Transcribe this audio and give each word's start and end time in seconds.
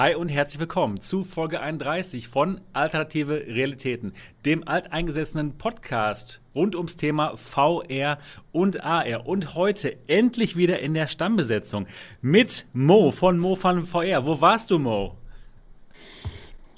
Hi 0.00 0.14
und 0.14 0.30
herzlich 0.30 0.58
willkommen 0.58 0.98
zu 1.02 1.24
Folge 1.24 1.60
31 1.60 2.28
von 2.28 2.62
Alternative 2.72 3.34
Realitäten, 3.34 4.14
dem 4.46 4.66
alteingesessenen 4.66 5.58
Podcast 5.58 6.40
rund 6.54 6.74
ums 6.74 6.96
Thema 6.96 7.36
VR 7.36 8.16
und 8.50 8.82
AR. 8.82 9.26
Und 9.26 9.54
heute 9.56 9.98
endlich 10.06 10.56
wieder 10.56 10.78
in 10.78 10.94
der 10.94 11.06
Stammbesetzung 11.06 11.86
mit 12.22 12.64
Mo 12.72 13.10
von 13.10 13.38
Mo 13.38 13.56
von 13.56 13.84
VR. 13.84 14.24
Wo 14.24 14.40
warst 14.40 14.70
du, 14.70 14.78
Mo? 14.78 15.18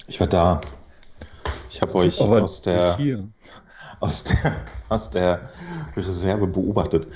Ich 0.07 0.19
war 0.19 0.27
da. 0.27 0.59
Ich 1.69 1.81
habe 1.81 1.95
euch 1.95 2.19
aus 2.19 2.59
der, 2.59 2.97
aus 4.03 4.25
der, 4.25 4.55
aus 4.89 5.09
der 5.09 5.49
Reserve 5.95 6.47
beobachtet. 6.47 7.07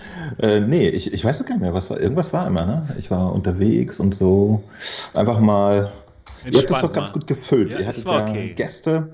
Äh, 0.41 0.61
nee, 0.61 0.87
ich, 0.87 1.13
ich 1.13 1.25
weiß 1.25 1.43
gar 1.45 1.55
nicht 1.55 1.61
mehr, 1.61 1.73
was 1.73 1.89
war. 1.89 1.99
Irgendwas 1.99 2.31
war 2.31 2.47
immer, 2.47 2.65
ne? 2.65 2.95
Ich 2.97 3.11
war 3.11 3.33
unterwegs 3.33 3.99
und 3.99 4.15
so. 4.15 4.63
Einfach 5.13 5.39
mal. 5.39 5.91
Entspannt 6.43 6.53
ihr 6.53 6.59
habt 6.59 6.69
das 6.71 6.81
doch 6.81 6.93
ganz 6.93 7.11
gut 7.11 7.27
gefüllt. 7.27 7.73
Ja, 7.73 7.79
ihr 7.79 7.87
hattet 7.87 8.09
ja 8.09 8.23
okay. 8.23 8.53
Gäste. 8.53 9.09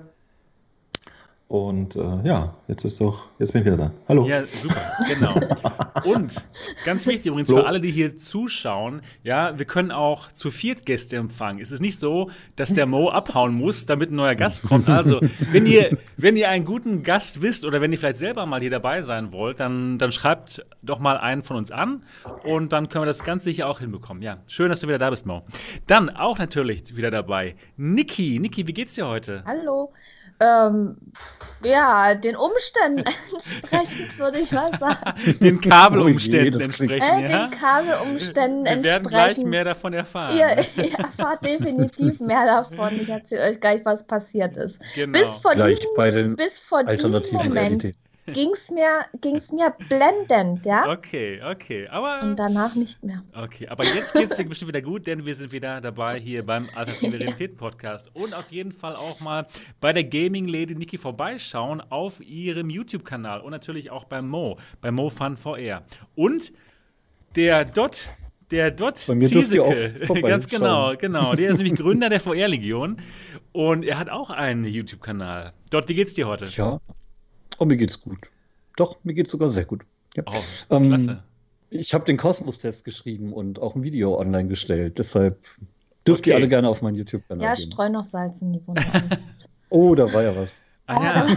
Und 1.53 1.95
äh, 1.97 1.99
ja, 2.23 2.55
jetzt 2.67 2.83
ist 2.83 2.99
doch, 2.99 3.27
jetzt 3.37 3.53
bin 3.53 3.61
ich 3.61 3.67
wieder 3.67 3.77
da. 3.77 3.91
Hallo. 4.09 4.27
Ja, 4.27 4.41
super, 4.41 4.75
genau. 5.07 5.35
Und 6.03 6.43
ganz 6.83 7.05
wichtig 7.05 7.27
übrigens 7.27 7.47
so. 7.47 7.57
für 7.57 7.67
alle, 7.67 7.79
die 7.79 7.91
hier 7.91 8.15
zuschauen, 8.15 9.03
ja, 9.21 9.59
wir 9.59 9.65
können 9.65 9.91
auch 9.91 10.31
zu 10.31 10.49
viert 10.49 10.83
Gäste 10.87 11.17
empfangen. 11.17 11.61
Es 11.61 11.69
ist 11.69 11.79
nicht 11.79 11.99
so, 11.99 12.31
dass 12.55 12.73
der 12.73 12.87
Mo 12.87 13.11
abhauen 13.11 13.53
muss, 13.53 13.85
damit 13.85 14.09
ein 14.09 14.15
neuer 14.15 14.33
Gast 14.33 14.63
kommt. 14.63 14.89
Also, 14.89 15.21
wenn 15.51 15.67
ihr, 15.67 15.99
wenn 16.17 16.37
ihr 16.37 16.49
einen 16.49 16.65
guten 16.65 17.03
Gast 17.03 17.43
wisst 17.43 17.65
oder 17.65 17.81
wenn 17.81 17.91
ihr 17.91 17.99
vielleicht 17.99 18.17
selber 18.17 18.47
mal 18.47 18.59
hier 18.59 18.71
dabei 18.71 19.03
sein 19.03 19.31
wollt, 19.31 19.59
dann, 19.59 19.99
dann 19.99 20.11
schreibt 20.11 20.65
doch 20.81 20.97
mal 20.97 21.17
einen 21.17 21.43
von 21.43 21.55
uns 21.55 21.69
an 21.69 22.01
und 22.45 22.73
dann 22.73 22.89
können 22.89 23.03
wir 23.03 23.07
das 23.07 23.23
ganz 23.23 23.43
sicher 23.43 23.67
auch 23.67 23.77
hinbekommen. 23.77 24.23
Ja, 24.23 24.39
schön, 24.47 24.69
dass 24.69 24.79
du 24.79 24.87
wieder 24.87 24.97
da 24.97 25.11
bist, 25.11 25.27
Mo. 25.27 25.43
Dann 25.85 26.09
auch 26.09 26.39
natürlich 26.39 26.95
wieder 26.95 27.11
dabei 27.11 27.55
Niki. 27.77 28.39
Niki, 28.39 28.65
wie 28.65 28.73
geht's 28.73 28.95
dir 28.95 29.07
heute? 29.07 29.43
Hallo 29.45 29.93
ähm, 30.39 30.97
ja, 31.63 32.15
den 32.15 32.35
Umständen 32.35 33.03
entsprechend 33.33 34.19
würde 34.19 34.39
ich 34.39 34.51
mal 34.51 34.71
sagen. 34.77 35.13
Den 35.39 35.61
Kabelumständen 35.61 36.61
oh 36.61 36.65
entsprechend. 36.65 37.01
Äh, 37.01 37.29
ja? 37.29 37.47
Den 37.47 37.59
Kabelumständen 37.59 38.65
entsprechend. 38.65 38.83
Wir 38.83 38.91
werden 38.91 39.07
gleich 39.07 39.37
mehr 39.37 39.63
davon 39.63 39.93
erfahren. 39.93 40.37
Ihr, 40.37 40.83
ihr 40.83 40.99
erfahrt 40.99 41.45
definitiv 41.45 42.19
mehr 42.19 42.45
davon. 42.45 42.99
Ich 42.99 43.09
erzähle 43.09 43.43
euch 43.49 43.59
gleich, 43.59 43.85
was 43.85 44.05
passiert 44.05 44.57
ist. 44.57 44.79
Genau. 44.95 45.17
Bis 45.17 45.29
vor 45.37 45.53
gleich 45.53 45.79
diesem, 45.79 46.35
bis 46.35 46.59
vor 46.59 46.83
diesem 46.83 47.11
Moment. 47.11 47.55
Realität 47.55 47.95
ging 48.27 48.51
es 48.53 48.69
mir, 48.71 49.05
ging's 49.21 49.51
mir 49.51 49.73
blendend, 49.89 50.65
ja? 50.65 50.91
Okay, 50.91 51.41
okay. 51.43 51.87
Aber, 51.87 52.21
Und 52.21 52.37
danach 52.37 52.75
nicht 52.75 53.03
mehr. 53.03 53.23
Okay, 53.33 53.67
aber 53.67 53.83
jetzt 53.83 54.13
geht 54.13 54.31
es 54.31 54.37
dir 54.37 54.47
bestimmt 54.47 54.69
wieder 54.69 54.81
gut, 54.81 55.07
denn 55.07 55.25
wir 55.25 55.35
sind 55.35 55.51
wieder 55.51 55.81
dabei 55.81 56.19
hier 56.19 56.45
beim 56.45 56.67
Alternative 56.75 57.13
Realität 57.19 57.57
Podcast. 57.57 58.09
Und 58.13 58.35
auf 58.35 58.51
jeden 58.51 58.71
Fall 58.71 58.95
auch 58.95 59.19
mal 59.19 59.47
bei 59.81 59.93
der 59.93 60.03
Gaming 60.03 60.47
Lady 60.47 60.75
Niki 60.75 60.97
vorbeischauen 60.97 61.81
auf 61.89 62.21
ihrem 62.21 62.69
YouTube-Kanal 62.69 63.41
und 63.41 63.51
natürlich 63.51 63.91
auch 63.91 64.05
bei 64.05 64.21
Mo, 64.21 64.57
bei 64.81 64.91
Mo 64.91 65.09
Fun 65.09 65.37
VR. 65.37 65.83
Und 66.15 66.53
der 67.35 67.65
Dot 67.65 68.09
der 68.51 68.69
Dot 68.69 68.97
Ziesecke, 68.97 69.93
ganz 70.21 70.47
genau, 70.47 70.95
genau. 70.95 71.33
Der 71.33 71.49
ist 71.49 71.57
nämlich 71.57 71.75
Gründer 71.75 72.09
der 72.09 72.19
VR-Legion 72.19 72.97
und 73.51 73.83
er 73.83 73.97
hat 73.97 74.09
auch 74.09 74.29
einen 74.29 74.65
YouTube-Kanal. 74.65 75.53
Dot, 75.71 75.89
wie 75.89 75.95
geht's 75.95 76.13
dir 76.13 76.27
heute? 76.27 76.45
Ja, 76.45 76.79
Oh, 77.59 77.65
mir 77.65 77.77
geht's 77.77 78.01
gut. 78.01 78.19
Doch, 78.75 78.97
mir 79.03 79.13
geht's 79.13 79.31
sogar 79.31 79.49
sehr 79.49 79.65
gut. 79.65 79.81
Ja. 80.15 80.23
Oh, 80.27 80.75
ähm, 80.75 80.87
klasse. 80.89 81.23
Ich 81.69 81.93
habe 81.93 82.05
den 82.05 82.17
Kosmos-Test 82.17 82.85
geschrieben 82.85 83.33
und 83.33 83.59
auch 83.59 83.75
ein 83.75 83.83
Video 83.83 84.19
online 84.19 84.47
gestellt. 84.47 84.99
Deshalb 84.99 85.43
dürft 86.07 86.21
okay. 86.21 86.31
ihr 86.31 86.35
alle 86.35 86.47
gerne 86.47 86.69
auf 86.69 86.81
meinen 86.81 86.95
YouTube-Kanal 86.95 87.43
Ja, 87.43 87.53
gehen. 87.55 87.71
streu 87.71 87.89
noch 87.89 88.03
Salz 88.03 88.41
in 88.41 88.53
die 88.53 88.67
Wunde. 88.67 88.83
oh, 89.69 89.95
da 89.95 90.11
war 90.13 90.23
ja 90.23 90.35
was. 90.35 90.61
Ah 90.85 91.01
ja, 91.01 91.27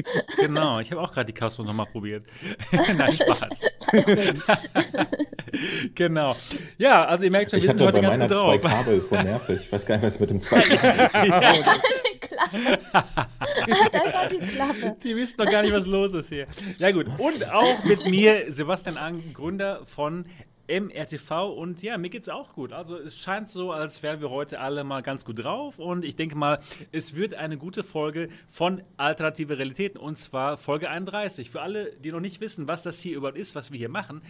genau. 0.36 0.80
Ich 0.80 0.90
habe 0.90 1.00
auch 1.00 1.12
gerade 1.12 1.26
die 1.26 1.32
Castro 1.32 1.62
nochmal 1.62 1.86
probiert. 1.86 2.26
Nein, 2.96 3.12
Spaß. 3.12 3.60
genau. 5.94 6.34
Ja, 6.76 7.04
also 7.04 7.24
ihr 7.24 7.30
merkt 7.30 7.52
schon, 7.52 7.62
wir 7.62 7.70
ich 7.70 7.72
sind 7.78 7.86
heute 7.86 8.00
ganz 8.00 8.18
gut 8.18 8.30
drauf. 8.32 8.60
zwei 8.60 8.68
Kabel 8.68 9.00
voll 9.00 9.22
nervig. 9.22 9.60
Ich 9.60 9.72
weiß 9.72 9.86
gar 9.86 9.96
nicht, 9.96 10.06
was 10.06 10.18
mit 10.18 10.30
dem 10.30 10.40
zweiten 10.40 10.76
Kabel 10.76 11.08
ja. 11.12 11.22
die 11.22 12.18
Klappe. 12.18 12.80
halt 12.92 13.94
einfach 13.94 14.28
die 14.28 14.38
Klappe. 14.38 14.96
Die 15.04 15.16
wissen 15.16 15.36
doch 15.38 15.50
gar 15.50 15.62
nicht, 15.62 15.72
was 15.72 15.86
los 15.86 16.12
ist 16.12 16.28
hier. 16.28 16.48
Ja 16.78 16.90
gut, 16.90 17.06
und 17.06 17.54
auch 17.54 17.84
mit 17.84 18.10
mir 18.10 18.50
Sebastian 18.50 18.96
Ang, 18.96 19.22
Gründer 19.34 19.82
von 19.84 20.26
MRTV 20.68 21.52
und 21.56 21.82
ja, 21.82 21.98
mir 21.98 22.10
geht's 22.10 22.28
auch 22.28 22.52
gut. 22.52 22.72
Also 22.72 22.96
es 22.96 23.18
scheint 23.18 23.48
so, 23.48 23.72
als 23.72 24.02
wären 24.02 24.20
wir 24.20 24.30
heute 24.30 24.60
alle 24.60 24.84
mal 24.84 25.02
ganz 25.02 25.24
gut 25.24 25.42
drauf 25.42 25.78
und 25.78 26.04
ich 26.04 26.16
denke 26.16 26.36
mal, 26.36 26.60
es 26.92 27.16
wird 27.16 27.34
eine 27.34 27.56
gute 27.56 27.84
Folge 27.84 28.28
von 28.48 28.82
Alternative 28.96 29.58
Realitäten 29.58 29.98
und 29.98 30.16
zwar 30.16 30.56
Folge 30.56 30.90
31. 30.90 31.50
Für 31.50 31.62
alle, 31.62 31.92
die 31.96 32.12
noch 32.12 32.20
nicht 32.20 32.40
wissen, 32.40 32.68
was 32.68 32.82
das 32.82 33.00
hier 33.00 33.16
überhaupt 33.16 33.38
ist, 33.38 33.54
was 33.54 33.70
wir 33.72 33.78
hier 33.78 33.88
machen, 33.88 34.22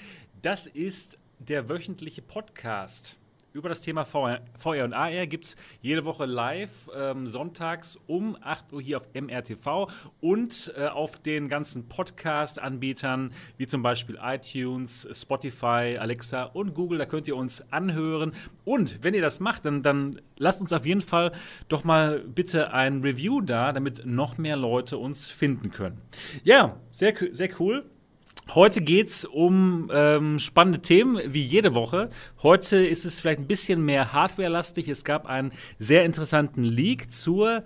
das 0.42 0.66
ist 0.66 1.18
der 1.38 1.68
wöchentliche 1.68 2.22
Podcast 2.22 3.18
über 3.56 3.70
das 3.70 3.80
Thema 3.80 4.04
VR, 4.04 4.40
und 4.84 4.92
AR 4.92 5.26
gibt 5.26 5.46
es 5.46 5.56
jede 5.80 6.04
Woche 6.04 6.26
live 6.26 6.90
ähm, 6.94 7.26
sonntags 7.26 7.98
um 8.06 8.36
8 8.40 8.72
Uhr 8.74 8.82
hier 8.82 8.98
auf 8.98 9.08
MRTV 9.14 9.90
und 10.20 10.74
äh, 10.76 10.86
auf 10.86 11.16
den 11.16 11.48
ganzen 11.48 11.88
Podcast-Anbietern 11.88 13.32
wie 13.56 13.66
zum 13.66 13.82
Beispiel 13.82 14.18
iTunes, 14.22 15.08
Spotify, 15.10 15.96
Alexa 15.98 16.44
und 16.44 16.74
Google. 16.74 16.98
Da 16.98 17.06
könnt 17.06 17.28
ihr 17.28 17.36
uns 17.36 17.64
anhören. 17.72 18.32
Und 18.64 19.02
wenn 19.02 19.14
ihr 19.14 19.22
das 19.22 19.40
macht, 19.40 19.64
dann, 19.64 19.82
dann 19.82 20.20
lasst 20.36 20.60
uns 20.60 20.74
auf 20.74 20.84
jeden 20.84 21.00
Fall 21.00 21.32
doch 21.68 21.82
mal 21.82 22.20
bitte 22.20 22.74
ein 22.74 23.00
Review 23.00 23.40
da, 23.40 23.72
damit 23.72 24.04
noch 24.04 24.36
mehr 24.36 24.56
Leute 24.56 24.98
uns 24.98 25.28
finden 25.28 25.70
können. 25.70 26.02
Ja, 26.44 26.76
sehr, 26.92 27.14
sehr 27.32 27.48
cool. 27.58 27.86
Heute 28.54 28.80
geht 28.80 29.08
es 29.08 29.24
um 29.24 29.90
ähm, 29.92 30.38
spannende 30.38 30.80
Themen, 30.80 31.20
wie 31.26 31.42
jede 31.42 31.74
Woche. 31.74 32.08
Heute 32.42 32.76
ist 32.76 33.04
es 33.04 33.18
vielleicht 33.18 33.40
ein 33.40 33.48
bisschen 33.48 33.84
mehr 33.84 34.12
Hardware-lastig. 34.12 34.88
Es 34.88 35.02
gab 35.02 35.26
einen 35.26 35.52
sehr 35.80 36.04
interessanten 36.04 36.62
Leak 36.62 37.10
zur 37.10 37.64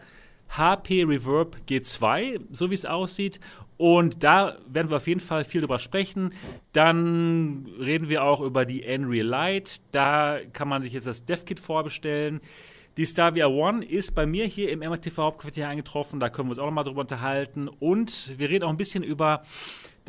HP 0.49 1.05
Reverb 1.05 1.57
G2, 1.69 2.41
so 2.51 2.71
wie 2.71 2.75
es 2.75 2.87
aussieht. 2.87 3.41
Und 3.77 4.25
da 4.25 4.57
werden 4.67 4.89
wir 4.89 4.97
auf 4.97 5.07
jeden 5.07 5.21
Fall 5.21 5.45
viel 5.45 5.61
drüber 5.61 5.79
sprechen. 5.79 6.33
Dann 6.73 7.67
reden 7.79 8.09
wir 8.09 8.25
auch 8.25 8.41
über 8.41 8.65
die 8.65 8.83
Unreal 8.83 9.27
Light. 9.27 9.83
Da 9.93 10.39
kann 10.53 10.67
man 10.67 10.83
sich 10.83 10.95
jetzt 10.95 11.07
das 11.07 11.27
DevKit 11.27 11.61
vorbestellen. 11.61 12.41
Die 12.97 13.07
Starvia 13.07 13.47
One 13.47 13.85
ist 13.85 14.15
bei 14.15 14.27
mir 14.27 14.47
hier 14.47 14.71
im 14.73 14.81
MRTV 14.81 15.17
Hauptquartier 15.19 15.69
eingetroffen. 15.69 16.21
Da 16.21 16.31
können 16.31 16.49
wir 16.49 16.53
uns 16.53 16.59
auch 16.59 16.67
noch 16.67 16.73
mal 16.73 16.85
drüber 16.85 17.03
unterhalten. 17.03 17.69
Und 17.69 18.35
wir 18.39 18.49
reden 18.49 18.65
auch 18.65 18.71
ein 18.71 18.77
bisschen 18.77 19.05
über 19.05 19.43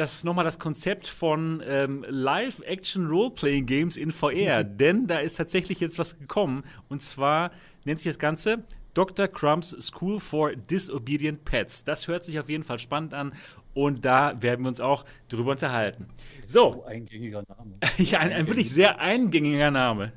das 0.02 0.16
ist 0.16 0.26
nochmal 0.26 0.46
das 0.46 0.58
Konzept 0.58 1.06
von 1.06 1.62
ähm, 1.64 2.04
Live-Action-Role-Playing-Games 2.10 3.98
in 3.98 4.10
VR. 4.10 4.64
Mhm. 4.64 4.78
Denn 4.78 5.06
da 5.06 5.20
ist 5.20 5.36
tatsächlich 5.36 5.80
jetzt 5.80 6.00
was 6.00 6.18
gekommen. 6.18 6.64
Und 6.90 7.04
zwar 7.04 7.52
nennt 7.86 8.00
sich 8.00 8.10
das 8.10 8.18
Ganze 8.18 8.64
Dr. 8.96 9.28
Crumbs 9.28 9.78
School 9.80 10.20
for 10.20 10.56
Disobedient 10.56 11.46
Pets. 11.46 11.84
Das 11.84 12.08
hört 12.08 12.26
sich 12.26 12.40
auf 12.40 12.50
jeden 12.50 12.64
Fall 12.64 12.80
spannend 12.80 13.14
an. 13.14 13.34
Und 13.76 14.04
da 14.04 14.42
werden 14.42 14.66
wir 14.66 14.70
uns 14.70 14.82
auch 14.82 15.06
drüber 15.30 15.52
unterhalten. 15.52 16.08
So. 16.48 16.74
so 16.74 16.86
eingängiger 16.86 17.44
Name. 17.48 17.76
ja, 17.98 18.20
ein, 18.22 18.32
ein 18.32 18.48
wirklich 18.48 18.72
sehr 18.72 19.00
eingängiger 19.00 19.70
Name. 19.70 20.14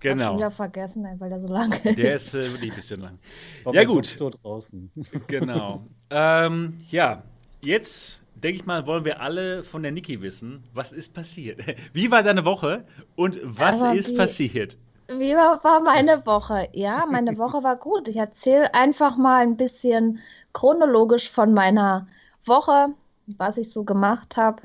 Genau. 0.00 0.14
Ich 0.14 0.20
habe 0.20 0.30
schon 0.30 0.38
wieder 0.38 0.50
vergessen, 0.52 1.06
weil 1.18 1.28
der 1.28 1.40
so 1.40 1.48
lang 1.48 1.72
ist. 1.72 1.98
Der 1.98 2.14
ist 2.14 2.32
äh, 2.32 2.52
wirklich 2.52 2.70
ein 2.70 2.76
bisschen 2.76 3.00
lang. 3.00 3.18
Ja, 3.72 3.82
gut. 3.82 4.16
draußen. 4.20 4.92
genau. 5.26 5.84
Ähm, 6.10 6.74
ja, 6.88 7.24
jetzt 7.64 8.20
denke 8.42 8.56
ich 8.60 8.66
mal, 8.66 8.86
wollen 8.86 9.04
wir 9.04 9.20
alle 9.20 9.62
von 9.62 9.82
der 9.82 9.92
Niki 9.92 10.20
wissen, 10.22 10.64
was 10.72 10.92
ist 10.92 11.14
passiert? 11.14 11.60
Wie 11.92 12.10
war 12.10 12.22
deine 12.22 12.44
Woche 12.44 12.86
und 13.16 13.40
was 13.42 13.84
Aber 13.84 13.92
ist 13.92 14.08
wie, 14.08 14.14
passiert? 14.14 14.78
Wie 15.08 15.34
war, 15.36 15.62
war 15.64 15.80
meine 15.80 16.24
Woche? 16.26 16.68
Ja, 16.72 17.06
meine 17.06 17.36
Woche 17.38 17.62
war 17.62 17.76
gut. 17.76 18.08
Ich 18.08 18.16
erzähle 18.16 18.74
einfach 18.74 19.16
mal 19.16 19.42
ein 19.42 19.56
bisschen 19.58 20.20
chronologisch 20.54 21.30
von 21.30 21.54
meiner 21.54 22.08
Woche, 22.46 22.94
was 23.26 23.58
ich 23.58 23.72
so 23.72 23.84
gemacht 23.84 24.36
habe. 24.36 24.62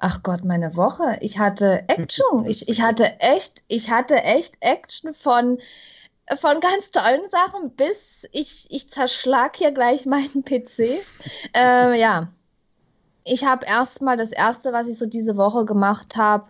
Ach 0.00 0.22
Gott, 0.24 0.44
meine 0.44 0.76
Woche. 0.76 1.18
Ich 1.20 1.38
hatte 1.38 1.88
Action. 1.88 2.44
Ich, 2.44 2.68
ich 2.68 2.82
hatte 2.82 3.20
echt, 3.20 3.62
ich 3.68 3.90
hatte 3.90 4.22
echt 4.22 4.56
Action 4.60 5.14
von 5.14 5.58
von 6.36 6.60
ganz 6.60 6.90
tollen 6.90 7.28
Sachen 7.30 7.70
bis 7.70 8.26
ich, 8.32 8.66
ich 8.70 8.90
zerschlag 8.90 9.56
hier 9.56 9.72
gleich 9.72 10.06
meinen 10.06 10.44
PC. 10.44 11.00
Äh, 11.54 11.98
ja, 11.98 12.28
ich 13.24 13.44
habe 13.44 13.66
erstmal 13.66 14.16
das 14.16 14.32
erste, 14.32 14.72
was 14.72 14.88
ich 14.88 14.98
so 14.98 15.06
diese 15.06 15.36
Woche 15.36 15.64
gemacht 15.64 16.16
habe, 16.16 16.46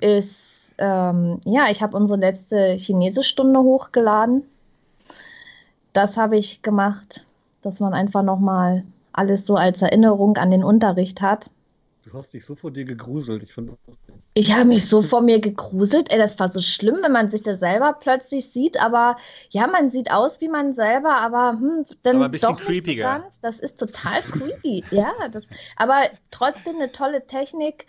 ist, 0.00 0.74
ähm, 0.78 1.40
ja, 1.44 1.66
ich 1.70 1.82
habe 1.82 1.96
unsere 1.96 2.18
letzte 2.18 2.74
Chinesischstunde 2.76 3.60
hochgeladen. 3.60 4.42
Das 5.92 6.16
habe 6.16 6.36
ich 6.36 6.62
gemacht, 6.62 7.24
dass 7.62 7.80
man 7.80 7.94
einfach 7.94 8.22
nochmal 8.22 8.84
alles 9.12 9.46
so 9.46 9.56
als 9.56 9.82
Erinnerung 9.82 10.36
an 10.36 10.50
den 10.50 10.64
Unterricht 10.64 11.20
hat. 11.20 11.50
Du 12.04 12.12
hast 12.14 12.34
dich 12.34 12.44
so 12.44 12.56
vor 12.56 12.72
dir 12.72 12.84
gegruselt. 12.84 13.44
Ich, 13.44 13.54
ich 14.34 14.52
habe 14.52 14.64
mich 14.64 14.88
so 14.88 15.02
vor 15.02 15.20
mir 15.20 15.40
gegruselt. 15.40 16.12
Ey, 16.12 16.18
das 16.18 16.38
war 16.40 16.48
so 16.48 16.60
schlimm, 16.60 16.98
wenn 17.02 17.12
man 17.12 17.30
sich 17.30 17.44
da 17.44 17.54
selber 17.54 17.96
plötzlich 18.00 18.48
sieht. 18.48 18.82
Aber 18.82 19.16
ja, 19.50 19.68
man 19.68 19.88
sieht 19.88 20.10
aus 20.10 20.40
wie 20.40 20.48
man 20.48 20.74
selber, 20.74 21.16
aber 21.16 21.52
hm, 21.52 21.86
dann 22.02 22.16
aber 22.16 22.24
ein 22.24 22.30
bisschen 22.32 22.56
doch 22.56 22.60
creepiger. 22.60 23.02
So 23.02 23.22
ganz. 23.22 23.40
Das 23.40 23.60
ist 23.60 23.78
total 23.78 24.20
creepy. 24.22 24.84
ja, 24.90 25.12
das, 25.30 25.46
aber 25.76 26.02
trotzdem 26.32 26.76
eine 26.76 26.90
tolle 26.90 27.24
Technik. 27.26 27.86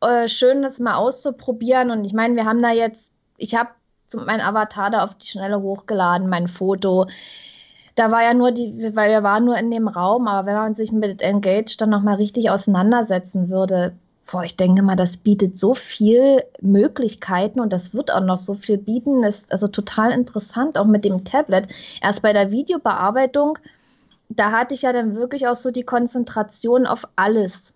Äh, 0.00 0.28
schön, 0.28 0.62
das 0.62 0.80
mal 0.80 0.94
auszuprobieren. 0.94 1.92
Und 1.92 2.04
ich 2.04 2.12
meine, 2.12 2.34
wir 2.34 2.44
haben 2.44 2.60
da 2.60 2.72
jetzt, 2.72 3.12
ich 3.36 3.54
habe 3.54 3.70
mein 4.14 4.40
Avatar 4.40 4.90
da 4.90 5.04
auf 5.04 5.14
die 5.16 5.26
Schnelle 5.26 5.60
hochgeladen, 5.60 6.28
mein 6.28 6.48
Foto 6.48 7.06
da 7.98 8.12
war 8.12 8.22
ja 8.22 8.32
nur 8.32 8.52
die, 8.52 8.94
weil 8.94 9.10
wir 9.10 9.22
waren 9.22 9.44
nur 9.44 9.56
in 9.58 9.70
dem 9.70 9.88
Raum, 9.88 10.28
aber 10.28 10.46
wenn 10.46 10.54
man 10.54 10.74
sich 10.76 10.92
mit 10.92 11.20
Engage 11.20 11.76
dann 11.78 11.90
nochmal 11.90 12.14
richtig 12.16 12.50
auseinandersetzen 12.50 13.50
würde, 13.50 13.92
boah, 14.30 14.44
ich 14.44 14.56
denke 14.56 14.82
mal, 14.82 14.94
das 14.94 15.16
bietet 15.16 15.58
so 15.58 15.74
viel 15.74 16.44
Möglichkeiten 16.60 17.60
und 17.60 17.72
das 17.72 17.94
wird 17.94 18.12
auch 18.12 18.20
noch 18.20 18.38
so 18.38 18.54
viel 18.54 18.78
bieten. 18.78 19.24
Ist 19.24 19.50
also 19.50 19.68
total 19.68 20.12
interessant, 20.12 20.78
auch 20.78 20.84
mit 20.84 21.04
dem 21.04 21.24
Tablet. 21.24 21.68
Erst 22.00 22.22
bei 22.22 22.32
der 22.32 22.50
Videobearbeitung, 22.50 23.58
da 24.28 24.52
hatte 24.52 24.74
ich 24.74 24.82
ja 24.82 24.92
dann 24.92 25.16
wirklich 25.16 25.48
auch 25.48 25.56
so 25.56 25.70
die 25.70 25.84
Konzentration 25.84 26.86
auf 26.86 27.08
alles. 27.16 27.72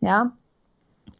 Ja, 0.00 0.32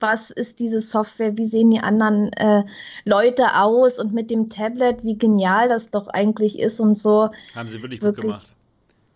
was 0.01 0.31
ist 0.31 0.61
diese 0.61 0.81
Software, 0.81 1.37
wie 1.37 1.47
sehen 1.47 1.71
die 1.71 1.81
anderen 1.81 2.33
äh, 2.35 2.65
Leute 3.05 3.55
aus 3.57 3.99
und 3.99 4.13
mit 4.13 4.31
dem 4.31 4.49
Tablet, 4.49 5.05
wie 5.05 5.17
genial 5.17 5.69
das 5.69 5.91
doch 5.91 6.09
eigentlich 6.09 6.59
ist 6.59 6.81
und 6.81 6.99
so. 6.99 7.31
Haben 7.55 7.69
sie 7.69 7.83
wirklich, 7.83 8.03
wirklich 8.03 8.25
gut 8.25 8.33
gemacht. 8.33 8.55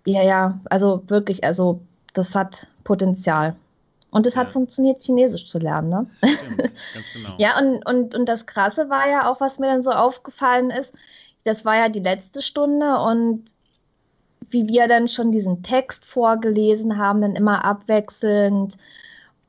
Ja, 0.06 0.22
ja, 0.22 0.60
also 0.64 1.02
wirklich, 1.06 1.44
also 1.44 1.80
das 2.14 2.34
hat 2.34 2.66
Potenzial. 2.84 3.56
Und 4.10 4.26
es 4.26 4.34
ja. 4.34 4.42
hat 4.42 4.52
funktioniert, 4.52 5.02
Chinesisch 5.02 5.46
zu 5.46 5.58
lernen, 5.58 5.88
ne? 5.88 6.06
Stimmt, 6.24 6.58
ganz 6.58 7.12
genau. 7.14 7.34
ja, 7.38 7.58
und, 7.58 7.86
und, 7.86 8.14
und 8.14 8.28
das 8.28 8.46
Krasse 8.46 8.90
war 8.90 9.08
ja 9.08 9.30
auch, 9.30 9.40
was 9.40 9.58
mir 9.58 9.68
dann 9.68 9.82
so 9.82 9.90
aufgefallen 9.90 10.70
ist, 10.70 10.94
das 11.44 11.64
war 11.64 11.76
ja 11.76 11.88
die 11.88 12.00
letzte 12.00 12.42
Stunde 12.42 12.98
und 12.98 13.44
wie 14.50 14.68
wir 14.68 14.86
dann 14.86 15.08
schon 15.08 15.32
diesen 15.32 15.62
Text 15.62 16.04
vorgelesen 16.04 16.98
haben, 16.98 17.22
dann 17.22 17.34
immer 17.34 17.64
abwechselnd 17.64 18.76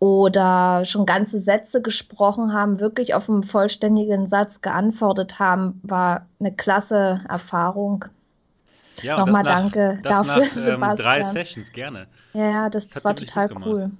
oder 0.03 0.83
schon 0.83 1.05
ganze 1.05 1.39
Sätze 1.39 1.81
gesprochen 1.81 2.51
haben, 2.51 2.81
wirklich 2.81 3.13
auf 3.13 3.29
einen 3.29 3.43
vollständigen 3.43 4.27
Satz 4.27 4.59
geantwortet 4.59 5.39
haben, 5.39 5.79
war 5.81 6.25
eine 6.41 6.53
klasse 6.53 7.21
Erfahrung. 7.29 8.03
Ja, 9.01 9.17
Nochmal 9.17 9.43
nach, 9.43 9.61
danke 9.61 9.99
dafür, 10.03 10.35
nach, 10.35 10.57
ähm, 10.57 10.63
Sebastian. 10.63 10.97
drei 10.97 11.23
Sessions, 11.23 11.71
gerne. 11.71 12.07
Ja, 12.33 12.69
das, 12.69 12.89
das 12.89 13.05
war 13.05 13.15
total 13.15 13.49
cool. 13.65 13.91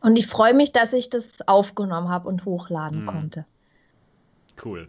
Und 0.00 0.18
ich 0.18 0.26
freue 0.26 0.54
mich, 0.54 0.72
dass 0.72 0.92
ich 0.92 1.08
das 1.08 1.46
aufgenommen 1.46 2.08
habe 2.08 2.26
und 2.26 2.44
hochladen 2.44 3.02
hm. 3.02 3.06
konnte. 3.06 3.44
Cool. 4.64 4.88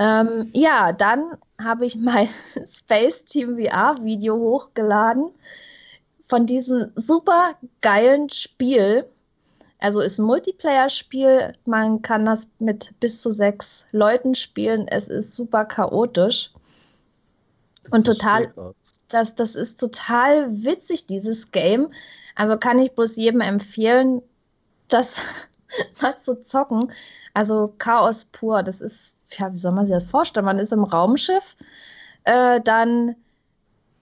Ähm, 0.00 0.50
ja, 0.52 0.92
dann 0.92 1.36
habe 1.62 1.86
ich 1.86 1.94
mein 1.94 2.26
Space 2.76 3.24
Team 3.24 3.56
VR 3.56 3.94
Video 4.02 4.34
hochgeladen 4.34 5.30
von 6.26 6.44
diesem 6.44 6.90
super 6.96 7.54
geilen 7.80 8.30
Spiel. 8.30 9.06
Also 9.80 10.00
ist 10.00 10.18
ein 10.18 10.26
Multiplayer-Spiel. 10.26 11.54
Man 11.64 12.02
kann 12.02 12.26
das 12.26 12.48
mit 12.58 12.92
bis 13.00 13.22
zu 13.22 13.30
sechs 13.30 13.86
Leuten 13.92 14.34
spielen. 14.34 14.86
Es 14.88 15.08
ist 15.08 15.34
super 15.34 15.64
chaotisch. 15.64 16.52
Das 17.84 17.92
und 17.92 18.04
total, 18.04 18.52
das, 19.08 19.34
das 19.34 19.54
ist 19.54 19.80
total 19.80 20.50
witzig, 20.64 21.06
dieses 21.06 21.50
Game. 21.50 21.88
Also 22.34 22.58
kann 22.58 22.78
ich 22.78 22.92
bloß 22.92 23.16
jedem 23.16 23.40
empfehlen, 23.40 24.22
das 24.88 25.20
mal 26.02 26.16
zu 26.18 26.40
zocken. 26.42 26.92
Also 27.32 27.72
Chaos 27.78 28.26
pur. 28.26 28.62
Das 28.62 28.82
ist, 28.82 29.16
ja, 29.30 29.52
wie 29.52 29.58
soll 29.58 29.72
man 29.72 29.86
sich 29.86 29.94
das 29.94 30.04
vorstellen? 30.04 30.46
Man 30.46 30.58
ist 30.58 30.72
im 30.72 30.84
Raumschiff, 30.84 31.56
äh, 32.24 32.60
dann 32.60 33.16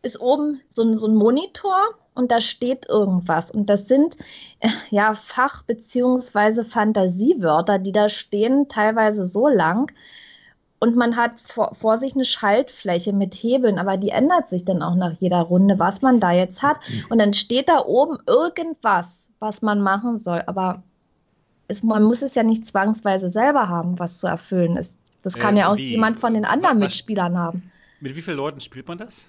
ist 0.03 0.21
oben 0.21 0.61
so, 0.69 0.95
so 0.97 1.07
ein 1.07 1.15
Monitor 1.15 1.79
und 2.19 2.31
da 2.31 2.41
steht 2.41 2.89
irgendwas. 2.89 3.51
Und 3.51 3.71
das 3.71 3.89
sind 3.89 4.17
äh, 4.61 4.69
ja 4.91 5.15
Fach- 5.15 5.63
bzw. 5.63 6.65
Fantasiewörter, 6.65 7.79
die 7.79 7.93
da 7.93 8.09
stehen, 8.09 8.69
teilweise 8.69 9.25
so 9.25 9.49
lang. 9.49 9.93
Und 10.81 10.97
man 10.97 11.17
hat 11.17 11.41
vor, 11.41 11.75
vor, 11.75 11.99
sich 11.99 12.15
eine 12.15 12.25
Schaltfläche 12.25 13.13
mit 13.13 13.35
Hebeln, 13.35 13.79
aber 13.79 13.97
die 13.97 14.11
ändert 14.11 14.49
sich 14.49 14.65
dann 14.65 14.83
auch 14.83 14.95
nach 14.95 15.15
jeder 15.19 15.41
Runde, 15.41 15.79
was 15.79 16.03
man 16.03 16.21
da 16.21 16.33
jetzt 16.33 16.63
hat. 16.63 16.79
Und 17.09 17.19
dann 17.19 17.35
steht 17.35 17.69
da 17.69 17.85
oben 17.85 18.19
irgendwas, 18.27 19.29
was 19.41 19.63
man 19.63 19.81
machen 19.81 20.19
soll. 20.19 20.43
Aber 20.47 20.83
es, 21.67 21.83
man 21.83 22.05
muss 22.05 22.23
es 22.23 22.35
ja 22.35 22.43
nicht 22.43 22.67
zwangsweise 22.67 23.31
selber 23.31 23.69
haben, 23.69 23.99
was 23.99 24.19
zu 24.19 24.27
erfüllen 24.27 24.77
ist. 24.77 24.99
Das 25.23 25.35
kann 25.35 25.57
äh, 25.57 25.61
ja 25.61 25.73
auch 25.73 25.77
wie, 25.77 25.91
jemand 25.91 26.21
von 26.21 26.35
den 26.35 26.45
anderen 26.45 26.77
was, 26.77 26.85
Mitspielern 26.85 27.37
haben. 27.37 27.71
Mit 28.01 28.15
wie 28.15 28.23
vielen 28.23 28.37
Leuten 28.37 28.61
spielt 28.61 28.87
man 28.87 28.99
das? 28.99 29.25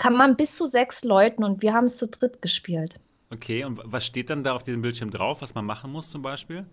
Kann 0.00 0.16
man 0.16 0.34
bis 0.34 0.56
zu 0.56 0.66
sechs 0.66 1.04
Leuten 1.04 1.44
und 1.44 1.60
wir 1.60 1.74
haben 1.74 1.84
es 1.84 1.98
zu 1.98 2.08
dritt 2.08 2.40
gespielt. 2.40 2.98
Okay, 3.30 3.64
und 3.64 3.80
was 3.84 4.06
steht 4.06 4.30
dann 4.30 4.42
da 4.42 4.54
auf 4.54 4.62
diesem 4.62 4.80
Bildschirm 4.80 5.10
drauf, 5.10 5.42
was 5.42 5.54
man 5.54 5.66
machen 5.66 5.92
muss 5.92 6.10
zum 6.10 6.22
Beispiel? 6.22 6.66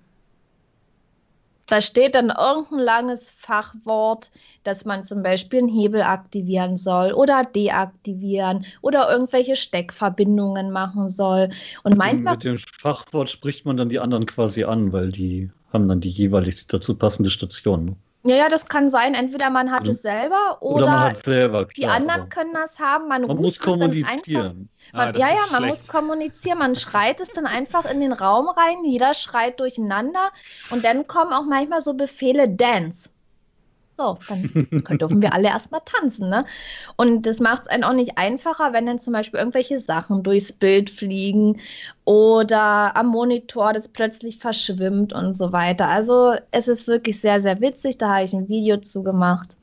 Da 1.67 1.81
steht 1.81 2.15
dann 2.15 2.29
irgendein 2.29 2.79
langes 2.79 3.29
Fachwort, 3.29 4.31
dass 4.63 4.85
man 4.85 5.03
zum 5.03 5.21
Beispiel 5.23 5.59
einen 5.59 5.67
Hebel 5.67 6.01
aktivieren 6.01 6.77
soll 6.77 7.11
oder 7.11 7.43
deaktivieren 7.43 8.65
oder 8.81 9.11
irgendwelche 9.11 9.57
Steckverbindungen 9.57 10.71
machen 10.71 11.09
soll. 11.09 11.49
Und 11.83 11.97
manchmal. 11.97 12.35
Mit 12.35 12.45
dem 12.45 12.57
Fachwort 12.57 13.29
spricht 13.29 13.65
man 13.65 13.75
dann 13.75 13.89
die 13.89 13.99
anderen 13.99 14.25
quasi 14.25 14.63
an, 14.63 14.93
weil 14.93 15.11
die 15.11 15.51
haben 15.73 15.89
dann 15.89 15.99
die 15.99 16.09
jeweilig 16.09 16.65
dazu 16.67 16.95
passende 16.95 17.29
Station. 17.29 17.97
Ja, 18.23 18.35
ja, 18.35 18.49
das 18.49 18.65
kann 18.65 18.89
sein. 18.89 19.13
Entweder 19.13 19.49
man 19.49 19.71
hat 19.71 19.83
mhm. 19.83 19.91
es 19.91 20.01
selber 20.01 20.57
oder, 20.61 20.75
oder 20.75 20.85
man 20.87 20.99
hat 21.01 21.23
selber, 21.23 21.65
klar, 21.65 21.73
die 21.75 21.85
anderen 21.87 22.29
können 22.29 22.53
das 22.53 22.79
haben. 22.79 23.07
Man, 23.07 23.23
man 23.23 23.37
muss 23.37 23.59
kommunizieren. 23.59 24.69
Man, 24.91 25.15
ah, 25.15 25.17
ja, 25.17 25.29
ja, 25.29 25.35
man 25.51 25.63
schlecht. 25.63 25.67
muss 25.67 25.87
kommunizieren. 25.87 26.59
Man 26.59 26.75
schreit 26.75 27.21
es 27.21 27.29
dann 27.29 27.45
einfach 27.45 27.85
in 27.85 27.99
den 27.99 28.13
Raum 28.13 28.49
rein. 28.49 28.83
Jeder 28.83 29.13
schreit 29.13 29.59
durcheinander. 29.59 30.31
Und 30.71 30.83
dann 30.83 31.07
kommen 31.07 31.33
auch 31.33 31.45
manchmal 31.45 31.81
so 31.81 31.93
Befehle 31.93 32.49
Dance. 32.49 33.09
So, 33.97 34.19
dann 34.29 34.97
dürfen 34.99 35.23
wir 35.23 35.33
alle 35.33 35.47
erstmal 35.47 35.81
tanzen, 35.83 36.29
ne? 36.29 36.45
Und 36.97 37.25
das 37.25 37.39
macht 37.39 37.63
es 37.63 37.67
einen 37.67 37.83
auch 37.83 37.93
nicht 37.93 38.17
einfacher, 38.17 38.71
wenn 38.71 38.85
dann 38.85 38.99
zum 38.99 39.13
Beispiel 39.13 39.39
irgendwelche 39.39 39.79
Sachen 39.79 40.21
durchs 40.21 40.53
Bild 40.53 40.91
fliegen 40.91 41.59
oder 42.05 42.95
am 42.95 43.07
Monitor 43.07 43.73
das 43.73 43.87
plötzlich 43.87 44.37
verschwimmt 44.37 45.13
und 45.13 45.35
so 45.35 45.51
weiter. 45.51 45.87
Also 45.87 46.33
es 46.51 46.67
ist 46.67 46.87
wirklich 46.87 47.19
sehr, 47.19 47.41
sehr 47.41 47.59
witzig. 47.59 47.97
Da 47.97 48.09
habe 48.13 48.23
ich 48.23 48.33
ein 48.33 48.47
Video 48.47 48.77
zu 48.77 49.01
gemacht. 49.01 49.57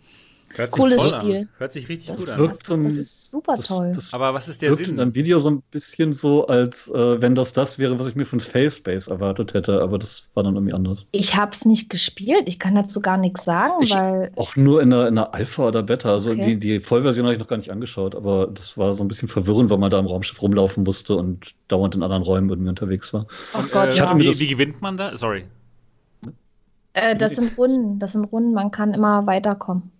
Hört 0.56 0.72
sich 0.72 0.80
Cooles 0.80 1.08
Spiel. 1.08 1.36
An. 1.36 1.48
Hört 1.58 1.72
sich 1.72 1.88
richtig 1.88 2.08
das 2.08 2.18
gut 2.18 2.30
an. 2.30 2.58
Zum, 2.62 2.84
das 2.84 2.96
ist 2.96 3.30
super 3.30 3.58
toll. 3.58 3.88
Das, 3.88 4.04
das 4.04 4.14
Aber 4.14 4.34
was 4.34 4.48
ist 4.48 4.62
der 4.62 4.70
wirkt 4.70 4.86
Sinn? 4.86 4.94
in 4.94 5.00
einem 5.00 5.14
Video 5.14 5.38
so 5.38 5.50
ein 5.50 5.62
bisschen 5.70 6.12
so, 6.12 6.46
als 6.46 6.88
äh, 6.88 7.20
wenn 7.20 7.34
das 7.34 7.52
das 7.52 7.78
wäre, 7.78 7.98
was 7.98 8.06
ich 8.06 8.14
mir 8.14 8.24
von 8.24 8.40
Space 8.40 8.76
Space 8.76 9.08
erwartet 9.08 9.54
hätte, 9.54 9.82
aber 9.82 9.98
das 9.98 10.24
war 10.34 10.44
dann 10.44 10.54
irgendwie 10.54 10.74
anders. 10.74 11.06
Ich 11.12 11.36
habe 11.36 11.50
es 11.52 11.64
nicht 11.64 11.90
gespielt. 11.90 12.44
Ich 12.46 12.58
kann 12.58 12.74
dazu 12.74 13.00
gar 13.00 13.16
nichts 13.16 13.44
sagen, 13.44 13.82
ich, 13.82 13.92
weil. 13.92 14.30
Auch 14.36 14.56
nur 14.56 14.80
in 14.80 14.92
einer, 14.92 15.08
in 15.08 15.18
einer 15.18 15.34
Alpha 15.34 15.66
oder 15.66 15.82
Beta. 15.82 16.10
Also 16.10 16.30
okay. 16.30 16.56
die, 16.56 16.58
die 16.58 16.80
Vollversion 16.80 17.26
habe 17.26 17.34
ich 17.34 17.40
noch 17.40 17.48
gar 17.48 17.56
nicht 17.56 17.70
angeschaut, 17.70 18.14
aber 18.14 18.46
das 18.46 18.78
war 18.78 18.94
so 18.94 19.02
ein 19.02 19.08
bisschen 19.08 19.28
verwirrend, 19.28 19.70
weil 19.70 19.78
man 19.78 19.90
da 19.90 19.98
im 19.98 20.06
Raumschiff 20.06 20.40
rumlaufen 20.40 20.84
musste 20.84 21.16
und 21.16 21.54
dauernd 21.68 21.94
in 21.94 22.02
anderen 22.02 22.22
Räumen 22.22 22.48
irgendwie 22.48 22.68
unterwegs 22.68 23.12
war. 23.12 23.26
Oh 23.54 23.64
Gott, 23.72 23.88
äh, 23.88 23.96
ja. 23.96 24.18
wie, 24.18 24.38
wie 24.38 24.46
gewinnt 24.46 24.80
man 24.80 24.96
da? 24.96 25.16
Sorry. 25.16 25.44
Äh, 26.94 27.16
das 27.16 27.34
sind 27.34 27.58
Runden, 27.58 27.98
das 27.98 28.12
sind 28.12 28.24
Runden, 28.24 28.54
man 28.54 28.70
kann 28.70 28.94
immer 28.94 29.26
weiterkommen. 29.26 29.90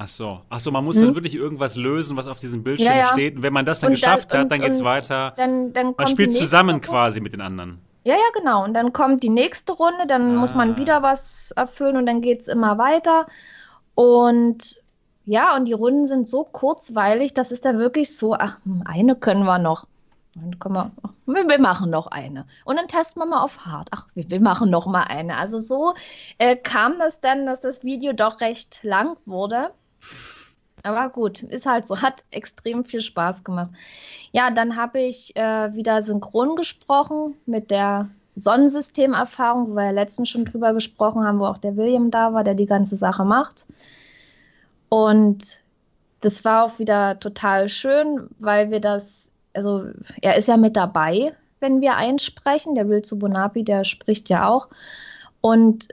Ach 0.00 0.06
so. 0.06 0.40
Ach 0.48 0.60
so, 0.60 0.70
man 0.70 0.84
muss 0.84 0.96
hm? 0.96 1.06
dann 1.06 1.14
wirklich 1.16 1.34
irgendwas 1.34 1.74
lösen, 1.74 2.16
was 2.16 2.28
auf 2.28 2.38
diesem 2.38 2.62
Bildschirm 2.62 2.92
ja, 2.92 3.00
ja. 3.00 3.08
steht. 3.08 3.36
Und 3.36 3.42
wenn 3.42 3.52
man 3.52 3.66
das 3.66 3.80
dann 3.80 3.88
und 3.88 3.94
geschafft 3.94 4.32
dann, 4.32 4.42
hat, 4.42 4.50
dann 4.52 4.60
geht 4.60 4.70
es 4.70 4.84
weiter. 4.84 5.34
Dann, 5.36 5.72
dann 5.72 5.94
man 5.98 6.06
spielt 6.06 6.32
zusammen 6.32 6.76
Runde. 6.76 6.86
quasi 6.86 7.20
mit 7.20 7.32
den 7.32 7.40
anderen. 7.40 7.80
Ja, 8.04 8.14
ja, 8.14 8.30
genau. 8.32 8.64
Und 8.64 8.74
dann 8.74 8.92
kommt 8.92 9.24
die 9.24 9.28
nächste 9.28 9.72
Runde, 9.72 10.06
dann 10.06 10.36
ah. 10.36 10.40
muss 10.40 10.54
man 10.54 10.76
wieder 10.76 11.02
was 11.02 11.50
erfüllen 11.56 11.96
und 11.96 12.06
dann 12.06 12.22
geht 12.22 12.42
es 12.42 12.48
immer 12.48 12.78
weiter. 12.78 13.26
Und 13.96 14.80
ja, 15.24 15.56
und 15.56 15.64
die 15.64 15.72
Runden 15.72 16.06
sind 16.06 16.28
so 16.28 16.44
kurzweilig, 16.44 17.34
das 17.34 17.50
ist 17.50 17.64
dann 17.64 17.78
wirklich 17.78 18.16
so, 18.16 18.34
ach, 18.34 18.56
hm, 18.64 18.84
eine 18.86 19.16
können 19.16 19.44
wir 19.44 19.58
noch. 19.58 19.86
Dann 20.34 20.58
können 20.60 20.92
wir, 21.26 21.48
wir 21.48 21.58
machen 21.58 21.90
noch 21.90 22.06
eine. 22.06 22.46
Und 22.64 22.76
dann 22.76 22.86
testen 22.86 23.20
wir 23.20 23.26
mal 23.26 23.42
auf 23.42 23.66
hart. 23.66 23.88
Ach, 23.90 24.06
wir, 24.14 24.40
machen 24.40 24.70
noch 24.70 24.86
mal 24.86 25.02
eine. 25.02 25.36
Also 25.36 25.58
so 25.58 25.94
äh, 26.38 26.54
kam 26.56 26.98
das 26.98 27.20
dann, 27.20 27.46
dass 27.46 27.60
das 27.60 27.82
Video 27.82 28.12
doch 28.12 28.40
recht 28.40 28.78
lang 28.84 29.16
wurde. 29.26 29.70
Aber 30.82 31.08
gut, 31.10 31.42
ist 31.42 31.66
halt 31.66 31.86
so, 31.86 32.00
hat 32.00 32.24
extrem 32.30 32.84
viel 32.84 33.00
Spaß 33.00 33.44
gemacht. 33.44 33.70
Ja, 34.32 34.50
dann 34.50 34.76
habe 34.76 35.00
ich 35.00 35.34
äh, 35.36 35.74
wieder 35.74 36.02
synchron 36.02 36.56
gesprochen 36.56 37.34
mit 37.46 37.70
der 37.70 38.08
Sonnensystemerfahrung, 38.36 39.70
wo 39.70 39.74
wir 39.74 39.86
ja 39.86 39.90
letztens 39.90 40.28
schon 40.28 40.44
drüber 40.44 40.72
gesprochen 40.72 41.24
haben, 41.24 41.40
wo 41.40 41.46
auch 41.46 41.58
der 41.58 41.76
William 41.76 42.10
da 42.10 42.32
war, 42.32 42.44
der 42.44 42.54
die 42.54 42.66
ganze 42.66 42.96
Sache 42.96 43.24
macht. 43.24 43.66
Und 44.88 45.60
das 46.20 46.44
war 46.44 46.64
auch 46.64 46.78
wieder 46.78 47.18
total 47.18 47.68
schön, 47.68 48.28
weil 48.38 48.70
wir 48.70 48.80
das, 48.80 49.30
also 49.54 49.86
er 50.22 50.36
ist 50.36 50.48
ja 50.48 50.56
mit 50.56 50.76
dabei 50.76 51.34
wenn 51.60 51.80
wir 51.80 51.96
einsprechen. 51.96 52.74
Der 52.74 52.88
Will 52.88 53.04
Subunapi, 53.04 53.64
der 53.64 53.84
spricht 53.84 54.28
ja 54.28 54.48
auch. 54.48 54.68
Und 55.40 55.88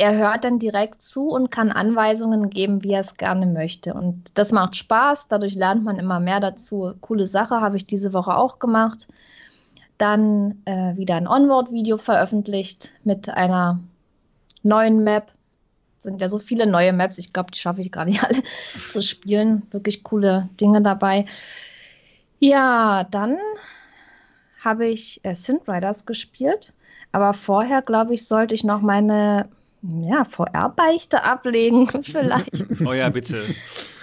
er 0.00 0.16
hört 0.16 0.44
dann 0.44 0.58
direkt 0.58 1.02
zu 1.02 1.28
und 1.28 1.50
kann 1.50 1.70
Anweisungen 1.70 2.48
geben, 2.48 2.82
wie 2.82 2.92
er 2.92 3.00
es 3.00 3.18
gerne 3.18 3.44
möchte. 3.44 3.92
Und 3.92 4.38
das 4.38 4.50
macht 4.50 4.74
Spaß, 4.74 5.28
dadurch 5.28 5.54
lernt 5.54 5.84
man 5.84 5.98
immer 5.98 6.20
mehr 6.20 6.40
dazu. 6.40 6.94
Coole 7.02 7.28
Sache, 7.28 7.60
habe 7.60 7.76
ich 7.76 7.84
diese 7.84 8.14
Woche 8.14 8.34
auch 8.34 8.58
gemacht. 8.58 9.06
Dann 9.98 10.62
äh, 10.64 10.96
wieder 10.96 11.16
ein 11.16 11.28
Onward-Video 11.28 11.98
veröffentlicht 11.98 12.92
mit 13.04 13.28
einer 13.28 13.78
neuen 14.62 15.04
Map. 15.04 15.32
Sind 16.00 16.22
ja 16.22 16.30
so 16.30 16.38
viele 16.38 16.66
neue 16.66 16.94
Maps, 16.94 17.18
ich 17.18 17.34
glaube, 17.34 17.50
die 17.50 17.58
schaffe 17.58 17.82
ich 17.82 17.92
gar 17.92 18.06
nicht 18.06 18.24
alle 18.24 18.42
zu 18.92 19.02
spielen. 19.02 19.66
Wirklich 19.70 20.02
coole 20.02 20.48
Dinge 20.58 20.80
dabei. 20.80 21.26
Ja, 22.38 23.04
dann 23.04 23.36
habe 24.64 24.86
ich 24.86 25.20
äh, 25.24 25.34
Synth 25.34 25.68
Riders 25.68 26.06
gespielt. 26.06 26.72
Aber 27.12 27.34
vorher, 27.34 27.82
glaube 27.82 28.14
ich, 28.14 28.26
sollte 28.26 28.54
ich 28.54 28.64
noch 28.64 28.80
meine 28.80 29.50
ja, 29.82 30.24
VR-Beichte 30.24 31.24
ablegen, 31.24 31.88
vielleicht. 32.02 32.66
Oh 32.84 32.92
ja, 32.92 33.08
bitte. 33.08 33.42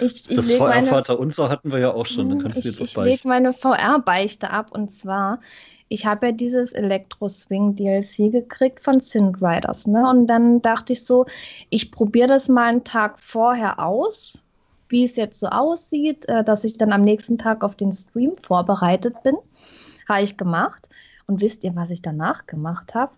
Ich, 0.00 0.28
ich 0.28 0.36
das 0.36 0.52
VR-Vater 0.52 1.18
unser 1.18 1.48
hatten 1.48 1.70
wir 1.70 1.78
ja 1.78 1.92
auch 1.92 2.06
schon, 2.06 2.28
dann 2.28 2.38
kannst 2.40 2.64
du 2.64 2.68
jetzt 2.68 2.80
Ich, 2.80 2.96
ich 2.96 3.04
lege 3.04 3.28
meine 3.28 3.52
VR-Beichte 3.52 4.50
ab 4.50 4.72
und 4.72 4.92
zwar, 4.92 5.40
ich 5.88 6.04
habe 6.04 6.26
ja 6.26 6.32
dieses 6.32 6.72
Elektro-Swing-DLC 6.72 8.32
gekriegt 8.32 8.80
von 8.80 9.00
Synth 9.00 9.40
Riders, 9.40 9.86
ne? 9.86 10.08
Und 10.08 10.26
dann 10.26 10.60
dachte 10.60 10.92
ich 10.92 11.04
so, 11.04 11.26
ich 11.70 11.90
probiere 11.90 12.28
das 12.28 12.48
mal 12.48 12.64
einen 12.64 12.84
Tag 12.84 13.18
vorher 13.18 13.78
aus, 13.78 14.42
wie 14.88 15.04
es 15.04 15.16
jetzt 15.16 15.40
so 15.40 15.46
aussieht, 15.46 16.28
äh, 16.28 16.44
dass 16.44 16.64
ich 16.64 16.76
dann 16.76 16.92
am 16.92 17.02
nächsten 17.02 17.38
Tag 17.38 17.62
auf 17.62 17.74
den 17.74 17.92
Stream 17.92 18.34
vorbereitet 18.34 19.22
bin. 19.22 19.36
Habe 20.08 20.22
ich 20.22 20.36
gemacht. 20.36 20.88
Und 21.26 21.42
wisst 21.42 21.62
ihr, 21.64 21.76
was 21.76 21.90
ich 21.90 22.00
danach 22.00 22.46
gemacht 22.46 22.94
habe? 22.94 23.12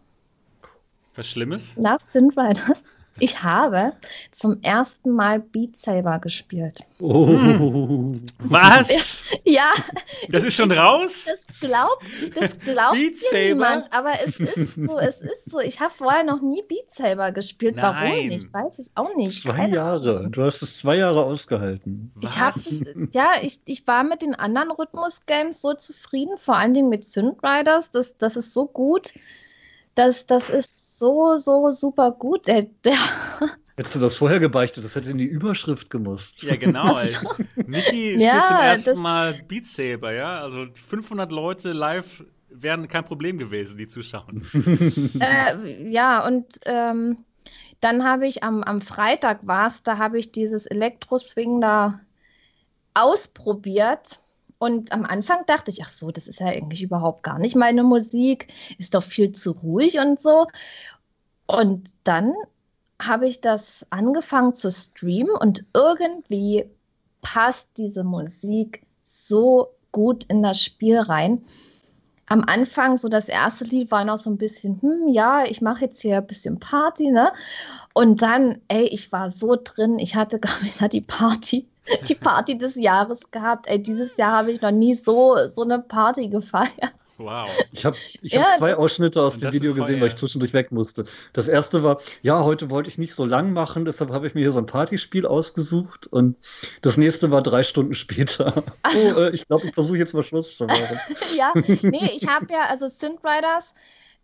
Was 1.14 1.28
Schlimmes? 1.28 1.76
Nach 1.76 2.00
Synth 2.00 2.36
Riders. 2.36 2.82
Ich 3.18 3.42
habe 3.42 3.92
zum 4.30 4.62
ersten 4.62 5.10
Mal 5.10 5.40
Beat 5.40 5.78
Saber 5.78 6.18
gespielt. 6.18 6.80
Oh. 6.98 8.14
Was? 8.38 9.22
Ja. 9.44 9.72
Das 10.28 10.44
ist 10.44 10.54
schon 10.54 10.70
raus? 10.70 11.26
Das 11.26 11.60
glaubt, 11.60 12.04
das 12.36 12.58
glaubt 12.60 12.96
niemand, 13.32 13.92
aber 13.92 14.12
es 14.24 14.38
ist 14.38 14.74
so, 14.76 14.98
es 14.98 15.20
ist 15.20 15.50
so. 15.50 15.58
Ich 15.58 15.80
habe 15.80 15.92
vorher 15.92 16.22
noch 16.22 16.40
nie 16.40 16.62
Beat 16.68 16.92
Saber 16.92 17.32
gespielt. 17.32 17.76
Nein. 17.76 17.84
Warum 17.84 18.26
nicht? 18.28 18.52
Weiß 18.52 18.78
ich 18.78 18.86
auch 18.94 19.14
nicht. 19.16 19.42
Zwei 19.42 19.56
Keine 19.56 19.76
Jahre. 19.76 20.18
Ahnung. 20.18 20.32
Du 20.32 20.42
hast 20.42 20.62
es 20.62 20.78
zwei 20.78 20.96
Jahre 20.96 21.24
ausgehalten. 21.24 22.12
Was? 22.14 22.30
Ich 22.30 22.38
habe 22.38 23.08
ja, 23.12 23.32
ich, 23.42 23.60
ich 23.64 23.86
war 23.86 24.04
mit 24.04 24.22
den 24.22 24.34
anderen 24.34 24.70
Rhythmus-Games 24.70 25.60
so 25.60 25.74
zufrieden, 25.74 26.38
vor 26.38 26.56
allen 26.56 26.74
Dingen 26.74 26.88
mit 26.88 27.04
Synth 27.04 27.42
Riders. 27.42 27.90
Das, 27.90 28.16
das 28.18 28.36
ist 28.36 28.54
so 28.54 28.66
gut. 28.66 29.14
Das, 29.96 30.26
das 30.26 30.48
ist 30.48 30.89
so, 31.00 31.36
so 31.38 31.72
super 31.72 32.12
gut. 32.12 32.46
Der, 32.46 32.66
der 32.84 32.94
Hättest 33.76 33.94
du 33.94 34.00
das 34.00 34.16
vorher 34.16 34.38
gebeichtet, 34.38 34.84
das 34.84 34.94
hätte 34.94 35.10
in 35.10 35.16
die 35.18 35.24
Überschrift 35.24 35.88
gemusst. 35.88 36.42
Ja, 36.42 36.56
genau. 36.56 36.94
So. 37.10 37.30
Niki 37.56 37.80
spielt 37.82 38.20
ja, 38.20 38.42
zum 38.42 38.56
ersten 38.56 39.00
Mal 39.00 39.34
Beat 39.48 39.66
Saber, 39.66 40.12
ja? 40.12 40.42
Also 40.42 40.66
500 40.74 41.32
Leute 41.32 41.72
live 41.72 42.22
wären 42.50 42.88
kein 42.88 43.06
Problem 43.06 43.38
gewesen, 43.38 43.78
die 43.78 43.88
zuschauen. 43.88 44.46
Äh, 45.18 45.88
ja, 45.90 46.26
und 46.26 46.46
ähm, 46.66 47.24
dann 47.80 48.04
habe 48.04 48.26
ich 48.26 48.42
am, 48.42 48.62
am 48.62 48.82
Freitag 48.82 49.46
war 49.46 49.68
es, 49.68 49.82
da 49.82 49.96
habe 49.96 50.18
ich 50.18 50.32
dieses 50.32 50.66
Elektro-Swing 50.66 51.60
da 51.60 52.00
ausprobiert 52.92 54.18
und 54.60 54.92
am 54.92 55.06
Anfang 55.06 55.46
dachte 55.46 55.70
ich, 55.70 55.82
ach 55.82 55.88
so, 55.88 56.10
das 56.10 56.28
ist 56.28 56.38
ja 56.40 56.48
eigentlich 56.48 56.82
überhaupt 56.82 57.22
gar 57.22 57.38
nicht 57.38 57.56
meine 57.56 57.82
Musik, 57.82 58.48
ist 58.78 58.94
doch 58.94 59.02
viel 59.02 59.32
zu 59.32 59.52
ruhig 59.52 59.98
und 59.98 60.20
so. 60.20 60.48
Und 61.46 61.88
dann 62.04 62.34
habe 63.00 63.26
ich 63.26 63.40
das 63.40 63.86
angefangen 63.88 64.52
zu 64.52 64.70
streamen 64.70 65.34
und 65.34 65.64
irgendwie 65.72 66.66
passt 67.22 67.70
diese 67.78 68.04
Musik 68.04 68.86
so 69.02 69.70
gut 69.92 70.24
in 70.24 70.42
das 70.42 70.62
Spiel 70.62 70.98
rein. 70.98 71.42
Am 72.26 72.44
Anfang, 72.46 72.98
so 72.98 73.08
das 73.08 73.30
erste 73.30 73.64
Lied 73.64 73.90
war 73.90 74.04
noch 74.04 74.18
so 74.18 74.28
ein 74.28 74.36
bisschen, 74.36 74.78
hm, 74.82 75.08
ja, 75.08 75.44
ich 75.44 75.62
mache 75.62 75.86
jetzt 75.86 76.02
hier 76.02 76.18
ein 76.18 76.26
bisschen 76.26 76.60
Party, 76.60 77.10
ne? 77.10 77.32
Und 77.94 78.20
dann, 78.20 78.60
ey, 78.68 78.84
ich 78.84 79.10
war 79.10 79.30
so 79.30 79.56
drin, 79.56 79.98
ich 79.98 80.16
hatte, 80.16 80.38
glaube 80.38 80.66
ich, 80.66 80.76
da 80.76 80.86
die 80.86 81.00
Party 81.00 81.66
die 82.08 82.14
Party 82.14 82.58
des 82.58 82.74
Jahres 82.74 83.30
gehabt. 83.30 83.66
Ey, 83.68 83.82
dieses 83.82 84.16
Jahr 84.16 84.38
habe 84.38 84.52
ich 84.52 84.60
noch 84.60 84.70
nie 84.70 84.94
so, 84.94 85.36
so 85.48 85.62
eine 85.62 85.80
Party 85.80 86.28
gefeiert. 86.28 86.94
Wow. 87.20 87.48
Ich 87.72 87.84
habe 87.84 87.96
ich 88.22 88.32
ja, 88.32 88.42
hab 88.42 88.56
zwei 88.56 88.74
Ausschnitte 88.74 89.22
aus 89.22 89.36
dem 89.36 89.52
Video 89.52 89.74
gesehen, 89.74 90.00
weil 90.00 90.08
ich 90.08 90.16
zwischendurch 90.16 90.54
weg 90.54 90.72
musste. 90.72 91.04
Das 91.34 91.48
erste 91.48 91.82
war, 91.82 92.00
ja, 92.22 92.42
heute 92.44 92.70
wollte 92.70 92.88
ich 92.88 92.96
nicht 92.96 93.14
so 93.14 93.26
lang 93.26 93.52
machen, 93.52 93.84
deshalb 93.84 94.10
habe 94.10 94.26
ich 94.26 94.34
mir 94.34 94.40
hier 94.40 94.52
so 94.52 94.58
ein 94.58 94.64
Partyspiel 94.64 95.26
ausgesucht. 95.26 96.06
Und 96.06 96.36
das 96.80 96.96
nächste 96.96 97.30
war 97.30 97.42
drei 97.42 97.62
Stunden 97.62 97.94
später. 97.94 98.64
Oh, 98.92 99.20
äh, 99.20 99.30
ich 99.30 99.46
glaube, 99.46 99.66
ich 99.66 99.74
versuche 99.74 99.98
jetzt 99.98 100.14
mal 100.14 100.22
Schluss 100.22 100.56
zu 100.56 100.64
machen. 100.64 100.98
ja, 101.36 101.52
nee, 101.82 102.10
ich 102.16 102.26
habe 102.26 102.46
ja, 102.50 102.62
also 102.68 102.88
Synth 102.88 103.20
Riders 103.22 103.74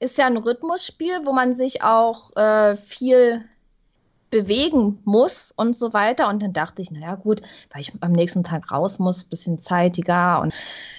ist 0.00 0.18
ja 0.18 0.26
ein 0.26 0.36
Rhythmusspiel, 0.36 1.20
wo 1.24 1.32
man 1.32 1.54
sich 1.54 1.82
auch 1.82 2.34
äh, 2.36 2.76
viel 2.76 3.44
bewegen 4.30 4.98
muss 5.04 5.52
und 5.56 5.76
so 5.76 5.92
weiter. 5.92 6.28
Und 6.28 6.42
dann 6.42 6.52
dachte 6.52 6.82
ich, 6.82 6.90
naja, 6.90 7.14
gut, 7.14 7.42
weil 7.72 7.80
ich 7.80 7.92
am 8.00 8.12
nächsten 8.12 8.44
Tag 8.44 8.70
raus 8.70 8.98
muss, 8.98 9.24
bisschen 9.24 9.58
zeitiger. 9.58 10.40
Und 10.40 10.54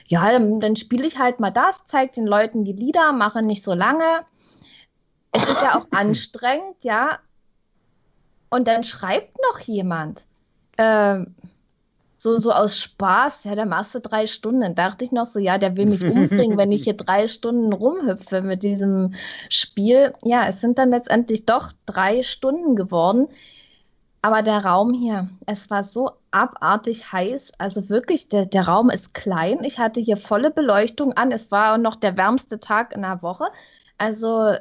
ja, 0.08 0.32
dann, 0.32 0.60
dann 0.60 0.76
spiele 0.76 1.06
ich 1.06 1.20
halt 1.20 1.40
mal 1.40 1.52
das, 1.52 1.86
zeige 1.88 2.14
den 2.14 2.28
Leuten 2.28 2.64
die 2.64 2.74
Lieder, 2.74 3.12
mache 3.12 3.42
nicht 3.42 3.64
so 3.64 3.74
lange. 3.74 4.26
Es 5.32 5.44
ist 5.44 5.62
ja 5.62 5.80
auch 5.80 5.88
anstrengend, 5.92 6.84
ja. 6.84 7.20
Und 8.50 8.68
dann 8.68 8.84
schreibt 8.84 9.38
noch 9.52 9.60
jemand. 9.60 10.26
Ähm, 10.78 11.36
so, 12.18 12.38
so 12.38 12.52
aus 12.52 12.80
Spaß, 12.80 13.44
ja, 13.44 13.56
da 13.56 13.66
machst 13.66 13.94
du 13.94 14.00
drei 14.00 14.26
Stunden. 14.26 14.62
Dann 14.62 14.76
dachte 14.76 15.04
ich 15.04 15.12
noch 15.12 15.28
so, 15.28 15.40
ja, 15.40 15.58
der 15.58 15.78
will 15.78 15.86
mich 15.86 16.02
umbringen, 16.02 16.58
wenn 16.58 16.72
ich 16.72 16.84
hier 16.84 16.94
drei 16.98 17.28
Stunden 17.28 17.72
rumhüpfe 17.74 18.42
mit 18.42 18.64
diesem 18.64 19.14
Spiel. 19.50 20.14
Ja, 20.24 20.48
es 20.48 20.60
sind 20.60 20.80
dann 20.80 20.90
letztendlich 20.90 21.46
doch 21.46 21.72
drei 21.86 22.24
Stunden 22.24 22.76
geworden. 22.76 23.28
Aber 24.24 24.42
der 24.42 24.66
Raum 24.66 24.94
hier, 24.94 25.30
es 25.46 25.70
war 25.70 25.84
so 25.84 26.12
abartig 26.32 27.12
heiß. 27.12 27.52
Also 27.60 27.88
wirklich, 27.90 28.30
der, 28.30 28.48
der 28.48 28.68
Raum 28.68 28.90
ist 28.90 29.14
klein. 29.14 29.60
Ich 29.64 29.78
hatte 29.78 30.02
hier 30.02 30.18
volle 30.18 30.50
Beleuchtung 30.50 31.14
an. 31.14 31.32
Es 31.32 31.52
war 31.52 31.78
noch 31.78 31.96
der 31.96 32.18
wärmste 32.18 32.60
Tag 32.60 32.96
in 32.96 33.04
der 33.04 33.22
Woche. 33.22 33.46
Also 34.00 34.56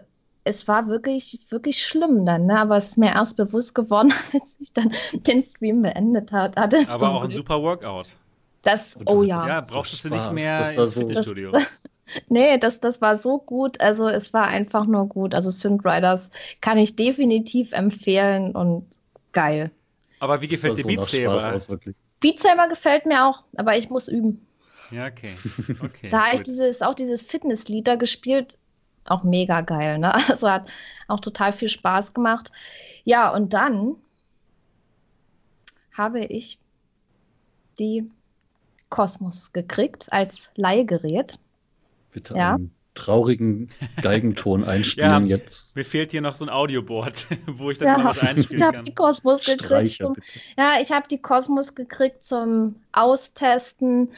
es 0.47 0.69
war 0.69 0.89
wirklich, 0.89 1.41
wirklich 1.51 1.85
schlimm 1.85 2.25
dann, 2.25 2.47
ne? 2.47 2.59
aber 2.59 2.77
es 2.77 2.91
ist 2.91 2.99
mir 2.99 3.13
erst 3.13 3.37
bewusst 3.37 3.75
geworden, 3.75 4.13
als 4.33 4.57
ich 4.61 4.73
dann 4.73 4.93
den 5.13 5.43
Stream 5.43 5.83
beendet 5.83 6.33
hatte. 6.33 6.89
Aber 6.89 7.11
auch 7.11 7.25
ein 7.25 7.31
super 7.31 7.61
Workout. 7.61 8.17
Das, 8.63 8.97
oh 9.05 9.23
ja. 9.23 9.47
Ja, 9.47 9.61
brauchst 9.61 10.05
du 10.05 10.09
nicht 10.09 10.33
mehr 10.33 10.71
ins 10.71 10.77
so 10.77 11.01
Fitnessstudio. 11.01 11.53
nee, 12.29 12.59
das, 12.59 12.81
das 12.81 13.01
war 13.01 13.17
so 13.17 13.39
gut. 13.39 13.81
Also 13.81 14.09
es 14.09 14.33
war 14.33 14.47
einfach 14.47 14.87
nur 14.87 15.09
gut. 15.09 15.35
Also 15.35 15.51
Synth 15.51 15.85
Riders 15.85 16.31
kann 16.61 16.79
ich 16.79 16.97
definitiv 16.97 17.73
empfehlen 17.73 18.57
und 18.57 18.87
geil. 19.33 19.71
Aber 20.19 20.41
wie 20.41 20.49
gefällt 20.49 20.79
dir 20.79 20.83
so 20.83 20.89
Beat 20.89 21.05
Saber? 21.05 21.61
Beat 22.21 22.41
Saber 22.41 22.69
gefällt 22.69 23.07
mir 23.07 23.27
auch, 23.27 23.45
aber 23.57 23.77
ich 23.77 23.91
muss 23.91 24.09
üben. 24.09 24.47
Ja, 24.91 25.07
okay. 25.07 25.35
okay 25.83 26.09
da 26.09 26.27
habe 26.27 26.37
ich 26.37 26.43
dieses, 26.43 26.83
auch 26.83 26.95
dieses 26.95 27.23
Fitnesslied 27.23 27.87
da 27.87 27.97
gespielt 27.97 28.59
auch 29.11 29.23
mega 29.23 29.61
geil. 29.61 29.99
Ne? 29.99 30.15
Also 30.29 30.51
hat 30.51 30.71
auch 31.09 31.21
total 31.21 31.53
viel 31.53 31.69
Spaß 31.69 32.15
gemacht. 32.15 32.53
Ja, 33.05 33.31
und 33.31 33.53
dann 33.53 33.97
habe 35.93 36.25
ich 36.25 36.59
die 37.79 38.11
Kosmos 38.91 39.53
gekriegt 39.53 40.13
als 40.13 40.51
Leihgerät. 40.55 41.39
Bitte 42.13 42.35
ja. 42.35 42.55
einen 42.55 42.73
traurigen 42.95 43.71
Geigenton 44.03 44.65
einspielen 44.69 45.29
ja, 45.29 45.37
jetzt. 45.37 45.77
Mir 45.77 45.85
fehlt 45.85 46.11
hier 46.11 46.21
noch 46.21 46.35
so 46.35 46.45
ein 46.45 46.49
Audioboard, 46.49 47.27
wo 47.47 47.71
ich 47.71 47.79
dann 47.79 47.89
ja, 47.89 47.99
mal 47.99 48.05
was 48.07 48.19
einspielen 48.19 48.45
ich 48.45 48.59
kann. 48.59 48.69
Ich 48.71 48.77
habe 48.77 48.83
die 48.85 48.95
Kosmos 48.95 49.45
gekriegt. 49.45 49.97
Zum, 49.97 50.17
ja, 50.57 50.73
ich 50.81 50.93
habe 50.93 51.07
die 51.09 51.21
Kosmos 51.21 51.75
gekriegt 51.75 52.25
zum 52.25 52.77
Austesten 52.93 54.11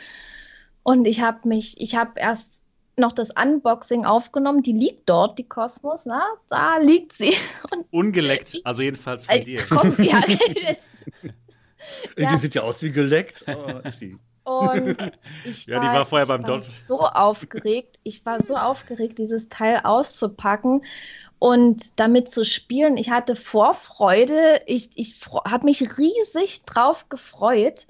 und 0.83 1.07
ich 1.07 1.21
habe 1.21 1.47
mich, 1.47 1.80
ich 1.80 1.97
habe 1.97 2.12
erst 2.16 2.57
noch 2.99 3.12
das 3.12 3.31
Unboxing 3.31 4.05
aufgenommen. 4.05 4.62
Die 4.62 4.73
liegt 4.73 5.09
dort, 5.09 5.38
die 5.38 5.49
Kosmos. 5.49 6.07
Na, 6.07 6.23
da 6.50 6.78
liegt 6.78 7.12
sie. 7.12 7.35
Und 7.71 7.87
Ungeleckt, 7.90 8.61
also 8.64 8.83
jedenfalls 8.83 9.26
von 9.26 9.45
dir. 9.45 9.62
Komm, 9.69 9.95
ja, 9.99 10.21
ja. 12.17 12.33
Die 12.33 12.38
sieht 12.38 12.55
ja 12.55 12.62
aus 12.62 12.83
wie 12.83 12.93
geleckt. 12.93 13.45
Oh, 13.47 13.78
ist 13.87 14.00
sie. 14.00 14.17
Und 14.49 14.97
ich 15.45 15.67
ja, 15.67 15.78
die 15.78 15.87
war 15.87 16.07
vorher 16.07 16.26
beim 16.26 16.43
Dot. 16.43 16.64
so 16.64 17.00
aufgeregt. 17.00 17.99
Ich 18.02 18.25
war 18.25 18.40
so 18.40 18.57
aufgeregt, 18.57 19.19
dieses 19.19 19.49
Teil 19.49 19.81
auszupacken 19.85 20.85
und 21.38 21.99
damit 22.00 22.31
zu 22.31 22.45
spielen. 22.45 22.97
Ich 22.97 23.11
hatte 23.11 23.37
Vorfreude. 23.37 24.62
Ich, 24.67 24.90
ich 24.95 25.21
habe 25.47 25.67
mich 25.67 25.99
riesig 25.99 26.64
drauf 26.64 27.09
gefreut, 27.11 27.87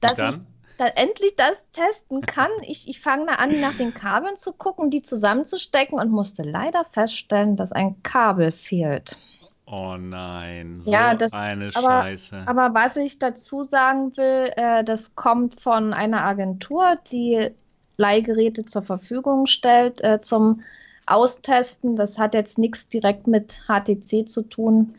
dass 0.00 0.18
ich 0.18 0.40
dann 0.80 0.90
endlich 0.96 1.36
das 1.36 1.62
testen 1.72 2.22
kann. 2.22 2.50
Ich, 2.62 2.88
ich 2.88 3.00
fange 3.00 3.26
da 3.26 3.32
an, 3.34 3.60
nach 3.60 3.76
den 3.76 3.94
Kabeln 3.94 4.36
zu 4.36 4.52
gucken, 4.52 4.90
die 4.90 5.02
zusammenzustecken 5.02 5.98
und 5.98 6.10
musste 6.10 6.42
leider 6.42 6.84
feststellen, 6.90 7.56
dass 7.56 7.72
ein 7.72 8.02
Kabel 8.02 8.52
fehlt. 8.52 9.18
Oh 9.66 9.96
nein, 9.96 10.80
so 10.82 10.90
ja, 10.90 11.14
das, 11.14 11.32
eine 11.32 11.70
aber, 11.74 12.02
Scheiße. 12.02 12.42
Aber 12.46 12.74
was 12.74 12.96
ich 12.96 13.18
dazu 13.18 13.62
sagen 13.62 14.16
will, 14.16 14.50
äh, 14.56 14.82
das 14.84 15.14
kommt 15.14 15.60
von 15.60 15.92
einer 15.92 16.24
Agentur, 16.24 16.98
die 17.10 17.50
Leihgeräte 17.96 18.64
zur 18.64 18.82
Verfügung 18.82 19.46
stellt 19.46 20.02
äh, 20.02 20.20
zum 20.20 20.62
Austesten. 21.06 21.96
Das 21.96 22.18
hat 22.18 22.34
jetzt 22.34 22.58
nichts 22.58 22.88
direkt 22.88 23.26
mit 23.26 23.62
HTC 23.68 24.28
zu 24.28 24.42
tun. 24.42 24.94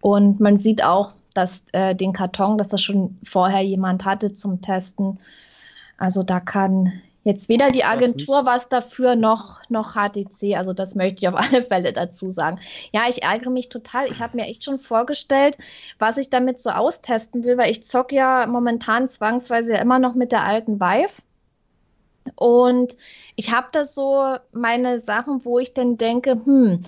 Und 0.00 0.40
man 0.40 0.58
sieht 0.58 0.84
auch, 0.84 1.12
dass 1.36 1.64
äh, 1.72 1.94
den 1.94 2.12
Karton, 2.12 2.58
dass 2.58 2.68
das 2.68 2.82
schon 2.82 3.18
vorher 3.22 3.62
jemand 3.62 4.04
hatte 4.04 4.34
zum 4.34 4.60
Testen. 4.60 5.18
Also 5.98 6.22
da 6.22 6.40
kann 6.40 6.92
jetzt 7.26 7.48
weder 7.48 7.72
die 7.72 7.84
Agentur 7.84 8.46
was 8.46 8.68
dafür 8.68 9.16
noch, 9.16 9.60
noch 9.68 9.94
HTC. 9.94 10.56
Also 10.56 10.72
das 10.72 10.94
möchte 10.94 11.18
ich 11.18 11.28
auf 11.28 11.34
alle 11.52 11.62
Fälle 11.62 11.92
dazu 11.92 12.30
sagen. 12.30 12.60
Ja, 12.92 13.02
ich 13.08 13.22
ärgere 13.22 13.50
mich 13.50 13.68
total. 13.68 14.08
Ich 14.10 14.20
habe 14.20 14.36
mir 14.36 14.46
echt 14.46 14.64
schon 14.64 14.78
vorgestellt, 14.78 15.58
was 15.98 16.18
ich 16.18 16.30
damit 16.30 16.60
so 16.60 16.70
austesten 16.70 17.44
will, 17.44 17.58
weil 17.58 17.72
ich 17.72 17.84
zocke 17.84 18.14
ja 18.14 18.46
momentan 18.46 19.08
zwangsweise 19.08 19.72
ja 19.72 19.80
immer 19.80 19.98
noch 19.98 20.14
mit 20.14 20.32
der 20.32 20.44
alten 20.44 20.80
Vive. 20.80 21.12
Und 22.34 22.96
ich 23.36 23.52
habe 23.52 23.68
da 23.72 23.84
so 23.84 24.36
meine 24.52 25.00
Sachen, 25.00 25.44
wo 25.44 25.58
ich 25.58 25.74
dann 25.74 25.96
denke, 25.96 26.40
hm, 26.44 26.80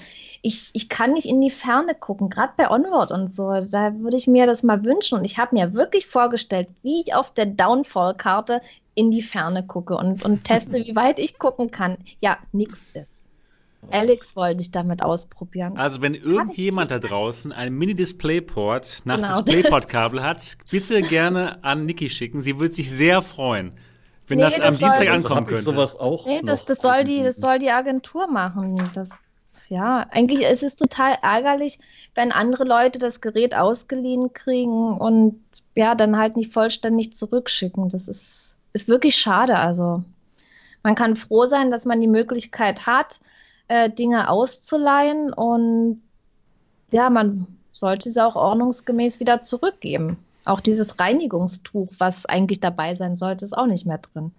ich, 0.42 0.71
ich 0.73 0.88
kann 0.88 1.12
nicht 1.12 1.26
in 1.26 1.40
die 1.40 1.50
Ferne 1.50 1.95
gucken, 1.95 2.30
gerade 2.30 2.52
bei 2.57 2.71
Onward 2.71 3.11
und 3.11 3.33
so. 3.33 3.52
Da 3.71 3.99
würde 3.99 4.16
ich 4.16 4.26
mir 4.26 4.47
das 4.47 4.62
mal 4.62 4.85
wünschen. 4.85 5.18
Und 5.18 5.25
ich 5.25 5.38
habe 5.38 5.54
mir 5.54 5.75
wirklich 5.75 6.07
vorgestellt, 6.07 6.68
wie 6.83 7.02
ich 7.02 7.14
auf 7.14 7.33
der 7.33 7.47
Downfall-Karte 7.47 8.61
in 8.95 9.11
die 9.11 9.23
Ferne 9.23 9.66
gucke 9.66 9.97
und, 9.97 10.25
und 10.25 10.45
teste, 10.45 10.73
wie 10.73 10.97
weit 10.97 11.18
ich 11.18 11.38
gucken 11.38 11.71
kann. 11.71 11.99
Ja, 12.21 12.38
nichts 12.52 12.90
ist. 12.95 13.18
Alex 13.90 14.37
wollte 14.37 14.61
ich 14.61 14.71
damit 14.71 15.02
ausprobieren. 15.02 15.76
Also, 15.78 16.02
wenn 16.02 16.14
irgendjemand 16.14 16.90
da 16.90 16.99
draußen 16.99 17.52
ein 17.52 17.73
Mini-Displayport 17.75 19.02
nach 19.04 19.16
genau. 19.16 19.40
Displayport-Kabel 19.40 20.23
hat, 20.23 20.59
bitte 20.71 21.00
gerne 21.02 21.62
an 21.62 21.87
Niki 21.87 22.11
schicken. 22.11 22.42
Sie 22.42 22.59
würde 22.59 22.75
sich 22.75 22.90
sehr 22.90 23.23
freuen. 23.23 23.73
Wenn 24.28 24.38
nee, 24.38 24.44
das, 24.44 24.56
das 24.56 24.66
am 24.66 24.78
Dienstag 24.78 25.08
ankommen 25.08 25.47
könnte. 25.47 25.70
Sowas 25.70 25.99
auch 25.99 26.26
nee, 26.26 26.42
das, 26.44 26.64
das, 26.64 26.80
soll 26.80 27.04
die, 27.04 27.23
das 27.23 27.37
soll 27.37 27.58
die 27.58 27.70
Agentur 27.70 28.26
machen. 28.26 28.76
Das, 28.94 29.11
ja, 29.68 30.06
eigentlich 30.11 30.42
ist 30.42 30.62
es 30.62 30.76
total 30.76 31.16
ärgerlich, 31.23 31.78
wenn 32.14 32.32
andere 32.32 32.64
Leute 32.64 32.99
das 32.99 33.20
Gerät 33.20 33.54
ausgeliehen 33.54 34.32
kriegen 34.32 34.99
und 34.99 35.40
ja, 35.75 35.94
dann 35.94 36.16
halt 36.16 36.37
nicht 36.37 36.52
vollständig 36.52 37.14
zurückschicken. 37.14 37.88
Das 37.88 38.08
ist, 38.08 38.56
ist 38.73 38.88
wirklich 38.88 39.16
schade. 39.16 39.56
Also 39.56 40.02
man 40.82 40.94
kann 40.94 41.16
froh 41.16 41.47
sein, 41.47 41.70
dass 41.70 41.85
man 41.85 42.00
die 42.00 42.06
Möglichkeit 42.06 42.87
hat, 42.87 43.20
äh, 43.68 43.90
Dinge 43.90 44.30
auszuleihen 44.30 45.32
und 45.32 46.02
ja, 46.90 47.11
man 47.11 47.47
sollte 47.73 48.11
sie 48.11 48.25
auch 48.25 48.37
ordnungsgemäß 48.37 49.20
wieder 49.20 49.42
zurückgeben. 49.42 50.18
Auch 50.49 50.61
dieses 50.61 50.99
Reinigungstuch, 50.99 51.88
was 51.99 52.25
eigentlich 52.25 52.61
dabei 52.61 52.95
sein 52.95 53.17
sollte, 53.17 53.45
ist 53.45 53.57
auch 53.57 53.67
nicht 53.67 53.85
mehr 53.85 53.99
drin. 53.99 54.33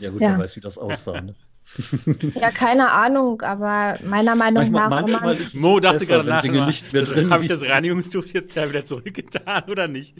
Ja, 0.00 0.10
gut, 0.10 0.22
ja. 0.22 0.30
wer 0.30 0.38
weiß, 0.38 0.56
wie 0.56 0.60
das 0.60 0.78
aussah. 0.78 1.20
Ne? 1.20 1.34
Ja, 2.34 2.50
keine 2.50 2.92
Ahnung, 2.92 3.40
aber 3.40 3.98
meiner 4.04 4.36
Meinung 4.36 4.70
manchmal, 4.70 5.02
nach. 5.02 5.22
Manchmal 5.22 5.38
Mo 5.54 5.80
dachte 5.80 6.06
gerade 6.06 6.28
nach, 6.28 6.44
habe 6.44 7.42
ich 7.42 7.48
das 7.48 7.62
Reinigungstuch 7.62 8.26
jetzt 8.26 8.54
ja 8.54 8.68
wieder 8.68 8.84
zurückgetan 8.84 9.64
oder 9.68 9.88
nicht? 9.88 10.14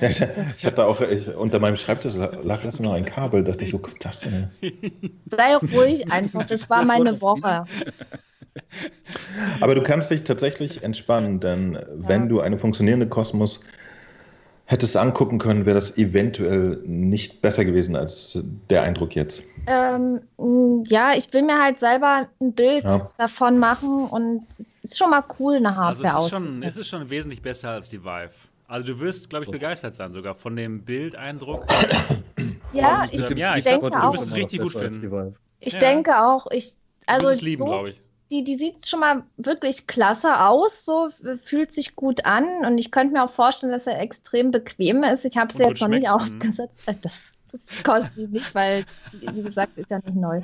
Ja, 0.00 0.08
ich, 0.08 0.22
ich 0.56 0.66
hatte 0.66 0.86
auch, 0.86 1.00
ich, 1.00 1.28
unter 1.28 1.60
meinem 1.60 1.76
Schreibtisch 1.76 2.14
lag 2.14 2.64
jetzt 2.64 2.80
noch 2.80 2.92
ein 2.92 3.04
Kabel, 3.04 3.44
dachte 3.44 3.64
ich, 3.64 3.70
so 3.70 3.78
kommt 3.78 4.04
das 4.04 4.20
denn? 4.20 4.50
Sei 5.30 5.56
ruhig 5.56 6.10
einfach, 6.10 6.44
das 6.46 6.68
war 6.68 6.84
meine 6.84 7.20
Woche. 7.20 7.64
Aber 9.60 9.74
du 9.74 9.82
kannst 9.82 10.10
dich 10.10 10.24
tatsächlich 10.24 10.82
entspannen, 10.82 11.40
denn 11.40 11.74
ja. 11.74 11.80
wenn 11.96 12.28
du 12.28 12.40
eine 12.40 12.58
funktionierende 12.58 13.08
Kosmos 13.08 13.64
hättest 14.70 14.96
angucken 14.96 15.38
können, 15.38 15.66
wäre 15.66 15.74
das 15.74 15.98
eventuell 15.98 16.80
nicht 16.84 17.42
besser 17.42 17.64
gewesen 17.64 17.96
als 17.96 18.44
der 18.70 18.84
Eindruck 18.84 19.16
jetzt. 19.16 19.42
Ähm, 19.66 20.20
ja, 20.86 21.12
ich 21.16 21.32
will 21.32 21.42
mir 21.42 21.60
halt 21.60 21.80
selber 21.80 22.28
ein 22.40 22.52
Bild 22.52 22.84
ja. 22.84 23.08
davon 23.18 23.58
machen 23.58 24.04
und 24.04 24.46
es 24.60 24.78
ist 24.84 24.98
schon 24.98 25.10
mal 25.10 25.24
cool, 25.40 25.56
eine 25.56 25.74
Hardware 25.74 26.14
also 26.14 26.18
es 26.18 26.24
ist, 26.24 26.30
schon, 26.30 26.62
es 26.62 26.76
ist 26.76 26.88
schon 26.88 27.10
wesentlich 27.10 27.42
besser 27.42 27.70
als 27.70 27.88
die 27.88 28.04
Vive. 28.04 28.30
Also 28.68 28.86
du 28.86 29.00
wirst, 29.00 29.28
glaube 29.28 29.42
ich, 29.42 29.46
so. 29.46 29.52
begeistert 29.52 29.96
sein 29.96 30.12
sogar 30.12 30.36
von 30.36 30.54
dem 30.56 30.84
Bildeindruck. 30.84 31.66
Ja, 32.72 33.02
und, 33.02 33.12
ich, 33.12 33.30
ähm, 33.32 33.36
ja, 33.36 33.50
ich, 33.50 33.56
ich 33.56 33.64
denke 33.64 33.86
auch. 33.86 34.12
Du 34.12 34.18
wirst 34.18 34.28
es 34.28 34.34
richtig 34.34 34.60
gut 34.60 34.72
finden. 34.72 35.34
Ich 35.58 35.72
ja. 35.72 35.80
denke 35.80 36.22
auch, 36.22 36.46
ich 36.52 36.74
also 37.06 37.28
lieben, 37.44 37.58
so, 37.58 37.64
glaube 37.64 37.90
ich 37.90 38.00
die, 38.30 38.44
die 38.44 38.56
sieht 38.56 38.86
schon 38.86 39.00
mal 39.00 39.24
wirklich 39.36 39.86
klasse 39.86 40.40
aus, 40.40 40.84
so 40.84 41.10
fühlt 41.42 41.72
sich 41.72 41.96
gut 41.96 42.24
an 42.24 42.64
und 42.64 42.78
ich 42.78 42.90
könnte 42.90 43.12
mir 43.12 43.24
auch 43.24 43.30
vorstellen, 43.30 43.72
dass 43.72 43.86
er 43.86 44.00
extrem 44.00 44.50
bequem 44.50 45.02
ist. 45.02 45.24
Ich 45.24 45.36
habe 45.36 45.52
sie 45.52 45.64
jetzt 45.64 45.80
noch 45.80 45.88
nicht 45.88 46.06
mhm. 46.06 46.12
aufgesetzt. 46.12 46.78
Äh, 46.86 46.94
das, 47.00 47.32
das 47.50 47.82
kostet 47.82 48.16
ich 48.16 48.28
nicht, 48.28 48.54
weil, 48.54 48.84
wie 49.12 49.42
gesagt, 49.42 49.76
ist 49.76 49.90
ja 49.90 49.98
nicht 49.98 50.14
neu. 50.14 50.42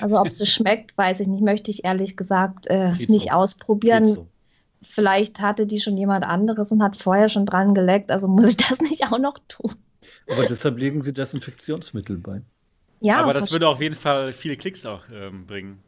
Also 0.00 0.18
ob 0.18 0.28
es 0.28 0.46
schmeckt, 0.48 0.96
weiß 0.98 1.20
ich 1.20 1.28
nicht. 1.28 1.42
Möchte 1.42 1.70
ich 1.70 1.84
ehrlich 1.84 2.16
gesagt 2.16 2.66
äh, 2.66 2.92
nicht 2.92 3.32
ausprobieren. 3.32 4.04
So. 4.04 4.26
Vielleicht 4.82 5.40
hatte 5.40 5.66
die 5.66 5.80
schon 5.80 5.96
jemand 5.96 6.24
anderes 6.24 6.70
und 6.72 6.82
hat 6.82 6.96
vorher 6.96 7.30
schon 7.30 7.46
dran 7.46 7.74
geleckt, 7.74 8.10
also 8.10 8.28
muss 8.28 8.46
ich 8.46 8.56
das 8.68 8.82
nicht 8.82 9.10
auch 9.10 9.18
noch 9.18 9.38
tun. 9.48 9.74
Aber 10.30 10.44
deshalb 10.46 10.78
legen 10.78 11.00
sie 11.00 11.14
Desinfektionsmittel 11.14 12.18
bei. 12.18 12.42
Ja, 13.00 13.16
aber 13.16 13.34
das 13.34 13.50
würde 13.50 13.68
auf 13.68 13.80
jeden 13.80 13.94
Fall 13.94 14.32
viele 14.32 14.56
Klicks 14.56 14.86
auch 14.86 15.04
ähm, 15.12 15.46
bringen. 15.46 15.82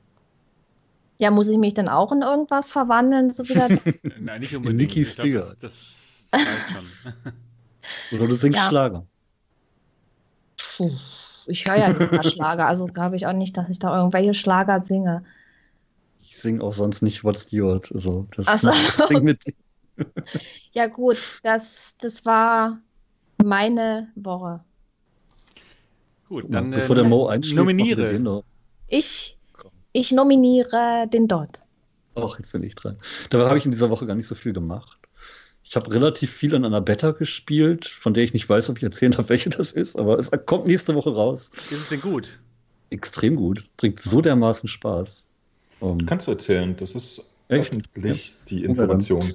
Ja, 1.18 1.30
muss 1.30 1.48
ich 1.48 1.56
mich 1.58 1.74
dann 1.74 1.88
auch 1.88 2.12
in 2.12 2.22
irgendwas 2.22 2.68
verwandeln? 2.68 3.32
So 3.32 3.48
wieder? 3.48 3.68
Nein, 4.20 4.40
nicht 4.40 4.54
unbedingt. 4.54 4.80
Niki 4.80 5.04
Stiger. 5.04 5.40
Das, 5.40 5.58
das 5.58 6.30
reicht 6.32 6.70
schon. 6.72 7.32
Oder 8.18 8.28
du 8.28 8.34
singst 8.34 8.58
ja. 8.58 8.68
Schlager. 8.68 9.06
Puh, 10.76 10.90
ich 11.46 11.66
höre 11.66 11.76
ja 11.76 11.88
nicht 11.90 12.32
Schlager, 12.32 12.66
also 12.66 12.86
glaube 12.86 13.16
ich 13.16 13.26
auch 13.26 13.32
nicht, 13.32 13.56
dass 13.56 13.68
ich 13.68 13.78
da 13.78 13.96
irgendwelche 13.96 14.34
Schlager 14.34 14.80
singe. 14.80 15.24
Ich 16.22 16.38
singe 16.38 16.62
auch 16.62 16.72
sonst 16.72 17.02
nicht 17.02 17.24
Rod 17.24 17.38
Stewart. 17.38 17.90
Also 17.92 18.26
das, 18.36 18.60
so. 18.60 18.70
das 18.96 19.06
Ding 19.08 19.24
mit. 19.24 19.44
ja, 20.72 20.86
gut, 20.86 21.40
das, 21.42 21.96
das 22.00 22.26
war 22.26 22.78
meine 23.42 24.08
Woche. 24.16 24.60
Gut, 26.28 26.46
dann 26.48 26.70
Bevor 26.70 26.96
äh, 26.96 27.00
der 27.00 27.08
Mo 27.08 27.32
nominiere. 27.54 28.42
Ich 28.88 29.35
ich 29.96 30.12
nominiere 30.12 31.08
den 31.10 31.26
Dot. 31.26 31.62
Ach, 32.14 32.36
jetzt 32.38 32.52
bin 32.52 32.62
ich 32.62 32.74
dran. 32.74 32.98
Dabei 33.30 33.46
habe 33.46 33.58
ich 33.58 33.64
in 33.64 33.70
dieser 33.70 33.88
Woche 33.88 34.06
gar 34.06 34.14
nicht 34.14 34.26
so 34.26 34.34
viel 34.34 34.52
gemacht. 34.52 34.98
Ich 35.64 35.74
habe 35.74 35.90
relativ 35.92 36.30
viel 36.30 36.52
in 36.52 36.64
einer 36.64 36.80
Beta 36.80 37.10
gespielt, 37.10 37.86
von 37.86 38.14
der 38.14 38.22
ich 38.22 38.32
nicht 38.32 38.48
weiß, 38.48 38.70
ob 38.70 38.76
ich 38.76 38.82
erzählen 38.82 39.12
darf, 39.12 39.30
welche 39.30 39.50
das 39.50 39.72
ist, 39.72 39.98
aber 39.98 40.18
es 40.18 40.30
kommt 40.44 40.66
nächste 40.66 40.94
Woche 40.94 41.14
raus. 41.14 41.50
Ist 41.70 41.80
es 41.80 41.88
denn 41.88 42.00
gut? 42.02 42.38
Extrem 42.90 43.36
gut. 43.36 43.64
Bringt 43.76 43.98
so 43.98 44.20
dermaßen 44.20 44.68
Spaß. 44.68 45.24
Um, 45.80 46.06
Kannst 46.06 46.26
du 46.26 46.32
erzählen, 46.32 46.76
das 46.76 46.94
ist 46.94 47.24
echt? 47.48 47.72
öffentlich, 47.72 48.28
ja. 48.28 48.36
die 48.48 48.64
Information. 48.64 49.34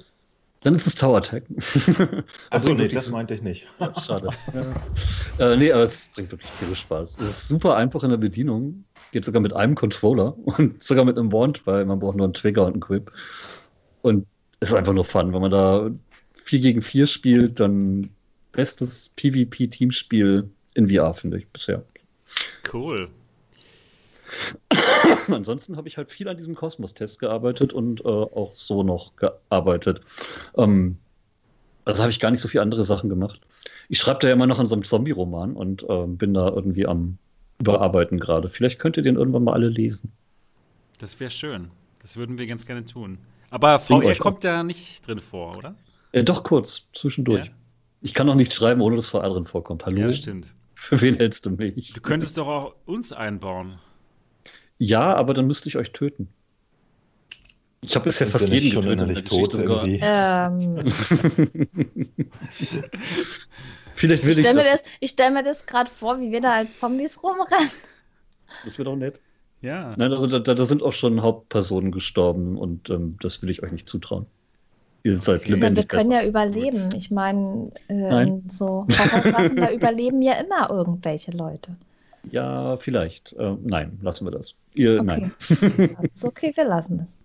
Dann 0.62 0.74
ist 0.74 0.86
es 0.86 0.94
Tower 0.94 1.22
Tech. 1.22 1.42
Achso, 2.50 2.72
nee, 2.72 2.86
das 2.86 3.10
meinte 3.10 3.34
ich 3.34 3.42
nicht. 3.42 3.66
Schade. 4.06 4.28
ja. 5.38 5.52
äh, 5.52 5.56
nee, 5.56 5.72
aber 5.72 5.84
es 5.84 6.08
bringt 6.14 6.30
wirklich 6.30 6.52
tierisch 6.52 6.80
Spaß. 6.80 7.18
Es 7.18 7.28
ist 7.28 7.48
super 7.48 7.76
einfach 7.76 8.04
in 8.04 8.10
der 8.10 8.16
Bedienung. 8.16 8.84
Geht 9.12 9.24
sogar 9.24 9.40
mit 9.40 9.52
einem 9.52 9.76
Controller 9.76 10.36
und 10.44 10.82
sogar 10.82 11.04
mit 11.04 11.16
einem 11.16 11.32
Wand, 11.32 11.66
weil 11.66 11.84
man 11.84 12.00
braucht 12.00 12.16
nur 12.16 12.26
einen 12.26 12.34
Trigger 12.34 12.66
und 12.66 12.72
einen 12.72 12.80
Quip. 12.80 13.12
Und 14.02 14.26
es 14.58 14.70
ist 14.70 14.74
einfach 14.74 14.92
nur 14.92 15.04
Fun. 15.04 15.32
Wenn 15.32 15.40
man 15.40 15.50
da 15.50 15.90
4 16.34 16.60
gegen 16.60 16.82
4 16.82 17.06
spielt, 17.06 17.60
dann 17.60 18.10
bestes 18.52 19.10
PvP-Teamspiel 19.16 20.50
in 20.74 20.88
VR, 20.88 21.14
finde 21.14 21.38
ich 21.38 21.48
bisher. 21.48 21.84
Cool. 22.72 23.08
Ansonsten 25.28 25.76
habe 25.76 25.88
ich 25.88 25.96
halt 25.96 26.10
viel 26.10 26.28
an 26.28 26.36
diesem 26.36 26.54
Kosmos-Test 26.54 27.18
gearbeitet 27.18 27.72
und 27.72 28.00
äh, 28.00 28.08
auch 28.08 28.52
so 28.54 28.82
noch 28.82 29.16
gearbeitet. 29.16 30.00
Ähm, 30.56 30.98
also 31.84 32.02
habe 32.02 32.10
ich 32.10 32.20
gar 32.20 32.30
nicht 32.30 32.40
so 32.40 32.48
viele 32.48 32.62
andere 32.62 32.84
Sachen 32.84 33.08
gemacht. 33.08 33.40
Ich 33.88 33.98
schreibe 33.98 34.20
da 34.20 34.28
ja 34.28 34.34
immer 34.34 34.46
noch 34.46 34.58
an 34.58 34.66
so 34.66 34.74
einem 34.74 34.84
Zombie-Roman 34.84 35.54
und 35.54 35.82
äh, 35.88 36.06
bin 36.06 36.34
da 36.34 36.48
irgendwie 36.48 36.86
am 36.86 37.18
Überarbeiten 37.62 38.18
gerade. 38.18 38.48
Vielleicht 38.48 38.80
könnt 38.80 38.96
ihr 38.96 39.04
den 39.04 39.14
irgendwann 39.14 39.44
mal 39.44 39.52
alle 39.52 39.68
lesen. 39.68 40.12
Das 40.98 41.20
wäre 41.20 41.30
schön. 41.30 41.70
Das 42.00 42.16
würden 42.16 42.36
wir 42.36 42.46
ganz 42.46 42.66
gerne 42.66 42.84
tun. 42.84 43.18
Aber 43.50 43.78
VR 43.78 44.16
kommt 44.16 44.42
ja 44.42 44.64
nicht 44.64 45.06
drin 45.06 45.20
vor, 45.20 45.56
oder? 45.58 45.76
Äh, 46.10 46.24
doch 46.24 46.42
kurz, 46.42 46.86
zwischendurch. 46.92 47.46
Ja. 47.46 47.52
Ich 48.00 48.14
kann 48.14 48.28
auch 48.28 48.34
nicht 48.34 48.52
schreiben, 48.52 48.80
ohne 48.80 48.96
dass 48.96 49.06
VR 49.06 49.28
drin 49.28 49.46
vorkommt. 49.46 49.86
Hallo? 49.86 50.00
Ja, 50.00 50.12
stimmt. 50.12 50.52
Für 50.74 51.00
wen 51.00 51.16
hältst 51.16 51.46
du 51.46 51.50
mich? 51.50 51.92
Du 51.92 52.00
könntest 52.00 52.36
doch 52.36 52.48
auch 52.48 52.74
uns 52.84 53.12
einbauen. 53.12 53.78
Ja, 54.78 55.14
aber 55.14 55.32
dann 55.32 55.46
müsste 55.46 55.68
ich 55.68 55.76
euch 55.76 55.92
töten. 55.92 56.28
Ich 57.82 57.94
habe 57.94 58.06
bisher 58.06 58.26
fast 58.26 58.48
jeden 58.48 58.72
schon 58.72 58.84
innerlich 58.90 59.22
tot 59.22 59.54
irgendwie. 59.54 60.00
Ähm. 60.02 60.84
Vielleicht 63.94 64.24
will 64.24 64.38
ich. 64.38 64.46
Stell 64.46 64.58
ich, 64.58 64.64
das, 64.64 64.82
ich 65.00 65.10
stelle 65.10 65.32
mir 65.32 65.42
das 65.42 65.66
gerade 65.66 65.90
vor, 65.90 66.20
wie 66.20 66.30
wir 66.30 66.40
da 66.40 66.54
als 66.54 66.78
Zombies 66.78 67.22
rumrennen. 67.22 67.70
Das 68.64 68.78
wird 68.78 68.88
auch 68.88 68.96
nett. 68.96 69.18
Ja. 69.60 69.94
Nein, 69.96 70.10
also 70.12 70.26
da, 70.26 70.54
da 70.54 70.64
sind 70.64 70.82
auch 70.82 70.92
schon 70.92 71.22
Hauptpersonen 71.22 71.92
gestorben 71.92 72.58
und 72.58 72.90
ähm, 72.90 73.16
das 73.20 73.42
will 73.42 73.50
ich 73.50 73.62
euch 73.62 73.70
nicht 73.70 73.88
zutrauen. 73.88 74.26
Ihr 75.04 75.18
seid 75.18 75.40
okay. 75.40 75.52
lebendig. 75.52 75.84
wir 75.84 75.98
können 75.98 76.10
besser. 76.10 76.22
ja 76.22 76.28
überleben. 76.28 76.90
Ich 76.94 77.10
meine, 77.10 77.72
äh, 77.88 78.26
so 78.48 78.86
Horrorsachen, 78.90 79.56
da 79.56 79.70
überleben 79.72 80.22
ja 80.22 80.34
immer 80.34 80.70
irgendwelche 80.70 81.32
Leute. 81.32 81.76
Ja, 82.30 82.76
vielleicht. 82.76 83.32
Äh, 83.32 83.56
nein, 83.62 83.98
lassen 84.02 84.26
wir 84.26 84.30
das. 84.30 84.54
Ihr, 84.74 85.00
okay. 85.00 85.04
Nein. 85.04 85.32
ist 86.14 86.24
okay, 86.24 86.52
wir 86.54 86.64
lassen 86.64 87.00
es. 87.00 87.18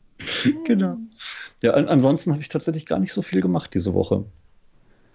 genau. 0.65 0.97
Ja, 1.62 1.73
an, 1.73 1.88
ansonsten 1.88 2.32
habe 2.32 2.41
ich 2.41 2.49
tatsächlich 2.49 2.86
gar 2.86 2.99
nicht 2.99 3.13
so 3.13 3.21
viel 3.21 3.41
gemacht 3.41 3.73
diese 3.73 3.93
Woche. 3.93 4.25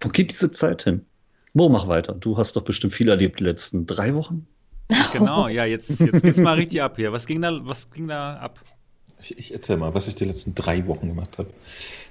Wo 0.00 0.08
geht 0.08 0.30
diese 0.30 0.50
Zeit 0.50 0.84
hin? 0.84 1.04
Mo, 1.54 1.68
mach 1.68 1.88
weiter. 1.88 2.14
Du 2.14 2.38
hast 2.38 2.56
doch 2.56 2.62
bestimmt 2.62 2.94
viel 2.94 3.08
erlebt 3.08 3.40
die 3.40 3.44
letzten 3.44 3.86
drei 3.86 4.14
Wochen. 4.14 4.46
Genau, 5.12 5.48
ja, 5.48 5.64
jetzt, 5.64 6.00
jetzt 6.00 6.22
geht's 6.22 6.40
mal 6.40 6.54
richtig 6.54 6.82
ab 6.82 6.96
hier. 6.96 7.12
Was 7.12 7.26
ging 7.26 7.40
da, 7.40 7.58
was 7.62 7.90
ging 7.90 8.08
da 8.08 8.36
ab? 8.36 8.58
Ich, 9.20 9.38
ich 9.38 9.52
erzähl 9.52 9.76
mal, 9.76 9.94
was 9.94 10.08
ich 10.08 10.14
die 10.14 10.24
letzten 10.24 10.54
drei 10.54 10.86
Wochen 10.86 11.08
gemacht 11.08 11.38
habe. 11.38 11.48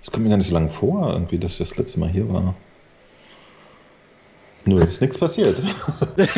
Es 0.01 0.11
kommt 0.11 0.23
mir 0.23 0.29
gar 0.29 0.37
nicht 0.37 0.47
so 0.47 0.53
lange 0.53 0.69
vor, 0.69 1.11
irgendwie, 1.11 1.37
dass 1.37 1.53
ich 1.53 1.69
das 1.69 1.77
letzte 1.77 1.99
Mal 1.99 2.09
hier 2.09 2.31
war. 2.31 2.55
Nö, 4.65 4.81
ist 4.83 5.01
nichts 5.01 5.17
passiert. 5.17 5.61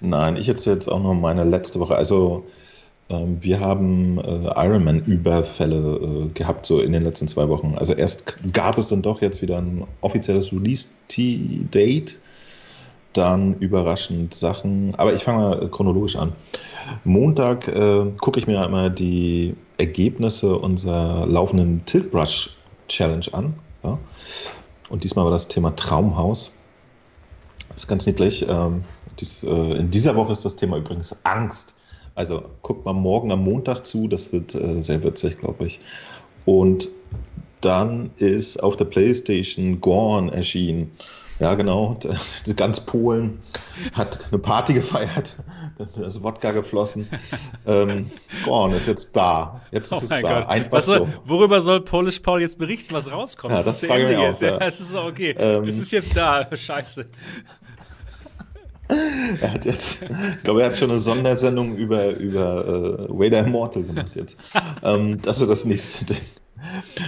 Nein, 0.00 0.36
ich 0.36 0.48
erzähle 0.48 0.76
jetzt 0.76 0.88
auch 0.88 1.02
noch 1.02 1.14
meine 1.14 1.44
letzte 1.44 1.80
Woche. 1.80 1.96
Also, 1.96 2.46
wir 3.40 3.60
haben 3.60 4.18
äh, 4.18 4.50
Ironman-Überfälle 4.54 5.76
äh, 5.76 6.28
gehabt, 6.28 6.66
so 6.66 6.80
in 6.80 6.92
den 6.92 7.02
letzten 7.02 7.28
zwei 7.28 7.48
Wochen. 7.48 7.74
Also, 7.76 7.92
erst 7.94 8.36
gab 8.52 8.78
es 8.78 8.88
dann 8.88 9.02
doch 9.02 9.20
jetzt 9.20 9.42
wieder 9.42 9.58
ein 9.58 9.84
offizielles 10.00 10.52
Release-Date. 10.52 12.18
Dann 13.12 13.54
überraschend 13.58 14.34
Sachen. 14.34 14.94
Aber 14.94 15.12
ich 15.12 15.24
fange 15.24 15.38
mal 15.40 15.68
chronologisch 15.70 16.14
an. 16.14 16.32
Montag 17.02 17.66
äh, 17.66 18.06
gucke 18.20 18.38
ich 18.38 18.46
mir 18.46 18.64
immer 18.64 18.88
die 18.88 19.56
Ergebnisse 19.78 20.56
unserer 20.56 21.26
laufenden 21.26 21.84
Tilt 21.86 22.12
Brush 22.12 22.50
Challenge 22.86 23.26
an. 23.32 23.54
Ja? 23.82 23.98
Und 24.90 25.02
diesmal 25.02 25.24
war 25.24 25.32
das 25.32 25.48
Thema 25.48 25.74
Traumhaus. 25.74 26.56
Das 27.68 27.78
ist 27.78 27.88
ganz 27.88 28.06
niedlich. 28.06 28.46
Ähm, 28.48 28.84
dies, 29.18 29.42
äh, 29.42 29.48
in 29.48 29.90
dieser 29.90 30.14
Woche 30.14 30.32
ist 30.32 30.44
das 30.44 30.54
Thema 30.54 30.76
übrigens 30.76 31.16
Angst. 31.24 31.74
Also 32.20 32.42
guckt 32.60 32.84
mal 32.84 32.92
morgen 32.92 33.32
am 33.32 33.44
Montag 33.44 33.86
zu, 33.86 34.06
das 34.06 34.30
wird 34.30 34.54
äh, 34.54 34.82
sehr 34.82 35.02
witzig, 35.02 35.38
glaube 35.38 35.64
ich. 35.64 35.80
Und 36.44 36.86
dann 37.62 38.10
ist 38.18 38.62
auf 38.62 38.76
der 38.76 38.84
PlayStation 38.84 39.80
Gorn 39.80 40.28
erschienen. 40.28 40.92
Ja, 41.38 41.54
genau. 41.54 41.98
Ganz 42.56 42.78
Polen 42.80 43.40
hat 43.94 44.26
eine 44.30 44.38
Party 44.38 44.74
gefeiert. 44.74 45.34
Da 45.96 46.04
ist 46.04 46.22
Wodka 46.22 46.52
geflossen. 46.52 47.08
ähm, 47.66 48.10
Gorn 48.44 48.72
ist 48.72 48.86
jetzt 48.86 49.16
da. 49.16 49.62
Jetzt 49.70 49.90
ist 49.90 49.98
oh 49.98 50.02
es 50.02 50.08
da. 50.08 50.20
Gott. 50.20 50.46
Einfach 50.46 50.82
soll, 50.82 50.98
so. 50.98 51.08
Worüber 51.24 51.62
soll 51.62 51.80
Polish 51.80 52.18
Paul 52.20 52.42
jetzt 52.42 52.58
berichten, 52.58 52.92
was 52.92 53.10
rauskommt? 53.10 53.52
Ja, 53.52 53.62
das, 53.62 53.80
das 53.80 53.88
frage 53.88 54.02
ich 54.02 54.08
mich 54.10 54.18
jetzt. 54.18 54.44
Auch, 54.44 54.46
ja. 54.46 54.58
ja. 54.58 54.66
es 54.66 54.78
ist 54.78 54.94
okay. 54.94 55.34
Ähm, 55.38 55.64
es 55.64 55.78
ist 55.78 55.90
jetzt 55.90 56.14
da. 56.14 56.46
Scheiße. 56.54 57.06
Er 59.40 59.52
hat 59.52 59.64
jetzt, 59.64 60.02
ich 60.02 60.42
glaube, 60.42 60.62
er 60.62 60.68
hat 60.68 60.76
schon 60.76 60.90
eine 60.90 60.98
Sondersendung 60.98 61.76
über, 61.76 62.16
über 62.16 63.08
uh, 63.08 63.18
Vader 63.18 63.40
Immortal 63.40 63.82
gemacht 63.82 64.16
jetzt. 64.16 64.38
ähm, 64.82 65.20
das 65.22 65.40
wird 65.40 65.50
das 65.50 65.64
nächste 65.64 66.04
Ding. 66.04 66.20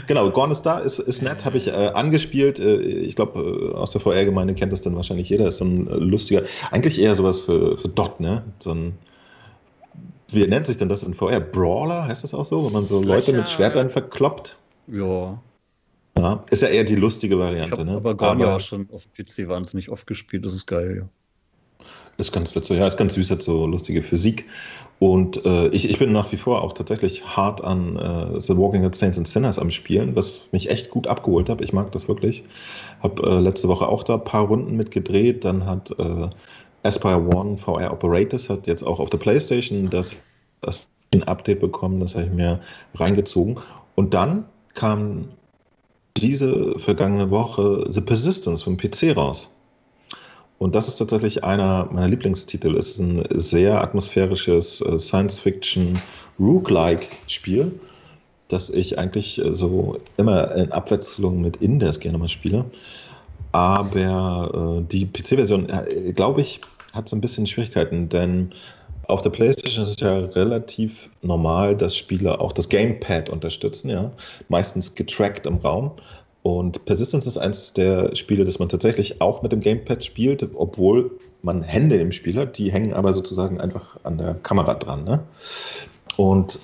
Genau, 0.07 0.31
Gorn 0.31 0.51
ist 0.51 0.63
da, 0.63 0.79
ist, 0.79 0.99
ist 0.99 1.23
nett, 1.23 1.45
habe 1.45 1.57
ich 1.57 1.69
äh, 1.69 1.91
angespielt. 1.95 2.59
Äh, 2.59 2.81
ich 2.81 3.17
glaube, 3.17 3.73
äh, 3.73 3.75
aus 3.75 3.93
der 3.93 4.01
VR-Gemeinde 4.01 4.55
kennt 4.55 4.73
das 4.73 4.81
dann 4.81 4.97
wahrscheinlich 4.97 5.29
jeder. 5.29 5.49
Ist 5.49 5.59
so 5.59 5.65
ein 5.65 5.89
äh, 5.89 5.95
lustiger, 5.97 6.43
eigentlich 6.71 7.01
eher 7.01 7.15
sowas 7.15 7.43
für, 7.43 7.77
für 7.77 7.89
Dot, 7.89 8.21
ne? 8.21 8.43
So 8.59 8.73
ein, 8.73 8.99
wie 10.29 10.47
nennt 10.47 10.67
sich 10.67 10.79
denn 10.79 10.89
das 10.89 11.03
in 11.03 11.13
VR? 11.13 11.41
Brawler, 11.41 12.07
heißt 12.07 12.25
das 12.25 12.33
auch 12.33 12.45
so? 12.45 12.65
Wenn 12.65 12.73
man 12.73 12.85
so 12.85 13.03
Leute 13.03 13.33
mit 13.33 13.49
Schwertern 13.49 13.91
verkloppt? 13.91 14.57
Ja. 14.87 15.39
Ja, 16.17 16.45
ist 16.51 16.63
ja 16.63 16.69
eher 16.69 16.85
die 16.85 16.97
lustige 16.97 17.39
Variante, 17.39 17.85
ne? 17.85 17.93
Aber 17.93 18.15
Gorn 18.15 18.41
ja 18.41 18.57
auch 18.57 18.61
schon 18.61 18.89
auf 18.91 19.07
PC 19.13 19.49
wahnsinnig 19.49 19.91
oft 19.91 20.07
gespielt, 20.07 20.45
das 20.45 20.55
ist 20.55 20.67
geil, 20.67 20.97
ja. 21.03 21.09
Ist 22.23 22.31
ganz 22.33 22.55
ja, 22.55 22.87
ist 22.87 22.97
ganz 22.97 23.15
süß, 23.15 23.33
hat 23.33 23.43
so 23.43 23.67
lustige 23.67 24.01
Physik. 24.01 24.47
Und 25.01 25.45
äh, 25.45 25.67
ich, 25.71 25.91
ich 25.91 25.99
bin 25.99 26.13
nach 26.13 26.31
wie 26.31 26.37
vor 26.37 26.63
auch 26.63 26.73
tatsächlich 26.73 27.25
hart 27.25 27.65
an 27.65 27.97
äh, 27.97 28.39
The 28.39 28.57
Walking 28.57 28.83
Dead 28.83 28.95
Saints 28.95 29.19
and 29.19 29.27
Sinners 29.27 29.59
am 29.59 29.73
Spielen, 29.73 30.15
was 30.15 30.43
mich 30.53 30.71
echt 30.71 30.89
gut 30.89 31.09
abgeholt 31.09 31.49
hat. 31.49 31.61
Ich 31.61 31.73
mag 31.73 31.91
das 31.91 32.07
wirklich. 32.07 32.45
Hab 33.03 33.19
äh, 33.19 33.41
letzte 33.41 33.67
Woche 33.67 33.89
auch 33.89 34.05
da 34.05 34.15
ein 34.15 34.23
paar 34.23 34.47
Runden 34.47 34.77
mitgedreht. 34.77 35.45
Dann 35.45 35.67
hat 35.67 35.91
äh, 35.99 36.31
Aspire 36.85 37.21
One 37.21 37.57
VR 37.57 37.93
Operators 37.93 38.49
hat 38.49 38.69
jetzt 38.69 38.85
auch 38.85 39.01
auf 39.01 39.11
der 39.11 39.19
Playstation 39.19 39.91
das, 39.91 40.15
das 40.61 40.89
ein 41.13 41.25
Update 41.25 41.59
bekommen. 41.59 41.99
Das 41.99 42.15
habe 42.15 42.27
ich 42.27 42.33
mir 42.33 42.61
reingezogen. 42.95 43.57
Und 43.97 44.15
dann 44.15 44.45
kam 44.75 45.27
diese 46.17 46.79
vergangene 46.79 47.33
Woche 47.33 47.87
The 47.89 48.01
Persistence 48.01 48.63
vom 48.63 48.77
PC 48.77 49.17
raus. 49.17 49.53
Und 50.63 50.75
das 50.77 50.87
ist 50.87 50.99
tatsächlich 50.99 51.43
einer 51.43 51.89
meiner 51.91 52.07
Lieblingstitel. 52.07 52.77
Es 52.77 52.91
ist 52.91 53.01
ein 53.01 53.25
sehr 53.33 53.83
atmosphärisches 53.83 54.81
äh, 54.81 54.97
Science-Fiction-Rook-like-Spiel, 54.97 57.81
das 58.47 58.71
ich 58.71 58.97
eigentlich 58.97 59.45
äh, 59.45 59.57
so 59.57 59.99
immer 60.19 60.55
in 60.55 60.71
Abwechslung 60.71 61.41
mit 61.41 61.57
Indes 61.57 61.99
gerne 61.99 62.17
mal 62.17 62.29
spiele. 62.29 62.65
Aber 63.51 64.79
äh, 64.79 64.83
die 64.89 65.07
PC-Version, 65.07 65.69
äh, 65.69 66.13
glaube 66.13 66.43
ich, 66.43 66.61
hat 66.93 67.09
so 67.09 67.17
ein 67.17 67.21
bisschen 67.21 67.45
Schwierigkeiten, 67.45 68.09
denn 68.09 68.53
auf 69.09 69.21
der 69.21 69.31
PlayStation 69.31 69.83
ist 69.83 69.91
es 69.91 70.01
ja 70.01 70.17
relativ 70.17 71.11
normal, 71.23 71.77
dass 71.77 71.97
Spieler 71.97 72.41
auch 72.41 72.53
das 72.53 72.69
Gamepad 72.69 73.31
unterstützen, 73.31 73.91
ja, 73.91 74.13
meistens 74.49 74.95
getrackt 74.95 75.45
im 75.45 75.57
Raum. 75.57 75.91
Und 76.43 76.85
Persistence 76.85 77.27
ist 77.27 77.39
eines 77.39 77.73
der 77.73 78.17
Spiele, 78.17 78.45
das 78.45 78.59
man 78.59 78.69
tatsächlich 78.69 79.21
auch 79.21 79.43
mit 79.43 79.53
dem 79.53 79.61
Gamepad 79.61 80.05
spielt, 80.05 80.47
obwohl 80.55 81.13
man 81.43 81.63
Hände 81.63 81.97
im 81.97 82.13
Spiel 82.13 82.37
hat, 82.37 82.59
die 82.59 82.73
hängen 82.73 82.93
aber 82.95 83.15
sozusagen 83.15 83.61
einfach 83.61 83.97
an 84.03 84.19
der 84.19 84.35
Kamera 84.35 84.75
dran. 84.75 85.05
Ne? 85.05 85.23
Und 86.17 86.59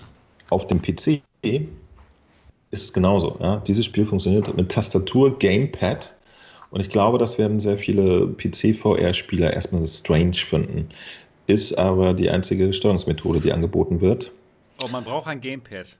auf 0.50 0.66
dem 0.66 0.82
PC 0.82 1.22
ist 2.70 2.84
es 2.84 2.92
genauso. 2.92 3.36
Ja? 3.40 3.58
Dieses 3.58 3.84
Spiel 3.84 4.04
funktioniert 4.06 4.54
mit 4.56 4.70
Tastatur, 4.70 5.38
Gamepad. 5.38 6.16
Und 6.70 6.80
ich 6.80 6.90
glaube, 6.90 7.18
das 7.18 7.38
werden 7.38 7.60
sehr 7.60 7.78
viele 7.78 8.26
PC-VR-Spieler 8.26 9.52
erstmal 9.52 9.86
strange 9.86 10.34
finden. 10.34 10.88
Ist 11.46 11.78
aber 11.78 12.12
die 12.14 12.28
einzige 12.28 12.72
Steuerungsmethode, 12.72 13.40
die 13.40 13.52
angeboten 13.52 14.00
wird. 14.00 14.32
Oh, 14.84 14.88
man 14.92 15.04
braucht 15.04 15.28
ein 15.28 15.40
Gamepad. 15.40 15.96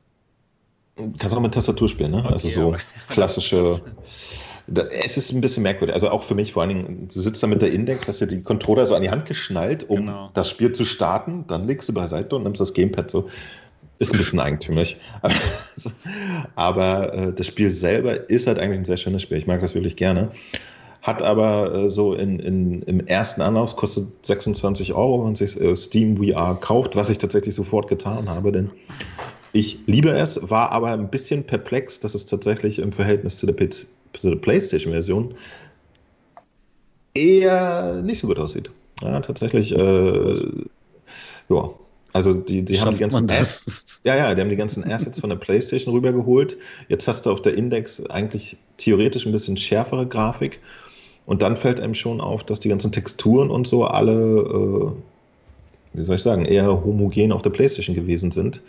Kannst 1.18 1.34
auch 1.34 1.40
mit 1.40 1.54
Tastatur 1.54 1.88
spielen, 1.88 2.10
ne? 2.10 2.18
Okay, 2.18 2.32
also 2.32 2.48
so 2.48 2.76
klassische. 3.08 3.80
es 5.02 5.16
ist 5.16 5.32
ein 5.32 5.40
bisschen 5.40 5.62
merkwürdig. 5.62 5.94
Also 5.94 6.10
auch 6.10 6.22
für 6.22 6.34
mich 6.34 6.52
vor 6.52 6.62
allen 6.62 6.76
Dingen, 6.76 7.08
du 7.12 7.20
sitzt 7.20 7.42
da 7.42 7.46
mit 7.46 7.62
der 7.62 7.72
Index, 7.72 8.08
hast 8.08 8.20
dir 8.20 8.26
die 8.26 8.42
Controller 8.42 8.86
so 8.86 8.94
an 8.94 9.02
die 9.02 9.10
Hand 9.10 9.24
geschnallt, 9.24 9.88
um 9.88 10.00
genau. 10.00 10.30
das 10.34 10.50
Spiel 10.50 10.72
zu 10.72 10.84
starten, 10.84 11.44
dann 11.48 11.66
legst 11.66 11.88
du 11.88 11.94
beiseite 11.94 12.36
und 12.36 12.42
nimmst 12.42 12.60
das 12.60 12.74
Gamepad 12.74 13.10
so. 13.10 13.28
Ist 14.00 14.12
ein 14.12 14.18
bisschen 14.18 14.38
eigentümlich. 14.38 14.96
aber 16.54 17.14
äh, 17.14 17.32
das 17.32 17.48
Spiel 17.48 17.68
selber 17.68 18.30
ist 18.30 18.46
halt 18.46 18.60
eigentlich 18.60 18.78
ein 18.78 18.84
sehr 18.84 18.96
schönes 18.96 19.22
Spiel. 19.22 19.38
Ich 19.38 19.48
mag 19.48 19.60
das 19.60 19.74
wirklich 19.74 19.96
gerne. 19.96 20.30
Hat 21.02 21.22
aber 21.22 21.74
äh, 21.74 21.90
so 21.90 22.14
in, 22.14 22.38
in, 22.38 22.82
im 22.82 23.06
ersten 23.06 23.40
Anlauf 23.40 23.74
kostet 23.74 24.08
26 24.24 24.94
Euro, 24.94 25.18
wenn 25.18 25.24
man 25.26 25.34
sich 25.34 25.60
äh, 25.60 25.74
Steam 25.74 26.16
VR 26.16 26.56
kauft, 26.60 26.94
was 26.94 27.08
ich 27.08 27.18
tatsächlich 27.18 27.56
sofort 27.56 27.88
getan 27.88 28.28
habe, 28.28 28.52
denn 28.52 28.70
ich 29.52 29.78
liebe 29.86 30.10
es, 30.10 30.50
war 30.50 30.72
aber 30.72 30.92
ein 30.92 31.10
bisschen 31.10 31.44
perplex, 31.44 32.00
dass 32.00 32.14
es 32.14 32.26
tatsächlich 32.26 32.78
im 32.78 32.92
Verhältnis 32.92 33.38
zu 33.38 33.46
der, 33.46 33.54
der 33.54 34.36
PlayStation-Version 34.36 35.34
eher 37.14 38.00
nicht 38.02 38.20
so 38.20 38.26
gut 38.26 38.38
aussieht. 38.38 38.70
Ja, 39.02 39.20
tatsächlich, 39.20 39.74
äh, 39.74 40.40
ja. 41.48 41.70
Also 42.14 42.32
die, 42.32 42.64
die 42.64 42.80
haben 42.80 42.92
die 42.92 43.00
ganzen 43.00 43.30
Assets, 43.30 44.00
ja, 44.02 44.16
ja, 44.16 44.34
die 44.34 44.40
haben 44.40 44.48
die 44.48 44.56
ganzen 44.56 44.82
Assets 44.90 45.20
von 45.20 45.28
der 45.28 45.36
PlayStation 45.36 45.94
rübergeholt. 45.94 46.56
Jetzt 46.88 47.06
hast 47.06 47.26
du 47.26 47.30
auf 47.30 47.42
der 47.42 47.54
Index 47.54 48.04
eigentlich 48.06 48.56
theoretisch 48.78 49.26
ein 49.26 49.32
bisschen 49.32 49.56
schärfere 49.56 50.06
Grafik. 50.06 50.60
Und 51.26 51.42
dann 51.42 51.58
fällt 51.58 51.80
einem 51.80 51.92
schon 51.92 52.22
auf, 52.22 52.44
dass 52.44 52.60
die 52.60 52.70
ganzen 52.70 52.90
Texturen 52.90 53.50
und 53.50 53.66
so 53.66 53.84
alle, 53.84 54.12
äh, 54.14 54.90
wie 55.92 56.02
soll 56.02 56.14
ich 56.14 56.22
sagen, 56.22 56.46
eher 56.46 56.82
homogen 56.82 57.32
auf 57.32 57.42
der 57.42 57.50
PlayStation 57.50 57.94
gewesen 57.94 58.30
sind. 58.30 58.62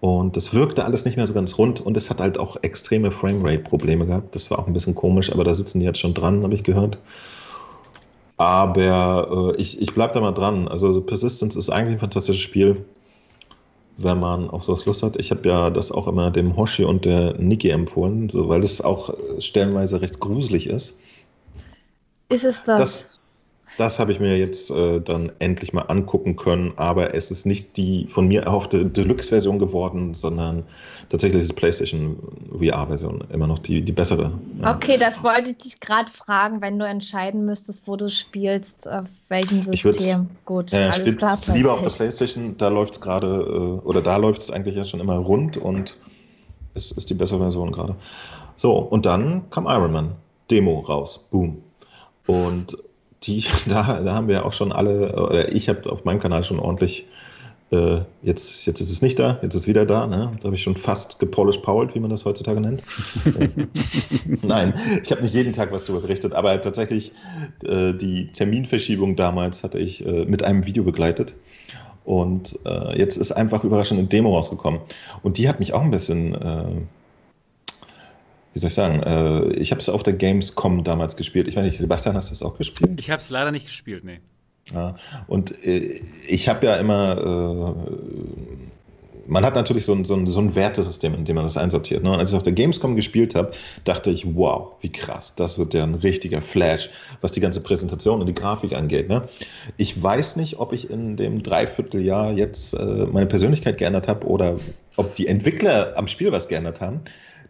Und 0.00 0.36
das 0.36 0.52
wirkte 0.52 0.84
alles 0.84 1.04
nicht 1.04 1.16
mehr 1.16 1.26
so 1.26 1.32
ganz 1.32 1.56
rund 1.56 1.80
und 1.80 1.96
es 1.96 2.10
hat 2.10 2.20
halt 2.20 2.38
auch 2.38 2.56
extreme 2.62 3.10
Framerate-Probleme 3.10 4.06
gehabt. 4.06 4.34
Das 4.34 4.50
war 4.50 4.58
auch 4.58 4.66
ein 4.66 4.72
bisschen 4.72 4.94
komisch, 4.94 5.32
aber 5.32 5.42
da 5.42 5.54
sitzen 5.54 5.80
die 5.80 5.86
jetzt 5.86 5.98
schon 5.98 6.14
dran, 6.14 6.42
habe 6.42 6.54
ich 6.54 6.62
gehört. 6.62 6.98
Aber 8.36 9.54
äh, 9.56 9.60
ich, 9.60 9.80
ich 9.80 9.94
bleibe 9.94 10.12
da 10.12 10.20
mal 10.20 10.32
dran. 10.32 10.68
Also 10.68 11.00
Persistence 11.00 11.56
ist 11.56 11.70
eigentlich 11.70 11.96
ein 11.96 12.00
fantastisches 12.00 12.42
Spiel, 12.42 12.84
wenn 13.96 14.20
man 14.20 14.50
auf 14.50 14.64
sowas 14.64 14.84
Lust 14.84 15.02
hat. 15.02 15.16
Ich 15.16 15.30
habe 15.30 15.48
ja 15.48 15.70
das 15.70 15.90
auch 15.90 16.06
immer 16.06 16.30
dem 16.30 16.54
Hoshi 16.54 16.84
und 16.84 17.06
der 17.06 17.32
Niki 17.38 17.70
empfohlen, 17.70 18.28
so, 18.28 18.48
weil 18.50 18.60
das 18.60 18.82
auch 18.82 19.14
stellenweise 19.38 20.02
recht 20.02 20.20
gruselig 20.20 20.66
ist. 20.68 20.98
ist 22.28 22.44
es 22.44 22.62
das? 22.64 22.78
Das, 22.78 23.10
das 23.78 23.98
habe 23.98 24.12
ich 24.12 24.20
mir 24.20 24.38
jetzt 24.38 24.70
äh, 24.70 25.00
dann 25.00 25.30
endlich 25.38 25.72
mal 25.72 25.82
angucken 25.82 26.36
können, 26.36 26.72
aber 26.76 27.14
es 27.14 27.30
ist 27.30 27.44
nicht 27.44 27.76
die 27.76 28.06
von 28.08 28.26
mir 28.26 28.42
erhoffte 28.42 28.86
Deluxe-Version 28.86 29.58
geworden, 29.58 30.14
sondern 30.14 30.64
tatsächlich 31.10 31.42
ist 31.42 31.50
die 31.50 31.54
PlayStation 31.54 32.16
VR-Version 32.58 33.24
immer 33.30 33.46
noch 33.46 33.58
die, 33.58 33.82
die 33.82 33.92
bessere. 33.92 34.32
Ja. 34.62 34.74
Okay, 34.74 34.96
das 34.98 35.22
wollte 35.22 35.50
ich 35.50 35.58
dich 35.58 35.80
gerade 35.80 36.10
fragen, 36.10 36.60
wenn 36.62 36.78
du 36.78 36.86
entscheiden 36.86 37.44
müsstest, 37.44 37.86
wo 37.86 37.96
du 37.96 38.08
spielst, 38.08 38.88
auf 38.88 39.04
welchem 39.28 39.62
System. 39.62 40.28
Gut, 40.46 40.72
äh, 40.72 40.90
alles 40.92 41.16
klar. 41.16 41.38
Lieber 41.52 41.72
auf 41.72 41.82
der 41.82 41.90
PlayStation, 41.90 42.56
da 42.56 42.68
läuft 42.68 42.94
es 42.94 43.00
gerade, 43.00 43.26
äh, 43.26 43.86
oder 43.86 44.00
da 44.00 44.16
läuft 44.16 44.40
es 44.40 44.50
eigentlich 44.50 44.76
ja 44.76 44.84
schon 44.84 45.00
immer 45.00 45.16
rund 45.16 45.58
und 45.58 45.98
es 46.74 46.92
ist 46.92 47.10
die 47.10 47.14
bessere 47.14 47.40
Version 47.40 47.72
gerade. 47.72 47.94
So, 48.56 48.74
und 48.78 49.04
dann 49.04 49.48
kam 49.50 49.66
Iron 49.66 49.92
Man, 49.92 50.12
Demo 50.50 50.80
raus, 50.80 51.26
boom. 51.30 51.62
Und 52.26 52.76
die, 53.24 53.44
da, 53.66 54.00
da 54.00 54.14
haben 54.14 54.28
wir 54.28 54.44
auch 54.44 54.52
schon 54.52 54.72
alle, 54.72 55.14
oder 55.14 55.52
ich 55.52 55.68
habe 55.68 55.90
auf 55.90 56.04
meinem 56.04 56.20
Kanal 56.20 56.42
schon 56.42 56.58
ordentlich, 56.58 57.06
äh, 57.72 58.00
jetzt, 58.22 58.64
jetzt 58.66 58.80
ist 58.80 58.92
es 58.92 59.02
nicht 59.02 59.18
da, 59.18 59.38
jetzt 59.42 59.54
ist 59.54 59.62
es 59.62 59.66
wieder 59.66 59.84
da, 59.84 60.06
ne? 60.06 60.30
da 60.38 60.44
habe 60.44 60.54
ich 60.54 60.62
schon 60.62 60.76
fast 60.76 61.18
gepolish 61.18 61.58
Paul, 61.58 61.92
wie 61.94 62.00
man 62.00 62.10
das 62.10 62.24
heutzutage 62.24 62.60
nennt. 62.60 62.82
Nein, 64.42 64.72
ich 65.02 65.10
habe 65.10 65.22
nicht 65.22 65.34
jeden 65.34 65.52
Tag 65.52 65.72
was 65.72 65.86
darüber 65.86 66.02
berichtet, 66.02 66.32
aber 66.32 66.60
tatsächlich 66.60 67.12
äh, 67.64 67.92
die 67.92 68.30
Terminverschiebung 68.30 69.16
damals 69.16 69.64
hatte 69.64 69.78
ich 69.78 70.06
äh, 70.06 70.24
mit 70.26 70.44
einem 70.44 70.64
Video 70.64 70.84
begleitet. 70.84 71.34
Und 72.04 72.56
äh, 72.64 72.96
jetzt 72.96 73.16
ist 73.16 73.32
einfach 73.32 73.64
überraschend 73.64 73.98
eine 73.98 74.06
Demo 74.06 74.32
rausgekommen. 74.32 74.80
Und 75.24 75.38
die 75.38 75.48
hat 75.48 75.58
mich 75.58 75.74
auch 75.74 75.82
ein 75.82 75.90
bisschen 75.90 76.36
äh, 76.36 76.66
wie 78.56 78.58
soll 78.58 78.68
ich 78.68 78.74
sagen, 78.74 79.02
äh, 79.02 79.52
ich 79.58 79.70
habe 79.70 79.82
es 79.82 79.88
auf 79.90 80.02
der 80.02 80.14
Gamescom 80.14 80.82
damals 80.82 81.14
gespielt. 81.14 81.46
Ich 81.46 81.56
weiß 81.56 81.66
nicht, 81.66 81.76
Sebastian, 81.76 82.16
hast 82.16 82.30
du 82.30 82.32
das 82.32 82.42
auch 82.42 82.56
gespielt? 82.56 82.98
Ich 82.98 83.10
habe 83.10 83.20
es 83.20 83.28
leider 83.28 83.52
nicht 83.52 83.66
gespielt, 83.66 84.02
nee. 84.02 84.18
Ja, 84.72 84.94
und 85.26 85.62
äh, 85.62 86.00
ich 86.26 86.48
habe 86.48 86.64
ja 86.64 86.76
immer, 86.76 87.76
äh, 87.76 89.28
man 89.28 89.44
hat 89.44 89.56
natürlich 89.56 89.84
so 89.84 89.92
ein, 89.92 90.06
so, 90.06 90.14
ein, 90.14 90.26
so 90.26 90.40
ein 90.40 90.54
Wertesystem, 90.54 91.12
in 91.12 91.26
dem 91.26 91.36
man 91.36 91.44
das 91.44 91.58
einsortiert. 91.58 92.02
Ne? 92.02 92.10
Und 92.10 92.18
als 92.18 92.30
ich 92.30 92.36
auf 92.38 92.44
der 92.44 92.54
Gamescom 92.54 92.96
gespielt 92.96 93.34
habe, 93.34 93.50
dachte 93.84 94.10
ich, 94.10 94.24
wow, 94.34 94.68
wie 94.80 94.90
krass, 94.90 95.34
das 95.34 95.58
wird 95.58 95.74
ja 95.74 95.82
ein 95.82 95.94
richtiger 95.94 96.40
Flash, 96.40 96.88
was 97.20 97.32
die 97.32 97.40
ganze 97.40 97.60
Präsentation 97.60 98.20
und 98.20 98.26
die 98.26 98.34
Grafik 98.34 98.74
angeht. 98.74 99.10
Ne? 99.10 99.20
Ich 99.76 100.02
weiß 100.02 100.36
nicht, 100.36 100.58
ob 100.58 100.72
ich 100.72 100.88
in 100.88 101.16
dem 101.16 101.42
Dreivierteljahr 101.42 102.32
jetzt 102.32 102.72
äh, 102.72 103.04
meine 103.12 103.26
Persönlichkeit 103.26 103.76
geändert 103.76 104.08
habe 104.08 104.26
oder 104.26 104.58
ob 104.96 105.12
die 105.12 105.26
Entwickler 105.26 105.92
am 105.96 106.08
Spiel 106.08 106.32
was 106.32 106.48
geändert 106.48 106.80
haben. 106.80 107.02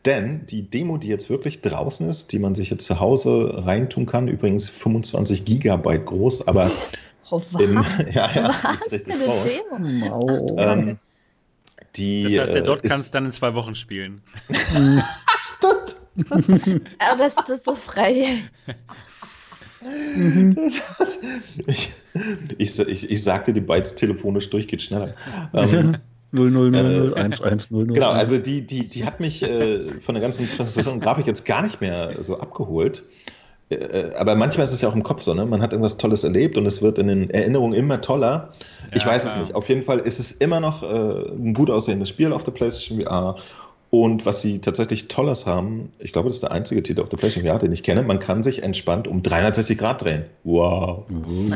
Denn 0.04 0.46
die 0.46 0.68
Demo, 0.68 0.98
die 0.98 1.08
jetzt 1.08 1.30
wirklich 1.30 1.60
draußen 1.60 2.08
ist, 2.08 2.32
die 2.32 2.38
man 2.38 2.54
sich 2.54 2.70
jetzt 2.70 2.86
zu 2.86 3.00
Hause 3.00 3.62
reintun 3.64 4.06
kann, 4.06 4.28
übrigens 4.28 4.68
25 4.68 5.44
Gigabyte 5.44 6.06
groß, 6.06 6.46
aber 6.46 6.70
oh, 7.30 7.40
im, 7.58 7.74
ja, 8.12 8.30
ja, 8.34 8.54
Was 8.62 8.82
ist 8.82 8.92
richtig 8.92 9.14
groß. 9.24 9.62
Oh. 10.12 10.56
Ähm, 10.58 10.98
die, 11.96 12.24
das 12.24 12.42
heißt, 12.42 12.54
der 12.54 12.62
Dot 12.62 12.84
äh, 12.84 12.88
kannst 12.88 13.14
dann 13.14 13.24
in 13.24 13.32
zwei 13.32 13.54
Wochen 13.54 13.74
spielen. 13.74 14.22
Stimmt. 14.50 15.96
Das, 16.30 16.48
oh, 16.48 17.16
das, 17.18 17.34
das 17.34 17.48
ist 17.48 17.64
so 17.64 17.74
frei. 17.74 18.42
ich, 21.66 21.90
ich, 22.58 22.80
ich, 22.80 23.10
ich 23.10 23.22
sagte 23.22 23.52
die 23.52 23.60
Bytes 23.60 23.94
telefonisch 23.94 24.50
durch, 24.50 24.66
geht 24.66 24.82
schneller. 24.82 25.14
Ähm, 25.52 25.98
0001100. 26.34 27.94
Genau, 27.94 28.10
also 28.10 28.38
die, 28.38 28.66
die, 28.66 28.88
die 28.88 29.04
hat 29.04 29.20
mich 29.20 29.42
äh, 29.42 29.80
von 30.04 30.14
der 30.14 30.22
ganzen 30.22 30.46
Präsentation 30.48 30.94
und 30.94 31.00
Grafik 31.00 31.26
jetzt 31.26 31.44
gar 31.44 31.62
nicht 31.62 31.80
mehr 31.80 32.22
so 32.22 32.38
abgeholt. 32.38 33.04
Äh, 33.68 34.10
aber 34.16 34.36
manchmal 34.36 34.64
ist 34.64 34.72
es 34.72 34.80
ja 34.80 34.88
auch 34.88 34.94
im 34.94 35.02
Kopf 35.02 35.22
so, 35.22 35.34
ne? 35.34 35.44
Man 35.44 35.60
hat 35.60 35.72
irgendwas 35.72 35.96
Tolles 35.96 36.24
erlebt 36.24 36.56
und 36.56 36.66
es 36.66 36.82
wird 36.82 36.98
in 36.98 37.08
den 37.08 37.30
Erinnerungen 37.30 37.74
immer 37.74 38.00
toller. 38.00 38.50
Ich 38.94 39.02
ja, 39.02 39.08
weiß 39.08 39.22
klar. 39.22 39.34
es 39.34 39.40
nicht. 39.40 39.54
Auf 39.54 39.68
jeden 39.68 39.82
Fall 39.82 39.98
ist 40.00 40.18
es 40.18 40.32
immer 40.32 40.60
noch 40.60 40.82
äh, 40.82 41.30
ein 41.32 41.54
gut 41.54 41.70
aussehendes 41.70 42.08
Spiel 42.08 42.32
auf 42.32 42.44
der 42.44 42.52
PlayStation 42.52 43.00
VR. 43.00 43.36
Und 43.90 44.26
was 44.26 44.40
sie 44.40 44.60
tatsächlich 44.60 45.08
Tolles 45.08 45.46
haben, 45.46 45.90
ich 45.98 46.12
glaube, 46.12 46.28
das 46.28 46.36
ist 46.36 46.42
der 46.42 46.52
einzige 46.52 46.82
Titel 46.82 47.00
auf 47.02 47.08
der 47.08 47.16
PlayStation 47.16 47.50
VR, 47.50 47.58
den 47.58 47.72
ich 47.72 47.82
kenne, 47.82 48.02
man 48.02 48.18
kann 48.18 48.42
sich 48.42 48.62
entspannt 48.62 49.08
um 49.08 49.22
360 49.22 49.78
Grad 49.78 50.02
drehen. 50.02 50.24
Wow. 50.44 51.08
Mhm. 51.08 51.54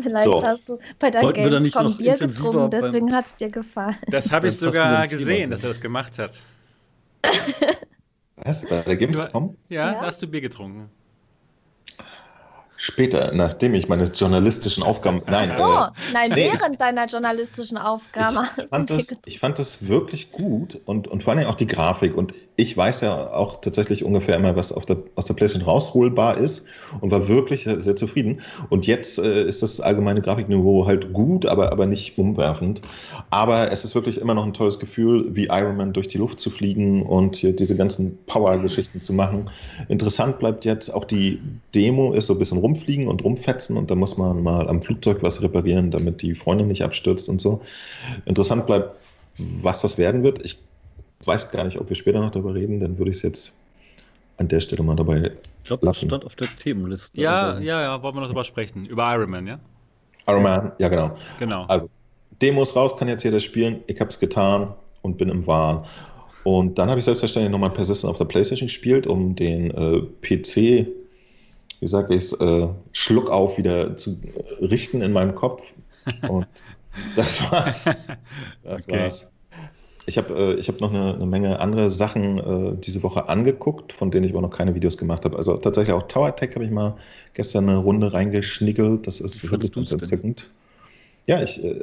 Vielleicht 0.00 0.24
so. 0.24 0.42
hast 0.42 0.68
du 0.68 0.78
bei 0.98 1.10
der 1.10 1.32
Gamescom 1.32 1.96
Bier 1.96 2.14
getrunken, 2.16 2.70
deswegen 2.70 3.12
hat 3.12 3.26
es 3.26 3.36
dir 3.36 3.50
gefallen. 3.50 3.96
Das 4.08 4.30
habe 4.30 4.48
ich 4.48 4.58
sogar 4.58 5.06
gesehen, 5.08 5.50
dass 5.50 5.62
er 5.62 5.70
das 5.70 5.80
gemacht 5.80 6.18
hat. 6.18 6.42
Was? 8.36 8.62
Bei 8.68 8.82
der 8.82 8.96
Gamescom? 8.96 9.56
Ja, 9.68 9.92
ja, 9.92 10.00
hast 10.00 10.22
du 10.22 10.26
Bier 10.26 10.40
getrunken. 10.40 10.90
Später, 12.80 13.32
nachdem 13.34 13.74
ich 13.74 13.88
meine 13.88 14.04
journalistischen 14.04 14.84
Aufgaben. 14.84 15.20
Nein, 15.26 15.50
so, 15.56 15.64
äh, 15.64 15.88
nein, 16.12 16.30
nee, 16.30 16.52
während 16.52 16.74
ich, 16.74 16.78
deiner 16.78 17.06
journalistischen 17.06 17.76
Aufgaben. 17.76 18.46
Ich, 18.56 18.62
ich, 18.62 18.68
fand 18.68 18.90
das, 18.90 19.16
ich 19.24 19.38
fand 19.40 19.58
das 19.58 19.88
wirklich 19.88 20.30
gut 20.30 20.80
und, 20.84 21.08
und 21.08 21.24
vor 21.24 21.32
allem 21.32 21.48
auch 21.48 21.56
die 21.56 21.66
Grafik. 21.66 22.16
Und 22.16 22.34
ich 22.58 22.76
weiß 22.76 23.00
ja 23.02 23.32
auch 23.32 23.60
tatsächlich 23.60 24.04
ungefähr 24.04 24.36
immer, 24.36 24.56
was 24.56 24.74
der, 24.86 24.98
aus 25.14 25.24
der 25.26 25.34
PlayStation 25.34 25.68
rausholbar 25.68 26.38
ist 26.38 26.66
und 27.00 27.10
war 27.10 27.28
wirklich 27.28 27.64
sehr, 27.64 27.96
zufrieden. 27.96 28.40
Und 28.68 28.86
jetzt 28.86 29.18
äh, 29.18 29.44
ist 29.44 29.62
das 29.62 29.80
allgemeine 29.80 30.20
Grafikniveau 30.20 30.86
halt 30.86 31.12
gut, 31.12 31.46
aber, 31.46 31.72
aber 31.72 31.86
nicht 31.86 32.18
umwerfend. 32.18 32.80
Aber 33.30 33.72
es 33.72 33.84
ist 33.84 33.94
wirklich 33.94 34.20
immer 34.20 34.34
noch 34.34 34.44
ein 34.44 34.52
tolles 34.52 34.78
Gefühl, 34.78 35.34
wie 35.34 35.46
Iron 35.46 35.76
Man 35.76 35.92
durch 35.92 36.08
die 36.08 36.18
Luft 36.18 36.38
zu 36.38 36.50
fliegen 36.50 37.02
und 37.02 37.42
diese 37.42 37.76
ganzen 37.76 38.18
Power-Geschichten 38.26 39.00
zu 39.00 39.12
machen. 39.12 39.50
Interessant 39.88 40.38
bleibt 40.38 40.64
jetzt 40.64 40.92
auch 40.92 41.04
die 41.04 41.40
Demo 41.74 42.12
ist 42.12 42.26
so 42.26 42.34
ein 42.34 42.38
bisschen 42.38 42.58
rum 42.58 42.68
rumfliegen 42.68 43.08
und 43.08 43.24
rumfetzen 43.24 43.76
und 43.76 43.90
da 43.90 43.94
muss 43.94 44.16
man 44.16 44.42
mal 44.42 44.68
am 44.68 44.82
Flugzeug 44.82 45.18
was 45.22 45.42
reparieren, 45.42 45.90
damit 45.90 46.22
die 46.22 46.34
Freundin 46.34 46.68
nicht 46.68 46.82
abstürzt 46.82 47.28
und 47.28 47.40
so. 47.40 47.60
Interessant 48.26 48.66
bleibt, 48.66 48.94
was 49.62 49.80
das 49.80 49.98
werden 49.98 50.22
wird. 50.22 50.44
Ich 50.44 50.58
weiß 51.24 51.50
gar 51.50 51.64
nicht, 51.64 51.78
ob 51.78 51.88
wir 51.88 51.96
später 51.96 52.20
noch 52.20 52.30
darüber 52.30 52.54
reden, 52.54 52.80
dann 52.80 52.98
würde 52.98 53.10
ich 53.10 53.18
es 53.18 53.22
jetzt 53.22 53.56
an 54.36 54.48
der 54.48 54.60
Stelle 54.60 54.82
mal 54.82 54.94
dabei 54.94 55.32
ich 55.62 55.64
glaube, 55.64 55.84
das 55.84 55.98
stand 55.98 56.24
auf 56.24 56.36
der 56.36 56.48
Themenliste. 56.56 57.20
Ja, 57.20 57.52
also. 57.52 57.62
ja, 57.62 57.82
ja, 57.82 58.02
wollen 58.02 58.14
wir 58.14 58.20
noch 58.20 58.28
drüber 58.28 58.44
sprechen. 58.44 58.86
Über 58.86 59.12
Iron 59.14 59.28
Man, 59.28 59.46
ja? 59.46 59.58
Iron 60.26 60.42
Man, 60.42 60.72
ja, 60.78 60.88
genau. 60.88 61.16
Genau. 61.38 61.64
Also, 61.64 61.90
Demos 62.40 62.74
raus, 62.74 62.96
kann 62.96 63.08
jetzt 63.08 63.24
jeder 63.24 63.40
spielen. 63.40 63.82
Ich 63.86 64.00
habe 64.00 64.08
es 64.08 64.18
getan 64.18 64.72
und 65.02 65.18
bin 65.18 65.28
im 65.28 65.46
Wahn. 65.46 65.84
Und 66.44 66.78
dann 66.78 66.88
habe 66.88 67.00
ich 67.00 67.04
selbstverständlich 67.04 67.52
nochmal 67.52 67.70
Persistent 67.70 68.10
auf 68.10 68.16
der 68.16 68.24
PlayStation 68.24 68.68
gespielt, 68.68 69.06
um 69.06 69.34
den 69.34 69.70
äh, 69.72 70.00
PC 70.22 70.86
wie 71.80 71.86
sage 71.86 72.14
ich 72.14 72.24
es, 72.24 72.32
äh, 72.40 72.68
Schluck 72.92 73.30
auf 73.30 73.58
wieder 73.58 73.96
zu 73.96 74.18
richten 74.60 75.02
in 75.02 75.12
meinem 75.12 75.34
Kopf. 75.34 75.62
Und 76.28 76.46
das 77.16 77.50
war's. 77.50 77.84
Das 78.62 78.88
okay. 78.88 79.00
war's. 79.00 79.32
Ich 80.08 80.16
habe 80.16 80.56
äh, 80.58 80.62
hab 80.62 80.80
noch 80.80 80.92
eine, 80.92 81.14
eine, 81.14 81.26
Menge 81.26 81.60
andere 81.60 81.90
Sachen 81.90 82.38
äh, 82.38 82.76
diese 82.80 83.02
Woche 83.02 83.28
angeguckt, 83.28 83.92
von 83.92 84.10
denen 84.10 84.24
ich 84.24 84.32
aber 84.32 84.40
noch 84.40 84.50
keine 84.50 84.74
Videos 84.74 84.96
gemacht 84.96 85.26
habe. 85.26 85.36
Also 85.36 85.58
tatsächlich 85.58 85.92
auch 85.92 86.02
Tower 86.04 86.34
Tech 86.34 86.54
habe 86.54 86.64
ich 86.64 86.70
mal 86.70 86.96
gestern 87.34 87.68
eine 87.68 87.76
Runde 87.76 88.10
reingeschnickelt. 88.10 89.06
Das 89.06 89.20
ist 89.20 89.50
wirklich 89.50 89.76
entzückend. 89.76 90.48
Ja, 91.26 91.42
ich, 91.42 91.62
äh, 91.62 91.74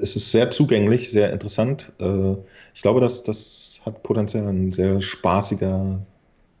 es 0.00 0.14
ist 0.14 0.30
sehr 0.30 0.52
zugänglich, 0.52 1.10
sehr 1.10 1.32
interessant. 1.32 1.92
Äh, 1.98 2.34
ich 2.76 2.82
glaube, 2.82 3.00
dass 3.00 3.24
das 3.24 3.80
hat 3.84 4.04
potenziell 4.04 4.46
ein 4.46 4.70
sehr 4.70 5.00
spaßiger 5.00 5.98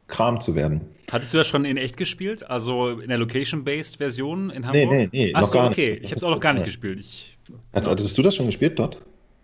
Kram 0.08 0.40
zu 0.40 0.56
werden. 0.56 0.80
Hattest 1.12 1.32
du 1.32 1.38
das 1.38 1.46
schon 1.46 1.64
in 1.64 1.76
echt 1.76 1.96
gespielt? 1.96 2.50
Also 2.50 2.98
in 2.98 3.06
der 3.06 3.18
Location-Based 3.18 3.98
Version 3.98 4.50
in 4.50 4.66
Hamburg? 4.66 4.90
Nee, 4.90 5.08
nee, 5.12 5.26
nee. 5.26 5.34
Achso, 5.34 5.64
okay. 5.64 5.92
Ich 6.02 6.10
habe 6.10 6.16
es 6.16 6.24
auch 6.24 6.30
noch 6.30 6.40
gar 6.40 6.54
nicht 6.54 6.64
gespielt. 6.64 6.98
Ich, 6.98 7.38
also, 7.70 7.92
hattest 7.92 8.18
du 8.18 8.22
das 8.22 8.34
schon 8.34 8.46
gespielt 8.46 8.80
dort? 8.80 9.00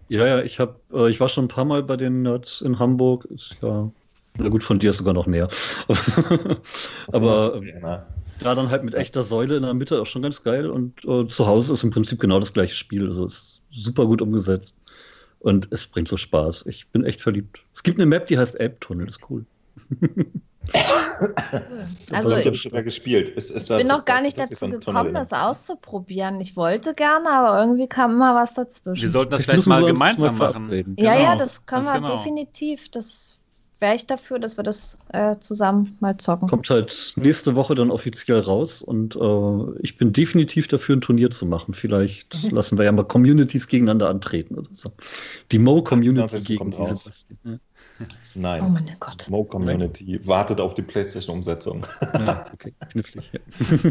Ja, 0.08 0.26
ja, 0.26 0.42
ich, 0.42 0.60
hab, 0.60 0.80
äh, 0.92 1.10
ich 1.10 1.20
war 1.20 1.28
schon 1.28 1.46
ein 1.46 1.48
paar 1.48 1.64
Mal 1.64 1.82
bei 1.82 1.96
den 1.96 2.22
Nerds 2.22 2.60
in 2.60 2.78
Hamburg. 2.78 3.24
Ist 3.26 3.56
ja, 3.62 3.90
na 4.38 4.48
gut, 4.48 4.62
von 4.62 4.78
dir 4.78 4.90
ist 4.90 4.98
sogar 4.98 5.14
noch 5.14 5.26
näher. 5.26 5.48
Aber 7.12 7.54
äh, 7.54 7.82
da 8.40 8.54
dann 8.54 8.70
halt 8.70 8.84
mit 8.84 8.94
echter 8.94 9.22
Säule 9.22 9.56
in 9.56 9.62
der 9.62 9.74
Mitte 9.74 10.00
auch 10.00 10.06
schon 10.06 10.22
ganz 10.22 10.42
geil. 10.42 10.68
Und 10.68 11.04
äh, 11.04 11.26
zu 11.28 11.46
Hause 11.46 11.72
ist 11.72 11.84
im 11.84 11.90
Prinzip 11.90 12.20
genau 12.20 12.40
das 12.40 12.52
gleiche 12.52 12.74
Spiel. 12.74 13.06
Also 13.06 13.26
ist 13.26 13.62
super 13.70 14.06
gut 14.06 14.20
umgesetzt. 14.20 14.76
Und 15.38 15.68
es 15.70 15.86
bringt 15.86 16.08
so 16.08 16.16
Spaß. 16.16 16.66
Ich 16.66 16.88
bin 16.88 17.04
echt 17.04 17.20
verliebt. 17.20 17.60
Es 17.72 17.82
gibt 17.82 17.98
eine 17.98 18.06
Map, 18.06 18.26
die 18.26 18.38
heißt 18.38 18.58
Elbtunnel, 18.58 19.08
ist 19.08 19.20
cool. 19.30 19.44
also 22.12 22.36
ich 22.36 22.46
habe 22.46 22.56
schon 22.56 22.84
gespielt. 22.84 23.28
Ist, 23.30 23.50
ist 23.50 23.70
ich 23.70 23.76
bin 23.76 23.86
noch 23.86 24.04
gar 24.04 24.22
nicht 24.22 24.38
dazu 24.38 24.68
gekommen, 24.68 25.14
das 25.14 25.32
auszuprobieren. 25.32 26.40
Ich 26.40 26.56
wollte 26.56 26.94
gerne, 26.94 27.30
aber 27.30 27.60
irgendwie 27.60 27.86
kam 27.86 28.12
immer 28.12 28.34
was 28.34 28.54
dazwischen. 28.54 29.02
Wir 29.02 29.08
sollten 29.08 29.32
das 29.32 29.40
ich 29.40 29.46
vielleicht 29.46 29.66
mal 29.66 29.84
gemeinsam 29.84 30.36
mal 30.36 30.48
machen. 30.48 30.70
Genau. 30.70 31.02
Ja, 31.02 31.18
ja, 31.18 31.36
das 31.36 31.66
können 31.66 31.84
Ganz 31.84 31.96
wir 31.96 32.00
genau. 32.00 32.16
definitiv. 32.16 32.90
Das 32.90 33.40
wäre 33.80 33.94
ich 33.94 34.06
dafür, 34.06 34.38
dass 34.38 34.56
wir 34.56 34.64
das 34.64 34.96
äh, 35.12 35.36
zusammen 35.38 35.96
mal 36.00 36.16
zocken. 36.16 36.48
Kommt 36.48 36.70
halt 36.70 37.12
nächste 37.16 37.54
Woche 37.54 37.74
dann 37.74 37.90
offiziell 37.90 38.40
raus 38.40 38.82
und 38.82 39.16
äh, 39.16 39.80
ich 39.82 39.96
bin 39.96 40.12
definitiv 40.12 40.68
dafür, 40.68 40.96
ein 40.96 41.00
Turnier 41.00 41.30
zu 41.30 41.46
machen. 41.46 41.74
Vielleicht 41.74 42.42
mhm. 42.42 42.50
lassen 42.50 42.78
wir 42.78 42.84
ja 42.84 42.92
mal 42.92 43.04
Communities 43.04 43.68
gegeneinander 43.68 44.08
antreten 44.08 44.56
oder 44.56 44.68
so. 44.72 44.90
Die 45.52 45.58
Mo-Community 45.58 46.38
gegen 46.38 46.70
diese. 46.70 47.10
Nein. 48.34 48.62
Oh 48.66 48.68
mein 48.68 48.96
Gott. 48.98 49.28
Mo 49.30 49.44
Community 49.44 50.20
wartet 50.24 50.60
auf 50.60 50.74
die 50.74 50.82
PlayStation-Umsetzung. 50.82 51.86
Ja, 52.14 52.44
okay, 52.52 52.72
knifflig. 52.90 53.30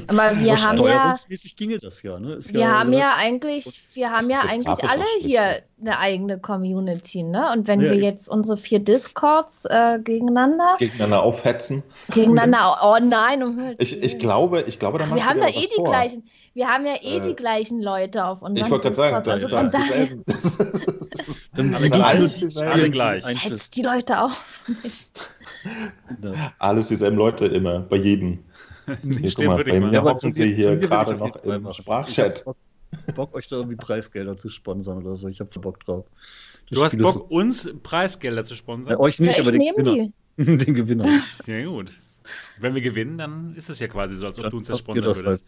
Aber 0.07 0.39
wir 0.39 0.61
haben 0.61 0.77
ja. 0.85 1.15
ginge 1.55 1.77
das 1.77 2.01
ja, 2.03 2.19
ne? 2.19 2.39
wir 2.41 2.59
ja 2.59 2.79
haben 2.79 2.93
ja 2.93 3.15
eigentlich, 3.17 3.83
wir 3.93 4.11
haben 4.11 4.29
ja 4.29 4.41
eigentlich 4.47 4.83
alle 4.89 5.05
hier 5.19 5.61
eine 5.79 5.99
eigene 5.99 6.39
Community, 6.39 7.23
ne? 7.23 7.51
Und 7.51 7.67
wenn 7.67 7.81
ja, 7.81 7.91
wir 7.91 7.99
jetzt 7.99 8.29
unsere 8.29 8.57
vier 8.57 8.79
Discords 8.79 9.65
äh, 9.65 9.99
gegeneinander. 10.01 10.75
Gegeneinander 10.79 11.21
aufhetzen. 11.21 11.83
Gegeneinander, 12.11 12.79
oh 12.83 12.97
nein. 13.01 13.43
Um 13.43 13.75
ich, 13.77 14.01
ich 14.01 14.19
glaube, 14.19 14.63
ich 14.67 14.79
glaube, 14.79 14.99
da 14.99 15.13
Wir 15.13 15.25
haben 15.25 15.39
da 15.39 15.47
eh 15.47 15.51
die 15.51 15.75
vor. 15.75 15.89
gleichen. 15.89 16.23
Wir 16.55 16.67
haben 16.67 16.85
ja 16.85 16.93
eh 17.01 17.17
äh, 17.17 17.19
die 17.19 17.35
gleichen 17.35 17.81
Leute 17.81 18.25
auf 18.25 18.43
unserem 18.43 18.67
Ich 18.67 18.71
wollte 18.71 18.83
gerade 18.83 18.95
sagen, 18.95 19.23
das, 19.23 19.43
also 19.43 19.49
das, 19.49 19.71
dieselben, 19.71 20.23
das, 20.27 20.57
alle, 21.57 22.05
alles, 22.05 22.57
alle 22.57 22.91
gleich. 22.91 23.25
Hetzt 23.43 23.73
die 23.83 23.87
Leute 23.87 24.21
auf. 24.21 24.63
alles 26.59 26.87
dieselben 26.87 27.17
Leute 27.17 27.45
immer, 27.45 27.79
bei 27.81 27.97
jedem. 27.97 28.39
Hier, 29.01 29.29
Stimmt, 29.31 29.55
mal, 29.55 29.63
bei 29.63 29.79
mir 29.79 30.03
hocken 30.03 30.33
sie 30.33 30.53
hier 30.53 30.75
gerade 30.75 31.15
noch 31.15 31.35
im 31.43 31.71
Sprachchat. 31.71 32.45
Ich 33.07 33.15
Bock, 33.15 33.33
euch 33.33 33.47
da 33.47 33.57
irgendwie 33.57 33.75
Preisgelder 33.75 34.37
zu 34.37 34.49
sponsern 34.49 34.99
oder 34.99 35.15
so. 35.15 35.27
Ich 35.27 35.39
habe 35.39 35.49
Bock 35.59 35.79
drauf. 35.85 36.05
Das 36.69 36.77
du 36.77 36.83
hast 36.83 36.97
Bock, 36.99 37.15
so 37.15 37.25
uns 37.25 37.69
Preisgelder 37.81 38.43
zu 38.43 38.55
sponsern? 38.55 38.93
Ja, 38.93 38.99
euch 38.99 39.19
nicht, 39.19 39.37
ja, 39.37 39.43
aber 39.43 39.51
den 39.51 39.75
Gewinner. 39.75 40.09
den 40.37 40.73
Gewinner. 40.73 41.21
Sehr 41.43 41.65
gut. 41.65 41.91
Wenn 42.59 42.75
wir 42.75 42.81
gewinnen, 42.81 43.17
dann 43.17 43.55
ist 43.55 43.69
es 43.69 43.79
ja 43.79 43.87
quasi 43.87 44.15
so, 44.15 44.25
als 44.27 44.39
ob 44.39 44.49
du 44.49 44.57
uns 44.57 44.67
das 44.67 44.79
sponsern 44.79 45.05
würdest. 45.05 45.25
Halt 45.25 45.41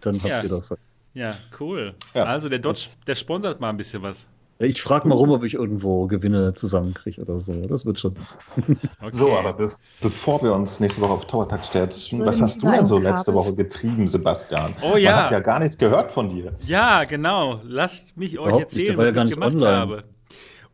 dann 0.00 0.14
habt 0.16 0.24
ja. 0.26 0.42
ihr 0.42 0.48
das. 0.48 0.74
Ja, 1.14 1.36
cool. 1.60 1.94
Ja. 2.14 2.24
Also 2.24 2.48
der 2.48 2.58
Dodge, 2.58 2.88
der 3.06 3.14
sponsert 3.14 3.60
mal 3.60 3.70
ein 3.70 3.76
bisschen 3.76 4.02
was. 4.02 4.28
Ich 4.58 4.82
frage 4.82 5.08
mal 5.08 5.16
rum, 5.16 5.30
ob 5.30 5.42
ich 5.42 5.54
irgendwo 5.54 6.06
Gewinne 6.06 6.54
zusammenkriege 6.54 7.20
oder 7.20 7.38
so. 7.38 7.66
Das 7.66 7.84
wird 7.86 7.98
schon. 7.98 8.14
Okay. 8.56 9.16
So, 9.16 9.36
aber 9.36 9.52
be 9.52 9.72
bevor 10.00 10.42
wir 10.42 10.54
uns 10.54 10.80
nächste 10.80 11.00
Woche 11.00 11.12
auf 11.12 11.26
Tower 11.26 11.48
Touch 11.48 11.64
stürzen, 11.64 12.24
was 12.24 12.40
hast 12.40 12.62
du 12.62 12.70
denn 12.70 12.86
so 12.86 12.98
letzte 12.98 13.34
Woche 13.34 13.52
getrieben, 13.54 14.08
Sebastian? 14.08 14.74
Oh 14.82 14.96
ja. 14.96 15.10
Man 15.10 15.20
hat 15.24 15.30
ja 15.32 15.40
gar 15.40 15.58
nichts 15.58 15.76
gehört 15.76 16.10
von 16.10 16.28
dir. 16.28 16.52
Ja, 16.64 17.04
genau. 17.04 17.60
Lasst 17.64 18.16
mich 18.16 18.38
euch 18.38 18.46
Überhaupt 18.46 18.62
erzählen, 18.62 18.96
was 18.96 19.14
ja 19.14 19.24
ich 19.24 19.34
gemacht 19.34 19.54
online. 19.54 19.76
habe. 19.76 20.04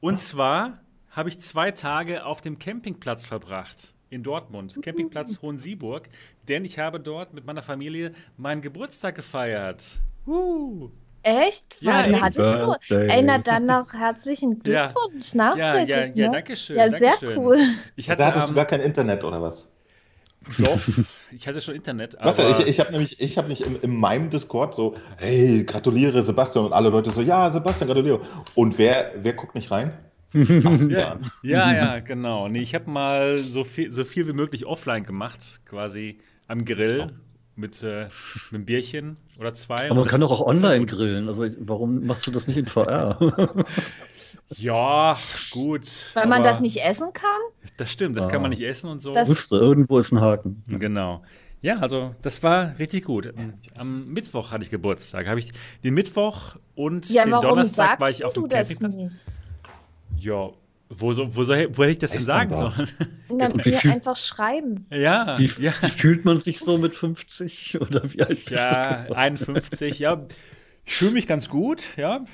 Und 0.01 0.21
zwar 0.21 0.79
habe 1.11 1.29
ich 1.29 1.41
zwei 1.41 1.71
Tage 1.71 2.25
auf 2.25 2.41
dem 2.41 2.59
Campingplatz 2.59 3.25
verbracht 3.25 3.95
in 4.11 4.23
Dortmund, 4.23 4.81
Campingplatz 4.83 5.41
Hohensieburg, 5.41 6.09
denn 6.49 6.65
ich 6.65 6.79
habe 6.79 7.01
dort 7.01 7.33
mit 7.33 7.47
meiner 7.47 7.63
Familie 7.63 8.13
meinen 8.37 8.61
Geburtstag 8.61 9.15
gefeiert. 9.15 10.01
Uh. 10.27 10.91
Echt? 11.23 11.77
Ja, 11.81 12.05
Wann 12.05 12.21
hattest 12.21 12.39
du? 12.39 12.95
Ey, 12.95 13.23
na 13.23 13.39
dann 13.39 13.67
noch 13.67 13.93
herzlichen 13.93 14.61
Glückwunsch 14.61 15.35
ja. 15.35 15.55
nachträglich. 15.55 15.89
Ja, 15.89 15.97
ja, 15.97 16.13
ja, 16.15 16.27
ne? 16.29 16.33
danke 16.33 16.57
schön. 16.57 16.77
Ja, 16.77 16.89
danke 16.89 16.99
sehr 16.99 17.39
cool. 17.39 17.59
Ich 17.97 18.09
hatte, 18.09 18.23
da 18.23 18.29
hattest 18.29 18.49
um, 18.49 18.55
du 18.55 18.57
gar 18.57 18.65
kein 18.65 18.81
Internet 18.81 19.23
oder 19.25 19.43
was? 19.43 19.71
Doch, 20.59 20.81
ich 21.33 21.47
hatte 21.47 21.61
schon 21.61 21.75
Internet. 21.75 22.19
Aber 22.19 22.29
weißt 22.29 22.39
du, 22.39 22.63
ich, 22.63 22.69
ich 22.69 22.81
habe 22.81 22.93
nämlich, 22.93 23.21
ich 23.21 23.37
habe 23.37 23.49
nicht 23.49 23.61
in, 23.61 23.77
in, 23.77 23.95
meinem 23.95 24.31
Discord 24.31 24.75
so, 24.75 24.97
hey, 25.19 25.65
gratuliere 25.65 26.23
Sebastian 26.23 26.65
und 26.65 26.73
alle 26.73 26.89
Leute 26.89 27.11
so, 27.11 27.21
ja, 27.21 27.51
Sebastian, 27.51 27.89
gratuliere. 27.89 28.21
Und 28.55 28.79
wer, 28.79 29.13
wer 29.17 29.35
guckt 29.35 29.55
nicht 29.55 29.71
rein? 29.71 29.93
ja, 30.33 31.19
ja, 31.43 31.75
ja, 31.75 31.99
genau. 31.99 32.49
Nee, 32.49 32.61
ich 32.61 32.75
habe 32.75 32.89
mal 32.89 33.37
so 33.37 33.65
viel, 33.65 33.91
so 33.91 34.05
viel 34.05 34.27
wie 34.27 34.33
möglich 34.33 34.65
offline 34.65 35.03
gemacht, 35.03 35.61
quasi 35.67 36.19
am 36.47 36.65
Grill 36.65 37.13
mit, 37.57 37.83
äh, 37.83 38.05
mit 38.05 38.13
einem 38.53 38.65
Bierchen 38.65 39.17
oder 39.41 39.55
zwei. 39.55 39.91
Aber 39.91 40.01
man 40.01 40.09
kann 40.09 40.21
doch 40.21 40.31
auch 40.31 40.47
online 40.47 40.87
grillen. 40.87 41.27
Also 41.27 41.47
warum 41.61 42.07
machst 42.07 42.27
du 42.27 42.31
das 42.31 42.47
nicht 42.47 42.59
in 42.59 42.67
VR? 42.67 43.19
ja, 44.57 45.19
gut. 45.51 46.11
Weil 46.15 46.29
man 46.29 46.43
das 46.43 46.61
nicht 46.61 46.85
essen 46.85 47.13
kann? 47.13 47.41
Das 47.77 47.91
stimmt, 47.91 48.17
das 48.17 48.27
ah. 48.27 48.29
kann 48.29 48.43
man 48.43 48.51
nicht 48.51 48.63
essen 48.63 48.91
und 48.91 49.01
so. 49.01 49.15
Das 49.15 49.29
wusste, 49.29 49.57
irgendwo 49.57 49.99
ist 49.99 50.13
ein 50.13 50.21
Haken. 50.21 50.63
Genau. 50.69 51.23
Ja, 51.63 51.79
also 51.79 52.15
das 52.23 52.43
war 52.43 52.79
richtig 52.79 53.05
gut. 53.05 53.33
Am 53.79 54.09
Mittwoch 54.09 54.51
hatte 54.51 54.65
ich 54.65 54.71
Geburtstag. 54.71 55.27
Habe 55.27 55.41
ich 55.41 55.53
den 55.85 55.95
Mittwoch 55.95 56.57
und 56.75 57.11
ja, 57.11 57.25
den 57.25 57.41
Donnerstag 57.41 58.01
war 58.01 58.09
ich 58.09 58.25
auf 58.25 58.33
dem 58.33 58.49
Campingplatz. 58.49 59.27
Ja, 60.17 60.51
wo, 60.93 61.13
so, 61.13 61.35
wo, 61.37 61.45
soll, 61.45 61.69
wo 61.73 61.83
hätte 61.83 61.93
ich 61.93 61.99
das 61.99 62.11
denn 62.11 62.21
sagen 62.21 62.55
sollen? 62.55 62.89
Dann 63.29 63.65
wir 63.65 63.85
einfach 63.85 64.17
schreiben. 64.17 64.87
Ja, 64.91 65.39
wie, 65.39 65.51
ja. 65.63 65.73
Wie 65.81 65.89
fühlt 65.89 66.25
man 66.25 66.41
sich 66.41 66.59
so 66.59 66.79
mit 66.79 66.95
50 66.95 67.81
oder 67.81 68.13
wie 68.13 68.23
alt 68.23 68.51
Ja, 68.51 69.07
51, 69.13 70.01
ja. 70.01 70.27
Ich 70.85 70.97
fühle 70.97 71.13
mich 71.13 71.29
ganz 71.29 71.49
gut, 71.49 71.97
ja. 71.97 72.25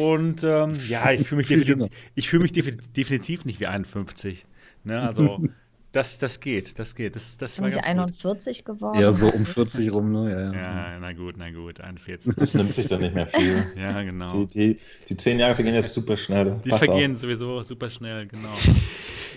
Und 0.00 0.44
ähm, 0.44 0.74
ja, 0.88 1.10
ich 1.10 1.26
fühle 1.26 1.38
mich, 1.38 1.48
definitiv, 1.48 1.88
ich 2.14 2.28
fühl 2.28 2.40
mich 2.40 2.52
definitiv 2.52 3.44
nicht 3.44 3.60
wie 3.60 3.66
51. 3.66 4.46
Ne? 4.84 5.00
Also 5.00 5.42
Das, 5.96 6.18
das 6.18 6.40
geht, 6.40 6.78
das 6.78 6.94
geht. 6.94 7.16
Das, 7.16 7.38
das 7.38 7.58
war 7.58 7.70
ganz 7.70 7.86
41 7.86 8.66
gut. 8.66 8.76
geworden. 8.76 9.00
Ja, 9.00 9.12
so 9.12 9.28
um 9.28 9.46
40 9.46 9.90
rum, 9.90 10.12
ne? 10.12 10.30
Ja, 10.30 10.52
ja. 10.52 10.92
ja, 10.92 10.98
na 10.98 11.14
gut, 11.14 11.36
na 11.38 11.50
gut, 11.50 11.80
41. 11.80 12.34
Das 12.36 12.52
nimmt 12.52 12.74
sich 12.74 12.84
dann 12.84 13.00
nicht 13.00 13.14
mehr 13.14 13.26
viel. 13.26 13.64
ja, 13.78 14.02
genau. 14.02 14.44
Die, 14.44 14.74
die, 14.74 14.80
die 15.08 15.16
zehn 15.16 15.38
Jahre 15.38 15.54
vergehen 15.54 15.74
jetzt 15.74 15.94
super 15.94 16.18
schnell. 16.18 16.60
Die 16.66 16.68
Pass 16.68 16.80
vergehen 16.80 17.14
auf. 17.14 17.18
sowieso 17.18 17.62
super 17.62 17.88
schnell, 17.88 18.26
genau. 18.26 18.52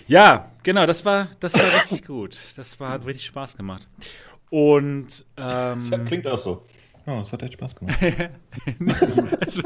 Ja, 0.06 0.50
genau, 0.62 0.84
das 0.84 1.02
war, 1.02 1.28
das 1.40 1.54
war 1.54 1.64
richtig 1.64 2.04
gut. 2.04 2.36
Das 2.56 2.78
war, 2.78 2.90
hat 2.90 3.06
richtig 3.06 3.24
Spaß 3.24 3.56
gemacht. 3.56 3.88
Und 4.50 5.24
ähm, 5.38 5.80
das 5.90 6.04
klingt 6.04 6.26
auch 6.26 6.36
so. 6.36 6.66
Ja, 7.10 7.22
es 7.22 7.32
hat 7.32 7.42
echt 7.42 7.54
Spaß 7.54 7.74
gemacht. 7.74 7.98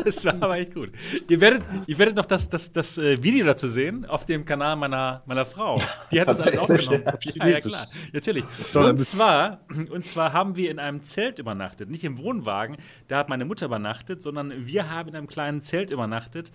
es, 0.06 0.24
war 0.24 0.34
aber 0.40 0.56
echt 0.56 0.72
gut. 0.72 0.92
Ihr 1.28 1.42
werdet, 1.42 1.62
ihr 1.86 1.98
werdet 1.98 2.16
noch 2.16 2.24
das, 2.24 2.48
das, 2.48 2.72
das 2.72 2.96
äh, 2.96 3.22
Video 3.22 3.44
dazu 3.44 3.68
sehen 3.68 4.06
auf 4.06 4.24
dem 4.24 4.46
Kanal 4.46 4.76
meiner, 4.76 5.22
meiner 5.26 5.44
Frau. 5.44 5.78
Die 6.10 6.18
hat 6.18 6.26
das 6.26 6.40
alles 6.40 6.56
aufgenommen. 6.56 7.04
Ja, 7.34 7.46
ja, 7.46 7.60
klar. 7.60 7.86
Natürlich. 8.14 8.46
Und 8.74 8.98
zwar, 8.98 9.60
und 9.68 10.02
zwar 10.02 10.32
haben 10.32 10.56
wir 10.56 10.70
in 10.70 10.78
einem 10.78 11.04
Zelt 11.04 11.38
übernachtet. 11.38 11.90
Nicht 11.90 12.04
im 12.04 12.16
Wohnwagen, 12.16 12.78
da 13.08 13.18
hat 13.18 13.28
meine 13.28 13.44
Mutter 13.44 13.66
übernachtet, 13.66 14.22
sondern 14.22 14.66
wir 14.66 14.90
haben 14.90 15.10
in 15.10 15.16
einem 15.16 15.26
kleinen 15.26 15.60
Zelt 15.60 15.90
übernachtet. 15.90 16.50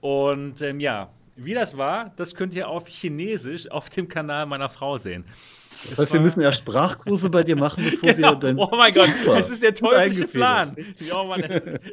Und 0.00 0.62
ähm, 0.62 0.80
ja, 0.80 1.10
wie 1.36 1.52
das 1.52 1.76
war, 1.76 2.14
das 2.16 2.34
könnt 2.34 2.54
ihr 2.54 2.66
auf 2.66 2.88
Chinesisch 2.88 3.70
auf 3.70 3.90
dem 3.90 4.08
Kanal 4.08 4.46
meiner 4.46 4.70
Frau 4.70 4.96
sehen. 4.96 5.26
Das 5.88 5.98
heißt, 5.98 6.12
wir 6.12 6.20
müssen 6.20 6.40
erst 6.42 6.60
Sprachkurse 6.60 7.30
bei 7.30 7.42
dir 7.42 7.56
machen, 7.56 7.84
bevor 7.84 8.12
genau. 8.14 8.30
wir 8.30 8.36
dann. 8.36 8.58
Oh 8.58 8.68
mein 8.72 8.92
Gott, 8.92 9.08
es 9.38 9.50
ist 9.50 9.62
der 9.62 9.74
teuflische 9.74 10.26
Plan. 10.26 10.76
Ja, 10.98 11.22
Mann, 11.24 11.42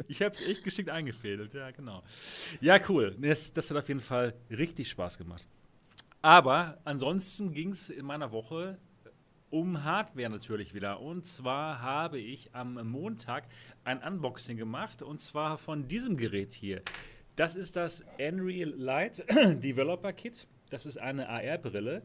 ich 0.08 0.22
habe 0.22 0.32
es 0.32 0.46
echt 0.46 0.64
geschickt 0.64 0.90
eingefädelt. 0.90 1.54
Ja, 1.54 1.72
genau. 1.72 2.04
Ja, 2.60 2.78
cool. 2.90 3.16
Das, 3.20 3.54
das 3.54 3.70
hat 3.70 3.78
auf 3.78 3.88
jeden 3.88 4.02
Fall 4.02 4.34
richtig 4.50 4.90
Spaß 4.90 5.18
gemacht. 5.18 5.48
Aber 6.22 6.78
ansonsten 6.84 7.52
ging 7.52 7.70
es 7.70 7.90
in 7.90 8.06
meiner 8.06 8.32
Woche 8.32 8.78
um 9.50 9.84
Hardware 9.84 10.30
natürlich 10.30 10.74
wieder. 10.74 11.00
Und 11.00 11.26
zwar 11.26 11.82
habe 11.82 12.20
ich 12.20 12.54
am 12.54 12.74
Montag 12.90 13.46
ein 13.84 14.02
Unboxing 14.02 14.58
gemacht 14.58 15.02
und 15.02 15.22
zwar 15.22 15.58
von 15.58 15.88
diesem 15.88 16.18
Gerät 16.18 16.52
hier. 16.52 16.82
Das 17.36 17.56
ist 17.56 17.76
das 17.76 18.04
Unreal 18.20 18.74
Light 18.76 19.24
Developer 19.30 20.12
Kit. 20.12 20.48
Das 20.70 20.86
ist 20.86 20.98
eine 20.98 21.30
AR-Brille 21.30 22.02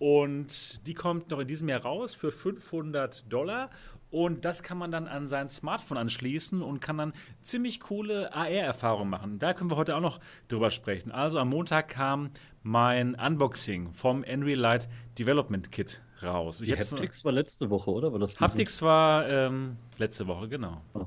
und 0.00 0.86
die 0.86 0.94
kommt 0.94 1.30
noch 1.30 1.38
in 1.40 1.46
diesem 1.46 1.68
Jahr 1.68 1.82
raus 1.82 2.14
für 2.14 2.32
500 2.32 3.30
Dollar. 3.30 3.68
Und 4.10 4.46
das 4.46 4.62
kann 4.62 4.78
man 4.78 4.90
dann 4.90 5.06
an 5.06 5.28
sein 5.28 5.50
Smartphone 5.50 5.98
anschließen 5.98 6.62
und 6.62 6.80
kann 6.80 6.96
dann 6.96 7.12
ziemlich 7.42 7.80
coole 7.80 8.34
AR-Erfahrungen 8.34 9.10
machen. 9.10 9.38
Da 9.38 9.52
können 9.52 9.70
wir 9.70 9.76
heute 9.76 9.94
auch 9.94 10.00
noch 10.00 10.18
drüber 10.48 10.70
sprechen. 10.70 11.12
Also 11.12 11.38
am 11.38 11.50
Montag 11.50 11.88
kam 11.88 12.30
mein 12.62 13.14
Unboxing 13.14 13.92
vom 13.92 14.24
Unreal 14.24 14.58
Light 14.58 14.88
Development 15.18 15.70
Kit 15.70 16.00
raus. 16.22 16.62
Die 16.64 16.74
Haptics 16.74 17.22
war 17.26 17.32
letzte 17.32 17.68
Woche, 17.68 17.90
oder? 17.90 18.10
War 18.10 18.18
das 18.18 18.40
Haptics 18.40 18.80
war 18.80 19.28
ähm, 19.28 19.76
letzte 19.98 20.26
Woche, 20.26 20.48
genau. 20.48 20.80
Oh. 20.94 21.04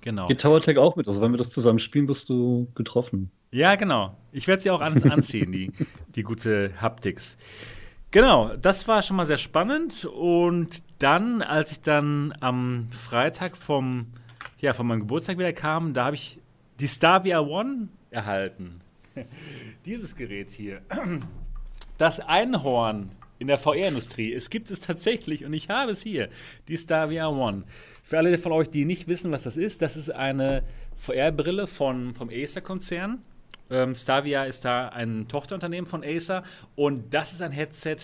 genau. 0.00 0.26
Geht 0.26 0.40
TowerTech 0.40 0.78
auch 0.78 0.96
mit? 0.96 1.06
Also 1.06 1.22
wenn 1.22 1.30
wir 1.30 1.38
das 1.38 1.50
zusammen 1.50 1.78
spielen, 1.78 2.06
bist 2.06 2.28
du 2.28 2.66
getroffen. 2.74 3.30
Ja, 3.52 3.76
genau. 3.76 4.16
Ich 4.32 4.48
werde 4.48 4.62
sie 4.62 4.70
auch 4.70 4.80
an 4.80 5.00
anziehen, 5.10 5.52
die, 5.52 5.70
die 6.16 6.24
gute 6.24 6.72
Haptics. 6.82 7.38
Genau, 8.16 8.56
das 8.56 8.88
war 8.88 9.02
schon 9.02 9.18
mal 9.18 9.26
sehr 9.26 9.36
spannend. 9.36 10.06
Und 10.06 10.82
dann, 11.00 11.42
als 11.42 11.70
ich 11.72 11.82
dann 11.82 12.34
am 12.40 12.88
Freitag 12.90 13.58
vom, 13.58 14.06
ja, 14.58 14.72
von 14.72 14.86
meinem 14.86 15.00
Geburtstag 15.00 15.36
wieder 15.36 15.52
kam, 15.52 15.92
da 15.92 16.06
habe 16.06 16.16
ich 16.16 16.38
die 16.80 16.88
Starvia 16.88 17.40
One 17.40 17.88
erhalten. 18.10 18.80
Dieses 19.84 20.16
Gerät 20.16 20.50
hier. 20.50 20.80
Das 21.98 22.20
Einhorn 22.20 23.10
in 23.38 23.48
der 23.48 23.58
VR-Industrie. 23.58 24.32
Es 24.32 24.48
gibt 24.48 24.70
es 24.70 24.80
tatsächlich 24.80 25.44
und 25.44 25.52
ich 25.52 25.68
habe 25.68 25.92
es 25.92 26.02
hier, 26.02 26.30
die 26.68 26.76
Starvia 26.78 27.28
One. 27.28 27.64
Für 28.02 28.16
alle 28.18 28.36
von 28.38 28.52
euch, 28.52 28.70
die 28.70 28.86
nicht 28.86 29.08
wissen, 29.08 29.30
was 29.30 29.42
das 29.42 29.58
ist, 29.58 29.82
das 29.82 29.94
ist 29.96 30.10
eine 30.10 30.62
VR-Brille 30.94 31.66
vom 31.66 32.14
Acer-Konzern. 32.30 33.22
Ähm, 33.70 33.94
Stavia 33.94 34.44
ist 34.44 34.64
da 34.64 34.88
ein 34.88 35.28
Tochterunternehmen 35.28 35.86
von 35.86 36.04
Acer 36.04 36.42
und 36.74 37.12
das 37.12 37.32
ist 37.32 37.42
ein 37.42 37.52
Headset 37.52 37.96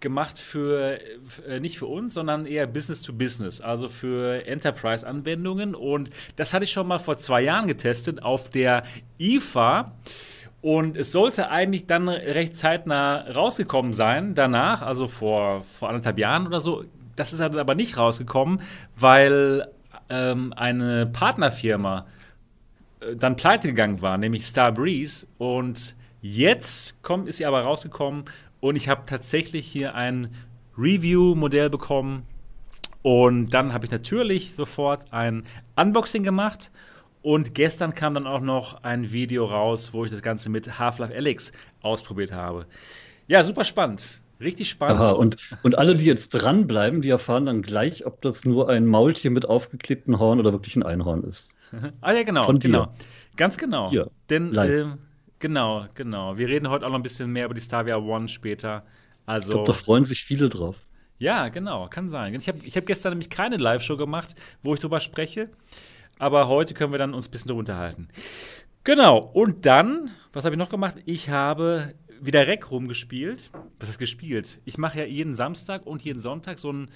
gemacht 0.00 0.38
für 0.38 0.98
äh, 1.46 1.60
nicht 1.60 1.78
für 1.78 1.86
uns, 1.86 2.14
sondern 2.14 2.46
eher 2.46 2.66
Business 2.66 3.02
to 3.02 3.12
Business, 3.12 3.60
also 3.60 3.88
für 3.88 4.46
Enterprise-Anwendungen. 4.46 5.74
Und 5.74 6.10
das 6.36 6.54
hatte 6.54 6.64
ich 6.64 6.72
schon 6.72 6.88
mal 6.88 6.98
vor 6.98 7.18
zwei 7.18 7.42
Jahren 7.42 7.66
getestet 7.66 8.22
auf 8.22 8.48
der 8.50 8.82
IFA. 9.18 9.92
Und 10.62 10.96
es 10.96 11.12
sollte 11.12 11.50
eigentlich 11.50 11.86
dann 11.86 12.08
recht 12.08 12.56
zeitnah 12.56 13.30
rausgekommen 13.30 13.92
sein, 13.92 14.34
danach, 14.34 14.82
also 14.82 15.08
vor, 15.08 15.62
vor 15.62 15.88
anderthalb 15.88 16.18
Jahren 16.18 16.46
oder 16.46 16.60
so. 16.60 16.84
Das 17.16 17.32
ist 17.32 17.40
halt 17.40 17.56
aber 17.56 17.74
nicht 17.74 17.96
rausgekommen, 17.96 18.60
weil 18.96 19.68
ähm, 20.10 20.52
eine 20.54 21.06
Partnerfirma 21.06 22.00
äh, 22.00 22.19
dann 23.16 23.36
pleite 23.36 23.68
gegangen 23.68 24.02
war, 24.02 24.18
nämlich 24.18 24.46
Starbreeze. 24.46 25.26
Und 25.38 25.94
jetzt 26.20 27.02
kommt, 27.02 27.28
ist 27.28 27.38
sie 27.38 27.46
aber 27.46 27.60
rausgekommen 27.60 28.24
und 28.60 28.76
ich 28.76 28.88
habe 28.88 29.02
tatsächlich 29.06 29.66
hier 29.66 29.94
ein 29.94 30.34
Review-Modell 30.76 31.70
bekommen. 31.70 32.24
Und 33.02 33.50
dann 33.54 33.72
habe 33.72 33.86
ich 33.86 33.90
natürlich 33.90 34.54
sofort 34.54 35.12
ein 35.12 35.44
Unboxing 35.76 36.22
gemacht 36.22 36.70
und 37.22 37.54
gestern 37.54 37.94
kam 37.94 38.14
dann 38.14 38.26
auch 38.26 38.40
noch 38.40 38.82
ein 38.82 39.10
Video 39.12 39.46
raus, 39.46 39.92
wo 39.92 40.04
ich 40.04 40.10
das 40.10 40.22
Ganze 40.22 40.50
mit 40.50 40.78
Half-Life 40.78 41.14
Alyx 41.14 41.52
ausprobiert 41.80 42.32
habe. 42.32 42.66
Ja, 43.26 43.42
super 43.42 43.64
spannend. 43.64 44.06
Richtig 44.40 44.70
spannend. 44.70 45.00
Aha, 45.00 45.10
und, 45.10 45.36
und 45.62 45.76
alle, 45.76 45.96
die 45.96 46.06
jetzt 46.06 46.30
dranbleiben, 46.30 47.02
die 47.02 47.10
erfahren 47.10 47.46
dann 47.46 47.60
gleich, 47.60 48.06
ob 48.06 48.22
das 48.22 48.44
nur 48.44 48.70
ein 48.70 48.86
Maultier 48.86 49.30
mit 49.30 49.46
aufgeklebtem 49.46 50.18
Horn 50.18 50.38
oder 50.38 50.52
wirklich 50.52 50.76
ein 50.76 50.82
Einhorn 50.82 51.24
ist. 51.24 51.54
Ah 52.00 52.12
ja, 52.12 52.22
genau. 52.22 52.44
Von 52.44 52.58
dir. 52.58 52.68
genau. 52.68 52.94
Ganz 53.36 53.56
genau. 53.58 53.90
Hier, 53.90 54.10
Denn, 54.28 54.54
äh, 54.56 54.84
genau, 55.38 55.86
genau. 55.94 56.36
Wir 56.36 56.48
reden 56.48 56.68
heute 56.68 56.86
auch 56.86 56.90
noch 56.90 56.98
ein 56.98 57.02
bisschen 57.02 57.30
mehr 57.30 57.46
über 57.46 57.54
die 57.54 57.60
Stavia 57.60 57.96
One 57.96 58.28
später. 58.28 58.84
Also, 59.26 59.48
ich 59.48 59.54
glaube, 59.54 59.66
da 59.66 59.72
freuen 59.72 60.04
sich 60.04 60.24
viele 60.24 60.48
drauf. 60.48 60.86
Ja, 61.18 61.48
genau, 61.48 61.86
kann 61.88 62.08
sein. 62.08 62.34
Ich 62.34 62.48
habe 62.48 62.58
ich 62.64 62.76
hab 62.76 62.86
gestern 62.86 63.12
nämlich 63.12 63.28
keine 63.28 63.58
Live-Show 63.58 63.96
gemacht, 63.96 64.34
wo 64.62 64.74
ich 64.74 64.80
drüber 64.80 65.00
spreche. 65.00 65.50
Aber 66.18 66.48
heute 66.48 66.74
können 66.74 66.92
wir 66.92 66.98
dann 66.98 67.14
uns 67.14 67.28
ein 67.28 67.30
bisschen 67.30 67.48
darüber 67.48 67.60
unterhalten. 67.60 68.08
Genau, 68.84 69.18
und 69.18 69.66
dann, 69.66 70.10
was 70.32 70.44
habe 70.44 70.54
ich 70.54 70.58
noch 70.58 70.70
gemacht? 70.70 70.96
Ich 71.04 71.28
habe 71.28 71.94
wieder 72.20 72.46
Rec 72.46 72.70
rumgespielt. 72.70 73.50
Was 73.78 73.88
ist 73.88 73.98
gespielt? 73.98 74.60
Ich 74.64 74.78
mache 74.78 74.98
ja 74.98 75.04
jeden 75.04 75.34
Samstag 75.34 75.86
und 75.86 76.02
jeden 76.02 76.20
Sonntag 76.20 76.58
so 76.58 76.72
ein, 76.72 76.90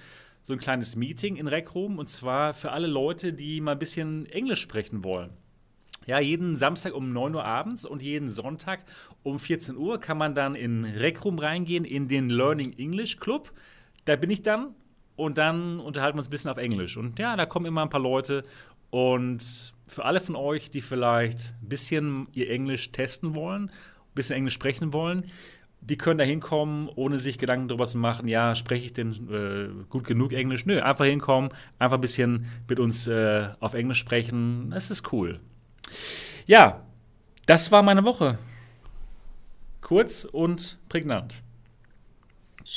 so 0.45 0.53
ein 0.53 0.59
kleines 0.59 0.95
Meeting 0.95 1.36
in 1.36 1.49
Rec 1.49 1.74
Room 1.74 1.99
und 1.99 2.11
zwar 2.11 2.53
für 2.53 2.70
alle 2.70 2.86
Leute, 2.86 3.32
die 3.32 3.62
mal 3.62 3.72
ein 3.72 3.78
bisschen 3.78 4.26
Englisch 4.26 4.61
sprechen 4.61 5.03
wollen. 5.03 5.30
Ja, 6.07 6.20
jeden 6.20 6.55
Samstag 6.55 6.92
um 6.92 7.14
9 7.14 7.34
Uhr 7.34 7.45
abends 7.47 7.86
und 7.86 8.03
jeden 8.03 8.28
Sonntag 8.28 8.84
um 9.22 9.38
14 9.38 9.74
Uhr 9.74 9.99
kann 9.99 10.18
man 10.18 10.34
dann 10.34 10.55
in 10.55 10.84
Rec 10.84 11.24
Room 11.24 11.38
reingehen, 11.38 11.86
in 11.86 12.09
den 12.09 12.28
Learning 12.28 12.74
English 12.74 13.16
Club. 13.16 13.53
Da 14.05 14.16
bin 14.16 14.28
ich 14.28 14.42
dann 14.42 14.74
und 15.16 15.38
dann 15.38 15.80
unterhalten 15.80 16.18
wir 16.18 16.20
uns 16.20 16.28
ein 16.28 16.30
bisschen 16.30 16.51
auf 16.51 16.59
Englisch. 16.59 16.99
Und 16.99 17.18
ja, 17.18 17.36
da 17.36 17.47
kommen 17.47 17.64
immer 17.64 17.80
ein 17.80 17.88
paar 17.88 18.03
Leute 18.03 18.45
und 18.90 19.72
für 19.86 20.05
alle 20.05 20.20
von 20.20 20.36
euch, 20.36 20.68
die 20.68 20.82
vielleicht 20.82 21.55
ein 21.62 21.68
bisschen 21.70 22.28
ihr 22.34 22.51
Englisch 22.51 22.92
testen 22.92 23.34
wollen, 23.34 23.70
ein 23.70 24.14
bisschen 24.14 24.36
Englisch 24.36 24.55
sprechen 24.55 24.92
wollen, 24.92 25.24
die 25.89 25.99
können 25.99 26.18
da 26.18 26.24
hinkommen, 26.24 26.89
ohne 26.95 27.18
sich 27.18 27.39
Gedanken 27.39 27.68
darüber 27.68 27.87
zu 27.87 27.99
machen, 27.99 28.26
ja, 28.28 28.55
spreche 28.55 28.87
ich 28.87 28.93
denn 28.93 29.12
äh, 29.30 29.85
gut 29.89 30.05
genug 30.05 30.32
Englisch? 30.32 30.66
Nö, 30.66 30.80
einfach 30.80 31.05
hinkommen, 31.05 31.51
einfach 31.78 31.99
ein 31.99 32.01
bisschen 32.01 32.47
mit 32.68 32.80
uns 32.80 33.07
äh, 33.07 33.49
auf 33.61 33.74
Englisch 33.74 33.99
sprechen. 33.99 34.70
Das 34.70 34.91
ist 34.91 35.12
cool. 35.12 35.41
Ja, 36.47 36.82
das 37.47 37.70
war 37.70 37.82
meine 37.82 38.05
Woche. 38.05 38.39
Kurz 39.80 40.24
und 40.24 40.78
prägnant. 40.89 41.43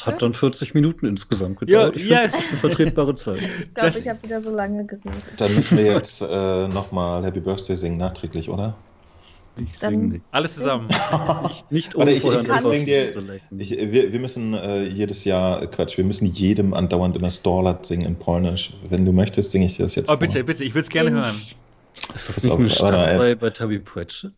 Hat 0.01 0.21
dann 0.21 0.33
40 0.33 0.73
Minuten 0.73 1.05
insgesamt 1.05 1.59
gedauert. 1.59 1.95
Ja, 1.95 2.01
ich 2.01 2.09
ja. 2.09 2.23
das 2.23 2.35
ist 2.35 2.49
eine 2.49 2.57
vertretbare 2.59 3.15
Zeit. 3.15 3.39
Ich 3.61 3.73
glaube, 3.73 3.97
ich 3.97 4.07
habe 4.09 4.23
wieder 4.23 4.41
so 4.41 4.51
lange 4.51 4.85
geredet. 4.85 5.23
Dann 5.37 5.55
müssen 5.55 5.77
wir 5.77 5.85
jetzt 5.85 6.21
äh, 6.21 6.67
nochmal 6.67 7.23
Happy 7.23 7.39
Birthday 7.39 7.75
singen, 7.75 7.97
nachträglich, 7.97 8.49
oder? 8.49 8.75
Ich 9.57 9.79
singe 9.79 9.97
nicht. 9.97 10.25
Alles 10.31 10.55
zusammen. 10.55 10.87
nicht, 11.43 11.71
nicht 11.71 11.95
ohne 11.95 12.11
ich, 12.11 12.23
ich, 12.23 12.47
ich 12.47 12.61
sing 12.61 12.85
dir, 12.85 13.09
ich, 13.57 13.71
wir, 13.71 14.13
wir 14.13 14.19
müssen 14.19 14.53
äh, 14.53 14.83
jedes 14.83 15.23
Jahr, 15.25 15.65
Quatsch, 15.67 15.97
wir 15.97 16.03
müssen 16.05 16.25
jedem 16.27 16.73
andauernd 16.73 17.15
in 17.15 17.23
der 17.23 17.31
Storlat 17.31 17.85
singen 17.85 18.05
in 18.05 18.15
Polnisch. 18.15 18.73
Wenn 18.89 19.05
du 19.05 19.11
möchtest, 19.11 19.51
singe 19.51 19.65
ich 19.65 19.77
dir 19.77 19.83
das 19.83 19.95
jetzt 19.95 20.09
Oh, 20.09 20.13
vor. 20.13 20.19
bitte, 20.19 20.43
bitte, 20.43 20.63
ich 20.63 20.73
will 20.75 20.81
es 20.83 20.89
gerne 20.89 21.11
hören. 21.11 21.35
Ist 22.13 22.29
das 22.29 22.43
nicht 22.43 22.55
eine 22.55 22.69
Stadt 22.69 23.17
bei, 23.17 23.35
bei 23.35 23.49
Tabby 23.49 23.79
Pratchett? 23.79 24.33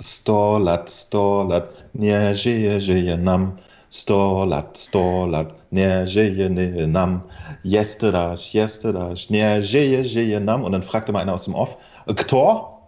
Storlat, 0.00 0.88
Storlat, 0.88 1.70
nie 1.94 2.34
żyje, 2.34 2.80
żyje 2.80 3.16
nam. 3.18 3.58
Sto 3.90 4.44
lat, 4.44 4.78
sto 4.78 5.26
lat, 5.26 5.52
nie 5.72 6.06
żyje, 6.06 6.48
nie 6.48 6.86
nam. 6.86 7.20
Jesteraś, 7.64 8.54
jesteraś, 8.54 9.30
nie 9.30 9.62
żyje, 9.62 10.04
żyje 10.04 10.40
nam. 10.40 10.64
Und 10.64 10.72
dann 10.72 10.82
fragte 10.82 11.12
mal 11.12 11.20
einer 11.22 11.34
aus 11.34 11.44
dem 11.44 11.54
Off, 11.54 11.76
Ktor? 12.16 12.79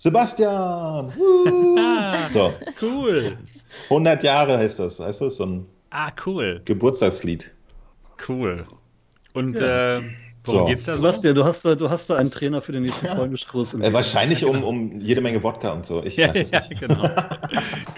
Sebastian! 0.00 1.12
so. 2.32 2.54
Cool. 2.80 3.36
100 3.90 4.22
Jahre 4.22 4.56
heißt 4.56 4.78
das, 4.78 4.98
heißt 4.98 5.20
das? 5.20 5.36
So 5.36 5.44
ein 5.44 5.66
ah, 5.90 6.10
cool. 6.24 6.62
Geburtstagslied. 6.64 7.50
Cool. 8.26 8.64
Und 9.34 9.60
ja. 9.60 9.98
äh, 9.98 10.02
Worum 10.44 10.60
so. 10.60 10.64
geht's 10.64 10.84
da 10.84 10.94
Sebastian, 10.94 11.36
so? 11.36 11.42
du 11.42 11.46
hast 11.46 11.64
da, 11.66 11.74
du 11.74 11.90
hast 11.90 12.08
da 12.08 12.16
einen 12.16 12.30
Trainer 12.30 12.62
für 12.62 12.72
den 12.72 12.84
nächsten 12.84 13.04
ja. 13.04 13.14
Polnischkurs. 13.14 13.74
Äh, 13.74 13.92
wahrscheinlich 13.92 14.42
um, 14.42 14.64
um 14.64 14.98
jede 15.00 15.20
Menge 15.20 15.42
Wodka 15.42 15.72
und 15.72 15.84
so. 15.84 16.02
Ich 16.02 16.16
ja, 16.16 16.28
weiß 16.28 16.36
es 16.40 16.50
ja, 16.50 16.60
nicht. 16.60 16.80
genau. 16.80 17.06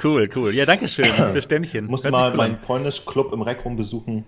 cool, 0.02 0.28
cool. 0.34 0.52
Ja, 0.52 0.66
danke 0.66 0.88
schön 0.88 1.04
für 1.04 1.40
Ständchen. 1.40 1.86
Muss 1.86 2.02
mal 2.02 2.32
cool 2.32 2.36
meinen 2.36 2.60
Polnisch-Club 2.62 3.32
im 3.32 3.42
Reckrum 3.42 3.76
besuchen. 3.76 4.24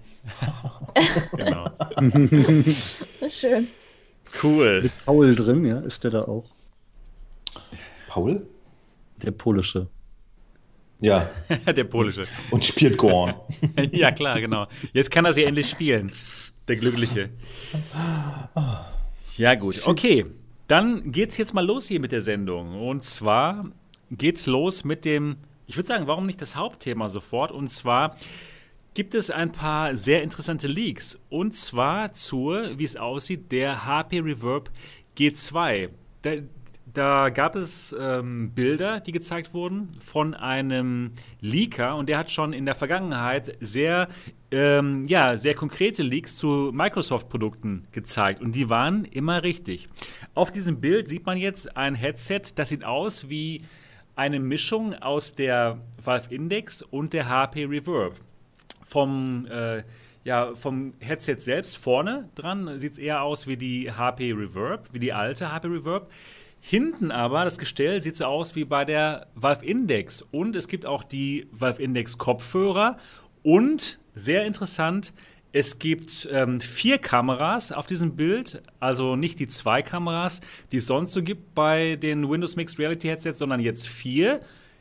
genau. 1.36 1.64
schön. 3.28 3.66
Cool. 4.40 4.82
Mit 4.82 4.92
Paul 5.04 5.34
drin, 5.34 5.64
ja, 5.64 5.80
ist 5.80 6.04
der 6.04 6.12
da 6.12 6.20
auch? 6.20 6.44
Paul? 8.14 8.46
Der 9.24 9.32
polische. 9.32 9.88
Ja. 11.00 11.28
der 11.66 11.82
polische. 11.82 12.28
Und 12.52 12.64
spielt 12.64 12.96
Gorn. 12.96 13.34
ja, 13.90 14.12
klar, 14.12 14.40
genau. 14.40 14.68
Jetzt 14.92 15.10
kann 15.10 15.24
er 15.24 15.32
sie 15.32 15.42
endlich 15.42 15.68
spielen. 15.68 16.12
Der 16.68 16.76
Glückliche. 16.76 17.30
Ja, 19.36 19.56
gut. 19.56 19.84
Okay. 19.84 20.26
Dann 20.68 21.10
geht's 21.10 21.36
jetzt 21.38 21.54
mal 21.54 21.66
los 21.66 21.88
hier 21.88 21.98
mit 21.98 22.12
der 22.12 22.20
Sendung. 22.20 22.80
Und 22.88 23.02
zwar 23.02 23.72
geht's 24.12 24.46
los 24.46 24.84
mit 24.84 25.04
dem, 25.04 25.38
ich 25.66 25.76
würde 25.76 25.88
sagen, 25.88 26.06
warum 26.06 26.26
nicht 26.26 26.40
das 26.40 26.54
Hauptthema 26.54 27.08
sofort? 27.08 27.50
Und 27.50 27.72
zwar 27.72 28.16
gibt 28.94 29.16
es 29.16 29.32
ein 29.32 29.50
paar 29.50 29.96
sehr 29.96 30.22
interessante 30.22 30.68
Leaks. 30.68 31.18
Und 31.30 31.56
zwar 31.56 32.12
zur, 32.12 32.78
wie 32.78 32.84
es 32.84 32.94
aussieht, 32.94 33.50
der 33.50 33.86
HP 33.86 34.20
Reverb 34.20 34.70
G2. 35.18 35.88
Der, 36.22 36.44
da 36.94 37.28
gab 37.28 37.56
es 37.56 37.94
ähm, 37.98 38.52
Bilder, 38.54 39.00
die 39.00 39.12
gezeigt 39.12 39.52
wurden 39.52 39.90
von 40.00 40.32
einem 40.32 41.12
Leaker 41.40 41.96
und 41.96 42.08
der 42.08 42.18
hat 42.18 42.30
schon 42.30 42.52
in 42.52 42.64
der 42.64 42.76
Vergangenheit 42.76 43.56
sehr, 43.60 44.08
ähm, 44.50 45.04
ja, 45.04 45.36
sehr 45.36 45.54
konkrete 45.54 46.04
Leaks 46.04 46.36
zu 46.36 46.70
Microsoft-Produkten 46.72 47.88
gezeigt 47.90 48.40
und 48.40 48.54
die 48.54 48.70
waren 48.70 49.04
immer 49.04 49.42
richtig. 49.42 49.88
Auf 50.34 50.52
diesem 50.52 50.80
Bild 50.80 51.08
sieht 51.08 51.26
man 51.26 51.36
jetzt 51.36 51.76
ein 51.76 51.96
Headset, 51.96 52.42
das 52.54 52.68
sieht 52.68 52.84
aus 52.84 53.28
wie 53.28 53.62
eine 54.14 54.38
Mischung 54.38 54.94
aus 54.94 55.34
der 55.34 55.78
Valve 56.02 56.32
Index 56.32 56.82
und 56.82 57.12
der 57.12 57.28
HP 57.28 57.64
Reverb. 57.64 58.14
Vom 58.84 59.46
äh, 59.46 59.82
ja, 60.24 60.54
vom 60.54 60.94
Headset 61.00 61.36
selbst 61.38 61.76
vorne 61.76 62.28
dran 62.34 62.78
sieht 62.78 62.92
es 62.92 62.98
eher 62.98 63.22
aus 63.22 63.46
wie 63.46 63.56
die 63.56 63.92
HP 63.92 64.32
Reverb, 64.32 64.88
wie 64.92 64.98
die 64.98 65.12
alte 65.12 65.52
HP 65.52 65.68
Reverb. 65.68 66.10
Hinten 66.66 67.10
aber, 67.10 67.44
das 67.44 67.58
Gestell 67.58 68.00
sieht 68.00 68.16
so 68.16 68.24
aus 68.24 68.56
wie 68.56 68.64
bei 68.64 68.86
der 68.86 69.26
Valve 69.34 69.66
Index. 69.66 70.22
Und 70.22 70.56
es 70.56 70.66
gibt 70.66 70.86
auch 70.86 71.02
die 71.02 71.46
Valve 71.52 71.82
Index 71.82 72.16
Kopfhörer. 72.16 72.96
Und 73.42 73.98
sehr 74.14 74.46
interessant, 74.46 75.12
es 75.52 75.78
gibt 75.78 76.26
ähm, 76.32 76.60
vier 76.60 76.96
Kameras 76.96 77.70
auf 77.70 77.84
diesem 77.84 78.16
Bild, 78.16 78.62
also 78.80 79.14
nicht 79.14 79.40
die 79.40 79.46
zwei 79.46 79.82
Kameras, 79.82 80.40
die 80.72 80.78
es 80.78 80.86
sonst 80.86 81.12
so 81.12 81.22
gibt 81.22 81.54
bei 81.54 81.96
den 81.96 82.30
Windows 82.30 82.56
Mixed 82.56 82.78
Reality 82.78 83.08
Headsets, 83.08 83.40
sondern 83.40 83.60
jetzt 83.60 83.86
vier. 83.86 84.40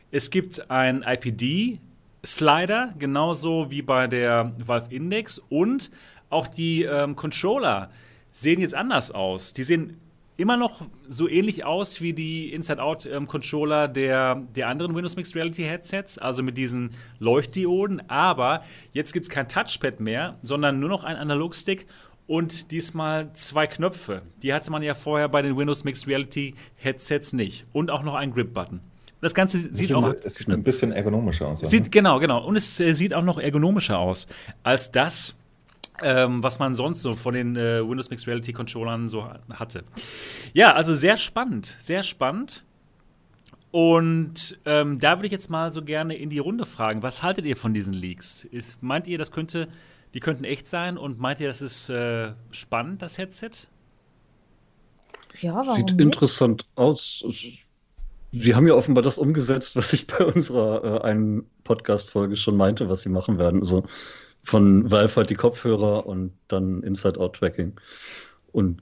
Es 0.10 0.30
gibt 0.30 0.72
ein 0.72 1.04
IPD-Slider, 1.04 2.94
genauso 2.98 3.72
wie 3.72 3.82
bei 3.82 4.08
der 4.08 4.54
Valve 4.58 4.96
Index. 4.96 5.38
Und 5.50 5.92
auch 6.30 6.48
die 6.48 6.84
ähm, 6.84 7.18
Controller 7.18 7.90
sehen 8.32 8.62
jetzt 8.62 8.74
anders 8.74 9.12
aus. 9.12 9.52
Die 9.52 9.64
sehen 9.64 10.00
immer 10.38 10.58
noch 10.58 10.82
so 11.08 11.28
ähnlich 11.28 11.64
aus 11.64 12.02
wie 12.02 12.14
die 12.14 12.52
Inside-Out-Controller 12.54 13.86
ähm, 13.86 13.94
der, 13.94 14.36
der 14.56 14.68
anderen 14.68 14.96
Windows 14.96 15.16
Mixed 15.16 15.36
Reality 15.36 15.64
Headsets, 15.64 16.18
also 16.18 16.44
mit 16.44 16.58
diesen 16.58 16.92
Leuchtdioden. 17.20 18.10
Aber 18.10 18.64
jetzt 18.94 19.14
gibt 19.14 19.26
es 19.26 19.30
kein 19.30 19.48
Touchpad 19.48 20.00
mehr, 20.00 20.38
sondern 20.42 20.80
nur 20.80 20.90
noch 20.90 21.04
ein 21.04 21.16
Analogstick 21.16 21.88
und 22.28 22.72
diesmal 22.72 23.32
zwei 23.34 23.68
Knöpfe. 23.68 24.22
Die 24.42 24.54
hatte 24.54 24.72
man 24.72 24.82
ja 24.82 24.94
vorher 24.94 25.30
bei 25.30 25.42
den 25.42 25.58
Windows 25.58 25.84
Mixed 25.84 26.08
Reality 26.08 26.56
Headsets 26.76 27.34
nicht. 27.34 27.66
Und 27.74 27.92
auch 27.92 28.04
noch 28.04 28.16
einen 28.16 28.34
Grip-Button. 28.34 28.80
Das 29.22 29.34
Ganze 29.34 29.58
sieht 29.58 29.90
das 29.90 30.04
auch. 30.04 30.14
Es 30.24 30.36
sieht 30.36 30.50
ein 30.50 30.64
bisschen 30.64 30.92
ergonomischer 30.92 31.48
aus. 31.48 31.62
Sieht, 31.62 31.92
genau, 31.92 32.20
genau. 32.20 32.46
Und 32.46 32.58
es 32.58 32.80
äh, 32.82 32.94
sieht 32.94 33.14
auch 33.14 33.24
noch 33.24 33.38
ergonomischer 33.38 33.98
aus 33.98 34.28
als 34.64 34.92
das, 34.92 35.36
ähm, 36.02 36.42
was 36.42 36.60
man 36.60 36.76
sonst 36.76 37.02
so 37.02 37.16
von 37.16 37.34
den 37.34 37.56
äh, 37.56 37.88
Windows 37.88 38.10
Mixed 38.10 38.28
Reality 38.28 38.54
Controllern 38.54 39.08
so 39.08 39.28
hatte. 39.52 39.84
Ja, 40.54 40.74
also 40.74 40.96
sehr 40.96 41.18
spannend, 41.18 41.76
sehr 41.80 42.04
spannend. 42.04 42.64
Und 43.72 44.60
ähm, 44.66 45.00
da 45.00 45.18
würde 45.18 45.26
ich 45.26 45.32
jetzt 45.32 45.50
mal 45.50 45.72
so 45.72 45.84
gerne 45.84 46.16
in 46.16 46.30
die 46.30 46.38
Runde 46.38 46.66
fragen, 46.66 47.02
was 47.02 47.24
haltet 47.24 47.46
ihr 47.46 47.58
von 47.58 47.74
diesen 47.74 47.94
Leaks? 47.94 48.44
Ist, 48.44 48.84
meint 48.84 49.08
ihr, 49.08 49.18
das 49.18 49.32
könnte, 49.32 49.68
die 50.14 50.20
könnten 50.20 50.44
echt 50.44 50.68
sein 50.68 50.98
und 50.98 51.20
meint 51.20 51.40
ihr, 51.40 51.48
das 51.48 51.62
ist 51.62 51.90
äh, 51.90 52.34
spannend, 52.52 53.02
das 53.02 53.18
Headset? 53.18 53.50
Ja, 55.42 55.56
warum 55.56 55.76
Sieht 55.76 55.86
nicht? 55.96 56.02
interessant 56.02 56.68
aus. 56.76 57.26
Sie 58.32 58.56
haben 58.56 58.68
ja 58.68 58.76
offenbar 58.76 59.04
das 59.04 59.18
umgesetzt, 59.18 59.76
was 59.76 59.92
ich 59.94 60.06
bei 60.06 60.24
unserer 60.24 61.02
äh, 61.02 61.08
einen 61.08 61.50
Podcast-Folge 61.64 62.38
schon 62.38 62.56
meinte, 62.56 62.90
was 62.90 63.02
sie 63.02 63.10
machen 63.10 63.40
werden. 63.40 63.62
Also 63.62 63.86
von 64.44 64.92
Valve 64.92 65.16
halt 65.16 65.30
die 65.30 65.36
Kopfhörer 65.36 66.06
und 66.06 66.34
dann 66.48 66.84
Inside-Out-Tracking. 66.84 67.74
Und 68.52 68.82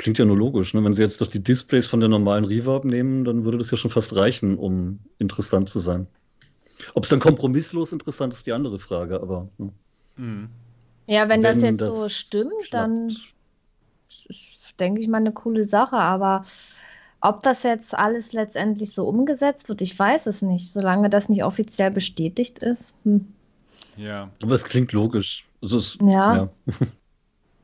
Klingt 0.00 0.18
ja 0.18 0.24
nur 0.24 0.38
logisch. 0.38 0.72
Ne? 0.72 0.82
Wenn 0.82 0.94
sie 0.94 1.02
jetzt 1.02 1.20
doch 1.20 1.26
die 1.26 1.44
Displays 1.44 1.86
von 1.86 2.00
der 2.00 2.08
normalen 2.08 2.46
Reverb 2.46 2.86
nehmen, 2.86 3.26
dann 3.26 3.44
würde 3.44 3.58
das 3.58 3.70
ja 3.70 3.76
schon 3.76 3.90
fast 3.90 4.16
reichen, 4.16 4.56
um 4.56 4.98
interessant 5.18 5.68
zu 5.68 5.78
sein. 5.78 6.06
Ob 6.94 7.04
es 7.04 7.10
dann 7.10 7.20
kompromisslos 7.20 7.92
interessant 7.92 8.32
ist, 8.32 8.46
die 8.46 8.54
andere 8.54 8.78
Frage, 8.78 9.20
aber. 9.20 9.48
Ne? 9.58 9.72
Mhm. 10.16 10.48
Ja, 11.06 11.28
wenn, 11.28 11.42
wenn, 11.42 11.54
das 11.54 11.60
jetzt 11.60 11.80
das 11.82 11.88
so 11.88 12.08
stimmt, 12.08 12.52
schnappt. 12.62 12.72
dann 12.72 13.16
denke 14.80 15.02
ich 15.02 15.08
mal 15.08 15.18
eine 15.18 15.32
coole 15.32 15.66
Sache, 15.66 15.96
aber 15.96 16.44
ob 17.20 17.42
das 17.42 17.62
jetzt 17.62 17.94
alles 17.94 18.32
letztendlich 18.32 18.94
so 18.94 19.06
umgesetzt 19.06 19.68
wird, 19.68 19.82
ich 19.82 19.98
weiß 19.98 20.28
es 20.28 20.40
nicht, 20.40 20.72
solange 20.72 21.10
das 21.10 21.28
nicht 21.28 21.44
offiziell 21.44 21.90
bestätigt 21.90 22.60
ist. 22.60 22.94
Hm. 23.04 23.34
Ja. 24.00 24.30
Aber 24.42 24.54
es 24.54 24.64
klingt 24.64 24.92
logisch. 24.92 25.44
Es, 25.62 25.98
ja. 26.00 26.36
ja. 26.36 26.48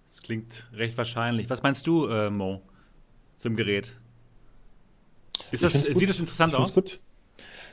Das 0.06 0.22
klingt 0.22 0.66
recht 0.72 0.96
wahrscheinlich. 0.96 1.50
Was 1.50 1.62
meinst 1.62 1.86
du, 1.86 2.06
äh, 2.06 2.30
Mo, 2.30 2.62
zum 3.36 3.54
Gerät? 3.54 3.94
Ist 5.50 5.62
das, 5.62 5.74
sieht 5.74 6.08
das 6.08 6.18
interessant 6.18 6.54
aus? 6.54 6.72
Gut. 6.72 7.00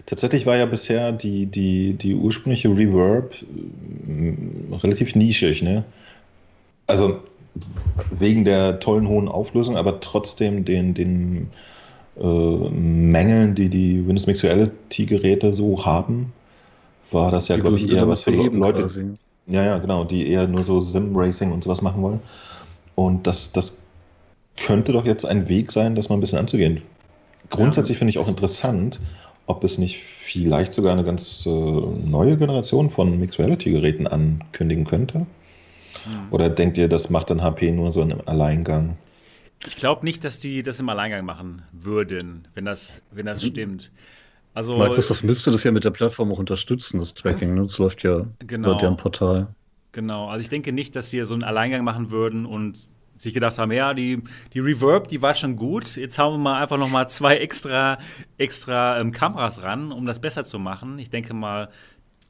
Tatsächlich 0.05 0.45
war 0.45 0.57
ja 0.57 0.65
bisher 0.65 1.13
die, 1.13 1.45
die, 1.45 1.93
die 1.93 2.15
ursprüngliche 2.15 2.67
Reverb 2.67 3.33
äh, 3.43 4.75
relativ 4.75 5.15
nischig, 5.15 5.61
ne? 5.61 5.85
Also 6.85 7.21
wegen 8.11 8.43
der 8.43 8.81
tollen 8.81 9.07
hohen 9.07 9.29
Auflösung, 9.29 9.77
aber 9.77 10.01
trotzdem 10.01 10.65
den, 10.65 10.93
den 10.93 11.49
äh, 12.19 12.69
Mängeln, 12.69 13.55
die 13.55 13.69
die 13.69 14.05
Windows 14.05 14.27
Mixed 14.27 14.43
Reality 14.43 15.05
Geräte 15.05 15.53
so 15.53 15.85
haben, 15.85 16.33
war 17.13 17.31
das 17.31 17.47
ja, 17.47 17.57
glaube 17.57 17.77
ich, 17.77 17.91
eher 17.91 18.07
was 18.07 18.23
für 18.23 18.31
Leute. 18.31 18.81
Quasi. 18.81 19.05
Ja, 19.47 19.63
ja, 19.63 19.77
genau, 19.77 20.05
die 20.05 20.29
eher 20.29 20.47
nur 20.47 20.63
so 20.63 20.79
Sim-Racing 20.79 21.51
und 21.51 21.63
sowas 21.63 21.81
machen 21.81 22.01
wollen. 22.01 22.19
Und 22.95 23.27
das, 23.27 23.51
das 23.51 23.77
könnte 24.57 24.93
doch 24.93 25.05
jetzt 25.05 25.25
ein 25.25 25.49
Weg 25.49 25.71
sein, 25.71 25.95
das 25.95 26.09
mal 26.09 26.15
ein 26.15 26.21
bisschen 26.21 26.39
anzugehen. 26.39 26.81
Grundsätzlich 27.49 27.95
ja. 27.95 27.99
finde 27.99 28.09
ich 28.11 28.19
auch 28.19 28.27
interessant, 28.27 28.99
ob 29.47 29.63
es 29.63 29.77
nicht 29.77 30.01
vielleicht 30.01 30.73
sogar 30.73 30.93
eine 30.93 31.03
ganz 31.03 31.45
äh, 31.45 31.49
neue 31.49 32.37
Generation 32.37 32.89
von 32.89 33.19
Mixed 33.19 33.39
Reality-Geräten 33.39 34.07
ankündigen 34.07 34.85
könnte. 34.85 35.25
Hm. 36.03 36.27
Oder 36.31 36.49
denkt 36.49 36.77
ihr, 36.77 36.87
das 36.87 37.09
macht 37.09 37.29
dann 37.29 37.41
HP 37.41 37.71
nur 37.71 37.91
so 37.91 38.01
einen 38.01 38.25
Alleingang? 38.27 38.97
Ich 39.65 39.75
glaube 39.75 40.05
nicht, 40.05 40.23
dass 40.23 40.39
die 40.39 40.63
das 40.63 40.79
im 40.79 40.89
Alleingang 40.89 41.25
machen 41.25 41.63
würden, 41.71 42.47
wenn 42.53 42.65
das, 42.65 43.01
wenn 43.11 43.25
das 43.25 43.43
stimmt. 43.45 43.91
Also, 44.53 44.77
Microsoft 44.77 45.23
müsste 45.23 45.51
das 45.51 45.63
ja 45.63 45.71
mit 45.71 45.83
der 45.83 45.91
Plattform 45.91 46.31
auch 46.31 46.39
unterstützen, 46.39 46.99
das 46.99 47.13
Tracking. 47.13 47.55
Ne? 47.55 47.63
Das 47.63 47.77
läuft 47.79 48.03
ja 48.03 48.25
genau, 48.39 48.71
über 48.71 48.77
deren 48.77 48.97
Portal. 48.97 49.47
Genau, 49.91 50.27
also 50.27 50.41
ich 50.41 50.49
denke 50.49 50.73
nicht, 50.73 50.95
dass 50.95 51.09
sie 51.09 51.23
so 51.23 51.33
einen 51.33 51.43
Alleingang 51.43 51.83
machen 51.83 52.11
würden 52.11 52.45
und 52.45 52.87
sich 53.15 53.33
gedacht 53.33 53.57
haben, 53.57 53.71
ja, 53.71 53.93
die, 53.93 54.21
die 54.53 54.59
Reverb, 54.59 55.07
die 55.07 55.21
war 55.21 55.33
schon 55.33 55.55
gut. 55.55 55.95
Jetzt 55.95 56.17
haben 56.17 56.33
wir 56.33 56.37
mal 56.39 56.61
einfach 56.61 56.77
noch 56.77 56.89
mal 56.89 57.07
zwei 57.07 57.37
extra, 57.37 57.97
extra 58.37 58.99
ähm, 58.99 59.11
Kameras 59.11 59.63
ran, 59.63 59.91
um 59.91 60.05
das 60.05 60.19
besser 60.19 60.43
zu 60.43 60.59
machen. 60.59 60.99
Ich 60.99 61.09
denke 61.09 61.33
mal, 61.33 61.69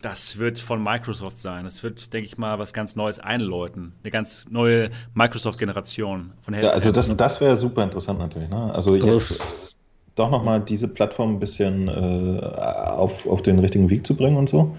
das 0.01 0.38
wird 0.38 0.59
von 0.59 0.84
Microsoft 0.84 1.39
sein. 1.39 1.63
Das 1.63 1.82
wird, 1.84 2.13
denke 2.13 2.28
ich 2.28 2.38
mal, 2.38 2.59
was 2.59 2.74
ganz 2.74 2.95
Neues 2.95 3.19
einläuten. 3.19 3.93
Eine 4.03 4.11
ganz 4.11 4.49
neue 4.49 4.89
Microsoft-Generation 5.13 6.34
von 6.41 6.53
Headsets. 6.53 6.74
Ja, 6.74 6.78
also 6.78 6.91
das, 6.91 7.15
das 7.15 7.41
wäre 7.41 7.55
super 7.55 7.84
interessant 7.84 8.19
natürlich. 8.19 8.49
Ne? 8.49 8.74
Also 8.74 8.95
jetzt 8.95 9.72
doch 10.16 10.30
nochmal 10.30 10.61
diese 10.61 10.88
Plattform 10.88 11.36
ein 11.36 11.39
bisschen 11.39 11.88
äh, 11.88 11.91
auf, 11.91 13.26
auf 13.26 13.41
den 13.41 13.59
richtigen 13.59 13.89
Weg 13.89 14.05
zu 14.05 14.16
bringen 14.16 14.38
und 14.38 14.49
so. 14.49 14.76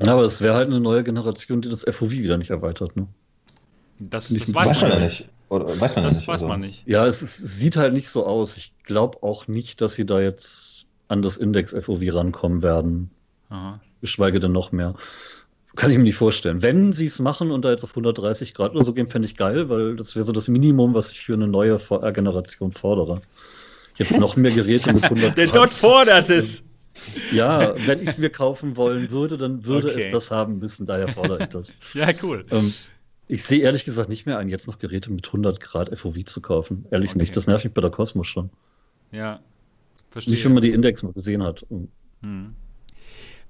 Ja, 0.00 0.14
aber 0.14 0.24
es 0.24 0.40
wäre 0.40 0.54
halt 0.54 0.68
eine 0.68 0.80
neue 0.80 1.04
Generation, 1.04 1.60
die 1.60 1.68
das 1.68 1.84
FOV 1.84 2.10
wieder 2.10 2.38
nicht 2.38 2.50
erweitert, 2.50 2.96
ne? 2.96 3.06
Das, 3.98 4.28
das 4.28 4.52
weiß, 4.52 4.80
man 4.80 4.90
ja 4.90 4.98
nicht. 4.98 5.28
Oder 5.48 5.78
weiß 5.78 5.94
man 5.94 6.04
das 6.04 6.16
nicht. 6.16 6.28
weiß 6.28 6.42
also. 6.42 6.48
man 6.48 6.60
nicht. 6.60 6.86
Ja, 6.88 7.06
es, 7.06 7.22
es, 7.22 7.36
sieht 7.36 7.76
halt 7.76 7.92
nicht 7.92 8.08
so 8.08 8.26
aus. 8.26 8.56
Ich 8.56 8.72
glaube 8.82 9.22
auch 9.22 9.46
nicht, 9.46 9.80
dass 9.80 9.94
sie 9.94 10.06
da 10.06 10.20
jetzt 10.20 10.86
an 11.08 11.22
das 11.22 11.36
Index-FOV 11.36 12.00
rankommen 12.14 12.62
werden. 12.62 13.10
Aha. 13.50 13.80
Geschweige 14.00 14.40
denn 14.40 14.50
noch 14.50 14.72
mehr. 14.72 14.94
Kann 15.76 15.90
ich 15.90 15.98
mir 15.98 16.04
nicht 16.04 16.16
vorstellen. 16.16 16.62
Wenn 16.62 16.92
sie 16.92 17.06
es 17.06 17.20
machen 17.20 17.52
und 17.52 17.64
da 17.64 17.70
jetzt 17.70 17.84
auf 17.84 17.90
130 17.90 18.54
Grad 18.54 18.74
oder 18.74 18.84
so 18.84 18.92
gehen, 18.92 19.08
fände 19.08 19.26
ich 19.26 19.36
geil, 19.36 19.68
weil 19.68 19.94
das 19.94 20.16
wäre 20.16 20.24
so 20.24 20.32
das 20.32 20.48
Minimum, 20.48 20.94
was 20.94 21.12
ich 21.12 21.20
für 21.20 21.34
eine 21.34 21.46
neue 21.46 21.78
VR-Generation 21.78 22.72
fordere 22.72 23.20
jetzt 24.02 24.18
noch 24.18 24.36
mehr 24.36 24.52
Geräte 24.52 24.92
bis 24.92 25.04
100. 25.04 25.36
Der 25.36 25.46
dort 25.48 25.72
fordert 25.72 26.30
es. 26.30 26.64
Ja, 27.32 27.74
wenn 27.86 28.02
ich 28.02 28.10
es 28.10 28.18
mir 28.18 28.30
kaufen 28.30 28.76
wollen 28.76 29.10
würde, 29.10 29.38
dann 29.38 29.64
würde 29.64 29.88
okay. 29.88 30.04
es 30.06 30.12
das 30.12 30.30
haben 30.30 30.58
müssen. 30.58 30.86
Daher 30.86 31.08
fordere 31.08 31.42
ich 31.42 31.48
das. 31.48 31.74
ja, 31.94 32.08
cool. 32.22 32.44
Ähm, 32.50 32.74
ich 33.28 33.42
sehe 33.42 33.62
ehrlich 33.62 33.84
gesagt 33.84 34.08
nicht 34.08 34.26
mehr 34.26 34.38
ein, 34.38 34.48
jetzt 34.48 34.66
noch 34.66 34.78
Geräte 34.78 35.10
mit 35.10 35.26
100 35.26 35.60
Grad 35.60 35.96
FOV 35.98 36.24
zu 36.24 36.40
kaufen. 36.40 36.86
Ehrlich 36.90 37.10
okay. 37.10 37.18
nicht. 37.18 37.36
Das 37.36 37.46
nervt 37.46 37.64
mich 37.64 37.74
bei 37.74 37.80
der 37.80 37.90
Cosmos 37.90 38.26
schon. 38.26 38.50
Ja, 39.10 39.40
verstehe. 40.10 40.34
Nicht, 40.34 40.44
wenn 40.44 40.52
man 40.52 40.62
die 40.62 40.72
Index 40.72 41.02
mal 41.02 41.12
gesehen 41.12 41.42
hat. 41.42 41.64
Hm. 42.22 42.54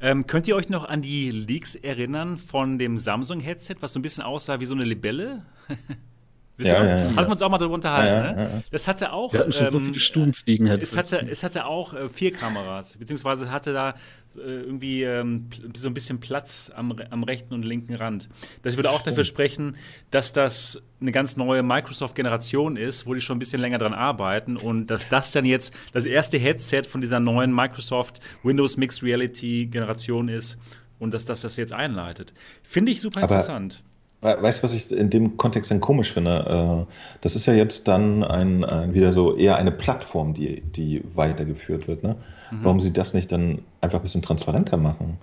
Ähm, 0.00 0.26
könnt 0.26 0.48
ihr 0.48 0.56
euch 0.56 0.68
noch 0.68 0.84
an 0.84 1.02
die 1.02 1.30
Leaks 1.30 1.74
erinnern 1.74 2.36
von 2.36 2.78
dem 2.78 2.98
Samsung-Headset, 2.98 3.76
was 3.80 3.92
so 3.92 3.98
ein 3.98 4.02
bisschen 4.02 4.24
aussah 4.24 4.60
wie 4.60 4.66
so 4.66 4.74
eine 4.74 4.84
Libelle? 4.84 5.44
Ja, 6.58 6.84
ja, 6.84 6.84
ja, 6.84 7.16
Hatten 7.16 7.16
wir 7.16 7.30
uns 7.30 7.42
auch 7.42 7.48
mal 7.48 7.58
darüber 7.58 7.74
unterhalten. 7.74 8.36
Ne? 8.36 8.62
Das 8.70 8.86
hatte 8.86 9.12
auch. 9.12 9.32
Wir 9.32 9.52
schon 9.52 9.66
ähm, 9.66 9.70
so 9.70 9.80
viele 9.80 9.98
Stummfliegen. 9.98 10.66
Es 10.66 10.96
hatte, 10.96 11.26
es 11.28 11.42
hatte 11.42 11.64
auch 11.64 11.94
äh, 11.94 12.08
vier 12.08 12.32
Kameras, 12.32 12.96
beziehungsweise 12.98 13.50
hatte 13.50 13.72
da 13.72 13.94
äh, 14.36 14.40
irgendwie 14.40 15.02
ähm, 15.02 15.48
so 15.74 15.88
ein 15.88 15.94
bisschen 15.94 16.20
Platz 16.20 16.70
am, 16.74 16.94
am 17.10 17.22
rechten 17.24 17.54
und 17.54 17.64
linken 17.64 17.94
Rand. 17.94 18.28
Das 18.62 18.76
würde 18.76 18.90
auch 18.90 19.02
dafür 19.02 19.24
sprechen, 19.24 19.76
dass 20.10 20.32
das 20.32 20.80
eine 21.00 21.10
ganz 21.10 21.36
neue 21.36 21.62
Microsoft-Generation 21.62 22.76
ist, 22.76 23.06
wo 23.06 23.14
die 23.14 23.20
schon 23.20 23.36
ein 23.36 23.40
bisschen 23.40 23.60
länger 23.60 23.78
dran 23.78 23.94
arbeiten 23.94 24.56
und 24.56 24.86
dass 24.88 25.08
das 25.08 25.32
dann 25.32 25.44
jetzt 25.44 25.74
das 25.92 26.04
erste 26.04 26.38
Headset 26.38 26.82
von 26.88 27.00
dieser 27.00 27.18
neuen 27.18 27.54
Microsoft 27.54 28.20
Windows 28.42 28.76
Mixed 28.76 29.02
Reality-Generation 29.02 30.28
ist 30.28 30.58
und 30.98 31.14
dass 31.14 31.24
das 31.24 31.40
das 31.40 31.56
jetzt 31.56 31.72
einleitet. 31.72 32.32
Finde 32.62 32.92
ich 32.92 33.00
super 33.00 33.22
Aber 33.22 33.34
interessant. 33.34 33.82
Weißt 34.22 34.60
du, 34.60 34.62
was 34.62 34.72
ich 34.72 34.92
in 34.92 35.10
dem 35.10 35.36
Kontext 35.36 35.72
dann 35.72 35.80
komisch 35.80 36.12
finde? 36.12 36.86
Äh, 36.88 36.92
das 37.22 37.34
ist 37.34 37.46
ja 37.46 37.54
jetzt 37.54 37.88
dann 37.88 38.22
ein, 38.22 38.64
ein 38.64 38.94
wieder 38.94 39.12
so 39.12 39.36
eher 39.36 39.56
eine 39.56 39.72
Plattform, 39.72 40.32
die, 40.32 40.60
die 40.60 41.02
weitergeführt 41.14 41.88
wird. 41.88 42.04
Ne? 42.04 42.14
Mhm. 42.52 42.58
Warum 42.62 42.80
sie 42.80 42.92
das 42.92 43.14
nicht 43.14 43.32
dann 43.32 43.58
einfach 43.80 43.98
ein 43.98 44.02
bisschen 44.02 44.22
transparenter 44.22 44.76
machen? 44.76 45.18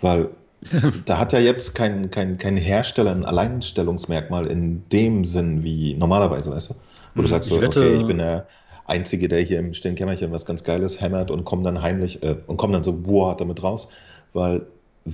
Weil 0.00 0.28
da 1.04 1.18
hat 1.18 1.32
ja 1.32 1.40
jetzt 1.40 1.74
kein, 1.74 2.12
kein, 2.12 2.38
kein 2.38 2.56
Hersteller 2.56 3.10
ein 3.10 3.24
Alleinstellungsmerkmal 3.24 4.46
in 4.46 4.88
dem 4.90 5.24
Sinn 5.24 5.64
wie 5.64 5.94
normalerweise, 5.94 6.52
weißt 6.52 6.70
du? 6.70 6.74
Wo 7.16 7.22
du 7.22 7.26
mhm. 7.26 7.32
sagst 7.32 7.48
so, 7.48 7.56
okay, 7.56 7.96
ich 7.96 8.06
bin 8.06 8.18
der 8.18 8.46
Einzige, 8.86 9.26
der 9.26 9.40
hier 9.40 9.58
im 9.58 9.74
stillen 9.74 9.96
Kämmerchen 9.96 10.30
was 10.30 10.46
ganz 10.46 10.62
Geiles 10.62 11.00
hämmert 11.00 11.32
und 11.32 11.44
kommt 11.44 11.66
dann 11.66 11.82
heimlich 11.82 12.22
äh, 12.22 12.36
und 12.46 12.56
kommt 12.56 12.72
dann 12.72 12.84
so 12.84 12.92
boah 12.92 13.36
damit 13.36 13.64
raus. 13.64 13.88
Weil 14.32 14.62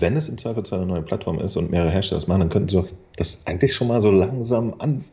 wenn 0.00 0.16
es 0.16 0.28
im 0.28 0.38
Zweifelsfall 0.38 0.80
eine 0.80 0.88
neue 0.88 1.02
Plattform 1.02 1.38
ist 1.40 1.56
und 1.56 1.70
mehrere 1.70 1.90
Hersteller 1.90 2.20
das 2.20 2.28
machen, 2.28 2.40
dann 2.40 2.48
könnten 2.50 2.68
sie 2.68 2.84
das 3.16 3.46
eigentlich 3.46 3.74
schon 3.74 3.88
mal 3.88 4.00
so 4.00 4.10
langsam 4.10 4.74
an. 4.78 5.04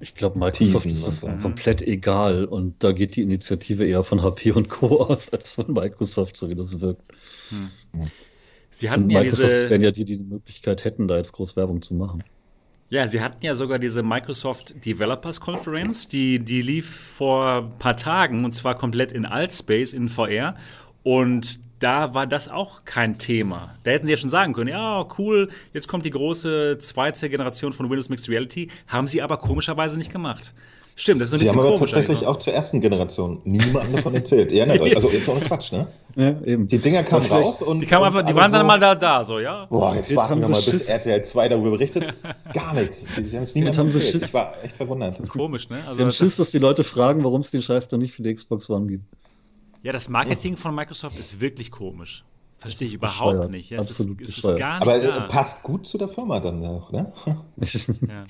Ich 0.00 0.14
glaube, 0.14 0.38
Microsoft 0.38 0.86
ist 0.86 1.06
das 1.06 1.22
komplett 1.42 1.82
egal 1.82 2.44
und 2.44 2.84
da 2.84 2.92
geht 2.92 3.16
die 3.16 3.22
Initiative 3.22 3.84
eher 3.84 4.04
von 4.04 4.22
HP 4.22 4.52
und 4.52 4.68
Co. 4.68 5.00
aus 5.08 5.32
als 5.32 5.54
von 5.54 5.72
Microsoft, 5.72 6.36
so 6.36 6.48
wie 6.48 6.54
das 6.54 6.80
wirkt. 6.80 7.02
Hm. 7.48 7.70
Sie 8.70 8.90
hatten 8.90 9.04
und 9.04 9.10
ja 9.10 9.20
Microsoft 9.20 9.48
diese... 9.48 9.70
wenn 9.70 9.82
ja 9.82 9.90
die, 9.90 10.04
die 10.04 10.18
die 10.18 10.24
Möglichkeit 10.24 10.84
hätten, 10.84 11.08
da 11.08 11.16
jetzt 11.16 11.32
groß 11.32 11.56
Werbung 11.56 11.82
zu 11.82 11.94
machen. 11.94 12.22
Ja, 12.88 13.08
sie 13.08 13.20
hatten 13.20 13.44
ja 13.44 13.56
sogar 13.56 13.80
diese 13.80 14.02
Microsoft 14.04 14.84
Developers 14.84 15.40
Conference, 15.40 16.06
die, 16.06 16.38
die 16.38 16.60
lief 16.60 16.88
vor 16.88 17.62
ein 17.62 17.78
paar 17.78 17.96
Tagen 17.96 18.44
und 18.44 18.52
zwar 18.52 18.76
komplett 18.76 19.10
in 19.10 19.26
Altspace, 19.26 19.92
in 19.92 20.08
VR. 20.08 20.54
Und 21.02 21.58
da 21.78 22.14
war 22.14 22.26
das 22.26 22.48
auch 22.48 22.84
kein 22.84 23.18
Thema. 23.18 23.74
Da 23.82 23.90
hätten 23.90 24.06
sie 24.06 24.12
ja 24.12 24.16
schon 24.16 24.30
sagen 24.30 24.52
können, 24.52 24.70
ja, 24.70 25.06
cool, 25.18 25.50
jetzt 25.72 25.88
kommt 25.88 26.04
die 26.04 26.10
große 26.10 26.78
zweite 26.78 27.28
Generation 27.28 27.72
von 27.72 27.90
Windows 27.90 28.08
Mixed 28.08 28.28
Reality. 28.28 28.70
Haben 28.86 29.06
sie 29.06 29.22
aber 29.22 29.36
komischerweise 29.36 29.98
nicht 29.98 30.12
gemacht. 30.12 30.54
Stimmt, 30.98 31.20
das 31.20 31.28
ist 31.28 31.34
ein 31.34 31.38
Sie 31.40 31.50
haben 31.50 31.60
aber 31.60 31.76
tatsächlich 31.76 32.20
also. 32.20 32.26
auch 32.28 32.36
zur 32.38 32.54
ersten 32.54 32.80
Generation 32.80 33.42
niemand 33.44 33.94
davon 33.94 34.14
erzählt. 34.14 34.50
Ihr 34.50 34.60
erinnert 34.60 34.80
euch, 34.80 34.94
also 34.94 35.10
jetzt 35.10 35.28
ohne 35.28 35.40
Quatsch, 35.40 35.72
ne? 35.72 35.86
Ja, 36.16 36.34
eben. 36.46 36.66
Die 36.66 36.78
Dinger 36.78 37.02
kamen 37.02 37.26
raus 37.26 37.60
und. 37.60 37.80
Die, 37.80 37.86
kamen 37.86 38.06
einfach, 38.06 38.22
die 38.22 38.34
waren 38.34 38.50
so, 38.50 38.56
dann 38.56 38.66
mal 38.66 38.80
da, 38.80 38.94
da, 38.94 39.22
so, 39.22 39.38
ja? 39.38 39.66
Boah, 39.66 39.94
jetzt, 39.94 40.08
jetzt 40.08 40.16
warten 40.16 40.40
wir 40.40 40.48
mal, 40.48 40.62
bis 40.62 40.80
RTL 40.80 41.22
2 41.22 41.50
darüber 41.50 41.72
berichtet. 41.72 42.14
Gar 42.54 42.72
nichts. 42.72 43.04
Sie, 43.14 43.28
sie 43.28 43.36
haben 43.36 43.42
es 43.42 43.54
niemandem 43.54 43.88
erzählt. 43.88 44.22
Ich 44.22 44.32
war 44.32 44.54
echt 44.64 44.78
verwundert. 44.78 45.20
Komisch, 45.28 45.68
ne? 45.68 45.76
Also, 45.86 45.98
sie 45.98 46.02
haben 46.04 46.12
Schiss, 46.12 46.36
dass 46.36 46.50
die 46.50 46.58
Leute 46.58 46.82
fragen, 46.82 47.22
warum 47.22 47.42
es 47.42 47.50
den 47.50 47.60
Scheiß 47.60 47.88
dann 47.88 48.00
nicht 48.00 48.14
für 48.14 48.22
die 48.22 48.32
Xbox 48.32 48.70
One 48.70 48.86
gibt. 48.86 49.04
Ja, 49.86 49.92
das 49.92 50.08
Marketing 50.08 50.56
von 50.56 50.74
Microsoft 50.74 51.16
ist 51.16 51.40
wirklich 51.40 51.70
komisch. 51.70 52.24
Verstehe 52.58 52.88
ich 52.88 52.94
überhaupt 52.94 53.34
bescheuert. 53.34 53.50
nicht. 53.52 53.70
Ja, 53.70 53.78
Absolut 53.78 54.20
es, 54.20 54.30
ist, 54.30 54.38
es 54.38 54.44
ist 54.44 54.58
gar 54.58 54.80
nicht 54.80 54.82
Aber 54.82 54.98
da. 54.98 55.28
passt 55.28 55.62
gut 55.62 55.86
zu 55.86 55.96
der 55.96 56.08
Firma 56.08 56.40
dann 56.40 56.64
auch, 56.66 56.90
ne? 56.90 57.12
ja. 58.08 58.24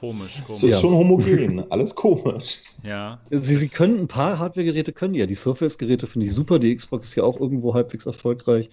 Komisch, 0.00 0.42
komisch. 0.46 0.48
Es 0.48 0.62
ist 0.62 0.80
schon 0.80 0.94
homogen, 0.94 1.70
alles 1.70 1.94
komisch. 1.94 2.62
Ja. 2.82 3.20
Sie, 3.26 3.36
Sie 3.36 3.68
können 3.68 3.98
ein 3.98 4.08
paar 4.08 4.38
Hardware-Geräte 4.38 4.94
können 4.94 5.12
ja. 5.12 5.26
Die 5.26 5.34
Surface-Geräte 5.34 6.06
finde 6.06 6.24
ich 6.24 6.32
super, 6.32 6.58
die 6.58 6.74
Xbox 6.74 7.08
ist 7.08 7.16
ja 7.16 7.24
auch 7.24 7.38
irgendwo 7.38 7.74
halbwegs 7.74 8.06
erfolgreich. 8.06 8.70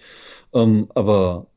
Ähm, 0.54 0.88
aber 0.94 1.48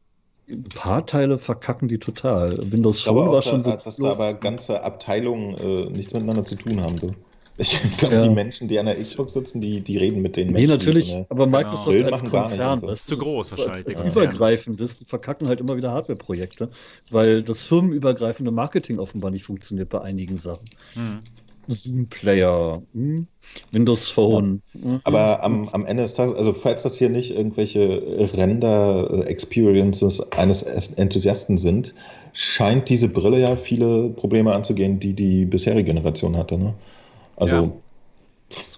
ein 0.49 0.63
paar 0.63 1.05
Teile 1.05 1.37
verkacken 1.37 1.87
die 1.87 1.99
total. 1.99 2.57
Windows 2.69 3.01
Phone 3.03 3.31
war 3.31 3.41
schon 3.43 3.61
so. 3.61 3.77
Dass 3.77 3.95
da 3.95 4.11
aber 4.11 4.33
ganze 4.33 4.83
Abteilungen 4.83 5.55
äh, 5.57 5.85
nichts 5.85 6.13
miteinander 6.13 6.43
zu 6.43 6.57
tun 6.57 6.81
haben. 6.81 6.97
Du. 6.97 7.11
Ich 7.57 7.79
glaube, 7.97 8.15
ja. 8.15 8.23
die 8.23 8.29
Menschen, 8.29 8.67
die 8.67 8.79
an 8.79 8.87
der 8.87 8.95
Xbox 8.95 9.33
sitzen, 9.33 9.61
die, 9.61 9.81
die 9.81 9.97
reden 9.97 10.21
mit 10.21 10.37
den 10.37 10.51
Menschen. 10.51 10.65
Nee, 10.65 10.71
natürlich, 10.71 11.15
aber 11.29 11.45
Microsoft 11.45 11.95
genau. 11.95 12.11
als 12.11 12.23
Konzern, 12.23 12.79
so. 12.79 12.87
das 12.87 13.01
ist 13.01 13.07
zu 13.07 13.17
groß 13.17 13.51
wahrscheinlich. 13.51 13.95
Das 13.95 14.07
ist 14.07 14.15
übergreifendes, 14.15 14.97
die 14.97 15.05
verkacken 15.05 15.47
halt 15.47 15.59
immer 15.59 15.77
wieder 15.77 15.91
Hardware-Projekte, 15.91 16.69
weil 17.11 17.43
das 17.43 17.63
firmenübergreifende 17.63 18.51
Marketing 18.51 18.97
offenbar 18.97 19.29
nicht 19.29 19.45
funktioniert 19.45 19.89
bei 19.89 20.01
einigen 20.01 20.37
Sachen. 20.37 20.65
Hm. 20.93 21.19
Zoom-Player, 21.67 22.81
hm? 22.93 23.27
Windows 23.71 24.09
Phone. 24.09 24.61
Ja. 24.73 24.99
Aber 25.03 25.43
am, 25.43 25.69
am 25.69 25.85
Ende 25.85 26.03
des 26.03 26.13
Tages, 26.13 26.35
also 26.35 26.53
falls 26.53 26.83
das 26.83 26.97
hier 26.97 27.09
nicht 27.09 27.31
irgendwelche 27.31 28.01
Render-Experiences 28.35 30.31
eines 30.33 30.63
Enthusiasten 30.63 31.57
sind, 31.57 31.93
scheint 32.33 32.89
diese 32.89 33.07
Brille 33.07 33.39
ja 33.39 33.55
viele 33.55 34.09
Probleme 34.09 34.53
anzugehen, 34.53 34.99
die 34.99 35.13
die 35.13 35.45
bisherige 35.45 35.93
Generation 35.93 36.35
hatte. 36.35 36.57
Ne? 36.57 36.73
Also 37.35 37.81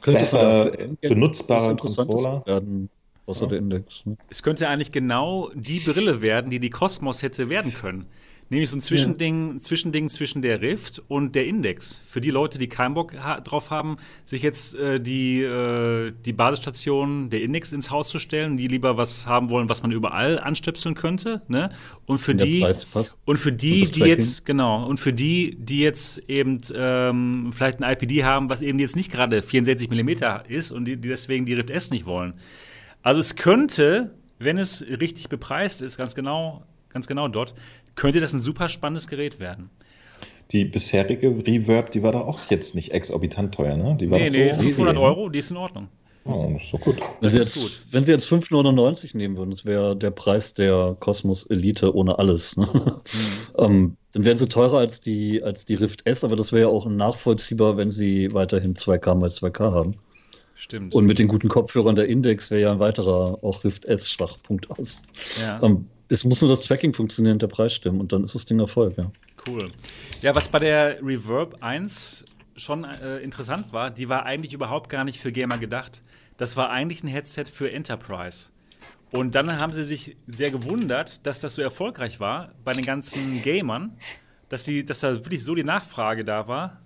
ja. 0.06 0.14
besser 0.14 0.72
benutzbarer 1.02 1.76
Controller. 1.76 2.44
Werden, 2.46 2.90
außer 3.26 3.44
ja. 3.44 3.50
der 3.50 3.58
Index. 3.58 4.06
Ne? 4.06 4.18
Es 4.30 4.44
könnte 4.44 4.68
eigentlich 4.68 4.92
genau 4.92 5.50
die 5.54 5.80
Brille 5.80 6.22
werden, 6.22 6.50
die 6.50 6.60
die 6.60 6.70
Cosmos 6.70 7.22
hätte 7.22 7.50
werden 7.50 7.74
können. 7.74 8.06
Nämlich 8.50 8.70
so 8.70 8.78
ein 8.78 8.82
Zwischending, 8.82 9.54
ja. 9.54 9.60
Zwischending 9.60 10.08
zwischen 10.10 10.44
der 10.44 10.62
Rift 10.62 11.02
und 11.08 11.34
der 11.34 11.48
Index. 11.48 12.00
Für 12.06 12.22
die 12.22 12.30
Leute, 12.30 12.60
die 12.60 12.68
keinen 12.68 12.94
Bock 12.94 13.16
ha 13.16 13.42
drauf 13.42 13.72
haben, 13.72 13.98
sich 14.24 14.44
jetzt 14.44 14.76
äh, 14.76 15.00
die, 15.00 15.42
äh, 15.42 16.14
die 16.26 16.34
Basisstation 16.34 17.32
der 17.32 17.42
Index 17.42 17.74
ins 17.74 17.90
Haus 17.90 18.10
zu 18.10 18.20
stellen, 18.20 18.56
die 18.56 18.68
lieber 18.68 18.98
was 18.98 19.26
haben 19.26 19.50
wollen, 19.50 19.68
was 19.68 19.82
man 19.82 19.92
überall 19.92 20.40
anstöpseln 20.40 20.94
könnte. 20.94 21.42
Ne? 21.48 21.72
Und 22.06 22.20
für 22.20 22.36
die, 22.36 22.64
und 23.26 23.38
für 23.38 23.52
die, 23.52 23.82
und 23.82 23.96
die 23.96 24.02
jetzt, 24.02 24.46
genau, 24.46 24.86
und 24.86 25.00
für 25.00 25.14
die, 25.14 25.58
die 25.60 25.80
jetzt 25.80 26.20
eben 26.30 26.62
ähm, 26.76 27.50
vielleicht 27.52 27.82
ein 27.82 27.92
IPD 27.92 28.26
haben, 28.26 28.50
was 28.50 28.62
eben 28.62 28.78
jetzt 28.78 28.96
nicht 28.96 29.12
gerade 29.12 29.42
64 29.42 29.90
mm 29.90 30.10
ist 30.50 30.72
und 30.72 30.86
die, 30.86 30.98
die 30.98 31.10
deswegen 31.10 31.48
die 31.48 31.54
Rift 31.56 31.72
S 31.72 31.90
nicht 31.90 32.06
wollen. 32.06 32.36
Also 33.02 33.20
es 33.20 33.36
könnte, 33.36 34.12
wenn 34.38 34.60
es 34.60 34.84
richtig 34.84 35.30
bepreist 35.30 35.82
ist, 35.82 35.98
ganz 35.98 36.14
genau, 36.14 36.64
ganz 36.90 37.08
genau 37.08 37.28
dort, 37.28 37.56
könnte 37.96 38.20
das 38.20 38.34
ein 38.34 38.40
super 38.40 38.70
spannendes 38.70 39.08
Gerät 39.08 39.40
werden. 39.40 39.70
Die 40.52 40.66
bisherige 40.66 41.30
Reverb, 41.30 41.92
die 41.92 42.04
war 42.04 42.12
doch 42.12 42.28
auch 42.28 42.42
jetzt 42.50 42.76
nicht 42.76 42.92
exorbitant 42.92 43.56
teuer, 43.56 43.78
ne? 43.78 43.98
Die 44.00 44.10
war 44.12 44.20
nee, 44.20 44.30
nee, 44.30 44.54
so 44.54 44.62
500 44.62 44.98
Euro, 44.98 45.30
die 45.30 45.40
ist 45.40 45.52
in 45.52 45.58
Ordnung. 45.58 45.88
Oh, 46.26 46.52
das 46.54 46.64
ist 46.64 46.70
so 46.72 46.78
gut. 46.80 46.98
Wenn, 47.22 47.32
sie 47.32 47.38
jetzt, 47.38 47.62
gut. 47.62 47.86
wenn 47.92 48.04
sie 48.04 48.12
jetzt 48.12 48.28
5,99 48.32 49.16
nehmen 49.16 49.38
würden, 49.38 49.52
das 49.52 49.64
wäre 49.64 49.96
der 49.96 50.10
Preis 50.10 50.56
der 50.56 50.98
Cosmos 51.00 51.46
Elite 51.48 51.96
ohne 51.96 52.18
alles. 52.18 52.58
Ne? 52.58 52.68
Mhm. 52.74 53.00
ähm, 53.60 53.98
dann 54.14 54.26
wären 54.26 54.38
sie 54.38 54.48
teurer 54.48 54.80
als 54.80 55.02
die, 55.02 55.44
als 55.44 55.66
die 55.66 55.76
Rift 55.76 56.08
S, 56.08 56.24
aber 56.24 56.36
das 56.36 56.52
wäre 56.52 56.64
ja 56.64 56.68
auch 56.68 56.88
nachvollziehbar, 56.88 57.78
wenn 57.78 57.92
sie 57.92 58.34
weiterhin 58.34 58.76
2K 58.76 59.14
mal 59.14 59.30
2K 59.30 59.72
haben. 59.72 59.96
Stimmt. 60.56 60.96
Und 60.96 61.06
mit 61.06 61.20
den 61.20 61.28
guten 61.28 61.50
Kopfhörern 61.50 61.96
der 61.96 62.08
Index 62.08 62.50
wäre 62.50 62.62
ja 62.62 62.72
ein 62.72 62.80
weiterer 62.80 63.38
auch 63.44 63.64
Rift 63.64 63.86
S-Schwachpunkt 63.86 64.72
aus. 64.72 65.04
Ja. 65.40 65.62
Ähm, 65.62 65.88
es 66.10 66.24
muss 66.24 66.42
nur 66.42 66.50
das 66.50 66.62
Tracking 66.62 66.94
funktionieren 66.94 67.40
der 67.40 67.48
Preis 67.48 67.74
stimmen 67.74 68.00
und 68.00 68.12
dann 68.12 68.24
ist 68.24 68.36
das 68.36 68.46
Ding 68.46 68.60
Erfolg, 68.60 68.98
ja. 68.98 69.12
Cool. 69.48 69.72
Ja, 70.22 70.36
was 70.36 70.50
bei 70.50 70.60
der 70.60 71.02
Reverb 71.04 71.62
1 71.62 72.26
schon 72.56 72.84
äh, 72.84 73.20
interessant 73.20 73.74
war, 73.74 73.92
die 73.92 74.10
war 74.10 74.26
eigentlich 74.26 74.54
überhaupt 74.54 74.90
gar 74.90 75.04
nicht 75.04 75.20
für 75.20 75.32
Gamer 75.32 75.58
gedacht. 75.58 76.02
Das 76.38 76.56
war 76.58 76.70
eigentlich 76.70 77.04
ein 77.04 77.08
Headset 77.08 77.46
für 77.52 77.72
Enterprise. 77.72 78.50
Und 79.12 79.36
dann 79.36 79.60
haben 79.60 79.72
sie 79.72 79.84
sich 79.84 80.18
sehr 80.28 80.52
gewundert, 80.52 81.26
dass 81.26 81.40
das 81.40 81.56
so 81.56 81.62
erfolgreich 81.62 82.20
war 82.20 82.52
bei 82.64 82.74
den 82.74 82.84
ganzen 82.84 83.42
Gamern, 83.44 83.96
dass, 84.50 84.66
sie, 84.66 84.84
dass 84.84 85.00
da 85.00 85.14
wirklich 85.14 85.44
so 85.44 85.56
die 85.56 85.64
Nachfrage 85.64 86.26
da 86.26 86.48
war. 86.48 86.82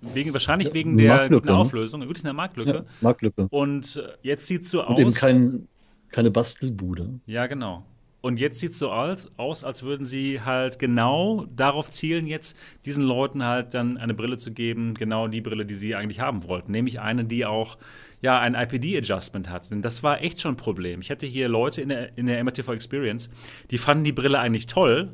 Wegen, 0.00 0.34
wahrscheinlich 0.34 0.68
ja, 0.68 0.74
wegen 0.74 0.96
der 0.98 1.30
guten 1.30 1.48
ne? 1.48 1.54
Auflösung, 1.54 2.02
wirklich 2.02 2.24
eine 2.24 2.34
Marktlücke. 2.34 2.74
Ja, 2.74 2.84
Marktlücke. 3.00 3.46
Und 3.48 3.96
äh, 3.96 4.08
jetzt 4.22 4.46
sieht 4.46 4.64
es 4.64 4.70
so 4.70 4.80
Und 4.80 4.94
aus. 4.94 5.00
Eben 5.00 5.14
kein, 5.14 5.68
keine 6.10 6.30
Bastelbude. 6.30 7.20
Ja, 7.24 7.46
genau. 7.46 7.86
Und 8.24 8.40
jetzt 8.40 8.58
sieht 8.58 8.72
es 8.72 8.78
so 8.78 8.90
aus, 8.90 9.28
als 9.64 9.82
würden 9.82 10.06
sie 10.06 10.40
halt 10.40 10.78
genau 10.78 11.44
darauf 11.54 11.90
zielen, 11.90 12.26
jetzt 12.26 12.56
diesen 12.86 13.04
Leuten 13.04 13.44
halt 13.44 13.74
dann 13.74 13.98
eine 13.98 14.14
Brille 14.14 14.38
zu 14.38 14.50
geben, 14.50 14.94
genau 14.94 15.28
die 15.28 15.42
Brille, 15.42 15.66
die 15.66 15.74
sie 15.74 15.94
eigentlich 15.94 16.20
haben 16.20 16.48
wollten. 16.48 16.72
Nämlich 16.72 17.00
eine, 17.00 17.26
die 17.26 17.44
auch 17.44 17.76
ja, 18.22 18.40
ein 18.40 18.54
IPD-Adjustment 18.54 19.50
hat. 19.50 19.70
Denn 19.70 19.82
das 19.82 20.02
war 20.02 20.22
echt 20.22 20.40
schon 20.40 20.54
ein 20.54 20.56
Problem. 20.56 21.02
Ich 21.02 21.10
hatte 21.10 21.26
hier 21.26 21.48
Leute 21.48 21.82
in 21.82 21.90
der, 21.90 22.16
in 22.16 22.24
der 22.24 22.42
MRTV 22.42 22.72
Experience, 22.72 23.28
die 23.70 23.76
fanden 23.76 24.04
die 24.04 24.12
Brille 24.12 24.38
eigentlich 24.38 24.64
toll, 24.64 25.12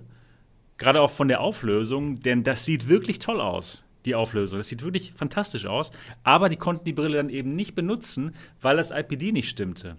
gerade 0.78 1.00
auch 1.00 1.10
von 1.10 1.26
der 1.26 1.40
Auflösung, 1.40 2.20
denn 2.20 2.44
das 2.44 2.64
sieht 2.64 2.88
wirklich 2.88 3.18
toll 3.18 3.40
aus 3.40 3.82
die 4.04 4.14
Auflösung. 4.14 4.60
Das 4.60 4.68
sieht 4.68 4.84
wirklich 4.84 5.14
fantastisch 5.14 5.66
aus, 5.66 5.90
aber 6.22 6.48
die 6.48 6.54
konnten 6.54 6.84
die 6.84 6.92
Brille 6.92 7.16
dann 7.16 7.28
eben 7.28 7.56
nicht 7.56 7.74
benutzen, 7.74 8.36
weil 8.60 8.76
das 8.76 8.92
IPD 8.92 9.32
nicht 9.32 9.48
stimmte 9.48 9.96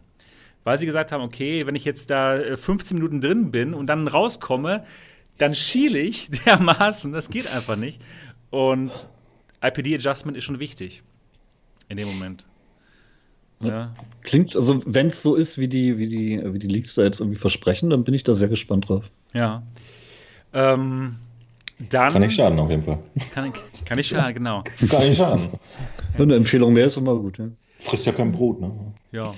weil 0.63 0.79
sie 0.79 0.85
gesagt 0.85 1.11
haben, 1.11 1.23
okay, 1.23 1.65
wenn 1.65 1.75
ich 1.75 1.85
jetzt 1.85 2.09
da 2.09 2.39
15 2.55 2.95
äh, 2.95 2.99
Minuten 2.99 3.21
drin 3.21 3.51
bin 3.51 3.73
und 3.73 3.87
dann 3.87 4.07
rauskomme, 4.07 4.83
dann 5.37 5.55
schiele 5.55 5.99
ich 5.99 6.29
dermaßen, 6.45 7.11
das 7.11 7.29
geht 7.29 7.53
einfach 7.53 7.75
nicht. 7.75 8.01
Und 8.49 9.07
IPD-Adjustment 9.61 10.37
ist 10.37 10.43
schon 10.43 10.59
wichtig 10.59 11.03
in 11.89 11.97
dem 11.97 12.07
Moment. 12.07 12.45
Ja. 13.59 13.93
Klingt, 14.23 14.55
also 14.55 14.81
wenn 14.85 15.07
es 15.07 15.21
so 15.21 15.35
ist, 15.35 15.57
wie 15.57 15.67
die, 15.67 15.97
wie, 15.97 16.07
die, 16.07 16.41
wie 16.43 16.59
die 16.59 16.67
Leaks 16.67 16.95
da 16.95 17.03
jetzt 17.03 17.19
irgendwie 17.19 17.37
versprechen, 17.37 17.89
dann 17.89 18.03
bin 18.03 18.13
ich 18.13 18.23
da 18.23 18.33
sehr 18.33 18.47
gespannt 18.47 18.89
drauf. 18.89 19.03
Ja. 19.33 19.63
Ähm, 20.53 21.17
dann, 21.89 22.11
kann 22.11 22.21
nicht 22.21 22.35
schaden, 22.35 22.59
auf 22.59 22.69
jeden 22.69 22.83
Fall. 22.83 22.99
Kann, 23.33 23.53
kann 23.85 23.97
nicht 23.97 24.09
schaden, 24.09 24.35
genau. 24.35 24.63
Kann 24.89 25.07
nicht 25.07 25.17
schaden. 25.17 25.49
Eine 26.17 26.35
Empfehlung 26.35 26.73
mehr 26.73 26.87
ist 26.87 26.97
immer 26.97 27.15
gut, 27.15 27.37
ja. 27.37 27.49
Frisst 27.81 28.05
ja 28.05 28.11
kein 28.11 28.31
Brot, 28.31 28.61
ne? 28.61 28.71
Ja. 29.11 29.33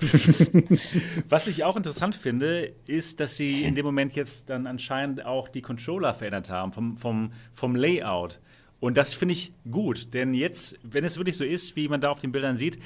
Was 1.28 1.46
ich 1.46 1.62
auch 1.62 1.76
interessant 1.76 2.16
finde, 2.16 2.72
ist, 2.88 3.20
dass 3.20 3.36
sie 3.36 3.62
in 3.62 3.76
dem 3.76 3.86
Moment 3.86 4.16
jetzt 4.16 4.50
dann 4.50 4.66
anscheinend 4.66 5.24
auch 5.24 5.48
die 5.48 5.62
Controller 5.62 6.12
verändert 6.12 6.50
haben 6.50 6.72
vom, 6.72 6.96
vom, 6.96 7.32
vom 7.52 7.76
Layout. 7.76 8.40
Und 8.80 8.96
das 8.96 9.14
finde 9.14 9.34
ich 9.34 9.52
gut, 9.70 10.12
denn 10.12 10.34
jetzt, 10.34 10.76
wenn 10.82 11.04
es 11.04 11.16
wirklich 11.18 11.36
so 11.36 11.44
ist, 11.44 11.76
wie 11.76 11.86
man 11.86 12.00
da 12.00 12.10
auf 12.10 12.18
den 12.18 12.32
Bildern 12.32 12.56
sieht, 12.56 12.80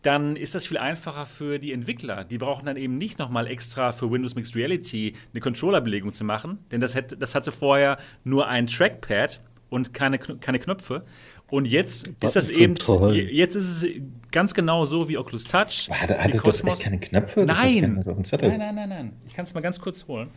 dann 0.00 0.34
ist 0.34 0.54
das 0.54 0.66
viel 0.66 0.78
einfacher 0.78 1.26
für 1.26 1.58
die 1.58 1.72
Entwickler. 1.72 2.24
Die 2.24 2.38
brauchen 2.38 2.64
dann 2.64 2.76
eben 2.76 2.96
nicht 2.96 3.18
nochmal 3.18 3.46
extra 3.46 3.92
für 3.92 4.10
Windows 4.10 4.34
Mixed 4.34 4.56
Reality 4.56 5.14
eine 5.32 5.40
Controllerbelegung 5.40 6.14
zu 6.14 6.24
machen, 6.24 6.58
denn 6.70 6.80
das, 6.80 6.94
hätte, 6.94 7.18
das 7.18 7.34
hatte 7.34 7.52
vorher 7.52 7.98
nur 8.24 8.48
ein 8.48 8.66
Trackpad 8.66 9.40
und 9.74 9.92
keine, 9.92 10.18
keine 10.18 10.60
Knöpfe. 10.60 11.02
Und 11.50 11.66
jetzt 11.66 12.06
ist 12.20 12.36
das 12.36 12.48
eben, 12.48 12.76
toll. 12.76 13.16
jetzt 13.16 13.56
ist 13.56 13.82
es 13.82 13.86
ganz 14.30 14.54
genau 14.54 14.84
so 14.84 15.08
wie 15.08 15.18
Oculus 15.18 15.44
Touch. 15.44 15.90
Hatte, 15.90 16.16
hatte 16.16 16.40
das 16.42 16.64
echt 16.64 16.82
keine 16.82 17.00
Knöpfe? 17.00 17.44
Nein. 17.44 18.00
nein, 18.04 18.58
nein, 18.58 18.74
nein, 18.74 18.88
nein. 18.88 19.12
Ich 19.26 19.34
kann 19.34 19.44
es 19.44 19.52
mal 19.52 19.60
ganz 19.60 19.80
kurz 19.80 20.06
holen. 20.06 20.30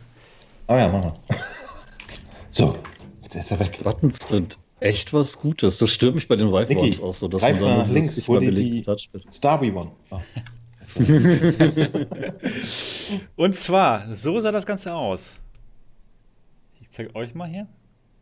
Oh 0.66 0.74
ja, 0.74 0.88
mach 0.88 1.04
mal. 1.04 1.18
So, 2.50 2.76
jetzt 3.22 3.36
ist 3.36 3.50
er 3.50 3.60
weg. 3.60 3.78
Buttons 3.84 4.16
sind 4.26 4.58
echt 4.80 5.12
was 5.12 5.38
Gutes. 5.38 5.78
Das 5.78 5.90
stört 5.90 6.14
mich 6.14 6.26
bei 6.26 6.34
den 6.34 6.48
Ones 6.48 7.00
auch 7.00 7.12
so, 7.12 7.28
dass 7.28 7.42
man 7.42 7.60
dann 7.60 7.78
nach 7.78 7.88
links, 7.88 8.26
wo 8.26 8.38
die, 8.38 8.50
die 8.50 8.84
Starby 9.30 9.70
One. 9.70 9.92
Oh. 10.10 10.18
Und 13.36 13.54
zwar, 13.54 14.12
so 14.14 14.40
sah 14.40 14.50
das 14.50 14.64
Ganze 14.64 14.94
aus. 14.94 15.38
Ich 16.80 16.90
zeige 16.90 17.14
euch 17.14 17.34
mal 17.34 17.48
hier. 17.48 17.68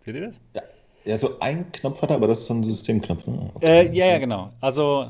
Seht 0.00 0.16
ihr 0.16 0.26
das? 0.26 0.40
Ja. 0.54 0.62
Ja, 1.06 1.16
so 1.16 1.38
ein 1.38 1.70
Knopf 1.70 2.02
hat 2.02 2.10
er, 2.10 2.16
aber 2.16 2.26
das 2.26 2.40
ist 2.40 2.46
so 2.48 2.54
ein 2.54 2.64
Systemknopf. 2.64 3.26
Ne? 3.26 3.50
Okay. 3.54 3.86
Äh, 3.86 3.92
ja, 3.94 4.06
ja, 4.06 4.18
genau. 4.18 4.52
Also 4.60 5.06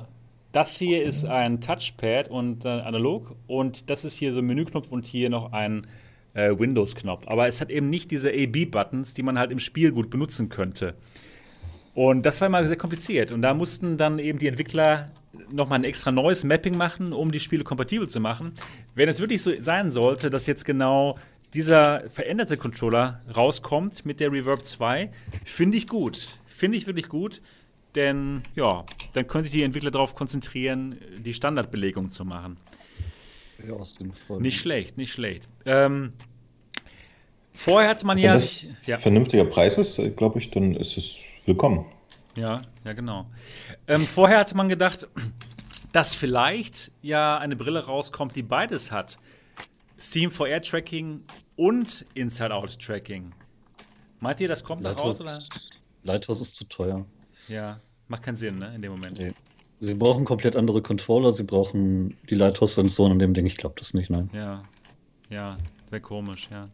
das 0.53 0.77
hier 0.77 1.03
ist 1.03 1.25
ein 1.25 1.61
Touchpad 1.61 2.29
und 2.29 2.65
äh, 2.65 2.69
analog 2.69 3.35
und 3.47 3.89
das 3.89 4.05
ist 4.05 4.17
hier 4.17 4.33
so 4.33 4.41
ein 4.41 4.47
Menüknopf 4.47 4.93
und 4.93 5.07
hier 5.07 5.31
noch 5.31 5.53
ein 5.53 5.87
äh, 6.35 6.51
Windows-Knopf. 6.51 7.27
Aber 7.27 7.49
es 7.49 7.63
hat 7.63 7.71
eben 7.71 7.89
nicht 7.89 8.11
diese 8.11 8.29
A-B-Buttons, 8.29 9.15
die 9.15 9.23
man 9.23 9.39
halt 9.39 9.51
im 9.51 9.59
Spiel 9.59 9.91
gut 9.91 10.11
benutzen 10.11 10.51
könnte. 10.51 10.95
Und 11.95 12.27
das 12.27 12.43
war 12.43 12.49
immer 12.49 12.65
sehr 12.67 12.77
kompliziert. 12.77 13.33
Und 13.33 13.41
da 13.41 13.55
mussten 13.55 13.97
dann 13.97 14.19
eben 14.19 14.39
die 14.39 14.49
Entwickler 14.49 15.11
nochmal 15.51 15.79
ein 15.79 15.85
extra 15.85 16.13
neues 16.13 16.45
Mapping 16.45 16.77
machen, 16.77 17.15
um 17.15 17.33
die 17.33 17.41
Spiele 17.41 17.65
kompatibel 17.65 18.07
zu 18.09 18.21
machen. 18.21 18.53
Wenn 18.95 19.09
es 19.09 19.19
wirklich 19.21 19.43
so 19.43 19.51
sein 19.61 19.91
sollte, 19.91 20.29
dass 20.29 20.47
jetzt 20.47 20.67
genau 20.67 21.17
dieser 21.55 22.09
veränderte 22.11 22.57
Controller 22.57 23.21
rauskommt 23.35 24.05
mit 24.05 24.21
der 24.21 24.33
Reverb 24.33 24.65
2, 24.65 25.11
finde 25.45 25.79
ich 25.79 25.89
gut. 25.89 26.39
Finde 26.47 26.79
ich 26.79 26.87
wirklich 26.87 27.09
gut, 27.09 27.43
denn 27.95 28.43
ja, 28.55 28.85
dann 29.13 29.27
können 29.27 29.45
sich 29.45 29.53
die 29.53 29.63
Entwickler 29.63 29.91
darauf 29.91 30.15
konzentrieren, 30.15 30.99
die 31.19 31.35
Standardbelegung 31.35 32.11
zu 32.11 32.25
machen. 32.25 32.59
Ja, 33.67 33.75
aus 33.75 33.95
dem 33.95 34.13
Fall. 34.13 34.41
Nicht 34.41 34.61
schlecht, 34.61 34.97
nicht 34.99 35.13
schlecht. 35.13 35.49
Ähm, 35.65 36.13
vorher 37.53 37.89
hat 37.89 38.05
man 38.05 38.17
Wenn 38.17 38.25
ja. 38.25 38.31
Wenn 38.31 38.39
das 38.39 38.67
ja. 38.87 38.99
vernünftiger 38.99 39.45
Preis 39.45 39.79
ist, 39.79 39.99
äh, 39.99 40.11
glaube 40.11 40.39
ich, 40.39 40.51
dann 40.51 40.75
ist 40.75 40.97
es 40.99 41.21
willkommen. 41.47 41.87
Ja, 42.37 42.63
ja, 42.85 42.93
genau. 42.93 43.27
Ähm, 43.89 44.03
vorher 44.03 44.39
hatte 44.39 44.57
man 44.57 44.69
gedacht, 44.69 45.09
dass 45.93 46.15
vielleicht 46.15 46.93
ja 47.01 47.39
eine 47.39 47.57
Brille 47.57 47.87
rauskommt, 47.87 48.37
die 48.37 48.43
beides 48.43 48.93
hat. 48.93 49.19
Steam 49.99 50.31
for 50.31 50.47
Air 50.47 50.63
Tracking 50.63 51.23
und 51.57 52.05
Inside-Out-Tracking. 52.15 53.33
Meint 54.21 54.41
ihr, 54.41 54.49
das 54.49 54.65
kommt 54.65 54.85
da 54.85 54.93
raus? 54.93 55.21
Oder? 55.21 55.39
Lighthouse 56.03 56.41
ist 56.41 56.57
zu 56.57 56.65
teuer. 56.65 57.05
Ja, 57.49 57.81
macht 58.09 58.23
keinen 58.23 58.37
Sinn, 58.37 58.59
ne, 58.59 58.75
in 58.75 58.83
dem 58.83 58.93
Moment. 58.93 59.19
Nee. 59.19 59.29
Sie 59.81 59.95
brauchen 59.95 60.25
komplett 60.25 60.57
andere 60.57 60.81
Controller, 60.81 61.33
sie 61.33 61.45
brauchen 61.45 62.17
die 62.31 62.35
Lighthouse-Sensoren 62.35 63.13
in 63.13 63.19
dem 63.19 63.35
Ding. 63.35 63.47
Ich 63.47 63.57
glaube 63.57 63.75
das 63.79 63.93
nicht, 63.93 64.09
nein. 64.09 64.31
Ja, 64.33 64.63
ja, 65.29 65.57
wäre 65.91 66.01
komisch, 66.01 66.49
ja. 66.51 66.69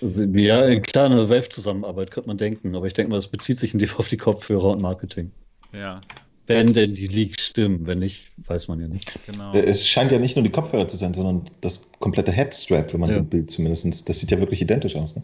Also, 0.00 0.24
ja, 0.24 0.78
klar, 0.80 1.06
eine 1.06 1.28
Valve-Zusammenarbeit 1.28 2.10
könnte 2.10 2.28
man 2.28 2.38
denken, 2.38 2.74
aber 2.74 2.86
ich 2.86 2.94
denke 2.94 3.10
mal, 3.10 3.16
das 3.16 3.28
bezieht 3.28 3.58
sich 3.58 3.72
in 3.74 3.78
die, 3.78 3.90
auf 3.90 4.08
die 4.08 4.16
Kopfhörer 4.16 4.70
und 4.70 4.82
Marketing. 4.82 5.30
Ja. 5.72 6.00
Wenn 6.48 6.72
denn 6.72 6.94
die 6.94 7.06
Leaks 7.06 7.46
stimmen, 7.46 7.86
wenn 7.86 7.98
nicht, 7.98 8.32
weiß 8.46 8.68
man 8.68 8.80
ja 8.80 8.88
nicht. 8.88 9.12
Genau. 9.26 9.52
Es 9.52 9.86
scheint 9.86 10.10
ja 10.10 10.18
nicht 10.18 10.34
nur 10.34 10.42
die 10.42 10.50
Kopfhörer 10.50 10.88
zu 10.88 10.96
sein, 10.96 11.12
sondern 11.12 11.48
das 11.60 11.88
komplette 12.00 12.32
Headstrap, 12.32 12.90
wenn 12.92 13.00
man 13.00 13.10
ja. 13.10 13.18
Bild 13.20 13.50
zumindest. 13.50 14.08
Das 14.08 14.18
sieht 14.18 14.30
ja 14.30 14.40
wirklich 14.40 14.62
identisch 14.62 14.96
aus. 14.96 15.14
Ne? 15.14 15.22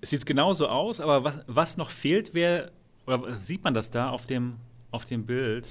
Es 0.00 0.10
sieht 0.10 0.26
genauso 0.26 0.66
aus, 0.66 1.00
aber 1.00 1.22
was, 1.22 1.38
was 1.46 1.76
noch 1.76 1.90
fehlt, 1.90 2.34
wäre, 2.34 2.72
oder 3.06 3.38
sieht 3.40 3.62
man 3.62 3.72
das 3.72 3.90
da 3.90 4.10
auf 4.10 4.26
dem, 4.26 4.54
auf 4.90 5.04
dem 5.04 5.26
Bild? 5.26 5.68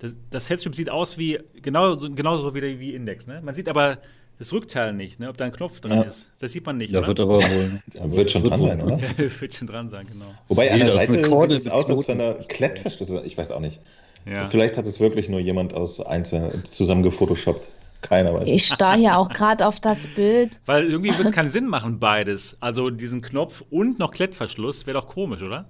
Das, 0.00 0.18
das 0.30 0.50
Headstrap 0.50 0.74
sieht 0.74 0.90
aus 0.90 1.16
wie, 1.16 1.38
genau, 1.62 1.96
genauso 1.96 2.52
wie, 2.52 2.80
wie 2.80 2.94
Index. 2.94 3.28
Ne? 3.28 3.40
Man 3.44 3.54
sieht 3.54 3.68
aber 3.68 3.98
das 4.40 4.54
Rückteil 4.54 4.94
nicht, 4.94 5.20
ne? 5.20 5.28
ob 5.28 5.36
da 5.36 5.44
ein 5.44 5.52
Knopf 5.52 5.80
dran 5.80 5.98
ja. 5.98 6.02
ist. 6.04 6.30
Das 6.40 6.50
sieht 6.50 6.64
man 6.64 6.78
nicht. 6.78 6.90
Ja, 6.90 7.00
oder? 7.00 7.08
wird 7.08 7.20
aber 7.20 7.40
wohl. 7.40 7.82
Ja, 7.92 8.10
wird 8.10 8.30
schon 8.30 8.42
dran 8.42 8.62
sein, 8.62 8.80
oder? 8.80 8.98
Ja, 9.18 9.40
wird 9.40 9.54
schon 9.54 9.66
dran 9.66 9.90
sein, 9.90 10.06
genau. 10.10 10.32
Wobei 10.48 10.72
an 10.72 10.78
der 10.78 10.90
Seite 10.92 11.12
sieht 11.12 11.50
es 11.50 11.68
aus, 11.68 11.90
als 11.90 12.08
wenn 12.08 12.20
da 12.20 12.32
Klettverschlüsse, 12.48 13.22
ich 13.26 13.36
weiß 13.36 13.52
auch 13.52 13.60
nicht. 13.60 13.80
Ja. 14.24 14.48
Vielleicht 14.48 14.78
hat 14.78 14.86
es 14.86 14.98
wirklich 14.98 15.28
nur 15.28 15.40
jemand 15.40 15.74
aus 15.74 16.00
einzeln 16.00 16.64
zusammen 16.64 17.02
gefotoshoppt. 17.02 17.68
Keiner 18.00 18.32
weiß. 18.32 18.48
Ich 18.48 18.64
starre 18.64 18.98
ja 18.98 19.18
auch 19.18 19.28
gerade 19.28 19.66
auf 19.66 19.78
das 19.78 20.08
Bild. 20.08 20.58
Weil 20.64 20.90
irgendwie 20.90 21.10
wird 21.10 21.28
es 21.28 21.32
keinen 21.32 21.50
Sinn 21.50 21.66
machen, 21.66 21.98
beides. 21.98 22.56
Also 22.60 22.88
diesen 22.88 23.20
Knopf 23.20 23.62
und 23.68 23.98
noch 23.98 24.10
Klettverschluss 24.10 24.86
wäre 24.86 24.98
doch 24.98 25.06
komisch, 25.06 25.42
oder? 25.42 25.68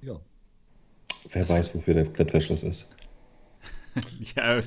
Ja. 0.00 0.14
Wer 1.28 1.42
das 1.42 1.50
weiß, 1.50 1.74
wofür 1.74 1.92
der 1.92 2.06
Klettverschluss 2.06 2.62
ist. 2.62 2.88
ja, 4.36 4.62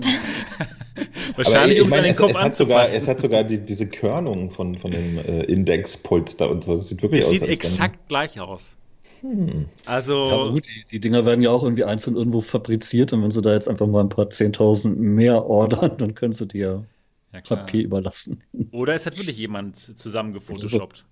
wahrscheinlich 1.35 1.81
um 1.81 1.89
seinen 1.89 2.15
Kopf 2.15 2.31
es, 2.31 2.37
es 2.37 2.43
hat 2.43 2.55
sogar, 2.55 2.83
es 2.83 3.07
hat 3.07 3.19
sogar 3.21 3.43
die, 3.43 3.63
diese 3.63 3.87
Körnung 3.87 4.51
von, 4.51 4.75
von 4.75 4.91
dem 4.91 5.17
äh, 5.17 5.43
Indexpolster 5.43 6.49
und 6.49 6.63
so. 6.63 6.75
Das 6.75 6.89
sieht 6.89 7.01
wirklich 7.01 7.21
es 7.21 7.27
aus. 7.27 7.33
Es 7.33 7.39
sieht 7.39 7.49
exakt 7.49 7.99
wenn, 7.99 8.07
gleich 8.07 8.39
aus. 8.39 8.75
Hm. 9.21 9.65
Also. 9.85 10.27
Ja, 10.27 10.51
gut, 10.51 10.67
die, 10.67 10.85
die, 10.91 10.99
Dinger 10.99 11.25
werden 11.25 11.41
ja 11.41 11.51
auch 11.51 11.63
irgendwie 11.63 11.85
einzeln 11.85 12.15
irgendwo 12.15 12.41
fabriziert 12.41 13.13
und 13.13 13.23
wenn 13.23 13.31
sie 13.31 13.41
da 13.41 13.53
jetzt 13.53 13.69
einfach 13.69 13.87
mal 13.87 14.01
ein 14.01 14.09
paar 14.09 14.25
10.000 14.25 14.89
mehr 14.89 15.45
ordern, 15.45 15.97
dann 15.97 16.15
können 16.15 16.33
sie 16.33 16.47
dir 16.47 16.85
ja, 17.31 17.41
Papier 17.41 17.83
überlassen. 17.83 18.43
Oder 18.71 18.93
es 18.95 19.05
hat 19.05 19.17
wirklich 19.17 19.37
jemand 19.37 19.77
zusammen 19.97 20.33
gefotoshoppt. 20.33 21.05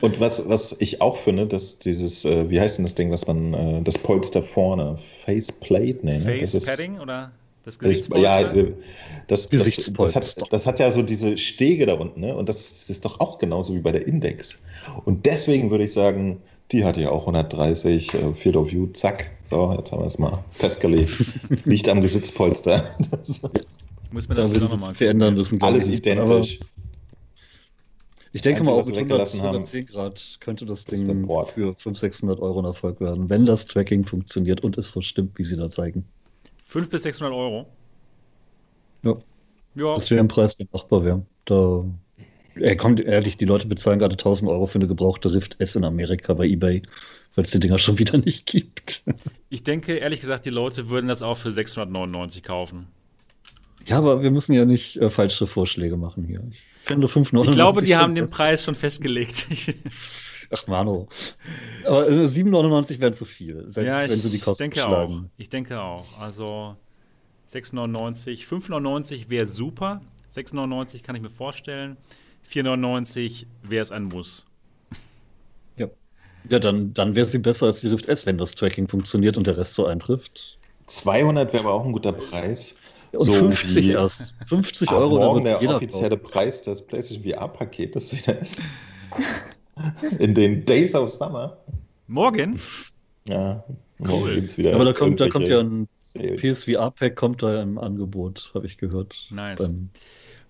Und 0.00 0.20
was, 0.20 0.48
was 0.48 0.76
ich 0.80 1.00
auch 1.00 1.16
finde, 1.16 1.46
dass 1.46 1.78
dieses, 1.78 2.24
äh, 2.24 2.50
wie 2.50 2.60
heißt 2.60 2.78
denn 2.78 2.84
das 2.84 2.94
Ding, 2.94 3.10
was 3.10 3.26
man, 3.26 3.54
äh, 3.54 3.82
das 3.82 3.98
Polster 3.98 4.42
vorne, 4.42 4.98
Faceplate, 5.24 5.98
nee, 6.02 6.18
ne? 6.18 6.38
Face 6.38 6.64
Padding 6.64 6.98
oder 6.98 7.30
das 7.64 7.78
Gesichtspolster? 7.78 8.22
Ja, 8.22 8.52
äh, 8.52 8.72
das, 9.28 9.48
das, 9.48 9.92
das, 9.96 10.16
hat, 10.16 10.36
das 10.50 10.66
hat 10.66 10.80
ja 10.80 10.90
so 10.90 11.02
diese 11.02 11.38
Stege 11.38 11.86
da 11.86 11.94
unten, 11.94 12.20
ne? 12.20 12.34
Und 12.34 12.48
das, 12.48 12.70
das 12.70 12.90
ist 12.90 13.04
doch 13.04 13.20
auch 13.20 13.38
genauso 13.38 13.74
wie 13.74 13.80
bei 13.80 13.92
der 13.92 14.06
Index. 14.06 14.62
Und 15.04 15.24
deswegen 15.24 15.70
würde 15.70 15.84
ich 15.84 15.92
sagen, 15.92 16.42
die 16.72 16.84
hat 16.84 16.96
ja 16.96 17.10
auch 17.10 17.22
130 17.22 18.14
äh, 18.14 18.34
Field 18.34 18.56
of 18.56 18.72
View, 18.72 18.86
zack. 18.92 19.30
So, 19.44 19.72
jetzt 19.76 19.92
haben 19.92 20.00
wir 20.00 20.06
es 20.06 20.18
mal 20.18 20.42
festgelegt. 20.52 21.12
Liegt 21.64 21.88
am 21.88 22.00
Gesichtspolster. 22.00 22.82
Das, 23.10 23.42
muss 24.10 24.28
man 24.28 24.36
das 24.36 24.52
da 24.52 24.58
nochmal 24.58 24.94
verändern 24.94 25.34
müssen. 25.34 25.60
Alles 25.62 25.88
identisch. 25.88 26.60
Ich 28.34 28.40
denke 28.40 28.60
Einzige, 28.60 28.74
mal, 28.74 28.80
auch 28.80 28.86
mit 28.86 28.96
100, 28.96 29.34
110 29.34 29.86
Grad 29.86 30.38
könnte 30.40 30.64
das 30.64 30.86
Ding 30.86 31.06
für 31.06 31.74
500, 31.74 31.96
600 31.96 32.40
Euro 32.40 32.60
ein 32.60 32.64
Erfolg 32.64 33.00
werden, 33.00 33.28
wenn 33.28 33.44
das 33.44 33.66
Tracking 33.66 34.04
funktioniert 34.04 34.64
und 34.64 34.78
es 34.78 34.92
so 34.92 35.02
stimmt, 35.02 35.38
wie 35.38 35.44
sie 35.44 35.56
da 35.56 35.68
zeigen. 35.70 36.04
500 36.64 36.90
bis 36.90 37.02
600 37.02 37.34
Euro? 37.34 37.66
Ja. 39.04 39.16
ja. 39.74 39.94
Das 39.94 40.10
wäre 40.10 40.20
ein 40.20 40.28
Preis, 40.28 40.56
der 40.56 40.66
machbar 40.72 41.04
wäre. 41.04 41.26
Da, 41.44 41.84
ey, 42.54 42.74
kommt 42.76 43.00
ehrlich, 43.00 43.36
die 43.36 43.44
Leute 43.44 43.66
bezahlen 43.66 43.98
gerade 43.98 44.14
1000 44.14 44.50
Euro 44.50 44.66
für 44.66 44.78
eine 44.78 44.88
gebrauchte 44.88 45.30
Rift 45.30 45.60
S 45.60 45.76
in 45.76 45.84
Amerika 45.84 46.32
bei 46.32 46.46
eBay, 46.46 46.80
weil 47.34 47.44
es 47.44 47.50
die 47.50 47.60
Dinger 47.60 47.78
schon 47.78 47.98
wieder 47.98 48.16
nicht 48.24 48.46
gibt. 48.46 49.02
Ich 49.50 49.62
denke, 49.62 49.96
ehrlich 49.96 50.20
gesagt, 50.20 50.46
die 50.46 50.50
Leute 50.50 50.88
würden 50.88 51.08
das 51.08 51.20
auch 51.20 51.36
für 51.36 51.52
699 51.52 52.42
kaufen. 52.42 52.86
Ja, 53.84 53.98
aber 53.98 54.22
wir 54.22 54.30
müssen 54.30 54.54
ja 54.54 54.64
nicht 54.64 54.96
äh, 54.96 55.10
falsche 55.10 55.46
Vorschläge 55.46 55.98
machen 55.98 56.24
hier. 56.24 56.42
Ich 56.50 56.71
finde 56.82 57.06
5,99. 57.06 57.44
Ich 57.44 57.52
glaube, 57.52 57.82
die 57.82 57.96
haben 57.96 58.14
den 58.14 58.30
Preis 58.30 58.64
schon 58.64 58.74
festgelegt. 58.74 59.46
Ach, 60.54 60.66
Mano. 60.66 61.08
Aber 61.86 62.06
7,99 62.06 63.00
wären 63.00 63.14
zu 63.14 63.24
viel, 63.24 63.64
selbst 63.70 63.88
ja, 63.88 64.02
ich, 64.02 64.10
wenn 64.10 64.18
sie 64.18 64.30
die 64.30 64.38
Kosten 64.38 64.64
denke 64.64 64.80
schlagen. 64.80 65.14
Auch. 65.14 65.38
Ich 65.38 65.48
denke 65.48 65.80
auch. 65.80 66.04
Also 66.20 66.76
6,99, 67.50 68.46
5,99 68.46 69.30
wäre 69.30 69.46
super. 69.46 70.02
6,99 70.34 71.02
kann 71.02 71.16
ich 71.16 71.22
mir 71.22 71.30
vorstellen. 71.30 71.96
4,99 72.50 73.46
wäre 73.62 73.82
es 73.82 73.92
ein 73.92 74.04
Muss. 74.04 74.46
Ja. 75.78 75.88
Ja, 76.50 76.58
dann, 76.58 76.92
dann 76.92 77.14
wäre 77.14 77.26
sie 77.26 77.38
besser 77.38 77.66
als 77.66 77.80
die 77.80 77.88
Rift 77.88 78.06
S, 78.06 78.26
wenn 78.26 78.36
das 78.36 78.54
Tracking 78.54 78.88
funktioniert 78.88 79.38
und 79.38 79.46
der 79.46 79.56
Rest 79.56 79.74
so 79.74 79.86
eintrifft. 79.86 80.58
200 80.86 81.50
wäre 81.54 81.62
aber 81.64 81.72
auch 81.72 81.86
ein 81.86 81.92
guter 81.92 82.12
Preis. 82.12 82.76
Und 83.12 83.26
so 83.26 83.32
50 83.32 83.86
erst. 83.86 84.36
50 84.46 84.90
Euro. 84.90 85.16
Morgen 85.16 85.44
der 85.44 85.62
offizielle 85.62 86.16
kaufen. 86.16 86.32
Preis 86.32 86.62
des 86.62 86.82
PlayStation 86.82 87.24
VR-Paket, 87.24 87.96
das 87.96 88.12
wieder 88.12 88.38
ist. 88.38 88.60
In 90.18 90.34
den 90.34 90.64
Days 90.64 90.94
of 90.94 91.10
Summer. 91.10 91.58
Morgen? 92.06 92.58
Ja, 93.28 93.64
morgen 93.98 94.22
cool. 94.22 94.34
gibt's 94.34 94.58
wieder. 94.58 94.74
Aber 94.74 94.84
da 94.84 94.92
kommt, 94.92 95.20
da 95.20 95.28
kommt 95.28 95.48
ja 95.48 95.60
ein 95.60 95.88
PSVR-Pack 96.14 97.16
kommt 97.16 97.42
da 97.42 97.62
im 97.62 97.78
Angebot, 97.78 98.50
habe 98.54 98.66
ich 98.66 98.76
gehört. 98.76 99.16
Nice. 99.30 99.70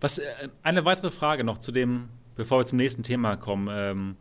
Was, 0.01 0.19
äh, 0.19 0.25
eine 0.63 0.85
weitere 0.85 1.11
Frage 1.11 1.45
noch 1.45 1.59
zu 1.59 1.71
dem, 1.73 2.09
bevor 2.35 2.59
wir 2.59 2.67
zum 2.67 2.79
nächsten 2.79 3.03
Thema 3.03 3.37
kommen. 3.37 3.69
Ähm, 3.71 4.17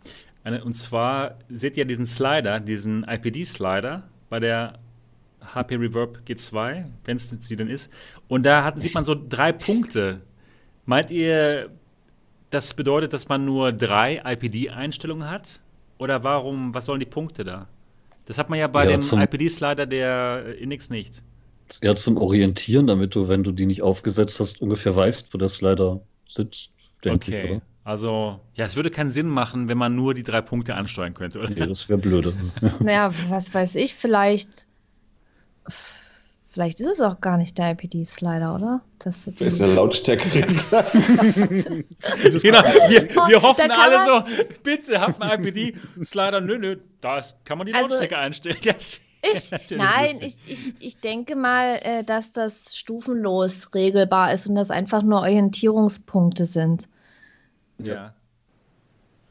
und 0.63 0.75
zwar 0.75 1.37
seht 1.49 1.77
ihr 1.77 1.85
diesen 1.85 2.05
Slider, 2.05 2.59
diesen 2.59 3.03
IPD-Slider 3.03 4.03
bei 4.29 4.39
der 4.39 4.79
HP 5.53 5.75
Reverb 5.75 6.19
G2, 6.27 6.85
wenn 7.05 7.17
es 7.17 7.29
sie 7.29 7.55
denn 7.55 7.67
ist. 7.67 7.91
Und 8.27 8.45
da 8.45 8.63
hat, 8.63 8.81
sieht 8.81 8.93
man 8.93 9.03
so 9.03 9.15
drei 9.15 9.51
Punkte. 9.51 10.21
Meint 10.85 11.11
ihr, 11.11 11.69
das 12.49 12.73
bedeutet, 12.73 13.13
dass 13.13 13.29
man 13.29 13.45
nur 13.45 13.71
drei 13.71 14.21
IPD-Einstellungen 14.23 15.29
hat? 15.29 15.59
Oder 15.97 16.23
warum, 16.23 16.73
was 16.73 16.85
sollen 16.85 16.99
die 16.99 17.05
Punkte 17.05 17.43
da? 17.43 17.67
Das 18.25 18.37
hat 18.37 18.49
man 18.49 18.59
ja 18.59 18.67
bei 18.67 18.89
ja, 18.89 18.97
dem 18.97 19.01
IPD-Slider 19.01 19.85
der 19.85 20.57
Index 20.57 20.89
nicht. 20.89 21.23
Ja, 21.81 21.95
zum 21.95 22.17
Orientieren, 22.17 22.87
damit 22.87 23.15
du, 23.15 23.27
wenn 23.27 23.43
du 23.43 23.51
die 23.51 23.65
nicht 23.65 23.81
aufgesetzt 23.81 24.39
hast, 24.39 24.61
ungefähr 24.61 24.95
weißt, 24.95 25.33
wo 25.33 25.37
der 25.37 25.47
Slider 25.47 26.01
sitzt, 26.27 26.71
denke 27.03 27.31
okay. 27.31 27.43
ich, 27.43 27.51
oder? 27.51 27.61
Also, 27.83 28.39
ja, 28.53 28.65
es 28.65 28.75
würde 28.75 28.91
keinen 28.91 29.09
Sinn 29.09 29.27
machen, 29.27 29.67
wenn 29.67 29.77
man 29.77 29.95
nur 29.95 30.13
die 30.13 30.23
drei 30.23 30.41
Punkte 30.41 30.75
ansteuern 30.75 31.13
könnte, 31.13 31.39
oder? 31.39 31.49
Nee, 31.49 31.65
das 31.65 31.89
wäre 31.89 31.97
blöde. 31.97 32.33
naja, 32.79 33.11
was 33.29 33.53
weiß 33.53 33.75
ich, 33.75 33.95
vielleicht 33.95 34.67
Vielleicht 36.49 36.81
ist 36.81 36.87
es 36.87 37.01
auch 37.01 37.21
gar 37.21 37.37
nicht 37.37 37.57
der 37.57 37.71
IPD-Slider, 37.71 38.53
oder? 38.53 38.81
Das, 38.99 39.23
das 39.23 39.41
ist 39.41 39.61
der 39.61 39.67
Lautstärke. 39.67 40.27
genau, 42.41 42.61
wir, 42.89 43.09
wir 43.09 43.41
hoffen 43.41 43.71
alle 43.71 44.03
so, 44.03 44.23
bitte 44.61 44.99
habt 44.99 45.21
einen 45.21 45.45
IPD-Slider. 45.45 46.41
Nö, 46.41 46.57
nö, 46.57 46.77
da 46.99 47.21
kann 47.45 47.57
man 47.57 47.67
die 47.67 47.73
also, 47.73 47.87
Lautstärke 47.87 48.17
einstellen. 48.17 48.57
Das 48.65 48.99
ich, 49.23 49.51
nein, 49.77 50.17
ich, 50.21 50.37
ich, 50.47 50.75
ich 50.79 50.99
denke 50.99 51.35
mal, 51.35 51.79
äh, 51.83 52.03
dass 52.03 52.31
das 52.31 52.75
stufenlos 52.75 53.73
regelbar 53.73 54.33
ist 54.33 54.47
und 54.47 54.55
das 54.55 54.71
einfach 54.71 55.03
nur 55.03 55.19
Orientierungspunkte 55.19 56.45
sind. 56.45 56.87
Ja. 57.77 58.13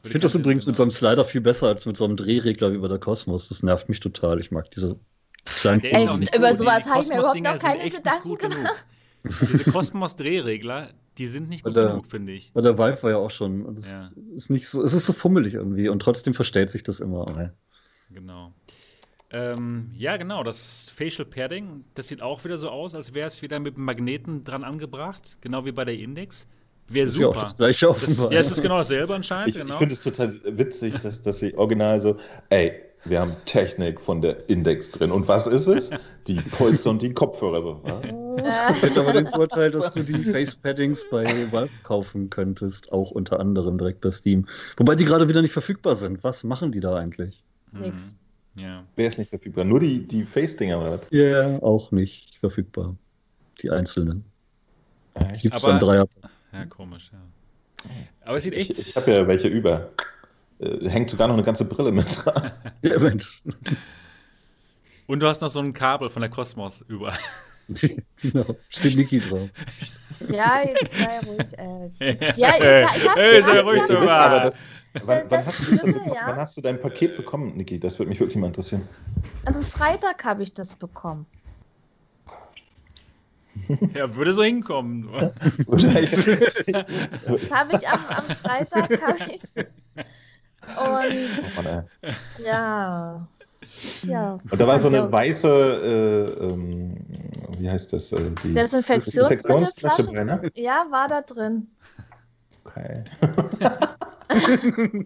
Ich 0.03 0.11
finde 0.11 0.25
das 0.25 0.33
übrigens 0.33 0.65
mit 0.65 0.75
so 0.75 0.83
einem 0.83 0.91
Slider 0.91 1.25
viel 1.25 1.41
besser 1.41 1.67
als 1.67 1.85
mit 1.85 1.97
so 1.97 2.05
einem 2.05 2.17
Drehregler 2.17 2.73
wie 2.73 2.79
bei 2.79 2.87
der 2.87 2.97
Cosmos. 2.97 3.49
Das 3.49 3.61
nervt 3.61 3.87
mich 3.89 3.99
total. 3.99 4.39
Ich 4.39 4.49
mag 4.49 4.71
diese 4.71 4.97
Ey, 5.63 6.05
über 6.35 6.55
sowas 6.55 6.85
habe 6.85 7.03
ich 7.03 7.09
mir 7.09 7.19
überhaupt 7.19 7.41
noch 7.41 7.59
keine 7.59 7.89
Gedanken 7.89 8.37
gemacht. 8.37 8.85
Diese 9.23 9.69
Kosmos-Drehregler, 9.71 10.89
die 11.17 11.27
sind 11.27 11.49
nicht 11.49 11.63
gut 11.63 11.75
der, 11.75 11.89
genug, 11.89 12.07
finde 12.07 12.31
ich. 12.31 12.51
Bei 12.53 12.61
der 12.61 12.77
Vive 12.77 13.03
war 13.03 13.09
ja 13.11 13.17
auch 13.17 13.31
schon. 13.31 13.75
Es 13.75 13.89
ja. 13.89 14.09
ist 14.35 14.49
nicht 14.49 14.67
so, 14.67 14.83
es 14.83 14.93
ist 14.93 15.05
so 15.05 15.13
fummelig 15.13 15.53
irgendwie 15.53 15.89
und 15.89 16.01
trotzdem 16.01 16.33
verstellt 16.33 16.71
sich 16.71 16.83
das 16.83 16.99
immer. 16.99 17.51
Genau. 18.09 18.53
Ähm, 19.33 19.91
ja, 19.95 20.17
genau, 20.17 20.43
das 20.43 20.91
Facial 20.95 21.25
Padding, 21.25 21.85
das 21.93 22.09
sieht 22.09 22.21
auch 22.21 22.43
wieder 22.43 22.57
so 22.57 22.69
aus, 22.69 22.95
als 22.95 23.13
wäre 23.13 23.27
es 23.27 23.41
wieder 23.41 23.59
mit 23.59 23.77
Magneten 23.77 24.43
dran 24.43 24.63
angebracht, 24.65 25.37
genau 25.39 25.63
wie 25.65 25.71
bei 25.71 25.85
der 25.85 25.97
Index. 25.97 26.47
Wäre 26.89 27.07
super. 27.07 27.35
Ja, 27.35 27.41
das 27.41 27.55
gleiche 27.55 27.89
offenbar. 27.89 28.25
Das, 28.25 28.33
ja, 28.33 28.39
es 28.39 28.51
ist 28.51 28.61
genau 28.61 28.77
dasselbe 28.77 29.15
anscheinend. 29.15 29.55
Ich, 29.55 29.61
genau. 29.61 29.75
ich 29.75 29.79
finde 29.79 29.93
es 29.93 30.03
total 30.03 30.33
witzig, 30.43 30.99
dass, 30.99 31.21
dass 31.21 31.39
sie 31.39 31.55
original 31.55 32.01
so, 32.01 32.17
ey, 32.49 32.73
wir 33.05 33.19
haben 33.19 33.35
Technik 33.45 33.99
von 33.99 34.21
der 34.21 34.49
Index 34.49 34.91
drin. 34.91 35.11
Und 35.11 35.27
was 35.27 35.47
ist 35.47 35.67
es? 35.67 35.91
Die 36.27 36.39
Polster 36.41 36.91
und 36.91 37.01
die 37.01 37.13
Kopfhörer. 37.13 37.61
So. 37.61 37.81
Es 38.37 38.59
hat 38.59 38.97
aber 38.97 39.13
den 39.13 39.27
Vorteil, 39.27 39.71
dass 39.71 39.93
du 39.93 40.03
die 40.03 40.23
Face-Paddings 40.31 41.09
bei 41.09 41.25
Valve 41.51 41.71
kaufen 41.83 42.29
könntest, 42.29 42.91
auch 42.91 43.11
unter 43.11 43.39
anderem 43.39 43.77
direkt 43.77 44.01
bei 44.01 44.11
Steam. 44.11 44.47
Wobei 44.77 44.95
die 44.95 45.05
gerade 45.05 45.27
wieder 45.27 45.41
nicht 45.41 45.53
verfügbar 45.53 45.95
sind. 45.95 46.23
Was 46.23 46.43
machen 46.43 46.71
die 46.71 46.79
da 46.79 46.95
eigentlich? 46.95 47.43
Nix. 47.71 48.15
Mhm. 48.55 48.61
Ja. 48.61 48.83
Wer 48.95 49.07
ist 49.07 49.17
nicht 49.17 49.29
verfügbar? 49.29 49.63
Nur 49.63 49.79
die, 49.79 50.07
die 50.07 50.23
Face-Dinger 50.23 50.79
oder 50.79 50.91
was? 50.91 51.07
Ja, 51.09 51.21
yeah, 51.21 51.63
auch 51.63 51.91
nicht 51.91 52.37
verfügbar. 52.39 52.95
Die 53.61 53.69
einzelnen. 53.69 54.25
Gibt 55.41 55.55
es 55.55 55.61
dann 55.61 55.79
Dreier. 55.79 56.07
Ja, 56.51 56.65
komisch, 56.65 57.11
ja. 57.13 57.19
Aber 58.25 58.37
es 58.37 58.43
sieht 58.43 58.53
echt. 58.53 58.71
Ich, 58.71 58.79
ich 58.79 58.95
habe 58.95 59.11
ja 59.11 59.27
welche 59.27 59.47
über. 59.47 59.89
Äh, 60.61 60.89
hängt 60.89 61.09
sogar 61.09 61.27
noch 61.27 61.35
eine 61.35 61.43
ganze 61.43 61.65
Brille 61.65 61.91
mit 61.91 62.23
dran. 62.23 62.51
Ja, 62.83 62.97
Mensch. 62.99 63.41
Und 65.07 65.19
du 65.19 65.27
hast 65.27 65.41
noch 65.41 65.49
so 65.49 65.59
ein 65.59 65.73
Kabel 65.73 66.09
von 66.09 66.21
der 66.21 66.31
Kosmos 66.31 66.81
über. 66.87 67.13
genau, 68.21 68.55
steht 68.69 68.95
Niki 68.95 69.19
drauf. 69.19 69.49
Ja, 70.29 70.61
jetzt 70.61 70.97
sei 70.97 71.19
ruhig. 71.19 71.57
Äh. 71.57 72.33
Ja, 72.37 72.55
ich, 72.55 72.97
ich 72.97 73.07
hab, 73.09 73.17
hey, 73.17 73.43
sei 73.43 73.59
ruhig 73.59 73.83
drüber. 73.83 74.11
Aber 74.11 74.39
das, 74.41 74.65
wann, 75.03 75.23
wann, 75.29 75.45
hast 75.45 75.63
Schlimme, 75.63 76.01
ja? 76.07 76.23
wann, 76.25 76.37
hast 76.37 76.57
du 76.57 76.61
dein 76.61 76.79
Paket 76.79 77.17
bekommen, 77.17 77.55
Niki? 77.55 77.79
Das 77.79 77.99
würde 77.99 78.09
mich 78.09 78.19
wirklich 78.19 78.37
mal 78.37 78.47
interessieren. 78.47 78.87
Am 79.45 79.61
Freitag 79.63 80.23
habe 80.23 80.41
ich 80.43 80.53
das 80.53 80.73
bekommen. 80.73 81.25
Ja, 83.93 84.15
würde 84.15 84.33
so 84.33 84.43
hinkommen. 84.43 85.09
habe 85.11 85.31
ich 87.73 87.89
am, 87.89 88.05
am 88.05 88.35
Freitag, 88.37 89.01
habe 89.01 89.31
ich 89.33 89.41
und 90.67 90.75
oh 90.77 91.61
Mann, 91.61 91.85
ja. 92.43 93.27
Ja. 94.03 94.39
Und 94.49 94.59
da 94.59 94.67
war 94.67 94.79
so 94.79 94.89
eine 94.89 95.11
weiße, 95.11 95.47
äh, 95.49 96.43
ähm, 96.43 96.97
wie 97.57 97.69
heißt 97.69 97.93
das? 97.93 98.11
Äh, 98.11 98.31
die 98.43 98.53
Desinfektionsmittelflasche. 98.53 99.63
Desinfektionsflasche 100.03 100.61
ja, 100.61 100.85
war 100.89 101.07
da 101.07 101.21
drin. 101.21 101.67
Okay. 102.65 103.05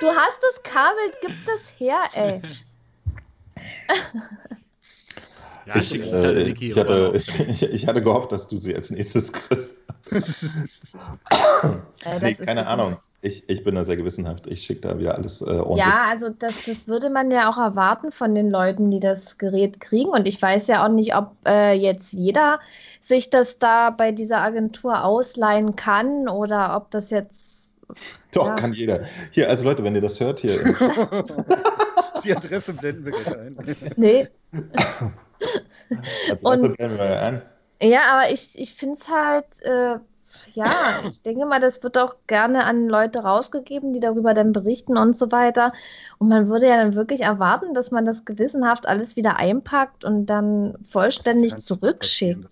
du 0.00 0.08
hast 0.08 0.42
das 0.42 0.62
Kabel, 0.62 1.12
gib 1.20 1.32
das 1.46 1.72
her, 1.78 2.00
ey. 2.14 2.40
Ja, 5.66 5.76
ich, 5.76 5.94
äh, 5.94 6.22
halt 6.22 6.62
ich, 6.62 6.78
hatte, 6.78 7.12
ich, 7.14 7.62
ich, 7.62 7.86
hatte 7.86 8.00
gehofft, 8.00 8.30
dass 8.32 8.46
du 8.46 8.60
sie 8.60 8.74
als 8.74 8.90
nächstes 8.90 9.32
kriegst. 9.32 9.82
äh, 12.04 12.20
nee, 12.20 12.34
keine 12.34 12.60
so 12.60 12.66
Ahnung. 12.66 12.96
Ich, 13.26 13.42
ich 13.48 13.64
bin 13.64 13.74
da 13.74 13.82
sehr 13.82 13.96
gewissenhaft. 13.96 14.46
Ich 14.46 14.62
schicke 14.62 14.82
da 14.82 14.98
wieder 15.00 15.16
alles 15.16 15.42
äh, 15.42 15.46
ordentlich. 15.46 15.84
Ja, 15.84 16.06
also 16.08 16.28
das, 16.28 16.66
das 16.66 16.86
würde 16.86 17.10
man 17.10 17.32
ja 17.32 17.50
auch 17.50 17.58
erwarten 17.58 18.12
von 18.12 18.36
den 18.36 18.50
Leuten, 18.50 18.88
die 18.88 19.00
das 19.00 19.36
Gerät 19.36 19.80
kriegen. 19.80 20.10
Und 20.10 20.28
ich 20.28 20.40
weiß 20.40 20.68
ja 20.68 20.84
auch 20.84 20.88
nicht, 20.88 21.16
ob 21.16 21.32
äh, 21.44 21.72
jetzt 21.72 22.12
jeder 22.12 22.60
sich 23.02 23.28
das 23.28 23.58
da 23.58 23.90
bei 23.90 24.12
dieser 24.12 24.42
Agentur 24.42 25.02
ausleihen 25.02 25.74
kann 25.74 26.28
oder 26.28 26.76
ob 26.76 26.92
das 26.92 27.10
jetzt. 27.10 27.72
Doch, 28.30 28.46
ja. 28.46 28.54
kann 28.54 28.72
jeder. 28.72 29.02
Hier, 29.32 29.50
also 29.50 29.64
Leute, 29.64 29.82
wenn 29.82 29.96
ihr 29.96 30.00
das 30.00 30.20
hört, 30.20 30.38
hier. 30.38 30.62
die 32.24 32.36
Adresse 32.36 32.74
blenden 32.74 33.06
wir 33.06 33.12
gleich 33.12 33.36
ein. 33.36 33.56
Nee. 33.96 34.28
Adresse 36.30 36.40
Und, 36.42 36.76
blenden 36.76 36.98
wir 36.98 37.22
ein. 37.22 37.42
Ja, 37.82 38.02
aber 38.12 38.32
ich, 38.32 38.56
ich 38.56 38.72
finde 38.72 38.98
es 39.00 39.08
halt. 39.08 39.46
Äh, 39.62 39.98
ja, 40.56 41.00
ich 41.08 41.22
denke 41.22 41.44
mal, 41.44 41.60
das 41.60 41.82
wird 41.82 41.98
auch 41.98 42.16
gerne 42.26 42.64
an 42.64 42.88
Leute 42.88 43.20
rausgegeben, 43.20 43.92
die 43.92 44.00
darüber 44.00 44.32
dann 44.32 44.52
berichten 44.52 44.96
und 44.96 45.16
so 45.16 45.30
weiter. 45.30 45.72
Und 46.18 46.28
man 46.28 46.48
würde 46.48 46.66
ja 46.66 46.78
dann 46.78 46.94
wirklich 46.94 47.20
erwarten, 47.20 47.74
dass 47.74 47.90
man 47.90 48.06
das 48.06 48.24
gewissenhaft 48.24 48.88
alles 48.88 49.16
wieder 49.16 49.36
einpackt 49.36 50.04
und 50.04 50.26
dann 50.26 50.78
vollständig 50.84 51.58
zurückschickt. 51.58 52.48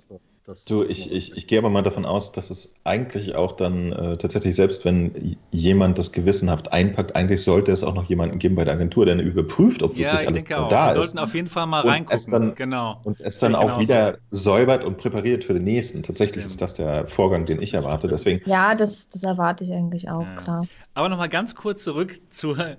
Das 0.47 0.66
du, 0.66 0.84
ich, 0.84 1.11
ich, 1.11 1.34
ich 1.38 1.47
gehe 1.47 1.59
aber 1.59 1.70
mal 1.70 1.80
davon 1.80 2.05
aus, 2.05 2.30
dass 2.30 2.51
es 2.51 2.74
eigentlich 2.84 3.34
auch 3.34 3.53
dann 3.53 3.92
äh, 3.92 4.18
tatsächlich, 4.18 4.55
selbst 4.55 4.84
wenn 4.84 5.38
jemand 5.53 5.97
das 5.97 6.12
gewissenhaft 6.12 6.70
einpackt, 6.70 7.16
eigentlich 7.16 7.42
sollte 7.42 7.72
es 7.72 7.82
auch 7.82 7.95
noch 7.95 8.05
jemanden 8.11 8.38
geben 8.38 8.55
bei 8.55 8.64
der 8.64 8.74
Agentur, 8.74 9.07
der 9.07 9.18
überprüft, 9.22 9.82
ob 9.82 9.97
ja, 9.97 10.12
wirklich 10.12 10.28
alles 10.28 10.45
da 10.45 10.66
auch. 10.66 10.70
Wir 10.70 10.90
ist. 10.90 10.97
Wir 10.97 11.03
sollten 11.05 11.18
auf 11.18 11.34
jeden 11.34 11.49
Fall 11.49 11.66
mal 11.66 11.80
und 11.80 11.88
reingucken. 11.88 12.16
Es 12.16 12.26
dann, 12.26 12.55
genau. 12.55 13.01
Und 13.05 13.22
es 13.22 13.38
dann 13.38 13.55
auch 13.55 13.78
wieder 13.78 14.18
säubert 14.32 14.84
und 14.84 14.99
präpariert 14.99 15.45
für 15.45 15.55
den 15.55 15.64
nächsten. 15.64 16.03
Tatsächlich 16.03 16.45
Stimmt. 16.45 16.51
ist 16.51 16.61
das 16.61 16.74
der 16.74 17.07
Vorgang, 17.07 17.47
den 17.47 17.62
ich 17.62 17.72
erwarte. 17.72 18.07
Deswegen. 18.07 18.42
Ja, 18.45 18.74
das, 18.74 19.09
das 19.09 19.22
erwarte 19.22 19.64
ich 19.64 19.72
eigentlich 19.72 20.11
auch, 20.11 20.26
ja. 20.26 20.42
klar. 20.42 20.66
Aber 20.92 21.09
nochmal 21.09 21.28
ganz 21.28 21.55
kurz 21.55 21.82
zurück 21.82 22.20
zur, 22.30 22.57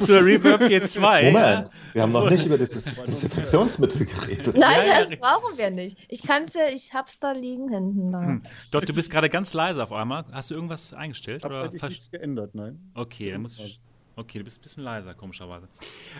zur 0.00 0.24
Reverb 0.24 0.62
G2. 0.62 1.00
Moment, 1.00 1.34
ja? 1.34 1.64
wir 1.94 2.02
haben 2.02 2.12
noch 2.12 2.30
nicht 2.30 2.44
über 2.46 2.58
das 2.58 2.70
Desinfektionsmittel 2.70 4.04
geredet. 4.04 4.54
Nein, 4.56 4.76
das 4.86 5.18
brauchen 5.18 5.56
wir 5.56 5.70
nicht. 5.70 5.98
Ich 6.08 6.22
kann 6.22 6.44
es 6.44 6.54
ja, 6.54 6.73
ich 6.74 6.92
hab's 6.94 7.20
da 7.20 7.32
liegen 7.32 7.68
hinten 7.68 8.12
da. 8.12 8.20
Hm. 8.20 8.42
Dort, 8.70 8.88
du 8.88 8.94
bist 8.94 9.10
gerade 9.10 9.28
ganz 9.30 9.54
leise 9.54 9.82
auf 9.82 9.92
einmal. 9.92 10.24
Hast 10.32 10.50
du 10.50 10.54
irgendwas 10.54 10.92
eingestellt? 10.92 11.44
Ich 11.44 11.50
habe 11.50 11.88
nichts 11.88 12.10
geändert, 12.10 12.54
nein. 12.54 12.78
Okay, 12.94 13.32
dann 13.32 13.42
muss 13.42 13.58
ich. 13.58 13.80
Okay, 14.16 14.38
du 14.38 14.44
bist 14.44 14.58
ein 14.58 14.62
bisschen 14.62 14.84
leiser, 14.84 15.14
komischerweise. 15.14 15.68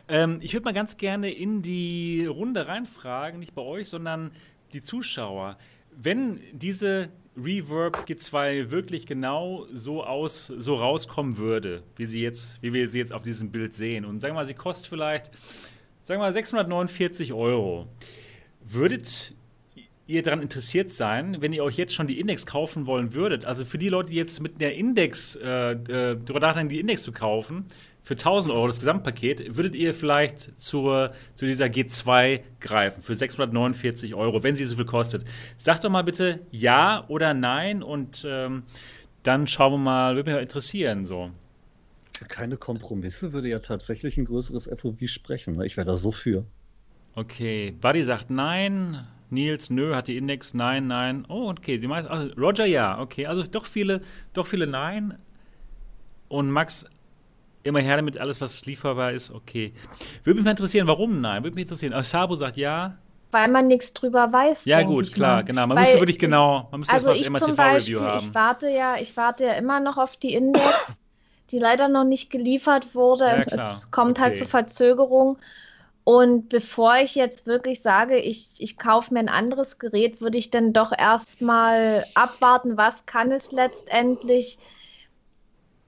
Ähm, 0.09 0.39
ich 0.41 0.53
würde 0.53 0.65
mal 0.65 0.75
ganz 0.75 0.97
gerne 0.97 1.31
in 1.31 1.63
die 1.63 2.27
Runde 2.27 2.67
reinfragen, 2.67 3.39
nicht 3.39 3.55
bei 3.55 3.63
euch, 3.63 3.89
sondern 3.89 4.33
die 4.73 4.83
Zuschauer. 4.83 5.57
Wenn 5.97 6.41
diese 6.53 7.11
Reverb 7.37 8.05
G2 8.09 8.71
wirklich 8.71 9.07
genau 9.07 9.67
so 9.73 10.03
aus, 10.03 10.47
so 10.47 10.75
rauskommen 10.75 11.39
würde, 11.39 11.85
wie 11.97 12.07
sie 12.07 12.21
jetzt, 12.21 12.61
wie 12.63 12.73
wir 12.73 12.89
sie 12.89 12.99
jetzt 12.99 13.13
auf 13.13 13.23
diesem 13.23 13.51
Bild 13.51 13.75
sehen, 13.75 14.05
und 14.05 14.21
sagen 14.21 14.35
wir 14.35 14.41
mal, 14.41 14.47
sie 14.47 14.55
kostet 14.55 14.89
vielleicht, 14.89 15.27
sagen 16.03 16.21
wir 16.21 16.27
mal, 16.27 16.33
649 16.33 17.33
Euro. 17.33 17.87
Würdet 18.65 19.35
ihr 20.07 20.23
daran 20.23 20.43
interessiert 20.43 20.93
sein, 20.93 21.37
wenn 21.41 21.53
ihr 21.53 21.65
euch 21.65 21.77
jetzt 21.77 21.95
schon 21.95 22.07
die 22.07 22.21
Index 22.21 22.47
kaufen 22.47 22.87
wollen 22.87 23.15
würdet. 23.15 23.45
Also 23.45 23.65
für 23.65 23.79
die 23.79 23.89
Leute, 23.89 24.11
die 24.11 24.17
jetzt 24.17 24.41
mit 24.41 24.61
der 24.61 24.75
Index, 24.75 25.37
äh, 25.37 25.73
äh, 25.73 25.77
darüber 26.25 26.41
nachdenken, 26.41 26.69
die 26.69 26.81
Index 26.81 27.03
zu 27.03 27.13
kaufen, 27.13 27.65
für 28.03 28.15
1000 28.15 28.53
Euro 28.53 28.67
das 28.67 28.79
Gesamtpaket, 28.81 29.57
würdet 29.57 29.75
ihr 29.75 29.95
vielleicht 29.95 30.61
zur, 30.61 31.13
zu 31.33 31.47
dieser 31.47 31.67
G2 31.67 32.43
greifen 32.61 33.03
für 33.03 33.15
649 33.15 34.15
Euro, 34.15 34.43
wenn 34.43 34.55
sie 34.55 34.67
so 34.67 34.77
viel 34.77 34.85
kostet. 34.85 35.25
Sagt 35.57 35.85
doch 35.85 35.91
mal 35.91 36.05
bitte 36.05 36.41
ja 36.51 37.05
oder 37.09 37.33
nein 37.33 37.83
und 37.83 38.27
ähm, 38.29 38.65
dann 39.23 39.47
schauen 39.47 39.73
wir 39.73 39.79
mal, 39.79 40.17
würde 40.17 40.33
mich 40.33 40.43
interessieren 40.43 41.07
so. 41.07 41.31
Keine 42.29 42.59
Kompromisse 42.59 43.33
würde 43.33 43.49
ja 43.49 43.59
tatsächlich 43.59 44.19
ein 44.19 44.27
größeres 44.27 44.71
FOV 44.79 44.99
sprechen. 45.07 45.57
Ne? 45.57 45.67
Ich 45.67 45.79
wäre 45.79 45.87
da 45.87 45.97
so 45.97 46.13
für. 46.13 46.45
Okay, 47.15 47.75
Buddy 47.81 48.03
sagt 48.03 48.29
nein, 48.29 49.07
Nils, 49.35 49.71
nö, 49.71 49.95
hat 49.95 50.09
die 50.09 50.17
Index, 50.17 50.55
nein, 50.55 50.87
nein. 50.87 51.27
Oh, 51.29 51.51
okay, 51.51 51.79
die 51.79 51.87
meisten, 51.87 52.11
also 52.11 52.33
Roger, 52.37 52.65
ja, 52.65 53.01
okay, 53.01 53.27
also 53.27 53.43
doch 53.43 53.67
viele, 53.67 54.01
doch 54.33 54.47
viele 54.47 54.67
Nein. 54.67 55.19
Und 56.29 56.51
Max, 56.51 56.87
immer 57.65 57.81
her 57.81 57.97
damit, 57.97 58.19
alles, 58.19 58.41
was 58.41 58.65
lieferbar 58.67 59.13
ist, 59.13 59.31
okay. 59.31 59.73
Würde 60.23 60.37
mich 60.37 60.45
mal 60.45 60.53
interessieren, 60.53 60.87
warum 60.87 61.21
nein? 61.21 61.43
Würde 61.43 61.55
mich 61.55 61.63
interessieren. 61.63 61.93
Also 61.93 62.11
Shabo 62.11 62.37
sagt 62.37 62.57
ja. 62.57 62.97
Weil 63.33 63.49
man 63.49 63.67
nichts 63.67 63.93
drüber 63.93 64.33
weiß. 64.33 64.65
Ja, 64.67 64.83
gut, 64.83 65.13
klar, 65.13 65.37
mal. 65.37 65.45
genau. 65.45 65.67
Man 65.67 65.81
müsste 65.81 65.99
wirklich 65.99 66.19
genau, 66.19 66.69
man 66.71 66.81
müsste 66.81 66.95
also 66.95 67.09
mal 67.09 67.19
das 67.19 67.29
MATV-Review 67.29 68.01
haben. 68.01 68.19
Ich 68.19 68.35
warte 68.35 68.69
ja, 68.69 68.97
ich 69.01 69.17
warte 69.17 69.45
ja 69.45 69.53
immer 69.55 69.81
noch 69.81 69.97
auf 69.97 70.17
die 70.17 70.35
Index, 70.35 70.93
die 71.51 71.59
leider 71.59 71.89
noch 71.89 72.05
nicht 72.05 72.31
geliefert 72.31 72.95
wurde. 72.95 73.25
Ja, 73.25 73.37
es, 73.37 73.47
es, 73.47 73.91
kommt 73.91 74.21
halt 74.21 74.33
okay. 74.33 74.39
halt 74.39 74.39
zur 74.39 74.49
Verzögerung. 74.49 75.39
Und 76.05 76.51
bevor 76.51 76.97
ich 77.03 77.15
jetzt 77.15 77.47
wirklich 77.47 77.81
sage, 77.81 78.19
ich, 78.19 78.49
ich 78.59 78.77
kaufe 78.77 79.15
mir 79.15 79.21
ein 79.21 79.31
anderes 79.31 79.79
Gerät, 79.79 80.21
würde 80.21 80.37
ich 80.37 80.51
dann 80.51 80.75
doch 80.75 80.93
erstmal 80.97 82.05
abwarten, 82.15 82.77
was 82.77 83.07
kann 83.07 83.33
es 83.33 83.53
letztendlich. 83.53 84.59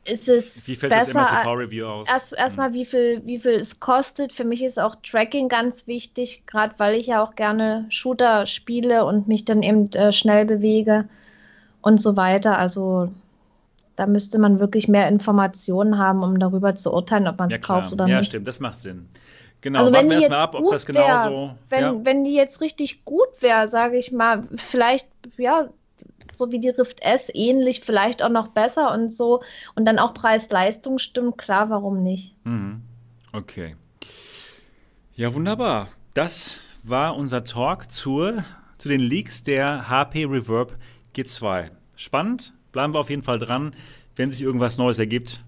Ist 0.06 0.28
es 0.28 0.66
wie 0.68 0.76
fällt 0.76 0.92
besser, 0.92 1.12
das 1.12 1.32
MLCV-Review 1.32 1.84
aus? 1.84 2.08
Erst, 2.08 2.32
erstmal, 2.32 2.72
wie 2.72 2.86
viel, 2.86 3.20
wie 3.26 3.38
viel 3.38 3.52
es 3.52 3.78
kostet. 3.78 4.32
Für 4.32 4.44
mich 4.44 4.62
ist 4.62 4.78
auch 4.78 4.94
Tracking 5.02 5.48
ganz 5.48 5.86
wichtig, 5.86 6.44
gerade 6.46 6.74
weil 6.78 6.94
ich 6.94 7.08
ja 7.08 7.22
auch 7.22 7.34
gerne 7.34 7.86
Shooter 7.90 8.46
spiele 8.46 9.04
und 9.04 9.28
mich 9.28 9.44
dann 9.44 9.62
eben 9.62 9.90
äh, 9.92 10.12
schnell 10.12 10.46
bewege 10.46 11.08
und 11.82 12.00
so 12.00 12.16
weiter. 12.16 12.56
Also 12.56 13.12
da 13.96 14.06
müsste 14.06 14.38
man 14.38 14.60
wirklich 14.60 14.88
mehr 14.88 15.08
Informationen 15.08 15.98
haben, 15.98 16.22
um 16.22 16.38
darüber 16.38 16.74
zu 16.74 16.92
urteilen, 16.92 17.26
ob 17.26 17.38
man 17.38 17.50
es 17.50 17.56
ja, 17.56 17.60
kauft 17.60 17.92
oder 17.92 18.06
ja, 18.06 18.18
nicht. 18.18 18.28
Ja, 18.28 18.30
stimmt, 18.30 18.46
das 18.46 18.60
macht 18.60 18.78
Sinn. 18.78 19.08
Genau, 19.60 19.80
also 19.80 19.92
wenn 19.92 20.08
die 20.08 20.16
jetzt 20.16 20.30
ab, 20.30 20.54
gut 20.54 20.72
das 20.72 20.86
genauso. 20.86 21.30
Wär, 21.30 21.56
wenn, 21.70 21.80
ja. 21.80 22.04
wenn 22.04 22.24
die 22.24 22.34
jetzt 22.34 22.60
richtig 22.60 23.04
gut 23.04 23.28
wäre, 23.40 23.68
sage 23.68 23.96
ich 23.96 24.12
mal, 24.12 24.46
vielleicht, 24.56 25.08
ja, 25.38 25.68
so 26.34 26.52
wie 26.52 26.60
die 26.60 26.68
Rift 26.68 27.02
S, 27.02 27.30
ähnlich, 27.32 27.80
vielleicht 27.80 28.22
auch 28.22 28.28
noch 28.28 28.48
besser 28.48 28.92
und 28.92 29.12
so. 29.12 29.42
Und 29.74 29.86
dann 29.86 29.98
auch 29.98 30.14
Preis-Leistung 30.14 30.98
stimmt, 30.98 31.38
klar, 31.38 31.70
warum 31.70 32.02
nicht? 32.02 32.34
Mhm. 32.44 32.82
Okay. 33.32 33.76
Ja, 35.14 35.32
wunderbar. 35.34 35.88
Das 36.14 36.58
war 36.82 37.16
unser 37.16 37.42
Talk 37.44 37.90
zur, 37.90 38.44
zu 38.78 38.88
den 38.88 39.00
Leaks 39.00 39.42
der 39.42 39.88
HP 39.88 40.26
Reverb 40.26 40.76
G2. 41.14 41.70
Spannend, 41.96 42.52
bleiben 42.72 42.94
wir 42.94 43.00
auf 43.00 43.10
jeden 43.10 43.22
Fall 43.22 43.38
dran. 43.38 43.74
Wenn 44.14 44.30
sich 44.30 44.42
irgendwas 44.42 44.78
Neues 44.78 44.98
ergibt, 44.98 45.42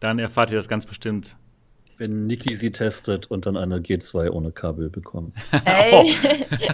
dann 0.00 0.18
erfahrt 0.18 0.50
ihr 0.50 0.56
das 0.56 0.68
ganz 0.68 0.86
bestimmt. 0.86 1.36
Wenn 2.02 2.26
Niki 2.26 2.56
sie 2.56 2.72
testet 2.72 3.30
und 3.30 3.46
dann 3.46 3.56
eine 3.56 3.76
G2 3.76 4.30
ohne 4.30 4.50
Kabel 4.50 4.90
bekommt. 4.90 5.36
Ey, 5.64 5.92
oh. 5.92 6.04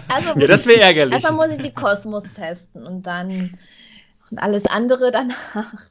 also 0.07 0.39
ja, 0.39 0.47
das 0.47 0.65
wäre 0.65 0.81
ärgerlich. 0.81 1.13
Erstmal 1.13 1.47
muss 1.47 1.55
ich 1.55 1.61
die 1.61 1.71
Kosmos 1.71 2.23
testen 2.33 2.83
und 2.83 3.05
dann 3.05 3.55
und 4.31 4.39
alles 4.39 4.65
andere 4.65 5.11
danach. 5.11 5.85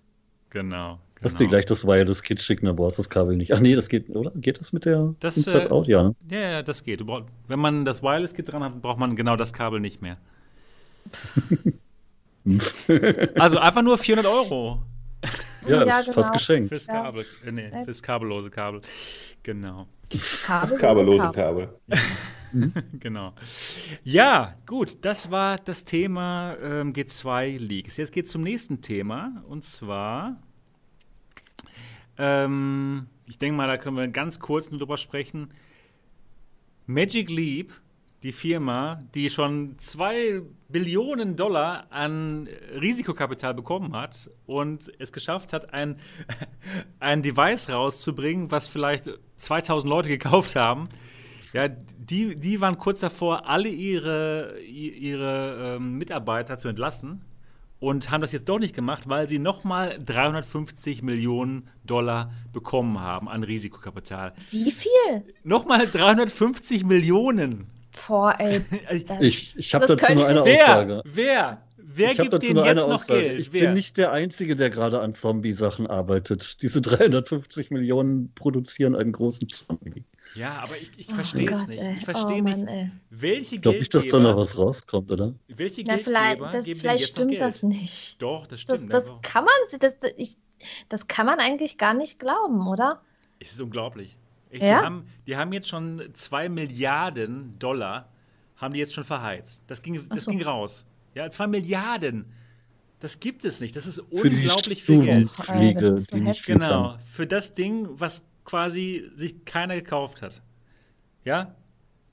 Genau. 0.51 0.99
Lass 1.21 1.35
dir 1.35 1.39
genau. 1.39 1.51
gleich 1.51 1.67
das 1.67 1.87
Wireless 1.87 2.25
Kit 2.25 2.43
schicken, 2.43 2.67
dann 2.67 2.75
brauchst 2.75 2.99
du 2.99 3.03
das 3.03 3.11
Kabel 3.11 3.37
nicht. 3.37 3.53
Ach 3.53 3.61
nee, 3.61 3.77
das 3.77 3.89
geht, 3.89 4.11
oder? 4.11 4.33
Geht 4.35 4.59
das 4.59 4.73
mit 4.73 4.87
der 4.87 5.15
das, 5.21 5.37
Inside 5.37 5.67
äh, 5.67 5.71
Out? 5.71 5.87
Ja, 5.87 6.03
ne? 6.03 6.17
ja, 6.33 6.41
ja, 6.41 6.63
das 6.63 6.83
geht. 6.83 7.07
Brauch, 7.07 7.23
wenn 7.47 7.61
man 7.61 7.85
das 7.85 8.03
Wireless 8.03 8.35
Kit 8.35 8.51
dran 8.51 8.65
hat, 8.65 8.83
braucht 8.83 8.99
man 8.99 9.15
genau 9.15 9.37
das 9.37 9.53
Kabel 9.53 9.79
nicht 9.79 10.03
mehr. 10.03 10.17
also 13.39 13.59
einfach 13.59 13.83
nur 13.83 13.99
400 13.99 14.27
Euro. 14.27 14.81
Ja, 15.69 15.85
ja 15.85 16.01
genau. 16.01 16.13
fast 16.13 16.33
geschenkt. 16.33 16.69
Fürs 16.69 16.87
Kabel, 16.87 17.27
äh, 17.45 17.53
nee, 17.53 17.71
fürs 17.85 18.03
kabellose 18.03 18.51
Kabel. 18.51 18.81
Genau. 19.43 19.87
Kabel 20.45 20.71
das 20.71 20.81
kabellose 20.81 21.31
Kabel. 21.33 21.69
genau. 23.01 23.35
Ja, 24.05 24.57
gut, 24.67 24.99
das 25.03 25.31
war 25.31 25.59
das 25.59 25.85
Thema 25.85 26.57
ähm, 26.63 26.93
G2 26.93 27.59
Leaks. 27.59 27.97
Jetzt 27.99 28.13
geht 28.13 28.27
es 28.27 28.33
zum 28.33 28.43
nächsten 28.43 28.81
Thema 28.81 29.43
und 29.49 29.65
zwar 29.65 30.37
ähm, 32.17 33.07
ich 33.29 33.39
denke 33.39 33.57
mal, 33.57 33.69
da 33.69 33.77
können 33.77 33.97
wir 33.97 34.09
ganz 34.09 34.41
kurz 34.41 34.71
drüber 34.71 34.97
sprechen. 34.97 35.53
Magic 36.87 37.31
Leap, 37.31 37.73
die 38.23 38.33
Firma, 38.33 39.03
die 39.15 39.31
schon 39.31 39.79
zwei 39.79 40.43
Billionen 40.69 41.37
Dollar 41.37 41.87
an 41.91 42.49
Risikokapital 42.81 43.55
bekommen 43.55 43.95
hat 43.95 44.31
und 44.47 44.91
es 44.99 45.13
geschafft 45.13 45.53
hat, 45.53 45.73
ein, 45.73 46.01
ein 47.01 47.23
Device 47.23 47.71
rauszubringen, 47.71 48.51
was 48.51 48.69
vielleicht 48.69 49.11
2000 49.37 49.89
Leute 49.89 50.09
gekauft 50.09 50.57
haben. 50.57 50.89
Ja, 51.53 51.69
die, 51.69 52.37
die 52.37 52.61
waren 52.61 52.77
kurz 52.77 53.01
davor, 53.01 53.49
alle 53.49 53.69
ihre, 53.69 54.59
ihre 54.61 55.77
ähm, 55.77 55.97
Mitarbeiter 55.97 56.59
zu 56.59 56.69
entlassen 56.69 57.25
und 57.81 58.11
haben 58.11 58.21
das 58.21 58.33
jetzt 58.33 58.49
doch 58.49 58.59
nicht 58.59 58.75
gemacht, 58.75 59.09
weil 59.09 59.29
sie 59.29 59.39
nochmal 59.39 59.99
350 60.05 61.03
Millionen 61.03 61.69
Dollar 61.85 62.33
bekommen 62.53 63.01
haben 63.01 63.29
an 63.29 63.45
Risikokapital. 63.45 64.35
Wie 64.51 64.71
viel? 64.71 65.25
Nochmal 65.45 65.87
350 65.87 66.85
Millionen. 66.85 67.71
Boah, 68.07 68.35
ey. 68.39 68.63
ich 69.21 69.57
ich 69.57 69.75
habe 69.75 69.87
dazu 69.87 70.15
nur 70.15 70.27
eine 70.27 70.45
wer, 70.45 70.65
Aussage. 70.65 71.03
Wer? 71.05 71.63
Wer 71.77 72.13
ich 72.13 72.19
gibt 72.19 72.43
denen 72.43 72.65
jetzt 72.65 72.77
noch 72.77 72.95
Aussage. 72.95 73.21
Geld? 73.21 73.41
Ich 73.41 73.53
Wer? 73.53 73.63
bin 73.63 73.73
nicht 73.73 73.97
der 73.97 74.13
Einzige, 74.13 74.57
der 74.57 74.69
gerade 74.71 75.01
an 75.01 75.15
Zombie-Sachen 75.15 75.87
arbeitet. 75.87 76.63
Diese 76.63 76.81
350 76.83 77.71
Millionen 77.71 78.33
produzieren 78.35 78.95
einen 78.95 79.13
großen 79.13 79.49
Zombie. 79.49 80.05
Ja, 80.35 80.61
aber 80.63 80.75
ich, 80.77 80.91
ich 80.99 81.07
verstehe 81.07 81.51
oh 81.51 81.55
es 81.55 81.67
nicht. 81.67 81.81
Ich 81.99 82.05
verstehe 82.05 82.37
oh, 82.37 82.41
nicht, 82.43 82.65
Mann, 82.65 83.01
welche 83.11 83.57
Ich 83.57 83.63
glaube 83.63 83.79
nicht, 83.79 83.95
dass 83.95 84.07
da 84.07 84.21
noch 84.21 84.37
was 84.37 84.59
rauskommt, 84.59 85.11
oder? 85.11 85.35
Welche 85.49 85.83
Na, 85.87 85.97
vielleicht, 85.97 86.41
das, 86.41 86.67
vielleicht 86.67 87.09
stimmt 87.09 87.41
das 87.41 87.63
nicht. 87.63 88.21
Doch, 88.21 88.47
das 88.47 88.61
stimmt. 88.61 88.93
Das, 88.93 89.07
das 89.07 89.15
kann 89.23 89.45
man, 89.45 89.81
das, 89.81 89.97
ich, 90.17 90.37
das 90.89 91.07
kann 91.09 91.27
man 91.27 91.41
eigentlich 91.41 91.79
gar 91.79 91.95
nicht 91.95 92.21
glauben, 92.21 92.69
oder? 92.69 93.01
Es 93.41 93.53
ist 93.53 93.61
unglaublich. 93.61 94.19
Echt, 94.51 94.63
ja? 94.63 94.81
die, 94.81 94.85
haben, 94.85 95.07
die 95.27 95.37
haben 95.37 95.53
jetzt 95.53 95.69
schon 95.69 96.03
2 96.13 96.49
Milliarden 96.49 97.59
Dollar, 97.59 98.09
haben 98.57 98.75
die 98.75 98.81
jetzt 98.81 98.95
schon 98.95 99.05
verheizt. 99.05 99.63
Das 99.67 99.83
ging, 99.83 100.09
das 100.09 100.25
so. 100.25 100.31
ging 100.31 100.43
raus. 100.43 100.85
Ja, 101.15 101.31
2 101.31 101.47
Milliarden. 101.47 102.27
Das 103.01 103.21
gibt 103.21 103.45
es 103.45 103.61
nicht. 103.61 103.77
Das 103.77 103.87
ist 103.87 103.99
unglaublich 103.99 104.83
viel 104.83 105.05
Geld. 105.05 105.31
Fliege, 105.31 105.99
so 105.99 106.17
genau, 106.47 106.99
für 107.11 107.27
das 107.27 107.55
Ding, 107.55 107.89
was 107.93 108.25
quasi 108.45 109.11
sich 109.15 109.45
keiner 109.45 109.77
gekauft 109.77 110.23
hat. 110.23 110.43
Ja? 111.25 111.55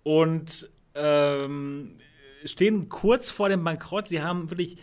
Und 0.04 0.70
ähm, 0.94 1.96
stehen 2.44 2.90
kurz 2.90 3.32
vor 3.32 3.50
dem 3.50 3.64
Bankrott. 3.64 4.10
Sie 4.10 4.22
haben 4.22 4.52
wirklich 4.52 4.78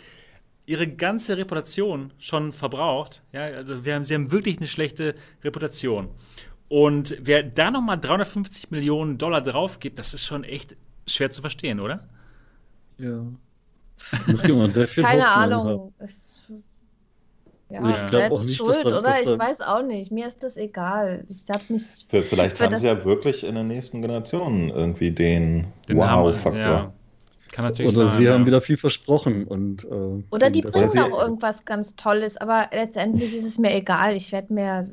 ihre 0.66 0.88
ganze 0.88 1.36
Reputation 1.36 2.12
schon 2.18 2.52
verbraucht. 2.52 3.22
Ja, 3.32 3.42
also 3.42 3.84
wir 3.84 3.94
haben, 3.94 4.04
sie 4.04 4.14
haben 4.14 4.30
wirklich 4.32 4.58
eine 4.58 4.66
schlechte 4.66 5.14
Reputation. 5.42 6.08
Und 6.72 7.18
wer 7.20 7.42
da 7.42 7.70
nochmal 7.70 8.00
350 8.00 8.70
Millionen 8.70 9.18
Dollar 9.18 9.42
drauf 9.42 9.78
gibt, 9.78 9.98
das 9.98 10.14
ist 10.14 10.24
schon 10.24 10.42
echt 10.42 10.74
schwer 11.06 11.30
zu 11.30 11.42
verstehen, 11.42 11.80
oder? 11.80 12.08
Ja. 12.96 13.26
Muss 14.26 14.42
jemand 14.42 14.72
sehr 14.72 14.88
viel 14.88 15.02
Keine 15.02 15.28
Ahnung. 15.28 15.92
Es 15.98 16.38
ja, 17.68 17.90
ich 17.90 18.10
glaube 18.10 18.34
auch 18.34 18.42
nicht, 18.42 18.56
schuld, 18.56 18.70
dass, 18.70 18.86
oder? 18.86 19.02
Dass 19.02 19.20
ich 19.20 19.38
weiß 19.38 19.60
auch 19.60 19.82
nicht. 19.82 20.12
Mir 20.12 20.26
ist 20.26 20.42
das 20.42 20.56
egal. 20.56 21.26
Ich 21.28 21.44
hab 21.50 21.68
mich. 21.68 22.06
Vielleicht 22.08 22.58
haben 22.58 22.74
sie 22.78 22.86
ja 22.86 23.04
wirklich 23.04 23.44
in 23.44 23.54
der 23.54 23.64
nächsten 23.64 24.00
Generation 24.00 24.70
irgendwie 24.70 25.10
den, 25.10 25.66
den 25.90 25.98
Wow-Faktor. 25.98 26.58
Ja. 26.58 26.92
Kann 27.52 27.66
natürlich 27.66 27.94
Oder 27.94 28.06
sein, 28.06 28.16
sie 28.16 28.24
ja. 28.24 28.32
haben 28.32 28.46
wieder 28.46 28.62
viel 28.62 28.78
versprochen 28.78 29.46
und. 29.46 29.84
Äh, 29.84 30.24
Oder 30.30 30.48
die 30.48 30.62
bringen 30.62 30.98
auch 30.98 31.20
irgendwas 31.20 31.66
ganz 31.66 31.96
Tolles, 31.96 32.38
aber 32.38 32.70
letztendlich 32.72 33.36
ist 33.36 33.44
es 33.44 33.58
mir 33.58 33.74
egal. 33.74 34.16
Ich 34.16 34.32
werde 34.32 34.54
mir. 34.54 34.88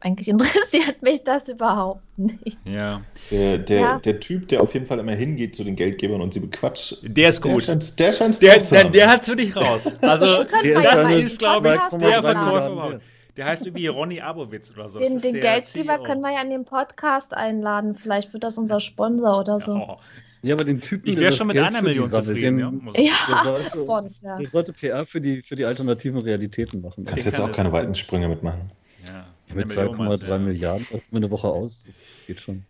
Eigentlich 0.00 0.28
interessiert 0.28 1.02
mich 1.02 1.24
das 1.24 1.48
überhaupt 1.48 2.00
nicht. 2.16 2.58
Ja. 2.64 3.02
Der, 3.30 3.58
der, 3.58 3.80
ja. 3.80 3.98
der 3.98 4.20
Typ, 4.20 4.48
der 4.48 4.62
auf 4.62 4.74
jeden 4.74 4.86
Fall 4.86 4.98
immer 4.98 5.12
hingeht 5.12 5.56
zu 5.56 5.64
den 5.64 5.76
Geldgebern 5.76 6.20
und 6.20 6.34
sie 6.34 6.40
bequatscht. 6.40 6.98
Der 7.02 7.28
ist 7.28 7.40
gut. 7.40 7.66
Der 7.66 7.66
scheint, 7.66 7.98
der 7.98 8.12
scheint 8.12 8.42
der, 8.42 8.58
der, 8.60 8.84
der 8.90 9.08
hat 9.08 9.24
für 9.24 9.36
dich 9.36 9.54
raus. 9.56 9.92
Also, 10.00 10.44
das 10.44 11.10
ist, 11.14 11.38
glaube 11.38 11.74
ich, 11.74 11.98
der 11.98 12.22
Verkäufer 12.22 12.72
überhaupt. 12.72 13.00
Der 13.36 13.44
heißt 13.44 13.66
irgendwie 13.66 13.86
Ronny 13.88 14.20
Abowitz 14.20 14.72
oder 14.72 14.88
so. 14.88 14.98
Den, 14.98 15.18
den 15.20 15.34
Geldgeber 15.34 15.96
CEO. 15.96 16.04
können 16.04 16.20
wir 16.22 16.32
ja 16.32 16.40
in 16.40 16.50
den 16.50 16.64
Podcast 16.64 17.34
einladen. 17.34 17.96
Vielleicht 17.96 18.32
wird 18.32 18.44
das 18.44 18.56
unser 18.56 18.80
Sponsor 18.80 19.40
oder 19.40 19.60
so. 19.60 19.72
Oh. 19.72 19.96
Ja, 20.42 20.54
aber 20.54 20.64
den 20.64 20.80
Typen. 20.80 21.08
Ich 21.08 21.18
wäre 21.18 21.32
schon 21.32 21.48
mit 21.48 21.58
einer 21.58 21.82
Million 21.82 22.08
zufrieden. 22.08 22.58
Den, 22.58 22.90
ja, 22.94 23.02
ja. 23.02 23.42
Der, 23.42 23.44
sollte, 23.44 23.78
Boah, 23.86 24.00
das 24.00 24.20
der 24.20 24.46
sollte 24.46 24.72
PR 24.72 25.04
für 25.04 25.20
die, 25.20 25.42
für 25.42 25.56
die 25.56 25.64
alternativen 25.64 26.20
Realitäten 26.20 26.80
machen. 26.80 27.04
Du 27.04 27.10
kannst 27.10 27.26
jetzt 27.26 27.40
auch 27.40 27.52
keine 27.52 27.72
weiten 27.72 27.94
Sprünge 27.94 28.28
mitmachen. 28.28 28.70
Ja. 29.04 29.26
Mit 29.54 29.68
2,3 29.68 30.28
ja. 30.28 30.38
Milliarden 30.38 30.86
auf 30.92 31.02
eine 31.14 31.30
Woche 31.30 31.48
aus. 31.48 31.84
Das 31.86 32.16
geht 32.26 32.40
schon. 32.40 32.64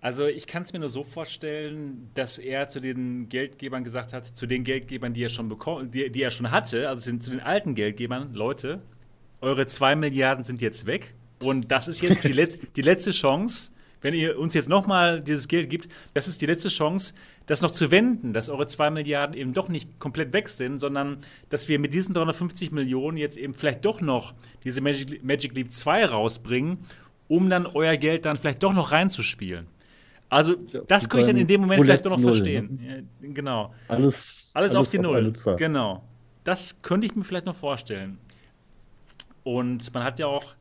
Also 0.00 0.26
ich 0.26 0.46
kann 0.46 0.62
es 0.62 0.72
mir 0.72 0.78
nur 0.78 0.90
so 0.90 1.02
vorstellen, 1.02 2.10
dass 2.14 2.38
er 2.38 2.68
zu 2.68 2.80
den 2.80 3.28
Geldgebern 3.28 3.82
gesagt 3.82 4.12
hat, 4.12 4.26
zu 4.26 4.46
den 4.46 4.62
Geldgebern, 4.62 5.12
die 5.12 5.24
er 5.24 5.28
schon 5.28 5.48
bekommen, 5.48 5.90
die, 5.90 6.10
die, 6.10 6.22
er 6.22 6.30
schon 6.30 6.50
hatte, 6.52 6.88
also 6.88 7.16
zu 7.16 7.30
den 7.30 7.40
alten 7.40 7.74
Geldgebern, 7.74 8.32
Leute, 8.32 8.80
eure 9.40 9.66
2 9.66 9.96
Milliarden 9.96 10.44
sind 10.44 10.60
jetzt 10.60 10.86
weg 10.86 11.14
und 11.40 11.72
das 11.72 11.88
ist 11.88 12.00
jetzt 12.00 12.22
die, 12.22 12.32
Let 12.32 12.76
die 12.76 12.82
letzte 12.82 13.10
Chance, 13.10 13.72
wenn 14.00 14.14
ihr 14.14 14.38
uns 14.38 14.54
jetzt 14.54 14.68
nochmal 14.68 15.20
dieses 15.20 15.48
Geld 15.48 15.70
gibt, 15.70 15.88
das 16.14 16.28
ist 16.28 16.40
die 16.40 16.46
letzte 16.46 16.68
Chance, 16.68 17.14
das 17.46 17.62
noch 17.62 17.70
zu 17.70 17.90
wenden, 17.90 18.32
dass 18.32 18.48
eure 18.48 18.66
2 18.66 18.90
Milliarden 18.90 19.36
eben 19.36 19.52
doch 19.52 19.68
nicht 19.68 19.98
komplett 19.98 20.32
weg 20.32 20.48
sind, 20.48 20.78
sondern 20.78 21.18
dass 21.48 21.68
wir 21.68 21.78
mit 21.78 21.94
diesen 21.94 22.14
350 22.14 22.72
Millionen 22.72 23.16
jetzt 23.16 23.36
eben 23.36 23.54
vielleicht 23.54 23.84
doch 23.84 24.00
noch 24.00 24.34
diese 24.64 24.80
Magic, 24.80 25.24
Magic 25.24 25.54
Leap 25.54 25.72
2 25.72 26.06
rausbringen, 26.06 26.78
um 27.26 27.50
dann 27.50 27.66
euer 27.66 27.96
Geld 27.96 28.24
dann 28.24 28.36
vielleicht 28.36 28.62
doch 28.62 28.74
noch 28.74 28.92
reinzuspielen. 28.92 29.66
Also, 30.30 30.56
ja, 30.72 30.80
das 30.86 31.08
könnte 31.08 31.22
ich 31.22 31.26
dann 31.28 31.40
in 31.40 31.46
dem 31.46 31.62
Moment 31.62 31.82
vielleicht 31.82 32.04
doch 32.04 32.10
noch 32.10 32.18
Null, 32.18 32.32
verstehen. 32.32 33.06
Ne? 33.20 33.32
Genau. 33.32 33.72
Alles, 33.88 34.52
alles, 34.54 34.74
alles 34.74 34.74
auf 34.74 34.90
die 34.90 34.98
auf 34.98 35.04
Null. 35.04 35.32
Genau. 35.56 36.04
Das 36.44 36.82
könnte 36.82 37.06
ich 37.06 37.16
mir 37.16 37.24
vielleicht 37.24 37.46
noch 37.46 37.54
vorstellen. 37.54 38.18
Und 39.42 39.92
man 39.94 40.04
hat 40.04 40.18
ja 40.18 40.26
auch 40.26 40.54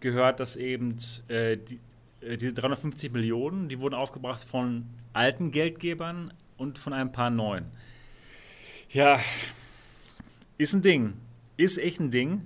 gehört, 0.00 0.40
dass 0.40 0.56
eben 0.56 0.96
äh, 1.28 1.58
die, 1.58 1.78
diese 2.22 2.52
350 2.52 3.12
Millionen, 3.12 3.68
die 3.68 3.80
wurden 3.80 3.94
aufgebracht 3.94 4.44
von 4.44 4.86
alten 5.12 5.50
Geldgebern 5.50 6.32
und 6.56 6.78
von 6.78 6.92
ein 6.92 7.12
paar 7.12 7.30
neuen. 7.30 7.66
Ja, 8.90 9.20
ist 10.58 10.74
ein 10.74 10.82
Ding. 10.82 11.14
Ist 11.56 11.78
echt 11.78 12.00
ein 12.00 12.10
Ding. 12.10 12.42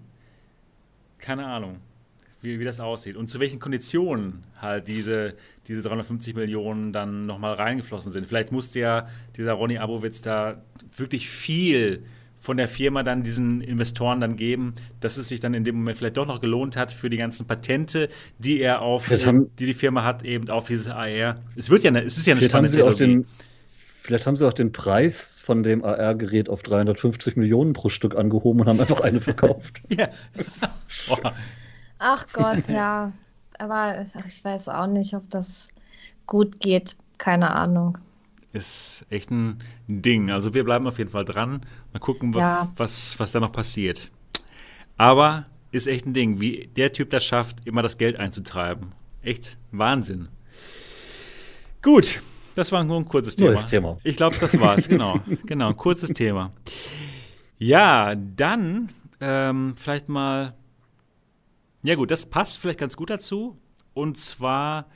Keine 1.18 1.46
Ahnung, 1.46 1.80
wie, 2.42 2.60
wie 2.60 2.64
das 2.64 2.80
aussieht. 2.80 3.16
Und 3.16 3.28
zu 3.28 3.40
welchen 3.40 3.58
Konditionen 3.58 4.44
halt 4.60 4.86
diese, 4.88 5.34
diese 5.66 5.82
350 5.82 6.34
Millionen 6.36 6.92
dann 6.92 7.26
nochmal 7.26 7.54
reingeflossen 7.54 8.12
sind. 8.12 8.26
Vielleicht 8.26 8.52
musste 8.52 8.80
ja 8.80 9.08
dieser 9.36 9.54
Ronny 9.54 9.78
Abowitz 9.78 10.20
da 10.20 10.62
wirklich 10.96 11.28
viel 11.28 12.04
von 12.44 12.58
der 12.58 12.68
Firma 12.68 13.02
dann 13.02 13.22
diesen 13.22 13.62
Investoren 13.62 14.20
dann 14.20 14.36
geben, 14.36 14.74
dass 15.00 15.16
es 15.16 15.28
sich 15.28 15.40
dann 15.40 15.54
in 15.54 15.64
dem 15.64 15.76
Moment 15.76 15.96
vielleicht 15.96 16.18
doch 16.18 16.26
noch 16.26 16.42
gelohnt 16.42 16.76
hat 16.76 16.92
für 16.92 17.08
die 17.08 17.16
ganzen 17.16 17.46
Patente, 17.46 18.10
die 18.38 18.60
er 18.60 18.82
auf, 18.82 19.08
haben, 19.08 19.50
die 19.56 19.64
die 19.64 19.72
Firma 19.72 20.04
hat, 20.04 20.24
eben 20.24 20.50
auf 20.50 20.66
dieses 20.66 20.88
AR. 20.88 21.40
Es 21.56 21.70
wird 21.70 21.84
ja, 21.84 21.88
eine, 21.88 22.02
es 22.02 22.18
ist 22.18 22.26
ja 22.26 22.34
eine 22.34 22.44
spannende 22.44 22.84
haben 22.84 22.90
Technologie. 22.90 23.22
Den, 23.22 23.26
vielleicht 24.02 24.26
haben 24.26 24.36
sie 24.36 24.46
auch 24.46 24.52
den 24.52 24.72
Preis 24.72 25.40
von 25.40 25.62
dem 25.62 25.82
AR-Gerät 25.82 26.50
auf 26.50 26.62
350 26.62 27.36
Millionen 27.36 27.72
pro 27.72 27.88
Stück 27.88 28.14
angehoben 28.14 28.60
und 28.60 28.68
haben 28.68 28.78
einfach 28.78 29.00
eine 29.00 29.20
verkauft. 29.20 29.82
ja. 29.88 30.10
Ach 31.98 32.26
Gott, 32.34 32.68
ja. 32.68 33.10
Aber 33.58 34.04
ich 34.26 34.44
weiß 34.44 34.68
auch 34.68 34.86
nicht, 34.86 35.14
ob 35.14 35.30
das 35.30 35.68
gut 36.26 36.60
geht. 36.60 36.96
Keine 37.16 37.54
Ahnung. 37.54 37.96
Ist 38.54 39.04
echt 39.10 39.32
ein 39.32 39.58
Ding. 39.88 40.30
Also 40.30 40.54
wir 40.54 40.62
bleiben 40.62 40.86
auf 40.86 40.98
jeden 40.98 41.10
Fall 41.10 41.24
dran. 41.24 41.62
Mal 41.92 41.98
gucken, 41.98 42.32
ja. 42.34 42.72
was, 42.76 43.18
was 43.18 43.32
da 43.32 43.40
noch 43.40 43.50
passiert. 43.50 44.12
Aber 44.96 45.46
ist 45.72 45.88
echt 45.88 46.06
ein 46.06 46.12
Ding, 46.12 46.40
wie 46.40 46.68
der 46.76 46.92
Typ 46.92 47.10
das 47.10 47.26
schafft, 47.26 47.66
immer 47.66 47.82
das 47.82 47.98
Geld 47.98 48.14
einzutreiben. 48.14 48.92
Echt 49.22 49.56
Wahnsinn. 49.72 50.28
Gut, 51.82 52.22
das 52.54 52.70
war 52.70 52.84
nur 52.84 52.98
ein 52.98 53.06
kurzes 53.06 53.34
Thema. 53.34 53.50
Neues 53.50 53.66
Thema. 53.66 53.98
Ich 54.04 54.16
glaube, 54.16 54.36
das 54.38 54.60
war's. 54.60 54.88
genau, 54.88 55.18
genau, 55.46 55.70
ein 55.70 55.76
kurzes 55.76 56.10
Thema. 56.10 56.52
Ja, 57.58 58.14
dann 58.14 58.90
ähm, 59.20 59.74
vielleicht 59.76 60.08
mal. 60.08 60.54
Ja, 61.82 61.96
gut, 61.96 62.12
das 62.12 62.24
passt 62.26 62.58
vielleicht 62.58 62.78
ganz 62.78 62.94
gut 62.96 63.10
dazu. 63.10 63.56
Und 63.94 64.16
zwar 64.16 64.86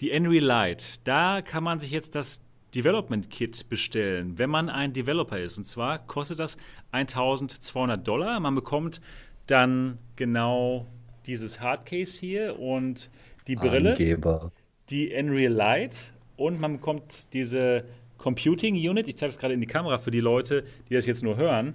die 0.00 0.10
Unreal 0.10 0.42
Light. 0.42 1.00
Da 1.04 1.42
kann 1.42 1.62
man 1.62 1.80
sich 1.80 1.90
jetzt 1.90 2.14
das 2.14 2.40
Development 2.74 3.28
Kit 3.30 3.68
bestellen, 3.68 4.38
wenn 4.38 4.50
man 4.50 4.68
ein 4.68 4.92
Developer 4.92 5.38
ist. 5.38 5.58
Und 5.58 5.64
zwar 5.64 5.98
kostet 5.98 6.38
das 6.38 6.56
1200 6.92 8.06
Dollar. 8.06 8.40
Man 8.40 8.54
bekommt 8.54 9.00
dann 9.46 9.98
genau 10.16 10.86
dieses 11.26 11.60
Hardcase 11.60 12.18
hier 12.18 12.58
und 12.58 13.10
die 13.46 13.56
Brille, 13.56 13.90
Angeber. 13.90 14.52
die 14.90 15.12
Unreal 15.14 15.52
Light 15.52 16.12
und 16.36 16.60
man 16.60 16.72
bekommt 16.72 17.32
diese 17.32 17.84
Computing 18.18 18.74
Unit. 18.74 19.08
Ich 19.08 19.16
zeige 19.16 19.30
das 19.30 19.38
gerade 19.38 19.54
in 19.54 19.60
die 19.60 19.66
Kamera 19.66 19.98
für 19.98 20.10
die 20.10 20.20
Leute, 20.20 20.64
die 20.88 20.94
das 20.94 21.06
jetzt 21.06 21.22
nur 21.22 21.36
hören. 21.36 21.74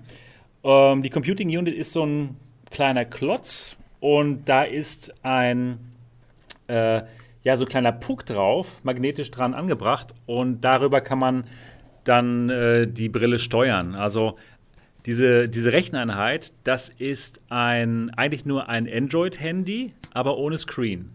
Ähm, 0.64 1.02
die 1.02 1.10
Computing 1.10 1.50
Unit 1.50 1.76
ist 1.76 1.94
so 1.94 2.06
ein 2.06 2.38
kleiner 2.72 3.06
Klotz 3.06 3.78
und 4.00 4.46
da 4.46 4.64
ist 4.64 5.14
ein 5.24 5.80
äh, 6.68 7.02
ja, 7.48 7.56
so 7.56 7.64
ein 7.64 7.70
kleiner 7.70 7.94
Puck 7.94 8.26
drauf, 8.26 8.76
magnetisch 8.84 9.32
dran 9.32 9.54
angebracht 9.54 10.14
und 10.26 10.66
darüber 10.66 11.00
kann 11.00 11.18
man 11.18 11.46
dann 12.04 12.50
äh, 12.50 12.88
die 12.88 13.08
Brille 13.08 13.40
steuern. 13.40 13.96
Also 13.96 14.38
diese, 15.06 15.48
diese 15.48 15.72
Recheneinheit, 15.72 16.52
das 16.66 16.90
ist 16.90 17.40
ein, 17.48 18.10
eigentlich 18.10 18.46
nur 18.46 18.68
ein 18.68 18.86
Android-Handy, 18.86 19.94
aber 20.14 20.38
ohne 20.38 20.58
Screen. 20.58 21.12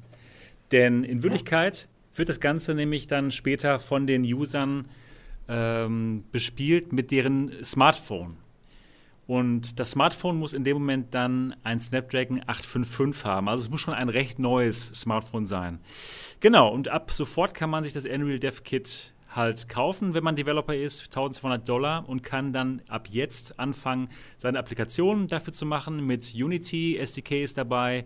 Denn 0.70 1.04
in 1.04 1.22
Wirklichkeit 1.22 1.86
wird 2.14 2.30
das 2.30 2.40
Ganze 2.40 2.74
nämlich 2.74 3.08
dann 3.08 3.30
später 3.30 3.78
von 3.78 4.06
den 4.06 4.22
Usern 4.24 4.88
ähm, 5.48 6.24
bespielt 6.32 6.94
mit 6.94 7.10
deren 7.10 7.62
Smartphone. 7.62 8.38
Und 9.26 9.78
das 9.78 9.92
Smartphone 9.92 10.38
muss 10.38 10.52
in 10.52 10.64
dem 10.64 10.76
Moment 10.76 11.14
dann 11.14 11.54
ein 11.62 11.80
Snapdragon 11.80 12.40
855 12.40 13.24
haben. 13.24 13.48
Also 13.48 13.64
es 13.64 13.70
muss 13.70 13.80
schon 13.80 13.94
ein 13.94 14.08
recht 14.08 14.38
neues 14.38 14.86
Smartphone 14.88 15.46
sein. 15.46 15.78
Genau, 16.40 16.72
und 16.72 16.88
ab 16.88 17.12
sofort 17.12 17.54
kann 17.54 17.70
man 17.70 17.84
sich 17.84 17.92
das 17.92 18.04
Unreal 18.04 18.38
Dev 18.38 18.62
Kit 18.64 19.14
halt 19.34 19.68
kaufen, 19.68 20.14
wenn 20.14 20.24
man 20.24 20.36
Developer 20.36 20.74
ist, 20.74 21.04
1200 21.04 21.66
Dollar 21.66 22.08
und 22.08 22.22
kann 22.22 22.52
dann 22.52 22.82
ab 22.88 23.08
jetzt 23.08 23.58
anfangen, 23.58 24.08
seine 24.36 24.58
Applikationen 24.58 25.28
dafür 25.28 25.52
zu 25.52 25.66
machen. 25.66 26.04
Mit 26.06 26.34
Unity, 26.34 26.98
SDK 26.98 27.42
ist 27.42 27.56
dabei. 27.56 28.04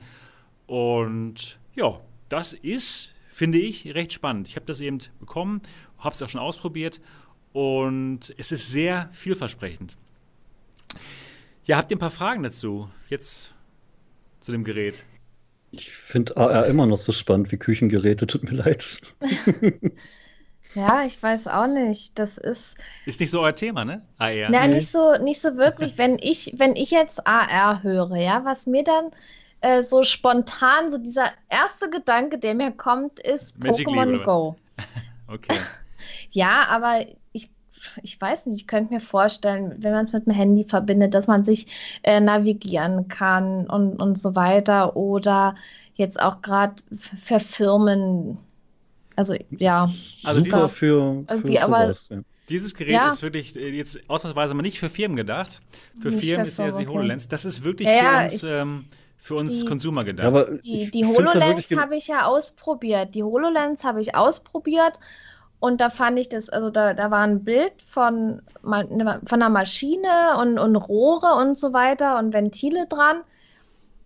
Und 0.66 1.58
ja, 1.74 2.00
das 2.28 2.52
ist, 2.52 3.14
finde 3.30 3.58
ich, 3.58 3.94
recht 3.94 4.12
spannend. 4.12 4.48
Ich 4.48 4.56
habe 4.56 4.66
das 4.66 4.80
eben 4.80 4.98
bekommen, 5.18 5.62
habe 5.98 6.14
es 6.14 6.22
auch 6.22 6.28
schon 6.28 6.40
ausprobiert 6.40 7.00
und 7.52 8.34
es 8.36 8.52
ist 8.52 8.70
sehr 8.70 9.08
vielversprechend. 9.12 9.96
Ja, 11.64 11.76
habt 11.76 11.90
ihr 11.90 11.96
ein 11.96 12.00
paar 12.00 12.10
Fragen 12.10 12.42
dazu? 12.42 12.88
Jetzt 13.08 13.52
zu 14.40 14.52
dem 14.52 14.64
Gerät. 14.64 15.04
Ich 15.72 15.90
finde 15.90 16.36
AR 16.36 16.66
immer 16.66 16.86
noch 16.86 16.96
so 16.96 17.12
spannend 17.12 17.50
wie 17.50 17.56
Küchengeräte, 17.56 18.26
tut 18.26 18.44
mir 18.44 18.52
leid. 18.52 19.00
Ja, 20.76 21.04
ich 21.06 21.20
weiß 21.22 21.48
auch 21.48 21.66
nicht. 21.66 22.18
Das 22.18 22.36
ist. 22.36 22.76
Ist 23.06 23.18
nicht 23.18 23.30
so 23.30 23.40
euer 23.40 23.54
Thema, 23.54 23.86
ne? 23.86 24.02
AR. 24.18 24.50
Nein, 24.50 24.70
nee. 24.70 24.76
nicht 24.76 24.92
so, 24.92 25.16
nicht 25.16 25.40
so 25.40 25.56
wirklich. 25.56 25.96
wenn 25.96 26.18
ich, 26.20 26.52
wenn 26.58 26.76
ich 26.76 26.90
jetzt 26.90 27.26
AR 27.26 27.82
höre, 27.82 28.16
ja, 28.16 28.44
was 28.44 28.66
mir 28.66 28.84
dann 28.84 29.10
äh, 29.62 29.82
so 29.82 30.04
spontan, 30.04 30.90
so 30.90 30.98
dieser 30.98 31.30
erste 31.48 31.88
Gedanke, 31.88 32.38
der 32.38 32.54
mir 32.54 32.72
kommt, 32.72 33.18
ist 33.20 33.58
Magic 33.58 33.88
Pokémon 33.88 34.22
Go. 34.22 34.56
okay. 35.28 35.56
ja, 36.30 36.66
aber 36.68 37.06
ich, 38.02 38.20
weiß 38.20 38.46
nicht, 38.46 38.60
ich 38.60 38.66
könnte 38.66 38.92
mir 38.92 39.00
vorstellen, 39.00 39.74
wenn 39.78 39.92
man 39.92 40.04
es 40.04 40.12
mit 40.12 40.26
dem 40.26 40.32
Handy 40.32 40.64
verbindet, 40.64 41.14
dass 41.14 41.26
man 41.26 41.44
sich 41.44 41.66
äh, 42.02 42.20
navigieren 42.20 43.08
kann 43.08 43.66
und, 43.66 44.00
und 44.00 44.18
so 44.18 44.36
weiter. 44.36 44.96
Oder 44.96 45.54
jetzt 45.94 46.20
auch 46.20 46.42
gerade 46.42 46.74
für 46.92 47.40
Firmen 47.40 48.38
also 49.16 49.34
ja. 49.50 49.90
Also 50.24 50.44
Super 50.44 50.68
für, 50.68 51.24
für 51.26 51.62
aber, 51.62 51.84
sowas, 51.84 52.08
ja. 52.10 52.18
Dieses 52.48 52.74
Gerät 52.74 52.92
ja. 52.92 53.08
ist 53.08 53.22
wirklich 53.22 53.56
äh, 53.56 53.70
jetzt 53.70 53.98
ausnahmsweise 54.08 54.54
mal 54.54 54.62
nicht 54.62 54.78
für 54.78 54.88
Firmen 54.88 55.16
gedacht. 55.16 55.60
Für 55.98 56.10
nicht 56.10 56.24
Firmen 56.24 56.46
für 56.46 56.50
ist 56.50 56.58
jetzt 56.58 56.78
die 56.78 56.86
HoloLens. 56.86 57.28
Das 57.28 57.44
ist 57.44 57.64
wirklich 57.64 57.88
ja, 57.88 58.20
für 58.20 58.24
uns, 58.24 58.34
ich, 58.34 58.48
ähm, 58.48 58.84
für 59.16 59.34
uns 59.34 59.60
die, 59.60 59.66
Consumer 59.66 60.04
gedacht. 60.04 60.26
Aber 60.26 60.44
die, 60.58 60.90
die 60.92 61.04
HoloLens 61.04 61.76
habe 61.76 61.96
ich 61.96 62.06
ja 62.06 62.26
ausprobiert. 62.26 63.14
Die 63.16 63.24
HoloLens 63.24 63.82
habe 63.82 64.00
ich 64.00 64.14
ausprobiert 64.14 65.00
und 65.58 65.80
da 65.80 65.90
fand 65.90 66.18
ich 66.18 66.28
das, 66.28 66.50
also 66.50 66.70
da, 66.70 66.92
da 66.94 67.10
war 67.10 67.22
ein 67.22 67.44
Bild 67.44 67.82
von, 67.82 68.42
ne, 68.62 69.20
von 69.24 69.42
einer 69.42 69.48
Maschine 69.48 70.36
und, 70.38 70.58
und 70.58 70.76
Rohre 70.76 71.34
und 71.40 71.56
so 71.56 71.72
weiter 71.72 72.18
und 72.18 72.34
Ventile 72.34 72.86
dran. 72.86 73.22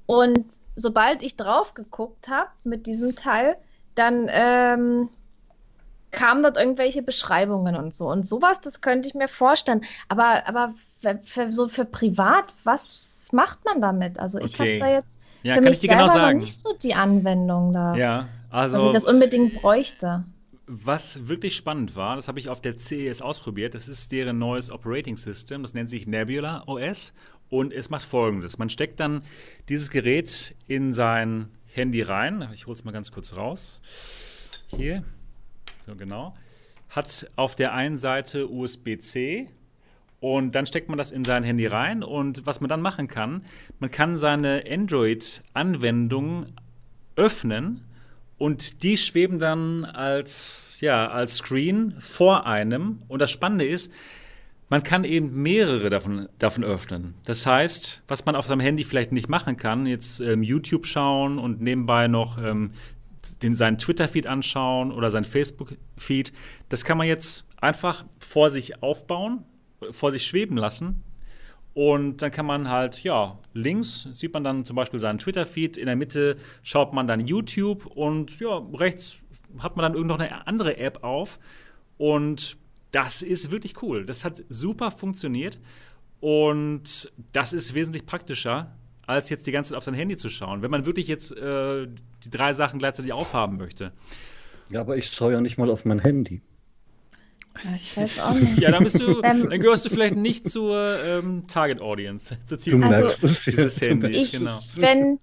Und 0.06 0.46
sobald 0.76 1.22
ich 1.22 1.36
drauf 1.36 1.74
geguckt 1.74 2.28
habe 2.28 2.48
mit 2.64 2.86
diesem 2.86 3.16
Teil, 3.16 3.56
dann 3.94 4.28
ähm, 4.30 5.08
kamen 6.12 6.42
dort 6.42 6.56
irgendwelche 6.56 7.02
Beschreibungen 7.02 7.76
und 7.76 7.94
so. 7.94 8.08
Und 8.08 8.26
sowas, 8.26 8.60
das 8.60 8.80
könnte 8.80 9.08
ich 9.08 9.14
mir 9.14 9.28
vorstellen. 9.28 9.82
Aber, 10.08 10.46
aber 10.46 10.74
für, 11.00 11.18
für 11.24 11.52
so 11.52 11.68
für 11.68 11.84
privat, 11.84 12.54
was 12.62 13.28
macht 13.32 13.64
man 13.64 13.80
damit? 13.80 14.18
Also 14.20 14.38
ich 14.38 14.54
okay. 14.54 14.80
habe 14.80 14.90
da 14.90 14.96
jetzt 14.96 15.26
ja, 15.42 15.54
für 15.54 15.60
mich 15.62 15.80
genau 15.80 16.08
selber 16.08 16.28
genau 16.28 16.40
nicht 16.40 16.60
so 16.60 16.74
die 16.80 16.94
Anwendung 16.94 17.72
da. 17.72 17.94
Ja, 17.96 18.28
also. 18.50 18.76
Dass 18.76 18.86
ich 18.86 18.92
das 18.92 19.04
unbedingt 19.04 19.60
bräuchte. 19.60 20.24
Was 20.72 21.26
wirklich 21.26 21.56
spannend 21.56 21.96
war, 21.96 22.14
das 22.14 22.28
habe 22.28 22.38
ich 22.38 22.48
auf 22.48 22.60
der 22.60 22.78
CES 22.78 23.22
ausprobiert, 23.22 23.74
das 23.74 23.88
ist 23.88 24.12
deren 24.12 24.38
neues 24.38 24.70
Operating 24.70 25.16
System, 25.16 25.62
das 25.62 25.74
nennt 25.74 25.90
sich 25.90 26.06
Nebula 26.06 26.62
OS 26.68 27.12
und 27.48 27.72
es 27.72 27.90
macht 27.90 28.04
folgendes. 28.04 28.56
Man 28.56 28.70
steckt 28.70 29.00
dann 29.00 29.22
dieses 29.68 29.90
Gerät 29.90 30.54
in 30.68 30.92
sein 30.92 31.48
Handy 31.72 32.02
rein. 32.02 32.48
Ich 32.54 32.66
hole 32.66 32.76
es 32.76 32.84
mal 32.84 32.92
ganz 32.92 33.10
kurz 33.10 33.36
raus. 33.36 33.82
Hier. 34.68 35.02
So, 35.86 35.96
genau. 35.96 36.36
Hat 36.88 37.28
auf 37.34 37.56
der 37.56 37.74
einen 37.74 37.98
Seite 37.98 38.48
USB-C 38.48 39.48
und 40.20 40.54
dann 40.54 40.66
steckt 40.66 40.88
man 40.88 40.98
das 40.98 41.10
in 41.10 41.24
sein 41.24 41.42
Handy 41.42 41.66
rein. 41.66 42.04
Und 42.04 42.46
was 42.46 42.60
man 42.60 42.68
dann 42.68 42.80
machen 42.80 43.08
kann, 43.08 43.44
man 43.80 43.90
kann 43.90 44.16
seine 44.16 44.62
Android-Anwendung 44.70 46.46
öffnen 47.16 47.89
und 48.40 48.84
die 48.84 48.96
schweben 48.96 49.38
dann 49.38 49.84
als, 49.84 50.78
ja, 50.80 51.08
als 51.08 51.36
Screen 51.36 51.94
vor 51.98 52.46
einem. 52.46 53.02
Und 53.06 53.18
das 53.18 53.30
Spannende 53.30 53.66
ist, 53.66 53.92
man 54.70 54.82
kann 54.82 55.04
eben 55.04 55.42
mehrere 55.42 55.90
davon, 55.90 56.26
davon 56.38 56.64
öffnen. 56.64 57.12
Das 57.26 57.44
heißt, 57.44 58.02
was 58.08 58.24
man 58.24 58.36
auf 58.36 58.46
seinem 58.46 58.60
Handy 58.60 58.82
vielleicht 58.82 59.12
nicht 59.12 59.28
machen 59.28 59.58
kann, 59.58 59.84
jetzt 59.84 60.20
ähm, 60.20 60.42
YouTube 60.42 60.86
schauen 60.86 61.38
und 61.38 61.60
nebenbei 61.60 62.08
noch 62.08 62.42
ähm, 62.42 62.70
den, 63.42 63.52
seinen 63.52 63.76
Twitter-Feed 63.76 64.26
anschauen 64.26 64.90
oder 64.90 65.10
seinen 65.10 65.24
Facebook-Feed, 65.24 66.32
das 66.70 66.86
kann 66.86 66.96
man 66.96 67.08
jetzt 67.08 67.44
einfach 67.60 68.06
vor 68.20 68.48
sich 68.48 68.82
aufbauen, 68.82 69.44
vor 69.90 70.12
sich 70.12 70.26
schweben 70.26 70.56
lassen. 70.56 71.02
Und 71.72 72.20
dann 72.22 72.30
kann 72.30 72.46
man 72.46 72.68
halt, 72.68 73.02
ja, 73.04 73.38
links 73.54 74.08
sieht 74.14 74.32
man 74.34 74.42
dann 74.42 74.64
zum 74.64 74.76
Beispiel 74.76 74.98
seinen 74.98 75.18
Twitter-Feed, 75.18 75.76
in 75.76 75.86
der 75.86 75.96
Mitte 75.96 76.36
schaut 76.62 76.92
man 76.92 77.06
dann 77.06 77.26
YouTube 77.26 77.86
und 77.86 78.38
ja, 78.40 78.62
rechts 78.74 79.18
hat 79.58 79.76
man 79.76 79.84
dann 79.84 79.94
irgendwo 79.94 80.14
eine 80.14 80.46
andere 80.46 80.78
App 80.78 81.04
auf. 81.04 81.38
Und 81.96 82.56
das 82.90 83.22
ist 83.22 83.52
wirklich 83.52 83.82
cool. 83.82 84.04
Das 84.04 84.24
hat 84.24 84.42
super 84.48 84.90
funktioniert 84.90 85.60
und 86.18 87.10
das 87.32 87.52
ist 87.52 87.74
wesentlich 87.74 88.04
praktischer, 88.04 88.72
als 89.06 89.28
jetzt 89.28 89.46
die 89.46 89.52
ganze 89.52 89.70
Zeit 89.70 89.78
auf 89.78 89.84
sein 89.84 89.94
Handy 89.94 90.16
zu 90.16 90.28
schauen, 90.28 90.62
wenn 90.62 90.70
man 90.70 90.86
wirklich 90.86 91.08
jetzt 91.08 91.32
äh, 91.32 91.86
die 92.24 92.30
drei 92.30 92.52
Sachen 92.52 92.78
gleichzeitig 92.78 93.12
aufhaben 93.12 93.56
möchte. 93.56 93.92
Ja, 94.70 94.80
aber 94.80 94.96
ich 94.96 95.08
schaue 95.08 95.32
ja 95.32 95.40
nicht 95.40 95.58
mal 95.58 95.70
auf 95.70 95.84
mein 95.84 95.98
Handy. 95.98 96.42
Ja, 97.64 97.70
ich 97.76 97.96
weiß 97.96 98.20
auch 98.24 98.34
nicht. 98.34 98.60
ja, 98.60 98.70
dann, 98.70 98.84
bist 98.84 99.00
du, 99.00 99.20
ähm, 99.22 99.48
dann 99.50 99.60
gehörst 99.60 99.84
du 99.84 99.90
vielleicht 99.90 100.16
nicht 100.16 100.48
zur 100.50 100.98
ähm, 101.04 101.46
Target 101.48 101.80
Audience, 101.80 102.36
zur 102.46 102.58
Zielgruppe 102.58 102.94
also, 102.94 103.28
dieses 103.50 103.80
Handys. 103.80 104.16
Ich, 104.16 104.32
genau. 104.32 104.58
Wenn, 104.76 105.18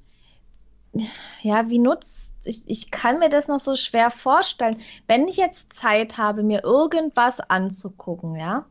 ja, 1.41 1.69
wie 1.69 1.79
nutzt 1.79 2.27
ich, 2.47 2.61
ich 2.67 2.91
kann 2.91 3.19
mir 3.19 3.29
das 3.29 3.47
noch 3.47 3.59
so 3.59 3.75
schwer 3.75 4.09
vorstellen. 4.09 4.77
Wenn 5.05 5.27
ich 5.27 5.37
jetzt 5.37 5.73
Zeit 5.73 6.17
habe, 6.17 6.43
mir 6.43 6.63
irgendwas 6.63 7.39
anzugucken, 7.39 8.35
ja, 8.35 8.65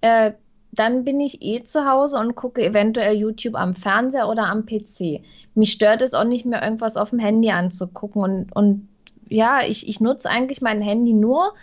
äh, 0.00 0.32
dann 0.72 1.04
bin 1.04 1.20
ich 1.20 1.42
eh 1.42 1.64
zu 1.64 1.86
Hause 1.86 2.18
und 2.18 2.34
gucke 2.34 2.62
eventuell 2.62 3.16
YouTube 3.16 3.54
am 3.54 3.74
Fernseher 3.74 4.28
oder 4.28 4.46
am 4.46 4.66
PC. 4.66 5.22
Mich 5.54 5.72
stört 5.72 6.02
es 6.02 6.12
auch 6.12 6.24
nicht 6.24 6.44
mehr, 6.44 6.62
irgendwas 6.62 6.96
auf 6.96 7.10
dem 7.10 7.18
Handy 7.18 7.50
anzugucken 7.50 8.22
und, 8.22 8.52
und 8.54 8.88
ja, 9.28 9.60
ich, 9.66 9.88
ich 9.88 10.00
nutze 10.00 10.28
eigentlich 10.28 10.60
mein 10.60 10.82
Handy 10.82 11.14
nur, 11.14 11.54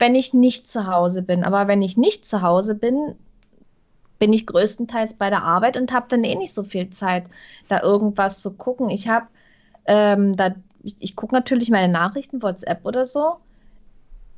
wenn 0.00 0.14
ich 0.14 0.34
nicht 0.34 0.66
zu 0.66 0.86
Hause 0.86 1.22
bin. 1.22 1.44
Aber 1.44 1.68
wenn 1.68 1.82
ich 1.82 1.96
nicht 1.96 2.26
zu 2.26 2.42
Hause 2.42 2.74
bin, 2.74 3.14
bin 4.18 4.32
ich 4.32 4.46
größtenteils 4.46 5.14
bei 5.14 5.30
der 5.30 5.44
Arbeit 5.44 5.76
und 5.76 5.92
habe 5.92 6.06
dann 6.08 6.24
eh 6.24 6.34
nicht 6.34 6.54
so 6.54 6.64
viel 6.64 6.90
Zeit, 6.90 7.24
da 7.68 7.82
irgendwas 7.82 8.42
zu 8.42 8.52
gucken. 8.52 8.88
Ich 8.90 9.08
habe 9.08 9.28
ähm, 9.86 10.36
da, 10.36 10.54
ich, 10.82 10.96
ich 11.00 11.16
gucke 11.16 11.34
natürlich 11.34 11.70
meine 11.70 11.92
Nachrichten, 11.92 12.42
WhatsApp 12.42 12.84
oder 12.84 13.06
so 13.06 13.36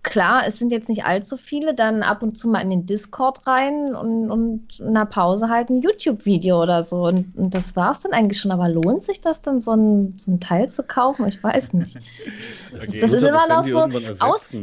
klar, 0.03 0.45
es 0.47 0.59
sind 0.59 0.73
jetzt 0.73 0.89
nicht 0.89 1.05
allzu 1.05 1.37
viele, 1.37 1.75
dann 1.75 2.03
ab 2.03 2.23
und 2.23 2.37
zu 2.37 2.49
mal 2.49 2.61
in 2.61 2.71
den 2.71 2.87
Discord 2.87 3.47
rein 3.47 3.95
und, 3.95 4.31
und 4.31 4.81
in 4.81 4.95
der 4.95 5.07
Pause 5.07 5.49
halt 5.49 5.71
ein 5.71 5.81
YouTube-Video 5.81 6.61
oder 6.61 6.83
so. 6.83 7.05
Und, 7.05 7.37
und 7.37 7.55
das 7.55 7.77
war 7.77 7.93
es 7.93 8.01
dann 8.01 8.13
eigentlich 8.13 8.41
schon. 8.41 8.51
Aber 8.51 8.69
lohnt 8.69 9.05
sich 9.05 9.21
das 9.21 9.43
dann, 9.43 9.61
so 9.61 9.73
ein, 9.73 10.15
so 10.19 10.33
ein 10.33 10.41
Teil 10.41 10.69
zu 10.69 10.83
kaufen? 10.83 11.27
Ich 11.29 11.43
weiß 11.43 11.73
nicht. 11.75 11.97
okay. 12.75 13.01
Das 13.01 13.13
ist 13.13 13.23
immer 13.23 13.47
noch 13.49 13.67
so 13.67 13.79
aus, 14.25 14.55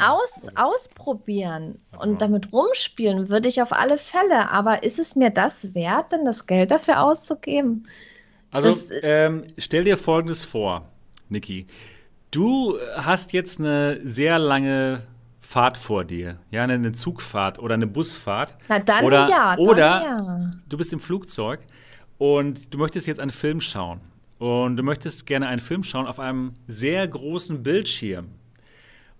aus, 0.00 0.48
ausprobieren 0.54 1.78
und 1.98 2.22
damit 2.22 2.52
rumspielen 2.52 3.28
würde 3.28 3.48
ich 3.48 3.60
auf 3.60 3.72
alle 3.72 3.98
Fälle. 3.98 4.50
Aber 4.50 4.82
ist 4.84 4.98
es 4.98 5.14
mir 5.16 5.30
das 5.30 5.74
wert, 5.74 6.12
denn 6.12 6.24
das 6.24 6.46
Geld 6.46 6.70
dafür 6.70 7.02
auszugeben? 7.02 7.86
Also 8.50 8.68
das, 8.68 8.88
ähm, 9.02 9.44
stell 9.58 9.84
dir 9.84 9.98
Folgendes 9.98 10.46
vor, 10.46 10.86
Niki. 11.28 11.66
Du 12.30 12.78
hast 12.96 13.32
jetzt 13.32 13.58
eine 13.58 14.00
sehr 14.04 14.38
lange 14.38 15.02
Fahrt 15.40 15.78
vor 15.78 16.04
dir, 16.04 16.38
ja, 16.50 16.62
eine 16.62 16.92
Zugfahrt 16.92 17.58
oder 17.58 17.74
eine 17.74 17.86
Busfahrt. 17.86 18.58
Na 18.68 18.78
dann 18.78 19.04
oder, 19.04 19.28
ja. 19.28 19.56
Dann 19.56 19.66
oder 19.66 20.02
ja. 20.02 20.50
du 20.68 20.76
bist 20.76 20.92
im 20.92 21.00
Flugzeug 21.00 21.60
und 22.18 22.74
du 22.74 22.78
möchtest 22.78 23.06
jetzt 23.06 23.18
einen 23.20 23.30
Film 23.30 23.60
schauen. 23.60 24.00
Und 24.38 24.76
du 24.76 24.82
möchtest 24.82 25.26
gerne 25.26 25.48
einen 25.48 25.60
Film 25.60 25.82
schauen 25.82 26.06
auf 26.06 26.20
einem 26.20 26.54
sehr 26.66 27.06
großen 27.08 27.62
Bildschirm. 27.62 28.28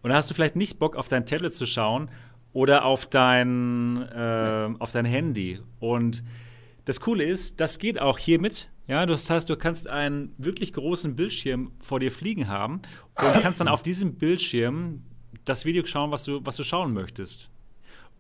Und 0.02 0.10
da 0.10 0.16
hast 0.16 0.30
du 0.30 0.35
vielleicht 0.35 0.55
nicht 0.55 0.78
Bock, 0.78 0.94
auf 0.94 1.09
dein 1.09 1.26
Tablet 1.26 1.55
zu 1.55 1.66
schauen 1.66 2.09
oder 2.52 2.85
auf 2.85 3.06
dein, 3.06 4.02
äh, 4.14 4.68
auf 4.78 4.93
dein 4.93 5.05
Handy. 5.05 5.60
Und 5.80 6.22
das 6.89 7.01
Coole 7.01 7.24
ist, 7.24 7.60
das 7.60 7.78
geht 7.78 8.01
auch 8.01 8.19
hiermit 8.19 8.69
ja, 8.89 9.05
das 9.05 9.28
heißt, 9.28 9.51
du 9.51 9.56
kannst 9.56 9.86
einen 9.86 10.35
wirklich 10.39 10.73
großen 10.73 11.15
Bildschirm 11.15 11.73
vor 11.78 12.01
dir 12.01 12.10
fliegen 12.10 12.48
haben 12.48 12.81
und 13.16 13.43
kannst 13.43 13.60
dann 13.60 13.69
auf 13.69 13.82
diesem 13.82 14.15
Bildschirm 14.15 15.02
das 15.44 15.66
Video 15.66 15.85
schauen, 15.85 16.10
was 16.10 16.24
du, 16.24 16.40
was 16.43 16.56
du 16.56 16.65
schauen 16.65 16.94
möchtest. 16.94 17.51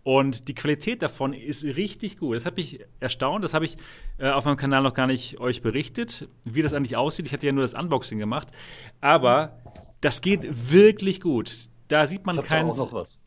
Und 0.04 0.46
die 0.46 0.54
Qualität 0.54 1.02
davon 1.02 1.32
ist 1.32 1.64
richtig 1.64 2.18
gut. 2.18 2.36
Das 2.36 2.44
hat 2.44 2.56
mich 2.56 2.80
erstaunt. 3.00 3.44
Das 3.44 3.54
habe 3.54 3.64
ich 3.64 3.76
äh, 4.18 4.28
auf 4.28 4.44
meinem 4.44 4.56
Kanal 4.56 4.82
noch 4.82 4.94
gar 4.94 5.06
nicht 5.06 5.40
euch 5.40 5.62
berichtet, 5.62 6.28
wie 6.44 6.62
das 6.62 6.74
eigentlich 6.74 6.96
aussieht. 6.96 7.26
Ich 7.26 7.32
hatte 7.32 7.46
ja 7.46 7.52
nur 7.52 7.62
das 7.62 7.74
Unboxing 7.74 8.18
gemacht. 8.18 8.48
Aber 9.00 9.58
das 10.02 10.20
geht 10.20 10.70
wirklich 10.70 11.20
gut. 11.20 11.68
Da 11.88 12.06
sieht 12.06 12.26
man 12.26 12.42
keinen. 12.42 12.70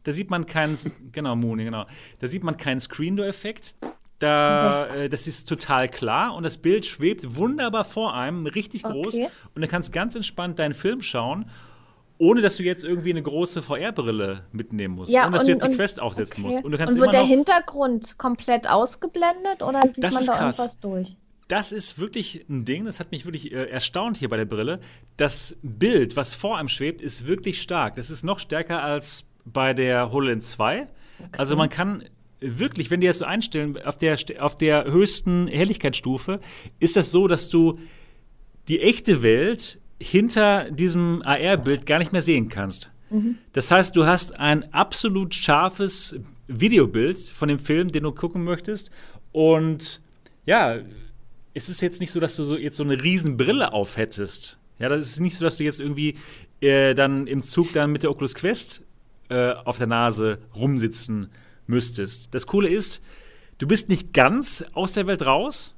Da, 0.04 0.12
sieht 0.12 0.30
man 0.30 0.46
keinen. 0.46 0.78
genau, 1.12 1.36
Mooney, 1.36 1.66
genau. 1.66 1.86
Da 2.20 2.28
sieht 2.28 2.44
man 2.44 2.58
keinen 2.58 2.80
Screen-Door-Effekt. 2.80 3.76
Da, 4.22 4.86
äh, 4.86 5.10
das 5.10 5.26
ist 5.26 5.50
total 5.50 5.90
klar 5.90 6.36
und 6.36 6.44
das 6.44 6.60
Bild 6.60 6.86
schwebt 6.86 7.38
wunderbar 7.38 7.84
vor 7.84 8.14
einem, 8.14 8.46
richtig 8.46 8.84
groß. 8.84 9.16
Okay. 9.16 9.30
Und 9.56 9.64
du 9.64 9.68
kannst 9.68 9.92
ganz 9.92 10.16
entspannt 10.16 10.60
deinen 10.60 10.76
Film 10.76 11.02
schauen, 11.02 11.46
ohne 12.20 12.42
dass 12.42 12.58
du 12.58 12.64
jetzt 12.64 12.84
irgendwie 12.84 13.10
eine 13.10 13.24
große 13.24 13.64
VR-Brille 13.64 14.44
mitnehmen 14.52 14.94
musst. 14.94 15.12
Ja, 15.12 15.26
ohne 15.26 15.32
dass 15.32 15.42
und, 15.42 15.48
du 15.48 15.54
jetzt 15.54 15.68
die 15.68 15.76
Quest 15.76 16.00
aufsetzen 16.00 16.46
okay. 16.46 16.54
musst. 16.54 16.66
Und, 16.66 16.76
und 16.76 17.00
wird 17.00 17.14
der 17.14 17.24
Hintergrund 17.24 18.20
komplett 18.20 18.70
ausgeblendet 18.70 19.64
oder 19.64 19.82
sieht 19.92 20.04
man 20.04 20.14
da 20.14 20.34
krass. 20.36 20.60
irgendwas 20.60 20.80
durch? 20.80 21.16
Das 21.48 21.72
ist 21.72 21.98
wirklich 21.98 22.46
ein 22.48 22.64
Ding, 22.64 22.86
das 22.86 23.00
hat 23.00 23.10
mich 23.10 23.26
wirklich 23.26 23.52
äh, 23.52 23.72
erstaunt 23.72 24.18
hier 24.18 24.30
bei 24.30 24.38
der 24.38 24.46
Brille. 24.46 24.82
Das 25.18 25.58
Bild, 25.64 26.16
was 26.16 26.36
vor 26.36 26.60
einem 26.60 26.70
schwebt, 26.70 27.02
ist 27.02 27.26
wirklich 27.26 27.60
stark. 27.60 27.96
Das 27.96 28.12
ist 28.12 28.24
noch 28.24 28.38
stärker 28.38 28.84
als 28.84 29.26
bei 29.46 29.74
der 29.74 30.12
HoloLens 30.12 30.52
2. 30.52 30.82
Okay. 30.82 31.30
Also 31.40 31.56
man 31.56 31.70
kann 31.70 32.04
wirklich, 32.42 32.92
wenn 32.92 33.00
die 33.00 33.08
das 33.08 33.20
so 33.20 33.26
einstellen, 33.26 33.78
auf 33.84 33.98
der, 33.98 34.18
auf 34.40 34.58
der 34.58 34.86
höchsten 34.86 35.48
Helligkeitsstufe, 35.48 36.40
ist 36.80 36.96
das 36.96 37.12
so, 37.12 37.28
dass 37.28 37.50
du 37.50 37.80
die 38.68 38.82
echte 38.82 39.22
Welt 39.22 39.80
hinter 40.02 40.70
diesem 40.72 41.22
AR-Bild 41.24 41.86
gar 41.86 42.00
nicht 42.00 42.12
mehr 42.12 42.22
sehen 42.22 42.50
kannst. 42.50 42.92
Mhm. 43.12 43.38
Das 43.54 43.70
heißt, 43.70 43.96
du 43.96 44.06
hast 44.06 44.40
ein 44.40 44.74
absolut 44.74 45.36
scharfes 45.36 46.16
Videobild 46.48 47.20
von 47.20 47.48
dem 47.48 47.60
Film, 47.60 47.92
den 47.92 48.04
du 48.04 48.12
gucken 48.12 48.44
möchtest. 48.44 48.90
Und 49.32 50.02
ja, 50.46 50.80
es 51.54 51.70
ist 51.70 51.82
jetzt 51.82 52.00
nicht 52.00 52.12
so, 52.12 52.20
dass 52.20 52.36
du 52.36 52.44
so 52.44 52.58
jetzt 52.58 52.78
so 52.78 52.84
eine 52.84 53.02
riesen 53.02 53.38
Brille 53.38 53.74
auf 53.74 53.98
hättest. 53.98 54.58
Ja, 54.80 54.90
das 54.90 55.08
ist 55.08 55.20
nicht 55.20 55.38
so, 55.38 55.46
dass 55.46 55.58
du 55.58 55.64
jetzt 55.64 55.80
irgendwie 55.80 56.16
äh, 56.60 56.96
dann 56.96 57.28
im 57.28 57.44
Zug 57.44 57.72
dann 57.74 57.92
mit 57.92 58.04
der 58.04 58.10
Oculus 58.10 58.34
Quest 58.34 58.82
äh, 59.30 59.52
auf 59.52 59.78
der 59.78 59.88
Nase 59.88 60.40
rumsitzen 60.56 61.30
müsstest. 61.72 62.34
Das 62.36 62.46
Coole 62.46 62.70
ist, 62.70 63.02
du 63.58 63.68
bist 63.68 63.90
nicht 63.90 64.14
ganz 64.14 64.64
aus 64.74 64.94
der 64.94 65.08
Welt 65.08 65.26
raus. 65.26 65.74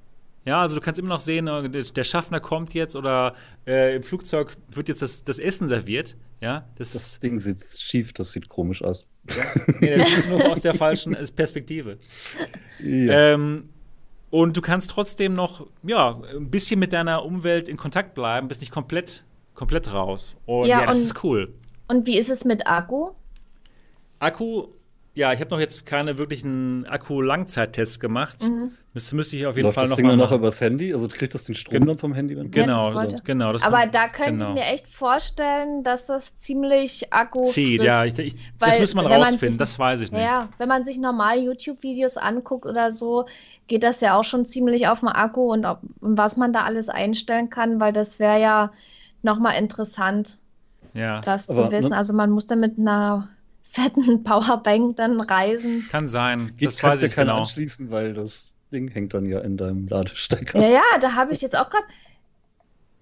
Ja, 0.45 0.61
also 0.61 0.75
du 0.75 0.81
kannst 0.81 0.99
immer 0.99 1.09
noch 1.09 1.21
sehen, 1.21 1.47
äh, 1.47 1.69
der 1.69 2.03
Schaffner 2.03 2.41
kommt 2.41 2.73
jetzt 2.73 2.97
oder 2.97 3.33
äh, 3.65 3.95
im 3.95 4.03
Flugzeug 4.03 4.57
wird 4.69 4.89
jetzt 4.89 5.01
das, 5.01 5.23
das 5.23 5.39
Essen 5.39 5.69
serviert. 5.69 6.17
Ja, 6.41 6.67
das, 6.75 6.91
das, 6.91 7.19
Ding 7.21 7.39
sitzt 7.39 7.81
schief, 7.81 8.11
das 8.11 8.33
sieht 8.33 8.49
komisch 8.49 8.83
aus. 8.83 9.07
Ja, 9.29 9.45
nee, 9.79 9.95
das 9.95 10.11
ist 10.11 10.29
nur 10.29 10.51
aus 10.51 10.59
der 10.59 10.73
falschen 10.73 11.15
Perspektive. 11.33 11.97
Ja. 12.79 13.33
Ähm, 13.33 13.69
und 14.29 14.57
du 14.57 14.61
kannst 14.61 14.89
trotzdem 14.89 15.33
noch 15.33 15.67
ja, 15.83 16.19
ein 16.35 16.49
bisschen 16.49 16.79
mit 16.79 16.91
deiner 16.91 17.23
Umwelt 17.23 17.69
in 17.69 17.77
Kontakt 17.77 18.13
bleiben, 18.13 18.49
bist 18.49 18.59
nicht 18.59 18.71
komplett, 18.71 19.23
komplett 19.53 19.93
raus. 19.93 20.35
Und 20.45 20.65
ja, 20.65 20.81
ja 20.81 20.87
das 20.87 20.97
und, 20.97 21.03
ist 21.03 21.23
cool. 21.23 21.53
Und 21.87 22.07
wie 22.07 22.17
ist 22.17 22.29
es 22.29 22.43
mit 22.43 22.67
Akku? 22.67 23.11
Akku 24.19 24.67
ja, 25.15 25.31
ich 25.31 25.39
habe 25.39 25.51
noch 25.51 25.59
jetzt 25.59 25.85
keine 25.85 26.17
wirklichen 26.17 26.87
Akku-Langzeittest 26.87 27.99
gemacht. 27.99 28.41
Mhm. 28.41 28.71
Das 28.95 29.11
müsste 29.13 29.37
ich 29.37 29.45
auf 29.45 29.55
jeden 29.55 29.67
Läuft 29.67 29.75
Fall 29.75 29.85
noch 29.85 29.91
das 29.91 29.97
Ding 29.97 30.07
mal 30.07 30.17
noch 30.17 30.31
übers 30.31 30.59
Handy? 30.59 30.93
Also 30.93 31.07
kriegt 31.07 31.33
das 31.35 31.43
den 31.43 31.53
Strom 31.55 31.73
Gen 31.73 31.85
dann 31.87 31.97
vom 31.99 32.13
Handy? 32.13 32.35
Wenn 32.35 32.49
genau, 32.49 32.93
ja, 32.93 33.05
das 33.05 33.23
genau. 33.23 33.53
Das 33.53 33.63
Aber 33.63 33.85
da 33.87 34.07
könnte 34.07 34.31
genau. 34.31 34.49
ich 34.49 34.53
mir 34.55 34.65
echt 34.65 34.87
vorstellen, 34.87 35.83
dass 35.83 36.07
das 36.07 36.35
ziemlich 36.37 37.13
Akku 37.13 37.43
zieht. 37.43 37.83
Ja, 37.83 38.05
ich, 38.05 38.17
ich, 38.17 38.35
das 38.57 38.79
muss 38.79 38.93
man 38.95 39.05
rausfinden. 39.05 39.49
Sich, 39.51 39.57
das 39.57 39.77
weiß 39.77 40.01
ich 40.01 40.11
nicht. 40.11 40.21
Ja, 40.21 40.49
wenn 40.57 40.69
man 40.69 40.83
sich 40.83 40.97
normal 40.97 41.39
YouTube-Videos 41.39 42.17
anguckt 42.17 42.65
oder 42.65 42.91
so, 42.91 43.25
geht 43.67 43.83
das 43.83 44.01
ja 44.01 44.17
auch 44.17 44.23
schon 44.23 44.45
ziemlich 44.45 44.87
auf 44.87 45.01
den 45.01 45.09
Akku 45.09 45.51
und 45.51 45.65
ob, 45.65 45.79
was 45.99 46.37
man 46.37 46.53
da 46.53 46.63
alles 46.63 46.89
einstellen 46.89 47.49
kann, 47.49 47.79
weil 47.79 47.93
das 47.93 48.19
wäre 48.19 48.39
ja 48.39 48.71
noch 49.21 49.39
mal 49.39 49.51
interessant, 49.51 50.37
ja. 50.93 51.21
das 51.21 51.49
Aber, 51.49 51.69
zu 51.69 51.75
wissen. 51.75 51.89
Ne? 51.91 51.97
Also 51.97 52.13
man 52.13 52.29
muss 52.31 52.47
da 52.47 52.55
mit 52.55 52.77
einer 52.77 53.29
fetten 53.73 54.23
Powerbank 54.23 54.97
dann 54.97 55.19
reisen. 55.19 55.87
Kann 55.89 56.07
sein. 56.07 56.53
Geht, 56.57 56.67
das 56.67 56.83
weiß 56.83 57.01
ich 57.03 57.15
genau. 57.15 57.39
anschließen, 57.39 57.91
weil 57.91 58.13
das 58.13 58.53
Ding 58.71 58.89
hängt 58.89 59.13
dann 59.13 59.25
ja 59.25 59.39
in 59.39 59.57
deinem 59.57 59.87
Ladestecker. 59.87 60.59
Ja, 60.59 60.69
ja, 60.69 60.99
da 61.01 61.15
habe 61.15 61.33
ich 61.33 61.41
jetzt 61.41 61.57
auch 61.57 61.69
gerade. 61.69 61.85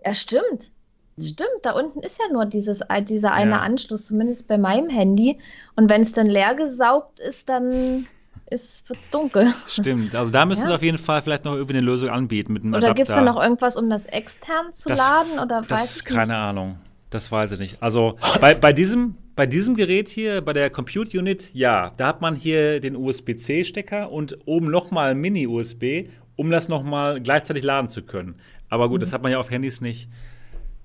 Ja, 0.05 0.13
stimmt. 0.13 0.71
Hm. 1.17 1.23
Stimmt, 1.23 1.59
da 1.63 1.71
unten 1.73 1.99
ist 1.99 2.17
ja 2.19 2.31
nur 2.31 2.45
dieses, 2.45 2.79
dieser 3.03 3.33
eine 3.33 3.51
ja. 3.51 3.59
Anschluss, 3.59 4.07
zumindest 4.07 4.47
bei 4.47 4.57
meinem 4.57 4.89
Handy. 4.89 5.37
Und 5.75 5.89
wenn 5.89 6.01
es 6.01 6.13
dann 6.13 6.27
leer 6.27 6.55
gesaugt 6.55 7.19
ist, 7.19 7.49
dann 7.49 8.05
wird 8.51 8.99
es 8.99 9.09
dunkel. 9.09 9.53
Stimmt, 9.67 10.15
also 10.15 10.31
da 10.31 10.45
müssen 10.45 10.61
ja. 10.61 10.67
sie 10.67 10.73
auf 10.75 10.83
jeden 10.83 10.97
Fall 10.97 11.21
vielleicht 11.21 11.45
noch 11.45 11.53
irgendwie 11.53 11.77
eine 11.77 11.85
Lösung 11.85 12.09
anbieten 12.09 12.53
mit 12.53 12.63
einem 12.63 12.73
Oder 12.73 12.93
gibt 12.93 13.09
es 13.09 13.15
da 13.15 13.21
noch 13.21 13.41
irgendwas, 13.41 13.75
um 13.77 13.89
das 13.89 14.05
extern 14.05 14.73
zu 14.73 14.89
das, 14.89 14.99
laden? 14.99 15.33
Oder 15.33 15.61
das, 15.61 15.69
weiß 15.69 15.97
ich 15.97 16.05
keine 16.05 16.27
nicht. 16.27 16.31
Ahnung. 16.35 16.77
Das 17.09 17.31
weiß 17.31 17.51
ich 17.51 17.59
nicht. 17.59 17.83
Also 17.83 18.17
bei, 18.39 18.53
bei, 18.53 18.71
diesem, 18.71 19.15
bei 19.41 19.47
diesem 19.47 19.75
Gerät 19.75 20.07
hier, 20.07 20.41
bei 20.41 20.53
der 20.53 20.69
Compute 20.69 21.17
Unit, 21.17 21.49
ja, 21.55 21.93
da 21.97 22.05
hat 22.05 22.21
man 22.21 22.35
hier 22.35 22.79
den 22.79 22.95
USB-C-Stecker 22.95 24.11
und 24.11 24.37
oben 24.45 24.69
nochmal 24.69 25.15
Mini-USB, 25.15 26.09
um 26.35 26.51
das 26.51 26.69
nochmal 26.69 27.19
gleichzeitig 27.19 27.63
laden 27.63 27.89
zu 27.89 28.03
können. 28.03 28.35
Aber 28.69 28.87
gut, 28.87 28.99
mhm. 28.99 29.05
das 29.05 29.13
hat 29.13 29.23
man 29.23 29.31
ja 29.31 29.39
auf 29.39 29.49
Handys 29.49 29.81
nicht. 29.81 30.09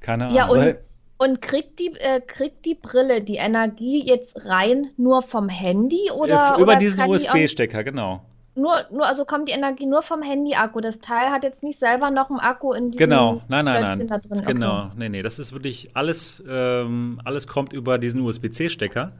Keine 0.01 0.29
Ahnung. 0.29 0.37
Ja, 0.39 0.49
und, 0.49 0.79
und 1.19 1.43
kriegt, 1.43 1.79
die, 1.81 1.93
äh, 1.99 2.23
kriegt 2.27 2.65
die 2.65 2.77
Brille 2.77 3.21
die 3.21 3.37
Energie 3.37 4.03
jetzt 4.07 4.47
rein 4.47 4.87
nur 4.97 5.21
vom 5.21 5.51
Handy 5.51 6.11
oder? 6.11 6.55
Äh, 6.57 6.63
über 6.63 6.63
oder 6.63 6.77
diesen 6.77 7.07
USB-Stecker, 7.07 7.85
genau 7.85 8.25
nur, 8.57 8.87
nur, 8.91 9.07
also 9.07 9.25
kommt 9.25 9.49
die 9.49 9.53
Energie 9.53 9.87
nur 9.87 10.03
vom 10.03 10.23
Handy-Akku. 10.23 10.81
Das 10.81 10.99
Teil 11.01 11.31
hat 11.31 11.45
jetzt 11.45 11.63
nicht 11.63 11.79
selber 11.79 12.11
noch 12.11 12.31
einen 12.31 12.41
Akku 12.41 12.73
in 12.73 12.91
diesem 12.91 13.09
Genau, 13.09 13.43
nein, 13.49 13.65
nein, 13.67 13.83
Plötzchen 13.83 14.07
nein. 14.07 14.21
Da 14.23 14.35
drin. 14.35 14.45
Genau, 14.47 14.79
okay. 14.79 14.93
nee, 14.97 15.09
nee. 15.11 15.23
Das 15.23 15.39
ist 15.39 15.53
wirklich 15.53 15.91
alles, 15.95 16.43
ähm, 16.49 17.21
alles 17.25 17.47
kommt 17.47 17.73
über 17.73 17.99
diesen 17.99 18.23
USB-C-Stecker. 18.23 19.13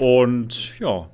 Und 0.00 0.78
ja. 0.78 1.08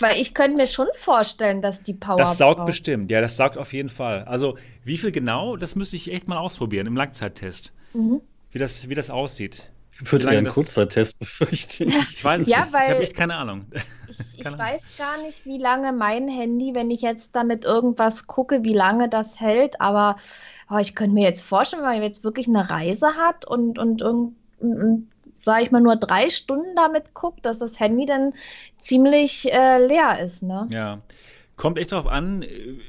Weil 0.00 0.20
ich 0.20 0.34
könnte 0.34 0.58
mir 0.58 0.66
schon 0.66 0.88
vorstellen, 0.94 1.62
dass 1.62 1.82
die 1.82 1.94
Power. 1.94 2.16
Das 2.16 2.36
saugt 2.36 2.58
braucht. 2.58 2.66
bestimmt, 2.66 3.10
ja, 3.10 3.20
das 3.20 3.36
saugt 3.36 3.56
auf 3.56 3.72
jeden 3.72 3.88
Fall. 3.88 4.24
Also, 4.24 4.58
wie 4.84 4.98
viel 4.98 5.12
genau, 5.12 5.56
das 5.56 5.76
müsste 5.76 5.96
ich 5.96 6.12
echt 6.12 6.28
mal 6.28 6.38
ausprobieren 6.38 6.86
im 6.86 6.96
Langzeittest. 6.96 7.72
Mhm. 7.94 8.20
Wie, 8.50 8.58
das, 8.58 8.88
wie 8.88 8.94
das 8.94 9.10
aussieht. 9.10 9.70
Wird 10.00 10.24
eher 10.24 10.30
ein 10.38 10.48
kurzer 10.48 10.88
Test, 10.88 11.18
befürchte 11.18 11.84
ich. 11.84 11.94
Ich 12.16 12.24
weiß 12.24 12.42
es 12.42 12.48
ja, 12.48 12.62
nicht. 12.62 12.72
Weil 12.72 12.82
ich 12.82 12.90
habe 12.90 13.02
echt 13.02 13.16
keine 13.16 13.36
Ahnung. 13.36 13.66
Ich, 14.08 14.18
ich 14.38 14.44
weiß 14.44 14.82
gar 14.98 15.22
nicht, 15.22 15.46
wie 15.46 15.58
lange 15.58 15.92
mein 15.92 16.28
Handy, 16.28 16.74
wenn 16.74 16.90
ich 16.90 17.00
jetzt 17.00 17.34
damit 17.34 17.64
irgendwas 17.64 18.26
gucke, 18.26 18.62
wie 18.62 18.74
lange 18.74 19.08
das 19.08 19.40
hält. 19.40 19.80
Aber, 19.80 20.16
aber 20.68 20.80
ich 20.80 20.94
könnte 20.94 21.14
mir 21.14 21.24
jetzt 21.24 21.42
vorstellen, 21.42 21.82
wenn 21.82 21.90
man 21.90 22.02
jetzt 22.02 22.24
wirklich 22.24 22.48
eine 22.48 22.68
Reise 22.68 23.14
hat 23.16 23.46
und, 23.46 23.78
und, 23.78 24.02
und, 24.02 24.34
und 24.58 25.08
sage 25.40 25.62
ich 25.62 25.70
mal, 25.70 25.80
nur 25.80 25.96
drei 25.96 26.28
Stunden 26.28 26.74
damit 26.74 27.14
guckt, 27.14 27.46
dass 27.46 27.58
das 27.58 27.80
Handy 27.80 28.04
dann 28.04 28.34
ziemlich 28.78 29.52
äh, 29.52 29.84
leer 29.84 30.18
ist. 30.24 30.42
Ne? 30.42 30.66
Ja. 30.70 31.00
Kommt 31.56 31.78
echt 31.78 31.92
darauf 31.92 32.06
an, 32.06 32.44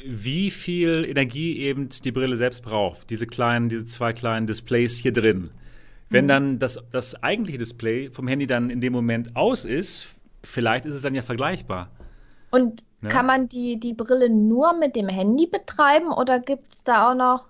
wie 0.06 0.52
viel 0.52 1.06
Energie 1.08 1.60
eben 1.60 1.88
die 1.88 2.12
Brille 2.12 2.36
selbst 2.36 2.64
braucht. 2.64 3.10
Diese 3.10 3.26
kleinen, 3.26 3.70
diese 3.70 3.86
zwei 3.86 4.12
kleinen 4.12 4.46
Displays 4.46 4.98
hier 4.98 5.14
drin. 5.14 5.52
Wenn 6.10 6.26
mhm. 6.26 6.30
dann 6.30 6.60
das, 6.60 6.80
das 6.92 7.22
eigentliche 7.22 7.58
Display 7.58 8.10
vom 8.12 8.28
Handy 8.28 8.48
dann 8.48 8.70
in 8.70 8.82
dem 8.82 8.94
Moment 8.94 9.36
aus 9.36 9.66
ist, 9.66 10.16
vielleicht 10.44 10.86
ist 10.86 10.96
es 10.96 11.02
dann 11.02 11.16
ja 11.16 11.22
vergleichbar. 11.22 11.90
Und 12.50 12.84
ne? 13.02 13.10
kann 13.10 13.26
man 13.26 13.50
die, 13.50 13.80
die 13.80 13.94
Brille 13.94 14.30
nur 14.30 14.78
mit 14.78 14.96
dem 14.96 15.10
Handy 15.10 15.48
betreiben 15.48 16.12
oder 16.12 16.40
gibt 16.40 16.74
es 16.74 16.84
da 16.84 17.12
auch 17.12 17.16
noch 17.16 17.46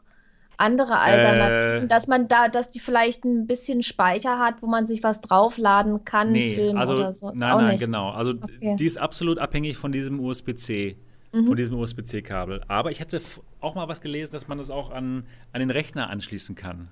andere 0.58 0.98
Alternativen, 0.98 1.84
äh, 1.84 1.88
dass 1.88 2.08
man 2.08 2.28
da, 2.28 2.50
dass 2.50 2.72
die 2.72 2.80
vielleicht 2.80 3.24
ein 3.24 3.46
bisschen 3.46 3.84
Speicher 3.84 4.40
hat, 4.40 4.64
wo 4.64 4.68
man 4.68 4.88
sich 4.88 5.04
was 5.04 5.22
draufladen 5.22 6.04
kann, 6.04 6.32
nee, 6.32 6.56
Film 6.56 6.78
also, 6.78 6.96
oder 6.96 7.14
so? 7.14 7.30
Ist 7.30 7.38
nein, 7.38 7.58
nein, 7.58 7.72
nicht. 7.74 7.80
genau. 7.80 8.10
Also 8.10 8.32
okay. 8.32 8.76
die 8.76 8.86
ist 8.86 8.98
absolut 8.98 9.38
abhängig 9.38 9.78
von 9.78 9.92
diesem 9.92 10.20
USB-C, 10.20 10.98
mhm. 11.32 11.46
von 11.46 11.56
diesem 11.56 11.78
USB-C-Kabel. 11.78 12.64
Aber 12.68 12.90
ich 12.90 13.00
hätte 13.00 13.22
auch 13.62 13.76
mal 13.76 13.88
was 13.88 14.02
gelesen, 14.02 14.32
dass 14.32 14.48
man 14.48 14.58
das 14.58 14.72
auch 14.72 14.90
an, 14.90 15.28
an 15.54 15.60
den 15.60 15.70
Rechner 15.70 16.10
anschließen 16.10 16.56
kann. 16.56 16.88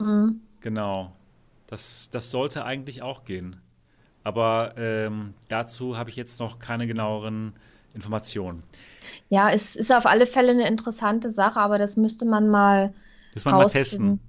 Mhm. 0.00 0.40
Genau. 0.62 1.12
Das, 1.66 2.10
das 2.10 2.30
sollte 2.30 2.64
eigentlich 2.64 3.02
auch 3.02 3.24
gehen. 3.24 3.56
Aber 4.24 4.74
ähm, 4.76 5.34
dazu 5.48 5.96
habe 5.96 6.10
ich 6.10 6.16
jetzt 6.16 6.38
noch 6.40 6.58
keine 6.58 6.86
genaueren 6.86 7.54
Informationen. 7.94 8.62
Ja, 9.28 9.50
es 9.50 9.76
ist 9.76 9.92
auf 9.92 10.06
alle 10.06 10.26
Fälle 10.26 10.52
eine 10.52 10.68
interessante 10.68 11.32
Sache, 11.32 11.58
aber 11.58 11.78
das 11.78 11.96
müsste 11.96 12.24
man 12.24 12.48
mal, 12.48 12.92
das 13.34 13.44
man 13.44 13.54
mal 13.54 13.68
testen. 13.68 14.20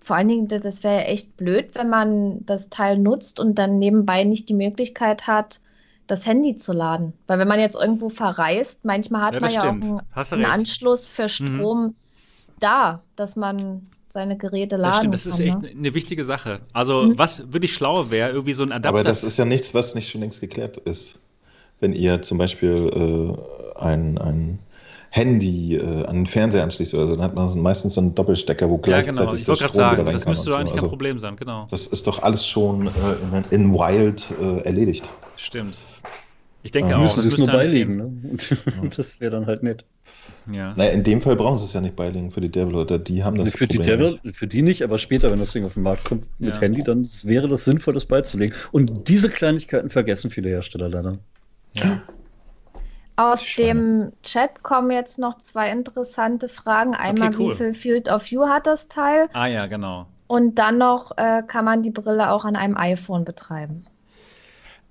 Vor 0.00 0.16
allen 0.16 0.28
Dingen, 0.28 0.48
das 0.48 0.82
wäre 0.82 1.04
echt 1.04 1.36
blöd, 1.36 1.74
wenn 1.74 1.88
man 1.88 2.44
das 2.44 2.68
Teil 2.70 2.98
nutzt 2.98 3.38
und 3.38 3.56
dann 3.56 3.78
nebenbei 3.78 4.24
nicht 4.24 4.48
die 4.48 4.54
Möglichkeit 4.54 5.26
hat, 5.26 5.60
das 6.08 6.26
Handy 6.26 6.56
zu 6.56 6.72
laden. 6.72 7.12
Weil 7.26 7.38
wenn 7.38 7.48
man 7.48 7.60
jetzt 7.60 7.76
irgendwo 7.76 8.08
verreist, 8.08 8.84
manchmal 8.84 9.22
hat 9.22 9.34
ja, 9.34 9.40
man 9.40 9.50
ja 9.50 9.60
stimmt. 9.60 9.84
auch 9.84 10.32
einen, 10.32 10.44
einen 10.44 10.44
Anschluss 10.44 11.06
für 11.06 11.24
mhm. 11.24 11.28
Strom 11.28 11.82
mhm. 11.82 11.94
da, 12.58 13.02
dass 13.14 13.36
man 13.36 13.86
seine 14.12 14.36
Geräte 14.36 14.76
laden 14.76 14.90
das 14.90 14.98
stimmt, 14.98 15.14
das 15.14 15.26
ist 15.26 15.40
echt 15.40 15.62
ne? 15.62 15.70
eine 15.70 15.94
wichtige 15.94 16.22
Sache. 16.22 16.60
Also, 16.74 17.04
mhm. 17.04 17.18
was 17.18 17.50
wirklich 17.50 17.72
schlau 17.72 18.10
wäre, 18.10 18.30
irgendwie 18.30 18.52
so 18.52 18.62
ein 18.62 18.70
Adapter. 18.70 18.90
Aber 18.90 19.04
das 19.04 19.24
ist 19.24 19.38
ja 19.38 19.46
nichts, 19.46 19.72
was 19.72 19.94
nicht 19.94 20.10
schon 20.10 20.20
längst 20.20 20.40
geklärt 20.40 20.76
ist. 20.76 21.14
Wenn 21.80 21.94
ihr 21.94 22.20
zum 22.20 22.36
Beispiel 22.36 22.90
äh, 22.94 23.80
ein, 23.80 24.18
ein 24.18 24.58
Handy 25.10 25.76
äh, 25.76 26.04
an 26.04 26.16
den 26.16 26.26
Fernseher 26.26 26.62
anschließt 26.62 26.94
oder 26.94 27.06
so, 27.06 27.16
dann 27.16 27.24
hat 27.24 27.34
man 27.34 27.58
meistens 27.58 27.94
so 27.94 28.02
einen 28.02 28.14
Doppelstecker, 28.14 28.68
wo 28.68 28.76
gleichzeitig 28.76 29.18
ja, 29.18 29.24
genau. 29.24 29.36
ich 29.36 29.48
wollte 29.48 29.64
gerade 29.64 29.74
sagen, 29.74 30.06
das 30.06 30.26
müsste 30.26 30.50
doch 30.50 30.58
eigentlich 30.58 30.68
so. 30.68 30.74
kein 30.74 30.84
also, 30.84 30.88
Problem 30.90 31.18
sein, 31.18 31.36
genau. 31.36 31.66
Das 31.70 31.86
ist 31.86 32.06
doch 32.06 32.22
alles 32.22 32.46
schon 32.46 32.86
äh, 32.86 32.90
in, 33.50 33.62
in, 33.62 33.72
Wild 33.72 34.26
äh, 34.40 34.58
erledigt. 34.64 35.08
Stimmt. 35.36 35.78
Ich 36.62 36.70
denke 36.70 36.90
ja, 36.90 36.98
auch. 36.98 37.14
Das 37.16 37.24
müsste 37.24 37.40
nur 37.40 37.50
beilegen, 37.50 37.96
ne? 37.96 38.04
Und 38.80 38.98
das 38.98 39.20
wäre 39.20 39.32
dann 39.32 39.46
halt 39.46 39.62
nett. 39.62 39.84
Ja. 40.50 40.72
Naja, 40.76 40.90
in 40.90 41.02
dem 41.02 41.20
Fall 41.20 41.36
brauchen 41.36 41.58
sie 41.58 41.64
es 41.64 41.72
ja 41.72 41.80
nicht 41.80 41.96
beilegen 41.96 42.30
für 42.30 42.40
die 42.40 42.50
Devil 42.50 42.74
oder 42.74 42.98
die 42.98 43.24
haben 43.24 43.36
das. 43.36 43.46
Nee, 43.46 43.50
für 43.52 43.66
Problem 43.66 43.82
die 43.82 43.88
Devil, 43.88 44.20
nicht. 44.22 44.36
für 44.36 44.46
die 44.46 44.62
nicht, 44.62 44.82
aber 44.82 44.98
später, 44.98 45.30
wenn 45.30 45.38
das 45.38 45.52
Ding 45.52 45.64
auf 45.64 45.74
den 45.74 45.82
Markt 45.82 46.04
kommt 46.04 46.24
mit 46.38 46.56
ja. 46.56 46.60
Handy, 46.60 46.82
dann 46.82 47.08
wäre 47.24 47.48
das 47.48 47.64
sinnvoll, 47.64 47.94
das 47.94 48.06
beizulegen. 48.06 48.54
Und 48.70 49.08
diese 49.08 49.28
Kleinigkeiten 49.30 49.90
vergessen 49.90 50.30
viele 50.30 50.50
Hersteller 50.50 50.88
leider. 50.88 51.12
Ja. 51.74 52.02
Aus 53.16 53.44
dem 53.56 54.12
Chat 54.22 54.62
kommen 54.62 54.90
jetzt 54.90 55.18
noch 55.18 55.38
zwei 55.38 55.70
interessante 55.70 56.48
Fragen. 56.48 56.94
Einmal, 56.94 57.28
okay, 57.28 57.36
cool. 57.38 57.52
wie 57.52 57.56
viel 57.56 57.74
Field 57.74 58.10
of 58.10 58.30
View 58.30 58.46
hat 58.46 58.66
das 58.66 58.88
Teil? 58.88 59.28
Ah 59.32 59.46
ja, 59.46 59.66
genau. 59.66 60.06
Und 60.28 60.54
dann 60.58 60.78
noch, 60.78 61.12
äh, 61.18 61.42
kann 61.46 61.64
man 61.64 61.82
die 61.82 61.90
Brille 61.90 62.30
auch 62.30 62.44
an 62.46 62.56
einem 62.56 62.76
iPhone 62.76 63.24
betreiben? 63.24 63.84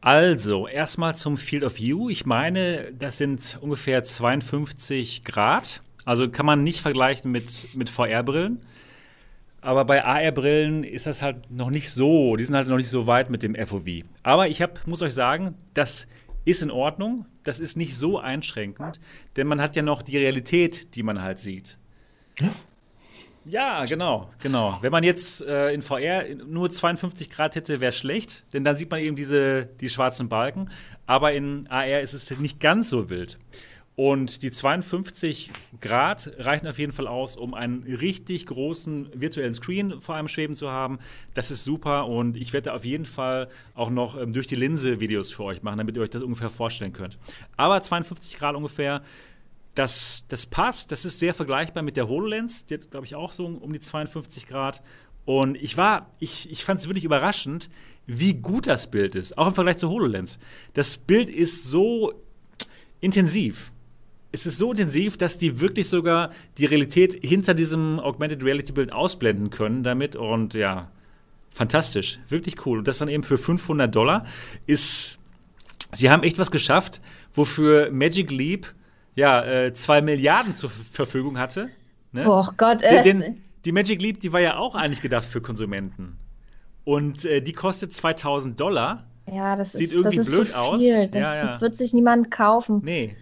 Also, 0.01 0.67
erstmal 0.67 1.15
zum 1.15 1.37
Field 1.37 1.63
of 1.63 1.77
View. 1.77 2.09
Ich 2.09 2.25
meine, 2.25 2.91
das 2.93 3.17
sind 3.17 3.59
ungefähr 3.61 4.03
52 4.03 5.23
Grad. 5.23 5.83
Also 6.05 6.27
kann 6.29 6.47
man 6.47 6.63
nicht 6.63 6.81
vergleichen 6.81 7.31
mit, 7.31 7.67
mit 7.75 7.89
VR-Brillen. 7.89 8.59
Aber 9.61 9.85
bei 9.85 10.03
AR-Brillen 10.03 10.83
ist 10.83 11.05
das 11.05 11.21
halt 11.21 11.51
noch 11.51 11.69
nicht 11.69 11.91
so, 11.91 12.35
die 12.35 12.43
sind 12.43 12.55
halt 12.55 12.67
noch 12.67 12.77
nicht 12.77 12.89
so 12.89 13.05
weit 13.05 13.29
mit 13.29 13.43
dem 13.43 13.55
FOV. 13.55 14.03
Aber 14.23 14.47
ich 14.47 14.59
hab, 14.63 14.87
muss 14.87 15.03
euch 15.03 15.13
sagen, 15.13 15.53
das 15.75 16.07
ist 16.45 16.63
in 16.63 16.71
Ordnung. 16.71 17.27
Das 17.43 17.59
ist 17.59 17.77
nicht 17.77 17.95
so 17.95 18.17
einschränkend, 18.17 18.99
denn 19.35 19.45
man 19.45 19.61
hat 19.61 19.75
ja 19.75 19.83
noch 19.83 20.01
die 20.01 20.17
Realität, 20.17 20.95
die 20.95 21.03
man 21.03 21.21
halt 21.21 21.37
sieht. 21.37 21.77
Ja, 23.45 23.85
genau, 23.85 24.29
genau. 24.41 24.77
Wenn 24.81 24.91
man 24.91 25.03
jetzt 25.03 25.41
äh, 25.41 25.73
in 25.73 25.81
VR 25.81 26.25
nur 26.47 26.69
52 26.69 27.29
Grad 27.29 27.55
hätte, 27.55 27.81
wäre 27.81 27.91
schlecht, 27.91 28.43
denn 28.53 28.63
dann 28.63 28.75
sieht 28.75 28.91
man 28.91 28.99
eben 28.99 29.15
diese 29.15 29.65
die 29.79 29.89
schwarzen 29.89 30.29
Balken. 30.29 30.69
Aber 31.07 31.33
in 31.33 31.67
AR 31.67 32.01
ist 32.01 32.13
es 32.13 32.37
nicht 32.39 32.59
ganz 32.59 32.89
so 32.89 33.09
wild. 33.09 33.37
Und 33.95 34.41
die 34.41 34.51
52 34.51 35.51
Grad 35.81 36.31
reichen 36.37 36.65
auf 36.67 36.79
jeden 36.79 36.93
Fall 36.93 37.07
aus, 37.07 37.35
um 37.35 37.53
einen 37.53 37.83
richtig 37.83 38.45
großen 38.45 39.09
virtuellen 39.13 39.53
Screen 39.53 39.99
vor 39.99 40.15
einem 40.15 40.27
schweben 40.27 40.55
zu 40.55 40.71
haben. 40.71 40.99
Das 41.33 41.51
ist 41.51 41.65
super 41.65 42.07
und 42.07 42.37
ich 42.37 42.53
werde 42.53 42.73
auf 42.73 42.85
jeden 42.85 43.05
Fall 43.05 43.49
auch 43.75 43.89
noch 43.89 44.17
ähm, 44.19 44.31
durch 44.31 44.47
die 44.47 44.55
Linse 44.55 45.01
Videos 45.01 45.31
für 45.31 45.43
euch 45.43 45.61
machen, 45.61 45.77
damit 45.77 45.97
ihr 45.97 46.01
euch 46.03 46.09
das 46.09 46.21
ungefähr 46.21 46.49
vorstellen 46.49 46.93
könnt. 46.93 47.17
Aber 47.57 47.81
52 47.81 48.37
Grad 48.37 48.55
ungefähr, 48.55 49.01
das, 49.75 50.25
das 50.27 50.45
passt. 50.45 50.91
Das 50.91 51.05
ist 51.05 51.19
sehr 51.19 51.33
vergleichbar 51.33 51.83
mit 51.83 51.97
der 51.97 52.07
HoloLens. 52.07 52.65
Die 52.65 52.75
hat, 52.75 52.91
glaube 52.91 53.05
ich, 53.05 53.15
auch 53.15 53.31
so 53.31 53.45
um 53.45 53.71
die 53.71 53.79
52 53.79 54.47
Grad. 54.47 54.81
Und 55.25 55.55
ich 55.55 55.77
war, 55.77 56.09
ich, 56.19 56.51
ich 56.51 56.63
fand 56.63 56.79
es 56.79 56.87
wirklich 56.87 57.05
überraschend, 57.05 57.69
wie 58.07 58.33
gut 58.33 58.67
das 58.67 58.89
Bild 58.89 59.15
ist, 59.15 59.37
auch 59.37 59.47
im 59.47 59.53
Vergleich 59.53 59.77
zur 59.77 59.91
HoloLens. 59.91 60.39
Das 60.73 60.97
Bild 60.97 61.29
ist 61.29 61.65
so 61.65 62.13
intensiv 62.99 63.71
es 64.31 64.45
ist 64.45 64.57
so 64.57 64.71
intensiv, 64.71 65.17
dass 65.17 65.37
die 65.37 65.59
wirklich 65.59 65.89
sogar 65.89 66.31
die 66.57 66.65
Realität 66.65 67.17
hinter 67.21 67.53
diesem 67.53 67.99
Augmented 67.99 68.43
Reality 68.43 68.71
Bild 68.71 68.93
ausblenden 68.93 69.49
können 69.49 69.83
damit 69.83 70.15
und 70.15 70.53
ja, 70.53 70.89
fantastisch, 71.51 72.19
wirklich 72.29 72.65
cool. 72.65 72.79
Und 72.79 72.87
das 72.87 72.99
dann 72.99 73.09
eben 73.09 73.23
für 73.23 73.37
500 73.37 73.93
Dollar 73.93 74.25
ist, 74.65 75.19
sie 75.93 76.09
haben 76.09 76.23
echt 76.23 76.39
was 76.39 76.49
geschafft, 76.49 77.01
wofür 77.33 77.91
Magic 77.91 78.31
Leap 78.31 78.73
ja 79.15 79.43
äh, 79.43 79.73
zwei 79.73 80.01
Milliarden 80.01 80.55
zur 80.55 80.69
Verfügung 80.69 81.37
hatte. 81.37 81.69
Ne? 82.11 82.25
Oh 82.27 82.45
Gott, 82.57 82.83
den, 82.83 83.03
den, 83.03 83.43
die 83.65 83.71
Magic 83.71 84.01
Leap, 84.01 84.19
die 84.19 84.33
war 84.33 84.41
ja 84.41 84.57
auch 84.57 84.75
eigentlich 84.75 85.01
gedacht 85.01 85.25
für 85.25 85.41
Konsumenten. 85.41 86.17
Und 86.83 87.25
äh, 87.25 87.41
die 87.41 87.53
kostet 87.53 87.93
2000 87.93 88.59
Dollar. 88.59 89.05
Ja, 89.31 89.55
das 89.55 89.73
Sieht 89.73 89.89
ist, 89.89 89.93
irgendwie 89.93 90.17
das 90.17 90.27
ist 90.27 90.33
blöd 90.33 90.47
so 90.47 90.55
aus. 90.55 90.71
Das, 90.71 90.83
ja, 90.83 91.35
ja. 91.35 91.41
das 91.41 91.61
wird 91.61 91.75
sich 91.75 91.93
niemand 91.93 92.31
kaufen. 92.31 92.81
Nee. 92.83 93.15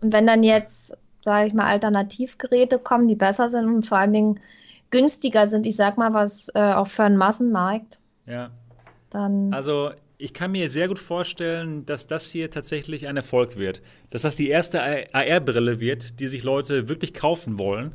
Und 0.00 0.12
wenn 0.12 0.26
dann 0.26 0.42
jetzt, 0.42 0.96
sage 1.24 1.48
ich 1.48 1.54
mal, 1.54 1.64
Alternativgeräte 1.64 2.78
kommen, 2.78 3.08
die 3.08 3.14
besser 3.14 3.48
sind 3.48 3.66
und 3.66 3.86
vor 3.86 3.98
allen 3.98 4.12
Dingen 4.12 4.40
günstiger 4.90 5.48
sind, 5.48 5.66
ich 5.66 5.76
sag 5.76 5.96
mal, 5.96 6.12
was 6.12 6.50
äh, 6.54 6.60
auch 6.60 6.86
für 6.86 7.04
einen 7.04 7.16
Massenmarkt, 7.16 7.98
ja. 8.26 8.50
dann. 9.10 9.52
Also, 9.52 9.90
ich 10.18 10.32
kann 10.32 10.52
mir 10.52 10.70
sehr 10.70 10.88
gut 10.88 10.98
vorstellen, 10.98 11.84
dass 11.84 12.06
das 12.06 12.30
hier 12.30 12.50
tatsächlich 12.50 13.06
ein 13.06 13.16
Erfolg 13.16 13.56
wird. 13.56 13.82
Dass 14.10 14.22
das 14.22 14.36
die 14.36 14.48
erste 14.48 14.82
AR-Brille 14.82 15.80
wird, 15.80 16.20
die 16.20 16.26
sich 16.26 16.42
Leute 16.42 16.88
wirklich 16.88 17.12
kaufen 17.12 17.58
wollen 17.58 17.92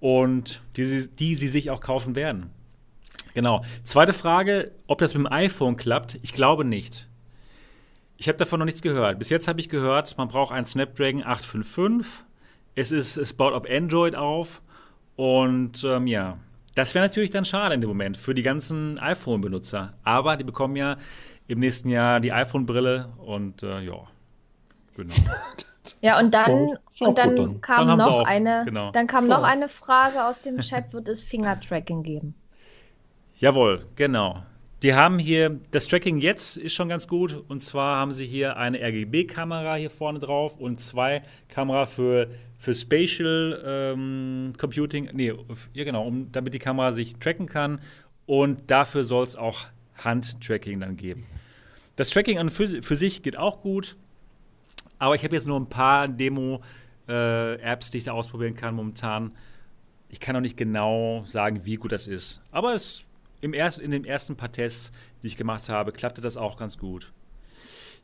und 0.00 0.62
die, 0.76 1.08
die 1.08 1.34
sie 1.34 1.48
sich 1.48 1.70
auch 1.70 1.80
kaufen 1.80 2.16
werden. 2.16 2.50
Genau. 3.34 3.64
Zweite 3.84 4.12
Frage, 4.12 4.72
ob 4.86 4.98
das 4.98 5.14
mit 5.14 5.26
dem 5.26 5.32
iPhone 5.32 5.76
klappt. 5.76 6.18
Ich 6.22 6.32
glaube 6.32 6.64
nicht. 6.64 7.08
Ich 8.16 8.28
habe 8.28 8.38
davon 8.38 8.58
noch 8.58 8.66
nichts 8.66 8.82
gehört. 8.82 9.18
Bis 9.18 9.30
jetzt 9.30 9.48
habe 9.48 9.60
ich 9.60 9.68
gehört, 9.68 10.16
man 10.16 10.28
braucht 10.28 10.52
einen 10.52 10.66
Snapdragon 10.66 11.24
855. 11.24 12.24
Es, 12.74 12.92
ist, 12.92 13.16
es 13.16 13.34
baut 13.34 13.52
auf 13.52 13.68
Android 13.68 14.14
auf. 14.14 14.62
Und 15.16 15.84
ähm, 15.84 16.06
ja, 16.06 16.38
das 16.74 16.94
wäre 16.94 17.04
natürlich 17.04 17.30
dann 17.30 17.44
schade 17.44 17.74
in 17.74 17.80
dem 17.80 17.88
Moment 17.88 18.16
für 18.16 18.34
die 18.34 18.42
ganzen 18.42 18.98
iPhone-Benutzer. 18.98 19.94
Aber 20.04 20.36
die 20.36 20.44
bekommen 20.44 20.76
ja 20.76 20.96
im 21.52 21.60
nächsten 21.60 21.90
Jahr 21.90 22.18
die 22.18 22.32
iPhone-Brille 22.32 23.10
und 23.18 23.62
äh, 23.62 23.80
ja, 23.80 24.08
genau. 24.96 25.14
Ja, 26.00 26.20
und 26.20 26.32
dann, 26.32 26.50
oh, 26.52 26.76
und 27.00 27.18
dann, 27.18 27.34
dann, 27.34 27.60
kam 27.60 27.88
dann 27.88 27.98
noch 27.98 28.06
auch, 28.06 28.24
eine, 28.24 28.62
genau. 28.64 28.92
dann 28.92 29.08
kam 29.08 29.26
noch 29.26 29.42
eine 29.42 29.68
Frage 29.68 30.24
aus 30.24 30.40
dem 30.40 30.60
Chat, 30.60 30.92
wird 30.92 31.08
es 31.08 31.24
Finger-Tracking 31.24 32.04
geben? 32.04 32.34
Jawohl, 33.38 33.84
genau. 33.96 34.44
Die 34.84 34.94
haben 34.94 35.18
hier, 35.18 35.58
das 35.72 35.88
Tracking 35.88 36.18
jetzt 36.18 36.56
ist 36.56 36.74
schon 36.74 36.88
ganz 36.88 37.08
gut. 37.08 37.44
Und 37.48 37.64
zwar 37.64 37.98
haben 37.98 38.12
sie 38.12 38.24
hier 38.26 38.56
eine 38.56 38.78
RGB-Kamera 38.80 39.74
hier 39.74 39.90
vorne 39.90 40.20
drauf 40.20 40.56
und 40.56 40.80
zwei 40.80 41.22
Kamera 41.48 41.86
für, 41.86 42.28
für 42.58 42.74
Spatial 42.74 43.62
ähm, 43.64 44.52
Computing. 44.58 45.10
Nee, 45.12 45.34
ja 45.72 45.82
genau, 45.84 46.06
um, 46.06 46.30
damit 46.30 46.54
die 46.54 46.60
Kamera 46.60 46.92
sich 46.92 47.16
tracken 47.16 47.46
kann. 47.46 47.80
Und 48.26 48.70
dafür 48.70 49.04
soll 49.04 49.24
es 49.24 49.34
auch 49.34 49.66
Hand-Tracking 49.98 50.78
dann 50.78 50.96
geben. 50.96 51.26
Das 51.96 52.10
Tracking 52.10 52.38
an 52.38 52.48
für, 52.48 52.82
für 52.82 52.96
sich 52.96 53.22
geht 53.22 53.36
auch 53.36 53.60
gut. 53.60 53.96
Aber 54.98 55.14
ich 55.14 55.24
habe 55.24 55.34
jetzt 55.34 55.46
nur 55.46 55.58
ein 55.58 55.68
paar 55.68 56.08
Demo-Apps, 56.08 57.88
äh, 57.88 57.90
die 57.90 57.98
ich 57.98 58.04
da 58.04 58.12
ausprobieren 58.12 58.54
kann 58.54 58.74
momentan. 58.74 59.32
Ich 60.08 60.20
kann 60.20 60.34
noch 60.34 60.40
nicht 60.40 60.56
genau 60.56 61.24
sagen, 61.26 61.64
wie 61.64 61.76
gut 61.76 61.92
das 61.92 62.06
ist. 62.06 62.40
Aber 62.50 62.74
es 62.74 63.04
im 63.40 63.52
erst, 63.54 63.80
in 63.80 63.90
den 63.90 64.04
ersten 64.04 64.36
paar 64.36 64.52
Tests, 64.52 64.92
die 65.22 65.26
ich 65.26 65.36
gemacht 65.36 65.68
habe, 65.68 65.92
klappte 65.92 66.20
das 66.20 66.36
auch 66.36 66.56
ganz 66.56 66.78
gut. 66.78 67.12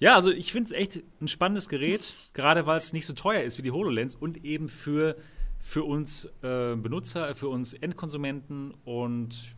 Ja, 0.00 0.16
also 0.16 0.30
ich 0.30 0.52
finde 0.52 0.66
es 0.66 0.72
echt 0.72 1.02
ein 1.20 1.28
spannendes 1.28 1.68
Gerät, 1.68 2.14
gerade 2.32 2.66
weil 2.66 2.78
es 2.78 2.92
nicht 2.92 3.06
so 3.06 3.14
teuer 3.14 3.42
ist 3.42 3.58
wie 3.58 3.62
die 3.62 3.70
HoloLens 3.70 4.14
und 4.14 4.44
eben 4.44 4.68
für, 4.68 5.16
für 5.60 5.84
uns 5.84 6.24
äh, 6.42 6.74
Benutzer, 6.76 7.34
für 7.34 7.48
uns 7.48 7.72
Endkonsumenten 7.72 8.74
und 8.84 9.54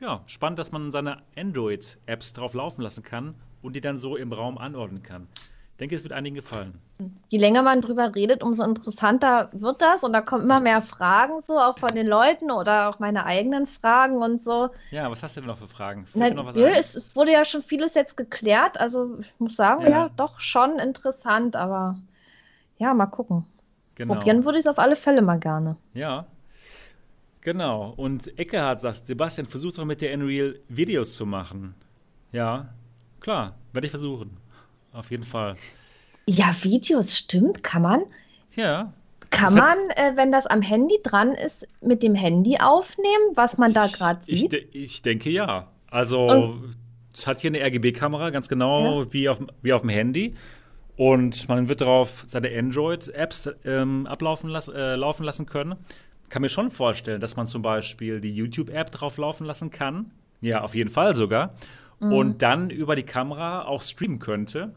ja, 0.00 0.22
spannend, 0.26 0.58
dass 0.58 0.72
man 0.72 0.90
seine 0.90 1.22
Android-Apps 1.36 2.32
drauf 2.32 2.54
laufen 2.54 2.82
lassen 2.82 3.02
kann 3.02 3.34
und 3.62 3.74
die 3.74 3.80
dann 3.80 3.98
so 3.98 4.16
im 4.16 4.32
Raum 4.32 4.58
anordnen 4.58 5.02
kann. 5.02 5.28
Ich 5.34 5.78
denke, 5.78 5.96
es 5.96 6.02
wird 6.02 6.14
einigen 6.14 6.36
gefallen. 6.36 6.80
Je 7.28 7.38
länger 7.38 7.62
man 7.62 7.82
drüber 7.82 8.14
redet, 8.14 8.42
umso 8.42 8.64
interessanter 8.64 9.50
wird 9.52 9.82
das 9.82 10.02
und 10.02 10.14
da 10.14 10.22
kommen 10.22 10.44
immer 10.44 10.60
mehr 10.60 10.80
Fragen 10.80 11.42
so, 11.42 11.58
auch 11.58 11.78
von 11.78 11.94
den 11.94 12.06
Leuten 12.06 12.50
oder 12.50 12.88
auch 12.88 12.98
meine 12.98 13.26
eigenen 13.26 13.66
Fragen 13.66 14.16
und 14.16 14.42
so. 14.42 14.70
Ja, 14.90 15.10
was 15.10 15.22
hast 15.22 15.36
du 15.36 15.42
denn 15.42 15.48
noch 15.48 15.58
für 15.58 15.68
Fragen? 15.68 16.06
Na, 16.14 16.30
nö, 16.30 16.66
es, 16.66 16.96
es, 16.96 17.14
wurde 17.14 17.32
ja 17.32 17.44
schon 17.44 17.60
vieles 17.62 17.92
jetzt 17.92 18.16
geklärt, 18.16 18.80
also 18.80 19.18
ich 19.20 19.32
muss 19.38 19.56
sagen, 19.56 19.82
ja, 19.82 19.90
ja 19.90 20.10
doch 20.16 20.40
schon 20.40 20.78
interessant, 20.78 21.56
aber 21.56 21.98
ja, 22.78 22.94
mal 22.94 23.06
gucken. 23.06 23.44
Genau. 23.96 24.14
Probieren 24.14 24.46
würde 24.46 24.58
ich 24.58 24.64
es 24.64 24.70
auf 24.70 24.78
alle 24.78 24.96
Fälle 24.96 25.20
mal 25.20 25.38
gerne. 25.38 25.76
Ja, 25.92 26.26
Genau. 27.46 27.94
Und 27.96 28.36
Eckehard 28.40 28.80
sagt, 28.80 29.06
Sebastian, 29.06 29.46
versuch 29.46 29.70
doch 29.70 29.84
mit 29.84 30.02
der 30.02 30.12
Unreal 30.14 30.58
Videos 30.68 31.14
zu 31.14 31.24
machen. 31.24 31.76
Ja, 32.32 32.74
klar, 33.20 33.56
werde 33.72 33.86
ich 33.86 33.90
versuchen. 33.90 34.36
Auf 34.92 35.10
jeden 35.10 35.24
Fall. 35.24 35.56
Ja, 36.26 36.54
Videos, 36.62 37.16
stimmt, 37.16 37.62
kann 37.62 37.82
man. 37.82 38.02
Ja. 38.54 38.92
Kann 39.30 39.54
man, 39.54 39.78
äh, 39.96 40.12
wenn 40.14 40.32
das 40.32 40.46
am 40.46 40.62
Handy 40.62 40.96
dran 41.02 41.32
ist, 41.32 41.66
mit 41.80 42.02
dem 42.02 42.14
Handy 42.14 42.58
aufnehmen, 42.58 43.32
was 43.34 43.58
man 43.58 43.72
da 43.72 43.86
gerade 43.88 44.24
sieht? 44.24 44.52
Ich, 44.52 44.74
ich, 44.74 45.02
denke 45.02 45.30
ja. 45.30 45.68
Also, 45.90 46.60
es 47.12 47.26
hat 47.26 47.40
hier 47.40 47.50
eine 47.50 47.60
RGB-Kamera, 47.60 48.30
ganz 48.30 48.48
genau 48.48 49.02
ja. 49.02 49.12
wie, 49.12 49.28
auf, 49.28 49.40
wie 49.62 49.72
auf 49.72 49.82
dem 49.82 49.90
Handy. 49.90 50.34
Und 50.96 51.48
man 51.48 51.68
wird 51.68 51.82
darauf 51.82 52.24
seine 52.26 52.48
Android-Apps 52.56 53.50
ähm, 53.64 54.06
ablaufen 54.06 54.48
las 54.48 54.68
äh, 54.68 54.94
laufen 54.94 55.24
lassen 55.24 55.44
können 55.44 55.76
kann 56.28 56.42
mir 56.42 56.48
schon 56.48 56.70
vorstellen, 56.70 57.20
dass 57.20 57.36
man 57.36 57.46
zum 57.46 57.62
Beispiel 57.62 58.20
die 58.20 58.34
YouTube-App 58.34 58.90
drauf 58.90 59.16
laufen 59.18 59.46
lassen 59.46 59.70
kann. 59.70 60.10
Ja, 60.40 60.62
auf 60.62 60.74
jeden 60.74 60.90
Fall 60.90 61.14
sogar. 61.14 61.54
Mhm. 62.00 62.12
Und 62.12 62.42
dann 62.42 62.70
über 62.70 62.96
die 62.96 63.02
Kamera 63.02 63.64
auch 63.64 63.82
streamen 63.82 64.18
könnte. 64.18 64.74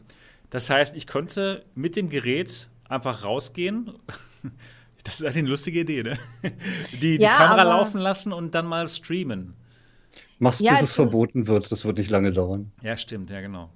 Das 0.50 0.68
heißt, 0.70 0.96
ich 0.96 1.06
könnte 1.06 1.64
mit 1.74 1.96
dem 1.96 2.08
Gerät 2.08 2.68
einfach 2.88 3.24
rausgehen. 3.24 3.92
Das 5.02 5.18
ist 5.18 5.34
eine 5.34 5.48
lustige 5.48 5.80
Idee, 5.80 6.02
ne? 6.02 6.18
Die, 6.92 7.16
die 7.16 7.24
ja, 7.24 7.38
Kamera 7.38 7.62
laufen 7.62 7.98
lassen 7.98 8.34
und 8.34 8.54
dann 8.54 8.66
mal 8.66 8.86
streamen. 8.86 9.54
Mach's, 10.38 10.60
ja, 10.60 10.72
bis 10.72 10.82
es 10.82 10.92
verboten 10.92 11.46
wird. 11.46 11.72
Das 11.72 11.86
wird 11.86 11.96
nicht 11.96 12.10
lange 12.10 12.32
dauern. 12.32 12.70
Ja, 12.82 12.98
stimmt, 12.98 13.30
ja, 13.30 13.40
genau. 13.40 13.70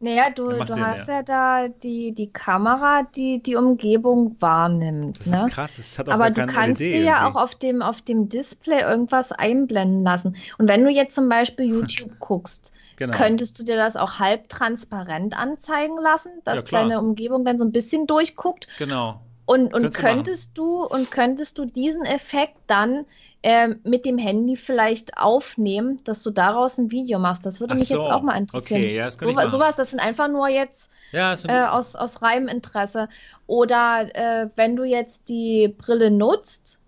Naja, 0.00 0.30
du, 0.30 0.50
du 0.50 0.58
hast 0.60 1.08
ja. 1.08 1.14
ja. 1.14 1.22
da 1.22 1.68
die, 1.68 2.12
die 2.12 2.32
Kamera, 2.32 3.02
die 3.02 3.42
die 3.42 3.56
Umgebung 3.56 4.36
wahrnimmt. 4.38 5.18
Das 5.18 5.26
ne? 5.26 5.46
ist 5.46 5.52
krass, 5.52 5.76
das 5.76 5.98
hat 5.98 6.08
auch 6.08 6.12
Aber 6.12 6.30
du 6.30 6.46
kannst 6.46 6.80
LED 6.80 6.92
dir 6.92 7.02
ja 7.02 7.28
auch 7.28 7.34
auf 7.34 7.56
dem, 7.56 7.82
auf 7.82 8.00
dem 8.02 8.28
Display 8.28 8.80
irgendwas 8.80 9.32
einblenden 9.32 10.04
lassen. 10.04 10.36
Und 10.56 10.68
wenn 10.68 10.84
du 10.84 10.90
jetzt 10.90 11.14
zum 11.16 11.28
Beispiel 11.28 11.66
YouTube 11.68 12.20
guckst, 12.20 12.72
genau. 12.96 13.16
könntest 13.16 13.58
du 13.58 13.64
dir 13.64 13.76
das 13.76 13.96
auch 13.96 14.20
halbtransparent 14.20 15.36
anzeigen 15.36 15.98
lassen, 16.00 16.30
dass 16.44 16.70
ja, 16.70 16.80
deine 16.80 17.00
Umgebung 17.00 17.44
dann 17.44 17.58
so 17.58 17.64
ein 17.64 17.72
bisschen 17.72 18.06
durchguckt. 18.06 18.68
Genau. 18.78 19.20
Und, 19.48 19.72
und 19.72 19.94
könntest 19.94 20.58
du, 20.58 20.82
du 20.82 20.94
und 20.94 21.10
könntest 21.10 21.58
du 21.58 21.64
diesen 21.64 22.04
Effekt 22.04 22.58
dann 22.66 23.06
äh, 23.40 23.68
mit 23.82 24.04
dem 24.04 24.18
Handy 24.18 24.56
vielleicht 24.56 25.16
aufnehmen, 25.16 26.00
dass 26.04 26.22
du 26.22 26.30
daraus 26.30 26.76
ein 26.76 26.90
Video 26.90 27.18
machst. 27.18 27.46
Das 27.46 27.58
würde 27.58 27.72
Ach 27.74 27.78
mich 27.78 27.88
so. 27.88 27.96
jetzt 27.96 28.10
auch 28.10 28.20
mal 28.20 28.36
interessieren. 28.36 28.82
Okay, 28.82 28.94
ja, 28.94 29.06
das 29.06 29.14
so, 29.14 29.48
sowas, 29.48 29.76
das 29.76 29.88
sind 29.88 30.00
einfach 30.00 30.28
nur 30.28 30.48
jetzt 30.50 30.90
ja, 31.12 31.32
äh, 31.46 31.66
aus, 31.66 31.96
aus 31.96 32.20
reinem 32.20 32.46
Interesse. 32.46 33.08
Oder 33.46 34.14
äh, 34.14 34.50
wenn 34.56 34.76
du 34.76 34.84
jetzt 34.84 35.30
die 35.30 35.74
Brille 35.78 36.10
nutzt, 36.10 36.78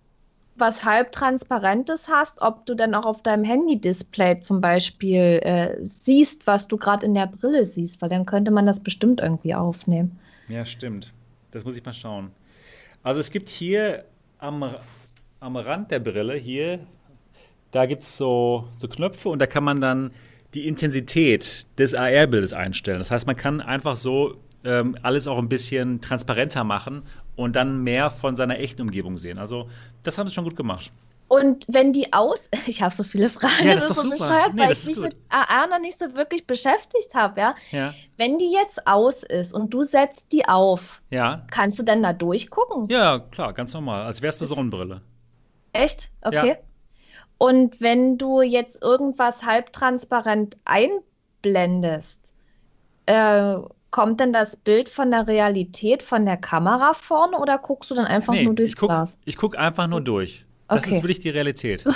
was 0.55 0.85
halbtransparentes 0.85 2.09
hast, 2.09 2.43
ob 2.43 2.67
du 2.67 2.75
dann 2.75 2.93
auch 2.93 3.07
auf 3.07 3.23
deinem 3.23 3.43
Handy-Display 3.43 4.41
zum 4.41 4.61
Beispiel 4.61 5.39
äh, 5.41 5.77
siehst, 5.81 6.45
was 6.45 6.67
du 6.67 6.77
gerade 6.77 7.07
in 7.07 7.15
der 7.15 7.25
Brille 7.25 7.65
siehst, 7.65 8.03
weil 8.03 8.09
dann 8.09 8.27
könnte 8.27 8.51
man 8.51 8.67
das 8.67 8.81
bestimmt 8.81 9.19
irgendwie 9.19 9.55
aufnehmen. 9.55 10.19
Ja, 10.47 10.63
stimmt. 10.63 11.11
Das 11.49 11.65
muss 11.65 11.75
ich 11.75 11.83
mal 11.83 11.93
schauen. 11.93 12.29
Also 13.03 13.19
es 13.19 13.31
gibt 13.31 13.49
hier 13.49 14.05
am 14.37 14.75
am 15.41 15.55
Rand 15.55 15.91
der 15.91 15.99
Brille 15.99 16.35
hier, 16.35 16.79
da 17.71 17.85
gibt 17.85 18.03
es 18.03 18.15
so, 18.15 18.67
so 18.77 18.87
Knöpfe 18.87 19.27
und 19.29 19.39
da 19.39 19.47
kann 19.47 19.63
man 19.63 19.81
dann 19.81 20.11
die 20.53 20.67
Intensität 20.67 21.65
des 21.79 21.95
AR-Bildes 21.95 22.53
einstellen. 22.53 22.99
Das 22.99 23.09
heißt, 23.11 23.25
man 23.25 23.35
kann 23.35 23.59
einfach 23.59 23.95
so 23.95 24.37
ähm, 24.63 24.95
alles 25.01 25.27
auch 25.27 25.39
ein 25.39 25.49
bisschen 25.49 25.99
transparenter 25.99 26.63
machen 26.63 27.03
und 27.35 27.55
dann 27.55 27.83
mehr 27.83 28.09
von 28.11 28.35
seiner 28.35 28.59
echten 28.59 28.83
Umgebung 28.83 29.17
sehen. 29.17 29.39
Also, 29.39 29.67
das 30.03 30.17
haben 30.17 30.27
sie 30.27 30.33
schon 30.33 30.43
gut 30.43 30.55
gemacht. 30.55 30.91
Und 31.31 31.65
wenn 31.69 31.93
die 31.93 32.11
aus, 32.11 32.49
ich 32.67 32.81
habe 32.81 32.93
so 32.93 33.03
viele 33.05 33.29
Fragen, 33.29 33.65
ja, 33.65 33.75
das, 33.75 33.87
das 33.87 33.91
ist 33.91 34.03
so 34.03 34.09
super. 34.09 34.17
bescheuert, 34.17 34.53
nee, 34.53 34.63
weil 34.63 34.73
ich 34.73 34.85
mich 34.85 34.95
gut. 34.97 35.05
mit 35.05 35.15
AR 35.29 35.67
noch 35.67 35.79
nicht 35.79 35.97
so 35.97 36.13
wirklich 36.13 36.45
beschäftigt 36.45 37.15
habe, 37.15 37.39
ja? 37.39 37.55
ja? 37.71 37.93
Wenn 38.17 38.37
die 38.37 38.51
jetzt 38.51 38.85
aus 38.85 39.23
ist 39.23 39.53
und 39.53 39.73
du 39.73 39.83
setzt 39.83 40.33
die 40.33 40.45
auf, 40.45 41.01
ja. 41.09 41.47
kannst 41.49 41.79
du 41.79 41.83
denn 41.83 42.03
da 42.03 42.11
durchgucken? 42.11 42.89
Ja, 42.89 43.19
klar, 43.19 43.53
ganz 43.53 43.73
normal, 43.73 44.03
als 44.03 44.21
wär's 44.21 44.41
eine 44.41 44.49
Sonnenbrille. 44.49 44.99
Echt? 45.71 46.09
Okay. 46.21 46.49
Ja. 46.49 46.55
Und 47.37 47.79
wenn 47.79 48.17
du 48.17 48.41
jetzt 48.41 48.83
irgendwas 48.83 49.45
halbtransparent 49.45 50.57
einblendest, 50.65 52.19
äh, 53.05 53.55
kommt 53.89 54.19
denn 54.19 54.33
das 54.33 54.57
Bild 54.57 54.89
von 54.89 55.11
der 55.11 55.27
Realität 55.27 56.03
von 56.03 56.25
der 56.25 56.35
Kamera 56.35 56.91
vorne 56.91 57.37
oder 57.37 57.57
guckst 57.57 57.89
du 57.89 57.95
dann 57.95 58.05
einfach 58.05 58.33
nee, 58.33 58.43
nur 58.43 58.53
durchs 58.53 58.71
ich 58.71 58.77
guck, 58.77 58.89
Glas? 58.89 59.17
Ich 59.23 59.37
gucke 59.37 59.57
einfach 59.57 59.87
nur 59.87 60.01
durch. 60.01 60.45
Das 60.75 60.85
okay. 60.85 60.95
ist 60.95 61.03
wirklich 61.03 61.19
die 61.19 61.29
Realität. 61.29 61.83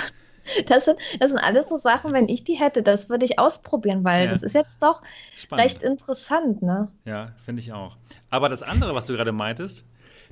Das 0.68 0.84
sind, 0.84 0.96
das 1.18 1.32
sind 1.32 1.40
alles 1.40 1.68
so 1.68 1.76
Sachen, 1.76 2.12
wenn 2.12 2.28
ich 2.28 2.44
die 2.44 2.54
hätte, 2.54 2.84
das 2.84 3.10
würde 3.10 3.24
ich 3.24 3.40
ausprobieren, 3.40 4.04
weil 4.04 4.26
ja. 4.26 4.30
das 4.30 4.44
ist 4.44 4.54
jetzt 4.54 4.80
doch 4.80 5.02
Spannend. 5.34 5.64
recht 5.64 5.82
interessant, 5.82 6.62
ne? 6.62 6.86
Ja, 7.04 7.32
finde 7.44 7.58
ich 7.58 7.72
auch. 7.72 7.96
Aber 8.30 8.48
das 8.48 8.62
andere, 8.62 8.94
was 8.94 9.08
du 9.08 9.14
gerade 9.14 9.32
meintest, 9.32 9.84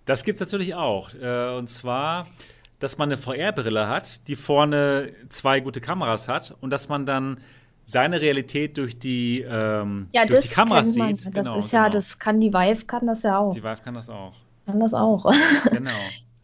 das 0.04 0.22
gibt 0.22 0.40
es 0.40 0.46
natürlich 0.46 0.76
auch. 0.76 1.12
Äh, 1.14 1.56
und 1.56 1.68
zwar 1.68 2.28
dass 2.84 2.98
man 2.98 3.08
eine 3.10 3.16
VR-Brille 3.16 3.88
hat, 3.88 4.28
die 4.28 4.36
vorne 4.36 5.12
zwei 5.30 5.60
gute 5.60 5.80
Kameras 5.80 6.28
hat 6.28 6.54
und 6.60 6.68
dass 6.68 6.90
man 6.90 7.06
dann 7.06 7.40
seine 7.86 8.20
Realität 8.20 8.76
durch 8.76 8.98
die, 8.98 9.40
ähm, 9.40 10.08
ja, 10.14 10.26
durch 10.26 10.48
die 10.48 10.48
Kameras 10.48 10.92
sieht. 10.92 11.26
Das 11.26 11.32
genau, 11.32 11.56
ist 11.56 11.72
ja, 11.72 11.84
genau. 11.84 11.92
das 11.94 12.18
kann 12.18 12.40
die 12.40 12.52
Vive 12.52 12.84
kann 12.84 13.06
das 13.06 13.22
ja 13.22 13.38
auch. 13.38 13.54
Die 13.54 13.62
Vive 13.62 13.82
kann 13.82 13.94
das 13.94 14.10
auch. 14.10 14.34
Kann 14.66 14.80
das 14.80 14.92
auch. 14.92 15.30
Genau. 15.70 15.90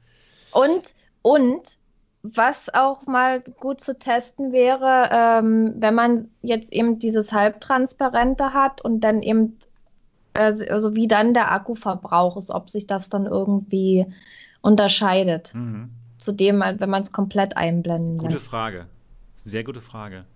und, 0.53 0.95
und 1.23 1.63
was 2.23 2.73
auch 2.73 3.07
mal 3.07 3.41
gut 3.41 3.81
zu 3.81 3.99
testen 3.99 4.53
wäre, 4.53 5.09
ähm, 5.11 5.75
wenn 5.77 5.95
man 5.95 6.29
jetzt 6.43 6.73
eben 6.73 6.99
dieses 6.99 7.33
Halbtransparente 7.33 8.53
hat 8.53 8.81
und 8.83 9.01
dann 9.01 9.23
eben, 9.23 9.59
also 10.35 10.95
wie 10.95 11.09
dann 11.09 11.35
der 11.35 11.51
Akkuverbrauch 11.53 12.37
ist, 12.37 12.51
ob 12.51 12.69
sich 12.71 12.87
das 12.87 13.09
dann 13.09 13.27
irgendwie 13.27 14.07
unterscheidet. 14.61 15.55
Mhm 15.55 15.91
zu 16.21 16.33
dem, 16.33 16.61
wenn 16.61 16.91
man 16.91 17.03
es 17.03 17.13
komplett 17.13 17.57
einblenden 17.57 18.19
Gute 18.19 18.35
lässt. 18.35 18.47
Frage. 18.47 18.87
Sehr 19.41 19.65
gute 19.65 19.81
Frage. 19.81 20.27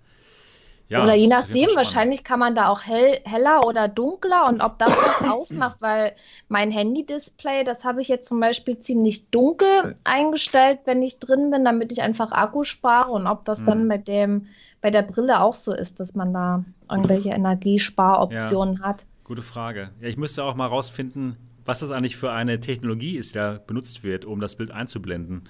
Ja, 0.88 1.02
oder 1.02 1.14
je 1.14 1.28
nachdem, 1.28 1.70
wahrscheinlich 1.74 2.24
kann 2.24 2.38
man 2.38 2.54
da 2.54 2.68
auch 2.68 2.82
hell, 2.82 3.18
heller 3.24 3.66
oder 3.66 3.88
dunkler 3.88 4.46
und 4.46 4.60
ob 4.60 4.78
das 4.78 4.90
was 4.90 5.28
ausmacht, 5.30 5.80
weil 5.80 6.12
mein 6.48 6.70
Handy-Display, 6.70 7.64
das 7.64 7.84
habe 7.84 8.02
ich 8.02 8.08
jetzt 8.08 8.28
zum 8.28 8.38
Beispiel 8.38 8.78
ziemlich 8.78 9.30
dunkel 9.30 9.96
eingestellt, 10.04 10.80
wenn 10.84 11.02
ich 11.02 11.18
drin 11.18 11.50
bin, 11.50 11.64
damit 11.64 11.90
ich 11.90 12.02
einfach 12.02 12.32
Akku 12.32 12.64
spare 12.64 13.10
und 13.12 13.26
ob 13.26 13.46
das 13.46 13.60
mhm. 13.60 13.66
dann 13.66 13.86
mit 13.86 14.08
dem, 14.08 14.46
bei 14.82 14.90
der 14.90 15.02
Brille 15.02 15.40
auch 15.40 15.54
so 15.54 15.72
ist, 15.72 16.00
dass 16.00 16.14
man 16.14 16.34
da 16.34 16.64
irgendwelche 16.90 17.30
Energiesparoptionen 17.30 18.76
ja, 18.76 18.80
hat. 18.82 19.06
Gute 19.24 19.40
Frage. 19.40 19.90
Ja, 20.02 20.08
ich 20.08 20.18
müsste 20.18 20.44
auch 20.44 20.54
mal 20.54 20.66
rausfinden, 20.66 21.36
was 21.64 21.78
das 21.78 21.90
eigentlich 21.90 22.16
für 22.16 22.30
eine 22.30 22.60
Technologie 22.60 23.16
ist, 23.16 23.34
die 23.34 23.38
da 23.38 23.58
benutzt 23.66 24.04
wird, 24.04 24.26
um 24.26 24.38
das 24.38 24.56
Bild 24.56 24.70
einzublenden. 24.70 25.48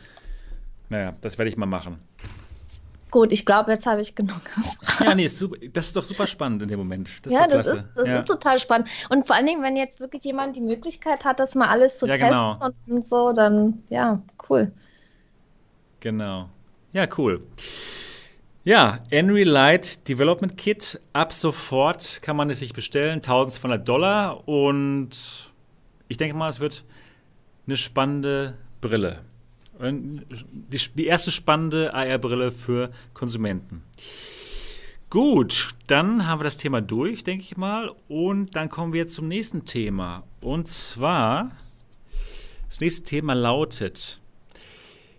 Naja, 0.91 1.15
das 1.23 1.39
werde 1.39 1.49
ich 1.49 1.57
mal 1.57 1.67
machen. 1.67 1.99
Gut, 3.15 3.33
ich 3.33 3.47
glaube, 3.47 3.71
jetzt 3.71 3.87
habe 3.87 4.01
ich 4.01 4.17
genug. 4.17 4.41
ja, 4.99 5.15
nee, 5.15 5.27
ist 5.27 5.39
super, 5.39 5.57
das 5.73 5.87
ist 5.87 5.97
doch 5.97 6.03
super 6.03 6.27
spannend 6.27 6.63
in 6.63 6.69
dem 6.69 6.81
Moment. 6.81 7.09
Das 7.23 7.33
ja, 7.33 7.47
das, 7.47 7.69
ist, 7.69 7.87
das 7.95 8.09
ja. 8.09 8.17
ist 8.17 8.27
total 8.27 8.59
spannend. 8.59 8.89
Und 9.09 9.25
vor 9.25 9.37
allen 9.37 9.47
Dingen, 9.47 9.63
wenn 9.63 9.77
jetzt 9.77 10.01
wirklich 10.01 10.25
jemand 10.25 10.57
die 10.57 10.61
Möglichkeit 10.61 11.25
hat, 11.25 11.39
das 11.39 11.55
mal 11.55 11.69
alles 11.69 12.01
zu 12.01 12.09
ja, 12.09 12.15
testen 12.15 12.31
genau. 12.31 12.59
und, 12.59 12.75
und 12.93 13.07
so, 13.07 13.33
dann 13.33 13.85
ja, 13.89 14.21
cool. 14.51 14.73
Genau. 16.01 16.49
Ja, 16.93 17.07
cool. 17.17 17.47
Ja, 18.65 18.99
Henry 19.11 19.45
Light 19.45 20.09
Development 20.09 20.57
Kit. 20.57 21.01
Ab 21.13 21.33
sofort 21.33 22.21
kann 22.21 22.37
man 22.37 22.51
es 22.51 22.59
sich 22.59 22.73
bestellen. 22.73 23.19
1200 23.19 23.89
Dollar. 23.89 24.49
Und 24.49 25.53
ich 26.09 26.17
denke 26.17 26.35
mal, 26.35 26.51
es 26.51 26.59
wird 26.59 26.83
eine 27.69 27.77
spannende 27.77 28.55
Brille. 28.81 29.21
Die, 29.81 30.81
die 30.95 31.07
erste 31.07 31.31
spannende 31.31 31.93
AR-Brille 31.93 32.51
für 32.51 32.91
Konsumenten. 33.13 33.83
Gut, 35.11 35.75
dann 35.87 36.27
haben 36.27 36.41
wir 36.41 36.45
das 36.45 36.57
Thema 36.57 36.81
durch, 36.81 37.23
denke 37.23 37.45
ich 37.45 37.57
mal. 37.57 37.93
Und 38.09 38.57
dann 38.57 38.69
kommen 38.69 38.93
wir 38.93 39.09
zum 39.09 39.29
nächsten 39.29 39.65
Thema. 39.65 40.25
Und 40.41 40.69
zwar, 40.69 41.53
das 42.69 42.81
nächste 42.81 43.05
Thema 43.05 43.35
lautet, 43.35 44.21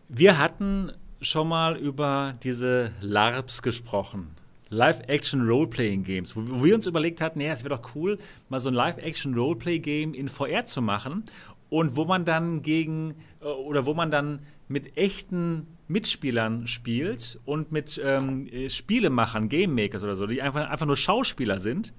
wir 0.09 0.37
hatten 0.37 0.91
schon 1.21 1.47
mal 1.47 1.77
über 1.77 2.35
diese 2.43 2.91
LARPs 3.01 3.61
gesprochen. 3.61 4.35
Live-Action 4.69 5.47
Role-Playing 5.47 6.03
Games, 6.03 6.35
wo, 6.35 6.63
wir 6.63 6.75
uns 6.75 6.87
überlegt 6.87 7.21
hatten, 7.21 7.39
ja, 7.39 7.53
es 7.53 7.63
wäre 7.63 7.75
doch 7.75 7.95
cool, 7.95 8.17
mal 8.49 8.59
so 8.59 8.69
ein 8.69 8.75
Live-Action 8.75 9.33
Role-Play 9.35 9.79
Game 9.79 10.13
in 10.13 10.27
VR 10.27 10.65
zu 10.65 10.81
machen 10.81 11.23
und 11.69 11.95
wo 11.95 12.05
man 12.05 12.25
dann 12.25 12.61
gegen 12.61 13.15
äh, 13.41 13.45
oder 13.45 13.85
wo 13.85 13.93
man 13.93 14.11
dann 14.11 14.39
mit 14.67 14.97
echten 14.97 15.67
Mitspielern 15.87 16.67
spielt 16.67 17.39
und 17.45 17.71
mit 17.71 18.01
ähm, 18.03 18.49
Spielemachern, 18.67 19.49
Game 19.49 19.75
Makers 19.75 20.03
oder 20.03 20.15
so, 20.15 20.25
die 20.25 20.41
einfach, 20.41 20.69
einfach 20.69 20.87
nur 20.87 20.97
Schauspieler 20.97 21.59
sind 21.59 21.93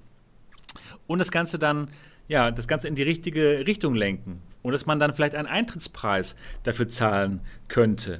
und 1.07 1.19
das 1.19 1.31
Ganze 1.31 1.57
dann, 1.57 1.89
ja, 2.27 2.51
das 2.51 2.67
Ganze 2.67 2.87
in 2.87 2.95
die 2.95 3.03
richtige 3.03 3.65
Richtung 3.65 3.95
lenken 3.95 4.41
und 4.61 4.73
dass 4.73 4.85
man 4.85 4.99
dann 4.99 5.13
vielleicht 5.13 5.35
einen 5.35 5.47
Eintrittspreis 5.47 6.35
dafür 6.63 6.89
zahlen 6.89 7.41
könnte. 7.69 8.19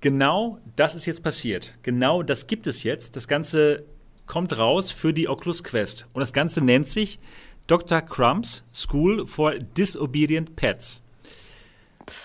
Genau 0.00 0.58
das 0.76 0.94
ist 0.94 1.06
jetzt 1.06 1.22
passiert. 1.22 1.74
Genau 1.82 2.22
das 2.22 2.46
gibt 2.46 2.66
es 2.66 2.82
jetzt. 2.82 3.16
Das 3.16 3.28
Ganze 3.28 3.84
kommt 4.26 4.58
raus 4.58 4.90
für 4.90 5.12
die 5.12 5.28
Oculus 5.28 5.62
Quest 5.62 6.06
und 6.12 6.20
das 6.20 6.32
Ganze 6.32 6.62
nennt 6.62 6.88
sich 6.88 7.18
Dr. 7.66 8.02
Crumbs 8.02 8.62
School 8.72 9.26
for 9.26 9.54
Disobedient 9.54 10.56
Pets. 10.56 11.02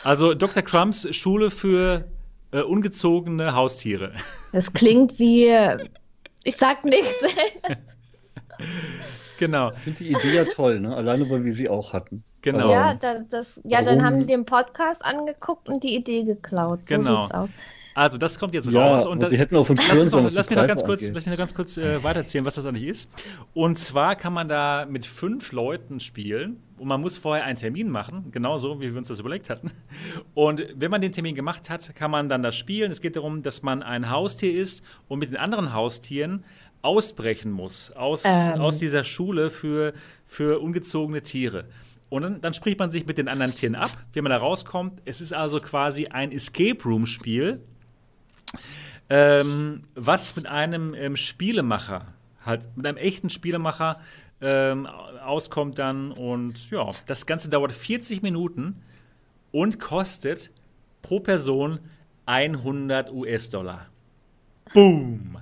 Also 0.04 0.34
Dr. 0.34 0.64
Crumbs 0.64 1.08
Schule 1.16 1.50
für 1.52 2.06
äh, 2.52 2.62
ungezogene 2.62 3.56
Haustiere. 3.56 4.14
Das 4.52 4.74
klingt 4.74 5.20
wie. 5.20 5.56
Ich 6.44 6.58
sag 6.58 6.84
nichts. 6.84 7.24
genau. 9.38 9.70
Ich 9.70 9.78
finde 9.78 10.00
die 10.00 10.10
Idee 10.10 10.36
ja 10.38 10.46
toll, 10.46 10.80
ne? 10.80 10.96
Alleine, 10.96 11.30
weil 11.30 11.46
wir 11.46 11.54
sie 11.54 11.70
auch 11.70 11.94
hatten. 11.94 12.24
Genau. 12.42 12.72
Ja, 12.72 12.96
das, 12.96 13.30
das, 13.30 13.60
ja 13.64 13.84
dann 13.84 14.04
haben 14.04 14.20
die 14.20 14.26
den 14.26 14.46
Podcast 14.46 15.06
angeguckt 15.06 15.70
und 15.70 15.84
die 15.84 15.96
Idee 15.96 16.24
geklaut. 16.24 16.88
So 16.88 16.96
genau. 16.96 17.30
Also 18.00 18.18
das 18.18 18.40
kommt 18.40 18.54
jetzt 18.54 18.72
ja, 18.72 18.82
raus. 18.82 19.06
Und 19.06 19.22
das, 19.22 19.30
sie 19.30 19.38
hätten 19.38 19.58
auch 19.58 19.68
von 19.68 19.76
lass, 19.76 20.12
noch, 20.14 20.32
lass, 20.32 20.50
mich 20.50 20.58
noch 20.58 20.68
ganz 20.68 20.86
kurz, 20.86 21.02
lass 21.04 21.26
mich 21.26 21.26
noch 21.26 21.38
ganz 21.38 21.54
kurz 21.54 21.78
äh, 21.78 22.02
weitererzählen, 22.02 22.46
was 22.46 22.56
das 22.56 22.66
eigentlich 22.66 22.88
ist. 22.88 23.10
Und 23.54 23.78
zwar 23.78 24.16
kann 24.16 24.32
man 24.32 24.48
da 24.48 24.88
mit 24.90 25.06
fünf 25.06 25.52
Leuten 25.52 26.00
spielen 26.00 26.64
und 26.78 26.88
man 26.88 27.02
muss 27.02 27.18
vorher 27.18 27.44
einen 27.44 27.58
Termin 27.58 27.90
machen, 27.90 28.32
genauso 28.32 28.80
wie 28.80 28.92
wir 28.92 28.98
uns 28.98 29.10
das 29.10 29.20
überlegt 29.20 29.50
hatten. 29.50 29.72
Und 30.34 30.66
wenn 30.76 30.90
man 30.90 31.02
den 31.02 31.12
Termin 31.12 31.36
gemacht 31.36 31.70
hat, 31.70 31.94
kann 31.94 32.10
man 32.10 32.30
dann 32.30 32.42
das 32.42 32.56
spielen. 32.56 32.90
Es 32.90 33.02
geht 33.02 33.18
darum, 33.18 33.44
dass 33.44 33.64
man 33.64 33.84
ein 33.84 34.10
Haustier 34.10 34.54
ist 34.54 34.82
und 35.10 35.20
mit 35.20 35.32
den 35.32 35.38
anderen 35.38 35.74
Haustieren 35.74 36.46
ausbrechen 36.82 37.52
muss 37.52 37.92
aus, 37.92 38.24
ähm. 38.26 38.62
aus 38.62 38.80
dieser 38.80 39.04
Schule 39.04 39.50
für, 39.50 39.92
für 40.26 40.62
ungezogene 40.62 41.22
Tiere. 41.22 41.66
Und 42.08 42.22
dann, 42.22 42.42
dann, 42.42 42.54
spricht 42.54 42.80
man 42.80 42.92
sich 42.92 43.06
mit 43.06 43.18
den 43.18 43.28
anderen 43.28 43.54
Tieren 43.54 43.76
ab, 43.76 43.92
wie 44.14 44.22
man 44.22 44.32
da 44.32 44.38
rauskommt. 44.38 45.02
Es 45.04 45.20
ist 45.20 45.34
also 45.34 45.60
quasi 45.60 46.08
ein 46.08 46.32
Escape 46.32 46.82
Room-Spiel, 46.84 47.62
ähm, 49.10 49.84
was 49.96 50.36
mit 50.36 50.48
einem 50.48 50.94
ähm, 50.94 51.16
Spielemacher, 51.16 52.14
halt 52.46 52.68
mit 52.76 52.86
einem 52.86 52.98
echten 52.98 53.30
Spielemacher 53.30 54.00
ähm, 54.42 54.86
auskommt 54.86 55.80
dann. 55.80 56.12
Und 56.12 56.70
ja, 56.72 56.90
das 57.08 57.26
Ganze 57.26 57.50
dauert 57.50 57.72
40 57.72 58.22
Minuten 58.22 58.82
und 59.52 59.80
kostet 59.80 60.52
pro 61.02 61.20
Person 61.20 61.80
100 62.26 63.12
US-Dollar. 63.12 63.88
Boom! 64.74 65.38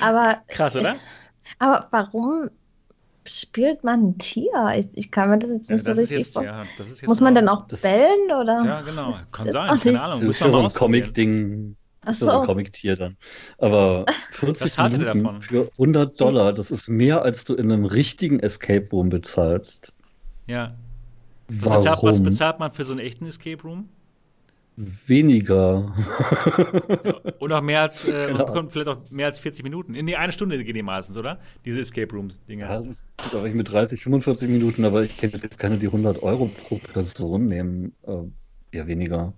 aber. 0.00 0.42
Krass, 0.48 0.76
oder? 0.76 0.96
Aber 1.58 1.88
warum 1.90 2.50
spielt 3.28 3.84
man 3.84 4.08
ein 4.08 4.18
Tier? 4.18 4.50
Ich, 4.76 4.86
ich 4.94 5.10
kann 5.10 5.30
mir 5.30 5.38
das 5.38 5.50
jetzt 5.50 5.70
nicht 5.70 5.86
ja, 5.86 5.94
das 5.94 6.08
so 6.08 6.14
richtig 6.14 6.32
vorstellen. 6.32 6.66
Ja, 6.78 7.06
Muss 7.06 7.20
man 7.20 7.34
dann 7.34 7.48
auch 7.48 7.66
bellen 7.66 8.30
oder? 8.40 8.64
Ja, 8.64 8.80
genau. 8.82 9.16
Kann 9.32 9.50
sein, 9.50 9.80
keine 9.80 10.02
Ahnung. 10.02 10.20
Das 10.20 10.28
ist 10.30 10.40
ja 10.40 10.50
so 10.50 10.60
ein 10.60 10.68
Comic-Ding. 10.68 11.76
Ach 12.04 12.14
so. 12.14 12.26
so 12.26 12.40
ein 12.40 12.46
Comic-Tier 12.46 12.96
dann. 12.96 13.16
Aber 13.58 14.06
40 14.32 14.78
Minuten 14.90 15.42
für 15.42 15.70
100 15.72 16.20
Dollar, 16.20 16.52
das 16.52 16.70
ist 16.70 16.88
mehr, 16.88 17.22
als 17.22 17.44
du 17.44 17.54
in 17.54 17.70
einem 17.70 17.84
richtigen 17.84 18.40
Escape 18.40 18.88
Room 18.92 19.08
bezahlst. 19.08 19.92
Ja. 20.46 20.74
Was 21.48 21.84
bezahlt, 21.84 22.02
was 22.02 22.22
bezahlt 22.22 22.58
man 22.58 22.70
für 22.70 22.84
so 22.84 22.92
einen 22.92 23.00
echten 23.00 23.26
Escape 23.26 23.62
Room? 23.62 23.88
Weniger. 25.06 25.92
ja, 27.04 27.14
und 27.40 27.52
auch 27.52 27.62
mehr 27.62 27.82
als, 27.82 28.06
äh, 28.06 28.28
man 28.32 28.46
bekommt 28.46 28.70
vielleicht 28.70 28.88
auch 28.88 29.10
mehr 29.10 29.26
als 29.26 29.40
40 29.40 29.64
Minuten. 29.64 29.94
In 29.94 30.06
die 30.06 30.16
eine 30.16 30.32
Stunde 30.32 30.62
gehen 30.62 30.74
die 30.74 30.82
meistens, 30.82 31.16
oder? 31.16 31.40
Diese 31.64 31.80
Escape 31.80 32.14
Room-Dinger. 32.14 32.70
Ja, 32.70 32.82
glaube 33.30 33.48
ich, 33.48 33.54
mit 33.54 33.72
30, 33.72 34.00
45 34.00 34.48
Minuten, 34.48 34.84
aber 34.84 35.02
ich 35.02 35.16
kenne 35.16 35.32
jetzt 35.42 35.58
keine, 35.58 35.78
die 35.78 35.86
100 35.86 36.22
Euro 36.22 36.46
pro 36.46 36.76
Person 36.76 37.48
nehmen. 37.48 37.92
Äh, 38.06 38.76
eher 38.76 38.86
weniger. 38.86 39.32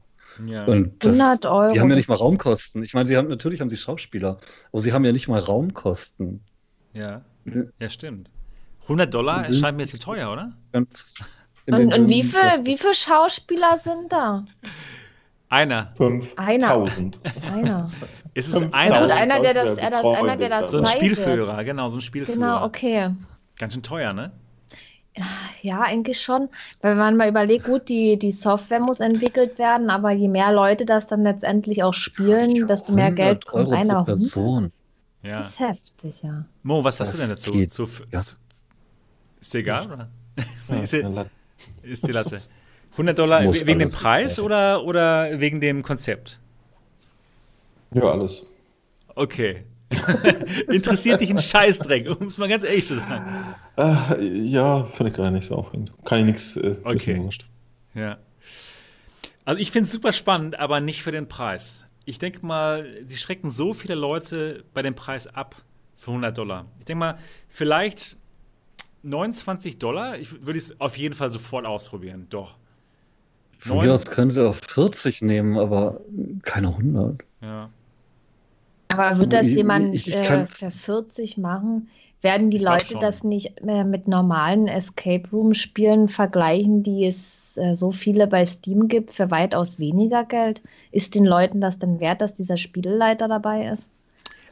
Ja. 0.44 0.66
Und 0.66 1.02
das, 1.04 1.18
100 1.18 1.46
Euro. 1.46 1.72
Die 1.72 1.80
haben 1.80 1.88
ja 1.88 1.96
nicht 1.96 2.08
mal 2.08 2.16
Raumkosten. 2.16 2.82
Ich 2.82 2.92
meine, 2.92 3.06
sie 3.06 3.16
haben 3.16 3.28
natürlich 3.28 3.62
haben 3.62 3.70
sie 3.70 3.78
Schauspieler, 3.78 4.38
aber 4.72 4.82
sie 4.82 4.92
haben 4.92 5.06
ja 5.06 5.12
nicht 5.12 5.28
mal 5.28 5.40
Raumkosten. 5.40 6.40
Ja, 6.92 7.22
ja 7.78 7.88
stimmt. 7.88 8.30
100 8.82 9.12
Dollar 9.12 9.46
erscheint 9.46 9.78
mir 9.78 9.86
zu 9.86 9.98
teuer, 9.98 10.30
oder? 10.32 10.52
Ganz 10.72 11.48
und, 11.66 11.96
und 11.96 12.08
wie 12.08 12.24
viele 12.24 12.64
wie 12.64 12.76
viel 12.76 12.94
Schauspieler 12.94 13.78
sind 13.82 14.12
da? 14.12 14.44
Einer. 15.50 15.92
5000. 15.96 17.20
Einer. 17.52 17.82
Ist 18.34 18.54
es 18.54 18.72
einer? 18.72 19.02
Und 19.02 19.10
einer, 19.10 19.40
der 19.40 19.52
das, 19.52 19.76
er 19.76 19.90
das, 19.90 20.04
einer, 20.04 20.36
der 20.36 20.48
das 20.48 20.70
So 20.70 20.78
ein 20.78 20.86
Spielführer, 20.86 21.64
genau, 21.64 21.88
so 21.88 21.98
ein 21.98 22.00
Spielführer. 22.00 22.36
Genau, 22.36 22.64
okay. 22.64 23.10
Ganz 23.58 23.74
schön 23.74 23.82
teuer, 23.82 24.12
ne? 24.12 24.30
Ja, 25.60 25.80
eigentlich 25.80 26.20
schon. 26.20 26.48
Weil 26.82 26.94
man 26.94 27.16
mal 27.16 27.28
überlegt, 27.28 27.64
gut, 27.64 27.88
die, 27.88 28.16
die 28.16 28.30
Software 28.30 28.78
muss 28.78 29.00
entwickelt 29.00 29.58
werden, 29.58 29.90
aber 29.90 30.12
je 30.12 30.28
mehr 30.28 30.52
Leute 30.52 30.86
das 30.86 31.08
dann 31.08 31.24
letztendlich 31.24 31.82
auch 31.82 31.94
spielen, 31.94 32.68
desto 32.68 32.92
mehr 32.92 33.10
Geld 33.10 33.44
kommt 33.44 33.66
Euro 33.66 33.76
einer 33.76 34.04
Person. 34.04 34.70
Ja. 35.24 35.40
Das 35.40 35.50
ist 35.50 35.60
heftig, 35.60 36.22
ja. 36.22 36.44
Mo, 36.62 36.84
was 36.84 36.96
sagst 36.96 37.14
du 37.14 37.18
denn 37.18 37.28
dazu? 37.28 37.50
Zu, 37.66 37.88
ja. 38.12 38.20
Ist 39.40 39.52
dir 39.52 39.58
egal, 39.58 39.86
oder? 39.92 40.08
Ja, 40.68 40.76
ist, 40.82 40.92
die, 40.92 41.04
ist 41.82 42.06
die 42.06 42.12
Latte. 42.12 42.40
100 42.92 43.18
Dollar 43.18 43.42
Muss 43.42 43.66
wegen 43.66 43.78
dem 43.78 43.90
Preis 43.90 44.38
oder, 44.38 44.84
oder 44.84 45.40
wegen 45.40 45.60
dem 45.60 45.82
Konzept? 45.82 46.40
Ja, 47.92 48.04
alles. 48.04 48.46
Okay. 49.14 49.64
Interessiert 50.68 51.20
dich 51.20 51.30
ein 51.30 51.38
Scheißdreck, 51.38 52.08
um 52.20 52.28
es 52.28 52.38
mal 52.38 52.48
ganz 52.48 52.62
ehrlich 52.62 52.86
zu 52.86 52.96
sagen. 52.96 53.54
Äh, 53.76 54.24
ja, 54.44 54.84
finde 54.84 55.10
ich 55.10 55.16
gar 55.16 55.30
nicht 55.30 55.46
so 55.46 55.56
aufregend. 55.56 55.92
Kann 56.04 56.20
ich 56.20 56.24
nichts 56.26 56.56
äh, 56.56 56.76
okay. 56.84 57.28
Ja. 57.94 58.18
Also 59.44 59.60
ich 59.60 59.72
finde 59.72 59.86
es 59.86 59.92
super 59.92 60.12
spannend, 60.12 60.58
aber 60.58 60.80
nicht 60.80 61.02
für 61.02 61.10
den 61.10 61.26
Preis. 61.26 61.86
Ich 62.04 62.18
denke 62.18 62.46
mal, 62.46 63.02
die 63.02 63.16
schrecken 63.16 63.50
so 63.50 63.72
viele 63.72 63.96
Leute 63.96 64.64
bei 64.74 64.82
dem 64.82 64.94
Preis 64.94 65.26
ab 65.26 65.56
für 65.96 66.10
100 66.12 66.36
Dollar. 66.36 66.66
Ich 66.78 66.84
denke 66.84 67.00
mal, 67.00 67.18
vielleicht 67.48 68.16
29 69.02 69.78
Dollar, 69.78 70.18
ich 70.18 70.46
würde 70.46 70.58
es 70.58 70.80
auf 70.80 70.96
jeden 70.96 71.14
Fall 71.14 71.30
sofort 71.30 71.66
ausprobieren, 71.66 72.26
doch. 72.30 72.56
Von 73.60 73.78
mir 73.78 73.92
aus 73.92 74.06
können 74.06 74.30
sie 74.30 74.46
auch 74.46 74.54
40 74.54 75.22
nehmen, 75.22 75.58
aber 75.58 76.00
keine 76.42 76.68
100. 76.68 77.22
Ja. 77.42 77.68
Aber 78.88 79.18
wird 79.18 79.32
das 79.32 79.46
jemand 79.46 79.94
ich, 79.94 80.08
ich 80.08 80.16
äh, 80.16 80.46
für 80.46 80.70
40 80.70 81.38
machen? 81.38 81.88
Werden 82.22 82.50
die 82.50 82.58
Leute 82.58 82.98
das 83.00 83.22
nicht 83.22 83.60
äh, 83.66 83.84
mit 83.84 84.08
normalen 84.08 84.66
Escape 84.66 85.28
Room 85.30 85.54
Spielen 85.54 86.08
vergleichen, 86.08 86.82
die 86.82 87.06
es 87.06 87.56
äh, 87.56 87.74
so 87.74 87.92
viele 87.92 88.26
bei 88.26 88.44
Steam 88.44 88.88
gibt, 88.88 89.12
für 89.12 89.30
weitaus 89.30 89.78
weniger 89.78 90.24
Geld? 90.24 90.60
Ist 90.90 91.14
den 91.14 91.24
Leuten 91.24 91.60
das 91.60 91.78
denn 91.78 92.00
wert, 92.00 92.20
dass 92.20 92.34
dieser 92.34 92.56
Spielleiter 92.56 93.28
dabei 93.28 93.68
ist? 93.68 93.88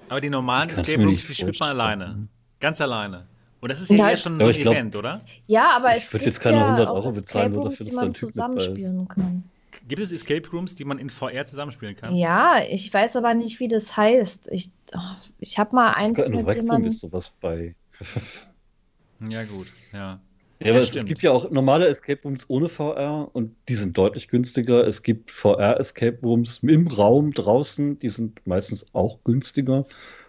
Aber 0.09 0.21
die 0.21 0.31
normalen 0.31 0.71
Escape 0.71 1.03
Rooms, 1.03 1.27
die 1.27 1.35
spielt 1.35 1.61
man 1.61 1.71
alleine. 1.71 2.29
Ganz 2.61 2.81
alleine. 2.81 3.25
Und 3.61 3.71
das 3.71 3.81
ist 3.81 3.91
ja, 3.91 4.11
ja 4.11 4.17
schon 4.17 4.39
so 4.39 4.47
ein 4.47 4.55
glaub, 4.55 4.75
Event, 4.75 4.95
oder? 4.95 5.21
Ja, 5.47 5.71
aber 5.77 5.97
ich 5.97 6.13
würde 6.13 6.27
jetzt 6.27 6.41
keine 6.41 6.65
100 6.65 6.89
Euro 6.89 7.11
bezahlen, 7.11 7.53
nur 7.53 7.65
dafür, 7.65 7.87
dass 7.87 7.95
da 7.95 8.01
ein 8.03 8.13
Typ 8.15 8.31
zusammenspielen 8.31 9.09
kann. 9.09 9.45
Gibt 9.87 10.03
es 10.03 10.13
Escape 10.13 10.49
Rooms, 10.51 10.75
die 10.75 10.85
man 10.85 10.99
in 10.99 11.11
VR 11.11 11.47
zusammenspielen 11.47 11.97
kann? 11.97 12.15
Ja, 12.15 12.61
ich 12.69 12.93
weiß 12.93 13.17
aber 13.17 13.35
nicht, 13.35 13.59
wie 13.59 13.69
das 13.69 13.97
heißt. 13.97 14.49
Ich, 14.53 14.71
oh, 14.95 14.99
ich 15.41 15.59
habe 15.59 15.75
mal 15.75 15.93
eins 15.93 16.29
mit 16.29 16.55
jemandem... 16.55 16.89
ist 16.89 17.01
sowas 17.01 17.33
bei. 17.41 17.75
ja, 19.29 19.45
gut, 19.45 19.73
ja. 19.93 20.21
Ja, 20.61 20.73
aber 20.73 20.81
ja, 20.81 21.01
es 21.01 21.05
gibt 21.05 21.23
ja 21.23 21.31
auch 21.31 21.51
normale 21.51 21.87
Escape 21.87 22.21
Rooms 22.25 22.47
ohne 22.49 22.69
VR 22.69 23.31
und 23.33 23.55
die 23.69 23.77
sind 23.77 23.97
deutlich 23.97 24.27
günstiger. 24.27 24.85
Es 24.85 25.05
gibt 25.05 25.31
VR-Escape 25.31 26.19
Rooms 26.23 26.59
im 26.65 26.89
Raum 26.89 27.33
draußen, 27.33 27.99
die 28.01 28.09
sind 28.09 28.45
meistens 28.45 28.93
auch 28.93 29.23
günstiger. 29.23 29.87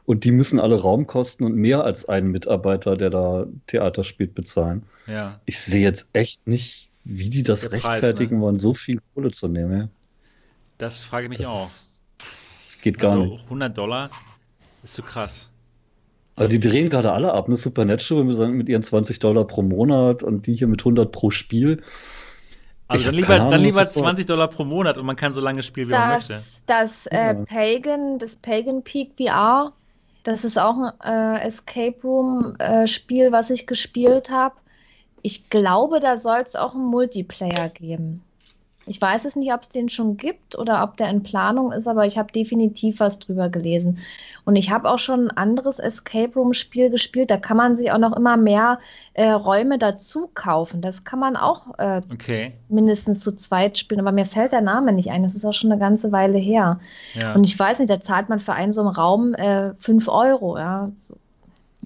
Und 0.09 0.23
die 0.23 0.31
müssen 0.31 0.59
alle 0.59 0.81
Raumkosten 0.81 1.45
und 1.45 1.53
mehr 1.53 1.83
als 1.83 2.09
einen 2.09 2.31
Mitarbeiter, 2.31 2.97
der 2.97 3.11
da 3.11 3.45
Theater 3.67 4.03
spielt, 4.03 4.33
bezahlen. 4.33 4.81
Ja. 5.05 5.39
Ich 5.45 5.59
sehe 5.59 5.83
jetzt 5.83 6.09
echt 6.13 6.47
nicht, 6.47 6.89
wie 7.03 7.29
die 7.29 7.43
das 7.43 7.61
der 7.61 7.73
rechtfertigen 7.73 8.17
Preis, 8.17 8.31
ne? 8.31 8.41
wollen, 8.41 8.57
so 8.57 8.73
viel 8.73 8.99
Kohle 9.13 9.29
zu 9.29 9.47
nehmen. 9.47 9.81
Ja. 9.81 9.87
Das 10.79 11.03
frage 11.03 11.25
ich 11.25 11.29
mich 11.29 11.37
das, 11.37 11.47
auch. 11.47 11.69
Das 12.65 12.81
geht 12.81 12.97
gar 12.97 13.11
also 13.11 13.23
nicht. 13.23 13.43
100 13.43 13.77
Dollar. 13.77 14.09
Ist 14.81 14.95
so 14.95 15.03
krass. 15.03 15.47
Also 16.35 16.49
die 16.49 16.59
drehen 16.59 16.89
gerade 16.89 17.11
alle 17.11 17.31
ab, 17.31 17.47
ne? 17.47 17.55
Supernatural 17.55 18.23
mit 18.23 18.67
ihren 18.67 18.81
20 18.81 19.19
Dollar 19.19 19.45
pro 19.45 19.61
Monat 19.61 20.23
und 20.23 20.47
die 20.47 20.55
hier 20.55 20.67
mit 20.67 20.81
100 20.81 21.11
pro 21.11 21.29
Spiel. 21.29 21.83
Also 22.87 23.05
dann 23.05 23.13
lieber, 23.13 23.35
Ahnung, 23.35 23.51
dann 23.51 23.61
lieber 23.61 23.85
20 23.85 24.25
Dollar 24.25 24.47
pro 24.47 24.65
Monat 24.65 24.97
und 24.97 25.05
man 25.05 25.15
kann 25.15 25.33
so 25.33 25.41
lange 25.41 25.61
spielen, 25.61 25.89
wie 25.89 25.91
das, 25.91 25.99
man 25.99 26.09
möchte. 26.15 26.41
Das 26.65 27.05
äh, 27.05 27.35
Pagan, 27.45 28.17
das 28.17 28.35
Pagan 28.37 28.81
Peak 28.83 29.11
VR, 29.19 29.73
das 30.23 30.45
ist 30.45 30.57
auch 30.59 30.93
ein 31.01 31.37
äh, 31.37 31.47
Escape 31.47 32.01
Room 32.03 32.55
äh, 32.59 32.87
was 33.31 33.49
ich 33.49 33.67
gespielt 33.67 34.29
habe. 34.29 34.55
Ich 35.21 35.49
glaube, 35.49 35.99
da 35.99 36.17
soll 36.17 36.39
es 36.39 36.55
auch 36.55 36.75
einen 36.75 36.85
Multiplayer 36.85 37.69
geben. 37.69 38.23
Ich 38.89 38.99
weiß 38.99 39.25
es 39.25 39.35
nicht, 39.35 39.53
ob 39.53 39.61
es 39.61 39.69
den 39.69 39.87
schon 39.87 40.17
gibt 40.17 40.57
oder 40.57 40.83
ob 40.83 40.97
der 40.97 41.09
in 41.09 41.21
Planung 41.21 41.71
ist, 41.71 41.87
aber 41.87 42.07
ich 42.07 42.17
habe 42.17 42.31
definitiv 42.31 42.99
was 42.99 43.19
drüber 43.19 43.47
gelesen. 43.47 43.99
Und 44.45 44.55
ich 44.55 44.71
habe 44.71 44.89
auch 44.89 44.97
schon 44.97 45.27
ein 45.27 45.37
anderes 45.37 45.77
Escape 45.77 46.33
Room-Spiel 46.33 46.89
gespielt. 46.89 47.29
Da 47.29 47.37
kann 47.37 47.55
man 47.55 47.77
sich 47.77 47.91
auch 47.91 47.99
noch 47.99 48.17
immer 48.17 48.35
mehr 48.35 48.79
äh, 49.13 49.29
Räume 49.29 49.77
dazu 49.77 50.31
kaufen. 50.33 50.81
Das 50.81 51.03
kann 51.03 51.19
man 51.19 51.35
auch 51.35 51.77
äh, 51.77 52.01
okay. 52.11 52.53
mindestens 52.67 53.19
zu 53.19 53.35
zweit 53.35 53.77
spielen. 53.77 54.01
Aber 54.01 54.11
mir 54.11 54.25
fällt 54.25 54.53
der 54.53 54.61
Name 54.61 54.91
nicht 54.91 55.11
ein. 55.11 55.21
Das 55.21 55.35
ist 55.35 55.45
auch 55.45 55.53
schon 55.53 55.71
eine 55.71 55.79
ganze 55.79 56.11
Weile 56.11 56.39
her. 56.39 56.79
Ja. 57.13 57.35
Und 57.35 57.43
ich 57.43 57.57
weiß 57.57 57.77
nicht, 57.77 57.91
da 57.91 58.01
zahlt 58.01 58.27
man 58.29 58.39
für 58.39 58.53
einen 58.53 58.71
so 58.71 58.81
einen 58.81 58.89
Raum 58.89 59.35
äh, 59.35 59.75
5 59.75 60.07
Euro. 60.07 60.57
Ja. 60.57 60.91
So. 60.99 61.15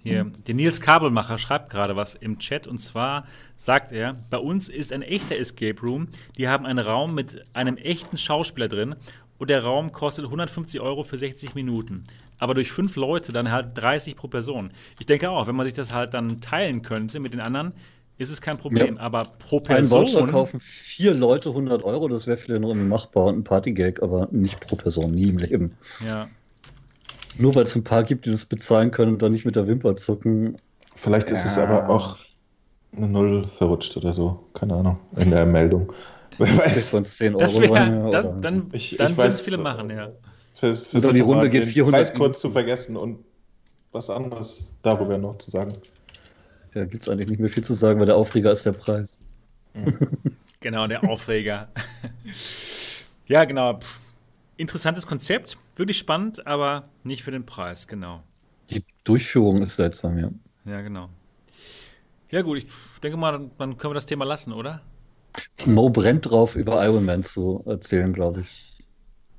Hier, 0.03 0.25
der 0.25 0.53
Nils 0.53 0.81
Kabelmacher 0.81 1.37
schreibt 1.37 1.69
gerade 1.69 1.95
was 1.95 2.15
im 2.15 2.37
Chat 2.37 2.67
und 2.67 2.79
zwar 2.79 3.25
sagt 3.55 3.93
er, 3.93 4.17
bei 4.29 4.37
uns 4.37 4.67
ist 4.67 4.91
ein 4.91 5.01
echter 5.01 5.37
Escape 5.37 5.79
Room. 5.81 6.09
Die 6.37 6.49
haben 6.49 6.65
einen 6.65 6.79
Raum 6.79 7.15
mit 7.15 7.41
einem 7.53 7.77
echten 7.77 8.17
Schauspieler 8.17 8.67
drin 8.67 8.95
und 9.37 9.49
der 9.49 9.63
Raum 9.63 9.93
kostet 9.93 10.25
150 10.25 10.81
Euro 10.81 11.03
für 11.03 11.17
60 11.17 11.55
Minuten. 11.55 12.03
Aber 12.37 12.53
durch 12.53 12.71
fünf 12.71 12.97
Leute 12.97 13.31
dann 13.31 13.51
halt 13.51 13.69
30 13.75 14.17
pro 14.17 14.27
Person. 14.27 14.71
Ich 14.99 15.05
denke 15.05 15.29
auch, 15.29 15.47
wenn 15.47 15.55
man 15.55 15.65
sich 15.65 15.73
das 15.73 15.93
halt 15.93 16.13
dann 16.13 16.41
teilen 16.41 16.81
könnte 16.81 17.21
mit 17.21 17.33
den 17.33 17.39
anderen, 17.39 17.71
ist 18.17 18.29
es 18.29 18.41
kein 18.41 18.57
Problem. 18.57 18.95
Ja. 18.95 19.01
Aber 19.01 19.23
pro 19.23 19.59
Person. 19.59 20.01
Ein 20.01 20.07
Voucher 20.07 20.27
kaufen 20.27 20.59
vier 20.59 21.13
Leute 21.13 21.49
100 21.49 21.83
Euro, 21.83 22.09
das 22.09 22.27
wäre 22.27 22.37
vielleicht 22.37 22.61
noch 22.61 22.69
irgendwie 22.69 22.87
machbar 22.87 23.27
und 23.27 23.39
ein 23.39 23.43
Partygag, 23.43 24.01
aber 24.01 24.27
nicht 24.31 24.59
pro 24.59 24.75
Person, 24.75 25.11
nie 25.11 25.29
im 25.29 25.37
Leben. 25.37 25.77
Ja. 26.05 26.27
Nur 27.37 27.55
weil 27.55 27.63
es 27.63 27.75
ein 27.75 27.83
paar 27.83 28.03
gibt, 28.03 28.25
die 28.25 28.31
das 28.31 28.45
bezahlen 28.45 28.91
können 28.91 29.13
und 29.13 29.21
dann 29.21 29.31
nicht 29.31 29.45
mit 29.45 29.55
der 29.55 29.67
Wimper 29.67 29.95
zucken. 29.95 30.55
Vielleicht 30.95 31.31
ist 31.31 31.45
es 31.45 31.57
aber 31.57 31.89
auch 31.89 32.17
eine 32.95 33.07
Null 33.07 33.45
verrutscht 33.47 33.97
oder 33.97 34.13
so. 34.13 34.45
Keine 34.53 34.75
Ahnung. 34.75 34.99
In 35.15 35.31
der 35.31 35.45
Meldung. 35.45 35.91
Wer 36.37 36.57
weiß. 36.57 36.91
Von 36.91 37.05
10 37.05 37.35
Euro 37.35 37.39
das 37.39 37.59
wär, 37.59 38.09
das, 38.11 38.29
dann 38.41 38.69
ich, 38.71 38.95
dann 38.97 39.11
ich 39.11 39.17
weiß, 39.17 39.41
viele 39.41 39.57
machen, 39.57 39.89
ja. 39.89 40.09
Fürs, 40.55 40.87
fürs 40.87 41.07
die 41.07 41.19
Runde 41.19 41.49
geht 41.49 41.65
400. 41.65 41.99
Preis 41.99 42.13
kurz 42.13 42.41
zu 42.41 42.49
vergessen 42.51 42.95
und 42.95 43.19
was 43.91 44.09
anderes 44.09 44.73
darüber 44.81 45.17
noch 45.17 45.37
zu 45.37 45.51
sagen. 45.51 45.77
Ja, 46.73 46.85
gibt 46.85 47.03
es 47.03 47.09
eigentlich 47.09 47.29
nicht 47.29 47.39
mehr 47.39 47.49
viel 47.49 47.63
zu 47.63 47.73
sagen, 47.73 47.99
weil 47.99 48.07
der 48.07 48.15
Aufreger 48.15 48.51
ist 48.51 48.65
der 48.65 48.71
Preis. 48.71 49.19
genau, 50.59 50.87
der 50.87 51.03
Aufreger. 51.07 51.67
ja, 53.27 53.45
genau. 53.45 53.79
Interessantes 54.57 55.05
Konzept. 55.05 55.57
Wirklich 55.75 55.97
spannend, 55.97 56.45
aber 56.45 56.89
nicht 57.03 57.23
für 57.23 57.31
den 57.31 57.45
Preis, 57.45 57.87
genau. 57.87 58.21
Die 58.69 58.83
Durchführung 59.03 59.61
ist 59.61 59.75
seltsam, 59.75 60.17
ja. 60.17 60.29
Ja, 60.65 60.81
genau. 60.81 61.09
Ja, 62.29 62.41
gut, 62.41 62.59
ich 62.59 62.67
denke 63.01 63.17
mal, 63.17 63.49
dann, 63.57 63.77
können 63.77 63.91
wir 63.91 63.95
das 63.95 64.05
Thema 64.05 64.25
lassen, 64.25 64.53
oder? 64.53 64.81
Mo 65.65 65.89
brennt 65.89 66.29
drauf, 66.29 66.55
über 66.55 66.83
Iron 66.85 67.05
Man 67.05 67.23
zu 67.23 67.63
erzählen, 67.65 68.13
glaube 68.13 68.41
ich. 68.41 68.73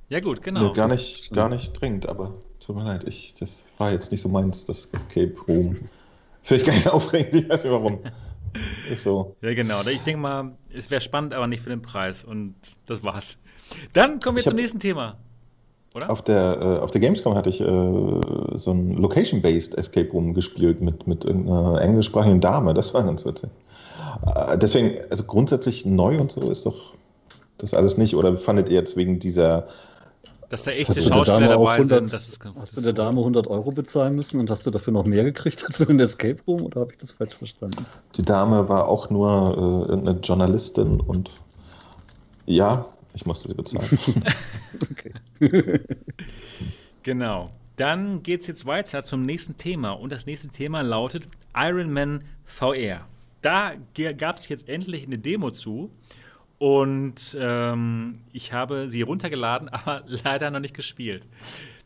Ja, 0.09 0.19
gut, 0.19 0.43
genau. 0.43 0.67
Nee, 0.67 0.73
gar 0.73 0.89
nicht, 0.89 1.33
gar 1.33 1.49
nicht 1.49 1.73
dringend, 1.73 2.07
aber 2.07 2.37
tut 2.59 2.75
mir 2.75 2.83
leid, 2.83 3.05
ich, 3.05 3.33
das 3.33 3.65
war 3.77 3.91
jetzt 3.91 4.11
nicht 4.11 4.21
so 4.21 4.29
meins, 4.29 4.65
das 4.65 4.85
Escape 4.85 5.35
Room. 5.47 5.77
Finde 6.43 6.61
ich 6.61 6.65
gar 6.65 6.73
nicht 6.73 6.87
aufregend, 6.91 7.33
ich 7.35 7.49
weiß 7.49 7.63
nicht 7.63 7.71
warum. 7.71 7.99
Ist 8.89 9.03
so. 9.03 9.35
Ja, 9.41 9.53
genau. 9.53 9.81
Ich 9.87 10.01
denke 10.01 10.21
mal, 10.21 10.57
es 10.73 10.89
wäre 10.91 11.01
spannend, 11.01 11.33
aber 11.33 11.47
nicht 11.47 11.61
für 11.61 11.69
den 11.69 11.81
Preis. 11.81 12.23
Und 12.23 12.55
das 12.85 13.03
war's. 13.03 13.41
Dann 13.93 14.19
kommen 14.19 14.37
wir 14.37 14.41
ich 14.41 14.47
zum 14.47 14.55
nächsten 14.55 14.79
Thema 14.79 15.17
oder? 15.95 16.09
Auf 16.09 16.21
der, 16.21 16.57
äh, 16.61 16.83
auf 16.83 16.91
der 16.91 17.01
Gamescom 17.01 17.35
hatte 17.35 17.49
ich 17.49 17.61
äh, 17.61 17.65
so 17.65 18.71
ein 18.71 18.95
Location-Based 18.95 19.77
Escape 19.77 20.11
Room 20.11 20.33
gespielt 20.33 20.81
mit, 20.81 21.07
mit 21.07 21.27
einer 21.27 21.81
englischsprachigen 21.81 22.41
Dame. 22.41 22.73
Das 22.73 22.93
war 22.93 23.03
ganz 23.03 23.25
witzig. 23.25 23.49
Äh, 24.35 24.57
deswegen, 24.57 24.97
also 25.09 25.23
grundsätzlich 25.23 25.85
neu 25.85 26.19
und 26.19 26.31
so 26.31 26.49
ist 26.51 26.65
doch 26.65 26.93
das 27.57 27.73
alles 27.73 27.97
nicht. 27.97 28.15
Oder 28.15 28.35
fandet 28.35 28.69
ihr 28.69 28.75
jetzt 28.75 28.97
wegen 28.97 29.19
dieser. 29.19 29.67
Dass 30.49 30.63
da 30.63 30.71
echte 30.71 31.01
Schauspieler 31.01 31.47
dabei 31.47 31.71
100, 31.71 31.99
sind, 31.99 32.13
das 32.13 32.27
ist 32.27 32.39
Hast 32.59 32.77
du 32.77 32.81
der 32.81 32.93
Dame 32.93 33.19
100 33.19 33.47
Euro 33.47 33.71
bezahlen 33.71 34.15
müssen 34.15 34.39
und 34.39 34.51
hast 34.51 34.67
du 34.67 34.71
dafür 34.71 34.93
noch 34.93 35.05
mehr 35.05 35.23
gekriegt 35.23 35.65
als 35.65 35.79
in 35.79 35.97
der 35.97 36.05
Escape 36.05 36.37
Room 36.45 36.61
oder 36.61 36.81
habe 36.81 36.91
ich 36.91 36.97
das 36.97 37.13
falsch 37.13 37.33
verstanden? 37.33 37.85
Die 38.15 38.23
Dame 38.23 38.69
war 38.69 38.87
auch 38.87 39.09
nur 39.09 39.87
äh, 39.89 39.93
eine 39.93 40.19
Journalistin 40.21 40.99
und 40.99 41.31
ja, 42.45 42.85
ich 43.15 43.25
musste 43.25 43.49
sie 43.49 43.55
bezahlen. 43.55 43.97
okay. 44.91 45.13
genau. 47.03 47.51
Dann 47.77 48.23
geht 48.23 48.41
es 48.41 48.47
jetzt 48.47 48.65
weiter 48.65 49.01
zum 49.01 49.25
nächsten 49.25 49.57
Thema. 49.57 49.91
Und 49.91 50.11
das 50.11 50.25
nächste 50.25 50.49
Thema 50.49 50.81
lautet 50.81 51.27
Iron 51.55 51.91
Man 51.91 52.23
VR. 52.45 52.99
Da 53.41 53.73
gab 54.17 54.37
es 54.37 54.47
jetzt 54.47 54.69
endlich 54.69 55.05
eine 55.05 55.17
Demo 55.17 55.51
zu. 55.51 55.91
Und 56.57 57.37
ähm, 57.39 58.19
ich 58.31 58.53
habe 58.53 58.87
sie 58.87 59.01
runtergeladen, 59.01 59.69
aber 59.69 60.03
leider 60.07 60.51
noch 60.51 60.59
nicht 60.59 60.73
gespielt. 60.73 61.27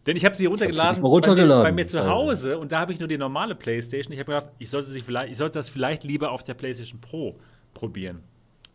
Denn 0.05 0.15
ich 0.15 0.25
habe 0.25 0.35
sie 0.35 0.45
runtergeladen, 0.45 1.03
runtergeladen. 1.03 1.63
Bei, 1.63 1.71
mir, 1.71 1.75
bei, 1.75 1.83
mir, 1.83 1.87
zu 1.87 2.07
Hause 2.07 2.57
und 2.57 2.71
da 2.71 2.79
habe 2.79 2.93
ich 2.93 2.99
nur 2.99 3.07
die 3.07 3.17
normale 3.17 3.53
PlayStation. 3.53 4.13
Ich 4.13 4.19
habe 4.19 4.31
gedacht, 4.31 4.51
ich 4.57 4.69
sollte, 4.69 4.89
sich 4.89 5.03
vielleicht, 5.03 5.31
ich 5.31 5.37
sollte 5.37 5.59
das 5.59 5.69
vielleicht 5.69 6.03
lieber 6.03 6.31
auf 6.31 6.43
der 6.43 6.53
PlayStation 6.53 7.01
Pro 7.01 7.37
probieren. 7.73 8.21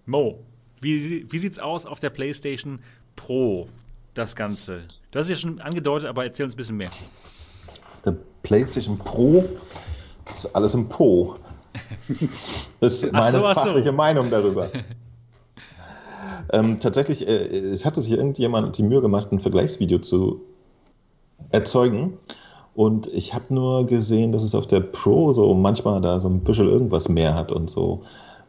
Mo, 0.07 0.45
wie, 0.85 1.33
wie 1.33 1.39
sieht 1.39 1.53
es 1.53 1.59
aus 1.59 1.87
auf 1.87 1.99
der 1.99 2.11
PlayStation 2.11 2.79
Pro, 3.17 3.67
das 4.15 4.37
Ganze? 4.37 4.83
Du 5.11 5.19
hast 5.19 5.27
es 5.27 5.31
ja 5.31 5.37
schon 5.37 5.61
angedeutet, 5.61 6.09
aber 6.09 6.25
erzähl 6.25 6.45
uns 6.45 6.55
ein 6.55 6.59
bisschen 6.59 6.77
mehr. 6.77 6.91
Der 8.05 8.15
PlayStation 8.43 8.99
Pro 8.99 9.45
ist 10.31 10.55
alles 10.55 10.75
im 10.75 10.89
Po. 10.89 11.37
Das 12.81 13.03
ist 13.03 13.13
meine 13.13 13.39
so, 13.39 13.43
fachliche 13.43 13.89
so. 13.89 13.93
Meinung 13.93 14.31
darüber. 14.31 14.71
ähm, 16.53 16.79
tatsächlich, 16.79 17.27
äh, 17.27 17.33
es 17.33 17.85
hatte 17.85 18.01
sich 18.01 18.13
irgendjemand 18.13 18.79
die 18.79 18.83
Mühe 18.83 19.01
gemacht, 19.01 19.33
ein 19.33 19.41
Vergleichsvideo 19.41 19.99
zu 19.99 20.43
erzeugen. 21.51 22.19
Und 22.75 23.07
ich 23.09 23.35
habe 23.35 23.55
nur 23.55 23.87
gesehen, 23.87 24.33
dass 24.33 24.43
es 24.43 24.55
auf 24.55 24.67
der 24.67 24.81
Pro 24.81 25.33
so 25.33 25.55
manchmal 25.55 26.01
da 26.01 26.21
so 26.21 26.29
ein 26.29 26.41
bisschen 26.41 26.69
irgendwas 26.69 27.09
mehr 27.09 27.35
hat 27.35 27.53
und 27.53 27.71
so. 27.71 28.03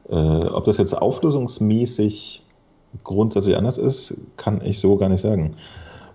Äh, 0.09 0.13
ob 0.15 0.65
das 0.65 0.77
jetzt 0.77 0.93
auflösungsmäßig 0.93 2.43
grundsätzlich 3.03 3.57
anders 3.57 3.77
ist, 3.77 4.15
kann 4.37 4.61
ich 4.61 4.79
so 4.79 4.95
gar 4.97 5.09
nicht 5.09 5.21
sagen. 5.21 5.55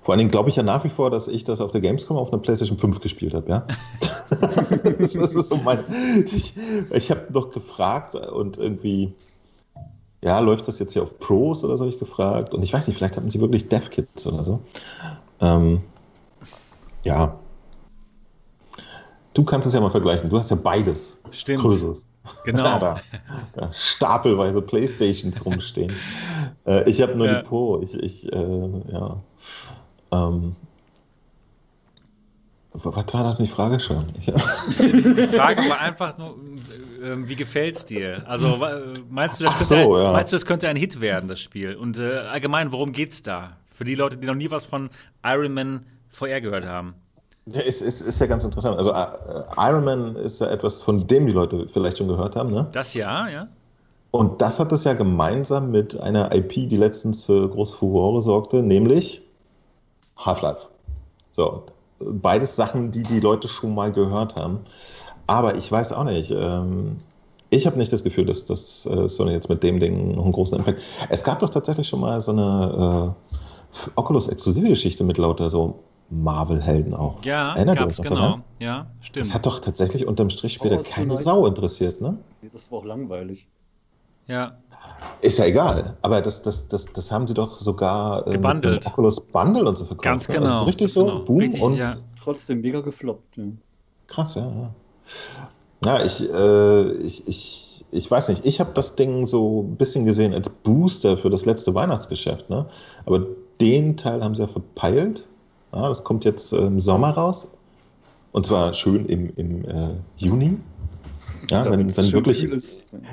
Vor 0.02 0.14
allen 0.14 0.18
Dingen 0.18 0.30
glaube 0.30 0.48
ich 0.48 0.56
ja 0.56 0.62
nach 0.62 0.84
wie 0.84 0.88
vor, 0.88 1.10
dass 1.10 1.28
ich 1.28 1.44
das 1.44 1.60
auf 1.60 1.72
der 1.72 1.80
Gamescom 1.80 2.16
auf 2.16 2.32
einer 2.32 2.40
PlayStation 2.40 2.78
5 2.78 3.00
gespielt 3.00 3.34
habe, 3.34 3.50
ja. 3.50 3.66
das 4.98 5.14
ist 5.14 5.48
so 5.48 5.56
mein. 5.56 5.84
Ich, 6.32 6.54
ich 6.90 7.10
habe 7.10 7.32
noch 7.32 7.50
gefragt 7.50 8.14
und 8.14 8.56
irgendwie, 8.56 9.12
ja, 10.22 10.38
läuft 10.38 10.68
das 10.68 10.78
jetzt 10.78 10.94
hier 10.94 11.02
auf 11.02 11.18
Pros 11.18 11.64
oder 11.64 11.76
so, 11.76 11.84
habe 11.84 11.92
ich 11.92 11.98
gefragt. 11.98 12.54
Und 12.54 12.64
ich 12.64 12.72
weiß 12.72 12.88
nicht, 12.88 12.96
vielleicht 12.96 13.16
hatten 13.16 13.30
sie 13.30 13.40
wirklich 13.40 13.68
Dev-Kits 13.68 14.26
oder 14.26 14.42
so. 14.42 14.60
Ähm, 15.40 15.82
ja. 17.04 17.38
Du 19.34 19.44
kannst 19.44 19.68
es 19.68 19.74
ja 19.74 19.80
mal 19.80 19.90
vergleichen. 19.90 20.30
Du 20.30 20.38
hast 20.38 20.50
ja 20.50 20.56
beides. 20.56 21.16
Stimmt. 21.30 21.60
Größeres. 21.60 22.06
Genau. 22.44 22.64
Ja, 22.64 22.78
da, 22.78 23.00
da 23.54 23.72
stapelweise 23.72 24.62
Playstations 24.62 25.44
rumstehen. 25.44 25.92
äh, 26.66 26.88
ich 26.88 27.02
habe 27.02 27.16
nur 27.16 27.26
ja. 27.26 27.40
die 27.40 27.48
Pro. 27.48 27.80
Ich, 27.82 27.94
ich 27.94 28.32
äh, 28.32 28.82
ja. 28.92 29.16
Ähm, 30.12 30.56
was 32.72 33.12
war 33.12 33.24
das 33.24 33.36
die 33.36 33.46
Frage 33.46 33.80
schon? 33.80 34.06
die 34.14 35.28
Frage 35.28 35.68
war 35.68 35.80
einfach 35.80 36.16
nur, 36.18 36.36
äh, 37.02 37.28
wie 37.28 37.34
gefällt 37.34 37.76
es 37.76 37.84
dir? 37.84 38.22
Also 38.28 38.64
meinst 39.10 39.40
du, 39.40 39.44
das 39.44 39.58
könnte, 39.58 39.84
so, 39.84 39.96
ein, 39.96 40.02
ja. 40.04 40.12
meinst 40.12 40.32
du, 40.32 40.36
das 40.36 40.46
könnte 40.46 40.68
ein 40.68 40.76
Hit 40.76 41.00
werden, 41.00 41.28
das 41.28 41.40
Spiel? 41.40 41.74
Und 41.74 41.98
äh, 41.98 42.10
allgemein, 42.10 42.70
worum 42.70 42.92
geht 42.92 43.10
es 43.10 43.22
da? 43.22 43.56
Für 43.68 43.84
die 43.84 43.96
Leute, 43.96 44.18
die 44.18 44.26
noch 44.26 44.34
nie 44.34 44.50
was 44.50 44.66
von 44.66 44.90
Iron 45.24 45.52
Man 45.52 45.86
VR 46.10 46.40
gehört 46.40 46.64
haben. 46.64 46.94
Ja, 47.46 47.60
ist, 47.62 47.80
ist, 47.80 48.02
ist 48.02 48.20
ja 48.20 48.26
ganz 48.26 48.44
interessant. 48.44 48.76
Also 48.76 48.92
äh, 48.92 49.42
Iron 49.56 49.84
Man 49.84 50.16
ist 50.16 50.40
ja 50.40 50.48
etwas, 50.48 50.80
von 50.80 51.06
dem 51.06 51.26
die 51.26 51.32
Leute 51.32 51.66
vielleicht 51.68 51.98
schon 51.98 52.08
gehört 52.08 52.36
haben, 52.36 52.50
ne? 52.50 52.66
Das 52.72 52.94
ja, 52.94 53.28
ja. 53.28 53.48
Und 54.10 54.42
das 54.42 54.58
hat 54.58 54.72
es 54.72 54.84
ja 54.84 54.94
gemeinsam 54.94 55.70
mit 55.70 55.98
einer 56.00 56.34
IP, 56.34 56.68
die 56.68 56.76
letztens 56.76 57.24
für 57.24 57.48
große 57.48 57.76
Furore 57.76 58.22
sorgte, 58.22 58.62
nämlich 58.62 59.22
Half-Life. 60.16 60.66
So, 61.30 61.62
beides 62.00 62.56
Sachen, 62.56 62.90
die 62.90 63.04
die 63.04 63.20
Leute 63.20 63.48
schon 63.48 63.74
mal 63.74 63.92
gehört 63.92 64.36
haben. 64.36 64.60
Aber 65.26 65.54
ich 65.54 65.70
weiß 65.70 65.92
auch 65.92 66.04
nicht. 66.04 66.32
Ähm, 66.32 66.96
ich 67.50 67.66
habe 67.66 67.78
nicht 67.78 67.92
das 67.92 68.04
Gefühl, 68.04 68.26
dass 68.26 68.44
das 68.44 68.86
äh, 68.86 69.08
Sony 69.08 69.32
jetzt 69.32 69.48
mit 69.48 69.62
dem 69.62 69.78
Ding 69.80 70.14
noch 70.14 70.24
einen 70.24 70.32
großen 70.32 70.58
Impact. 70.58 70.80
Es 71.08 71.22
gab 71.22 71.38
doch 71.38 71.50
tatsächlich 71.50 71.88
schon 71.88 72.00
mal 72.00 72.20
so 72.20 72.32
eine 72.32 73.14
äh, 73.16 73.90
Oculus-exklusive 73.94 74.68
Geschichte 74.68 75.04
mit 75.04 75.18
lauter 75.18 75.50
so 75.50 75.78
Marvel-Helden 76.10 76.94
auch. 76.94 77.24
Ja, 77.24 77.54
Erinnert 77.54 77.78
gab's 77.78 78.02
genau. 78.02 78.16
Daran? 78.16 78.44
Ja, 78.58 78.86
stimmt. 79.00 79.26
Das 79.26 79.34
hat 79.34 79.46
doch 79.46 79.60
tatsächlich 79.60 80.06
unterm 80.06 80.30
Strich 80.30 80.54
später 80.54 80.80
oh, 80.80 80.84
keine 80.84 81.16
Sau 81.16 81.46
interessiert, 81.46 82.00
ne? 82.00 82.18
Das 82.52 82.70
war 82.70 82.80
auch 82.80 82.84
langweilig. 82.84 83.46
Ja. 84.26 84.56
Ist 85.20 85.38
ja 85.38 85.46
egal, 85.46 85.96
aber 86.02 86.20
das, 86.20 86.42
das, 86.42 86.68
das, 86.68 86.86
das 86.86 87.10
haben 87.10 87.26
sie 87.26 87.34
doch 87.34 87.58
sogar 87.58 88.26
äh, 88.26 88.32
Gebundelt. 88.32 88.86
Oculus 88.86 89.20
Bundle 89.20 89.68
und 89.68 89.76
so 89.76 89.84
verkauft. 89.84 90.04
Ganz 90.04 90.28
genau. 90.28 90.46
Also 90.46 90.64
richtig 90.64 90.92
so, 90.92 91.04
genau. 91.06 91.18
Boom 91.20 91.38
richtig, 91.38 91.62
und 91.62 91.76
ja. 91.76 91.92
trotzdem 92.22 92.60
mega 92.60 92.80
gefloppt. 92.80 93.36
Ja. 93.36 93.44
Krass, 94.06 94.34
ja. 94.34 94.42
Ja, 95.84 95.98
ja 95.98 96.04
ich, 96.04 96.32
äh, 96.32 96.92
ich, 97.02 97.26
ich, 97.28 97.84
ich 97.90 98.10
weiß 98.10 98.28
nicht, 98.28 98.44
ich 98.44 98.60
habe 98.60 98.70
das 98.74 98.96
Ding 98.96 99.26
so 99.26 99.62
ein 99.62 99.76
bisschen 99.76 100.04
gesehen 100.04 100.34
als 100.34 100.48
Booster 100.48 101.16
für 101.16 101.30
das 101.30 101.44
letzte 101.44 101.74
Weihnachtsgeschäft, 101.74 102.50
ne? 102.50 102.66
Aber 103.06 103.26
den 103.60 103.96
Teil 103.96 104.22
haben 104.22 104.34
sie 104.34 104.42
ja 104.42 104.48
verpeilt. 104.48 105.26
Ja, 105.72 105.88
das 105.88 106.04
kommt 106.04 106.24
jetzt 106.24 106.52
im 106.52 106.80
Sommer 106.80 107.10
raus. 107.10 107.48
Und 108.32 108.46
zwar 108.46 108.72
schön 108.74 109.06
im, 109.06 109.32
im 109.36 109.64
äh, 109.64 109.94
Juni. 110.16 110.56
Ja, 111.50 111.64
wenn, 111.64 111.96
wenn 111.96 112.12
wirklich 112.12 112.46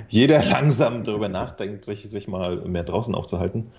jeder 0.10 0.44
langsam 0.50 1.04
darüber 1.04 1.30
nachdenkt, 1.30 1.86
sich, 1.86 2.04
sich 2.04 2.28
mal 2.28 2.58
mehr 2.58 2.84
draußen 2.84 3.16
aufzuhalten. 3.16 3.72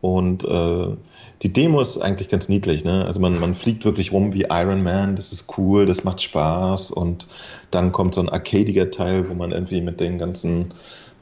Und 0.00 0.44
äh, 0.44 0.96
die 1.42 1.52
Demo 1.52 1.80
ist 1.80 1.98
eigentlich 1.98 2.28
ganz 2.28 2.48
niedlich. 2.48 2.84
Ne? 2.84 3.04
Also 3.04 3.20
man, 3.20 3.38
man 3.40 3.54
fliegt 3.54 3.84
wirklich 3.84 4.12
rum 4.12 4.32
wie 4.32 4.46
Iron 4.48 4.82
Man, 4.82 5.16
das 5.16 5.32
ist 5.32 5.58
cool, 5.58 5.86
das 5.86 6.04
macht 6.04 6.20
Spaß. 6.20 6.90
Und 6.90 7.26
dann 7.70 7.92
kommt 7.92 8.14
so 8.14 8.20
ein 8.20 8.28
arcadiger 8.28 8.90
Teil, 8.90 9.28
wo 9.28 9.34
man 9.34 9.50
irgendwie 9.50 9.80
mit 9.80 10.00
den 10.00 10.18
ganzen 10.18 10.72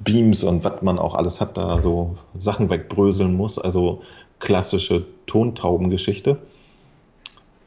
Beams 0.01 0.43
und 0.43 0.63
was 0.65 0.83
man 0.83 0.99
auch 0.99 1.15
alles 1.15 1.41
hat, 1.41 1.57
da 1.57 1.81
so 1.81 2.17
Sachen 2.37 2.69
wegbröseln 2.69 3.35
muss. 3.35 3.59
Also 3.59 4.03
klassische 4.39 5.05
Tontaubengeschichte. 5.27 6.39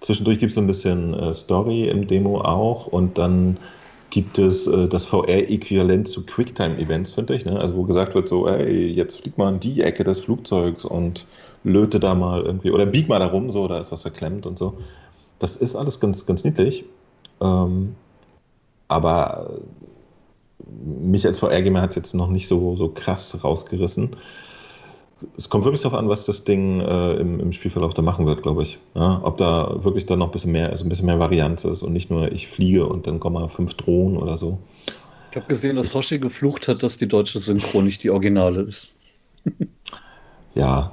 Zwischendurch 0.01 0.39
gibt 0.39 0.51
es 0.51 0.57
ein 0.57 0.67
bisschen 0.67 1.13
äh, 1.13 1.33
Story 1.33 1.89
im 1.89 2.07
Demo 2.07 2.41
auch 2.41 2.87
und 2.87 3.17
dann 3.17 3.57
gibt 4.09 4.39
es 4.39 4.65
äh, 4.67 4.87
das 4.87 5.05
VR-Äquivalent 5.05 6.07
zu 6.07 6.25
Quicktime-Events, 6.25 7.13
finde 7.13 7.35
ich. 7.35 7.45
Ne? 7.45 7.59
Also 7.59 7.75
wo 7.75 7.83
gesagt 7.83 8.15
wird 8.15 8.29
so, 8.29 8.47
ey, 8.47 8.87
jetzt 8.87 9.21
flieg 9.21 9.37
mal 9.37 9.53
in 9.53 9.59
die 9.59 9.81
Ecke 9.81 10.03
des 10.03 10.21
Flugzeugs 10.21 10.85
und 10.85 11.27
löte 11.63 11.99
da 11.99 12.15
mal 12.15 12.41
irgendwie 12.41 12.71
oder 12.71 12.85
bieg 12.85 13.09
mal 13.09 13.19
da 13.19 13.27
rum, 13.27 13.51
so, 13.51 13.67
da 13.67 13.79
ist 13.79 13.91
was 13.91 14.01
verklemmt 14.01 14.45
und 14.45 14.57
so. 14.57 14.77
Das 15.39 15.55
ist 15.55 15.75
alles 15.75 15.99
ganz, 15.99 16.25
ganz 16.25 16.43
niedlich. 16.43 16.85
Ähm, 17.41 17.95
aber 18.87 19.59
mich 21.09 21.25
als 21.25 21.39
VR-Gamer 21.39 21.81
hat 21.81 21.91
es 21.91 21.95
jetzt 21.95 22.15
noch 22.15 22.29
nicht 22.29 22.47
so, 22.47 22.75
so 22.75 22.89
krass 22.89 23.43
rausgerissen 23.43 24.15
es 25.37 25.49
kommt 25.49 25.63
wirklich 25.63 25.81
darauf 25.81 25.97
an, 25.97 26.09
was 26.09 26.25
das 26.25 26.43
Ding 26.43 26.81
äh, 26.81 27.13
im, 27.13 27.39
im, 27.39 27.51
Spielverlauf 27.51 27.93
da 27.93 28.01
machen 28.01 28.25
wird, 28.25 28.41
glaube 28.41 28.63
ich. 28.63 28.79
Ja, 28.95 29.19
ob 29.23 29.37
da 29.37 29.83
wirklich 29.83 30.05
dann 30.05 30.19
noch 30.19 30.27
ein 30.27 30.31
bisschen 30.31 30.51
mehr, 30.51 30.69
also 30.69 30.85
ein 30.85 30.89
bisschen 30.89 31.05
mehr 31.05 31.19
Varianz 31.19 31.65
ist 31.65 31.83
und 31.83 31.93
nicht 31.93 32.09
nur 32.09 32.31
ich 32.31 32.47
fliege 32.47 32.85
und 32.85 33.07
dann 33.07 33.19
kommen 33.19 33.35
mal 33.35 33.49
fünf 33.49 33.73
Drohnen 33.73 34.17
oder 34.17 34.37
so. 34.37 34.57
Ich 35.31 35.37
habe 35.37 35.47
gesehen, 35.47 35.75
dass 35.75 35.93
Hoshi 35.93 36.19
geflucht 36.19 36.67
hat, 36.67 36.81
dass 36.81 36.97
die 36.97 37.07
deutsche 37.07 37.39
Synchro 37.39 37.81
nicht 37.81 38.03
die 38.03 38.09
Originale 38.09 38.61
ist. 38.61 38.95
ja. 40.55 40.91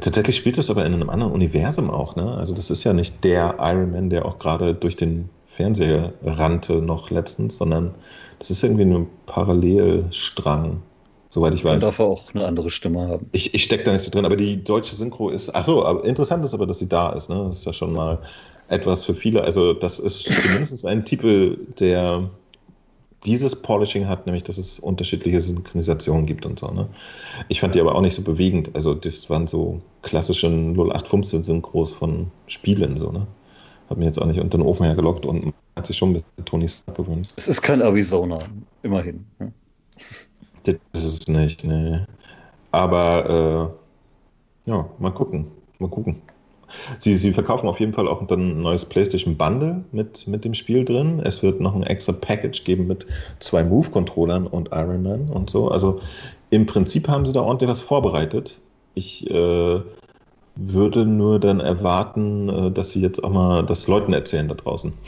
Tatsächlich 0.00 0.36
spielt 0.36 0.58
das 0.58 0.70
aber 0.70 0.86
in 0.86 0.94
einem 0.94 1.10
anderen 1.10 1.32
Universum 1.32 1.90
auch, 1.90 2.14
ne? 2.14 2.36
Also 2.36 2.54
das 2.54 2.70
ist 2.70 2.84
ja 2.84 2.92
nicht 2.92 3.24
der 3.24 3.56
Iron 3.58 3.90
Man, 3.90 4.10
der 4.10 4.24
auch 4.24 4.38
gerade 4.38 4.74
durch 4.74 4.94
den 4.94 5.28
Fernseher 5.48 6.12
rannte 6.22 6.74
noch 6.74 7.10
letztens, 7.10 7.58
sondern 7.58 7.92
das 8.38 8.50
ist 8.50 8.62
irgendwie 8.62 8.84
ein 8.84 9.08
Parallelstrang 9.26 10.82
soweit 11.32 11.54
ich 11.54 11.64
weiß. 11.64 11.72
Dann 11.72 11.80
darf 11.80 11.98
er 11.98 12.04
auch 12.04 12.34
eine 12.34 12.46
andere 12.46 12.70
Stimme 12.70 13.08
haben. 13.08 13.26
Ich, 13.32 13.54
ich 13.54 13.64
stecke 13.64 13.84
da 13.84 13.92
nicht 13.92 14.02
so 14.02 14.10
drin, 14.10 14.26
aber 14.26 14.36
die 14.36 14.62
deutsche 14.62 14.94
Synchro 14.94 15.30
ist, 15.30 15.54
achso, 15.54 15.82
aber 15.82 16.04
interessant 16.04 16.44
ist 16.44 16.52
aber, 16.52 16.66
dass 16.66 16.78
sie 16.78 16.88
da 16.88 17.10
ist. 17.10 17.30
Ne? 17.30 17.44
Das 17.48 17.60
ist 17.60 17.64
ja 17.64 17.72
schon 17.72 17.94
mal 17.94 18.18
etwas 18.68 19.04
für 19.04 19.14
viele. 19.14 19.42
Also, 19.42 19.72
das 19.72 19.98
ist 19.98 20.24
zumindest 20.42 20.84
ein 20.84 21.04
Titel, 21.04 21.56
der 21.80 22.28
dieses 23.24 23.56
Polishing 23.56 24.06
hat, 24.06 24.26
nämlich 24.26 24.42
dass 24.42 24.58
es 24.58 24.78
unterschiedliche 24.78 25.40
Synchronisationen 25.40 26.26
gibt 26.26 26.44
und 26.44 26.58
so. 26.58 26.68
Ne? 26.68 26.86
Ich 27.48 27.60
fand 27.60 27.74
die 27.74 27.80
aber 27.80 27.94
auch 27.94 28.02
nicht 28.02 28.14
so 28.14 28.22
bewegend. 28.22 28.70
Also, 28.74 28.94
das 28.94 29.30
waren 29.30 29.46
so 29.46 29.80
klassische 30.02 30.48
0815-Synchros 30.48 31.94
von 31.94 32.30
Spielen. 32.46 32.98
So, 32.98 33.10
ne? 33.10 33.26
Hat 33.88 33.96
mich 33.96 34.06
jetzt 34.06 34.20
auch 34.20 34.26
nicht 34.26 34.40
unter 34.40 34.58
den 34.58 34.66
Ofen 34.66 34.84
hergelockt 34.84 35.24
und 35.24 35.54
hat 35.76 35.86
sich 35.86 35.96
schon 35.96 36.10
ein 36.10 36.12
bisschen 36.14 36.44
Tony 36.44 36.68
Stark 36.68 36.98
gewöhnt. 36.98 37.32
Es 37.36 37.48
ist 37.48 37.62
kein 37.62 37.80
Arizona, 37.80 38.40
immerhin. 38.82 39.24
Ne? 39.38 39.50
Das 40.64 40.74
ist 40.92 41.22
es 41.22 41.28
nicht, 41.28 41.64
ne. 41.64 42.06
Aber 42.70 43.74
äh, 44.66 44.70
ja, 44.70 44.88
mal 44.98 45.10
gucken. 45.10 45.46
Mal 45.78 45.88
gucken. 45.88 46.22
Sie, 46.98 47.16
sie 47.16 47.32
verkaufen 47.32 47.68
auf 47.68 47.80
jeden 47.80 47.92
Fall 47.92 48.08
auch 48.08 48.26
dann 48.26 48.52
ein 48.52 48.62
neues 48.62 48.84
PlayStation 48.84 49.36
Bundle 49.36 49.84
mit, 49.92 50.26
mit 50.26 50.44
dem 50.44 50.54
Spiel 50.54 50.84
drin. 50.84 51.20
Es 51.22 51.42
wird 51.42 51.60
noch 51.60 51.74
ein 51.74 51.82
extra 51.82 52.12
Package 52.12 52.64
geben 52.64 52.86
mit 52.86 53.06
zwei 53.40 53.62
Move-Controllern 53.62 54.46
und 54.46 54.70
Iron 54.72 55.02
Man 55.02 55.28
und 55.28 55.50
so. 55.50 55.68
Also 55.68 56.00
im 56.50 56.64
Prinzip 56.64 57.08
haben 57.08 57.26
sie 57.26 57.32
da 57.32 57.42
ordentlich 57.42 57.68
was 57.70 57.80
vorbereitet. 57.80 58.60
Ich 58.94 59.28
äh, 59.30 59.80
würde 60.54 61.06
nur 61.06 61.40
dann 61.40 61.60
erwarten, 61.60 62.48
äh, 62.48 62.70
dass 62.70 62.90
sie 62.90 63.00
jetzt 63.00 63.22
auch 63.22 63.30
mal 63.30 63.64
das 63.64 63.88
Leuten 63.88 64.12
erzählen 64.12 64.48
da 64.48 64.54
draußen. 64.54 64.92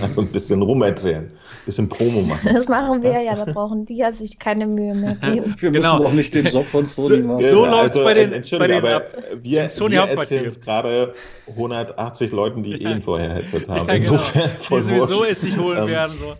Also 0.00 0.22
ein 0.22 0.32
bisschen 0.32 0.62
rumerzählen, 0.62 1.24
ein 1.24 1.64
bisschen 1.66 1.90
Promo 1.90 2.22
machen. 2.22 2.48
Das 2.54 2.68
machen 2.68 3.02
wir 3.02 3.20
ja, 3.20 3.36
da 3.36 3.44
brauchen 3.44 3.84
die 3.84 3.96
ja 3.96 4.12
sich 4.12 4.38
keine 4.38 4.66
Mühe 4.66 4.94
mehr 4.94 5.14
geben. 5.22 5.54
Wir 5.58 5.70
müssen 5.70 5.82
genau. 5.82 6.06
auch 6.06 6.12
nicht 6.12 6.32
den 6.32 6.46
Job 6.46 6.64
von 6.64 6.86
Sony 6.86 7.18
machen. 7.18 7.42
So, 7.42 7.50
so 7.50 7.66
läuft 7.66 7.90
es 7.90 7.98
also, 7.98 8.04
bei 8.04 8.14
den, 8.14 8.30
bei 8.58 8.66
den 8.66 8.78
aber 8.78 9.04
wir, 9.42 9.68
Sony 9.68 9.96
wir 9.96 10.04
erzählen 10.04 10.46
es 10.46 10.58
gerade 10.58 11.12
180 11.48 12.32
Leuten, 12.32 12.62
die 12.62 12.82
eh 12.82 12.86
ein 12.86 13.02
Vorher-Headset 13.02 13.64
haben. 13.68 13.86
Ja, 13.86 13.94
Insofern 13.94 14.42
genau. 14.44 14.54
voll 14.60 14.80
die 14.80 14.86
sowieso 14.86 15.24
es 15.24 15.40
sich 15.42 15.58
holen 15.58 15.82
ähm, 15.82 15.88
werden. 15.88 16.16
So. 16.18 16.34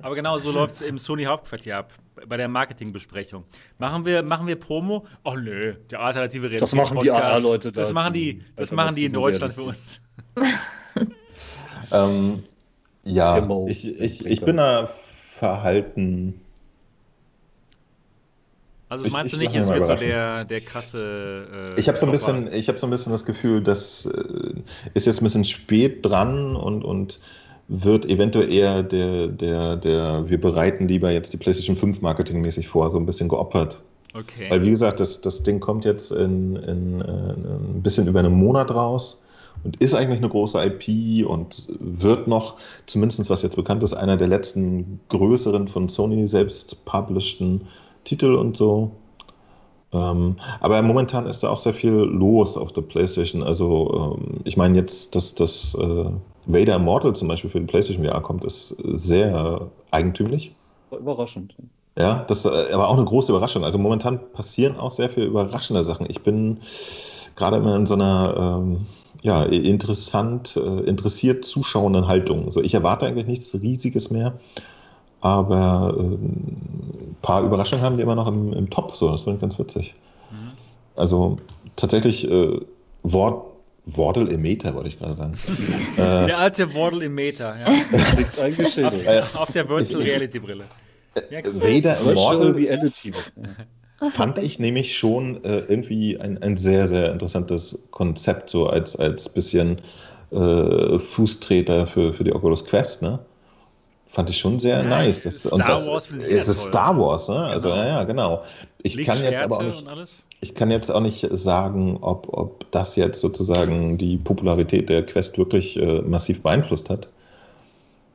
Aber 0.00 0.14
genau 0.14 0.38
so 0.38 0.50
läuft 0.50 0.74
es 0.74 0.80
im 0.80 0.98
Sony 0.98 1.24
Hauptquartier 1.24 1.78
ab, 1.78 1.92
bei 2.26 2.36
der 2.36 2.48
Marketingbesprechung. 2.48 3.44
Machen 3.78 4.04
wir, 4.04 4.22
machen 4.22 4.46
wir 4.46 4.56
Promo? 4.56 5.06
Oh 5.24 5.36
nö, 5.36 5.74
der 5.90 6.00
alternative 6.00 6.44
Realität 6.44 6.62
Das 6.62 6.74
machen 6.74 6.98
die 7.00 7.10
AA-Leute 7.10 7.72
da. 7.72 7.80
Das 7.80 7.92
machen 7.92 8.12
die, 8.12 8.42
das 8.56 8.72
machen 8.72 8.94
die 8.94 9.04
in 9.04 9.12
Deutschland 9.12 9.54
für 9.54 9.62
uns. 9.62 10.00
ähm, 11.92 12.44
ja, 13.04 13.66
ich, 13.66 14.00
ich, 14.00 14.26
ich 14.26 14.40
bin 14.42 14.56
da 14.56 14.86
verhalten. 14.86 16.40
Also 18.90 19.04
das 19.04 19.12
meinst 19.12 19.34
ich, 19.34 19.38
du 19.38 19.44
nicht, 19.44 19.54
es 19.54 19.68
wird 19.68 19.86
so 19.86 19.94
der, 19.94 20.44
der 20.44 20.60
krasse. 20.62 21.74
Äh, 21.76 21.78
ich 21.80 21.88
habe 21.88 21.98
so 21.98 22.06
ein 22.06 22.12
bisschen, 22.12 22.52
ich 22.52 22.68
habe 22.68 22.78
so 22.78 22.86
ein 22.86 22.90
bisschen 22.90 23.12
das 23.12 23.24
Gefühl, 23.24 23.62
das 23.62 24.06
äh, 24.06 24.54
ist 24.94 25.06
jetzt 25.06 25.20
ein 25.20 25.24
bisschen 25.24 25.44
spät 25.44 26.04
dran 26.04 26.56
und, 26.56 26.84
und 26.84 27.20
wird 27.68 28.06
eventuell 28.06 28.52
eher 28.52 28.82
der, 28.82 29.28
der, 29.28 29.76
der, 29.76 30.28
wir 30.28 30.40
bereiten 30.40 30.88
lieber 30.88 31.10
jetzt 31.10 31.32
die 31.32 31.36
PlayStation 31.36 31.76
5 31.76 32.00
marketingmäßig 32.00 32.66
vor, 32.68 32.90
so 32.90 32.98
ein 32.98 33.06
bisschen 33.06 33.28
geopfert. 33.28 33.80
Okay. 34.14 34.46
Weil 34.50 34.62
wie 34.64 34.70
gesagt, 34.70 35.00
das, 35.00 35.20
das 35.20 35.42
Ding 35.42 35.60
kommt 35.60 35.84
jetzt 35.84 36.10
in, 36.10 36.56
in, 36.56 37.00
in 37.00 37.46
ein 37.46 37.82
bisschen 37.82 38.06
über 38.06 38.20
einen 38.20 38.32
Monat 38.32 38.70
raus 38.70 39.22
und 39.64 39.76
ist 39.76 39.94
eigentlich 39.94 40.18
eine 40.18 40.30
große 40.30 40.58
IP 40.64 41.26
und 41.28 41.68
wird 41.78 42.26
noch, 42.26 42.56
zumindest 42.86 43.28
was 43.28 43.42
jetzt 43.42 43.56
bekannt 43.56 43.82
ist, 43.82 43.92
einer 43.92 44.16
der 44.16 44.28
letzten 44.28 45.00
größeren 45.10 45.68
von 45.68 45.90
Sony 45.90 46.26
selbst 46.26 46.84
publisheden 46.86 47.66
Titel 48.04 48.34
und 48.34 48.56
so. 48.56 48.92
Ähm, 49.92 50.36
aber 50.60 50.80
momentan 50.82 51.26
ist 51.26 51.42
da 51.42 51.50
auch 51.50 51.58
sehr 51.58 51.74
viel 51.74 51.92
los 51.92 52.56
auf 52.56 52.72
der 52.72 52.82
PlayStation. 52.82 53.42
Also, 53.42 54.16
ähm, 54.18 54.40
ich 54.44 54.56
meine, 54.56 54.76
jetzt, 54.78 55.14
dass 55.14 55.34
das 55.34 55.74
äh, 55.74 56.10
Vader 56.48 56.76
Immortal 56.76 57.14
zum 57.14 57.28
Beispiel 57.28 57.50
für 57.50 57.60
den 57.60 57.66
PlayStation 57.66 58.04
VR 58.04 58.20
kommt, 58.20 58.44
ist 58.44 58.76
sehr 58.94 59.70
eigentümlich. 59.90 60.52
Überraschend. 60.90 61.54
Ja, 61.96 62.24
das 62.28 62.44
äh, 62.44 62.48
war 62.72 62.88
auch 62.88 62.96
eine 62.96 63.04
große 63.04 63.30
Überraschung. 63.30 63.64
Also, 63.64 63.78
momentan 63.78 64.20
passieren 64.32 64.76
auch 64.76 64.90
sehr 64.90 65.10
viele 65.10 65.26
überraschende 65.26 65.84
Sachen. 65.84 66.06
Ich 66.08 66.22
bin 66.22 66.58
gerade 67.36 67.58
immer 67.58 67.76
in 67.76 67.86
so 67.86 67.94
einer. 67.94 68.60
Ähm, 68.60 68.86
ja, 69.22 69.42
interessant, 69.42 70.56
äh, 70.56 70.80
interessiert 70.84 71.44
zuschauenden 71.44 72.06
Haltung. 72.06 72.46
Also 72.46 72.62
ich 72.62 72.74
erwarte 72.74 73.06
eigentlich 73.06 73.26
nichts 73.26 73.54
Riesiges 73.54 74.10
mehr, 74.10 74.38
aber 75.20 75.94
äh, 75.98 76.02
ein 76.02 77.16
paar 77.22 77.42
Überraschungen 77.42 77.84
haben 77.84 77.96
die 77.96 78.02
immer 78.02 78.14
noch 78.14 78.28
im, 78.28 78.52
im 78.52 78.70
Topf, 78.70 78.94
so, 78.94 79.10
das 79.10 79.22
finde 79.22 79.36
ich 79.36 79.40
ganz 79.40 79.58
witzig. 79.58 79.94
Mhm. 80.30 80.52
Also 80.96 81.36
tatsächlich 81.76 82.30
äh, 82.30 82.60
Wort, 83.02 83.46
Wordle 83.96 84.28
im 84.30 84.42
Meter, 84.42 84.74
wollte 84.74 84.88
ich 84.88 84.98
gerade 84.98 85.14
sagen. 85.14 85.34
Äh, 85.96 86.26
der 86.26 86.38
alte 86.38 86.72
Wordle 86.74 87.06
im 87.06 87.14
Meter, 87.14 87.56
ja. 87.58 87.64
auf, 88.86 89.34
auf, 89.34 89.52
der 89.52 89.68
Virtual 89.68 90.02
Reality 90.02 90.38
Brille. 90.38 90.64
Ja, 91.30 91.40
cool. 91.44 91.60
Vader 91.60 91.98
Immortal 92.00 92.52
Reality 92.52 93.12
fand 94.12 94.38
ich 94.38 94.60
nämlich 94.60 94.96
schon 94.96 95.42
äh, 95.42 95.58
irgendwie 95.60 96.18
ein, 96.18 96.40
ein 96.42 96.56
sehr, 96.56 96.86
sehr 96.86 97.10
interessantes 97.10 97.88
Konzept, 97.90 98.50
so 98.50 98.68
als, 98.68 98.94
als 98.94 99.28
bisschen 99.28 99.80
äh, 100.30 100.98
Fußtreter 100.98 101.86
für, 101.86 102.14
für 102.14 102.22
die 102.22 102.32
Oculus 102.32 102.64
Quest, 102.64 103.02
ne? 103.02 103.18
Fand 104.08 104.30
ich 104.30 104.38
schon 104.38 104.58
sehr 104.58 104.82
nice. 104.82 105.22
Das, 105.22 105.40
Star 105.40 105.52
und 105.52 105.68
das, 105.68 105.86
Wars 105.86 106.08
es 106.10 106.48
ist. 106.48 106.64
Star 106.64 106.98
Wars, 106.98 107.28
ne? 107.28 107.38
Also 107.38 107.68
Genau. 107.68 107.80
ja, 107.80 107.86
ja, 107.86 108.04
genau. 108.04 108.42
Ich 108.82 108.96
kann 109.02 109.22
jetzt 109.22 109.42
aber 109.42 109.58
auch 109.58 109.62
nicht, 109.62 109.84
ich 110.40 110.54
kann 110.54 110.70
jetzt 110.70 110.90
auch 110.90 111.00
nicht 111.00 111.26
sagen, 111.32 111.98
ob, 112.00 112.28
ob 112.32 112.70
das 112.70 112.96
jetzt 112.96 113.20
sozusagen 113.20 113.98
die 113.98 114.16
Popularität 114.16 114.88
der 114.88 115.04
Quest 115.04 115.36
wirklich 115.38 115.78
äh, 115.78 116.00
massiv 116.02 116.42
beeinflusst 116.42 116.90
hat. 116.90 117.08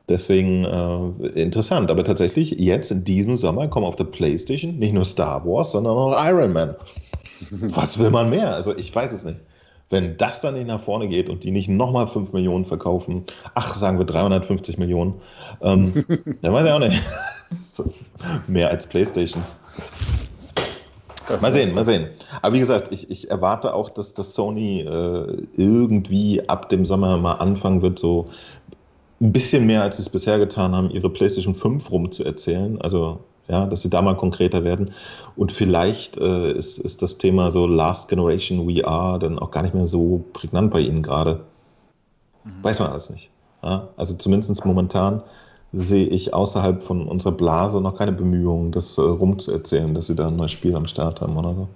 Deswegen 0.08 0.64
äh, 0.64 1.28
interessant. 1.40 1.90
Aber 1.90 2.04
tatsächlich, 2.04 2.50
jetzt 2.52 2.90
in 2.90 3.04
diesem 3.04 3.36
Sommer 3.36 3.68
kommen 3.68 3.86
auf 3.86 3.96
der 3.96 4.04
PlayStation 4.04 4.78
nicht 4.78 4.92
nur 4.92 5.04
Star 5.04 5.44
Wars, 5.46 5.72
sondern 5.72 5.96
auch 5.96 6.26
Iron 6.26 6.52
Man. 6.52 6.74
Was 7.50 7.98
will 7.98 8.10
man 8.10 8.30
mehr? 8.30 8.54
Also 8.54 8.76
ich 8.76 8.94
weiß 8.94 9.12
es 9.12 9.24
nicht. 9.24 9.38
Wenn 9.90 10.16
das 10.16 10.40
dann 10.40 10.54
nicht 10.54 10.66
nach 10.66 10.80
vorne 10.80 11.08
geht 11.08 11.28
und 11.28 11.44
die 11.44 11.50
nicht 11.50 11.68
nochmal 11.68 12.06
5 12.06 12.32
Millionen 12.32 12.64
verkaufen, 12.64 13.24
ach, 13.54 13.74
sagen 13.74 13.98
wir 13.98 14.06
350 14.06 14.78
Millionen, 14.78 15.14
ähm, 15.60 16.04
dann 16.42 16.52
weiß 16.52 16.66
ich 16.66 16.72
auch 16.72 16.78
nicht. 16.78 17.02
so, 17.68 17.92
mehr 18.46 18.70
als 18.70 18.86
Playstations. 18.86 19.56
Das 21.26 21.40
Mal 21.40 21.52
sehen, 21.52 21.74
mal 21.74 21.84
sehen. 21.84 22.08
Aber 22.42 22.54
wie 22.54 22.60
gesagt, 22.60 22.88
ich, 22.92 23.10
ich 23.10 23.30
erwarte 23.30 23.74
auch, 23.74 23.88
dass 23.88 24.12
das 24.12 24.34
Sony 24.34 24.80
äh, 24.80 25.46
irgendwie 25.56 26.46
ab 26.48 26.68
dem 26.68 26.84
Sommer 26.84 27.16
mal 27.16 27.34
anfangen 27.34 27.80
wird, 27.80 27.98
so 27.98 28.28
ein 29.20 29.32
bisschen 29.32 29.64
mehr, 29.64 29.82
als 29.82 29.96
sie 29.96 30.02
es 30.02 30.10
bisher 30.10 30.38
getan 30.38 30.74
haben, 30.74 30.90
ihre 30.90 31.08
PlayStation 31.08 31.54
5 31.54 31.90
rumzuerzählen. 31.90 32.80
Also, 32.82 33.20
ja, 33.48 33.66
dass 33.66 33.82
sie 33.82 33.90
da 33.90 34.02
mal 34.02 34.16
konkreter 34.16 34.64
werden. 34.64 34.92
Und 35.36 35.52
vielleicht 35.52 36.16
äh, 36.16 36.52
ist, 36.52 36.78
ist 36.78 37.02
das 37.02 37.18
Thema 37.18 37.50
so 37.50 37.66
Last 37.66 38.08
Generation 38.08 38.68
VR 38.68 39.18
dann 39.18 39.38
auch 39.38 39.50
gar 39.50 39.62
nicht 39.62 39.74
mehr 39.74 39.86
so 39.86 40.24
prägnant 40.32 40.70
bei 40.70 40.80
ihnen 40.80 41.02
gerade. 41.02 41.40
Weiß 42.62 42.78
man 42.78 42.90
alles 42.90 43.10
nicht. 43.10 43.30
Ja? 43.62 43.88
Also 43.96 44.14
zumindest 44.14 44.64
momentan 44.64 45.22
sehe 45.72 46.06
ich 46.06 46.32
außerhalb 46.32 46.82
von 46.82 47.06
unserer 47.06 47.32
Blase 47.32 47.80
noch 47.80 47.96
keine 47.96 48.12
Bemühungen, 48.12 48.70
das 48.70 48.96
äh, 48.98 49.02
rumzuerzählen, 49.02 49.94
dass 49.94 50.06
sie 50.06 50.14
da 50.14 50.28
ein 50.28 50.36
neues 50.36 50.52
Spiel 50.52 50.76
am 50.76 50.86
Start 50.86 51.20
haben 51.20 51.36
oder 51.36 51.54
so. 51.54 51.68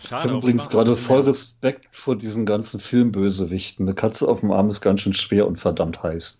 Ich 0.00 0.08
Schade. 0.08 0.22
habe 0.24 0.34
auch, 0.34 0.38
übrigens 0.38 0.68
gerade 0.70 0.96
voll 0.96 1.18
mehr. 1.18 1.28
Respekt 1.28 1.88
vor 1.96 2.16
diesen 2.16 2.46
ganzen 2.46 2.80
Filmbösewichten. 2.80 3.86
Eine 3.86 3.94
Katze 3.94 4.28
auf 4.28 4.40
dem 4.40 4.52
Arm 4.52 4.68
ist 4.68 4.80
ganz 4.80 5.02
schön 5.02 5.12
schwer 5.12 5.46
und 5.46 5.56
verdammt 5.56 6.02
heiß. 6.02 6.38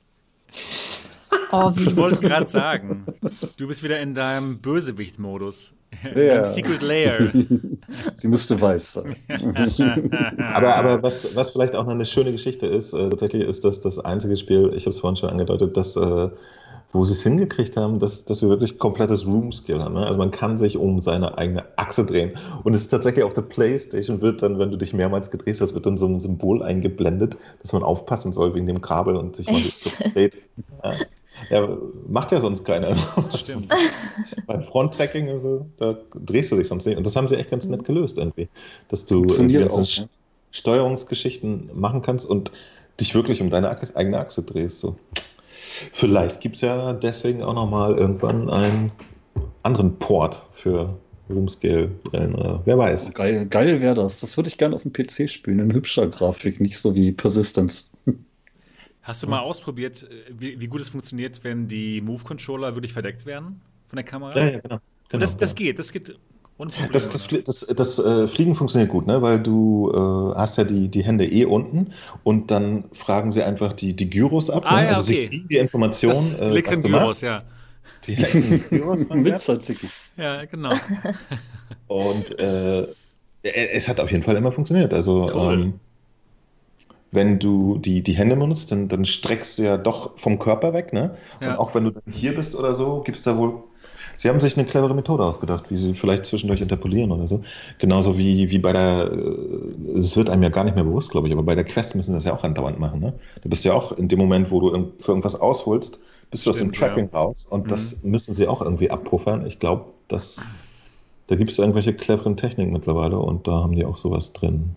Oh, 1.52 1.72
Ich 1.76 1.96
wollte 1.96 2.18
gerade 2.20 2.46
sagen, 2.48 3.06
du 3.56 3.66
bist 3.66 3.82
wieder 3.82 3.98
in 4.00 4.14
deinem 4.14 4.58
Bösewicht-Modus. 4.58 5.74
In 6.14 6.20
Ja. 6.22 6.34
deinem 6.34 6.44
Secret 6.44 6.82
Layer. 6.82 7.30
Sie 8.14 8.28
müsste 8.28 8.60
weiß 8.60 8.92
sein. 8.94 9.16
Aber, 10.54 10.74
aber 10.76 11.02
was, 11.02 11.34
was 11.34 11.50
vielleicht 11.50 11.74
auch 11.74 11.84
noch 11.84 11.92
eine 11.92 12.04
schöne 12.04 12.30
Geschichte 12.32 12.66
ist, 12.66 12.92
äh, 12.92 13.08
tatsächlich 13.08 13.44
ist 13.44 13.64
das 13.64 13.80
das 13.80 13.98
einzige 13.98 14.36
Spiel, 14.36 14.70
ich 14.74 14.84
habe 14.84 14.90
es 14.90 15.00
vorhin 15.00 15.16
schon 15.16 15.30
angedeutet, 15.30 15.76
dass, 15.78 15.96
äh, 15.96 16.28
wo 16.92 17.04
sie 17.04 17.12
es 17.14 17.22
hingekriegt 17.22 17.76
haben, 17.78 17.98
dass, 18.00 18.26
dass 18.26 18.42
wir 18.42 18.50
wirklich 18.50 18.78
komplettes 18.78 19.26
Room-Skill 19.26 19.82
haben. 19.82 19.94
Ne? 19.94 20.06
Also 20.06 20.18
man 20.18 20.30
kann 20.30 20.58
sich 20.58 20.76
um 20.76 21.00
seine 21.00 21.38
eigene 21.38 21.64
Achse 21.76 22.04
drehen. 22.04 22.32
Und 22.64 22.74
es 22.74 22.82
ist 22.82 22.88
tatsächlich 22.88 23.24
auf 23.24 23.32
der 23.32 23.42
Playstation 23.42 24.20
wird 24.20 24.42
dann, 24.42 24.58
wenn 24.58 24.70
du 24.70 24.76
dich 24.76 24.92
mehrmals 24.92 25.30
gedreht 25.30 25.58
hast, 25.60 25.72
wird 25.72 25.86
dann 25.86 25.96
so 25.96 26.06
ein 26.06 26.20
Symbol 26.20 26.62
eingeblendet, 26.62 27.36
dass 27.62 27.72
man 27.72 27.82
aufpassen 27.82 28.32
soll 28.34 28.54
wegen 28.54 28.66
dem 28.66 28.82
Kabel 28.82 29.16
und 29.16 29.36
sich 29.36 29.50
mal 29.50 29.62
so 29.62 29.90
dreht. 30.12 30.36
Ja. 30.84 30.92
Ja, 31.50 31.76
macht 32.08 32.32
ja 32.32 32.40
sonst 32.40 32.64
keiner. 32.64 32.94
Stimmt. 33.36 33.72
Beim 34.46 34.62
Front-Tracking, 34.62 35.28
es- 35.28 35.46
da 35.78 35.96
drehst 36.24 36.50
du 36.52 36.56
dich 36.56 36.68
sonst 36.68 36.86
nicht. 36.86 36.96
Und 36.96 37.06
das 37.06 37.16
haben 37.16 37.28
sie 37.28 37.36
echt 37.36 37.50
ganz 37.50 37.66
nett 37.66 37.84
gelöst 37.84 38.18
irgendwie. 38.18 38.48
Dass 38.88 39.04
du 39.04 39.16
äh, 39.16 39.22
die 39.22 39.26
Funktioniert 39.34 39.62
ganzen 39.68 39.80
auch, 39.82 39.86
Sch- 39.86 40.00
ne? 40.02 40.08
Steuerungsgeschichten 40.50 41.70
machen 41.74 42.02
kannst 42.02 42.26
und 42.26 42.52
dich 43.00 43.14
wirklich 43.14 43.40
um 43.40 43.50
deine 43.50 43.76
eigene 43.94 44.18
Achse 44.18 44.42
drehst. 44.42 44.80
So. 44.80 44.96
Vielleicht 45.92 46.40
gibt 46.40 46.56
es 46.56 46.62
ja 46.62 46.92
deswegen 46.92 47.42
auch 47.42 47.54
nochmal 47.54 47.96
irgendwann 47.96 48.50
einen 48.50 48.92
anderen 49.62 49.98
Port 49.98 50.44
für 50.52 50.96
Roomscale-Brillen. 51.30 52.34
oder 52.34 52.62
Wer 52.64 52.78
weiß. 52.78 53.12
Geil, 53.14 53.46
geil 53.46 53.80
wäre 53.82 53.94
das. 53.94 54.20
Das 54.20 54.36
würde 54.36 54.48
ich 54.48 54.56
gerne 54.58 54.74
auf 54.74 54.82
dem 54.82 54.92
PC 54.92 55.30
spielen, 55.30 55.58
in 55.58 55.72
hübscher 55.72 56.06
Grafik, 56.08 56.60
nicht 56.60 56.78
so 56.78 56.94
wie 56.94 57.12
Persistence. 57.12 57.90
Hast 59.08 59.22
du 59.22 59.26
mal 59.26 59.40
ausprobiert, 59.40 60.02
äh, 60.02 60.32
wie, 60.38 60.60
wie 60.60 60.66
gut 60.66 60.82
es 60.82 60.90
funktioniert, 60.90 61.42
wenn 61.42 61.66
die 61.66 62.02
Move-Controller 62.02 62.74
wirklich 62.74 62.92
verdeckt 62.92 63.24
werden 63.24 63.58
von 63.86 63.96
der 63.96 64.04
Kamera? 64.04 64.36
Ja, 64.36 64.44
ja, 64.44 64.60
genau. 64.60 64.80
Genau 65.08 65.20
das, 65.22 65.34
das 65.38 65.52
ja. 65.52 65.56
geht, 65.56 65.78
das 65.78 65.90
geht 65.90 66.14
ohne 66.58 66.70
Probleme. 66.70 66.92
Das, 66.92 67.08
das, 67.08 67.26
das, 67.44 67.66
das 67.74 67.98
äh, 67.98 68.28
Fliegen 68.28 68.54
funktioniert 68.54 68.90
gut, 68.90 69.06
ne? 69.06 69.22
weil 69.22 69.42
du 69.42 69.90
äh, 69.94 70.34
hast 70.36 70.58
ja 70.58 70.64
die, 70.64 70.90
die 70.90 71.02
Hände 71.02 71.24
eh 71.24 71.46
unten 71.46 71.94
und 72.22 72.50
dann 72.50 72.84
fragen 72.92 73.32
sie 73.32 73.42
einfach 73.42 73.72
die, 73.72 73.96
die 73.96 74.10
Gyros 74.10 74.50
ab. 74.50 74.64
Ah, 74.66 74.76
ne? 74.76 74.82
ja, 74.82 74.88
also 74.88 75.00
okay. 75.10 75.20
sie 75.22 75.28
kriegen 75.28 75.48
die 75.48 75.56
Information, 75.56 76.12
das, 76.12 76.36
die 76.36 76.42
äh, 76.42 76.46
was 76.46 76.52
leckeren 76.54 76.82
du 76.82 76.88
Gyros, 76.88 77.08
machst. 77.08 77.22
ja. 77.22 77.42
Die 78.06 78.14
leckeren 78.14 78.68
Gyros 78.68 79.08
halt. 79.48 79.64
Ja, 80.18 80.44
genau. 80.44 80.74
Und 81.86 82.38
äh, 82.38 82.86
es 83.42 83.88
hat 83.88 84.00
auf 84.00 84.12
jeden 84.12 84.22
Fall 84.22 84.36
immer 84.36 84.52
funktioniert. 84.52 84.92
Also 84.92 85.30
Cool. 85.32 85.54
ähm, 85.54 85.80
wenn 87.10 87.38
du 87.38 87.78
die, 87.78 88.02
die 88.02 88.12
Hände 88.14 88.36
benutzt, 88.36 88.70
dann, 88.72 88.88
dann 88.88 89.04
streckst 89.04 89.58
du 89.58 89.62
ja 89.62 89.78
doch 89.78 90.18
vom 90.18 90.38
Körper 90.38 90.72
weg. 90.74 90.92
Ne? 90.92 91.16
Ja. 91.40 91.52
Und 91.52 91.58
auch 91.58 91.74
wenn 91.74 91.84
du 91.84 91.90
dann 91.90 92.02
hier 92.12 92.34
bist 92.34 92.54
oder 92.54 92.74
so, 92.74 93.00
gibt 93.02 93.18
es 93.18 93.24
da 93.24 93.36
wohl. 93.36 93.62
Sie 94.16 94.28
haben 94.28 94.40
sich 94.40 94.56
eine 94.56 94.66
clevere 94.66 94.94
Methode 94.94 95.24
ausgedacht, 95.24 95.70
wie 95.70 95.76
sie 95.76 95.94
vielleicht 95.94 96.26
zwischendurch 96.26 96.60
interpolieren 96.60 97.12
oder 97.12 97.28
so. 97.28 97.42
Genauso 97.78 98.18
wie, 98.18 98.50
wie 98.50 98.58
bei 98.58 98.72
der, 98.72 99.12
äh, 99.12 99.98
es 99.98 100.16
wird 100.16 100.28
einem 100.28 100.42
ja 100.42 100.48
gar 100.48 100.64
nicht 100.64 100.74
mehr 100.74 100.84
bewusst, 100.84 101.10
glaube 101.12 101.28
ich, 101.28 101.32
aber 101.32 101.44
bei 101.44 101.54
der 101.54 101.64
Quest 101.64 101.94
müssen 101.94 102.10
sie 102.12 102.16
das 102.16 102.24
ja 102.24 102.34
auch 102.34 102.42
andauernd 102.44 102.78
machen. 102.78 103.00
Ne? 103.00 103.14
Du 103.42 103.48
bist 103.48 103.64
ja 103.64 103.72
auch 103.74 103.92
in 103.92 104.08
dem 104.08 104.18
Moment, 104.18 104.50
wo 104.50 104.60
du 104.60 104.92
für 105.02 105.12
irgendwas 105.12 105.40
ausholst, 105.40 106.00
bist 106.30 106.44
du 106.44 106.50
aus 106.50 106.58
dem 106.58 106.74
Stimmt, 106.74 106.80
ja. 106.80 106.88
Tracking 106.88 107.08
raus 107.10 107.46
und 107.46 107.64
Mhm. 107.64 107.68
das 107.68 108.02
müssen 108.02 108.34
sie 108.34 108.48
auch 108.48 108.60
irgendwie 108.60 108.90
abpuffern. 108.90 109.46
Ich 109.46 109.58
glaube, 109.60 109.86
dass 110.08 110.50
da 111.28 111.36
gibt 111.36 111.50
es 111.50 111.58
irgendwelche 111.58 111.94
cleveren 111.94 112.36
Techniken 112.36 112.72
mittlerweile 112.72 113.18
und 113.18 113.46
da 113.46 113.52
haben 113.52 113.74
die 113.74 113.84
auch 113.84 113.96
sowas 113.96 114.32
drin. 114.32 114.74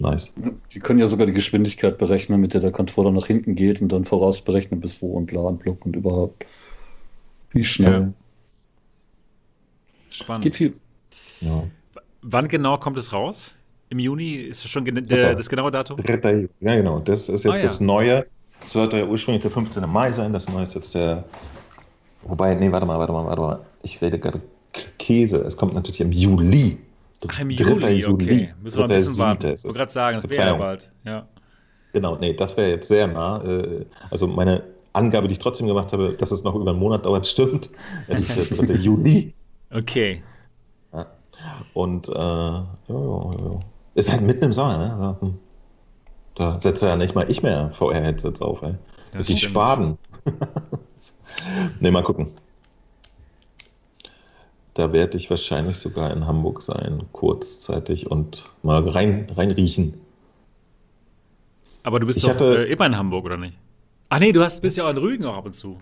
Nice. 0.00 0.34
Die 0.72 0.80
können 0.80 0.98
ja 0.98 1.06
sogar 1.06 1.26
die 1.26 1.32
Geschwindigkeit 1.32 1.98
berechnen, 1.98 2.40
mit 2.40 2.52
der 2.52 2.60
der 2.60 2.72
Controller 2.72 3.12
nach 3.12 3.26
hinten 3.26 3.54
geht 3.54 3.80
und 3.80 3.90
dann 3.90 4.04
vorausberechnen, 4.04 4.80
bis 4.80 5.00
wo 5.00 5.12
und 5.12 5.26
bla 5.26 5.40
und 5.42 5.60
blub 5.60 5.84
und 5.86 5.94
überhaupt. 5.94 6.44
Wie 7.52 7.64
schnell. 7.64 8.12
Spannend. 10.10 10.44
Geht 10.44 10.56
viel. 10.56 10.74
Ja. 11.40 11.64
Wann 12.22 12.48
genau 12.48 12.76
kommt 12.78 12.98
es 12.98 13.12
raus? 13.12 13.54
Im 13.90 13.98
Juni 13.98 14.34
ist 14.34 14.64
es 14.64 14.70
schon 14.70 14.84
der, 14.84 15.34
das 15.34 15.48
genaue 15.48 15.70
Datum? 15.70 15.96
3. 15.96 16.32
Juli. 16.32 16.48
Ja, 16.60 16.74
genau. 16.76 16.98
Das 17.00 17.28
ist 17.28 17.44
jetzt 17.44 17.52
Ah, 17.52 17.56
ja. 17.56 17.62
das 17.62 17.80
Neue. 17.80 18.26
Es 18.62 18.72
sollte 18.72 18.98
ja 18.98 19.06
ursprünglich 19.06 19.42
der 19.42 19.50
15. 19.50 19.88
Mai 19.88 20.12
sein. 20.12 20.32
Das 20.32 20.48
Neue 20.48 20.62
ist 20.64 20.74
jetzt 20.74 20.94
der. 20.94 21.24
Wobei, 22.22 22.54
nee, 22.54 22.72
warte 22.72 22.86
mal, 22.86 22.98
warte 22.98 23.12
mal, 23.12 23.26
warte 23.26 23.40
mal. 23.42 23.60
Ich 23.82 24.00
rede 24.00 24.18
gerade 24.18 24.40
Käse. 24.98 25.38
Es 25.38 25.56
kommt 25.56 25.74
natürlich 25.74 26.00
im 26.00 26.12
Juli. 26.12 26.78
Ach, 27.30 27.40
im 27.40 27.48
3. 27.50 27.54
Juli, 27.92 28.06
okay. 28.06 28.54
Müssen 28.62 28.78
wir 28.78 28.84
ein 28.84 28.88
bisschen 28.88 29.18
warten. 29.18 29.54
Ich 29.54 29.64
wollte 29.64 29.78
gerade 29.78 29.92
sagen, 29.92 30.20
das 30.20 30.36
wäre 30.36 30.48
ja 30.48 30.54
bald. 30.56 30.90
Ja. 31.04 31.28
Genau, 31.92 32.16
nee, 32.16 32.32
das 32.32 32.56
wäre 32.56 32.70
jetzt 32.70 32.88
sehr 32.88 33.06
nah. 33.06 33.42
Äh, 33.44 33.84
Also 34.10 34.26
meine 34.26 34.62
Angabe, 34.92 35.28
die 35.28 35.32
ich 35.32 35.38
trotzdem 35.38 35.66
gemacht 35.66 35.92
habe, 35.92 36.14
dass 36.14 36.30
es 36.30 36.42
noch 36.44 36.54
über 36.54 36.70
einen 36.70 36.80
Monat 36.80 37.06
dauert, 37.06 37.26
stimmt. 37.26 37.70
Es 38.08 38.20
ist 38.20 38.36
der 38.36 38.66
3. 38.66 38.74
Juli. 38.82 39.32
Okay. 39.72 40.22
Ja. 40.92 41.06
Und 41.72 42.08
äh, 42.08 42.12
ja, 42.12 42.64
ja, 42.88 42.96
ja. 43.30 43.60
ist 43.94 44.10
halt 44.10 44.22
mitten 44.22 44.44
im 44.44 44.52
Sommer, 44.52 44.78
ne? 44.78 44.88
Da, 44.98 45.16
hm. 45.20 45.34
Da 46.36 46.58
setzt 46.60 46.82
ja 46.82 46.96
nicht 46.96 47.14
mal 47.14 47.30
ich 47.30 47.42
mehr 47.42 47.70
VR-Headsets 47.74 48.42
auf, 48.42 48.62
ey. 48.62 48.74
Ja, 49.12 49.18
Die 49.22 49.24
stimmt. 49.36 49.40
Spaden. 49.40 49.98
ne, 51.80 51.90
mal 51.92 52.02
gucken. 52.02 52.28
Da 54.74 54.92
werde 54.92 55.16
ich 55.16 55.30
wahrscheinlich 55.30 55.76
sogar 55.76 56.12
in 56.12 56.26
Hamburg 56.26 56.60
sein, 56.62 57.04
kurzzeitig 57.12 58.10
und 58.10 58.50
mal 58.62 58.86
rein, 58.88 59.28
rein 59.36 59.52
riechen. 59.52 59.94
Aber 61.82 62.00
du 62.00 62.06
bist 62.06 62.18
Ich 62.18 62.24
doch 62.24 62.30
hatte- 62.30 62.66
äh, 62.66 62.72
immer 62.72 62.86
in 62.86 62.96
Hamburg, 62.96 63.24
oder 63.24 63.36
nicht? 63.36 63.56
Ach 64.08 64.18
nee, 64.18 64.32
du 64.32 64.42
hast, 64.42 64.60
bist 64.62 64.76
ja 64.76 64.84
auch 64.86 64.90
in 64.90 64.96
Rügen 64.96 65.24
auch 65.26 65.36
ab 65.36 65.46
und 65.46 65.54
zu. 65.54 65.80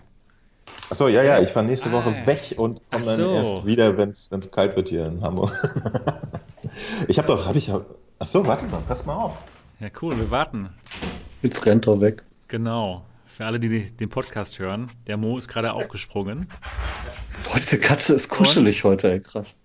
Achso, 0.89 1.07
ja, 1.07 1.23
ja, 1.23 1.41
ich 1.41 1.49
fahre 1.49 1.65
nächste 1.65 1.89
Ah. 1.89 1.93
Woche 1.93 2.25
weg 2.27 2.55
und 2.57 2.81
komme 2.91 3.03
Ach 3.03 3.05
dann 3.05 3.15
so. 3.15 3.33
erst 3.33 3.65
wieder, 3.65 3.97
wenn 3.97 4.09
es 4.09 4.29
kalt 4.51 4.75
wird 4.75 4.89
hier 4.89 5.07
in 5.07 5.21
Hamburg. 5.23 5.51
ich 7.07 7.17
habe 7.17 7.27
doch, 7.27 7.45
habe 7.47 7.57
ich, 7.57 7.71
achso, 8.19 8.45
warte 8.45 8.67
mal, 8.67 8.81
pass 8.87 9.05
mal 9.05 9.15
auf. 9.15 9.37
Ja, 9.79 9.87
cool, 10.01 10.15
wir 10.17 10.29
warten. 10.29 10.69
Jetzt 11.41 11.65
rennt 11.65 11.87
er 11.87 11.99
weg. 11.99 12.23
Genau. 12.47 13.03
Für 13.35 13.45
alle, 13.47 13.59
die 13.59 13.83
den 13.91 14.09
Podcast 14.09 14.59
hören, 14.59 14.91
der 15.07 15.17
Mo 15.17 15.39
ist 15.39 15.47
gerade 15.47 15.73
aufgesprungen. 15.73 16.47
Boah, 17.45 17.57
diese 17.59 17.79
Katze 17.79 18.13
ist 18.13 18.29
kuschelig 18.29 18.83
heute, 18.83 19.11
ey, 19.11 19.19
krass. 19.21 19.57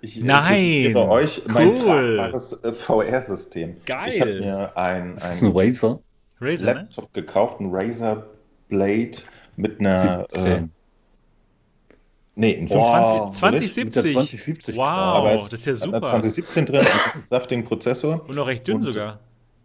Ich 0.00 0.20
äh, 0.20 0.24
Nein, 0.24 0.44
präsentiere 0.92 1.08
euch 1.08 1.42
mein 1.46 1.68
cool. 1.68 1.76
tragbares 2.16 2.52
äh, 2.64 2.72
VR-System. 2.72 3.76
Geil. 3.86 4.10
Ich 4.12 4.20
habe 4.20 4.40
mir 4.40 4.76
ein, 4.76 5.14
Das 5.14 5.34
ist 5.36 5.42
ein 5.42 5.50
ein 5.50 5.56
Razer. 5.56 6.00
Razer, 6.40 6.64
ne? 6.66 6.72
Laptop 6.80 7.14
gekauft, 7.14 7.60
ein 7.60 7.70
Razer 7.72 8.26
Blade 8.68 9.12
mit 9.56 9.78
einer. 9.78 10.26
Äh, 10.32 10.38
17. 10.38 10.70
nee, 12.34 12.56
ein 12.56 12.68
Wow. 12.70 13.30
20, 13.30 13.76
Mit 13.84 13.94
der 13.94 14.02
2070. 14.02 14.12
2070 14.14 14.76
Wow, 14.76 15.30
das 15.48 15.52
ist 15.52 15.66
ja 15.66 15.74
super. 15.76 15.94
einen 15.98 16.04
2017 16.06 16.66
drin, 16.66 16.86
einen 17.14 17.22
saftigen 17.22 17.62
Prozessor. 17.64 18.28
Und 18.28 18.36
auch 18.36 18.48
recht 18.48 18.66
dünn 18.66 18.78
Und- 18.78 18.92
sogar. 18.92 19.20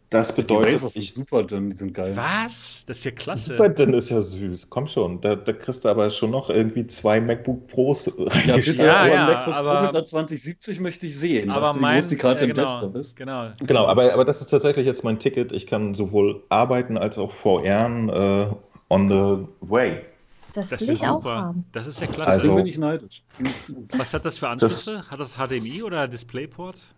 Das 0.10 0.34
bedeutet, 0.34 0.96
die 0.96 1.00
ich, 1.00 1.14
super 1.14 1.44
dünn, 1.44 1.70
die 1.70 1.76
sind 1.76 1.94
geil. 1.94 2.16
Was? 2.16 2.86
Das 2.88 3.00
ist 3.00 3.04
ja 3.04 3.12
klasse. 3.12 3.58
Super 3.58 3.68
dünn 3.68 3.94
ist 3.94 4.10
ja 4.10 4.22
süß. 4.22 4.70
Komm 4.70 4.88
schon, 4.88 5.20
da, 5.20 5.36
da 5.36 5.52
kriegst 5.52 5.84
du 5.84 5.90
aber 5.90 6.10
schon 6.10 6.32
noch 6.32 6.50
irgendwie 6.50 6.88
zwei 6.88 7.20
MacBook 7.20 7.68
Pros 7.68 8.10
reingestellt. 8.18 8.80
Ja, 8.80 9.06
ja, 9.06 9.14
ja, 9.14 9.26
MacBook 9.28 9.54
aber, 9.54 9.74
Pro 9.74 9.82
mit 9.82 9.96
einer 9.96 10.06
2070 10.06 10.80
möchte 10.80 11.08
ich 11.08 11.18
sehen, 11.18 11.50
aber 11.50 11.70
was 11.70 11.80
mein, 11.80 12.08
die 12.08 12.16
Karte 12.16 12.48
ja, 12.48 12.54
genau, 12.54 12.62
im 12.62 12.72
Desktop 12.72 12.96
ist. 12.96 13.16
Genau, 13.18 13.52
genau 13.66 13.86
aber, 13.86 14.14
aber 14.14 14.24
das 14.24 14.40
ist 14.40 14.48
tatsächlich 14.48 14.86
jetzt 14.86 15.04
mein 15.04 15.20
Ticket. 15.20 15.52
Ich 15.52 15.68
kann 15.68 15.94
sowohl 15.94 16.42
arbeiten 16.48 16.98
als 16.98 17.18
auch 17.18 17.34
VR 17.34 17.88
äh, 18.50 18.94
on 18.94 19.10
the 19.10 19.48
way. 19.60 20.04
Das, 20.54 20.70
das 20.70 20.82
will 20.82 20.92
ich 20.92 21.00
super. 21.00 21.12
auch 21.12 21.26
haben. 21.26 21.66
Das 21.72 21.86
ist 21.86 22.00
ja 22.00 22.08
klasse. 22.08 22.32
Also, 22.32 22.56
bin 22.56 22.66
ich 22.66 22.78
neidisch. 22.78 23.22
Was 23.96 24.14
hat 24.14 24.26
das 24.26 24.40
für 24.40 24.48
Anschlüsse? 24.48 24.96
Das, 24.96 25.12
hat 25.12 25.20
das 25.20 25.36
HDMI 25.36 25.84
oder 25.84 26.08
DisplayPort? 26.08 26.96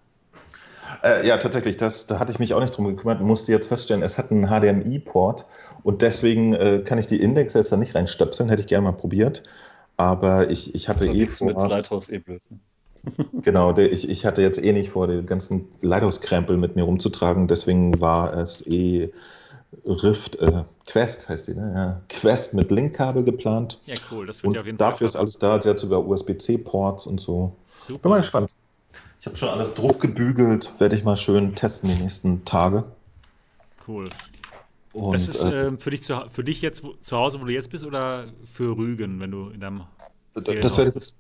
Äh, 1.04 1.28
ja, 1.28 1.38
tatsächlich, 1.38 1.78
das, 1.78 2.08
da 2.08 2.20
hatte 2.20 2.32
ich 2.32 2.40
mich 2.40 2.54
auch 2.54 2.60
nicht 2.60 2.76
drum 2.76 2.88
gekümmert. 2.88 3.22
Musste 3.22 3.52
jetzt 3.52 3.68
feststellen, 3.68 4.04
es 4.04 4.18
hat 4.18 4.32
einen 4.32 4.48
HDMI-Port 4.48 5.46
und 5.84 6.02
deswegen 6.02 6.54
äh, 6.54 6.82
kann 6.84 6.98
ich 6.98 7.08
die 7.08 7.22
Index 7.22 7.54
jetzt 7.54 7.72
da 7.72 7.78
nicht 7.78 7.96
reinstöpseln. 7.96 8.50
Hätte 8.50 8.62
ich 8.62 8.68
gerne 8.68 8.84
mal 8.84 8.94
probiert. 8.94 9.44
Aber 9.98 10.50
ich, 10.50 10.74
ich 10.76 10.88
hatte 10.88 11.08
eh 11.08 11.28
vor. 11.28 11.48
Mit 11.48 11.58
Lighthouse 11.58 12.10
eh 12.10 12.20
blöd. 12.20 12.42
genau, 13.42 13.72
der, 13.74 13.92
ich, 13.92 14.10
ich 14.10 14.26
hatte 14.26 14.42
jetzt 14.42 14.64
eh 14.64 14.72
nicht 14.74 14.92
vor, 14.92 15.08
den 15.08 15.26
ganzen 15.26 15.68
Lighthouse-Krempel 15.82 16.58
mit 16.58 16.76
mir 16.76 16.84
rumzutragen. 16.84 17.48
Deswegen 17.48 18.00
war 18.02 18.34
es 18.36 18.66
eh 18.68 19.12
Rift, 19.86 20.38
äh, 20.38 20.64
Quest 20.88 21.30
heißt 21.30 21.48
die, 21.48 21.54
ne? 21.54 21.72
Ja. 21.76 22.02
Quest 22.10 22.54
mit 22.56 22.72
Linkkabel 22.72 23.24
geplant. 23.24 23.80
Ja, 23.86 23.96
cool, 24.12 24.26
das 24.26 24.42
wird 24.42 24.48
und 24.48 24.56
ja 24.56 24.62
auf 24.62 24.66
jeden 24.66 24.78
Fall. 24.78 24.92
Dafür 24.92 25.06
ist 25.06 25.16
alles 25.16 25.38
da, 25.38 25.62
sie 25.62 25.70
hat 25.70 25.80
sogar 25.80 26.06
USB-C-Ports 26.06 27.06
und 27.06 27.22
so. 27.22 27.56
Super. 27.76 28.00
Bin 28.00 28.10
mal 28.12 28.18
gespannt. 28.18 28.56
Ich 29.20 29.26
habe 29.26 29.36
schon 29.36 29.50
alles 29.50 29.76
gebügelt, 30.00 30.74
werde 30.80 30.96
ich 30.96 31.04
mal 31.04 31.16
schön 31.16 31.56
testen 31.56 31.90
die 31.90 32.02
nächsten 32.02 32.46
Tage. 32.46 32.86
Cool. 33.88 34.10
Und, 34.94 35.14
das 35.14 35.28
ist 35.28 35.44
äh, 35.44 35.68
äh, 35.68 35.78
für, 35.78 35.92
dich 35.92 36.04
zu, 36.04 36.26
für 36.30 36.44
dich 36.44 36.62
jetzt 36.62 36.88
zu 37.02 37.18
Hause, 37.18 37.42
wo 37.42 37.46
du 37.46 37.52
jetzt 37.52 37.70
bist, 37.70 37.84
oder 37.84 38.28
für 38.46 38.78
Rügen, 38.78 39.20
wenn 39.20 39.32
du 39.32 39.50
in 39.50 39.60
deinem. 39.60 39.84
Das 40.34 40.78
werde 40.78 40.92
bist? 40.92 41.14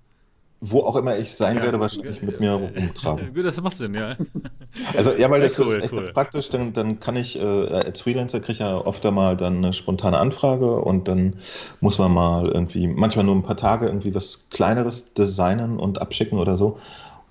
wo 0.61 0.81
auch 0.81 0.95
immer 0.97 1.17
ich 1.17 1.33
sein 1.33 1.57
ja, 1.57 1.63
werde, 1.63 1.79
wahrscheinlich 1.79 2.21
mit 2.21 2.39
mir 2.39 2.51
rumtragen. 2.51 3.33
Gut, 3.33 3.45
das 3.45 3.61
macht 3.61 3.77
Sinn, 3.77 3.93
ja. 3.93 4.15
Also 4.95 5.13
ja, 5.13 5.31
weil 5.31 5.41
das 5.41 5.57
ja, 5.57 5.65
cool, 5.65 5.71
ist 5.71 5.79
echt 5.79 5.93
cool. 5.93 5.99
ganz 5.99 6.13
praktisch, 6.13 6.49
dann, 6.49 6.73
dann 6.73 6.99
kann 6.99 7.15
ich, 7.15 7.39
äh, 7.39 7.43
als 7.43 8.01
Freelancer 8.01 8.39
kriege 8.39 8.51
ich 8.51 8.59
ja 8.59 8.75
oft 8.75 9.03
einmal 9.05 9.35
dann 9.35 9.57
eine 9.57 9.73
spontane 9.73 10.17
Anfrage 10.17 10.75
und 10.75 11.07
dann 11.07 11.37
muss 11.79 11.97
man 11.97 12.11
mal 12.11 12.47
irgendwie, 12.47 12.87
manchmal 12.87 13.25
nur 13.25 13.35
ein 13.35 13.43
paar 13.43 13.57
Tage 13.57 13.87
irgendwie 13.87 14.13
was 14.13 14.49
Kleineres 14.49 15.13
designen 15.13 15.79
und 15.79 16.01
abschicken 16.01 16.37
oder 16.37 16.55
so. 16.55 16.79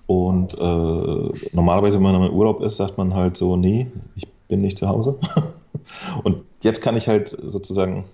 Und 0.09 0.55
äh, 0.55 1.49
normalerweise, 1.53 1.97
wenn 1.97 2.03
man 2.03 2.23
im 2.23 2.33
Urlaub 2.33 2.63
ist, 2.63 2.77
sagt 2.77 2.97
man 2.97 3.13
halt 3.13 3.37
so, 3.37 3.55
nee, 3.55 3.85
ich 4.15 4.27
bin 4.47 4.59
nicht 4.59 4.75
zu 4.75 4.89
Hause. 4.89 5.19
und 6.23 6.41
jetzt 6.63 6.81
kann 6.81 6.97
ich 6.97 7.07
halt 7.07 7.29
sozusagen 7.29 8.05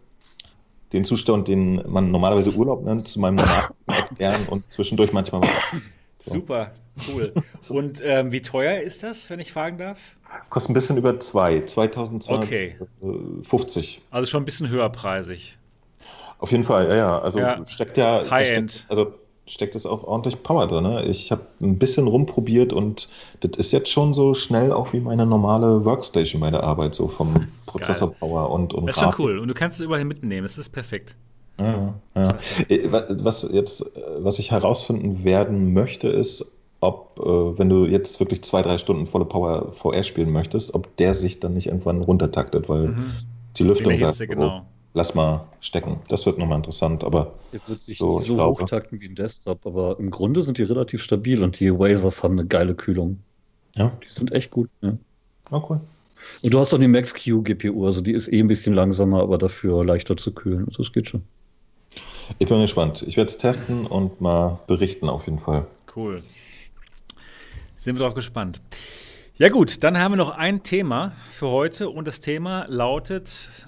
den 0.92 1.06
Zustand, 1.06 1.48
den 1.48 1.82
man 1.88 2.12
normalerweise 2.12 2.52
Urlaub 2.52 2.84
nennt, 2.84 3.08
zu 3.08 3.22
meinem 3.22 3.38
erklären 3.88 4.46
und 4.50 4.70
zwischendurch 4.70 5.14
manchmal 5.14 5.44
was. 5.44 5.82
So. 6.20 6.32
Super, 6.32 6.72
cool. 7.08 7.34
Und 7.70 8.02
ähm, 8.04 8.32
wie 8.32 8.42
teuer 8.42 8.82
ist 8.82 9.04
das, 9.04 9.30
wenn 9.30 9.40
ich 9.40 9.54
fragen 9.54 9.78
darf? 9.78 10.00
Kostet 10.50 10.72
ein 10.72 10.74
bisschen 10.74 10.98
über 10.98 11.18
zwei, 11.20 11.62
2250. 11.62 12.82
Okay. 13.00 14.02
Also 14.10 14.28
schon 14.30 14.42
ein 14.42 14.46
bisschen 14.46 14.68
höherpreisig. 14.68 15.58
Auf 16.40 16.52
jeden 16.52 16.64
Fall, 16.66 16.90
ja, 16.90 16.96
ja. 16.96 17.20
Also 17.20 17.40
ja. 17.40 17.66
steckt 17.66 17.98
ja. 17.98 18.30
High-End. 18.30 18.86
Also 18.90 19.14
steckt 19.48 19.76
es 19.76 19.86
auch 19.86 20.04
ordentlich 20.04 20.42
Power 20.42 20.68
drin. 20.68 20.84
Ne? 20.84 21.04
Ich 21.06 21.32
habe 21.32 21.44
ein 21.62 21.78
bisschen 21.78 22.08
rumprobiert 22.08 22.74
und 22.74 23.08
das 23.42 23.58
ist 23.58 23.72
jetzt 23.72 23.90
schon 23.90 24.14
so 24.14 24.34
schnell 24.34 24.72
auch 24.72 24.94
wie 24.94 25.00
meine 25.00 25.26
normale 25.26 25.86
Workstation 25.86 26.42
bei 26.42 26.50
der 26.50 26.64
Arbeit, 26.64 26.96
so 26.96 27.08
vom 27.08 27.48
Prozessor-Power 27.66 28.50
und, 28.50 28.74
und 28.74 28.88
Das 28.88 28.96
ist 28.96 29.02
Grafik. 29.02 29.18
schon 29.18 29.26
cool 29.26 29.40
und 29.40 29.48
du 29.48 29.54
kannst 29.54 29.80
es 29.80 29.86
überall 29.86 30.06
mitnehmen, 30.06 30.44
das 30.44 30.58
ist 30.58 30.70
perfekt. 30.70 31.16
Ja, 31.60 31.94
ja. 32.16 32.38
Äh, 32.68 32.90
was 32.92 33.48
jetzt, 33.52 33.92
was 34.20 34.40
ich 34.40 34.52
herausfinden 34.52 35.24
werden 35.24 35.74
möchte, 35.74 36.10
ist, 36.10 36.52
ob, 36.82 37.20
äh, 37.20 37.60
wenn 37.60 37.70
du 37.70 37.86
jetzt 37.86 38.20
wirklich 38.20 38.44
zwei, 38.44 38.62
drei 38.62 38.78
Stunden 38.78 39.06
volle 39.06 39.26
Power 39.26 39.72
VR 39.74 40.04
spielen 40.04 40.32
möchtest, 40.32 40.74
ob 40.74 40.96
der 40.98 41.14
sich 41.14 41.40
dann 41.40 41.54
nicht 41.54 41.68
irgendwann 41.68 42.02
runtertaktet, 42.02 42.68
weil 42.68 42.90
mhm. 42.90 43.12
die 43.58 43.64
Lüftung 43.64 43.96
sagt, 43.98 44.20
genau. 44.20 44.66
Lass 44.96 45.14
mal 45.14 45.46
stecken. 45.62 46.00
Das 46.08 46.26
wird 46.26 46.40
nochmal 46.40 46.58
interessant, 46.58 47.04
aber. 47.04 47.34
Der 47.54 47.60
wird 47.68 47.82
sich 47.82 48.00
so, 48.00 48.18
nicht 48.18 48.26
so 48.26 48.36
glaube, 48.36 48.62
hochtakten 48.62 49.00
wie 49.00 49.08
ein 49.08 49.16
Desktop, 49.16 49.68
aber 49.68 50.00
im 50.00 50.10
Grunde 50.10 50.42
sind 50.42 50.58
die 50.58 50.64
relativ 50.64 51.04
stabil 51.04 51.44
und 51.44 51.60
die 51.60 51.72
Wazers 51.72 52.24
haben 52.24 52.40
eine 52.40 52.48
geile 52.48 52.74
Kühlung. 52.74 53.20
Ja. 53.76 53.92
Die 54.04 54.12
sind 54.12 54.32
echt 54.32 54.50
gut, 54.50 54.70
ja. 54.82 54.98
Oh, 55.52 55.62
cool. 55.70 55.82
Und 56.42 56.54
du 56.54 56.60
hast 56.60 56.74
auch 56.74 56.80
die 56.80 56.88
Max-Q 56.88 57.44
GPU, 57.44 57.86
also 57.86 58.02
die 58.02 58.14
ist 58.14 58.32
eh 58.34 58.40
ein 58.40 58.48
bisschen 58.48 58.74
langsamer, 58.74 59.22
aber 59.22 59.38
dafür 59.38 59.86
leichter 59.86 60.18
zu 60.18 60.34
kühlen. 60.34 60.66
Also 60.68 60.82
es 60.82 60.92
geht 60.92 61.10
schon. 61.10 61.22
Ich 62.40 62.48
bin 62.48 62.60
gespannt. 62.60 63.04
Ich 63.06 63.18
werde 63.18 63.30
es 63.30 63.38
testen 63.38 63.86
und 63.86 64.20
mal 64.20 64.60
berichten 64.66 65.10
auf 65.10 65.26
jeden 65.28 65.40
Fall. 65.40 65.68
Cool. 65.96 66.24
Sind 67.76 67.98
wir 67.98 68.04
drauf 68.04 68.16
gespannt. 68.16 68.62
Ja 69.38 69.49
gut, 69.49 69.84
dann 69.84 69.99
haben 69.99 70.14
wir 70.14 70.16
noch 70.16 70.30
ein 70.30 70.64
Thema 70.64 71.12
für 71.30 71.49
heute 71.49 71.90
und 71.90 72.07
das 72.07 72.22
Thema 72.22 72.68
lautet 72.70 73.28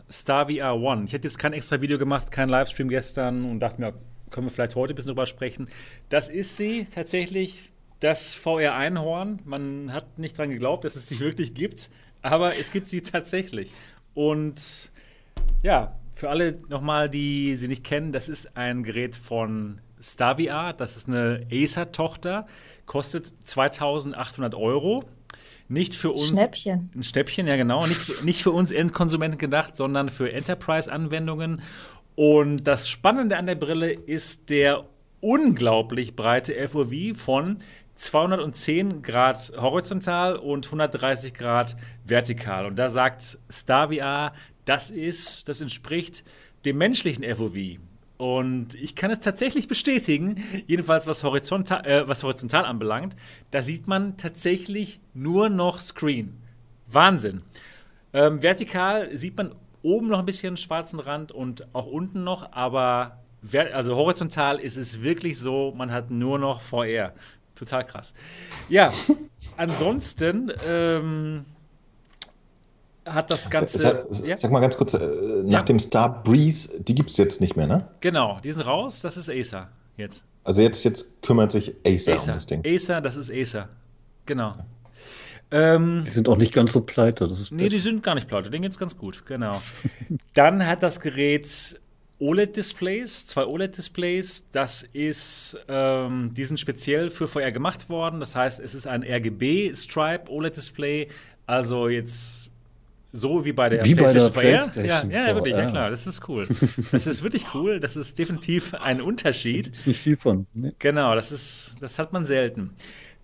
Star 0.10 0.48
VR 0.50 0.78
One. 0.78 1.04
Ich 1.04 1.12
hätte 1.12 1.28
jetzt 1.28 1.38
kein 1.38 1.52
extra 1.52 1.82
Video 1.82 1.98
gemacht, 1.98 2.32
kein 2.32 2.48
Livestream 2.48 2.88
gestern 2.88 3.44
und 3.44 3.60
dachte 3.60 3.82
mir, 3.82 3.94
können 4.30 4.48
wir 4.48 4.52
vielleicht 4.52 4.78
heute 4.78 4.94
ein 4.94 4.96
bisschen 4.96 5.10
drüber 5.10 5.26
sprechen. 5.26 5.68
Das 6.08 6.30
ist 6.30 6.56
sie 6.56 6.86
tatsächlich, 6.86 7.70
das 8.00 8.34
VR 8.34 8.76
Einhorn. 8.76 9.42
Man 9.44 9.92
hat 9.92 10.18
nicht 10.18 10.38
dran 10.38 10.52
geglaubt, 10.52 10.86
dass 10.86 10.96
es 10.96 11.10
sie 11.10 11.20
wirklich 11.20 11.54
gibt, 11.54 11.90
aber 12.22 12.52
es 12.52 12.72
gibt 12.72 12.88
sie 12.88 13.02
tatsächlich. 13.02 13.74
Und 14.14 14.90
ja, 15.64 16.00
für 16.14 16.30
alle 16.30 16.62
nochmal, 16.70 17.10
die 17.10 17.58
sie 17.58 17.68
nicht 17.68 17.84
kennen, 17.84 18.14
das 18.14 18.30
ist 18.30 18.56
ein 18.56 18.84
Gerät 18.84 19.18
von 19.18 19.82
Star 20.02 20.38
VR. 20.38 20.72
Das 20.72 20.96
ist 20.96 21.10
eine 21.10 21.46
Acer-Tochter, 21.52 22.48
kostet 22.86 23.34
2800 23.44 24.56
Euro 24.56 25.04
nicht 25.70 25.96
für 25.96 26.12
uns. 26.12 26.30
Schnäppchen. 26.30 26.90
Ein 26.96 27.04
Schnäppchen, 27.04 27.48
ja 27.48 27.56
genau. 27.56 27.86
Nicht, 27.86 28.24
nicht 28.24 28.44
für 28.44 28.52
uns 28.52 28.72
Endkonsumenten 28.72 29.38
gedacht, 29.38 29.76
sondern 29.76 30.10
für 30.10 30.32
Enterprise-Anwendungen. 30.32 31.62
Und 32.16 32.66
das 32.66 32.90
Spannende 32.90 33.38
an 33.38 33.46
der 33.46 33.56
Brille 33.56 33.92
ist 33.92 34.50
der 34.50 34.86
unglaublich 35.20 36.16
breite 36.16 36.68
FOV 36.68 37.16
von 37.16 37.58
210 37.96 39.02
Grad 39.02 39.52
horizontal 39.58 40.36
und 40.36 40.66
130 40.68 41.34
Grad 41.34 41.76
vertikal. 42.06 42.66
Und 42.66 42.78
da 42.78 42.90
sagt 42.90 43.40
StarVR, 43.50 44.34
das 44.66 44.92
ist, 44.92 45.48
das 45.48 45.62
entspricht 45.62 46.24
dem 46.66 46.78
menschlichen 46.78 47.24
FOV. 47.36 47.80
Und 48.18 48.74
ich 48.74 48.96
kann 48.96 49.12
es 49.12 49.20
tatsächlich 49.20 49.68
bestätigen, 49.68 50.44
jedenfalls 50.66 51.06
was 51.06 51.24
horizontal, 51.24 51.86
äh, 51.86 52.08
was 52.08 52.24
horizontal 52.24 52.66
anbelangt, 52.66 53.16
da 53.52 53.62
sieht 53.62 53.88
man 53.88 54.18
tatsächlich 54.18 55.00
nur 55.14 55.50
noch 55.50 55.80
Screen. 55.80 56.42
Wahnsinn. 56.88 57.42
Ähm, 58.14 58.42
vertikal 58.42 59.16
sieht 59.16 59.38
man 59.38 59.54
oben 59.84 60.08
noch 60.08 60.20
ein 60.20 60.26
bisschen 60.26 60.58
schwarzen 60.58 61.00
Rand 61.00 61.32
und 61.32 61.68
auch 61.76 61.86
unten 61.86 62.24
noch, 62.24 62.52
aber 62.54 63.20
also 63.74 63.96
horizontal 63.96 64.60
ist 64.60 64.78
es 64.78 65.04
wirklich 65.04 65.40
so, 65.40 65.74
man 65.78 65.92
hat 65.92 66.10
nur 66.10 66.40
noch 66.40 66.60
VR. 66.60 67.14
Total 67.56 67.86
krass. 67.86 68.14
Ja, 68.70 68.92
ansonsten 69.58 70.52
ähm, 70.66 71.46
hat 73.08 73.32
das 73.32 73.50
Ganze. 73.50 73.80
Sag, 73.80 74.06
ja? 74.26 74.38
sag 74.38 74.52
mal 74.52 74.60
ganz 74.60 74.78
kurz, 74.78 74.94
äh, 74.94 75.00
nach 75.44 75.60
ja. 75.60 75.62
dem 75.64 75.80
Star 75.80 76.24
Breeze, 76.24 76.70
die 76.80 76.96
gibt 76.96 77.10
es 77.10 77.18
jetzt 77.18 77.42
nicht 77.42 77.56
mehr, 77.56 77.68
ne? 77.68 77.88
Genau, 78.02 78.40
die 78.44 78.52
sind 78.52 78.66
raus, 78.66 79.02
das 79.02 79.18
ist 79.18 79.30
Acer 79.30 79.70
jetzt. 79.98 80.24
Also 80.44 80.62
jetzt, 80.62 80.84
jetzt 80.86 81.22
kümmert 81.22 81.52
sich 81.52 81.74
Acer, 81.86 82.14
Acer. 82.14 82.32
um 82.32 82.38
das 82.38 82.46
Ding. 82.46 82.64
Acer, 82.66 83.02
das 83.02 83.16
ist 83.18 83.32
Acer. 83.32 83.70
Genau. 84.26 84.56
Ähm, 85.50 86.04
die 86.06 86.10
sind 86.10 86.28
auch 86.28 86.38
nicht 86.38 86.54
ganz 86.54 86.74
so 86.74 86.82
pleite. 86.82 87.28
Das 87.28 87.40
ist 87.40 87.52
nee, 87.52 87.68
die 87.68 87.80
sind 87.80 88.04
gar 88.04 88.16
nicht 88.16 88.28
pleite, 88.28 88.50
denen 88.50 88.64
geht's 88.64 88.78
ganz 88.78 88.98
gut, 88.98 89.26
genau. 89.26 89.62
Dann 90.34 90.66
hat 90.66 90.84
das 90.84 91.00
Gerät 91.00 91.80
OLED-Displays, 92.20 93.28
zwei 93.28 93.46
OLED-Displays. 93.46 94.48
Das 94.52 94.84
ist, 94.94 95.58
ähm, 95.68 96.32
die 96.34 96.44
sind 96.44 96.60
speziell 96.60 97.10
für 97.10 97.28
VR 97.28 97.52
gemacht 97.52 97.90
worden. 97.90 98.20
Das 98.20 98.36
heißt, 98.36 98.60
es 98.60 98.74
ist 98.74 98.88
ein 98.88 99.04
RGB-Stripe 99.04 100.32
OLED-Display. 100.32 101.10
Also 101.46 101.88
jetzt 101.88 102.47
so 103.12 103.46
wie 103.46 103.54
bei 103.54 103.70
der 103.70 103.86
wie 103.86 103.96
PlayStation, 103.96 104.34
bei 104.34 104.42
der 104.44 104.50
PlayStation 104.58 105.12
ja, 105.12 105.22
ja, 105.22 105.28
ja, 105.30 105.36
wirklich, 105.36 105.56
ja. 105.56 105.62
ja 105.62 105.66
klar, 105.68 105.90
das 105.90 106.08
ist 106.08 106.28
cool. 106.28 106.48
Das 106.92 107.08
ist 107.08 107.24
wirklich 107.24 107.54
cool, 107.54 107.80
das 107.80 107.96
ist 107.96 108.18
definitiv 108.20 108.74
ein 108.76 109.02
Unterschied. 109.02 109.68
ist 109.68 109.88
nicht 109.88 110.00
viel 110.00 110.18
von. 110.18 110.48
Ne? 110.54 110.74
Genau, 110.80 111.16
das 111.16 111.32
ist, 111.32 111.76
das 111.80 112.00
hat 112.00 112.14
man 112.14 112.26
selten. 112.26 112.72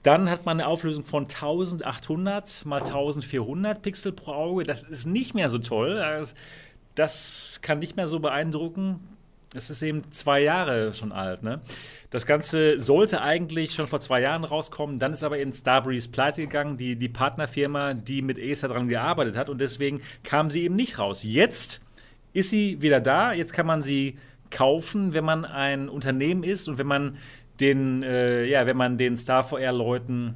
Dann 0.04 0.30
hat 0.30 0.46
man 0.46 0.60
eine 0.60 0.68
Auflösung 0.68 1.06
von 1.06 1.24
1800 1.24 2.66
mal 2.66 2.82
1400 2.82 3.82
Pixel 3.82 4.12
pro 4.12 4.34
Auge. 4.34 4.64
Das 4.64 4.84
ist 4.84 5.06
nicht 5.06 5.34
mehr 5.34 5.50
so 5.50 5.60
toll. 5.60 6.26
Das 6.96 7.60
kann 7.62 7.80
nicht 7.80 7.96
mehr 7.96 8.10
so 8.10 8.20
beeindrucken. 8.20 9.00
es 9.56 9.70
ist 9.70 9.82
eben 9.82 10.12
zwei 10.12 10.42
Jahre 10.42 10.94
schon 10.94 11.14
alt. 11.14 11.42
Ne? 11.42 11.62
Das 12.14 12.28
Ganze 12.28 12.80
sollte 12.80 13.24
eigentlich 13.24 13.74
schon 13.74 13.88
vor 13.88 14.00
zwei 14.00 14.22
Jahren 14.22 14.44
rauskommen. 14.44 15.00
Dann 15.00 15.14
ist 15.14 15.24
aber 15.24 15.40
in 15.40 15.52
Starbreeze 15.52 16.10
pleite 16.10 16.42
gegangen, 16.42 16.78
die, 16.78 16.96
die 16.96 17.10
Partnerfirma, 17.10 17.96
die 17.96 18.22
mit 18.22 18.38
Acer 18.38 18.68
daran 18.68 18.88
gearbeitet 18.88 19.36
hat. 19.36 19.50
Und 19.50 19.60
deswegen 19.60 20.00
kam 20.22 20.52
sie 20.52 20.62
eben 20.62 20.76
nicht 20.76 21.00
raus. 21.00 21.24
Jetzt 21.24 21.82
ist 22.32 22.52
sie 22.52 22.80
wieder 22.84 23.00
da. 23.00 23.34
Jetzt 23.34 23.52
kann 23.52 23.66
man 23.66 23.82
sie 23.82 24.20
kaufen, 24.52 25.16
wenn 25.16 25.26
man 25.26 25.44
ein 25.44 25.90
Unternehmen 25.90 26.44
ist 26.44 26.68
und 26.68 26.78
wenn 26.78 26.86
man 26.86 27.18
den, 27.60 28.04
äh, 28.04 28.46
ja, 28.46 28.68
wenn 28.68 28.78
man 28.78 29.00
den 29.00 29.18
StarVR-Leuten 29.18 30.36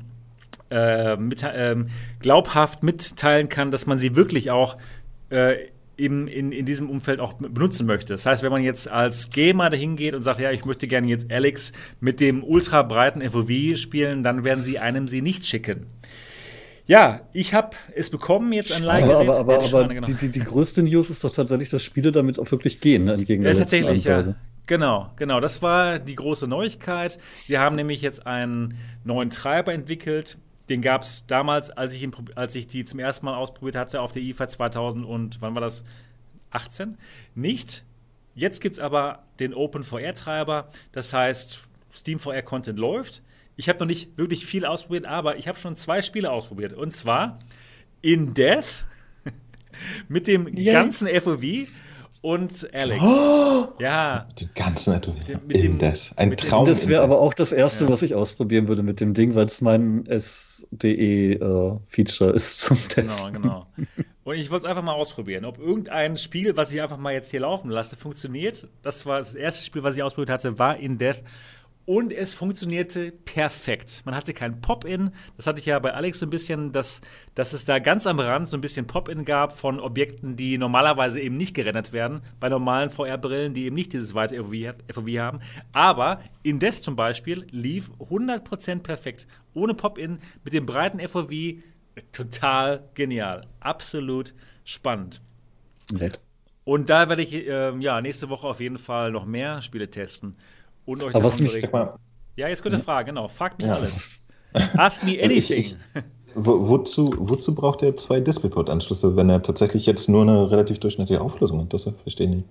äh, 0.72 1.16
mit, 1.16 1.44
äh, 1.44 1.76
glaubhaft 2.20 2.82
mitteilen 2.82 3.50
kann, 3.50 3.70
dass 3.70 3.86
man 3.86 4.00
sie 4.00 4.16
wirklich 4.16 4.50
auch 4.50 4.78
im, 5.98 6.28
in, 6.28 6.52
in 6.52 6.66
diesem 6.66 6.90
Umfeld 6.90 7.20
auch 7.20 7.34
benutzen 7.34 7.88
möchte. 7.88 8.14
Das 8.14 8.26
heißt, 8.26 8.44
wenn 8.44 8.52
man 8.52 8.64
jetzt 8.64 8.88
als 8.88 9.30
Gamer 9.30 9.70
dahin 9.70 9.96
geht 9.96 10.14
und 10.14 10.22
sagt, 10.22 10.40
ja, 10.40 10.52
ich 10.52 10.64
möchte 10.64 10.88
gerne 10.88 11.08
jetzt 11.08 11.32
Alex 11.32 11.74
mit 12.00 12.20
dem 12.22 12.44
ultra 12.44 12.84
breiten 12.84 13.28
FOV 13.28 13.76
spielen, 13.76 14.24
dann 14.24 14.44
werden 14.44 14.64
sie 14.64 14.80
einem 14.80 15.08
sie 15.08 15.22
nicht 15.22 15.46
schicken. 15.46 15.88
Ja, 16.86 17.22
ich 17.34 17.54
habe 17.54 17.76
es 17.96 18.10
bekommen, 18.10 18.54
jetzt 18.54 18.72
ein 18.72 18.84
Leihgerät. 18.84 19.28
Aber, 19.28 19.40
aber, 19.40 19.56
aber, 19.56 19.80
aber 19.80 19.94
genau. 19.94 20.08
die, 20.08 20.14
die, 20.14 20.30
die, 20.30 20.40
größte 20.40 20.84
News 20.84 21.10
ist 21.10 21.24
doch 21.24 21.34
tatsächlich, 21.34 21.70
dass 21.70 21.84
Spiele 21.84 22.14
damit 22.14 22.40
auch 22.40 22.50
wirklich 22.50 22.80
gehen, 22.80 23.06
ne, 23.06 23.14
entgegen 23.14 23.44
ja, 23.44 23.50
der 23.50 23.60
tatsächlich, 23.60 24.06
ja. 24.06 24.36
Genau, 24.68 25.10
genau. 25.16 25.40
Das 25.40 25.62
war 25.62 25.98
die 25.98 26.16
große 26.16 26.48
Neuigkeit. 26.48 27.18
Sie 27.46 27.58
haben 27.58 27.76
nämlich 27.76 28.02
jetzt 28.02 28.28
einen 28.28 28.78
neuen 29.04 29.30
Treiber 29.30 29.74
entwickelt. 29.74 30.38
Den 30.70 30.82
gab 30.82 31.04
es 31.04 31.26
damals, 31.28 31.70
als 31.70 31.94
ich, 31.94 32.04
ihn, 32.04 32.14
als 32.36 32.56
ich 32.56 32.68
die 32.68 32.84
zum 32.84 33.00
ersten 33.00 33.26
Mal 33.26 33.36
ausprobiert 33.36 33.76
hatte 33.76 34.02
auf 34.02 34.12
der 34.12 34.22
IFA 34.22 34.48
2000 34.48 35.06
und 35.06 35.42
wann 35.42 35.56
war 35.56 35.62
das? 35.62 35.84
18? 36.52 36.98
Nicht. 37.36 37.84
Jetzt 38.36 38.62
gibt 38.62 38.74
es 38.74 38.80
aber 38.80 39.24
den 39.40 39.54
OpenVR-Treiber. 39.54 40.68
Das 40.92 41.14
heißt, 41.14 41.68
SteamVR 41.94 42.42
Content 42.42 42.80
läuft. 42.80 43.22
Ich 43.56 43.70
habe 43.70 43.80
noch 43.80 43.88
nicht 43.88 44.18
wirklich 44.18 44.46
viel 44.46 44.66
ausprobiert, 44.66 45.06
aber 45.06 45.38
ich 45.38 45.48
habe 45.48 45.60
schon 45.60 45.76
zwei 45.76 46.02
Spiele 46.02 46.32
ausprobiert. 46.32 46.74
Und 46.74 46.92
zwar 46.92 47.40
In 48.02 48.34
Death 48.34 48.86
mit 50.08 50.28
dem 50.28 50.48
yeah. 50.48 50.74
ganzen 50.74 51.08
FOV 51.08 51.68
und 52.22 52.68
Alex. 52.74 53.02
Oh, 53.02 53.68
ja. 53.80 54.28
Mit 54.30 54.42
dem 54.42 54.50
ganzen 54.56 55.02
FOV. 55.02 55.16
Mit 55.48 55.64
dem, 55.64 55.78
das. 55.78 56.18
Ein 56.18 56.36
Traum. 56.36 56.66
Das 56.66 56.88
wäre 56.88 57.04
aber 57.04 57.20
auch 57.20 57.34
das 57.34 57.52
erste, 57.52 57.86
ja. 57.86 57.92
was 57.92 58.02
ich 58.02 58.16
ausprobieren 58.16 58.68
würde 58.68 58.84
mit 58.84 59.02
dem 59.02 59.14
Ding, 59.14 59.36
weil 59.36 59.46
es 59.46 59.62
mein 59.62 60.06
SDE-Feature 60.08 62.32
äh, 62.32 62.36
ist 62.36 62.62
zum 62.62 62.78
genau, 62.78 62.88
Testen. 62.90 63.34
Genau, 63.34 63.68
genau. 63.86 63.98
Und 64.24 64.36
ich 64.36 64.52
wollte 64.52 64.66
es 64.66 64.70
einfach 64.70 64.84
mal 64.84 64.94
ausprobieren, 64.94 65.46
ob 65.46 65.58
irgendein 65.58 66.18
Spiel, 66.18 66.58
was 66.58 66.74
ich 66.74 66.82
einfach 66.82 66.98
mal 66.98 67.14
jetzt 67.14 67.32
hier 67.32 67.40
laufen 67.40 67.70
lasse, 67.70 67.96
funktioniert. 67.96 68.68
Das 68.82 69.06
war 69.06 69.20
das 69.20 69.36
erste 69.36 69.64
Spiel, 69.64 69.84
was 69.84 69.96
ich 69.96 70.04
ausprobiert 70.04 70.32
hatte, 70.32 70.60
war 70.60 70.76
In 70.78 70.98
Death. 70.98 71.24
Und 71.88 72.12
es 72.12 72.34
funktionierte 72.34 73.14
perfekt. 73.14 74.02
Man 74.04 74.14
hatte 74.14 74.34
kein 74.34 74.60
Pop-In. 74.60 75.12
Das 75.38 75.48
hatte 75.48 75.62
ich 75.62 75.68
ja 75.68 75.80
bei 75.80 75.94
Alex 75.94 76.20
so 76.20 76.26
ein 76.26 76.30
bisschen, 76.30 76.74
dass, 76.74 77.00
dass 77.34 77.54
es 77.54 77.64
da 77.64 77.80
ganz 77.80 78.06
am 78.06 78.20
Rand 78.20 78.50
so 78.50 78.58
ein 78.58 78.62
bisschen 78.62 78.88
Pop-In 78.88 79.24
gab 79.24 79.58
von 79.58 79.80
Objekten, 79.80 80.36
die 80.36 80.58
normalerweise 80.58 81.22
eben 81.22 81.38
nicht 81.38 81.54
gerendert 81.54 81.94
werden, 81.94 82.24
bei 82.42 82.50
normalen 82.50 82.90
VR-Brillen, 82.90 83.54
die 83.54 83.64
eben 83.64 83.76
nicht 83.76 83.94
dieses 83.94 84.14
weite 84.14 84.36
FOV, 84.36 85.08
haben. 85.18 85.40
Aber 85.72 86.20
in 86.44 86.60
Death 86.60 86.82
zum 86.82 86.98
Beispiel 86.98 87.48
lief 87.52 87.90
100% 88.02 88.80
perfekt. 88.80 89.26
Ohne 89.54 89.74
Pop-In, 89.74 90.20
mit 90.44 90.54
dem 90.54 90.66
breiten 90.66 91.00
FOV. 91.00 91.32
Total 92.12 92.84
genial. 92.96 93.48
Absolut 93.62 94.34
spannend. 94.66 95.22
Nett. 95.94 96.20
Und 96.66 96.90
da 96.90 97.08
werde 97.08 97.22
ich 97.22 97.34
äh, 97.34 97.74
ja, 97.78 98.02
nächste 98.02 98.28
Woche 98.28 98.46
auf 98.46 98.60
jeden 98.60 98.78
Fall 98.78 99.14
noch 99.14 99.26
mehr 99.26 99.62
Spiele 99.62 99.90
testen 99.90 100.36
und 100.88 101.04
euch 101.04 101.14
Aber 101.14 101.26
was 101.26 101.40
mich, 101.40 101.72
mal, 101.72 102.00
Ja, 102.36 102.48
jetzt 102.48 102.64
gute 102.64 102.80
Frage, 102.80 103.12
genau. 103.12 103.28
Fragt 103.28 103.60
mich 103.60 103.68
ja. 103.68 103.76
alles. 103.76 104.10
Ask 104.78 105.04
me 105.04 105.22
anything. 105.22 105.60
Ich, 105.60 105.74
ich, 105.74 105.76
wo, 106.34 106.68
wozu, 106.68 107.14
wozu 107.18 107.54
braucht 107.54 107.84
er 107.84 107.96
zwei 107.98 108.20
DisplayPort-Anschlüsse, 108.20 109.16
wenn 109.16 109.30
er 109.30 109.42
tatsächlich 109.42 109.86
jetzt 109.86 110.08
nur 110.08 110.22
eine 110.22 110.50
relativ 110.50 110.80
durchschnittliche 110.80 111.22
Auflösung 111.22 111.62
hat? 111.62 111.74
Das 111.74 111.90
verstehe 112.04 112.28
ich 112.28 112.36
nicht. 112.38 112.48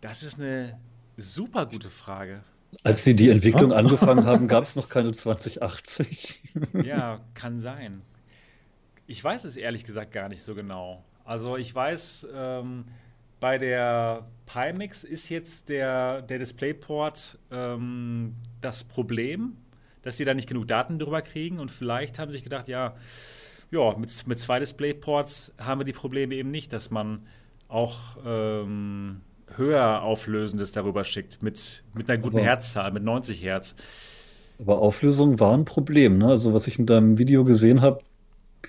Das 0.00 0.22
ist 0.22 0.38
eine 0.38 0.78
super 1.16 1.66
gute 1.66 1.88
Frage. 1.88 2.42
Als 2.82 3.04
sie 3.04 3.14
die 3.14 3.30
Entwicklung 3.30 3.72
angefangen 3.72 4.26
haben, 4.26 4.48
gab 4.48 4.64
es 4.64 4.76
noch 4.76 4.88
keine 4.88 5.12
2080. 5.12 6.42
ja, 6.84 7.20
kann 7.34 7.58
sein. 7.58 8.02
Ich 9.06 9.22
weiß 9.22 9.44
es 9.44 9.56
ehrlich 9.56 9.84
gesagt 9.84 10.12
gar 10.12 10.28
nicht 10.28 10.42
so 10.42 10.54
genau. 10.54 11.04
Also 11.24 11.56
ich 11.56 11.74
weiß, 11.74 12.28
ähm, 12.34 12.84
bei 13.44 13.58
der 13.58 14.24
Pimax 14.46 15.04
ist 15.04 15.28
jetzt 15.28 15.68
der, 15.68 16.22
der 16.22 16.38
DisplayPort 16.38 17.38
ähm, 17.50 18.36
das 18.62 18.84
Problem, 18.84 19.58
dass 20.00 20.16
sie 20.16 20.24
da 20.24 20.32
nicht 20.32 20.48
genug 20.48 20.66
Daten 20.66 20.98
drüber 20.98 21.20
kriegen 21.20 21.58
und 21.58 21.70
vielleicht 21.70 22.18
haben 22.18 22.30
sie 22.30 22.36
sich 22.36 22.42
gedacht, 22.42 22.68
ja, 22.68 22.94
ja, 23.70 23.94
mit, 23.98 24.26
mit 24.26 24.38
zwei 24.38 24.60
DisplayPorts 24.60 25.52
haben 25.58 25.80
wir 25.80 25.84
die 25.84 25.92
Probleme 25.92 26.34
eben 26.36 26.50
nicht, 26.50 26.72
dass 26.72 26.90
man 26.90 27.26
auch 27.68 28.16
ähm, 28.24 29.20
höher 29.54 30.00
auflösendes 30.00 30.72
darüber 30.72 31.04
schickt, 31.04 31.42
mit, 31.42 31.84
mit 31.92 32.08
einer 32.08 32.22
guten 32.22 32.38
aber, 32.38 32.46
Herzzahl, 32.46 32.92
mit 32.92 33.02
90 33.02 33.42
Hertz. 33.42 33.76
Aber 34.58 34.78
Auflösung 34.78 35.38
war 35.38 35.54
ein 35.54 35.66
Problem, 35.66 36.16
ne? 36.16 36.28
Also 36.28 36.54
was 36.54 36.66
ich 36.66 36.78
in 36.78 36.86
deinem 36.86 37.18
Video 37.18 37.44
gesehen 37.44 37.82
habe, 37.82 38.00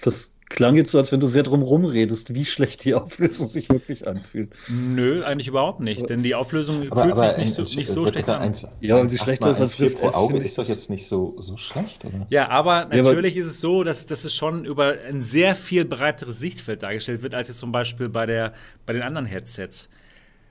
das 0.04 0.35
klang 0.50 0.76
jetzt 0.76 0.92
so, 0.92 1.00
als 1.00 1.12
wenn 1.12 1.20
du 1.20 1.28
sehr 1.28 1.44
drum 1.44 1.62
rumredest, 1.62 2.34
wie 2.36 2.46
schlecht 2.46 2.86
die 2.86 2.94
Auflösung 2.94 3.48
sich 3.48 3.70
wirklich 3.70 4.08
anfühlt. 4.08 4.54
Nö, 4.70 5.24
eigentlich 5.24 5.48
überhaupt 5.48 5.80
nicht, 5.80 6.10
denn 6.10 6.22
die 6.24 6.36
Auflösung 6.36 6.92
aber, 6.92 7.04
fühlt 7.04 7.18
aber 7.18 7.30
sich 7.30 7.38
nicht 7.38 7.54
so, 7.54 7.64
nicht 7.64 7.90
so 7.90 8.06
schlecht 8.08 8.30
an. 8.30 8.54
Ja, 8.80 8.98
und 8.98 9.10
sie 9.10 9.18
schlechter 9.18 9.50
ist 9.50 9.60
als 9.60 9.80
Rift 9.80 10.00
pro 10.00 10.10
Auge 10.10 10.38
ist 10.38 10.58
doch 10.58 10.68
jetzt 10.68 10.90
nicht 10.90 11.08
so, 11.08 11.36
so 11.40 11.58
schlecht, 11.58 12.06
oder? 12.06 12.28
Ja, 12.30 12.50
aber 12.50 12.86
natürlich 12.86 13.36
ja, 13.36 13.42
aber 13.42 13.48
ist 13.48 13.48
es 13.48 13.62
so, 13.62 13.84
dass, 13.84 14.06
dass 14.06 14.24
es 14.24 14.36
schon 14.36 14.66
über 14.66 14.96
ein 15.08 15.20
sehr 15.20 15.56
viel 15.56 15.86
breiteres 15.86 16.40
Sichtfeld 16.40 16.84
dargestellt 16.84 17.24
wird, 17.24 17.34
als 17.34 17.48
jetzt 17.48 17.60
zum 17.60 17.72
Beispiel 17.72 18.10
bei, 18.10 18.26
der, 18.26 18.54
bei 18.86 18.94
den 18.94 19.02
anderen 19.02 19.26
Headsets. 19.26 19.90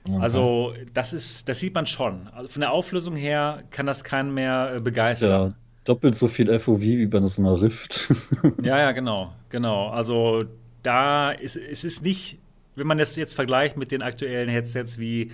Okay. 0.07 0.17
Also, 0.21 0.73
das 0.93 1.13
ist, 1.13 1.49
das 1.49 1.59
sieht 1.59 1.73
man 1.73 1.87
schon. 1.87 2.27
Also 2.27 2.49
von 2.49 2.59
der 2.59 2.71
Auflösung 2.71 3.15
her 3.15 3.63
kann 3.71 3.87
das 3.87 4.03
keinen 4.03 4.33
mehr 4.33 4.73
äh, 4.75 4.79
begeistern 4.79 5.55
doppelt 5.85 6.17
so 6.17 6.27
viel 6.27 6.59
FOV 6.59 6.81
wie 6.81 7.05
bei 7.05 7.25
so 7.25 7.41
einer 7.41 7.61
Rift. 7.61 8.13
ja, 8.61 8.77
ja, 8.77 8.91
genau, 8.91 9.33
genau. 9.49 9.89
Also 9.89 10.45
da 10.83 11.31
ist 11.31 11.55
es 11.55 11.83
ist 11.83 12.03
nicht, 12.03 12.39
wenn 12.75 12.87
man 12.87 12.97
das 12.97 13.15
jetzt 13.15 13.35
vergleicht 13.35 13.77
mit 13.77 13.91
den 13.91 14.01
aktuellen 14.01 14.49
Headsets 14.49 14.99
wie, 14.99 15.31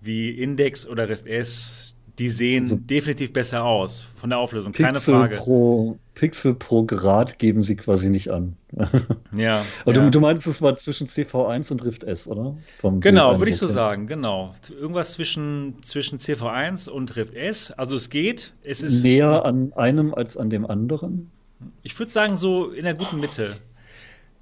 wie 0.00 0.30
Index 0.30 0.86
oder 0.86 1.08
Rift 1.08 1.26
S, 1.26 1.94
die 2.18 2.30
sehen 2.30 2.64
also 2.64 2.76
definitiv 2.76 3.32
besser 3.32 3.64
aus 3.64 4.06
von 4.16 4.30
der 4.30 4.38
Auflösung, 4.38 4.72
Pixel 4.72 4.86
keine 4.86 5.00
Frage. 5.00 5.36
Pro, 5.36 5.98
Pixel 6.14 6.54
pro 6.54 6.84
Grad 6.84 7.38
geben 7.38 7.62
sie 7.62 7.76
quasi 7.76 8.10
nicht 8.10 8.30
an. 8.30 8.56
ja. 9.36 9.64
Aber 9.84 9.94
ja. 9.94 10.02
Du, 10.02 10.10
du 10.10 10.20
meinst, 10.20 10.46
es 10.46 10.60
war 10.60 10.74
zwischen 10.76 11.06
CV1 11.06 11.70
und 11.70 11.84
Rift 11.84 12.02
S, 12.02 12.26
oder? 12.26 12.56
Vom 12.80 13.00
genau, 13.00 13.38
würde 13.38 13.50
ich 13.50 13.56
so 13.56 13.68
sagen, 13.68 14.06
genau. 14.08 14.54
Irgendwas 14.68 15.12
zwischen, 15.12 15.76
zwischen 15.82 16.18
CV1 16.18 16.90
und 16.90 17.14
Rift 17.16 17.34
S. 17.34 17.70
Also 17.70 17.94
es 17.94 18.10
geht. 18.10 18.52
Es 18.62 18.82
ist 18.82 19.02
näher 19.04 19.44
an 19.44 19.72
einem 19.74 20.12
als 20.12 20.36
an 20.36 20.50
dem 20.50 20.66
anderen. 20.66 21.30
Ich 21.82 21.96
würde 21.98 22.10
sagen, 22.10 22.36
so 22.36 22.70
in 22.70 22.84
der 22.84 22.94
guten 22.94 23.20
Mitte. 23.20 23.54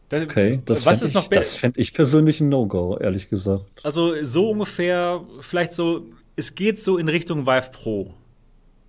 Da, 0.09 0.23
okay, 0.23 0.63
das 0.65 0.85
fände 0.85 1.81
ich, 1.81 1.89
ich 1.89 1.95
persönlich 1.95 2.41
ein 2.41 2.49
No-Go, 2.49 2.97
ehrlich 2.99 3.29
gesagt. 3.29 3.65
Also 3.83 4.15
so 4.23 4.51
ungefähr, 4.51 5.21
vielleicht 5.41 5.75
so 5.75 6.07
es 6.37 6.55
geht 6.55 6.81
so 6.81 6.99
in 6.99 7.09
Richtung 7.09 7.47
Vive 7.47 7.71
Pro. 7.73 8.15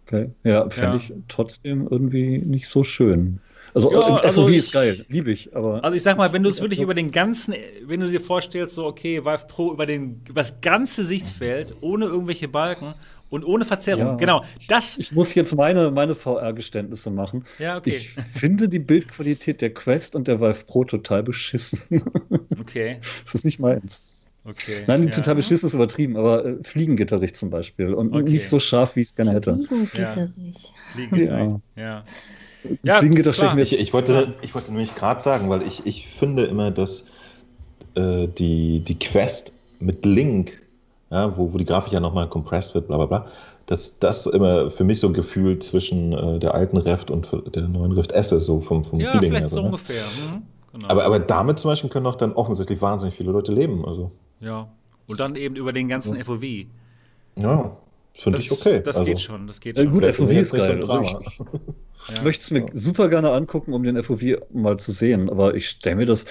Okay, 0.06 0.30
ja, 0.44 0.69
fände 0.69 0.98
ja. 0.98 1.03
ich 1.03 1.14
trotzdem 1.28 1.88
irgendwie 1.90 2.38
nicht 2.38 2.68
so 2.68 2.84
schön. 2.84 3.40
Also, 3.74 3.91
ja, 3.91 3.99
also 3.99 4.48
FOV 4.48 4.56
ist 4.56 4.72
geil, 4.72 5.06
liebe 5.10 5.32
ich. 5.32 5.56
Aber 5.56 5.84
also 5.84 5.95
ich 5.95 6.02
sag 6.02 6.18
mal, 6.18 6.32
wenn 6.34 6.41
du 6.41 6.49
es 6.49 6.61
wirklich 6.61 6.80
über 6.80 6.94
den 6.94 7.11
ganzen, 7.11 7.53
wenn 7.84 7.99
du 7.99 8.07
dir 8.07 8.22
vorstellst, 8.22 8.74
so 8.74 8.86
okay, 8.86 9.24
Vive 9.24 9.45
Pro 9.48 9.72
über, 9.72 9.86
den, 9.86 10.22
über 10.28 10.41
das 10.41 10.61
ganze 10.61 11.03
Sichtfeld, 11.03 11.76
ohne 11.82 12.06
irgendwelche 12.06 12.48
Balken 12.48 12.95
und 13.30 13.44
ohne 13.44 13.65
Verzerrung, 13.65 14.06
ja, 14.06 14.15
genau, 14.15 14.44
das. 14.68 14.98
Ich 14.98 15.11
muss 15.11 15.36
jetzt 15.36 15.53
meine, 15.56 15.91
meine 15.91 16.15
VR-Geständnisse 16.15 17.11
machen. 17.11 17.45
Ja, 17.60 17.78
okay. 17.78 17.90
Ich 17.91 18.10
finde 18.10 18.69
die 18.69 18.80
Bildqualität 18.80 19.61
der 19.61 19.74
Quest 19.74 20.15
und 20.15 20.28
der 20.28 20.40
Vive 20.40 20.64
Pro 20.65 20.86
total 20.86 21.24
beschissen. 21.24 21.82
Okay. 22.60 22.99
Das 23.26 23.36
ist 23.36 23.45
nicht 23.45 23.60
meins. 23.60 24.16
Okay. 24.48 24.84
Nein, 24.88 25.03
ja. 25.03 25.10
total 25.10 25.36
beschissen 25.36 25.68
ist 25.68 25.74
übertrieben, 25.74 26.15
aber 26.15 26.45
äh, 26.45 26.56
Fliegengitterich 26.64 27.36
zum 27.36 27.49
Beispiel. 27.49 27.94
Und 27.94 28.14
okay. 28.14 28.24
nicht 28.24 28.48
so 28.48 28.60
scharf, 28.60 28.95
wie 28.95 29.02
ich 29.02 29.10
es 29.10 29.15
gerne 29.15 29.34
hätte. 29.34 29.57
Fliegengitterich. 29.57 29.94
Ja. 29.98 30.94
Fliegengitterich, 30.94 31.53
ja. 31.76 32.03
ja. 32.82 32.99
Fliegengitterich 32.99 33.74
ich, 33.74 33.80
ich, 33.80 33.94
wollte, 33.94 34.36
ich 34.41 34.56
wollte 34.56 34.72
nämlich 34.72 34.95
gerade 34.95 35.19
sagen, 35.19 35.49
weil 35.49 35.64
ich, 35.64 35.86
ich 35.86 36.07
finde 36.07 36.45
immer, 36.45 36.72
dass 36.72 37.07
äh, 37.95 38.28
die, 38.28 38.80
die 38.80 38.98
Quest 38.98 39.52
mit 39.82 40.06
Link, 40.06 40.61
ja, 41.11 41.38
wo, 41.38 41.53
wo 41.53 41.57
die 41.57 41.65
Grafik 41.65 41.91
ja 41.91 41.99
nochmal 41.99 42.30
compressed 42.30 42.74
wird, 42.74 42.88
bla 42.88 42.95
bla 42.95 43.06
bla, 43.06 43.28
dass 43.65 43.99
das 43.99 44.28
immer 44.28 44.72
für 44.72 44.86
mich 44.86 45.02
so 45.02 45.07
ein 45.07 45.14
Gefühl 45.14 45.60
zwischen 45.60 46.14
äh, 46.14 46.40
der 46.40 46.53
alten 46.53 46.78
Rift 46.78 47.11
und 47.11 47.28
der 47.53 47.64
neuen 47.64 47.91
Rift 47.91 48.14
S 48.14 48.32
ist, 48.32 48.45
so 48.45 48.61
vom, 48.61 48.86
vom 48.86 49.02
ja, 49.02 49.11
Feeling 49.11 49.32
her. 49.32 49.41
Ja, 49.41 49.48
vielleicht 49.48 49.53
so 49.53 49.60
ne? 49.60 49.65
ungefähr. 49.65 50.03
Mhm. 50.03 50.44
Genau. 50.72 50.88
Aber, 50.88 51.03
aber 51.03 51.19
damit 51.19 51.60
zum 51.60 51.72
Beispiel 51.72 51.90
können 51.90 52.06
auch 52.06 52.15
dann 52.15 52.32
offensichtlich 52.32 52.82
wahnsinnig 52.82 53.15
viele 53.18 53.32
Leute 53.32 53.52
leben. 53.52 53.86
Also. 53.86 54.11
Ja. 54.39 54.69
Und 55.07 55.19
dann 55.19 55.35
eben 55.35 55.55
über 55.55 55.73
den 55.73 55.88
ganzen 55.88 56.18
ja. 56.18 56.23
FOV. 56.23 56.43
Ja, 57.35 57.77
finde 58.14 58.39
ich 58.39 58.51
okay. 58.51 58.81
Das 58.84 58.97
also, 58.97 59.05
geht 59.05 59.19
schon, 59.19 59.47
das 59.47 59.59
geht 59.59 59.77
schon. 59.77 59.91
gut, 59.91 60.05
FOV 60.05 60.31
ist 60.31 60.53
geil. 60.53 60.84
Also 60.84 61.01
ich, 61.01 61.15
ich 62.14 62.23
möchte 62.23 62.43
es 62.43 62.51
mir 62.51 62.59
ja. 62.59 62.68
super 62.73 63.09
gerne 63.09 63.31
angucken, 63.31 63.73
um 63.73 63.84
den 63.84 64.01
FOV 64.03 64.22
mal 64.51 64.77
zu 64.77 64.91
sehen, 64.91 65.30
aber 65.30 65.55
ich 65.55 65.69
stelle 65.69 65.97
mir 65.97 66.05
das. 66.05 66.26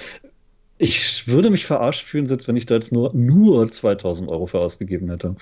Ich 0.79 1.27
würde 1.27 1.49
mich 1.49 1.65
verarscht 1.65 2.03
fühlen, 2.05 2.27
selbst 2.27 2.49
wenn 2.49 2.57
ich 2.57 2.67
da 2.67 2.75
jetzt 2.75 2.93
nur, 2.93 3.11
nur 3.15 3.67
2000 3.67 4.29
Euro 4.29 4.45
für 4.45 4.59
ausgegeben 4.59 5.09
hätte. 5.09 5.35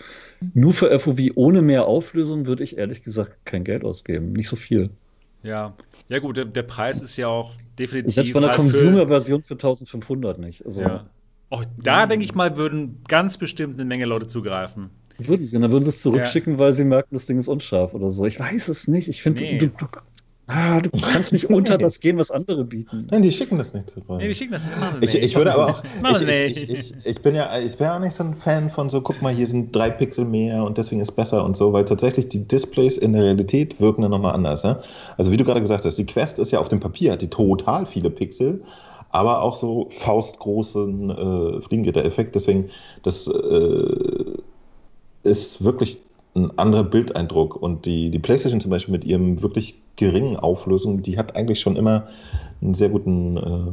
Nur 0.54 0.72
für 0.72 0.96
FOV 0.96 1.18
ohne 1.34 1.60
mehr 1.60 1.86
Auflösung 1.86 2.46
würde 2.46 2.62
ich 2.62 2.78
ehrlich 2.78 3.02
gesagt 3.02 3.44
kein 3.44 3.64
Geld 3.64 3.84
ausgeben. 3.84 4.32
Nicht 4.32 4.48
so 4.48 4.54
viel. 4.54 4.90
Ja, 5.42 5.74
ja 6.08 6.20
gut, 6.20 6.36
der, 6.36 6.44
der 6.44 6.62
Preis 6.62 7.02
ist 7.02 7.16
ja 7.16 7.26
auch 7.26 7.52
definitiv. 7.78 8.14
Selbst 8.14 8.32
bei 8.32 8.40
einer 8.40 8.54
Consumer-Version 8.54 9.42
für 9.42 9.54
1500 9.54 10.38
nicht. 10.38 10.64
Also, 10.64 10.82
ja. 10.82 11.06
Auch 11.54 11.64
da 11.78 12.06
denke 12.06 12.24
ich 12.24 12.34
mal, 12.34 12.56
würden 12.56 13.00
ganz 13.06 13.38
bestimmt 13.38 13.74
eine 13.74 13.84
Menge 13.84 14.06
Leute 14.06 14.26
zugreifen. 14.26 14.90
Würden 15.18 15.44
sie, 15.44 15.60
dann 15.60 15.70
würden 15.70 15.84
sie 15.84 15.90
es 15.90 16.02
zurückschicken, 16.02 16.54
ja. 16.54 16.58
weil 16.58 16.74
sie 16.74 16.84
merken, 16.84 17.10
das 17.12 17.26
Ding 17.26 17.38
ist 17.38 17.46
unscharf 17.46 17.94
oder 17.94 18.10
so. 18.10 18.24
Ich 18.24 18.40
weiß 18.40 18.66
es 18.66 18.88
nicht. 18.88 19.06
Ich 19.06 19.22
finde, 19.22 19.44
nee. 19.44 19.58
du, 19.58 19.68
du, 19.68 19.86
Ah, 20.46 20.80
du 20.80 20.90
kannst 20.90 21.32
nicht 21.32 21.46
unter 21.50 21.78
das 21.78 22.00
gehen, 22.00 22.18
was 22.18 22.32
andere 22.32 22.64
bieten. 22.64 23.06
Nein, 23.10 23.22
die 23.22 23.30
schicken 23.30 23.56
das 23.56 23.72
nicht 23.72 23.88
zurück. 23.88 24.18
Nee, 24.18 24.26
die 24.26 24.34
schicken 24.34 24.52
das 24.52 24.64
nicht. 24.64 25.14
Ich, 25.14 25.22
ich 25.22 25.36
würde 25.36 25.54
aber 25.54 25.66
auch. 25.68 25.82
Ich, 26.20 26.28
ich, 26.28 26.70
ich, 26.70 26.94
ich, 27.02 27.22
bin 27.22 27.34
ja, 27.34 27.58
ich 27.58 27.78
bin 27.78 27.86
ja 27.86 27.96
auch 27.96 28.00
nicht 28.00 28.14
so 28.14 28.24
ein 28.24 28.34
Fan 28.34 28.68
von 28.68 28.90
so, 28.90 29.00
guck 29.00 29.22
mal, 29.22 29.32
hier 29.32 29.46
sind 29.46 29.74
drei 29.74 29.90
Pixel 29.90 30.24
mehr 30.24 30.64
und 30.64 30.76
deswegen 30.76 31.00
ist 31.00 31.12
besser 31.12 31.44
und 31.44 31.56
so, 31.56 31.72
weil 31.72 31.86
tatsächlich 31.86 32.28
die 32.28 32.46
Displays 32.46 32.98
in 32.98 33.14
der 33.14 33.22
Realität 33.22 33.80
wirken 33.80 34.02
dann 34.02 34.10
nochmal 34.10 34.34
anders. 34.34 34.64
Ja? 34.64 34.82
Also, 35.16 35.30
wie 35.30 35.36
du 35.36 35.44
gerade 35.44 35.62
gesagt 35.62 35.84
hast, 35.84 35.96
die 35.96 36.06
Quest 36.06 36.40
ist 36.40 36.50
ja 36.50 36.58
auf 36.58 36.68
dem 36.68 36.80
Papier, 36.80 37.12
hat 37.12 37.22
die 37.22 37.30
total 37.30 37.86
viele 37.86 38.10
Pixel, 38.10 38.62
aber 39.14 39.42
auch 39.42 39.54
so 39.54 39.86
faustgroßen 39.90 41.10
äh, 41.10 41.60
Fliegengitter-Effekt. 41.60 42.34
Deswegen, 42.34 42.70
das 43.02 43.28
äh, 43.28 44.38
ist 45.22 45.62
wirklich 45.62 46.00
ein 46.34 46.58
anderer 46.58 46.82
Bildeindruck. 46.82 47.54
Und 47.54 47.86
die, 47.86 48.10
die 48.10 48.18
PlayStation 48.18 48.60
zum 48.60 48.72
Beispiel 48.72 48.90
mit 48.90 49.04
ihrem 49.04 49.40
wirklich 49.40 49.80
geringen 49.94 50.36
Auflösung, 50.36 51.02
die 51.02 51.16
hat 51.16 51.36
eigentlich 51.36 51.60
schon 51.60 51.76
immer 51.76 52.08
einen 52.60 52.74
sehr 52.74 52.88
guten 52.88 53.36
äh, 53.36 53.72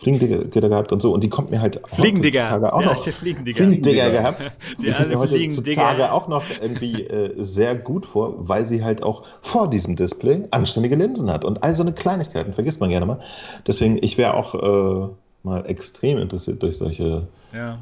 Fliegendigger 0.00 0.68
gehabt 0.68 0.92
und 0.92 1.02
so. 1.02 1.12
Und 1.12 1.22
die 1.22 1.28
kommt 1.28 1.50
mir 1.50 1.60
halt 1.60 1.80
Fliegendigger 1.86 2.72
auch 2.72 2.82
noch 2.82 3.02
Fliegendigger, 3.02 3.64
Fliegendigger 3.64 4.10
gehabt. 4.10 4.50
Die, 4.80 4.86
die 4.86 4.92
kommt 4.92 5.08
mir 5.10 5.18
heutzutage 5.18 6.12
auch 6.12 6.28
noch 6.28 6.44
irgendwie 6.60 7.02
äh, 7.04 7.34
sehr 7.36 7.74
gut 7.74 8.06
vor, 8.06 8.48
weil 8.48 8.64
sie 8.64 8.82
halt 8.82 9.02
auch 9.02 9.24
vor 9.40 9.68
diesem 9.68 9.96
Display 9.96 10.44
anständige 10.50 10.96
Linsen 10.96 11.30
hat. 11.30 11.44
Und 11.44 11.62
all 11.62 11.74
so 11.74 11.82
eine 11.82 11.92
Kleinigkeiten 11.92 12.52
vergisst 12.52 12.80
man 12.80 12.90
gerne 12.90 13.06
mal. 13.06 13.20
Deswegen, 13.66 13.98
ich 14.02 14.16
wäre 14.16 14.34
auch 14.34 14.54
äh, 14.54 15.08
mal 15.42 15.66
extrem 15.66 16.18
interessiert 16.18 16.62
durch 16.62 16.78
solche 16.78 17.26
ja. 17.52 17.78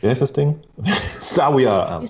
Wie 0.00 0.08
heißt 0.08 0.22
das 0.22 0.32
Ding? 0.32 0.56
Die 0.78 0.90
Starware. 0.90 2.00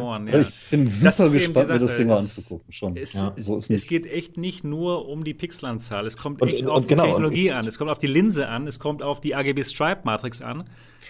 One, 0.00 0.30
ja. 0.30 0.40
Ich 0.40 0.70
bin 0.70 0.86
super 0.86 1.30
gespannt, 1.30 1.68
mir 1.68 1.78
das 1.78 1.96
Ding 1.96 2.08
mal 2.08 2.18
anzugucken. 2.18 2.72
Schon. 2.72 2.96
Es, 2.96 3.14
ja, 3.14 3.32
so 3.38 3.56
ist 3.56 3.70
es 3.70 3.86
geht 3.86 4.06
echt 4.06 4.36
nicht 4.36 4.64
nur 4.64 5.08
um 5.08 5.24
die 5.24 5.34
Pixelanzahl. 5.34 6.06
Es 6.06 6.16
kommt 6.16 6.42
echt 6.42 6.62
und, 6.62 6.68
auf 6.68 6.76
und 6.78 6.84
die 6.84 6.88
genau, 6.88 7.04
Technologie 7.04 7.52
an. 7.52 7.66
Es 7.66 7.78
kommt 7.78 7.90
auf 7.90 7.98
die 7.98 8.06
Linse 8.06 8.48
an. 8.48 8.66
Es 8.66 8.78
kommt 8.78 9.02
auf 9.02 9.20
die 9.20 9.34
AGB 9.34 9.64
Stripe 9.64 10.00
Matrix 10.04 10.42
an. 10.42 10.64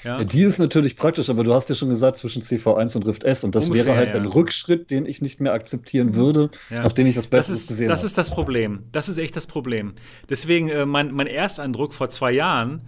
Ja. 0.04 0.22
Die 0.22 0.42
ist 0.42 0.58
natürlich 0.58 0.96
praktisch, 0.96 1.30
aber 1.30 1.44
du 1.44 1.54
hast 1.54 1.68
ja 1.70 1.74
schon 1.74 1.88
gesagt, 1.88 2.18
zwischen 2.18 2.42
CV1 2.42 2.94
und 2.96 3.06
Rift 3.06 3.24
S. 3.24 3.42
Und 3.42 3.54
das 3.54 3.70
Ungefähr, 3.70 3.86
wäre 3.86 3.96
halt 3.96 4.10
ja. 4.10 4.16
ein 4.16 4.26
Rückschritt, 4.26 4.90
den 4.90 5.06
ich 5.06 5.22
nicht 5.22 5.40
mehr 5.40 5.54
akzeptieren 5.54 6.14
würde, 6.14 6.50
ja. 6.70 6.82
nachdem 6.82 7.06
ich 7.06 7.16
was 7.16 7.26
Besseres 7.26 7.62
ist, 7.62 7.68
gesehen 7.68 7.86
habe. 7.86 7.94
Das 7.94 8.04
ist 8.04 8.18
das 8.18 8.30
Problem. 8.30 8.84
Das 8.92 9.08
ist 9.08 9.18
echt 9.18 9.34
das 9.34 9.46
Problem. 9.46 9.94
Deswegen, 10.28 10.68
äh, 10.68 10.84
mein, 10.84 11.12
mein 11.12 11.26
Ersteindruck 11.26 11.94
vor 11.94 12.10
zwei 12.10 12.32
Jahren 12.32 12.82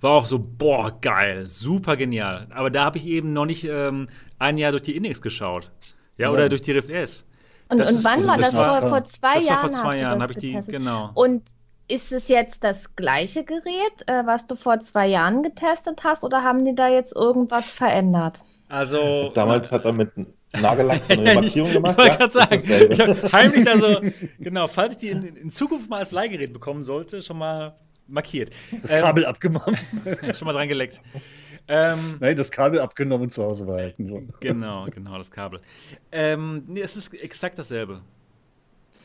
war 0.00 0.12
auch 0.12 0.26
so, 0.26 0.38
boah, 0.38 0.98
geil, 1.00 1.46
super 1.48 1.96
genial. 1.96 2.46
Aber 2.50 2.70
da 2.70 2.84
habe 2.84 2.98
ich 2.98 3.06
eben 3.06 3.32
noch 3.32 3.44
nicht 3.44 3.64
ähm, 3.64 4.08
ein 4.38 4.56
Jahr 4.58 4.72
durch 4.72 4.82
die 4.82 4.96
Index 4.96 5.20
geschaut. 5.20 5.70
Ja, 6.16 6.26
ja. 6.26 6.32
oder 6.32 6.48
durch 6.48 6.62
die 6.62 6.72
Rift 6.72 6.90
S. 6.90 7.24
Und, 7.68 7.80
und 7.80 8.04
wann 8.04 8.26
war 8.26 8.36
das? 8.36 8.54
War, 8.54 8.80
vor, 8.80 8.88
vor 8.88 9.04
zwei 9.04 9.34
das 9.36 9.46
Jahren? 9.46 9.62
War 9.62 9.68
vor 9.68 9.80
zwei 9.80 9.98
Jahren 9.98 10.22
habe 10.22 10.32
ich 10.32 10.38
die, 10.38 10.58
genau. 10.66 11.10
Und 11.14 11.42
ist 11.88 12.12
es 12.12 12.28
jetzt 12.28 12.64
das 12.64 12.94
gleiche 12.96 13.44
Gerät, 13.44 14.06
äh, 14.06 14.24
was 14.26 14.46
du 14.46 14.56
vor 14.56 14.80
zwei 14.80 15.06
Jahren 15.06 15.42
getestet 15.42 16.02
hast, 16.04 16.24
oder 16.24 16.42
haben 16.42 16.64
die 16.64 16.74
da 16.74 16.88
jetzt 16.88 17.14
irgendwas 17.14 17.70
verändert? 17.70 18.42
Also. 18.68 19.30
Damals 19.34 19.72
hat 19.72 19.84
er 19.84 19.92
mit 19.92 20.10
Nagellack 20.60 21.04
so 21.04 21.12
eine 21.12 21.34
Markierung 21.40 21.72
gemacht. 21.72 21.96
ich 21.98 22.04
wollte 22.04 22.18
gerade 22.18 22.32
sagen, 22.32 23.22
ich 23.24 23.32
heimlich 23.32 23.64
da 23.64 23.78
so, 23.78 24.00
genau, 24.38 24.66
falls 24.66 24.94
ich 24.94 24.98
die 24.98 25.08
in, 25.08 25.22
in 25.36 25.50
Zukunft 25.50 25.88
mal 25.88 25.98
als 25.98 26.12
Leihgerät 26.12 26.52
bekommen 26.52 26.82
sollte, 26.82 27.22
schon 27.22 27.38
mal 27.38 27.76
markiert. 28.10 28.50
Das 28.70 28.90
ähm, 28.92 29.02
Kabel 29.02 29.26
abgenommen. 29.26 29.76
schon 30.34 30.46
mal 30.46 30.52
dran 30.52 30.68
geleckt. 30.68 31.00
Ähm, 31.68 32.16
Nein, 32.20 32.36
das 32.36 32.50
Kabel 32.50 32.80
abgenommen 32.80 33.30
zu 33.30 33.42
Hause 33.42 33.64
behalten. 33.64 34.08
So. 34.08 34.22
Genau, 34.40 34.86
genau, 34.86 35.16
das 35.18 35.30
Kabel. 35.30 35.60
Ähm, 36.10 36.64
nee, 36.66 36.80
es 36.80 36.96
ist 36.96 37.14
exakt 37.14 37.58
dasselbe. 37.58 38.02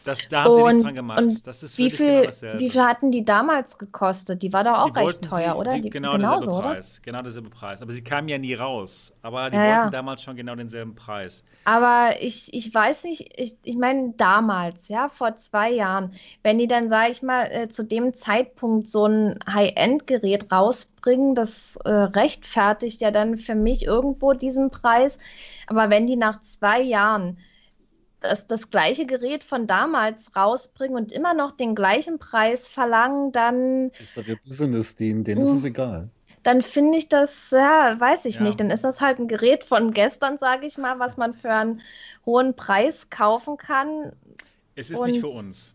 Das, 0.06 0.30
da 0.30 0.44
haben 0.44 0.52
und, 0.52 0.58
sie 0.58 0.64
nichts 0.64 0.84
dran 0.84 0.96
gemacht. 0.96 1.48
Das 1.48 1.64
ist 1.64 1.78
wie, 1.80 1.90
viel, 1.90 2.28
genau 2.28 2.60
wie 2.60 2.70
viel 2.70 2.82
hatten 2.84 3.12
die 3.12 3.26
damals 3.26 3.78
gekostet? 3.78 4.44
Die 4.44 4.54
war 4.54 4.64
doch 4.64 4.78
auch 4.80 4.92
die 4.92 5.00
recht 5.00 5.22
teuer, 5.24 5.54
sie, 5.54 5.58
oder? 5.58 5.80
Die, 5.80 5.90
genau 5.90 6.14
genauso, 6.14 6.46
derselbe 6.46 6.62
Preis. 6.62 7.02
Genau 7.04 7.22
derselbe 7.24 7.50
Preis. 7.50 7.82
Aber 7.82 7.92
sie 7.92 8.04
kam 8.04 8.28
ja 8.28 8.38
nie 8.38 8.54
raus. 8.54 9.14
Aber 9.24 9.50
die 9.50 9.58
ja, 9.58 9.64
wollten 9.64 9.76
ja. 9.76 9.90
damals 9.90 10.22
schon 10.22 10.36
genau 10.36 10.56
denselben 10.56 10.94
Preis. 10.94 11.44
Aber 11.66 12.12
ich, 12.22 12.54
ich 12.54 12.74
weiß 12.74 13.04
nicht, 13.06 13.40
ich, 13.40 13.58
ich 13.64 13.78
meine 13.78 14.14
damals, 14.16 14.88
ja, 14.90 15.10
vor 15.10 15.36
zwei 15.36 15.72
Jahren, 15.72 16.14
wenn 16.44 16.60
die 16.60 16.68
dann, 16.68 16.90
sage 16.90 17.12
ich 17.12 17.24
mal, 17.24 17.46
äh, 17.52 17.68
zu 17.68 17.84
dem 17.84 18.14
Zeitpunkt 18.14 18.88
so 18.88 19.08
ein 19.08 19.40
High-End-Gerät 19.52 20.52
rausbringen, 20.52 21.34
das 21.34 21.78
äh, 21.84 21.90
rechtfertigt 21.90 23.02
ja 23.02 23.10
dann 23.10 23.38
für 23.38 23.56
mich 23.56 23.86
irgendwo 23.86 24.34
diesen 24.34 24.70
Preis. 24.70 25.18
Aber 25.66 25.90
wenn 25.90 26.06
die 26.06 26.16
nach 26.16 26.42
zwei 26.42 26.80
Jahren 26.82 27.38
das, 28.30 28.48
das 28.48 28.70
gleiche 28.70 29.06
Gerät 29.06 29.44
von 29.44 29.68
damals 29.68 30.36
rausbringen 30.36 30.98
und 30.98 31.12
immer 31.12 31.34
noch 31.34 31.52
den 31.52 31.76
gleichen 31.76 32.20
Preis 32.20 32.68
verlangen, 32.68 33.32
dann. 33.32 33.90
Das 33.90 34.02
ist 34.02 34.18
ja 34.18 34.24
der 34.24 34.38
Business, 34.44 34.96
denen, 34.96 35.24
denen 35.24 35.42
ist 35.42 35.50
es 35.50 35.66
egal. 35.66 36.10
Dann 36.44 36.62
finde 36.62 37.00
ich 37.00 37.10
das, 37.10 37.50
ja, 37.50 38.00
weiß 38.00 38.26
ich 38.26 38.36
ja. 38.36 38.44
nicht. 38.44 38.60
Dann 38.60 38.70
ist 38.70 38.84
das 38.84 39.02
halt 39.02 39.18
ein 39.18 39.28
Gerät 39.28 39.64
von 39.64 39.92
gestern, 39.92 40.38
sage 40.38 40.68
ich 40.68 40.78
mal, 40.78 41.00
was 41.00 41.18
man 41.18 41.34
für 41.34 41.50
einen 41.50 41.82
hohen 42.26 42.56
Preis 42.56 43.10
kaufen 43.10 43.58
kann. 43.58 44.12
Es 44.76 44.92
ist 44.92 45.00
und 45.00 45.08
nicht 45.08 45.22
für 45.22 45.30
uns. 45.30 45.74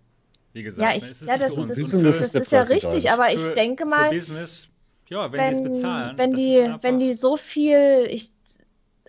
Wie 0.52 0.62
gesagt, 0.62 0.92
ja, 0.92 0.96
ich, 0.96 1.04
es 1.04 1.22
ist 1.22 1.28
ja, 1.28 1.38
das, 1.38 1.54
das, 1.54 1.66
das, 1.66 1.78
ist, 1.78 2.34
das 2.34 2.34
ist 2.34 2.52
ja 2.52 2.62
richtig, 2.62 3.10
aber 3.10 3.32
ich 3.32 3.44
denke 3.54 3.84
mal, 3.84 4.10
für 4.10 4.16
Business, 4.16 4.68
ja, 5.08 5.30
wenn, 5.32 5.40
wenn 5.40 5.50
die 5.50 5.56
es 5.56 5.62
bezahlen, 5.62 6.18
wenn 6.18 6.32
die, 6.32 6.74
wenn 6.82 6.98
die 6.98 7.14
so 7.14 7.36
viel, 7.36 8.06
ich 8.08 8.30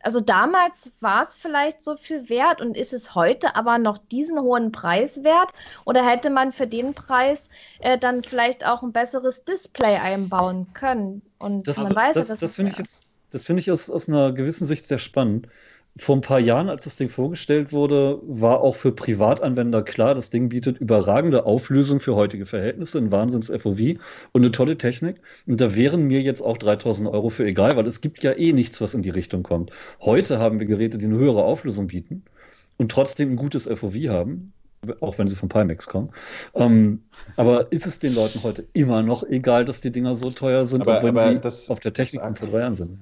also 0.04 0.20
damals 0.20 0.92
war 1.00 1.24
es 1.24 1.36
vielleicht 1.36 1.84
so 1.84 1.96
viel 1.96 2.30
wert 2.30 2.62
und 2.62 2.78
ist 2.78 2.94
es 2.94 3.16
heute 3.16 3.56
aber 3.56 3.78
noch 3.78 3.98
diesen 3.98 4.40
hohen 4.40 4.72
Preis 4.72 5.24
wert? 5.24 5.52
Oder 5.86 6.06
hätte 6.08 6.30
man 6.30 6.52
für 6.52 6.68
den 6.68 6.94
Preis 6.94 7.50
äh, 7.80 7.98
dann 7.98 8.24
vielleicht 8.24 8.66
auch 8.66 8.84
ein 8.84 8.92
besseres 8.92 9.46
Display 9.46 9.98
einbauen 9.98 10.68
können? 10.74 11.22
Und 11.40 11.68
das, 11.68 11.78
man 11.78 11.96
weiß 11.96 12.16
das, 12.16 12.28
ja, 12.28 12.34
das, 12.34 12.40
das 12.42 12.56
finde 12.56 12.72
ich 12.72 12.78
jetzt, 12.78 13.22
das 13.32 13.46
finde 13.46 13.62
ich 13.62 13.72
aus, 13.72 13.90
aus 13.90 14.08
einer 14.08 14.32
gewissen 14.32 14.66
Sicht 14.66 14.86
sehr 14.86 15.00
spannend 15.00 15.48
vor 15.98 16.16
ein 16.16 16.22
paar 16.22 16.40
Jahren, 16.40 16.70
als 16.70 16.86
das 16.86 16.96
Ding 16.96 17.10
vorgestellt 17.10 17.74
wurde, 17.74 18.20
war 18.24 18.62
auch 18.62 18.76
für 18.76 18.94
Privatanwender 18.94 19.84
klar, 19.84 20.16
das 20.16 20.30
Ding 20.30 20.48
bietet 20.50 20.80
überragende 20.80 21.46
Auflösung 21.46 22.00
für 22.00 22.16
heutige 22.16 22.46
Verhältnisse, 22.46 22.98
ein 22.98 23.12
Wahnsinns-FOV 23.12 24.00
und 24.32 24.42
eine 24.42 24.52
tolle 24.52 24.78
Technik. 24.78 25.18
Und 25.46 25.60
da 25.60 25.76
wären 25.76 26.04
mir 26.08 26.22
jetzt 26.22 26.42
auch 26.42 26.58
3000 26.58 27.10
Euro 27.10 27.30
für 27.30 27.46
egal, 27.46 27.76
weil 27.76 27.88
es 27.88 28.00
gibt 28.00 28.24
ja 28.24 28.32
eh 28.32 28.54
nichts, 28.54 28.80
was 28.80 28.94
in 28.94 29.04
die 29.04 29.10
Richtung 29.10 29.44
kommt. 29.44 29.72
Heute 30.00 30.40
haben 30.40 30.60
wir 30.60 30.66
Geräte, 30.66 30.98
die 30.98 31.06
eine 31.06 31.18
höhere 31.18 31.44
Auflösung 31.44 31.88
bieten 31.88 32.24
und 32.78 32.92
trotzdem 32.92 33.32
ein 33.32 33.36
gutes 33.36 33.68
FOV 33.68 33.96
haben. 34.08 34.54
Auch 35.00 35.20
wenn 35.20 35.28
sie 35.28 35.36
von 35.36 35.48
Pimax 35.48 35.86
kommen. 35.86 36.10
Ähm, 36.56 37.04
aber 37.38 37.72
ist 37.72 37.86
es 37.86 38.00
den 38.00 38.16
Leuten 38.16 38.42
heute 38.42 38.66
immer 38.74 39.04
noch 39.04 39.22
egal, 39.22 39.64
dass 39.64 39.80
die 39.80 39.92
Dinger 39.92 40.16
so 40.16 40.32
teuer 40.32 40.66
sind, 40.66 40.82
aber, 40.82 41.04
wenn 41.04 41.16
aber 41.16 41.52
sie 41.52 41.72
auf 41.72 41.80
der 41.80 41.94
Technik 41.94 42.24
von 42.24 42.36
vor 42.36 42.48
drei 42.48 42.62
Jahren 42.62 42.76
sind? 42.76 42.98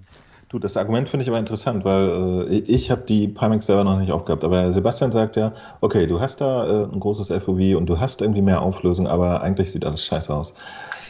Du, 0.49 0.57
das 0.57 0.77
Argument 0.77 1.07
finde 1.07 1.23
ich 1.23 1.29
aber 1.29 1.37
interessant, 1.37 1.85
weil 1.85 2.47
äh, 2.49 2.55
ich 2.65 2.89
habe 2.89 3.03
die 3.07 3.27
Pimax 3.27 3.67
selber 3.67 3.83
noch 3.83 3.99
nicht 3.99 4.11
aufgehabt. 4.11 4.43
Aber 4.43 4.73
Sebastian 4.73 5.11
sagt 5.11 5.35
ja, 5.35 5.53
okay, 5.81 6.07
du 6.07 6.19
hast 6.19 6.41
da 6.41 6.65
äh, 6.65 6.83
ein 6.91 6.99
großes 6.99 7.27
FOV 7.27 7.77
und 7.77 7.85
du 7.85 7.99
hast 7.99 8.21
irgendwie 8.21 8.41
mehr 8.41 8.61
Auflösung, 8.61 9.07
aber 9.07 9.41
eigentlich 9.41 9.71
sieht 9.71 9.85
alles 9.85 10.03
scheiße 10.03 10.33
aus. 10.33 10.53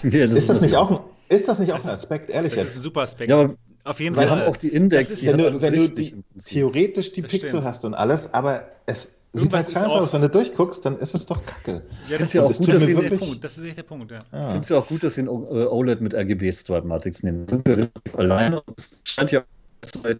Ja, 0.03 0.27
das 0.27 0.37
ist, 0.37 0.49
das 0.49 0.61
nicht 0.61 0.77
auch, 0.77 1.01
ist 1.27 1.49
das 1.49 1.59
nicht 1.59 1.73
auch 1.73 1.83
ein 1.83 1.89
Aspekt, 1.89 2.29
ehrlich 2.29 2.53
das 2.53 2.63
jetzt? 2.63 2.71
ist 2.71 2.77
ein 2.77 2.83
super 2.83 3.01
Aspekt. 3.01 3.29
Ja, 3.29 3.49
auf 3.83 3.99
jeden 3.99 4.15
Fall. 4.15 4.27
Wir 4.27 4.31
haben 4.31 4.41
auch 4.43 4.55
die 4.55 4.69
Index. 4.69 5.09
Ist, 5.09 5.25
wenn 5.25 5.37
du, 5.37 5.61
wenn 5.61 5.75
du 5.75 5.89
die, 5.89 6.15
theoretisch 6.41 7.11
die 7.11 7.21
Pixel 7.21 7.49
stimmt. 7.49 7.65
hast 7.65 7.83
und 7.83 7.95
alles, 7.95 8.33
aber 8.33 8.63
es 8.85 9.18
Sieht 9.33 9.53
halt 9.53 9.69
scheiße 9.69 9.87
aus, 9.87 10.11
wenn 10.13 10.21
du 10.21 10.29
durchguckst, 10.29 10.83
dann 10.85 10.97
ist 10.97 11.13
es 11.13 11.25
doch 11.25 11.45
kacke. 11.45 11.83
Ja, 12.07 12.17
das, 12.17 12.33
ja 12.33 12.47
ist, 12.49 12.61
auch 12.61 12.65
gut, 12.65 12.73
dass 12.73 12.87
wirklich... 12.87 13.19
Punkt. 13.19 13.43
das 13.43 13.57
ist 13.57 13.63
echt 13.63 13.77
der 13.77 13.83
Punkt, 13.83 14.09
ja. 14.09 14.19
ja. 14.31 14.39
Ich 14.39 14.45
finde 14.47 14.59
es 14.61 14.69
ja 14.69 14.77
auch 14.79 14.87
gut, 14.87 15.03
dass 15.03 15.15
sie 15.15 15.21
ein 15.21 15.27
äh, 15.27 15.29
OLED 15.29 16.01
mit 16.01 16.15
RGB-Stripe-Matrix 16.15 17.21
nehmen. 17.21 17.47
Sind 17.47 17.67
wir 17.67 17.77
relativ 17.77 18.15
alleine 18.15 18.61
und 18.61 18.79
es 18.79 19.01
scheint 19.05 19.31
ja 19.31 19.43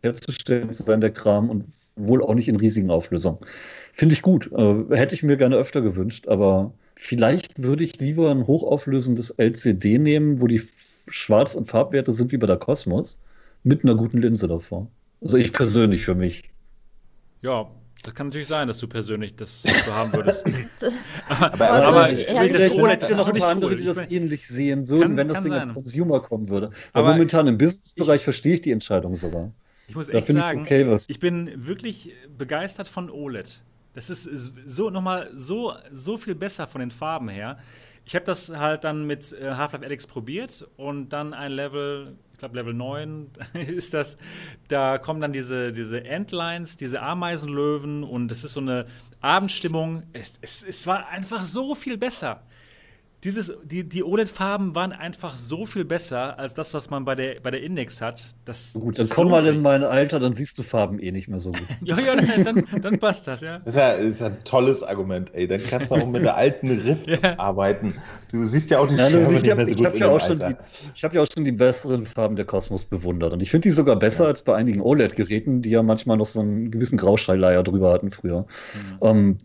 herzustellen 0.03 0.72
zu 0.72 0.84
sein, 0.84 1.02
der 1.02 1.11
Kram, 1.11 1.49
und 1.49 1.65
wohl 1.95 2.23
auch 2.23 2.36
nicht 2.36 2.48
in 2.48 2.56
riesigen 2.56 2.91
Auflösungen. 2.91 3.40
Finde 3.94 4.14
ich 4.14 4.22
gut. 4.22 4.52
Äh, 4.52 4.95
hätte 4.95 5.15
ich 5.15 5.23
mir 5.23 5.38
gerne 5.38 5.57
öfter 5.57 5.81
gewünscht, 5.81 6.27
aber 6.27 6.72
vielleicht 6.95 7.61
würde 7.61 7.84
ich 7.84 7.99
lieber 7.99 8.30
ein 8.30 8.45
hochauflösendes 8.45 9.31
LCD 9.31 9.98
nehmen, 9.98 10.40
wo 10.40 10.45
die 10.45 10.61
Schwarz- 11.07 11.56
und 11.56 11.68
Farbwerte 11.68 12.14
sind 12.14 12.31
wie 12.31 12.38
bei 12.38 12.48
der 12.48 12.57
Cosmos, 12.57 13.19
mit 13.64 13.84
einer 13.84 13.95
guten 13.95 14.19
Linse 14.19 14.48
davor. 14.48 14.88
Also 15.22 15.38
ich 15.38 15.52
persönlich 15.52 16.06
für 16.06 16.15
mich. 16.15 16.44
Ja, 17.41 17.69
das 18.04 18.14
kann 18.14 18.28
natürlich 18.28 18.48
sein, 18.48 18.68
dass 18.68 18.80
du 18.80 18.88
persönlich 18.88 19.36
das 19.36 19.62
so 19.62 19.94
haben 19.94 20.14
würdest. 20.14 20.46
aber, 21.30 21.54
aber, 21.54 21.70
aber, 21.70 21.88
aber 21.88 22.12
ich, 22.12 22.20
ich, 22.20 22.52
das 22.52 22.72
OLED 22.72 23.04
ist 23.04 23.18
noch 23.18 23.28
ein 23.28 23.34
paar 23.34 23.50
andere, 23.50 23.76
die 23.76 23.84
das 23.84 24.10
ähnlich 24.10 24.48
sehen 24.48 24.88
würden, 24.88 25.02
kann, 25.02 25.18
wenn 25.18 25.28
das 25.28 25.44
Ding 25.44 25.52
sein. 25.52 25.62
als 25.62 25.74
Consumer 25.74 26.20
kommen 26.22 26.50
würde. 26.50 26.72
Aber, 26.94 27.12
momentan 27.12 27.48
im 27.48 27.58
Businessbereich 27.58 28.24
verstehe 28.24 28.56
ich 28.56 28.62
die 28.62 28.72
Entscheidung 28.72 29.16
sogar. 29.16 29.52
Ich 29.88 29.96
muss 29.96 30.08
echt 30.08 30.28
sagen, 30.28 30.62
okay, 30.62 30.98
ich 31.08 31.20
bin 31.20 31.52
wirklich 31.56 32.14
begeistert 32.38 32.88
von 32.88 33.10
OLED. 33.10 33.64
Das 33.94 34.10
ist 34.10 34.30
so 34.68 34.90
nochmal 34.90 35.32
so, 35.34 35.74
so 35.92 36.16
viel 36.16 36.36
besser 36.36 36.68
von 36.68 36.80
den 36.80 36.92
Farben 36.92 37.28
her. 37.28 37.58
Ich 38.06 38.16
habe 38.16 38.26
das 38.26 38.50
halt 38.50 38.84
dann 38.84 39.06
mit 39.06 39.34
äh, 39.34 39.56
Half-Life 39.56 39.86
Alyx 39.86 40.08
probiert 40.08 40.68
und 40.78 41.10
dann 41.10 41.34
ein 41.34 41.52
Level, 41.52 42.16
ich 42.29 42.29
glaube 42.40 42.56
Level 42.56 42.74
9 42.74 43.32
ist 43.53 43.94
das, 43.94 44.18
da 44.68 44.98
kommen 44.98 45.22
dann 45.22 45.34
diese, 45.34 45.72
diese 45.72 46.03
Endlines, 46.03 46.78
diese 46.78 47.02
Ameisenlöwen 47.02 48.03
und 48.03 48.32
es 48.32 48.44
ist 48.44 48.53
so 48.53 48.61
eine 48.61 48.86
Abendstimmung. 49.22 50.03
Es, 50.14 50.34
es, 50.41 50.64
es 50.64 50.88
war 50.88 51.07
einfach 51.10 51.45
so 51.45 51.76
viel 51.76 51.98
besser 51.98 52.41
dieses, 53.24 53.54
die, 53.66 53.84
die 53.84 54.04
OLED-Farben 54.04 54.76
waren 54.76 54.94
einfach 54.94 55.38
so 55.38 55.66
viel 55.66 55.84
besser 55.84 56.40
als 56.40 56.54
das, 56.54 56.74
was 56.74 56.90
man 56.90 57.04
bei 57.04 57.16
der, 57.16 57.41
bei 57.41 57.52
der 57.52 57.62
Index 57.62 58.02
hat. 58.02 58.34
Das, 58.46 58.74
gut, 58.74 58.98
dann 58.98 59.10
komm 59.10 59.30
mal 59.30 59.46
in 59.46 59.62
mein 59.62 59.84
Alter, 59.84 60.20
dann 60.20 60.34
siehst 60.34 60.58
du 60.58 60.64
Farben 60.64 61.00
eh 61.00 61.12
nicht 61.12 61.28
mehr 61.28 61.41
so 61.41 61.52
gut. 61.52 61.68
ja, 61.82 62.00
ja, 62.00 62.16
dann, 62.44 62.66
dann, 62.82 62.98
passt 62.98 63.28
das, 63.28 63.41
ja. 63.41 63.60
Das 63.60 63.76
ist 63.76 63.80
ja, 63.80 63.91
ist 63.91 64.22
ja 64.22 64.28
ein 64.28 64.44
tolles 64.46 64.84
Argument, 64.84 65.34
ey. 65.36 65.48
Dann 65.48 65.62
kannst 65.64 65.91
du 65.91 65.96
auch 65.96 66.08
mit 66.08 66.24
der 66.24 66.38
alten 66.38 66.72
Rift 66.72 67.08
ja. 67.24 67.38
arbeiten. 67.38 67.96
Du 68.32 68.46
siehst 68.46 68.70
ja 68.72 68.80
auch 68.80 68.88
die 68.88 68.96
Nein, 68.96 69.12
Farben 69.12 69.34
nicht 69.34 69.46
mehr 69.46 69.68
so 69.68 69.76
gut 69.76 69.94
ich 69.94 70.00
ja 70.00 70.10
auch 70.10 70.22
schon 70.22 70.40
die, 70.40 70.56
Ich 70.96 71.04
habe 71.04 71.16
ja 71.16 71.22
auch 71.22 71.28
schon 71.34 71.44
die 71.44 71.52
besseren 71.52 72.06
Farben 72.06 72.38
der 72.38 72.46
Kosmos 72.46 72.86
bewundert. 72.86 73.34
Und 73.34 73.41
ich 73.41 73.52
finde 73.52 73.68
die 73.68 73.74
sogar 73.74 73.98
besser 73.98 74.24
ja. 74.24 74.30
als 74.30 74.44
bei 74.44 74.56
einigen 74.56 74.82
OLED-Geräten, 74.82 75.62
die 75.62 75.72
ja 75.72 75.84
manchmal 75.84 76.16
noch 76.16 76.26
so 76.26 76.40
einen 76.40 76.72
gewissen 76.72 76.98
Grauscheileier 76.98 77.64
drüber 77.64 77.91
hatten 77.91 78.12
früher. 78.12 78.41
Mhm. 78.41 78.98
Ähm, 79.02 79.38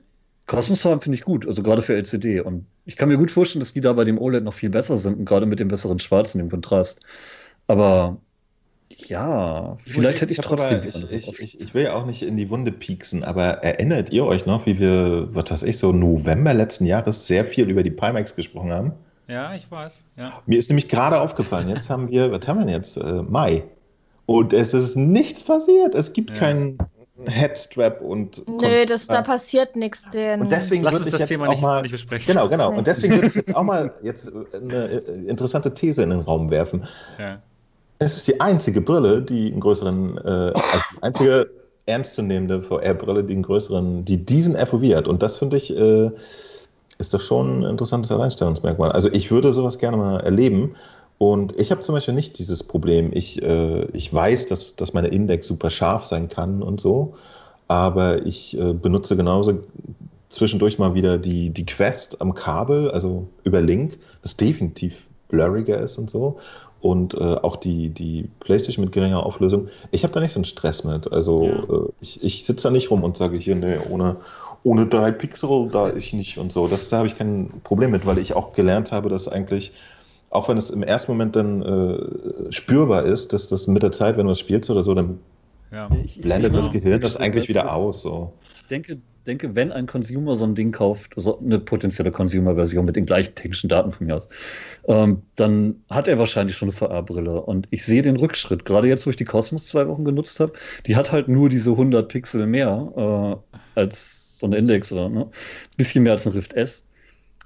Kosmos-Farben 0.47 1.01
finde 1.01 1.17
ich 1.17 1.25
gut, 1.25 1.47
also 1.47 1.63
gerade 1.63 1.83
für 1.83 1.95
LCD. 1.95 2.41
Und 2.41 2.67
ich 2.85 2.97
kann 2.97 3.09
mir 3.09 3.17
gut 3.17 3.31
vorstellen, 3.31 3.61
dass 3.61 3.73
die 3.73 3.81
da 3.81 3.93
bei 3.95 4.05
dem 4.05 4.19
OLED 4.19 4.45
noch 4.45 4.55
viel 4.55 4.71
besser 4.71 4.99
sind 4.99 5.19
und 5.19 5.25
gerade 5.25 5.47
mit 5.47 5.61
dem 5.61 5.69
besseren 5.69 5.99
Schwarz 5.99 6.35
und 6.35 6.41
dem 6.41 6.51
Kontrast. 6.51 7.01
Aber 7.67 8.19
ja, 8.91 9.77
ich 9.85 9.95
vielleicht 9.95 10.21
hätte 10.21 10.33
ich 10.33 10.39
trotzdem. 10.39 10.79
Aber, 10.79 10.87
ich, 10.87 11.11
ich, 11.11 11.41
ich, 11.41 11.61
ich, 11.61 11.75
will 11.75 11.85
ja 11.85 11.95
auch 11.95 12.07
nicht 12.07 12.23
in 12.23 12.37
die 12.37 12.51
Wunde 12.51 12.73
pieksen, 12.73 13.25
aber 13.25 13.65
erinnert 13.65 14.11
ihr 14.11 14.25
euch 14.27 14.47
noch, 14.47 14.67
wie 14.67 14.79
wir, 14.79 15.29
was 15.35 15.51
weiß 15.51 15.63
ich, 15.63 15.79
so 15.79 15.93
November 15.93 16.53
letzten 16.53 16.87
Jahres 16.87 17.27
sehr 17.27 17.45
viel 17.45 17.69
über 17.71 17.83
die 17.83 17.91
Pimax 17.91 18.37
gesprochen 18.37 18.73
haben? 18.73 18.93
Ja, 19.27 19.55
ich 19.55 19.71
weiß. 19.71 20.03
Ja. 20.17 20.43
Mir 20.47 20.59
ist 20.59 20.69
nämlich 20.69 20.89
gerade 20.89 21.19
aufgefallen, 21.19 21.69
jetzt 21.71 21.89
haben 21.89 22.11
wir, 22.11 22.31
was 22.31 22.47
haben 22.47 22.59
wir 22.59 22.67
denn 22.67 22.75
jetzt? 22.75 22.97
Äh, 22.97 23.23
Mai. 23.23 23.65
Und 24.27 24.53
es 24.53 24.75
ist 24.75 24.97
nichts 24.97 25.43
passiert. 25.43 25.95
Es 25.95 26.13
gibt 26.13 26.31
ja. 26.31 26.37
keinen 26.37 26.79
Headstrap 27.27 28.01
und. 28.01 28.43
Nö, 28.49 28.85
das, 28.87 29.07
da 29.07 29.23
passiert 29.23 29.77
nichts. 29.77 30.05
Und 30.07 30.51
deswegen 30.51 30.83
Lass 30.83 30.99
uns 30.99 31.11
das 31.11 31.21
jetzt 31.21 31.29
Thema 31.29 31.47
auch 31.47 31.51
nicht, 31.51 31.63
mal, 31.63 31.83
nicht 31.83 31.93
besprechen. 31.93 32.35
Genau, 32.35 32.49
genau. 32.49 32.73
Und 32.73 32.87
deswegen 32.87 33.15
würde 33.15 33.29
ich 33.29 33.35
jetzt 33.35 33.55
auch 33.55 33.63
mal 33.65 33.93
jetzt 34.03 34.33
eine 34.53 34.85
interessante 35.29 35.73
These 35.73 36.03
in 36.03 36.11
den 36.11 36.21
Raum 36.21 36.51
werfen. 36.51 36.87
Ja. 37.19 37.41
Es 38.01 38.17
ist 38.17 38.27
die 38.27 38.41
einzige 38.41 38.81
Brille, 38.81 39.23
die 39.23 39.53
einen 39.53 39.61
größeren, 39.61 40.19
äh, 40.19 40.21
also 40.21 40.85
die 40.97 41.03
einzige 41.03 41.51
ernstzunehmende 41.87 42.63
VR-Brille, 42.63 43.23
die 43.23 43.35
einen 43.35 43.43
größeren, 43.43 44.05
die 44.05 44.25
diesen 44.25 44.57
FOV 44.57 44.83
hat. 44.95 45.07
Und 45.07 45.23
das 45.23 45.39
finde 45.39 45.57
ich, 45.57 45.75
äh, 45.77 46.11
ist 46.99 47.15
das 47.15 47.23
schon 47.23 47.61
ein 47.61 47.71
interessantes 47.71 48.11
Alleinstellungsmerkmal. 48.11 48.91
Also 48.93 49.09
ich 49.13 49.31
würde 49.31 49.53
sowas 49.53 49.79
gerne 49.79 49.97
mal 49.97 50.21
erleben. 50.21 50.75
Und 51.19 51.59
ich 51.59 51.71
habe 51.71 51.81
zum 51.81 51.95
Beispiel 51.95 52.15
nicht 52.15 52.39
dieses 52.39 52.63
Problem. 52.63 53.11
Ich, 53.13 53.43
äh, 53.43 53.85
ich 53.93 54.13
weiß, 54.13 54.47
dass, 54.47 54.77
dass 54.77 54.93
meine 54.93 55.09
Index 55.09 55.47
super 55.47 55.71
scharf 55.71 56.05
sein 56.05 56.29
kann 56.29 56.63
und 56.63 56.81
so, 56.81 57.15
aber 57.69 58.27
ich 58.27 58.59
äh, 58.59 58.73
benutze 58.73 59.17
genauso 59.17 59.61
zwischendurch 60.29 60.79
mal 60.79 60.95
wieder 60.95 61.19
die, 61.19 61.51
die 61.51 61.65
Quest 61.65 62.21
am 62.21 62.35
Kabel, 62.35 62.91
also 62.91 63.29
über 63.45 63.61
Link, 63.61 63.99
das 64.23 64.37
definitiv 64.37 64.95
blurriger 65.29 65.81
ist 65.81 65.97
und 65.97 66.11
so. 66.11 66.39
Und 66.81 67.15
äh, 67.15 67.19
auch 67.19 67.57
die, 67.57 67.89
die 67.89 68.29
PlayStation 68.41 68.85
mit 68.85 68.93
geringer 68.93 69.25
Auflösung. 69.25 69.69
Ich 69.91 70.03
habe 70.03 70.13
da 70.13 70.21
nicht 70.21 70.33
so 70.33 70.39
einen 70.39 70.45
Stress 70.45 70.85
mit. 70.85 71.11
Also 71.11 71.45
ja. 71.45 71.63
Äh, 71.63 71.89
ich, 72.03 72.23
ich 72.23 72.45
sitze 72.45 72.69
da 72.69 72.71
nicht 72.71 72.91
rum 72.91 73.05
und 73.05 73.17
sage 73.17 73.39
hier, 73.39 73.55
nee, 73.55 73.79
ohne, 73.89 74.17
ohne 74.65 74.87
drei 74.87 75.11
Pixel 75.11 75.69
da 75.71 75.95
ich 75.95 76.13
nicht 76.13 76.37
und 76.37 76.53
so. 76.53 76.69
Das, 76.69 76.91
da 76.91 76.99
habe 76.99 77.07
ich 77.07 77.17
kein 77.17 77.63
Problem 77.63 77.91
mit, 77.91 78.05
weil 78.05 78.19
ich 78.19 78.35
auch 78.35 78.53
gelernt 78.53 78.93
habe, 78.93 79.09
dass 79.09 79.29
eigentlich 79.29 79.73
auch 80.35 80.49
wenn 80.49 80.59
es 80.59 80.71
im 80.71 80.83
ersten 80.83 81.13
Moment 81.13 81.37
dann 81.37 81.63
äh, 81.63 82.53
spürbar 82.53 83.05
ist, 83.05 83.33
dass 83.33 83.49
das 83.49 83.67
mit 83.67 83.83
der 83.83 83.93
Zeit, 83.93 84.17
wenn 84.17 84.27
du 84.27 84.33
es 84.33 84.41
spielst 84.41 84.69
oder 84.69 84.83
so, 84.83 84.93
dann 84.95 85.21
ja. 85.71 85.89
blendet 86.21 86.55
das 86.57 86.71
Gehirn 86.71 87.01
das 87.01 87.17
eigentlich 87.17 87.49
wieder 87.49 87.73
aus. 87.73 88.03
So. 88.03 88.33
Ich 88.55 88.67
denke, 88.67 88.99
denke, 89.27 89.55
wenn 89.55 89.71
ein 89.71 89.87
Consumer 89.87 90.35
so 90.35 90.45
ein 90.45 90.55
Ding 90.55 90.73
kauft, 90.73 91.13
so 91.17 91.39
eine 91.39 91.59
potenzielle 91.59 92.11
Consumer-Version 92.11 92.85
mit 92.85 92.97
den 92.97 93.07
gleichen 93.07 93.35
technischen 93.35 93.69
Daten 93.69 93.93
von 93.93 94.07
mir 94.07 94.17
aus, 94.17 94.29
ähm, 94.89 95.23
dann 95.37 95.77
hat 95.89 96.09
er 96.09 96.19
wahrscheinlich 96.19 96.57
schon 96.57 96.69
eine 96.69 96.77
VR-Brille. 96.77 97.43
Und 97.43 97.69
ich 97.71 97.85
sehe 97.85 98.03
den 98.03 98.17
Rückschritt. 98.17 98.65
Gerade 98.65 98.89
jetzt, 98.89 99.07
wo 99.07 99.11
ich 99.11 99.17
die 99.17 99.25
Cosmos 99.25 99.69
zwei 99.69 99.87
Wochen 99.89 100.05
genutzt 100.05 100.41
habe, 100.41 100.53
die 100.87 100.97
hat 100.97 101.13
halt 101.13 101.29
nur 101.29 101.49
diese 101.49 101.71
100 101.71 102.09
Pixel 102.09 102.47
mehr 102.47 103.41
äh, 103.47 103.81
als 103.81 104.39
so 104.39 104.47
ein 104.47 104.53
Index 104.53 104.93
oder 104.93 105.09
ne? 105.09 105.31
bisschen 105.77 106.03
mehr 106.03 106.13
als 106.13 106.27
ein 106.27 106.33
Rift 106.33 106.55
S. 106.55 106.84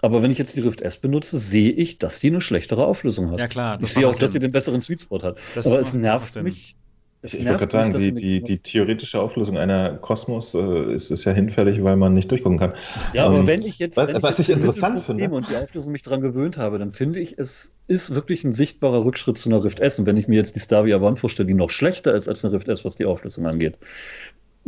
Aber 0.01 0.23
wenn 0.23 0.31
ich 0.31 0.39
jetzt 0.39 0.57
die 0.57 0.61
Rift 0.61 0.81
S 0.81 0.97
benutze, 0.97 1.39
sehe 1.39 1.73
ich, 1.73 1.99
dass 1.99 2.21
die 2.21 2.29
eine 2.29 2.41
schlechtere 2.41 2.87
Auflösung 2.87 3.31
hat. 3.31 3.39
Ja, 3.39 3.49
klar. 3.49 3.79
Ich 3.83 3.93
sehe 3.93 4.09
auch, 4.09 4.15
dass 4.15 4.33
sie 4.33 4.39
den 4.39 4.53
besseren 4.53 4.81
Sweet 4.81 5.01
Spot 5.01 5.23
hat. 5.23 5.39
Das 5.55 5.67
Aber 5.67 5.81
es 5.81 5.93
nervt 5.93 6.41
mich. 6.43 6.77
Es 7.21 7.35
ich 7.35 7.45
wollte 7.45 7.59
gerade 7.67 7.73
sagen, 7.73 7.99
die, 7.99 8.15
die, 8.15 8.45
die, 8.45 8.59
theoretische 8.59 9.21
Auflösung 9.21 9.59
einer 9.59 9.95
Kosmos 9.95 10.55
äh, 10.55 10.95
ist, 10.95 11.11
ist 11.11 11.25
ja 11.25 11.33
hinfällig, 11.33 11.83
weil 11.83 11.97
man 11.97 12.15
nicht 12.15 12.31
durchgucken 12.31 12.61
kann. 12.61 12.75
Ja, 13.13 13.27
aber 13.27 13.41
ähm, 13.41 13.47
wenn 13.49 13.63
ich 13.63 13.81
jetzt. 13.81 13.97
Was, 13.97 14.23
was 14.23 14.39
ich 14.39 14.51
interessant 14.51 15.01
finde. 15.01 15.29
Und 15.29 15.51
die 15.51 15.57
Auflösung 15.57 15.91
mich 15.91 16.03
daran 16.03 16.21
gewöhnt 16.21 16.59
habe, 16.59 16.79
dann 16.79 16.93
finde 16.93 17.19
ich, 17.19 17.37
es 17.37 17.75
ist 17.89 18.15
wirklich 18.15 18.45
ein 18.45 18.53
sichtbarer 18.53 19.05
Rückschritt 19.05 19.37
zu 19.37 19.49
einer 19.49 19.65
Rift 19.65 19.81
S. 19.81 19.99
Und 19.99 20.07
wenn 20.07 20.17
ich 20.17 20.29
mir 20.29 20.37
jetzt 20.37 20.55
die 20.55 20.61
Stavia 20.61 21.01
One 21.01 21.17
vorstelle, 21.17 21.49
die 21.49 21.55
noch 21.55 21.71
schlechter 21.71 22.15
ist 22.15 22.29
als 22.29 22.45
eine 22.45 22.55
Rift 22.55 22.69
S, 22.69 22.85
was 22.85 22.95
die 22.95 23.05
Auflösung 23.05 23.47
angeht, 23.47 23.79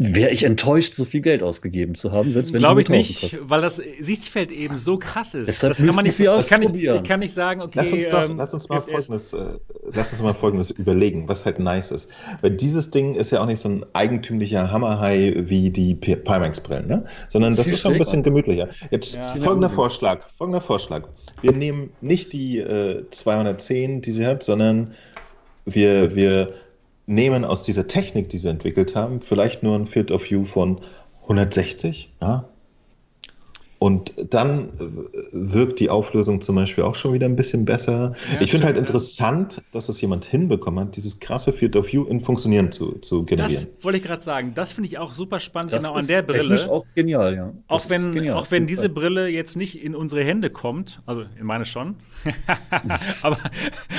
wäre 0.02 0.30
ich 0.30 0.44
enttäuscht, 0.44 0.94
so 0.94 1.04
viel 1.04 1.20
Geld 1.20 1.42
ausgegeben 1.42 1.94
zu 1.94 2.10
haben, 2.10 2.32
selbst 2.32 2.54
wenn 2.54 2.60
Glaube 2.60 2.80
ich 2.80 2.88
nicht, 2.88 3.20
kostet. 3.20 3.50
weil 3.50 3.60
das 3.60 3.82
Sichtfeld 4.00 4.50
eben 4.50 4.78
so 4.78 4.96
krass 4.96 5.34
ist. 5.34 5.46
Deshalb 5.46 5.74
das 5.74 5.84
kann 5.84 5.94
man 5.94 6.06
nicht, 6.06 6.18
das 6.18 6.48
kann 6.48 6.62
ich, 6.62 6.72
ich, 6.72 7.04
kann 7.04 7.20
nicht 7.20 7.34
sagen, 7.34 7.60
okay. 7.60 7.72
Lass 7.74 7.92
uns, 7.92 8.08
doch, 8.08 8.22
ähm, 8.22 8.38
lass 8.38 8.54
uns 8.54 8.66
mal 8.70 8.80
folgendes, 8.80 9.34
äh, 9.34 9.58
lass 9.92 10.12
uns 10.12 10.22
mal 10.22 10.32
folgendes 10.32 10.70
überlegen, 10.70 11.28
was 11.28 11.44
halt 11.44 11.58
nice 11.58 11.90
ist. 11.90 12.08
Weil 12.40 12.52
dieses 12.52 12.90
Ding 12.90 13.14
ist 13.14 13.30
ja 13.30 13.42
auch 13.42 13.46
nicht 13.46 13.60
so 13.60 13.68
ein 13.68 13.84
eigentümlicher 13.92 14.72
Hammerhai 14.72 15.34
wie 15.36 15.68
die 15.68 15.94
Pimax-Brillen, 15.94 16.86
ne? 16.86 17.04
Sondern 17.28 17.50
das, 17.50 17.66
das 17.66 17.74
ist 17.74 17.80
schon 17.80 17.92
ein 17.92 17.98
bisschen 17.98 18.22
gemütlicher. 18.22 18.70
Jetzt 18.90 19.16
ja, 19.16 19.36
folgender 19.36 19.68
Vorschlag, 19.68 20.22
folgender 20.38 20.62
Vorschlag. 20.62 21.08
Wir 21.42 21.52
nehmen 21.52 21.90
nicht 22.00 22.32
die 22.32 22.56
äh, 22.56 23.04
210, 23.10 24.00
die 24.00 24.12
sie 24.12 24.26
hat, 24.26 24.42
sondern 24.42 24.94
wir, 25.66 26.16
wir 26.16 26.54
nehmen 27.10 27.44
aus 27.44 27.64
dieser 27.64 27.88
Technik, 27.88 28.28
die 28.28 28.38
sie 28.38 28.48
entwickelt 28.48 28.94
haben, 28.94 29.20
vielleicht 29.20 29.62
nur 29.62 29.74
ein 29.76 29.86
Field 29.86 30.12
of 30.12 30.30
View 30.30 30.44
von 30.44 30.80
160, 31.22 32.12
ja, 32.20 32.48
und 33.80 34.12
dann 34.28 34.68
äh, 34.78 35.22
wirkt 35.32 35.80
die 35.80 35.88
Auflösung 35.88 36.42
zum 36.42 36.56
Beispiel 36.56 36.84
auch 36.84 36.94
schon 36.94 37.14
wieder 37.14 37.24
ein 37.24 37.34
bisschen 37.34 37.64
besser. 37.64 38.12
Ja, 38.34 38.40
ich 38.42 38.50
finde 38.50 38.66
halt 38.66 38.76
interessant, 38.76 39.56
ja. 39.56 39.62
dass 39.72 39.88
es 39.88 40.02
jemand 40.02 40.26
hinbekommen 40.26 40.84
hat, 40.84 40.96
dieses 40.96 41.18
krasse 41.18 41.50
Field 41.50 41.74
of 41.76 41.90
View 41.90 42.04
in 42.04 42.20
Funktionieren 42.20 42.70
zu, 42.72 42.98
zu 42.98 43.24
generieren. 43.24 43.68
Das 43.72 43.82
wollte 43.84 43.96
ich 43.96 44.04
gerade 44.04 44.22
sagen. 44.22 44.52
Das 44.54 44.74
finde 44.74 44.88
ich 44.88 44.98
auch 44.98 45.14
super 45.14 45.40
spannend, 45.40 45.72
das 45.72 45.82
genau 45.82 45.94
an 45.94 46.06
der 46.06 46.20
Brille. 46.20 46.70
auch 46.70 46.84
genial, 46.94 47.34
ja. 47.34 47.54
auch 47.68 47.88
wenn, 47.88 48.12
genial, 48.12 48.36
auch 48.36 48.50
wenn 48.50 48.66
diese 48.66 48.90
Brille 48.90 49.28
jetzt 49.28 49.56
nicht 49.56 49.82
in 49.82 49.94
unsere 49.94 50.24
Hände 50.24 50.50
kommt, 50.50 51.00
also 51.06 51.24
in 51.38 51.46
meine 51.46 51.64
schon, 51.64 51.96
aber, 53.22 53.38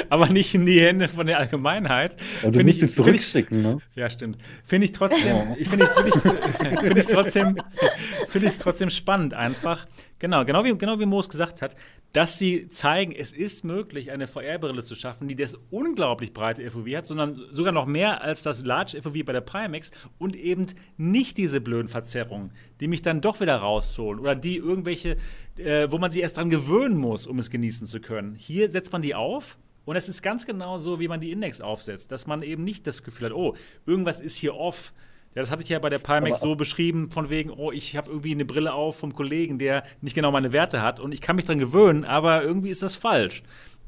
aber 0.10 0.30
nicht 0.30 0.54
in 0.54 0.68
die 0.68 0.80
Hände 0.80 1.08
von 1.08 1.26
der 1.26 1.40
Allgemeinheit. 1.40 2.18
Aber 2.44 2.52
du 2.52 2.64
musst 2.64 2.82
sie 2.82 2.88
zurückschicken, 2.88 3.64
ne? 3.64 3.80
Ja, 3.96 4.12
stimmt. 4.12 4.38
Finde 4.64 4.86
ich 4.86 4.92
trotzdem, 4.92 5.56
ich 5.58 5.68
finde 5.68 5.88
es 5.88 7.08
find 7.08 7.10
trotzdem, 7.10 7.58
find 8.28 8.60
trotzdem 8.60 8.92
spannend 8.92 9.34
einfach 9.34 9.71
einfach, 9.72 9.88
genau, 10.20 10.46
genau 10.46 10.64
wie, 10.64 10.78
genau 10.78 11.00
wie 11.00 11.06
Moos 11.06 11.30
gesagt 11.30 11.62
hat, 11.62 11.76
dass 12.14 12.38
sie 12.38 12.68
zeigen, 12.68 13.14
es 13.14 13.32
ist 13.32 13.64
möglich, 13.64 14.12
eine 14.12 14.28
VR-Brille 14.28 14.84
zu 14.84 14.96
schaffen, 14.96 15.28
die 15.28 15.36
das 15.36 15.58
unglaublich 15.70 16.34
breite 16.34 16.70
FOV 16.70 16.88
hat, 16.96 17.08
sondern 17.08 17.42
sogar 17.52 17.72
noch 17.72 17.86
mehr 17.86 18.22
als 18.22 18.44
das 18.44 18.66
Large 18.66 19.02
FOV 19.02 19.26
bei 19.26 19.34
der 19.34 19.42
Primex 19.42 19.92
und 20.20 20.36
eben 20.36 20.66
nicht 20.98 21.38
diese 21.38 21.62
blöden 21.62 21.88
Verzerrungen, 21.88 22.52
die 22.80 22.88
mich 22.88 23.02
dann 23.02 23.22
doch 23.22 23.40
wieder 23.40 23.56
rausholen 23.56 24.20
oder 24.20 24.36
die 24.36 24.58
irgendwelche, 24.58 25.18
äh, 25.58 25.88
wo 25.90 25.98
man 25.98 26.12
sich 26.12 26.22
erst 26.22 26.38
dran 26.38 26.50
gewöhnen 26.50 26.98
muss, 26.98 27.28
um 27.28 27.40
es 27.40 27.50
genießen 27.50 27.88
zu 27.88 28.02
können. 28.02 28.36
Hier 28.36 28.70
setzt 28.70 28.92
man 28.92 29.02
die 29.02 29.16
auf 29.16 29.58
und 29.86 29.96
es 29.96 30.10
ist 30.10 30.22
ganz 30.22 30.46
genau 30.46 30.78
so, 30.80 31.00
wie 31.00 31.08
man 31.08 31.22
die 31.22 31.32
Index 31.32 31.62
aufsetzt, 31.62 32.12
dass 32.12 32.28
man 32.28 32.44
eben 32.44 32.64
nicht 32.64 32.86
das 32.86 33.04
Gefühl 33.04 33.28
hat, 33.28 33.34
oh, 33.34 33.56
irgendwas 33.86 34.20
ist 34.20 34.36
hier 34.36 34.56
off 34.56 34.94
ja, 35.36 35.42
das 35.42 35.50
hatte 35.50 35.64
ich 35.64 35.70
ja 35.70 35.80
bei 35.80 35.90
der 35.90 36.00
Pimax 36.00 36.42
so 36.42 36.56
beschrieben, 36.56 37.10
von 37.10 37.30
wegen, 37.30 37.52
oh, 37.52 37.72
ich 37.72 37.96
habe 37.96 38.10
irgendwie 38.10 38.32
eine 38.32 38.46
Brille 38.46 38.74
auf 38.74 38.98
vom 38.98 39.14
Kollegen, 39.14 39.60
der 39.60 39.84
nicht 40.02 40.14
genau 40.14 40.32
meine 40.32 40.52
Werte 40.52 40.82
hat 40.82 41.00
und 41.00 41.14
ich 41.14 41.22
kann 41.22 41.38
mich 41.38 41.46
dran 41.46 41.58
gewöhnen, 41.58 42.04
aber 42.04 42.44
irgendwie 42.44 42.70
ist 42.70 42.84
das 42.84 42.96
falsch. 42.96 43.44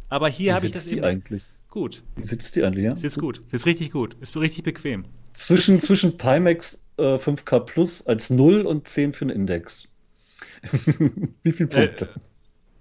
Aber 0.09 0.29
hier 0.29 0.55
habe 0.55 0.65
ich 0.65 0.71
das 0.71 0.85
die 0.85 0.97
eben. 0.97 1.05
eigentlich? 1.05 1.43
Gut. 1.69 2.03
Wie 2.15 2.23
sitzt 2.23 2.55
die 2.55 2.63
eigentlich, 2.63 2.85
ja? 2.85 2.95
Sitzt 2.95 3.19
gut. 3.19 3.41
Sitzt 3.47 3.65
richtig 3.65 3.91
gut. 3.91 4.15
Ist 4.21 4.37
richtig 4.37 4.63
bequem. 4.63 5.05
Zwischen, 5.33 5.79
zwischen 5.79 6.17
Pimax 6.17 6.83
äh, 6.97 7.15
5K 7.15 7.61
Plus 7.61 8.05
als 8.05 8.29
0 8.29 8.61
und 8.61 8.87
10 8.87 9.13
für 9.13 9.25
den 9.25 9.35
Index. 9.35 9.87
Wie 11.41 11.51
viele 11.51 11.67
Punkte? 11.67 12.05
Äh, 12.05 12.19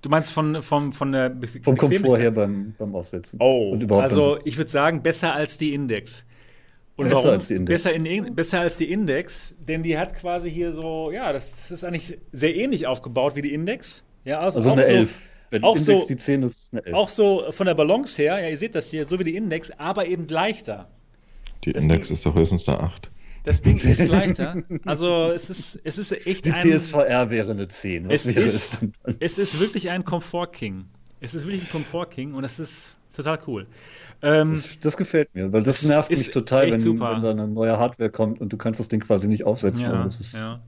du 0.03 0.11
meinst 0.11 0.33
von, 0.33 0.61
von, 0.63 0.93
von 0.93 1.11
der 1.11 1.31
Be 1.31 1.49
Vom 1.49 1.77
Komfort 1.77 2.19
her 2.19 2.31
beim, 2.31 2.75
beim 2.79 2.95
Aufsetzen. 2.95 3.39
Oh, 3.41 3.77
also 3.93 4.37
ich 4.45 4.59
würde 4.59 4.71
sagen, 4.71 5.03
besser 5.03 5.33
als 5.33 5.57
die 5.57 5.73
Index. 5.73 6.27
Und 6.97 7.09
besser 7.09 7.17
warum? 7.17 7.31
als 7.31 7.49
die 7.49 7.55
Index. 7.55 7.83
Besser, 7.85 7.97
in, 7.97 8.35
besser 8.35 8.61
als 8.61 8.77
die 8.77 8.93
Index, 8.93 9.55
denn 9.59 9.83
die 9.83 9.97
hat 9.97 10.15
quasi 10.15 10.51
hier 10.51 10.73
so, 10.73 11.11
ja, 11.11 11.33
das, 11.33 11.53
das 11.53 11.71
ist 11.71 11.85
eigentlich 11.85 12.19
sehr 12.33 12.55
ähnlich 12.55 12.87
aufgebaut 12.87 13.35
wie 13.35 13.43
die 13.43 13.55
Index. 13.55 14.05
Ja, 14.25 14.41
also, 14.41 14.59
also 14.59 14.73
eine 14.73 14.85
11. 14.85 15.31
Wenn 15.51 15.65
auch 15.65 15.77
Index 15.77 16.03
so, 16.03 16.09
die 16.09 16.17
10 16.17 16.43
ist 16.43 16.73
eine 16.73 16.85
11. 16.85 16.95
Auch 16.95 17.09
so 17.09 17.45
von 17.51 17.67
der 17.67 17.75
Balance 17.75 18.21
her, 18.21 18.41
ja, 18.41 18.49
ihr 18.49 18.59
seht 18.59 18.75
das 18.75 18.91
hier, 18.91 19.05
so 19.05 19.19
wie 19.19 19.25
die 19.25 19.37
Index, 19.37 19.71
aber 19.73 20.07
eben 20.07 20.27
leichter. 20.29 20.91
Die 21.65 21.73
das 21.73 21.83
Index 21.83 22.09
Ding, 22.09 22.15
ist 22.15 22.27
doch 22.27 22.35
höchstens 22.35 22.69
eine 22.69 22.81
8. 22.81 23.11
Das 23.45 23.61
Ding 23.61 23.79
ist 23.79 24.07
leichter. 24.07 24.63
Also 24.85 25.31
es 25.31 25.51
ist, 25.51 25.81
es 25.83 25.99
ist 25.99 26.27
echt 26.27 26.45
die 26.45 26.53
ein. 26.53 26.71
PSVR 26.71 27.31
wäre 27.31 27.51
eine 27.51 27.69
10. 27.69 28.09
Was 28.09 28.27
es, 28.27 28.35
wäre 28.35 28.47
ist, 28.47 28.79
es, 29.05 29.17
es 29.19 29.39
ist 29.39 29.61
wirklich 29.61 29.91
ein 29.91 30.05
Komfort-King. 30.05 30.85
Es 31.21 31.35
ist 31.35 31.45
wirklich 31.45 31.63
ein 31.63 31.71
Komfort-King 31.71 32.35
und 32.35 32.43
das 32.43 32.59
ist 32.59 32.97
total 33.13 33.39
cool. 33.47 33.67
Ähm, 34.23 34.51
das, 34.51 34.79
das, 34.81 34.97
gefällt 34.97 35.35
mir, 35.35 35.53
weil 35.53 35.63
das, 35.63 35.83
nervt 35.85 36.11
mich 36.11 36.31
total, 36.31 36.73
wenn, 36.73 36.85
wenn, 36.85 36.99
da 36.99 37.31
eine 37.31 37.49
neue 37.49 37.79
Hardware 37.79 38.11
kommt 38.11 38.41
und 38.41 38.53
du 38.53 38.57
kannst 38.57 38.79
das 38.81 38.89
Ding 38.89 39.01
quasi 39.01 39.29
nicht 39.29 39.45
aufsetzen. 39.45 39.85
Ja, 39.91 40.03
das 40.05 40.21
ist 40.21 40.35
ja. 40.35 40.61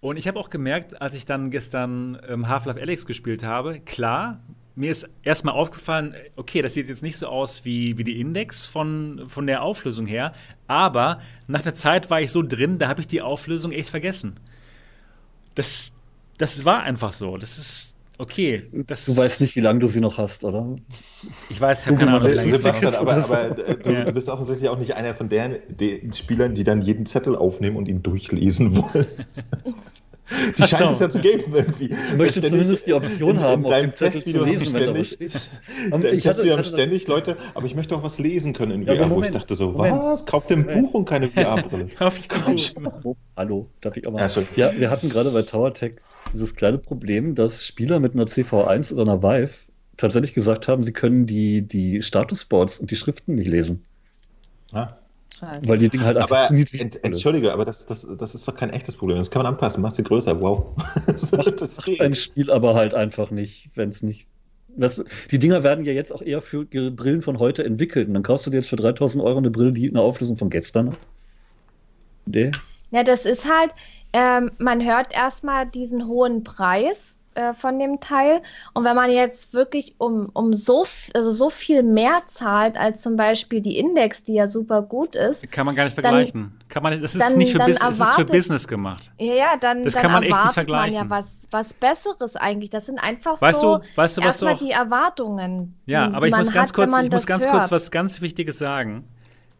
Und 0.00 0.16
ich 0.16 0.28
habe 0.28 0.38
auch 0.38 0.50
gemerkt, 0.50 1.00
als 1.00 1.16
ich 1.16 1.26
dann 1.26 1.50
gestern 1.50 2.18
ähm, 2.28 2.48
Half-Life 2.48 2.80
Alex 2.80 3.06
gespielt 3.06 3.42
habe, 3.42 3.80
klar, 3.80 4.40
mir 4.76 4.90
ist 4.90 5.08
erstmal 5.22 5.54
aufgefallen, 5.54 6.14
okay, 6.36 6.62
das 6.62 6.74
sieht 6.74 6.88
jetzt 6.88 7.02
nicht 7.02 7.16
so 7.16 7.28
aus 7.28 7.64
wie, 7.64 7.96
wie 7.96 8.04
die 8.04 8.20
Index 8.20 8.66
von, 8.66 9.24
von 9.28 9.46
der 9.46 9.62
Auflösung 9.62 10.06
her, 10.06 10.34
aber 10.66 11.20
nach 11.46 11.62
einer 11.62 11.74
Zeit 11.74 12.10
war 12.10 12.20
ich 12.20 12.32
so 12.32 12.42
drin, 12.42 12.78
da 12.78 12.88
habe 12.88 13.00
ich 13.00 13.06
die 13.06 13.22
Auflösung 13.22 13.72
echt 13.72 13.90
vergessen. 13.90 14.40
Das, 15.54 15.94
das 16.38 16.64
war 16.64 16.82
einfach 16.82 17.12
so. 17.12 17.36
Das 17.36 17.58
ist 17.58 17.93
okay. 18.18 18.68
Das 18.72 19.06
du 19.06 19.16
weißt 19.16 19.40
nicht, 19.40 19.56
wie 19.56 19.60
lange 19.60 19.80
du 19.80 19.86
sie 19.86 20.00
noch 20.00 20.18
hast, 20.18 20.44
oder? 20.44 20.76
Ich 21.50 21.60
weiß, 21.60 21.82
ich 21.82 21.86
habe 21.88 21.98
keine 21.98 22.12
Ahnung, 22.12 22.30
wie 22.30 22.34
lange 22.34 22.56
Sebastian, 22.56 22.94
aber, 22.94 23.14
aber 23.14 23.58
äh, 23.68 23.76
du, 23.76 23.92
ja. 23.92 24.04
du, 24.04 24.12
bist 24.12 24.28
offensichtlich 24.28 24.68
auch 24.68 24.78
nicht 24.78 24.94
einer 24.94 25.14
von 25.14 25.28
den, 25.28 25.58
den 25.68 26.12
Spielern, 26.12 26.54
die 26.54 26.64
dann 26.64 26.82
jeden 26.82 27.06
Zettel 27.06 27.36
aufnehmen 27.36 27.76
und 27.76 27.88
ihn 27.88 28.02
durchlesen 28.02 28.76
wollen. 28.76 29.06
Die 30.30 30.62
Ach 30.62 30.68
scheint 30.68 30.82
so. 30.82 30.90
es 30.90 31.00
ja 31.00 31.10
zu 31.10 31.18
geben 31.18 31.52
irgendwie. 31.54 31.90
Ich 31.92 32.16
möchte 32.16 32.40
zumindest 32.40 32.86
die 32.86 32.94
Option 32.94 33.36
in, 33.36 33.40
haben, 33.40 33.64
in 33.64 33.72
auf 33.72 33.80
dem 33.80 33.92
Zettel 33.92 34.24
zu 34.24 34.44
lesen, 34.44 34.66
ständig, 34.68 35.18
wenn 35.90 36.00
da 36.00 36.08
ich 36.08 36.26
hatte, 36.26 36.50
haben 36.50 36.64
ständig 36.64 37.06
Leute, 37.06 37.36
aber 37.52 37.66
ich 37.66 37.74
möchte 37.74 37.94
auch 37.94 38.02
was 38.02 38.18
lesen 38.18 38.54
können 38.54 38.72
in 38.72 38.86
VR, 38.86 38.94
ja, 38.94 39.10
wo 39.10 39.22
ich 39.22 39.30
dachte 39.30 39.54
so, 39.54 39.72
Moment. 39.72 40.00
was? 40.00 40.24
Kauft 40.24 40.50
ein 40.50 40.66
Buch 40.66 40.94
und 40.94 41.04
keine 41.04 41.28
VR-Brille. 41.30 41.86
Kauft 41.86 42.30
oh, 43.04 43.16
Hallo, 43.36 43.68
darf 43.82 43.96
ich 43.98 44.06
auch 44.06 44.12
mal? 44.12 44.30
Ja, 44.56 44.72
ja, 44.72 44.80
wir 44.80 44.90
hatten 44.90 45.10
gerade 45.10 45.30
bei 45.30 45.42
TowerTech 45.42 45.96
dieses 46.32 46.54
kleine 46.54 46.78
Problem, 46.78 47.34
dass 47.34 47.66
Spieler 47.66 48.00
mit 48.00 48.14
einer 48.14 48.24
CV1 48.24 48.94
oder 48.94 49.02
einer 49.02 49.22
Vive 49.22 49.52
tatsächlich 49.98 50.32
gesagt 50.32 50.68
haben, 50.68 50.82
sie 50.84 50.92
können 50.92 51.26
die, 51.26 51.62
die 51.62 52.02
Statusboards 52.02 52.78
und 52.78 52.90
die 52.90 52.96
Schriften 52.96 53.34
nicht 53.34 53.48
lesen. 53.48 53.84
Ah. 54.72 54.96
Scheiße. 55.38 55.66
Weil 55.68 55.78
die 55.78 55.88
Dinge 55.88 56.04
halt 56.04 56.16
einfach 56.16 56.36
aber, 56.36 56.46
zu 56.46 56.54
niedrig 56.54 56.80
ent, 56.80 57.02
Entschuldige, 57.02 57.52
aber 57.52 57.64
das, 57.64 57.86
das, 57.86 58.06
das 58.18 58.34
ist 58.34 58.46
doch 58.46 58.54
kein 58.54 58.70
echtes 58.70 58.96
Problem. 58.96 59.18
Das 59.18 59.30
kann 59.30 59.42
man 59.42 59.52
anpassen, 59.52 59.82
macht 59.82 59.96
sie 59.96 60.04
größer. 60.04 60.40
Wow. 60.40 60.66
das 61.06 61.32
macht, 61.32 61.60
das 61.60 61.76
macht 61.76 62.00
ein 62.00 62.12
Spiel 62.12 62.50
aber 62.50 62.74
halt 62.74 62.94
einfach 62.94 63.30
nicht, 63.30 63.70
wenn 63.74 63.88
es 63.88 64.02
nicht. 64.02 64.28
Das, 64.76 65.04
die 65.30 65.38
Dinger 65.38 65.62
werden 65.62 65.84
ja 65.84 65.92
jetzt 65.92 66.12
auch 66.12 66.22
eher 66.22 66.40
für 66.40 66.64
Brillen 66.64 67.22
von 67.22 67.38
heute 67.38 67.64
entwickelt. 67.64 68.08
Und 68.08 68.14
dann 68.14 68.22
kaufst 68.22 68.46
du 68.46 68.50
dir 68.50 68.58
jetzt 68.58 68.70
für 68.70 68.76
3000 68.76 69.22
Euro 69.24 69.38
eine 69.38 69.50
Brille, 69.50 69.72
die 69.72 69.88
eine 69.88 70.00
Auflösung 70.00 70.36
von 70.36 70.50
gestern 70.50 70.90
hat. 70.90 70.98
Nee. 72.26 72.50
Ja, 72.90 73.02
das 73.02 73.24
ist 73.24 73.48
halt, 73.48 73.72
ähm, 74.12 74.52
man 74.58 74.84
hört 74.84 75.14
erstmal 75.14 75.66
diesen 75.66 76.06
hohen 76.06 76.44
Preis 76.44 77.18
äh, 77.34 77.54
von 77.54 77.78
dem 77.78 78.00
Teil. 78.00 78.42
Und 78.72 78.84
wenn 78.84 78.96
man 78.96 79.10
jetzt 79.10 79.54
wirklich 79.54 79.96
um, 79.98 80.28
um 80.32 80.52
so, 80.52 80.86
also 81.14 81.30
so 81.30 81.50
viel 81.50 81.82
mehr 81.82 82.22
zahlt 82.28 82.76
als 82.76 83.02
zum 83.02 83.16
Beispiel 83.16 83.60
die 83.60 83.78
Index, 83.78 84.24
die 84.24 84.34
ja 84.34 84.48
super 84.48 84.82
gut 84.82 85.14
ist. 85.14 85.50
Kann 85.50 85.66
man 85.66 85.74
gar 85.74 85.84
nicht 85.84 85.94
vergleichen. 85.94 86.54
Dann, 86.58 86.68
kann 86.68 86.82
man, 86.82 87.00
das 87.00 87.14
ist 87.14 87.22
dann, 87.22 87.38
nicht 87.38 87.52
für, 87.52 87.58
Bis, 87.58 87.78
erwartet, 87.78 88.00
ist 88.00 88.14
für 88.14 88.24
Business 88.24 88.68
gemacht. 88.68 89.12
Ja, 89.18 89.34
ja, 89.34 89.56
dann, 89.58 89.84
das 89.84 89.94
dann 89.94 90.02
kann 90.02 90.12
man 90.12 90.22
echt 90.22 90.42
nicht 90.42 90.54
vergleichen. 90.54 90.94
man 90.94 91.04
ja 91.04 91.10
was, 91.10 91.48
was 91.50 91.74
Besseres 91.74 92.36
eigentlich. 92.36 92.70
Das 92.70 92.86
sind 92.86 92.98
einfach 92.98 93.40
weißt 93.40 93.60
so 93.60 93.78
du, 93.78 93.84
weißt 93.96 94.18
du, 94.18 94.20
was 94.22 94.26
erstmal 94.26 94.56
die 94.56 94.70
Erwartungen. 94.70 95.74
Ja, 95.86 96.08
die, 96.08 96.14
aber 96.14 96.26
die 96.26 96.32
ich 96.32 96.38
muss 96.38 96.52
ganz 96.52 96.70
hat, 96.70 96.76
kurz, 96.76 96.98
ich 96.98 97.10
muss 97.10 97.26
ganz 97.26 97.44
hört. 97.44 97.54
kurz 97.54 97.72
was 97.72 97.90
ganz 97.90 98.20
Wichtiges 98.20 98.58
sagen. 98.58 99.08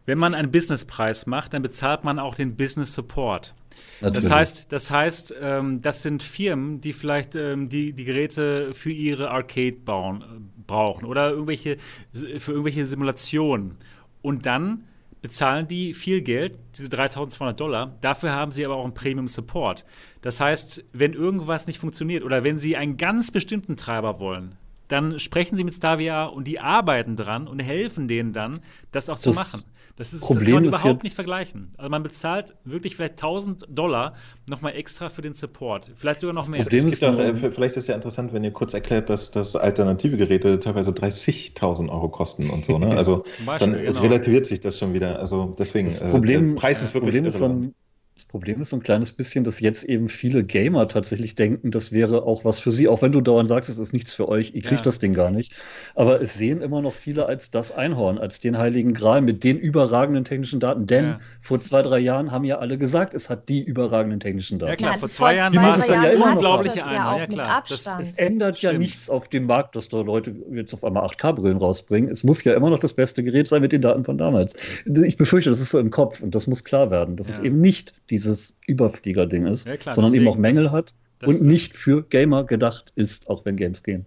Wenn 0.05 0.17
man 0.19 0.33
einen 0.33 0.51
Businesspreis 0.51 1.25
macht, 1.25 1.53
dann 1.53 1.61
bezahlt 1.61 2.03
man 2.03 2.19
auch 2.19 2.35
den 2.35 2.55
Business 2.55 2.93
Support. 2.93 3.55
Das 3.99 4.29
heißt, 4.29 4.71
das 4.71 4.91
heißt, 4.91 5.35
ähm, 5.41 5.81
das 5.81 6.01
sind 6.01 6.23
Firmen, 6.23 6.79
die 6.79 6.93
vielleicht 6.93 7.35
ähm, 7.35 7.69
die, 7.69 7.93
die 7.93 8.03
Geräte 8.05 8.73
für 8.73 8.91
ihre 8.91 9.31
Arcade 9.31 9.77
bauen, 9.77 10.21
äh, 10.21 10.25
brauchen 10.65 11.05
oder 11.05 11.31
irgendwelche 11.31 11.77
für 12.13 12.51
irgendwelche 12.51 12.85
Simulationen. 12.85 13.77
Und 14.21 14.45
dann 14.45 14.85
bezahlen 15.21 15.67
die 15.67 15.93
viel 15.93 16.21
Geld, 16.21 16.57
diese 16.77 16.87
3200 16.87 17.59
Dollar. 17.59 17.97
Dafür 18.01 18.31
haben 18.33 18.51
sie 18.51 18.63
aber 18.63 18.75
auch 18.75 18.83
einen 18.83 18.93
Premium 18.93 19.27
Support. 19.27 19.83
Das 20.21 20.39
heißt, 20.39 20.85
wenn 20.93 21.13
irgendwas 21.13 21.67
nicht 21.67 21.79
funktioniert 21.79 22.23
oder 22.23 22.43
wenn 22.43 22.59
sie 22.59 22.77
einen 22.77 22.97
ganz 22.97 23.31
bestimmten 23.31 23.75
Treiber 23.75 24.19
wollen, 24.19 24.55
dann 24.87 25.17
sprechen 25.17 25.57
sie 25.57 25.63
mit 25.63 25.73
Stavia 25.73 26.25
und 26.25 26.45
die 26.45 26.59
arbeiten 26.59 27.15
dran 27.15 27.47
und 27.47 27.59
helfen 27.59 28.07
denen 28.07 28.33
dann, 28.33 28.59
das 28.91 29.09
auch 29.09 29.17
zu 29.17 29.29
das 29.29 29.35
machen. 29.35 29.65
Das, 29.97 30.11
ist, 30.11 30.21
Problem 30.21 30.39
das 30.39 30.53
kann 30.53 30.63
man 30.63 30.81
überhaupt 30.81 31.03
nicht 31.03 31.15
vergleichen. 31.15 31.71
Also 31.77 31.89
man 31.89 32.03
bezahlt 32.03 32.53
wirklich 32.65 32.97
vielleicht 32.97 33.13
1000 33.13 33.65
Dollar 33.69 34.15
nochmal 34.49 34.75
extra 34.75 35.07
für 35.07 35.21
den 35.21 35.35
Support. 35.35 35.91
Vielleicht 35.95 36.19
sogar 36.19 36.33
noch 36.33 36.47
mehr. 36.49 36.57
Das 36.57 36.67
Problem 36.67 36.87
ist 36.89 37.03
auch, 37.03 37.17
äh, 37.17 37.33
vielleicht 37.33 37.77
ist 37.77 37.83
es 37.83 37.87
ja 37.87 37.95
interessant, 37.95 38.33
wenn 38.33 38.43
ihr 38.43 38.51
kurz 38.51 38.73
erklärt, 38.73 39.09
dass, 39.09 39.31
dass 39.31 39.55
alternative 39.55 40.17
Geräte 40.17 40.59
teilweise 40.59 40.91
30.000 40.91 41.89
Euro 41.89 42.09
kosten 42.09 42.49
und 42.49 42.65
so. 42.65 42.77
Ne? 42.77 42.95
Also 43.05 43.25
Beispiel, 43.45 43.73
dann 43.73 43.83
genau. 43.83 44.01
relativiert 44.01 44.47
sich 44.47 44.61
das 44.61 44.79
schon 44.79 44.93
wieder. 44.93 45.19
Also 45.19 45.53
deswegen, 45.59 45.87
das 45.87 45.99
Problem, 45.99 46.43
äh, 46.43 46.53
der 46.53 46.61
Preis 46.61 46.81
ist 46.81 46.93
wirklich 46.93 47.13
Problem 47.13 47.25
ist 47.25 47.37
von, 47.37 47.73
das 48.15 48.23
Problem 48.23 48.61
ist 48.61 48.69
so 48.69 48.77
ein 48.77 48.83
kleines 48.83 49.11
bisschen, 49.11 49.43
dass 49.43 49.59
jetzt 49.59 49.83
eben 49.83 50.07
viele 50.07 50.45
Gamer 50.45 50.87
tatsächlich 50.87 51.35
denken, 51.35 51.71
das 51.71 51.91
wäre 51.91 52.23
auch 52.23 52.45
was 52.45 52.59
für 52.59 52.71
sie, 52.71 52.87
auch 52.87 53.01
wenn 53.01 53.11
du 53.11 53.19
dauernd 53.19 53.49
sagst, 53.49 53.69
es 53.69 53.77
ist 53.77 53.91
nichts 53.91 54.13
für 54.13 54.29
euch, 54.29 54.55
ihr 54.55 54.61
kriegt 54.61 54.81
ja. 54.81 54.83
das 54.83 54.99
Ding 54.99 55.13
gar 55.13 55.31
nicht. 55.31 55.51
Aber 55.95 56.21
es 56.21 56.35
sehen 56.35 56.61
immer 56.61 56.81
noch 56.81 56.93
viele 56.93 57.25
als 57.25 57.51
das 57.51 57.73
Einhorn, 57.73 58.17
als 58.17 58.39
den 58.39 58.57
heiligen 58.57 58.93
Gral 58.93 59.19
mit 59.19 59.43
den 59.43 59.57
überragenden 59.57 60.23
technischen 60.23 60.61
Daten. 60.61 60.87
Denn 60.87 61.05
ja. 61.05 61.19
vor 61.41 61.59
zwei, 61.59 61.81
drei 61.81 61.99
Jahren 61.99 62.31
haben 62.31 62.45
ja 62.45 62.59
alle 62.59 62.77
gesagt, 62.77 63.13
es 63.13 63.29
hat 63.29 63.49
die 63.49 63.61
überragenden 63.61 64.21
technischen 64.21 64.59
Daten. 64.59 64.71
Ja 64.71 64.75
klar, 64.77 64.97
vor 64.97 65.09
zwei 65.09 65.35
Jahren 65.35 65.53
war 65.53 65.77
es 65.77 65.85
ja 65.85 66.03
immer 66.03 66.31
unglaubliche 66.31 66.85
Einhorn, 66.85 67.19
ja 67.19 67.27
klar. 67.27 67.63
Das, 67.67 67.85
es 67.99 68.13
ändert 68.13 68.57
Stimmt. 68.57 68.73
ja 68.73 68.79
nichts 68.79 69.09
auf 69.09 69.27
dem 69.27 69.45
Markt, 69.45 69.75
dass 69.75 69.89
da 69.89 69.99
Leute 69.99 70.33
jetzt 70.53 70.73
auf 70.73 70.85
einmal 70.85 71.05
8K-Brillen 71.05 71.57
rausbringen. 71.57 72.09
Es 72.09 72.23
muss 72.23 72.41
ja 72.45 72.53
immer 72.53 72.69
noch 72.69 72.79
das 72.79 72.93
beste 72.93 73.25
Gerät 73.25 73.49
sein 73.49 73.61
mit 73.61 73.73
den 73.73 73.81
Daten 73.81 74.05
von 74.05 74.17
damals. 74.17 74.55
Ich 74.85 75.17
befürchte, 75.17 75.49
das 75.49 75.59
ist 75.59 75.71
so 75.71 75.79
im 75.79 75.91
Kopf 75.91 76.21
und 76.21 76.33
das 76.33 76.47
muss 76.47 76.63
klar 76.63 76.89
werden. 76.91 77.17
Das 77.17 77.27
ist 77.27 77.43
eben 77.43 77.59
nicht 77.59 77.93
dieses 78.09 78.57
Überflieger-Ding 78.67 79.47
ist, 79.47 79.67
ja, 79.67 79.77
klar, 79.77 79.95
sondern 79.95 80.13
eben 80.13 80.27
auch 80.27 80.37
Mängel 80.37 80.65
das, 80.65 80.73
hat 80.73 80.93
das, 81.19 81.29
und 81.29 81.39
das, 81.39 81.47
nicht 81.47 81.73
für 81.73 82.03
Gamer 82.03 82.43
gedacht 82.43 82.91
ist, 82.95 83.29
auch 83.29 83.45
wenn 83.45 83.55
Games 83.55 83.83
gehen. 83.83 84.05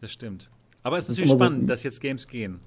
Das 0.00 0.12
stimmt. 0.12 0.50
Aber 0.82 0.98
es 0.98 1.08
ist 1.08 1.18
natürlich 1.18 1.36
spannend, 1.36 1.62
so, 1.62 1.66
dass 1.66 1.82
jetzt 1.82 2.00
Games 2.00 2.26
gehen. 2.28 2.60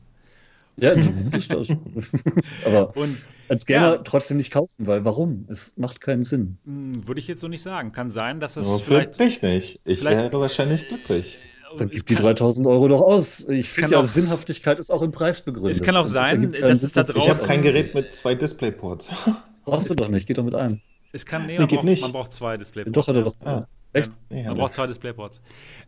Ja, 0.77 0.95
das. 0.95 1.67
Aber 2.65 2.95
und, 2.95 3.17
als 3.49 3.65
Gamer 3.65 3.95
ja. 3.95 3.97
trotzdem 3.97 4.37
nicht 4.37 4.51
kaufen, 4.51 4.87
weil 4.87 5.03
warum? 5.03 5.45
Es 5.49 5.73
macht 5.75 6.01
keinen 6.01 6.23
Sinn. 6.23 6.57
Hm, 6.65 7.07
würde 7.07 7.19
ich 7.19 7.27
jetzt 7.27 7.41
so 7.41 7.47
nicht 7.47 7.61
sagen. 7.61 7.91
Kann 7.91 8.09
sein, 8.09 8.39
dass 8.39 8.57
es. 8.57 8.67
Nur 8.67 8.79
vielleicht. 8.79 9.17
Für 9.17 9.25
dich 9.25 9.41
nicht. 9.41 9.79
Ich 9.85 10.03
wäre 10.03 10.31
wahrscheinlich 10.31 10.87
glücklich. 10.87 11.39
Dann 11.77 11.89
gib 11.89 12.05
die 12.05 12.15
3000 12.15 12.67
Euro 12.67 12.87
doch 12.87 13.01
aus. 13.01 13.47
Ich 13.47 13.69
finde 13.69 13.91
ja, 13.91 14.03
Sinnhaftigkeit 14.03 14.77
ist 14.79 14.91
auch 14.91 15.01
im 15.01 15.11
Preis 15.11 15.41
begründet. 15.41 15.77
Es 15.77 15.81
kann 15.81 15.95
auch 15.95 16.07
sein, 16.07 16.51
dass 16.51 16.83
es 16.83 16.91
da 16.93 17.03
draußen. 17.03 17.21
Ich 17.21 17.29
habe 17.29 17.47
kein 17.47 17.61
Gerät 17.61 17.93
mit 17.95 18.13
zwei 18.13 18.35
Displayports. 18.35 19.11
Brauchst 19.65 19.89
du 19.89 19.95
doch 19.95 20.09
nicht, 20.09 20.27
geht 20.27 20.37
doch 20.37 20.43
mit 20.43 20.55
einem. 20.55 20.81
Es 21.13 21.25
kann, 21.25 21.45
nee, 21.45 21.53
nee 21.53 21.59
man, 21.59 21.67
geht 21.67 21.77
braucht, 21.77 21.85
nicht. 21.85 22.01
man 22.01 22.11
braucht 22.11 22.31
zwei 22.31 22.57
Displayports. 22.57 22.95
Doch, 22.95 23.07
hat 23.07 23.15
er 23.15 23.23
doch. 23.23 23.35
Ah, 23.43 23.67
echt? 23.93 24.11
Nee, 24.29 24.43
man 24.43 24.55
braucht 24.55 24.73
zwei 24.73 24.87
Displayports. 24.87 25.41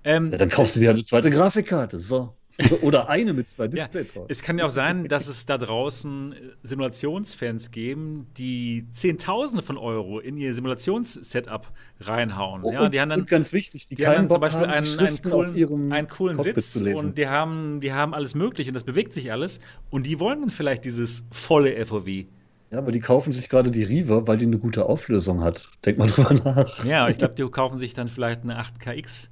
Ähm, 0.03 0.31
ja, 0.31 0.37
dann 0.37 0.49
kaufst 0.49 0.75
du 0.75 0.79
dir 0.79 0.91
eine 0.91 1.03
zweite 1.03 1.29
Grafikkarte. 1.29 1.99
So. 1.99 2.33
Oder 2.81 3.09
eine 3.09 3.33
mit 3.33 3.47
zwei 3.47 3.67
Displayports. 3.67 4.27
Ja, 4.29 4.31
es 4.31 4.43
kann 4.43 4.59
ja 4.59 4.65
auch 4.65 4.71
sein, 4.71 5.07
dass 5.07 5.27
es 5.27 5.47
da 5.47 5.57
draußen 5.57 6.35
Simulationsfans 6.61 7.71
geben, 7.71 8.27
die 8.37 8.85
Zehntausende 8.91 9.63
von 9.63 9.77
Euro 9.77 10.19
in 10.19 10.37
ihr 10.37 10.53
Simulationssetup 10.53 11.71
reinhauen. 12.01 12.63
Oh, 12.63 12.71
ja, 12.71 12.89
die 12.89 13.01
haben 13.01 13.09
dann, 13.09 13.21
und 13.21 13.29
ganz 13.29 13.53
wichtig, 13.53 13.87
die, 13.87 13.95
die 13.95 14.05
haben 14.05 14.15
dann 14.15 14.29
zum 14.29 14.41
Beispiel 14.41 14.67
haben, 14.67 14.71
einen, 14.71 14.99
einen, 14.99 15.21
coolen, 15.21 15.91
einen 15.91 16.07
coolen 16.07 16.37
Sitz 16.37 16.75
und 16.75 17.17
die 17.17 17.27
haben, 17.27 17.79
die 17.81 17.91
haben 17.91 18.13
alles 18.13 18.35
Mögliche 18.35 18.69
und 18.69 18.75
das 18.75 18.83
bewegt 18.83 19.13
sich 19.13 19.31
alles 19.31 19.59
und 19.89 20.05
die 20.05 20.19
wollen 20.19 20.41
dann 20.41 20.49
vielleicht 20.51 20.85
dieses 20.85 21.23
volle 21.31 21.83
FOV. 21.83 22.25
Ja, 22.73 22.79
aber 22.79 22.91
die 22.91 23.01
kaufen 23.01 23.31
sich 23.31 23.49
gerade 23.49 23.69
die 23.69 23.83
Riva, 23.83 24.25
weil 24.25 24.39
die 24.39 24.47
eine 24.47 24.57
gute 24.57 24.87
Auflösung 24.87 25.43
hat. 25.43 25.69
Denk 25.85 25.99
mal 25.99 26.07
drüber 26.07 26.33
nach. 26.33 26.83
Ja, 26.83 27.07
ich 27.07 27.19
glaube, 27.19 27.35
die 27.35 27.43
kaufen 27.43 27.77
sich 27.77 27.93
dann 27.93 28.07
vielleicht 28.07 28.41
eine 28.41 28.59
8KX 28.59 29.27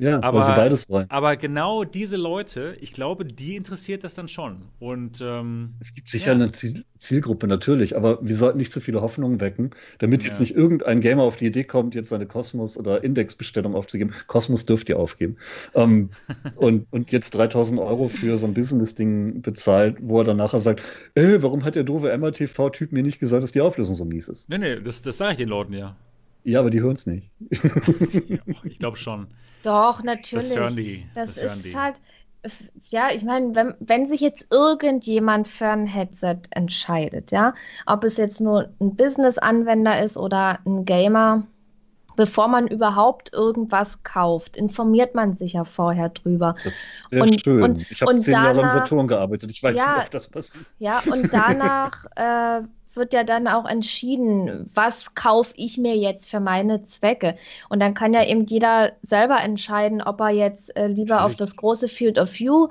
Ja, 0.00 0.22
aber, 0.22 0.42
sie 0.44 0.52
beides 0.52 0.88
wollen. 0.88 1.04
Aber 1.10 1.36
genau 1.36 1.84
diese 1.84 2.16
Leute, 2.16 2.74
ich 2.80 2.94
glaube, 2.94 3.26
die 3.26 3.54
interessiert 3.54 4.02
das 4.02 4.14
dann 4.14 4.28
schon. 4.28 4.62
Und 4.78 5.20
ähm, 5.22 5.74
es 5.78 5.94
gibt 5.94 6.08
sicher 6.08 6.28
ja. 6.28 6.32
eine 6.32 6.52
Zielgruppe 6.98 7.46
natürlich, 7.46 7.96
aber 7.96 8.18
wir 8.22 8.34
sollten 8.34 8.56
nicht 8.56 8.72
zu 8.72 8.80
viele 8.80 9.02
Hoffnungen 9.02 9.42
wecken, 9.42 9.72
damit 9.98 10.22
ja. 10.22 10.30
jetzt 10.30 10.40
nicht 10.40 10.54
irgendein 10.54 11.02
Gamer 11.02 11.24
auf 11.24 11.36
die 11.36 11.44
Idee 11.44 11.64
kommt, 11.64 11.94
jetzt 11.94 12.08
seine 12.08 12.24
Kosmos- 12.24 12.78
oder 12.78 13.04
Indexbestellung 13.04 13.74
aufzugeben. 13.74 14.14
Kosmos 14.26 14.64
dürft 14.64 14.88
ihr 14.88 14.98
aufgeben. 14.98 15.36
ähm, 15.74 16.08
und, 16.56 16.86
und 16.90 17.12
jetzt 17.12 17.32
3000 17.32 17.78
Euro 17.78 18.08
für 18.08 18.38
so 18.38 18.46
ein 18.46 18.54
Business-Ding 18.54 19.42
bezahlt, 19.42 19.98
wo 20.00 20.20
er 20.20 20.24
dann 20.24 20.38
nachher 20.38 20.60
sagt: 20.60 20.82
äh, 21.14 21.42
warum 21.42 21.62
hat 21.62 21.74
der 21.74 21.84
doofe 21.84 22.16
MRTV-Typ 22.16 22.92
mir 22.92 23.02
nicht 23.02 23.18
gesagt, 23.18 23.42
dass 23.42 23.52
die 23.52 23.60
Auflösung 23.60 23.94
so 23.94 24.06
mies 24.06 24.28
ist? 24.28 24.48
Nee, 24.48 24.56
nee, 24.56 24.80
das, 24.80 25.02
das 25.02 25.18
sage 25.18 25.32
ich 25.32 25.38
den 25.38 25.50
Leuten 25.50 25.74
ja. 25.74 25.94
Ja, 26.44 26.60
aber 26.60 26.70
die 26.70 26.80
hören 26.80 26.94
es 26.94 27.06
nicht. 27.06 27.30
ich 28.64 28.78
glaube 28.78 28.96
schon. 28.96 29.28
Doch, 29.62 30.02
natürlich. 30.02 30.48
Das 30.48 30.56
hören 30.56 30.76
die. 30.76 31.06
Das, 31.14 31.34
das 31.34 31.56
ist 31.56 31.64
die. 31.66 31.76
halt, 31.76 32.00
ja, 32.88 33.08
ich 33.14 33.24
meine, 33.24 33.54
wenn, 33.54 33.74
wenn 33.80 34.06
sich 34.06 34.20
jetzt 34.20 34.52
irgendjemand 34.52 35.48
für 35.48 35.68
ein 35.68 35.86
Headset 35.86 36.38
entscheidet, 36.50 37.30
ja, 37.32 37.54
ob 37.86 38.04
es 38.04 38.16
jetzt 38.16 38.40
nur 38.40 38.70
ein 38.80 38.96
Business-Anwender 38.96 40.02
ist 40.02 40.16
oder 40.16 40.58
ein 40.64 40.84
Gamer, 40.84 41.46
bevor 42.16 42.48
man 42.48 42.66
überhaupt 42.66 43.32
irgendwas 43.32 44.02
kauft, 44.02 44.56
informiert 44.56 45.14
man 45.14 45.36
sich 45.36 45.54
ja 45.54 45.64
vorher 45.64 46.08
drüber. 46.08 46.54
Das 46.64 46.74
ist 46.74 47.10
sehr 47.10 47.22
und, 47.22 47.40
schön. 47.40 47.62
Und, 47.62 47.90
ich 47.90 48.02
habe 48.02 48.16
zehn 48.16 48.32
danach, 48.32 48.54
Jahre 48.54 48.62
im 48.62 48.70
Saturn 48.70 49.08
gearbeitet. 49.08 49.50
Ich 49.50 49.62
weiß 49.62 49.76
ja, 49.76 49.96
wie 49.96 50.00
oft 50.00 50.14
das 50.14 50.28
passiert. 50.28 50.64
Ja, 50.78 51.02
und 51.10 51.32
danach 51.32 52.06
äh, 52.16 52.62
wird 52.96 53.12
ja 53.12 53.24
dann 53.24 53.46
auch 53.46 53.66
entschieden, 53.66 54.70
was 54.74 55.14
kaufe 55.14 55.52
ich 55.56 55.78
mir 55.78 55.96
jetzt 55.96 56.28
für 56.28 56.40
meine 56.40 56.82
Zwecke. 56.84 57.36
Und 57.68 57.80
dann 57.80 57.94
kann 57.94 58.12
ja 58.12 58.24
eben 58.24 58.46
jeder 58.46 58.92
selber 59.02 59.40
entscheiden, 59.40 60.02
ob 60.02 60.20
er 60.20 60.30
jetzt 60.30 60.76
äh, 60.76 60.86
lieber 60.86 61.16
Natürlich. 61.16 61.24
auf 61.24 61.34
das 61.36 61.56
große 61.56 61.88
Field 61.88 62.18
of 62.18 62.32
View 62.38 62.68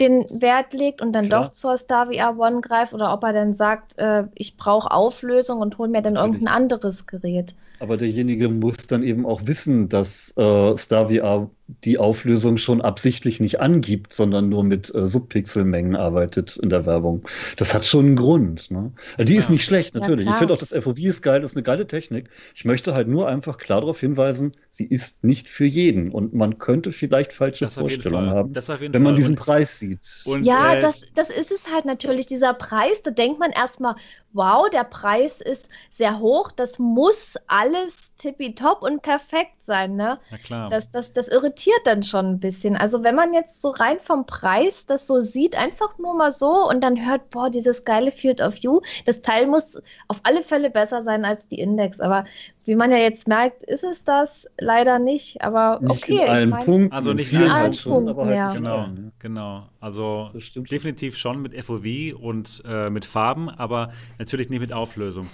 den 0.00 0.24
Wert 0.40 0.72
legt 0.72 1.00
und 1.00 1.12
dann 1.12 1.26
Klar. 1.26 1.44
doch 1.44 1.52
zur 1.52 1.78
Star 1.78 2.06
VR 2.12 2.38
One 2.38 2.60
greift 2.60 2.94
oder 2.94 3.12
ob 3.12 3.22
er 3.22 3.32
dann 3.32 3.54
sagt, 3.54 3.98
äh, 3.98 4.24
ich 4.34 4.56
brauche 4.56 4.90
Auflösung 4.90 5.60
und 5.60 5.78
hole 5.78 5.88
mir 5.88 6.02
dann 6.02 6.14
Natürlich. 6.14 6.34
irgendein 6.34 6.54
anderes 6.54 7.06
Gerät. 7.06 7.54
Aber 7.80 7.96
derjenige 7.96 8.48
muss 8.48 8.86
dann 8.86 9.02
eben 9.02 9.24
auch 9.24 9.46
wissen, 9.46 9.88
dass 9.88 10.36
äh, 10.36 10.76
Star 10.76 11.08
VR 11.08 11.50
die 11.84 11.98
Auflösung 11.98 12.56
schon 12.56 12.80
absichtlich 12.80 13.40
nicht 13.40 13.60
angibt, 13.60 14.12
sondern 14.12 14.48
nur 14.48 14.64
mit 14.64 14.94
äh, 14.94 15.06
Subpixelmengen 15.06 15.96
arbeitet 15.96 16.56
in 16.56 16.68
der 16.68 16.86
Werbung. 16.86 17.22
Das 17.56 17.74
hat 17.74 17.84
schon 17.84 18.06
einen 18.06 18.16
Grund. 18.16 18.70
Ne? 18.70 18.92
Die 19.18 19.34
ja. 19.34 19.38
ist 19.38 19.50
nicht 19.50 19.64
schlecht, 19.64 19.94
natürlich. 19.94 20.26
Ja, 20.26 20.32
ich 20.32 20.38
finde 20.38 20.54
auch, 20.54 20.58
das 20.58 20.72
FOV 20.72 20.98
ist 20.98 21.22
geil, 21.22 21.40
das 21.40 21.52
ist 21.52 21.56
eine 21.56 21.62
geile 21.62 21.86
Technik. 21.86 22.28
Ich 22.54 22.64
möchte 22.64 22.94
halt 22.94 23.08
nur 23.08 23.28
einfach 23.28 23.56
klar 23.56 23.80
darauf 23.80 24.00
hinweisen, 24.00 24.52
sie 24.70 24.84
ist 24.84 25.24
nicht 25.24 25.48
für 25.48 25.64
jeden. 25.64 26.10
Und 26.10 26.34
man 26.34 26.58
könnte 26.58 26.92
vielleicht 26.92 27.32
falsche 27.32 27.66
das 27.66 27.74
Vorstellungen 27.78 28.30
haben, 28.30 28.54
wenn 28.54 29.02
man 29.02 29.16
diesen 29.16 29.36
und, 29.36 29.40
Preis 29.40 29.78
sieht. 29.78 30.00
Und, 30.24 30.44
ja, 30.44 30.74
äh, 30.74 30.80
das, 30.80 31.04
das 31.14 31.30
ist 31.30 31.50
es 31.50 31.72
halt 31.72 31.84
natürlich, 31.84 32.26
dieser 32.26 32.54
Preis. 32.54 33.02
Da 33.02 33.10
denkt 33.10 33.38
man 33.38 33.50
erstmal, 33.52 33.94
wow, 34.32 34.68
der 34.70 34.84
Preis 34.84 35.40
ist 35.40 35.68
sehr 35.90 36.18
hoch, 36.18 36.50
das 36.52 36.78
muss 36.78 37.34
alles 37.46 37.69
tippitopp 38.18 38.82
und 38.82 39.02
perfekt 39.02 39.62
sein, 39.62 39.96
ne? 39.96 40.18
Na 40.30 40.36
klar. 40.38 40.68
Das, 40.68 40.90
das, 40.90 41.12
das 41.12 41.28
irritiert 41.28 41.80
dann 41.84 42.02
schon 42.02 42.26
ein 42.26 42.40
bisschen. 42.40 42.76
Also 42.76 43.02
wenn 43.02 43.14
man 43.14 43.32
jetzt 43.32 43.62
so 43.62 43.70
rein 43.70 43.98
vom 44.00 44.26
Preis 44.26 44.86
das 44.86 45.06
so 45.06 45.20
sieht, 45.20 45.56
einfach 45.56 45.98
nur 45.98 46.14
mal 46.14 46.30
so 46.30 46.68
und 46.68 46.82
dann 46.82 47.04
hört, 47.04 47.30
boah, 47.30 47.50
dieses 47.50 47.84
geile 47.84 48.12
Field 48.12 48.40
of 48.40 48.62
View, 48.62 48.80
das 49.06 49.22
Teil 49.22 49.46
muss 49.46 49.80
auf 50.08 50.20
alle 50.24 50.42
Fälle 50.42 50.70
besser 50.70 51.02
sein 51.02 51.24
als 51.24 51.48
die 51.48 51.60
Index. 51.60 52.00
Aber 52.00 52.24
wie 52.66 52.76
man 52.76 52.90
ja 52.90 52.98
jetzt 52.98 53.26
merkt, 53.26 53.62
ist 53.62 53.84
es 53.84 54.04
das 54.04 54.46
leider 54.58 54.98
nicht. 54.98 55.42
Aber 55.42 55.80
nicht 55.80 56.04
okay, 56.04 56.22
in 56.22 56.28
allen 56.28 56.58
ich 56.58 56.64
Punkten. 56.64 56.92
Also 56.92 57.12
nicht 57.14 57.32
in 57.32 57.48
allen 57.48 57.72
Punkten, 57.72 58.14
Punkten 58.14 58.26
halt 58.26 58.36
ja. 58.36 58.52
Genau, 58.52 58.86
genau. 59.18 59.66
Also 59.80 60.30
definitiv 60.34 61.16
schon 61.16 61.40
mit 61.40 61.54
FOV 61.64 62.20
und 62.20 62.62
äh, 62.66 62.90
mit 62.90 63.04
Farben, 63.04 63.48
aber 63.48 63.92
natürlich 64.18 64.50
nicht 64.50 64.60
mit 64.60 64.72
Auflösung. 64.72 65.26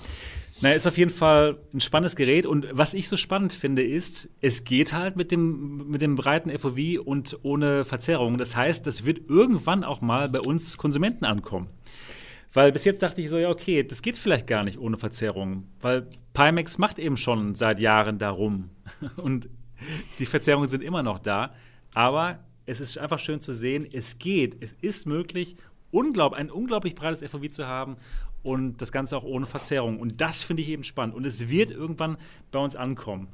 Na, 0.62 0.72
ist 0.72 0.86
auf 0.86 0.96
jeden 0.96 1.10
Fall 1.10 1.58
ein 1.74 1.80
spannendes 1.80 2.16
Gerät. 2.16 2.46
Und 2.46 2.66
was 2.72 2.94
ich 2.94 3.08
so 3.08 3.16
spannend 3.18 3.52
finde, 3.52 3.82
ist, 3.82 4.30
es 4.40 4.64
geht 4.64 4.94
halt 4.94 5.14
mit 5.14 5.30
dem, 5.30 5.88
mit 5.88 6.00
dem 6.00 6.16
breiten 6.16 6.50
FOV 6.56 7.04
und 7.04 7.38
ohne 7.42 7.84
Verzerrung. 7.84 8.38
Das 8.38 8.56
heißt, 8.56 8.86
das 8.86 9.04
wird 9.04 9.28
irgendwann 9.28 9.84
auch 9.84 10.00
mal 10.00 10.30
bei 10.30 10.40
uns 10.40 10.78
Konsumenten 10.78 11.26
ankommen. 11.26 11.68
Weil 12.54 12.72
bis 12.72 12.86
jetzt 12.86 13.02
dachte 13.02 13.20
ich 13.20 13.28
so, 13.28 13.36
ja, 13.36 13.50
okay, 13.50 13.82
das 13.82 14.00
geht 14.00 14.16
vielleicht 14.16 14.46
gar 14.46 14.64
nicht 14.64 14.78
ohne 14.78 14.96
Verzerrung. 14.96 15.68
Weil 15.80 16.08
Pimax 16.32 16.78
macht 16.78 16.98
eben 16.98 17.18
schon 17.18 17.54
seit 17.54 17.78
Jahren 17.78 18.18
darum. 18.18 18.70
Und 19.16 19.50
die 20.18 20.26
Verzerrungen 20.26 20.68
sind 20.68 20.82
immer 20.82 21.02
noch 21.02 21.18
da. 21.18 21.52
Aber 21.92 22.38
es 22.64 22.80
ist 22.80 22.96
einfach 22.96 23.18
schön 23.18 23.42
zu 23.42 23.52
sehen, 23.52 23.86
es 23.92 24.18
geht, 24.18 24.56
es 24.62 24.74
ist 24.80 25.06
möglich, 25.06 25.56
unglaub, 25.90 26.32
ein 26.32 26.50
unglaublich 26.50 26.94
breites 26.94 27.28
FOV 27.30 27.48
zu 27.50 27.66
haben 27.66 27.96
und 28.46 28.80
das 28.80 28.92
Ganze 28.92 29.16
auch 29.16 29.24
ohne 29.24 29.44
Verzerrung. 29.44 29.98
Und 29.98 30.20
das 30.20 30.44
finde 30.44 30.62
ich 30.62 30.68
eben 30.68 30.84
spannend. 30.84 31.16
Und 31.16 31.26
es 31.26 31.48
wird 31.48 31.72
irgendwann 31.72 32.16
bei 32.52 32.60
uns 32.60 32.76
ankommen. 32.76 33.28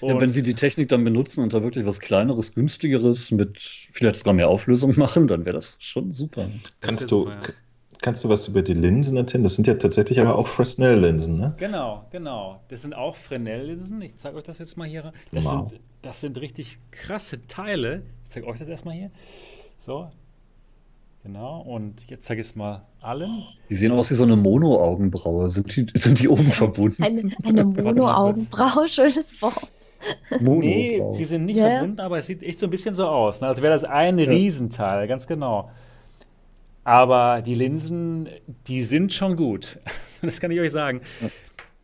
Ja, 0.00 0.18
wenn 0.18 0.30
Sie 0.30 0.42
die 0.42 0.54
Technik 0.54 0.88
dann 0.88 1.04
benutzen 1.04 1.42
und 1.42 1.52
da 1.52 1.62
wirklich 1.62 1.84
was 1.84 2.00
Kleineres, 2.00 2.54
Günstigeres 2.54 3.30
mit 3.30 3.58
vielleicht 3.92 4.16
sogar 4.16 4.32
mehr 4.32 4.48
Auflösung 4.48 4.94
machen, 4.98 5.26
dann 5.26 5.44
wäre 5.44 5.56
das 5.56 5.76
schon 5.80 6.14
super. 6.14 6.48
Kannst 6.80 7.10
du, 7.10 7.24
super, 7.24 7.32
ja. 7.32 7.52
kannst 8.00 8.24
du 8.24 8.30
was 8.30 8.48
über 8.48 8.62
die 8.62 8.72
Linsen 8.72 9.18
erzählen? 9.18 9.44
Das 9.44 9.56
sind 9.56 9.66
ja 9.66 9.74
tatsächlich 9.74 10.18
aber 10.18 10.38
auch 10.38 10.48
Fresnel-Linsen, 10.48 11.36
ne? 11.36 11.54
Genau, 11.58 12.06
genau. 12.10 12.62
Das 12.68 12.80
sind 12.80 12.94
auch 12.94 13.16
Fresnel-Linsen. 13.16 14.00
Ich 14.00 14.16
zeige 14.16 14.38
euch 14.38 14.44
das 14.44 14.58
jetzt 14.58 14.78
mal 14.78 14.88
hier. 14.88 15.12
Das, 15.30 15.44
wow. 15.44 15.68
sind, 15.68 15.80
das 16.00 16.22
sind 16.22 16.40
richtig 16.40 16.78
krasse 16.90 17.46
Teile. 17.46 18.02
Ich 18.24 18.30
zeige 18.30 18.46
euch 18.46 18.58
das 18.58 18.68
erstmal 18.68 18.94
hier. 18.94 19.10
So, 19.78 20.10
Genau, 21.24 21.62
und 21.62 22.10
jetzt 22.10 22.26
zeige 22.26 22.42
ich 22.42 22.48
es 22.48 22.54
mal 22.54 22.82
allen. 23.00 23.44
Die 23.70 23.74
sehen 23.74 23.92
aus 23.92 24.10
wie 24.10 24.14
so 24.14 24.24
eine 24.24 24.36
Mono-Augenbraue. 24.36 25.48
Sind 25.48 25.74
die, 25.74 25.86
sind 25.94 26.20
die 26.20 26.28
oben 26.28 26.52
verbunden? 26.52 27.02
Eine, 27.02 27.30
eine 27.44 27.64
Mono-Augenbraue, 27.64 28.86
schönes 28.88 29.40
Wort. 29.40 29.66
Nee, 30.38 31.02
die 31.16 31.24
sind 31.24 31.46
nicht 31.46 31.56
yeah. 31.56 31.78
verbunden, 31.78 32.00
aber 32.00 32.18
es 32.18 32.26
sieht 32.26 32.42
echt 32.42 32.58
so 32.58 32.66
ein 32.66 32.70
bisschen 32.70 32.94
so 32.94 33.06
aus. 33.06 33.40
Ne? 33.40 33.48
Als 33.48 33.62
wäre 33.62 33.72
das 33.72 33.84
ein 33.84 34.18
ja. 34.18 34.28
Riesenteil, 34.28 35.08
ganz 35.08 35.26
genau. 35.26 35.70
Aber 36.84 37.40
die 37.40 37.54
Linsen, 37.54 38.28
die 38.66 38.82
sind 38.82 39.12
schon 39.12 39.36
gut. 39.36 39.78
Das 40.22 40.40
kann 40.40 40.50
ich 40.50 40.58
euch 40.58 40.72
sagen. 40.72 41.02
Ja. 41.20 41.28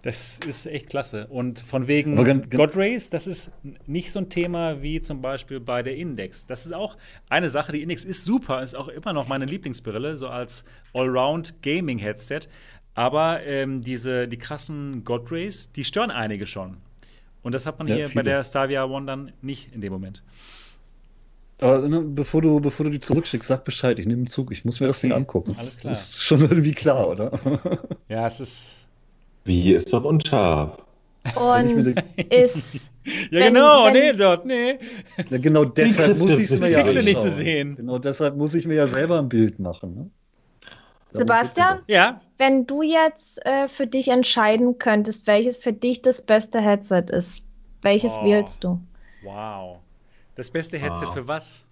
Das 0.03 0.41
ist 0.47 0.67
echt 0.67 0.89
klasse. 0.89 1.27
Und 1.27 1.59
von 1.59 1.87
wegen 1.87 2.17
God 2.49 2.71
Race, 2.75 3.11
das 3.11 3.27
ist 3.27 3.51
nicht 3.87 4.13
so 4.13 4.21
ein 4.21 4.31
Thema 4.31 4.83
wie 4.83 5.01
zum 5.03 5.21
Beispiel 5.21 5.61
bei 5.61 5.83
der 5.83 5.97
Index. 5.97 6.47
Das 6.47 6.65
ist 6.65 6.73
auch 6.73 6.97
eine 7.29 7.51
Sache. 7.51 7.73
Die 7.73 7.83
Index 7.83 8.05
ist 8.05 8.25
super, 8.25 8.63
ist 8.63 8.75
auch 8.75 8.89
immer 8.89 9.13
noch 9.13 9.29
meine 9.29 9.45
Lieblingsbrille, 9.45 10.17
so 10.17 10.29
als 10.29 10.65
Allround 10.95 11.63
Gaming 11.63 11.99
Headset. 11.99 12.41
Aber 12.95 13.43
ähm, 13.43 13.83
diese, 13.83 14.27
die 14.27 14.39
krassen 14.39 15.05
God 15.05 15.31
Rays, 15.31 15.71
die 15.73 15.85
stören 15.85 16.11
einige 16.11 16.47
schon. 16.47 16.79
Und 17.43 17.55
das 17.55 17.67
hat 17.67 17.79
man 17.79 17.87
ja, 17.87 17.97
hier 17.97 18.09
viele. 18.09 18.25
bei 18.25 18.31
der 18.31 18.45
Stavia 18.45 18.85
One 18.85 19.07
dann 19.07 19.33
nicht 19.43 19.73
in 19.75 19.81
dem 19.83 19.93
Moment. 19.93 20.23
Aber 21.59 21.87
ne, 21.87 22.01
bevor, 22.01 22.41
du, 22.41 22.59
bevor 22.61 22.85
du 22.85 22.91
die 22.91 23.01
zurückschickst, 23.01 23.49
sag 23.49 23.65
Bescheid, 23.65 23.99
ich 23.99 24.07
nehme 24.07 24.21
einen 24.21 24.27
Zug, 24.29 24.51
ich 24.51 24.65
muss 24.65 24.81
mir 24.81 24.87
okay. 24.87 24.91
das 24.91 25.01
Ding 25.03 25.13
angucken. 25.13 25.55
Alles 25.59 25.77
klar. 25.77 25.91
Das 25.91 26.09
ist 26.09 26.23
schon 26.23 26.41
irgendwie 26.41 26.73
klar, 26.73 27.09
oder? 27.09 27.39
ja, 28.09 28.27
es 28.27 28.41
ist 28.41 28.87
wie 29.45 29.73
ist 29.73 29.93
doch 29.93 30.05
unscharf? 30.05 30.79
Und 31.35 31.95
ist. 32.31 32.91
ja, 33.05 33.41
wenn, 33.41 33.55
genau, 33.55 33.87
wenn, 33.87 33.93
nee, 33.93 34.13
dort, 34.13 34.47
nee. 34.47 34.79
Ja, 35.29 35.39
genau 35.39 35.65
deshalb 35.65 36.19
muss 36.19 36.31
ich 36.31 36.51
es 36.51 36.61
mir 36.61 36.71
ja 36.71 36.85
nicht 36.85 37.21
zu 37.21 37.31
sehen. 37.31 37.77
Genau 37.77 37.99
deshalb 37.99 38.37
muss 38.37 38.55
ich 38.55 38.67
mir 38.67 38.75
ja 38.75 38.87
selber 38.87 39.19
ein 39.19 39.29
Bild 39.29 39.59
machen. 39.59 39.95
Ne? 39.95 40.11
Sebastian, 41.13 41.81
ja? 41.89 42.21
wenn 42.39 42.67
du 42.67 42.83
jetzt 42.83 43.45
äh, 43.45 43.69
für 43.69 43.87
dich 43.87 44.09
entscheiden 44.09 44.79
könntest, 44.79 45.27
welches 45.27 45.59
für 45.59 45.73
dich 45.73 46.03
das 46.03 46.23
beste 46.23 46.61
Headset 46.61 47.07
ist, 47.11 47.43
welches 47.83 48.13
oh. 48.13 48.25
wählst 48.25 48.65
du? 48.65 48.81
Wow. 49.23 49.79
Das 50.37 50.51
beste 50.51 50.79
Headset 50.79 51.07
ah. 51.07 51.13
für 51.13 51.29
was? 51.29 51.63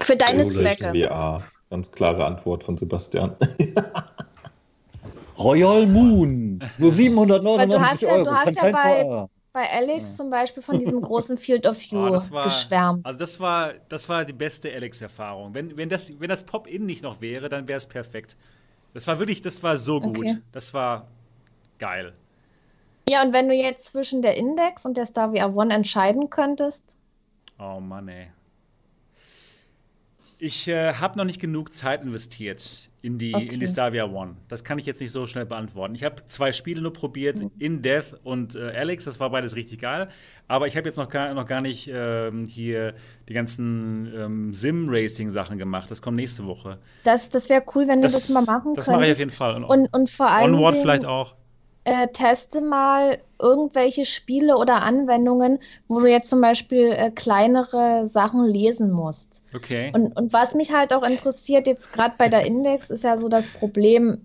Für 0.00 0.16
deine 0.16 0.46
Zwecke. 0.46 0.92
VR. 0.94 1.42
Ganz 1.70 1.90
klare 1.90 2.24
Antwort 2.24 2.64
von 2.64 2.76
Sebastian. 2.76 3.36
Royal 5.42 5.86
Moon. 5.86 6.60
Nur 6.78 6.92
799 6.92 8.08
Euro. 8.08 8.24
Du 8.24 8.30
hast 8.30 8.54
ja 8.54 8.70
bei, 8.70 9.28
bei 9.52 9.70
Alex 9.70 10.02
ja. 10.02 10.14
zum 10.14 10.30
Beispiel 10.30 10.62
von 10.62 10.78
diesem 10.78 11.00
großen 11.02 11.36
Field 11.36 11.66
of 11.66 11.78
View 11.78 12.08
oh, 12.08 12.30
war, 12.30 12.44
geschwärmt. 12.44 13.04
Also 13.04 13.18
das 13.18 13.40
war, 13.40 13.74
das 13.88 14.08
war 14.08 14.24
die 14.24 14.32
beste 14.32 14.72
Alex-Erfahrung. 14.72 15.54
Wenn, 15.54 15.76
wenn 15.76 15.88
das, 15.88 16.12
wenn 16.18 16.28
das 16.28 16.44
Pop-In 16.44 16.86
nicht 16.86 17.02
noch 17.02 17.20
wäre, 17.20 17.48
dann 17.48 17.68
wäre 17.68 17.76
es 17.76 17.86
perfekt. 17.86 18.36
Das 18.94 19.06
war 19.06 19.18
wirklich, 19.18 19.42
das 19.42 19.62
war 19.62 19.76
so 19.76 20.00
gut. 20.00 20.18
Okay. 20.18 20.38
Das 20.52 20.74
war 20.74 21.08
geil. 21.78 22.12
Ja, 23.08 23.22
und 23.22 23.32
wenn 23.32 23.48
du 23.48 23.54
jetzt 23.54 23.86
zwischen 23.86 24.22
der 24.22 24.36
Index 24.36 24.86
und 24.86 24.96
der 24.96 25.06
Star 25.06 25.34
VR 25.34 25.54
One 25.54 25.74
entscheiden 25.74 26.30
könntest? 26.30 26.96
Oh 27.58 27.80
Mann, 27.80 28.08
ey. 28.08 28.28
Ich 30.44 30.66
äh, 30.66 30.94
habe 30.94 31.16
noch 31.16 31.24
nicht 31.24 31.40
genug 31.40 31.72
Zeit 31.72 32.02
investiert 32.02 32.90
in 33.00 33.16
die, 33.16 33.32
okay. 33.32 33.46
in 33.46 33.60
die 33.60 33.66
Stavia 33.68 34.06
One. 34.06 34.34
Das 34.48 34.64
kann 34.64 34.76
ich 34.76 34.86
jetzt 34.86 35.00
nicht 35.00 35.12
so 35.12 35.28
schnell 35.28 35.46
beantworten. 35.46 35.94
Ich 35.94 36.02
habe 36.02 36.16
zwei 36.26 36.50
Spiele 36.50 36.82
nur 36.82 36.92
probiert, 36.92 37.38
mhm. 37.38 37.52
In 37.60 37.80
Death 37.80 38.18
und 38.24 38.56
äh, 38.56 38.72
Alex. 38.76 39.04
Das 39.04 39.20
war 39.20 39.30
beides 39.30 39.54
richtig 39.54 39.80
geil. 39.80 40.08
Aber 40.48 40.66
ich 40.66 40.76
habe 40.76 40.88
jetzt 40.88 40.96
noch 40.96 41.08
gar, 41.08 41.32
noch 41.32 41.46
gar 41.46 41.60
nicht 41.60 41.88
ähm, 41.94 42.44
hier 42.44 42.94
die 43.28 43.34
ganzen 43.34 44.12
ähm, 44.16 44.52
Sim-Racing-Sachen 44.52 45.58
gemacht. 45.58 45.88
Das 45.92 46.02
kommt 46.02 46.16
nächste 46.16 46.44
Woche. 46.44 46.78
Das, 47.04 47.30
das 47.30 47.48
wäre 47.48 47.62
cool, 47.76 47.86
wenn 47.86 48.02
das, 48.02 48.10
du 48.10 48.18
das 48.18 48.28
mal 48.30 48.40
machen 48.40 48.74
das 48.74 48.86
könntest. 48.86 48.88
Das 48.88 48.94
mache 48.94 49.04
ich 49.04 49.12
auf 49.12 49.18
jeden 49.20 49.30
Fall. 49.30 49.54
Und, 49.54 49.64
und, 49.64 49.94
und 49.94 50.10
vor 50.10 50.28
allem. 50.28 50.54
Onward 50.56 50.74
vielleicht 50.74 51.04
auch 51.04 51.36
äh, 51.84 52.08
teste 52.08 52.60
mal 52.60 53.18
irgendwelche 53.40 54.04
Spiele 54.04 54.56
oder 54.56 54.82
Anwendungen, 54.82 55.58
wo 55.88 56.00
du 56.00 56.08
jetzt 56.08 56.30
zum 56.30 56.40
Beispiel 56.40 56.92
äh, 56.92 57.10
kleinere 57.10 58.06
Sachen 58.06 58.44
lesen 58.44 58.90
musst. 58.92 59.42
Okay. 59.54 59.90
Und, 59.94 60.16
und 60.16 60.32
was 60.32 60.54
mich 60.54 60.72
halt 60.72 60.94
auch 60.94 61.02
interessiert, 61.02 61.66
jetzt 61.66 61.92
gerade 61.92 62.14
bei 62.16 62.28
der 62.28 62.46
Index, 62.46 62.90
ist 62.90 63.02
ja 63.02 63.18
so 63.18 63.28
das 63.28 63.48
Problem 63.48 64.24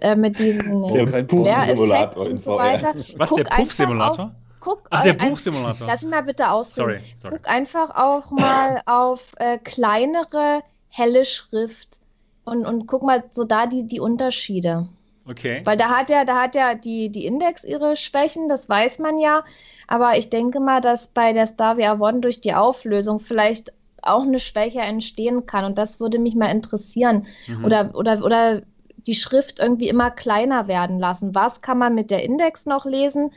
äh, 0.00 0.16
mit 0.16 0.38
diesen 0.38 0.80
Buchsimulator 1.26 2.26
und 2.26 2.40
so 2.40 2.56
weiter. 2.56 2.94
Was, 3.16 3.30
Guck 3.30 3.38
der 3.38 3.44
Puffsimulator? 3.44 4.34
Guck, 4.60 4.82
Ach, 4.90 5.02
der 5.02 5.12
Buchsimulator. 5.12 5.86
Lass 5.86 6.02
mich 6.02 6.10
mal 6.10 6.22
bitte 6.22 6.50
ausreden. 6.50 7.00
Sorry, 7.00 7.00
sorry. 7.16 7.36
Guck 7.36 7.50
einfach 7.50 7.90
auch 7.94 8.30
mal 8.30 8.80
auf 8.86 9.32
äh, 9.38 9.58
kleinere, 9.58 10.62
helle 10.88 11.24
Schrift 11.24 12.00
und, 12.44 12.64
und 12.64 12.86
guck 12.86 13.02
mal 13.02 13.24
so 13.30 13.44
da 13.44 13.66
die, 13.66 13.86
die 13.86 14.00
Unterschiede. 14.00 14.88
Okay. 15.28 15.60
Weil 15.64 15.76
da 15.76 15.90
hat 15.90 16.10
ja, 16.10 16.24
da 16.24 16.42
hat 16.42 16.54
ja 16.54 16.74
die, 16.74 17.10
die 17.10 17.26
Index 17.26 17.64
ihre 17.64 17.96
Schwächen, 17.96 18.48
das 18.48 18.68
weiß 18.68 18.98
man 18.98 19.18
ja. 19.18 19.44
Aber 19.86 20.16
ich 20.18 20.30
denke 20.30 20.60
mal, 20.60 20.80
dass 20.80 21.08
bei 21.08 21.32
der 21.32 21.46
Stavia 21.46 21.98
One 22.00 22.20
durch 22.20 22.40
die 22.40 22.54
Auflösung 22.54 23.20
vielleicht 23.20 23.72
auch 24.02 24.22
eine 24.22 24.38
Schwäche 24.38 24.80
entstehen 24.80 25.46
kann. 25.46 25.64
Und 25.64 25.78
das 25.78 26.00
würde 26.00 26.18
mich 26.18 26.34
mal 26.34 26.50
interessieren. 26.50 27.26
Mhm. 27.46 27.64
Oder, 27.64 27.94
oder, 27.94 28.24
oder 28.24 28.62
die 29.06 29.14
Schrift 29.14 29.58
irgendwie 29.58 29.88
immer 29.88 30.10
kleiner 30.10 30.68
werden 30.68 30.98
lassen. 30.98 31.34
Was 31.34 31.60
kann 31.60 31.78
man 31.78 31.94
mit 31.94 32.10
der 32.10 32.24
Index 32.24 32.66
noch 32.66 32.84
lesen? 32.84 33.32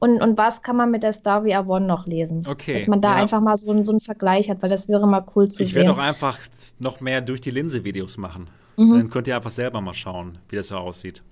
Und, 0.00 0.20
und 0.22 0.38
was 0.38 0.62
kann 0.62 0.76
man 0.76 0.90
mit 0.90 1.02
der 1.02 1.12
Stavia 1.12 1.66
One 1.66 1.86
noch 1.86 2.06
lesen? 2.06 2.44
Okay. 2.46 2.74
Dass 2.74 2.86
man 2.86 3.00
da 3.00 3.16
ja. 3.16 3.22
einfach 3.22 3.40
mal 3.40 3.56
so, 3.56 3.66
so 3.84 3.92
einen 3.92 4.00
Vergleich 4.00 4.48
hat, 4.48 4.62
weil 4.62 4.70
das 4.70 4.88
wäre 4.88 5.06
mal 5.06 5.24
cool 5.34 5.48
zu 5.48 5.62
ich 5.62 5.72
sehen. 5.72 5.82
Ich 5.82 5.88
werde 5.88 6.00
auch 6.00 6.02
einfach 6.02 6.38
noch 6.78 7.00
mehr 7.00 7.20
durch 7.20 7.40
die 7.40 7.50
Linse 7.50 7.82
Videos 7.84 8.16
machen. 8.16 8.48
Mhm. 8.78 8.92
Dann 8.92 9.10
könnt 9.10 9.26
ihr 9.26 9.36
einfach 9.36 9.50
selber 9.50 9.80
mal 9.80 9.92
schauen, 9.92 10.38
wie 10.48 10.56
das 10.56 10.68
so 10.68 10.76
aussieht. 10.76 11.22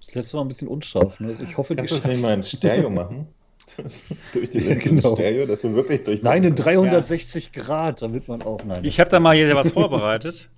Das 0.00 0.14
letzte 0.14 0.38
war 0.38 0.44
ein 0.44 0.48
bisschen 0.48 0.68
unscharf. 0.68 1.20
Ne? 1.20 1.28
Also 1.28 1.44
ich 1.44 1.56
hoffe, 1.56 1.76
Kannst 1.76 1.92
du 1.92 1.96
das 1.96 2.06
nicht 2.06 2.22
mal 2.22 2.34
in 2.34 2.42
Stereo 2.42 2.90
machen? 2.90 3.28
Das, 3.76 4.06
durch 4.32 4.50
die 4.50 4.60
Linse 4.60 4.88
genau. 4.88 5.14
Stereo, 5.14 5.46
dass 5.46 5.62
wir 5.62 5.74
wirklich 5.74 6.02
durch. 6.02 6.22
Nein, 6.22 6.44
in 6.44 6.56
360 6.56 7.50
ja. 7.54 7.62
Grad, 7.62 8.02
damit 8.02 8.26
man 8.26 8.42
auch. 8.42 8.64
Nein. 8.64 8.84
Ich 8.84 8.98
habe 8.98 9.10
da 9.10 9.20
mal 9.20 9.36
hier 9.36 9.54
was 9.54 9.70
vorbereitet. 9.70 10.48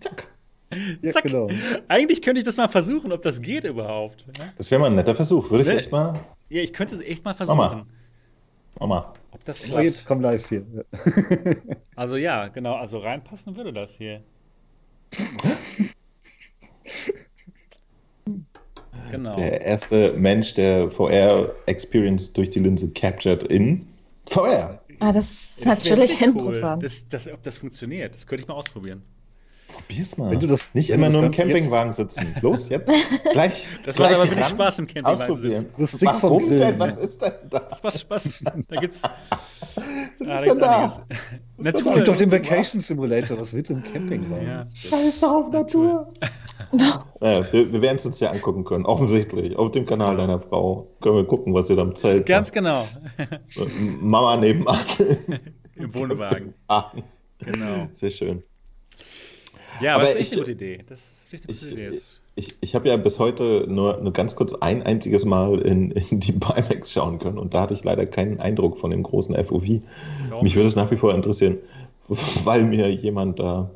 Zack. 0.00 0.28
Ja, 1.02 1.12
Zack. 1.12 1.24
Genau. 1.24 1.48
Eigentlich 1.88 2.22
könnte 2.22 2.40
ich 2.40 2.46
das 2.46 2.56
mal 2.56 2.68
versuchen, 2.68 3.12
ob 3.12 3.22
das 3.22 3.42
geht 3.42 3.64
überhaupt. 3.64 4.26
Das 4.56 4.70
wäre 4.70 4.80
mal 4.80 4.86
ein 4.86 4.94
netter 4.94 5.14
Versuch. 5.14 5.50
Würde 5.50 5.62
ich 5.62 5.68
ne? 5.68 5.78
echt 5.78 5.92
mal. 5.92 6.18
Ja, 6.48 6.62
ich 6.62 6.72
könnte 6.72 6.94
es 6.94 7.02
echt 7.02 7.24
mal 7.24 7.34
versuchen. 7.34 7.58
Mama. 7.58 7.86
Mama. 8.80 9.12
Ob 9.32 9.44
das 9.44 9.62
klappt. 9.62 9.80
Oh, 9.80 9.82
jetzt 9.82 10.06
komm 10.06 10.20
live 10.20 10.48
hier. 10.48 10.64
also 11.96 12.16
ja, 12.16 12.48
genau. 12.48 12.74
Also 12.74 12.98
reinpassen 12.98 13.56
würde 13.56 13.72
das 13.72 13.96
hier. 13.96 14.22
Genau. 19.10 19.34
Der 19.36 19.60
erste 19.60 20.14
Mensch, 20.14 20.54
der 20.54 20.90
VR-Experience 20.90 22.32
durch 22.32 22.48
die 22.48 22.60
Linse 22.60 22.90
captured 22.92 23.42
in 23.42 23.86
VR. 24.26 24.82
Ah, 25.00 25.12
das 25.12 25.58
ist 25.58 25.66
das 25.66 25.84
natürlich 25.84 26.18
cool. 26.22 26.28
interessant. 26.28 26.82
Das, 26.82 27.08
das, 27.08 27.28
ob 27.28 27.42
das 27.42 27.58
funktioniert, 27.58 28.14
das 28.14 28.26
könnte 28.26 28.42
ich 28.42 28.48
mal 28.48 28.54
ausprobieren. 28.54 29.02
Probier's 29.88 30.16
mal. 30.16 30.30
Wenn 30.30 30.40
du 30.40 30.46
das, 30.46 30.68
nicht 30.74 30.90
immer 30.90 31.08
nur 31.08 31.24
im 31.24 31.30
Campingwagen 31.30 31.92
sitzen. 31.92 32.34
Los, 32.40 32.68
jetzt. 32.68 32.90
Gleich. 33.32 33.68
Das 33.84 33.96
gleich 33.96 34.12
macht 34.12 34.20
aber 34.20 34.30
wirklich 34.30 34.46
Spaß 34.46 34.78
im 34.80 34.86
Campingwagen 34.86 35.42
sitzen. 35.42 35.68
Das 35.76 35.92
Ding 35.92 36.10
Warum 36.20 36.50
denn? 36.50 36.78
Was 36.78 36.98
ist 36.98 37.22
denn 37.22 37.32
da? 37.50 37.58
Das 37.60 37.82
macht 37.82 38.00
Spaß. 38.00 38.30
Da 38.68 38.76
gibt's. 38.76 39.02
Was 40.18 40.28
ah, 40.28 40.40
ist 40.40 40.50
denn 40.50 40.58
da? 40.58 40.92
Natur. 41.58 41.80
Es 41.86 41.94
gibt 41.94 42.08
doch 42.08 42.16
den 42.16 42.32
Vacation 42.32 42.80
Simulator. 42.80 43.38
Was 43.38 43.54
willst 43.54 43.70
du 43.70 43.74
im 43.74 43.82
Campingwagen? 43.82 44.46
Ja. 44.46 44.66
Scheiße 44.74 45.30
auf 45.30 45.50
Natur. 45.50 46.12
naja, 47.20 47.46
wir, 47.52 47.72
wir 47.72 47.82
werden 47.82 47.96
es 47.96 48.06
uns 48.06 48.20
ja 48.20 48.30
angucken 48.30 48.64
können, 48.64 48.84
offensichtlich. 48.86 49.56
Auf 49.56 49.70
dem 49.72 49.86
Kanal 49.86 50.16
deiner 50.16 50.40
Frau 50.40 50.88
können 51.00 51.16
wir 51.16 51.24
gucken, 51.24 51.54
was 51.54 51.70
ihr 51.70 51.76
da 51.76 51.82
im 51.82 51.94
Zelt 51.96 52.26
Ganz 52.26 52.48
macht. 52.48 52.54
genau. 52.54 52.84
Mama 54.00 54.36
nebenan. 54.36 54.78
Im 55.76 55.94
Wohnwagen. 55.94 56.54
Genau. 57.38 57.88
Sehr 57.92 58.10
schön. 58.10 58.42
Ja, 59.82 59.94
aber, 59.94 60.04
aber 60.04 60.12
das 60.12 60.14
ist 60.14 60.20
echt 60.20 60.32
ich, 60.32 60.38
eine 60.38 60.40
gute 60.42 60.52
Idee. 60.52 60.84
Das 60.86 61.26
ist 61.30 61.44
eine 61.44 61.58
gute 61.58 61.82
Idee. 61.82 62.00
Ich, 62.34 62.54
ich, 62.62 62.74
habe 62.74 62.88
ja 62.88 62.96
bis 62.96 63.18
heute 63.18 63.66
nur, 63.68 63.98
nur 63.98 64.12
ganz 64.12 64.36
kurz 64.36 64.54
ein 64.54 64.82
einziges 64.82 65.26
Mal 65.26 65.58
in, 65.60 65.90
in 65.90 66.20
die 66.20 66.32
Pimax 66.32 66.92
schauen 66.92 67.18
können 67.18 67.38
und 67.38 67.52
da 67.52 67.62
hatte 67.62 67.74
ich 67.74 67.84
leider 67.84 68.06
keinen 68.06 68.40
Eindruck 68.40 68.78
von 68.78 68.90
dem 68.90 69.02
großen 69.02 69.34
FOV. 69.44 69.64
Warum? 70.28 70.42
Mich 70.42 70.56
würde 70.56 70.68
es 70.68 70.76
nach 70.76 70.90
wie 70.90 70.96
vor 70.96 71.14
interessieren, 71.14 71.58
weil 72.44 72.64
mir 72.64 72.90
jemand 72.90 73.38
da 73.38 73.70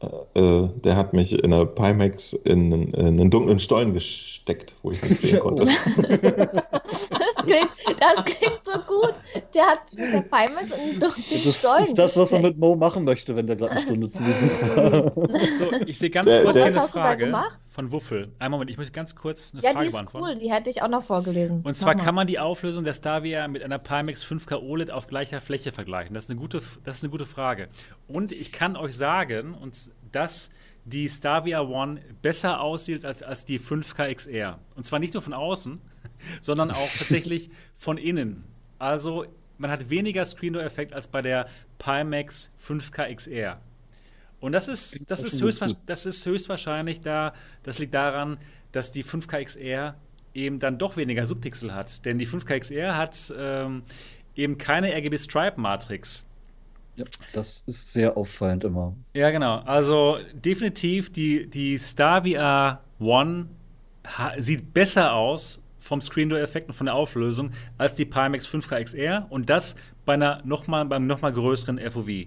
äh, 0.00 0.68
der 0.82 0.96
hat 0.96 1.12
mich 1.12 1.32
in 1.42 1.50
der 1.50 1.66
Pimax 1.66 2.32
in, 2.32 2.72
in, 2.72 2.94
einen 2.94 3.30
dunklen 3.30 3.58
Stollen 3.58 3.94
gesteckt, 3.94 4.74
wo 4.82 4.90
ich 4.90 5.02
nicht 5.02 5.18
sehen 5.18 5.40
konnte. 5.40 5.64
das, 5.96 7.76
klingt, 7.78 8.00
das 8.00 8.24
klingt 8.24 8.60
so 8.64 8.78
gut. 8.80 9.14
Der 9.54 9.62
hat 9.62 9.80
mit 9.92 10.12
der 10.12 10.20
Pimax 10.22 10.66
in 10.66 10.90
einen 10.90 11.00
dunklen 11.00 11.42
das 11.44 11.58
Stollen 11.58 11.78
Das 11.78 11.88
ist 11.88 11.98
das, 11.98 12.16
was 12.16 12.32
man 12.32 12.42
mit 12.42 12.58
Mo 12.58 12.74
machen 12.76 13.04
möchte, 13.04 13.34
wenn 13.36 13.46
der 13.46 13.56
gerade 13.56 13.72
eine 13.72 13.82
Stunde 13.82 14.08
zu 14.08 14.22
lesen 14.24 14.50
So, 15.58 15.72
ich 15.86 15.98
sehe 15.98 16.10
ganz 16.10 16.26
der, 16.26 16.42
kurz 16.42 16.56
der, 16.56 16.66
eine 16.66 16.82
Frage 16.88 17.26
von 17.74 17.90
Wuffel. 17.90 18.30
Einen 18.38 18.52
Moment, 18.52 18.70
ich 18.70 18.78
möchte 18.78 18.92
ganz 18.92 19.16
kurz 19.16 19.52
eine 19.52 19.60
ja, 19.60 19.72
Frage 19.72 19.90
beantworten. 19.90 20.24
Ja, 20.26 20.34
die 20.34 20.36
ist 20.36 20.42
cool, 20.42 20.48
die 20.48 20.54
hätte 20.54 20.70
ich 20.70 20.82
auch 20.82 20.88
noch 20.88 21.02
vorgelesen. 21.02 21.62
Und 21.64 21.76
zwar 21.76 21.96
kann 21.96 22.14
man 22.14 22.28
die 22.28 22.38
Auflösung 22.38 22.84
der 22.84 22.94
Stavia 22.94 23.48
mit 23.48 23.64
einer 23.64 23.80
Pimax 23.80 24.24
5K 24.24 24.62
OLED 24.62 24.92
auf 24.92 25.08
gleicher 25.08 25.40
Fläche 25.40 25.72
vergleichen. 25.72 26.14
Das 26.14 26.24
ist 26.24 26.30
eine 26.30 26.38
gute, 26.38 26.62
das 26.84 26.96
ist 26.96 27.02
eine 27.02 27.10
gute 27.10 27.26
Frage. 27.26 27.68
Und 28.06 28.30
ich 28.30 28.52
kann 28.52 28.76
euch 28.76 28.94
sagen, 28.94 29.54
und 29.54 29.90
dass 30.12 30.50
die 30.84 31.08
Stavia 31.08 31.62
One 31.62 32.00
besser 32.22 32.60
aussieht 32.60 33.04
als, 33.04 33.24
als 33.24 33.44
die 33.44 33.58
5K 33.58 34.14
XR. 34.14 34.60
Und 34.76 34.86
zwar 34.86 35.00
nicht 35.00 35.14
nur 35.14 35.22
von 35.22 35.32
außen, 35.32 35.80
sondern 36.40 36.70
auch 36.70 36.90
tatsächlich 36.98 37.50
von 37.74 37.98
innen. 37.98 38.44
Also 38.78 39.24
man 39.58 39.72
hat 39.72 39.90
weniger 39.90 40.24
Screen-Door-Effekt 40.24 40.92
als 40.92 41.08
bei 41.08 41.22
der 41.22 41.48
Pimax 41.78 42.52
5K 42.64 43.16
XR. 43.16 43.60
Und 44.44 44.52
das 44.52 44.68
ist, 44.68 45.00
das 45.06 45.24
ist, 45.24 45.40
höchstwahrscheinlich, 45.40 45.86
das 45.86 46.04
ist 46.04 46.26
höchstwahrscheinlich 46.26 47.00
da, 47.00 47.32
das 47.62 47.78
liegt 47.78 47.94
daran, 47.94 48.36
dass 48.72 48.92
die 48.92 49.02
5K 49.02 49.42
XR 49.42 49.94
eben 50.34 50.58
dann 50.58 50.76
doch 50.76 50.98
weniger 50.98 51.24
Subpixel 51.24 51.74
hat. 51.74 52.04
Denn 52.04 52.18
die 52.18 52.26
5K 52.26 52.60
XR 52.60 52.94
hat 52.94 53.32
ähm, 53.38 53.84
eben 54.36 54.58
keine 54.58 54.94
RGB 54.94 55.16
Stripe 55.16 55.58
Matrix. 55.58 56.24
Ja, 56.96 57.06
das 57.32 57.64
ist 57.66 57.94
sehr 57.94 58.18
auffallend 58.18 58.64
immer. 58.64 58.94
Ja, 59.14 59.30
genau. 59.30 59.60
Also 59.60 60.18
definitiv 60.34 61.10
die, 61.10 61.48
die 61.48 61.78
Star 61.78 62.82
One 63.00 63.48
sieht 64.36 64.74
besser 64.74 65.14
aus 65.14 65.62
vom 65.78 66.02
Screen 66.02 66.28
Door 66.28 66.40
Effekt 66.40 66.68
und 66.68 66.74
von 66.74 66.84
der 66.84 66.94
Auflösung 66.94 67.52
als 67.78 67.94
die 67.94 68.04
Pimax 68.04 68.46
5K 68.46 68.84
XR 68.84 69.26
und 69.30 69.48
das 69.48 69.74
bei 70.04 70.12
einer 70.12 70.42
noch 70.44 70.66
mal, 70.66 70.84
beim 70.84 71.06
nochmal 71.06 71.32
größeren 71.32 71.78
FOV. 71.90 72.26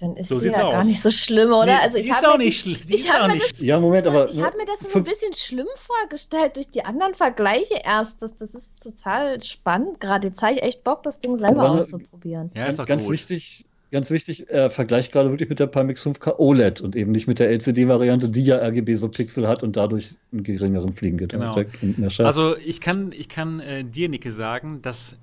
Dann 0.00 0.16
ist 0.16 0.28
so 0.28 0.38
die 0.38 0.46
ja 0.46 0.64
aus. 0.64 0.72
gar 0.72 0.84
nicht 0.84 1.00
so 1.00 1.10
schlimm, 1.10 1.50
oder? 1.50 1.66
Nee, 1.66 1.72
also 1.82 1.98
ich 1.98 2.08
ist 2.08 2.26
auch 2.26 2.38
nicht 2.38 2.60
schlimm. 2.60 2.78
Ich 2.88 3.12
habe 3.12 3.32
mir, 3.32 3.40
das, 3.40 3.60
ja, 3.60 3.80
Moment, 3.80 4.06
aber, 4.06 4.28
ich 4.28 4.40
hab 4.40 4.56
mir 4.56 4.64
das 4.64 4.90
so 4.90 4.98
ein 4.98 5.04
bisschen 5.04 5.32
schlimm 5.32 5.66
vorgestellt 5.76 6.56
durch 6.56 6.68
die 6.68 6.84
anderen 6.84 7.14
Vergleiche 7.14 7.80
erst. 7.84 8.20
Das, 8.20 8.36
das 8.36 8.54
ist 8.54 8.80
total 8.82 9.42
spannend 9.42 10.00
gerade. 10.00 10.28
Jetzt 10.28 10.40
habe 10.40 10.54
ich 10.54 10.62
echt 10.62 10.84
Bock, 10.84 11.02
das 11.02 11.18
Ding 11.18 11.36
selber 11.36 11.62
aber, 11.62 11.80
auszuprobieren. 11.80 12.50
Ja, 12.54 12.66
ist 12.66 12.78
doch 12.78 12.86
ganz 12.86 13.04
gut. 13.04 13.14
wichtig. 13.14 13.66
Ganz 13.90 14.10
wichtig, 14.10 14.50
äh, 14.50 14.68
Vergleich 14.68 15.10
gerade 15.10 15.30
wirklich 15.30 15.48
mit 15.48 15.60
der 15.60 15.66
Pimax 15.66 16.04
5K 16.04 16.38
OLED 16.38 16.82
und 16.82 16.94
eben 16.94 17.10
nicht 17.10 17.26
mit 17.26 17.38
der 17.38 17.48
LCD-Variante, 17.48 18.28
die 18.28 18.44
ja 18.44 18.58
RGB 18.58 18.92
so 18.92 19.08
Pixel 19.08 19.48
hat 19.48 19.62
und 19.62 19.78
dadurch 19.78 20.14
einen 20.30 20.42
geringeren 20.42 20.92
Fliegengitter-Effekt 20.92 21.80
genau. 21.80 22.08
Also 22.18 22.54
ich 22.58 22.82
kann, 22.82 23.12
ich 23.12 23.30
kann 23.30 23.60
äh, 23.60 23.84
dir, 23.84 24.10
Nicke, 24.10 24.30
sagen, 24.30 24.82
dass 24.82 25.16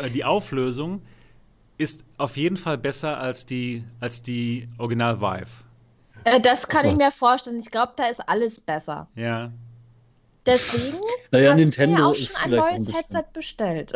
äh, 0.00 0.08
die 0.08 0.24
Auflösung 0.24 1.02
ist 1.80 2.04
auf 2.18 2.36
jeden 2.36 2.58
Fall 2.58 2.76
besser 2.76 3.18
als 3.18 3.46
die, 3.46 3.84
als 4.00 4.22
die 4.22 4.68
Original 4.76 5.20
Vive. 5.20 5.48
Äh, 6.24 6.38
das 6.38 6.68
kann 6.68 6.84
Was? 6.84 6.92
ich 6.92 6.98
mir 6.98 7.10
vorstellen. 7.10 7.58
Ich 7.58 7.70
glaube, 7.70 7.94
da 7.96 8.04
ist 8.04 8.20
alles 8.28 8.60
besser. 8.60 9.08
Ja. 9.16 9.50
Deswegen 10.44 10.98
naja, 11.30 11.52
habe 11.52 11.62
ich 11.62 11.78
mir 11.78 12.06
auch 12.06 12.14
schon 12.14 12.36
ein 12.44 12.50
neues 12.50 12.88
ein 12.88 12.94
Headset 12.94 13.24
bestellt. 13.32 13.92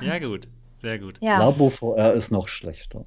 Ja, 0.00 0.18
gut. 0.20 0.46
Sehr 0.76 0.98
gut. 1.00 1.16
Ja. 1.20 1.38
Labo 1.38 1.70
VR 1.70 2.12
ist 2.12 2.30
noch 2.30 2.46
schlechter. 2.46 3.04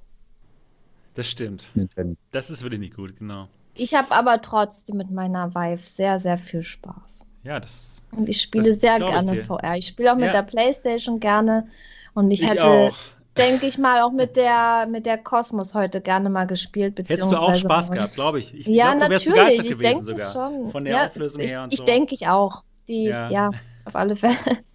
Das 1.15 1.29
stimmt. 1.29 1.71
Nintendo. 1.75 2.17
Das 2.31 2.49
ist 2.49 2.63
wirklich 2.63 2.81
nicht 2.81 2.95
gut, 2.95 3.17
genau. 3.17 3.47
Ich 3.75 3.93
habe 3.93 4.11
aber 4.11 4.41
trotzdem 4.41 4.97
mit 4.97 5.09
meiner 5.09 5.55
Vive 5.55 5.87
sehr, 5.87 6.19
sehr 6.19 6.37
viel 6.37 6.63
Spaß. 6.63 7.23
Ja, 7.43 7.59
das. 7.59 8.03
Und 8.11 8.27
ich 8.27 8.41
spiele 8.41 8.75
sehr 8.75 8.97
gerne 8.97 9.39
ich 9.39 9.45
VR. 9.45 9.77
Ich 9.77 9.87
spiele 9.87 10.11
auch 10.11 10.17
mit 10.17 10.25
ja. 10.25 10.31
der 10.33 10.43
Playstation 10.43 11.19
gerne. 11.21 11.69
Und 12.13 12.31
ich, 12.31 12.41
ich 12.41 12.49
hätte. 12.49 12.65
Auch 12.65 12.97
denke 13.37 13.67
ich 13.67 13.77
mal, 13.77 14.01
auch 14.01 14.11
mit 14.11 14.35
der, 14.35 14.87
mit 14.89 15.05
der 15.05 15.17
Kosmos 15.17 15.73
heute 15.73 16.01
gerne 16.01 16.29
mal 16.29 16.45
gespielt. 16.45 16.97
Hättest 16.97 17.31
du 17.31 17.35
auch 17.35 17.55
Spaß 17.55 17.91
gehabt, 17.91 18.15
glaube 18.15 18.39
ich. 18.39 18.53
ich. 18.53 18.67
Ja, 18.67 18.93
glaub, 18.93 19.09
natürlich. 19.09 19.59
ich 19.59 19.77
denke 19.77 20.17
schon. 20.21 20.69
Von 20.69 20.85
der 20.85 20.93
ja, 20.93 21.05
Auflösung 21.05 21.41
ich, 21.41 21.51
her 21.51 21.63
und 21.63 21.73
ich 21.73 21.79
so. 21.79 21.83
Ich 21.83 21.91
denke 21.91 22.13
ich 22.13 22.27
auch. 22.27 22.63
Die, 22.87 23.05
ja. 23.05 23.29
ja, 23.29 23.51
auf 23.85 23.95
alle 23.95 24.15
Fälle. 24.15 24.35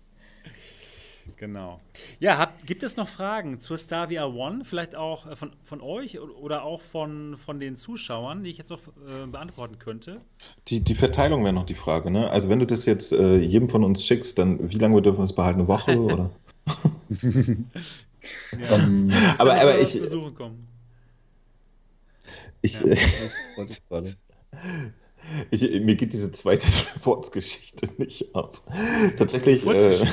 Genau. 1.42 1.81
Ja, 2.20 2.39
habt, 2.39 2.68
gibt 2.68 2.84
es 2.84 2.97
noch 2.97 3.08
Fragen 3.08 3.58
zur 3.58 3.76
Stavia 3.76 4.26
One? 4.26 4.65
Vielleicht 4.65 4.94
auch 4.94 5.26
äh, 5.26 5.34
von, 5.34 5.50
von 5.65 5.81
euch 5.81 6.20
oder 6.20 6.62
auch 6.62 6.81
von, 6.81 7.36
von 7.36 7.58
den 7.58 7.76
Zuschauern, 7.76 8.44
die 8.44 8.50
ich 8.50 8.58
jetzt 8.58 8.70
noch 8.70 8.78
äh, 8.78 9.26
beantworten 9.26 9.81
könnte? 9.81 10.20
Die, 10.68 10.84
die 10.84 10.94
Verteilung 10.94 11.42
wäre 11.42 11.52
noch 11.52 11.66
die 11.66 11.74
Frage. 11.74 12.12
Ne? 12.12 12.31
Also, 12.31 12.49
wenn 12.49 12.60
du 12.60 12.66
das 12.66 12.86
jetzt 12.86 13.12
äh, 13.12 13.39
jedem 13.39 13.68
von 13.68 13.82
uns 13.82 14.07
schickst, 14.07 14.39
dann 14.39 14.73
wie 14.73 14.78
lange 14.78 15.02
dürfen 15.02 15.18
wir 15.18 15.24
es 15.24 15.32
behalten? 15.32 15.58
Eine 15.58 15.68
Woche? 15.68 16.00
oder? 16.00 16.31
ja. 18.52 18.75
um, 18.75 19.10
aber, 19.39 19.55
aber 19.55 19.81
ich. 19.81 20.01
Ich, 22.65 22.81
ja, 22.81 22.86
Ich, 25.51 25.81
mir 25.81 25.94
geht 25.94 26.12
diese 26.12 26.31
zweite 26.33 26.67
Furzgeschichte 27.01 27.89
nicht 27.99 28.34
aus. 28.34 28.62
Tatsächlich. 29.17 29.67
Äh, 29.67 30.05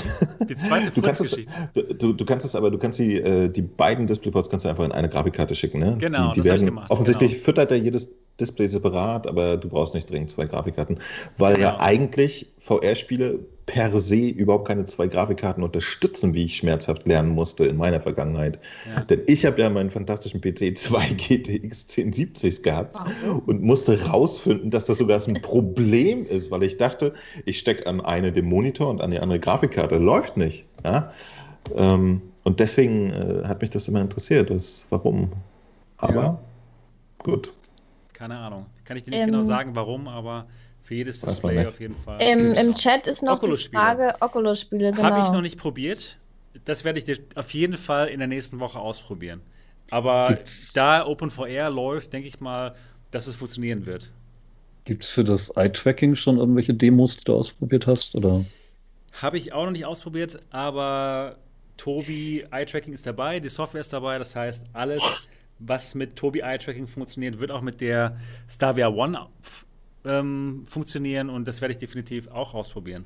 die 0.47 0.55
zweite 0.55 0.91
Furzgeschichte. 0.91 1.53
Du, 1.97 2.13
du, 2.13 2.25
kannst 2.25 2.45
es 2.45 2.55
aber, 2.55 2.71
du 2.71 2.77
kannst 2.77 2.99
die, 2.99 3.15
äh, 3.15 3.49
die 3.49 3.61
beiden 3.61 4.07
Displayports 4.07 4.49
kannst 4.49 4.65
du 4.65 4.69
einfach 4.69 4.85
in 4.85 4.91
eine 4.91 5.09
Grafikkarte 5.09 5.55
schicken, 5.55 5.79
ne? 5.79 5.97
Genau, 5.99 6.33
die, 6.33 6.41
die 6.41 6.47
werden 6.47 6.65
gemacht, 6.65 6.91
offensichtlich 6.91 7.33
genau. 7.33 7.43
füttert 7.43 7.71
er 7.71 7.77
jedes 7.77 8.09
Display 8.39 8.67
separat, 8.67 9.27
aber 9.27 9.57
du 9.57 9.67
brauchst 9.67 9.93
nicht 9.93 10.09
dringend 10.09 10.29
zwei 10.29 10.45
Grafikkarten, 10.45 10.99
weil 11.37 11.55
genau. 11.55 11.69
ja 11.69 11.79
eigentlich 11.79 12.47
VR-Spiele 12.59 13.39
per 13.69 13.95
se 13.99 14.29
überhaupt 14.29 14.67
keine 14.67 14.85
zwei 14.85 15.05
Grafikkarten 15.05 15.61
unterstützen, 15.61 16.33
wie 16.33 16.45
ich 16.45 16.57
schmerzhaft 16.57 17.07
lernen 17.07 17.29
musste 17.29 17.65
in 17.65 17.77
meiner 17.77 18.01
Vergangenheit. 18.01 18.57
Ja. 18.91 19.01
Denn 19.01 19.21
ich 19.27 19.45
habe 19.45 19.61
ja 19.61 19.69
meinen 19.69 19.91
fantastischen 19.91 20.41
PC 20.41 20.75
zwei 20.75 21.07
GTX 21.17 21.85
1070s 21.87 22.63
gehabt 22.63 22.97
wow. 22.99 23.43
und 23.45 23.61
musste 23.61 24.03
rausfinden, 24.07 24.71
dass 24.71 24.85
das 24.85 24.97
sogar 24.97 25.21
ein 25.27 25.39
Problem 25.43 26.25
ist, 26.25 26.49
weil 26.49 26.63
ich 26.63 26.77
dachte, 26.77 27.13
ich 27.45 27.59
stecke 27.59 27.85
an 27.85 28.01
eine 28.01 28.31
den 28.31 28.45
Monitor 28.45 28.89
und 28.89 29.01
an 29.01 29.11
die 29.11 29.19
andere 29.19 29.39
Grafikkarte. 29.39 29.97
Läuft 29.97 30.35
nicht. 30.35 30.65
Ja? 30.83 31.11
Ähm, 31.75 32.23
und 32.43 32.59
deswegen 32.59 33.11
äh, 33.11 33.43
hat 33.45 33.61
mich 33.61 33.69
das 33.69 33.87
immer 33.87 34.01
interessiert, 34.01 34.49
was, 34.49 34.87
warum. 34.89 35.31
Aber 35.97 36.15
ja. 36.15 36.39
gut. 37.19 37.53
Keine 38.13 38.35
Ahnung. 38.39 38.65
Kann 38.83 38.97
ich 38.97 39.03
dir 39.03 39.11
nicht 39.11 39.19
ähm, 39.19 39.27
genau 39.27 39.43
sagen, 39.43 39.75
warum, 39.75 40.07
aber 40.07 40.47
für 40.89 40.95
jedes 40.95 41.21
Display 41.21 41.67
auf 41.67 41.79
jeden 41.79 41.95
Fall. 41.95 42.19
Im, 42.19 42.53
Im, 42.53 42.73
Chat 42.73 43.05
ist 43.05 43.21
noch 43.21 43.39
die 43.39 43.55
Frage 43.55 44.15
Oculus-Spiele, 44.21 44.91
genau. 44.91 45.03
Habe 45.03 45.23
ich 45.23 45.31
noch 45.31 45.41
nicht 45.41 45.59
probiert. 45.59 46.17
Das 46.65 46.83
werde 46.83 46.99
ich 46.99 47.21
auf 47.35 47.53
jeden 47.53 47.77
Fall 47.77 48.07
in 48.07 48.17
der 48.17 48.27
nächsten 48.27 48.59
Woche 48.59 48.79
ausprobieren. 48.79 49.41
Aber 49.91 50.25
Gibt's 50.29 50.73
da 50.73 51.05
OpenVR 51.05 51.69
läuft, 51.69 52.11
denke 52.11 52.27
ich 52.27 52.39
mal, 52.39 52.73
dass 53.11 53.27
es 53.27 53.35
funktionieren 53.35 53.85
wird. 53.85 54.09
Gibt 54.85 55.03
es 55.03 55.11
für 55.11 55.23
das 55.23 55.55
Eye-Tracking 55.55 56.15
schon 56.15 56.39
irgendwelche 56.39 56.73
Demos, 56.73 57.17
die 57.17 57.23
du 57.23 57.35
ausprobiert 57.35 57.85
hast? 57.85 58.15
Oder? 58.15 58.43
Habe 59.21 59.37
ich 59.37 59.53
auch 59.53 59.65
noch 59.65 59.71
nicht 59.71 59.85
ausprobiert, 59.85 60.41
aber 60.49 61.37
Tobi 61.77 62.45
Eye-Tracking 62.49 62.93
ist 62.93 63.05
dabei, 63.05 63.39
die 63.39 63.49
Software 63.49 63.81
ist 63.81 63.93
dabei, 63.93 64.17
das 64.17 64.35
heißt, 64.35 64.65
alles, 64.73 65.03
was 65.59 65.93
mit 65.93 66.15
Tobi 66.15 66.39
Eye-Tracking 66.39 66.87
funktioniert, 66.87 67.39
wird 67.39 67.51
auch 67.51 67.61
mit 67.61 67.79
der 67.79 68.17
Stavia 68.47 68.87
One 68.87 69.27
ähm, 70.09 70.63
funktionieren 70.67 71.29
und 71.29 71.47
das 71.47 71.61
werde 71.61 71.73
ich 71.73 71.77
definitiv 71.77 72.27
auch 72.29 72.53
ausprobieren. 72.53 73.05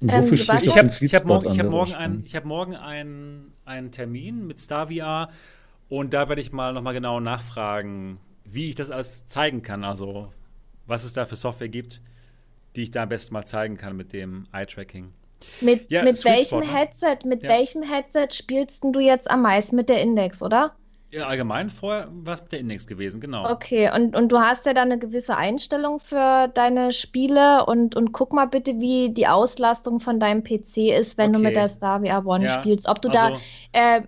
Und 0.00 0.12
wofür 0.12 0.54
ähm, 0.54 0.60
ich 0.62 0.76
habe 0.76 0.88
hab 0.88 1.24
morgen, 1.24 1.50
ich 1.50 1.58
hab 1.58 1.70
morgen, 1.70 1.94
ein, 1.94 2.22
ich 2.24 2.36
hab 2.36 2.44
morgen 2.44 2.76
einen, 2.76 3.52
einen 3.64 3.90
Termin 3.90 4.46
mit 4.46 4.60
StarVR 4.60 5.30
und 5.88 6.14
da 6.14 6.28
werde 6.28 6.40
ich 6.40 6.52
mal 6.52 6.72
nochmal 6.72 6.94
genau 6.94 7.18
nachfragen, 7.18 8.20
wie 8.44 8.68
ich 8.68 8.74
das 8.76 8.90
alles 8.90 9.26
zeigen 9.26 9.62
kann. 9.62 9.84
Also, 9.84 10.32
was 10.86 11.04
es 11.04 11.12
da 11.12 11.24
für 11.24 11.36
Software 11.36 11.68
gibt, 11.68 12.00
die 12.76 12.82
ich 12.82 12.90
da 12.90 13.02
am 13.02 13.08
besten 13.08 13.34
mal 13.34 13.44
zeigen 13.44 13.76
kann 13.76 13.96
mit 13.96 14.12
dem 14.12 14.46
Eye-Tracking. 14.52 15.12
Mit, 15.60 15.90
ja, 15.90 16.02
mit 16.02 16.24
welchem 16.24 16.44
Spot, 16.44 16.60
ne? 16.60 16.74
Headset, 16.74 17.18
mit 17.24 17.42
ja. 17.42 17.50
welchem 17.50 17.82
Headset 17.82 18.28
spielst 18.32 18.84
du 18.84 19.00
jetzt 19.00 19.30
am 19.30 19.42
meisten 19.42 19.76
mit 19.76 19.88
der 19.88 20.00
Index, 20.02 20.42
oder? 20.42 20.74
Ja, 21.10 21.26
allgemein 21.26 21.70
vorher 21.70 22.08
war 22.10 22.34
es 22.34 22.44
der 22.44 22.58
Index 22.58 22.86
gewesen, 22.86 23.20
genau. 23.20 23.50
Okay, 23.50 23.90
und, 23.94 24.14
und 24.14 24.30
du 24.30 24.38
hast 24.38 24.66
ja 24.66 24.74
da 24.74 24.82
eine 24.82 24.98
gewisse 24.98 25.36
Einstellung 25.36 26.00
für 26.00 26.48
deine 26.48 26.92
Spiele 26.92 27.64
und, 27.64 27.96
und 27.96 28.12
guck 28.12 28.34
mal 28.34 28.46
bitte, 28.46 28.78
wie 28.78 29.10
die 29.10 29.26
Auslastung 29.26 30.00
von 30.00 30.20
deinem 30.20 30.42
PC 30.42 30.92
ist, 30.98 31.16
wenn 31.16 31.30
okay. 31.30 31.38
du 31.38 31.44
mit 31.44 31.56
der 31.56 31.68
Star 31.68 32.00
VR 32.04 32.26
One 32.26 32.44
ja, 32.44 32.60
spielst. 32.60 32.90
Ob 32.90 33.00
du 33.00 33.08
also, 33.08 33.40
da 33.72 33.96
äh, 33.96 34.02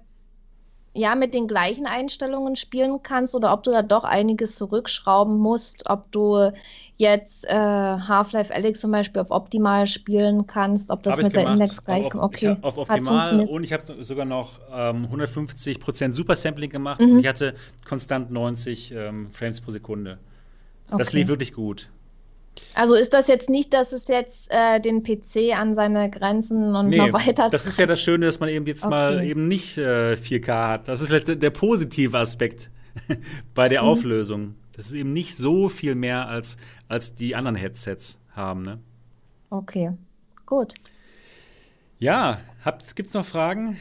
ja 0.92 1.14
mit 1.14 1.34
den 1.34 1.46
gleichen 1.46 1.86
Einstellungen 1.86 2.56
spielen 2.56 3.02
kannst 3.02 3.34
oder 3.34 3.52
ob 3.52 3.62
du 3.62 3.70
da 3.70 3.82
doch 3.82 4.02
einiges 4.02 4.56
zurückschrauben 4.56 5.38
musst, 5.38 5.88
ob 5.88 6.10
du 6.10 6.50
jetzt 6.96 7.46
äh, 7.46 7.54
Half-Life 7.54 8.52
Alyx 8.52 8.80
zum 8.80 8.90
Beispiel 8.90 9.22
auf 9.22 9.30
optimal 9.30 9.86
spielen 9.86 10.46
kannst, 10.46 10.90
ob 10.90 11.02
das 11.02 11.16
mit 11.18 11.34
der 11.34 11.48
Index 11.48 11.84
gleich 11.84 12.10
kommt. 12.10 12.24
Okay. 12.24 12.56
auf 12.62 12.76
optimal 12.76 13.46
und 13.46 13.62
ich 13.62 13.72
habe 13.72 14.04
sogar 14.04 14.24
noch 14.24 14.60
ähm, 14.72 15.06
150% 15.06 16.12
Super 16.12 16.34
Sampling 16.34 16.70
gemacht 16.70 17.00
mhm. 17.00 17.12
und 17.12 17.18
ich 17.20 17.26
hatte 17.26 17.54
konstant 17.88 18.30
90 18.30 18.92
ähm, 18.92 19.30
Frames 19.30 19.60
pro 19.60 19.70
Sekunde. 19.70 20.18
Das 20.90 21.08
okay. 21.08 21.18
lief 21.18 21.28
wirklich 21.28 21.52
gut. 21.52 21.88
Also 22.74 22.94
ist 22.94 23.12
das 23.12 23.26
jetzt 23.28 23.50
nicht, 23.50 23.72
dass 23.72 23.92
es 23.92 24.08
jetzt 24.08 24.50
äh, 24.50 24.80
den 24.80 25.02
PC 25.02 25.56
an 25.56 25.74
seine 25.74 26.10
Grenzen 26.10 26.74
und 26.74 26.88
nee, 26.88 26.98
noch 26.98 27.12
weiter. 27.12 27.50
Das 27.50 27.66
ist 27.66 27.78
ja 27.78 27.86
das 27.86 28.00
Schöne, 28.00 28.26
dass 28.26 28.40
man 28.40 28.48
eben 28.48 28.66
jetzt 28.66 28.84
okay. 28.84 28.90
mal 28.90 29.24
eben 29.24 29.48
nicht 29.48 29.76
äh, 29.78 30.14
4K 30.14 30.68
hat. 30.68 30.88
Das 30.88 31.00
ist 31.00 31.08
vielleicht 31.08 31.42
der, 31.42 31.50
positive 31.50 32.16
Aspekt 32.16 32.70
bei 33.54 33.68
der 33.68 33.82
mhm. 33.82 33.88
Auflösung. 33.88 34.54
Das 34.76 34.86
ist 34.86 34.94
eben 34.94 35.12
nicht 35.12 35.36
so 35.36 35.68
viel 35.68 35.94
mehr 35.94 36.28
als, 36.28 36.56
als 36.88 37.14
die 37.14 37.34
anderen 37.34 37.56
Headsets 37.56 38.18
haben. 38.34 38.62
Ne? 38.62 38.78
Okay, 39.50 39.92
gut. 40.46 40.74
Ja, 41.98 42.40
gibt 42.94 43.08
es 43.08 43.14
noch 43.14 43.26
Fragen? 43.26 43.76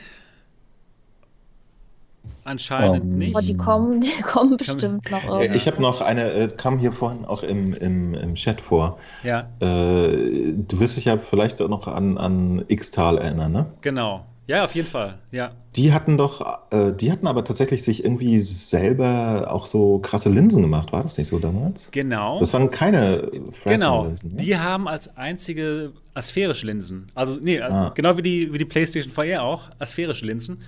Anscheinend 2.49 3.03
um, 3.03 3.17
nicht. 3.19 3.35
Aber 3.35 3.45
die 3.45 3.55
kommen, 3.55 4.01
die 4.01 4.21
kommen 4.23 4.57
bestimmt 4.57 5.11
noch. 5.11 5.23
Irgendwie. 5.23 5.55
Ich 5.55 5.67
habe 5.67 5.79
noch 5.79 6.01
eine, 6.01 6.31
äh, 6.31 6.47
kam 6.47 6.79
hier 6.79 6.91
vorhin 6.91 7.23
auch 7.23 7.43
im, 7.43 7.75
im, 7.75 8.15
im 8.15 8.33
Chat 8.33 8.59
vor. 8.59 8.97
Ja. 9.21 9.41
Äh, 9.59 10.53
du 10.57 10.79
wirst 10.79 10.97
dich 10.97 11.05
ja 11.05 11.19
vielleicht 11.19 11.61
auch 11.61 11.69
noch 11.69 11.87
an, 11.87 12.17
an 12.17 12.65
X-Tal 12.67 13.19
erinnern, 13.19 13.51
ne? 13.51 13.65
Genau. 13.81 14.25
Ja, 14.49 14.63
auf 14.63 14.73
jeden 14.73 14.87
Fall, 14.87 15.19
ja. 15.29 15.51
Die 15.75 15.93
hatten 15.93 16.17
doch, 16.17 16.41
äh, 16.71 16.91
die 16.91 17.11
hatten 17.11 17.27
aber 17.27 17.43
tatsächlich 17.43 17.83
sich 17.83 18.03
irgendwie 18.03 18.39
selber 18.39 19.45
auch 19.51 19.67
so 19.67 19.99
krasse 19.99 20.29
Linsen 20.29 20.63
gemacht, 20.63 20.91
war 20.91 21.03
das 21.03 21.19
nicht 21.19 21.27
so 21.27 21.37
damals? 21.37 21.91
Genau. 21.91 22.39
Das 22.39 22.51
waren 22.51 22.71
keine 22.71 23.29
Genau, 23.63 24.05
Linsen, 24.05 24.31
ne? 24.31 24.37
die 24.37 24.57
haben 24.57 24.87
als 24.87 25.15
einzige 25.15 25.91
asphärische 26.15 26.65
Linsen. 26.65 27.11
Also, 27.13 27.37
nee, 27.39 27.61
ah. 27.61 27.91
genau 27.93 28.17
wie 28.17 28.23
die, 28.23 28.51
wie 28.51 28.57
die 28.57 28.65
PlayStation 28.65 29.13
VR 29.13 29.43
auch, 29.43 29.69
asphärische 29.77 30.25
Linsen. 30.25 30.63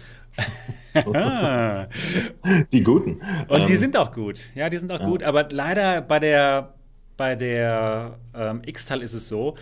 die 2.71 2.83
guten. 2.83 3.19
Und 3.47 3.61
ähm. 3.61 3.65
die 3.65 3.75
sind 3.77 3.97
auch 3.97 4.11
gut. 4.11 4.43
Ja, 4.53 4.69
die 4.69 4.77
sind 4.77 4.91
auch 4.91 4.99
ja. 4.99 5.07
gut. 5.07 5.23
Aber 5.23 5.47
leider 5.49 6.01
bei 6.01 6.19
der, 6.19 6.75
bei 7.17 7.33
der 7.33 8.19
ähm, 8.35 8.61
X-Tal 8.63 9.01
ist 9.01 9.13
es 9.15 9.27
so, 9.27 9.55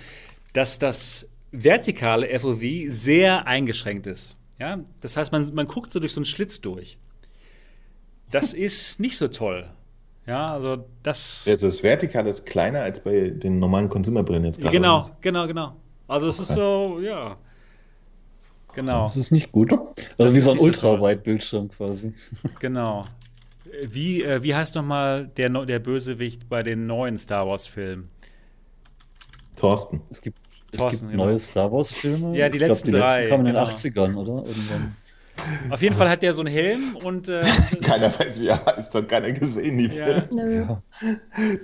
dass 0.52 0.78
das 0.78 1.26
vertikale 1.52 2.40
FOV 2.40 2.62
sehr 2.90 3.48
eingeschränkt 3.48 4.08
ist. 4.08 4.38
Ja? 4.60 4.80
Das 5.02 5.18
heißt, 5.18 5.32
man, 5.32 5.50
man 5.54 5.68
guckt 5.68 5.92
so 5.92 6.00
durch 6.00 6.14
so 6.14 6.20
einen 6.20 6.26
Schlitz 6.26 6.62
durch. 6.62 6.98
Das 8.32 8.54
ist 8.54 9.00
nicht 9.00 9.18
so 9.18 9.28
toll. 9.28 9.70
Ja, 10.28 10.54
also 10.54 10.86
das. 11.02 11.46
Also 11.48 11.66
das 11.66 11.82
Vertikale 11.82 12.30
ist 12.30 12.46
kleiner 12.46 12.82
als 12.82 13.00
bei 13.00 13.32
den 13.32 13.58
normalen 13.58 13.90
Consumerbrillen 13.90 14.46
jetzt 14.46 14.62
gerade. 14.62 14.76
Genau, 14.76 15.04
genau, 15.22 15.48
genau. 15.48 15.76
Also 16.08 16.28
es 16.28 16.40
ist 16.40 16.50
so, 16.50 17.00
ja. 17.02 17.38
Genau. 18.76 19.02
Das 19.02 19.18
ist 19.18 19.32
nicht 19.32 19.52
gut. 19.52 19.72
Also 19.72 19.90
das 20.18 20.36
wie 20.36 20.40
so 20.42 20.52
ein 20.52 20.60
Ultraweitbildschirm 20.60 21.70
quasi. 21.70 22.14
Genau. 22.60 23.06
Wie, 23.84 24.24
äh, 24.24 24.44
wie 24.44 24.54
heißt 24.54 24.76
nochmal 24.76 25.28
der, 25.38 25.50
der 25.66 25.80
Bösewicht 25.80 26.48
bei 26.48 26.64
den 26.64 26.86
neuen 26.86 27.18
Star 27.18 27.48
Wars-Filmen? 27.48 28.10
Thorsten. 29.56 30.02
Es 30.10 30.22
gibt, 30.22 30.38
es 30.72 30.88
gibt 30.90 31.12
genau. 31.12 31.26
neue 31.26 31.40
Star 31.40 31.72
Wars-Filme. 31.72 32.38
Ja, 32.38 32.50
die 32.50 32.58
ich 32.58 32.62
letzten 32.62 32.92
glaub, 32.92 33.02
die 33.02 33.08
drei. 33.08 33.18
Letzten 33.20 33.30
kamen 33.30 33.46
genau. 33.46 33.64
in 33.64 33.66
den 33.68 33.76
80ern, 33.76 34.06
genau. 34.08 34.22
oder? 34.22 34.48
Irgendwann. 34.48 34.96
Auf 35.70 35.82
jeden 35.82 35.96
Fall 35.96 36.10
hat 36.10 36.22
der 36.22 36.34
so 36.34 36.42
einen 36.42 36.54
Helm 36.54 36.98
und. 37.04 37.30
Äh, 37.30 37.44
keiner 37.82 38.12
weiß, 38.20 38.40
wie 38.40 38.48
er 38.48 38.66
heißt, 38.66 38.94
hat 38.94 39.10
keiner 39.10 39.32
gesehen, 39.32 39.78
die 39.78 39.88
ja. 39.88 40.08
ja. 40.32 40.82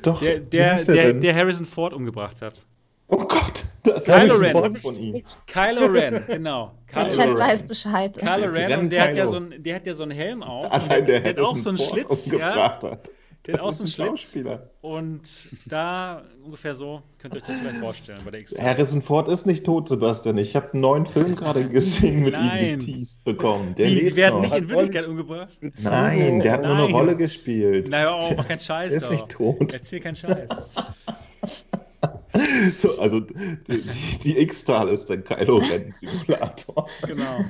Doch. 0.02 0.20
Der, 0.20 0.40
der, 0.40 0.76
der, 0.76 1.14
der 1.14 1.36
Harrison 1.36 1.66
Ford 1.66 1.94
umgebracht 1.94 2.42
hat. 2.42 2.64
Oh 3.08 3.18
Gott, 3.18 3.64
das 3.84 4.06
Kylo 4.06 4.36
Ren. 4.38 4.76
von 4.78 4.96
ihm. 4.96 5.24
Kylo 5.46 5.86
Ren, 5.86 6.24
genau. 6.26 6.72
Kylo 6.88 7.04
der 7.04 7.12
Chat 7.12 7.38
weiß 7.38 7.64
Bescheid. 7.64 8.18
Kylo 8.18 8.50
Ren, 8.50 8.80
und 8.80 8.90
der 8.90 9.10
hat, 9.10 9.16
ja 9.16 9.28
so 9.28 9.38
ein, 9.38 9.54
der 9.60 9.76
hat 9.76 9.86
ja 9.86 9.94
so 9.94 10.04
einen 10.04 10.12
Helm 10.12 10.42
auf. 10.42 10.72
Allein 10.72 11.06
der, 11.06 11.20
der 11.20 11.30
hat 11.32 11.40
auch 11.40 11.58
so 11.58 11.70
einen 11.70 11.78
Schlitz, 11.78 12.26
ja. 12.32 12.80
Den 13.48 13.60
Außenschlitz. 13.60 14.36
Und 14.82 15.48
da 15.66 16.24
ungefähr 16.44 16.76
so 16.76 17.04
könnt 17.20 17.36
ihr 17.36 17.42
euch 17.42 17.48
das 17.48 17.60
vielleicht 17.60 17.78
vorstellen 17.78 18.20
bei 18.26 18.32
der 18.32 18.42
X. 18.42 18.58
Harrison 18.60 19.02
Ford 19.02 19.28
ist 19.30 19.46
nicht 19.46 19.66
tot, 19.66 19.88
Sebastian. 19.88 20.38
Ich 20.38 20.56
habe 20.56 20.74
einen 20.74 20.82
neuen 20.82 21.06
Film 21.06 21.36
gerade 21.36 21.68
gesehen 21.70 22.24
mit 22.24 22.36
ihm 22.38 22.80
geteased 22.80 23.24
bekommen. 23.24 23.76
Der 23.76 23.88
die, 23.88 24.04
die 24.06 24.16
werden 24.16 24.42
nicht 24.42 24.56
in 24.56 24.70
Wirklichkeit 24.70 25.08
umgebracht. 25.08 25.54
Nein, 25.84 26.40
der 26.40 26.54
hat 26.54 26.62
Nein. 26.62 26.76
nur 26.76 26.86
eine 26.88 26.96
Rolle 26.96 27.16
gespielt. 27.16 27.90
Naja, 27.90 28.12
auch 28.12 28.36
mach 28.36 28.48
keinen 28.48 28.60
Scheiß. 28.60 28.90
Der 28.90 28.98
ist 28.98 29.12
nicht 29.12 29.30
tot. 29.30 29.74
Erzähl 29.74 30.00
keinen 30.00 30.16
Scheiß. 30.16 30.50
So, 32.76 33.00
also 33.00 33.22
die, 33.22 33.34
die, 33.68 34.20
die 34.24 34.40
X-Tal 34.40 34.90
ist 34.90 35.10
der 35.10 35.22
Kylo 35.22 35.58
Ren-Simulator. 35.58 36.88
Genau. 37.08 37.46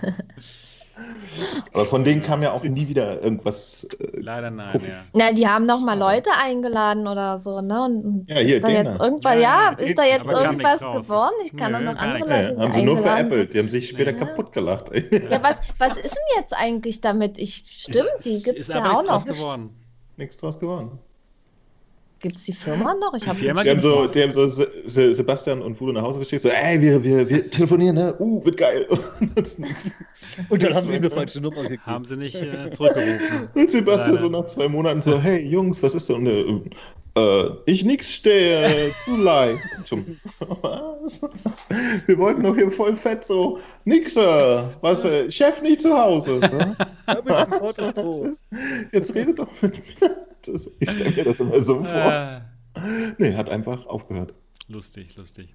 Aber 1.73 1.85
von 1.85 2.03
denen 2.03 2.21
kam 2.21 2.41
ja 2.41 2.51
auch 2.53 2.63
nie 2.63 2.87
wieder 2.87 3.21
irgendwas. 3.21 3.85
Äh, 3.99 4.19
Leider 4.19 4.49
nein, 4.49 4.71
Puff. 4.71 4.87
ja. 4.87 4.93
Na, 5.13 5.33
die 5.33 5.47
haben 5.47 5.65
noch 5.65 5.81
mal 5.81 5.97
Leute 5.97 6.29
eingeladen 6.41 7.07
oder 7.07 7.39
so, 7.39 7.61
ne? 7.61 7.83
Und 7.83 8.25
ja, 8.29 8.37
hier, 8.37 8.55
ist 8.57 8.63
da 8.63 8.69
jetzt 8.69 8.99
irgendwas, 8.99 9.35
ja, 9.35 9.39
ja 9.39 9.69
ist 9.71 9.97
da 9.97 10.03
jetzt 10.03 10.29
irgendwas 10.29 10.79
geworden? 10.79 11.35
Ich 11.43 11.55
kann 11.55 11.73
Nö, 11.73 11.79
doch 11.79 11.85
noch 11.85 11.97
andere 11.97 12.19
Leute 12.19 12.53
ja, 12.53 12.59
Haben 12.59 12.73
sie 12.73 12.83
nur 12.83 12.97
veräppelt, 12.97 13.53
die 13.53 13.59
haben 13.59 13.69
sich 13.69 13.89
später 13.89 14.11
ja. 14.11 14.17
kaputt 14.17 14.51
gelacht. 14.51 14.91
Ja, 15.29 15.41
was, 15.41 15.59
was 15.77 15.97
ist 15.97 16.13
denn 16.15 16.37
jetzt 16.37 16.53
eigentlich 16.53 17.01
damit? 17.01 17.37
Ich, 17.37 17.65
stimmt, 17.67 18.09
ist, 18.19 18.25
die 18.25 18.43
gibt 18.43 18.59
es 18.59 18.67
ja 18.67 18.93
auch 18.93 19.03
noch. 19.03 19.25
Nichts 20.17 20.37
draus 20.37 20.59
geworden. 20.59 20.99
Gibt 22.25 22.37
es 22.37 22.45
die 22.45 22.53
Firma 22.53 22.95
noch? 22.95 23.13
Ich 23.13 23.27
hab 23.27 23.37
die, 23.37 23.51
haben 23.51 23.79
so, 23.79 24.07
die 24.07 24.23
haben 24.23 24.31
so 24.31 24.47
Sebastian 24.47 25.61
und 25.61 25.75
Fudo 25.75 25.91
nach 25.91 26.01
Hause 26.01 26.17
geschickt, 26.17 26.41
so, 26.41 26.49
ey, 26.49 26.81
wir, 26.81 27.03
wir, 27.03 27.29
wir 27.29 27.51
telefonieren, 27.51 27.97
ne? 27.97 28.15
Uh, 28.17 28.43
wird 28.43 28.57
geil. 28.57 28.87
und 30.49 30.63
dann 30.63 30.73
haben 30.73 30.87
sie 30.87 30.95
eine 30.95 31.11
falsche 31.11 31.39
Nummer 31.39 31.61
gekriegt. 31.61 31.85
Haben 31.85 32.03
sie 32.03 32.17
nicht 32.17 32.41
äh, 32.41 32.71
zurückgerufen. 32.71 33.49
Und 33.53 33.69
Sebastian 33.69 34.15
Leider. 34.15 34.25
so 34.25 34.31
nach 34.31 34.45
zwei 34.47 34.67
Monaten 34.67 35.03
so, 35.03 35.21
hey, 35.21 35.39
Jungs, 35.47 35.83
was 35.83 35.93
ist 35.93 36.09
denn? 36.09 36.25
Und, 36.25 36.71
äh, 37.15 37.49
ich 37.67 37.85
nix 37.85 38.11
stehe, 38.11 38.91
du 39.05 39.17
Lei. 39.17 39.55
Wir 42.07 42.17
wollten 42.17 42.41
doch 42.41 42.55
hier 42.55 42.71
voll 42.71 42.95
fett 42.95 43.23
so, 43.23 43.59
nixer, 43.83 44.73
was, 44.81 45.05
äh, 45.05 45.29
Chef 45.29 45.61
nicht 45.61 45.81
zu 45.81 45.95
Hause. 45.95 46.39
Ne? 46.39 46.75
Jetzt 48.91 49.13
redet 49.13 49.37
doch 49.37 49.61
mit 49.61 50.01
mir. 50.01 50.24
Ich 50.47 50.91
stelle 50.91 51.11
mir 51.11 51.23
das 51.23 51.39
immer 51.39 51.61
so 51.61 51.75
vor. 51.83 52.11
Äh. 52.11 52.41
Nee, 53.17 53.35
hat 53.35 53.49
einfach 53.49 53.85
aufgehört. 53.85 54.33
Lustig, 54.67 55.15
lustig. 55.15 55.53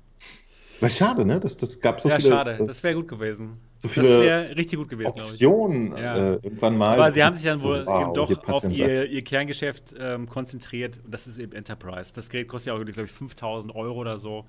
War 0.80 0.88
schade, 0.88 1.26
ne? 1.26 1.38
Das, 1.38 1.56
das 1.58 1.78
gab 1.80 2.00
so 2.00 2.08
ja, 2.08 2.16
viele. 2.16 2.30
Ja, 2.30 2.36
schade. 2.36 2.66
Das 2.66 2.82
wäre 2.82 2.94
gut 2.94 3.08
gewesen. 3.08 3.58
So 3.78 3.88
viele 3.88 4.08
das 4.08 4.20
wäre 4.22 4.56
richtig 4.56 4.78
gut 4.78 4.88
gewesen, 4.88 5.10
Optionen 5.10 5.96
ja. 5.96 6.14
äh, 6.14 6.32
irgendwann 6.42 6.76
mal. 6.78 6.94
Aber 6.94 7.12
sie 7.12 7.22
haben 7.22 7.36
sich 7.36 7.44
dann 7.44 7.62
wohl 7.62 7.84
wow, 7.84 8.02
eben 8.02 8.14
doch 8.14 8.48
auf 8.48 8.64
ihr, 8.64 9.06
ihr, 9.06 9.22
Kerngeschäft 9.22 9.94
ähm, 9.98 10.26
konzentriert. 10.28 11.00
Und 11.04 11.12
das 11.12 11.26
ist 11.26 11.38
eben 11.38 11.52
Enterprise. 11.52 12.12
Das 12.14 12.30
Gerät 12.30 12.48
kostet 12.48 12.68
ja 12.68 12.74
auch, 12.74 12.84
glaube 12.84 13.04
ich, 13.04 13.10
5000 13.12 13.74
Euro 13.74 13.98
oder 14.00 14.18
so. 14.18 14.46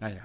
Naja. 0.00 0.22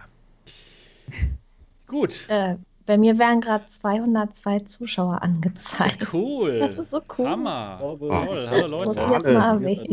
gut. 1.87 2.25
Äh, 2.29 2.55
bei 2.89 2.97
mir 2.97 3.19
werden 3.19 3.39
gerade 3.39 3.67
202 3.67 4.61
Zuschauer 4.61 5.21
angezeigt. 5.21 6.07
Cool. 6.11 6.57
Das 6.57 6.73
ist 6.73 6.89
so 6.89 6.99
cool. 7.19 7.27
Hammer. 7.27 7.79
Oh, 7.83 7.95
Toll. 7.97 8.47
Hallo 8.49 8.65
Leute. 8.65 8.95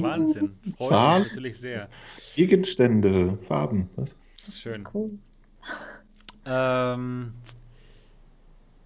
Wahnsinn. 0.02 0.57
Freut 0.78 1.18
mich 1.18 1.28
natürlich 1.28 1.60
sehr. 1.60 1.91
Gegenstände, 2.36 3.36
Farben. 3.47 3.91
Was? 3.97 4.16
Schön. 4.50 4.89
Cool. 4.94 5.10
Ähm, 6.47 7.34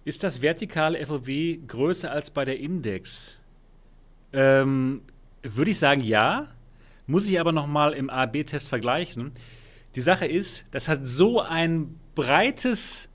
ist 0.03 0.25
das 0.25 0.41
vertikale 0.41 1.05
FOV 1.05 1.29
größer 1.65 2.11
als 2.11 2.31
bei 2.31 2.43
der 2.43 2.59
Index? 2.59 3.39
Ähm, 4.33 5.03
Würde 5.41 5.71
ich 5.71 5.79
sagen, 5.79 6.01
ja. 6.01 6.49
Muss 7.07 7.29
ich 7.29 7.39
aber 7.39 7.53
noch 7.53 7.67
mal 7.67 7.93
im 7.93 8.09
A-B-Test 8.09 8.67
vergleichen. 8.67 9.31
Die 9.95 10.01
Sache 10.01 10.25
ist, 10.25 10.65
das 10.71 10.89
hat 10.89 10.99
so 11.07 11.39
ein 11.39 11.97
breites 12.13 13.07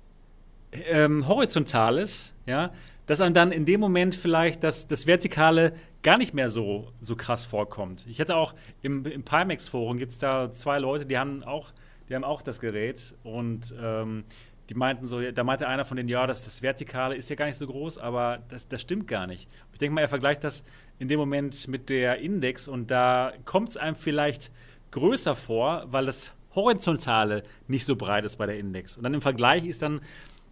ähm, 0.86 1.26
Horizontales, 1.28 2.34
ja, 2.46 2.72
dass 3.06 3.20
einem 3.20 3.34
dann 3.34 3.52
in 3.52 3.64
dem 3.64 3.80
Moment 3.80 4.14
vielleicht 4.14 4.62
das, 4.64 4.86
das 4.86 5.06
Vertikale 5.06 5.72
gar 6.02 6.18
nicht 6.18 6.34
mehr 6.34 6.50
so, 6.50 6.92
so 7.00 7.16
krass 7.16 7.44
vorkommt. 7.44 8.06
Ich 8.08 8.18
hätte 8.18 8.36
auch 8.36 8.54
im, 8.82 9.04
im 9.06 9.24
Pimax-Forum 9.24 9.96
gibt 9.96 10.12
es 10.12 10.18
da 10.18 10.50
zwei 10.50 10.78
Leute, 10.78 11.06
die 11.06 11.18
haben 11.18 11.42
auch, 11.44 11.72
die 12.08 12.14
haben 12.14 12.24
auch 12.24 12.42
das 12.42 12.60
Gerät 12.60 13.14
und 13.22 13.74
ähm, 13.80 14.24
die 14.68 14.74
meinten 14.74 15.06
so, 15.06 15.20
da 15.30 15.44
meinte 15.44 15.68
einer 15.68 15.84
von 15.84 15.96
denen, 15.96 16.08
ja, 16.08 16.26
das, 16.26 16.44
das 16.44 16.62
Vertikale 16.62 17.14
ist 17.14 17.30
ja 17.30 17.36
gar 17.36 17.46
nicht 17.46 17.58
so 17.58 17.66
groß, 17.66 17.98
aber 17.98 18.40
das, 18.48 18.66
das 18.66 18.82
stimmt 18.82 19.06
gar 19.06 19.26
nicht. 19.26 19.48
Ich 19.72 19.78
denke 19.78 19.94
mal, 19.94 20.00
er 20.00 20.08
vergleicht 20.08 20.42
das 20.42 20.64
in 20.98 21.08
dem 21.08 21.20
Moment 21.20 21.68
mit 21.68 21.88
der 21.88 22.18
Index 22.18 22.66
und 22.66 22.90
da 22.90 23.32
kommt 23.44 23.70
es 23.70 23.76
einem 23.76 23.94
vielleicht 23.94 24.50
größer 24.90 25.36
vor, 25.36 25.84
weil 25.88 26.06
das 26.06 26.32
Horizontale 26.54 27.42
nicht 27.68 27.84
so 27.84 27.96
breit 27.96 28.24
ist 28.24 28.36
bei 28.36 28.46
der 28.46 28.58
Index. 28.58 28.96
Und 28.96 29.04
dann 29.04 29.14
im 29.14 29.20
Vergleich 29.20 29.64
ist 29.66 29.82
dann 29.82 30.00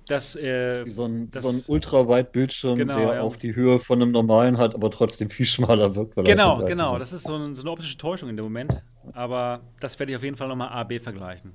das, 0.06 0.36
äh, 0.36 0.84
so 0.86 1.04
ein, 1.04 1.30
das, 1.30 1.42
so 1.42 1.50
ein 1.50 1.62
Ultraweitbildschirm, 1.66 2.76
genau, 2.76 2.96
der 2.96 3.14
ja. 3.16 3.20
auch 3.22 3.36
die 3.36 3.54
Höhe 3.54 3.78
von 3.78 4.02
einem 4.02 4.12
normalen 4.12 4.58
hat, 4.58 4.74
aber 4.74 4.90
trotzdem 4.90 5.30
viel 5.30 5.46
schmaler 5.46 5.94
wirkt. 5.94 6.16
Genau, 6.16 6.64
genau. 6.64 6.98
Das 6.98 7.12
ist 7.12 7.24
so, 7.24 7.36
ein, 7.36 7.54
so, 7.54 7.62
eine 7.62 7.70
optische 7.70 7.96
Täuschung 7.96 8.28
in 8.28 8.36
dem 8.36 8.44
Moment. 8.44 8.82
Aber 9.12 9.60
das 9.80 9.98
werde 9.98 10.12
ich 10.12 10.16
auf 10.16 10.22
jeden 10.22 10.36
Fall 10.36 10.48
nochmal 10.48 10.68
A, 10.68 10.84
B 10.84 10.98
vergleichen. 10.98 11.54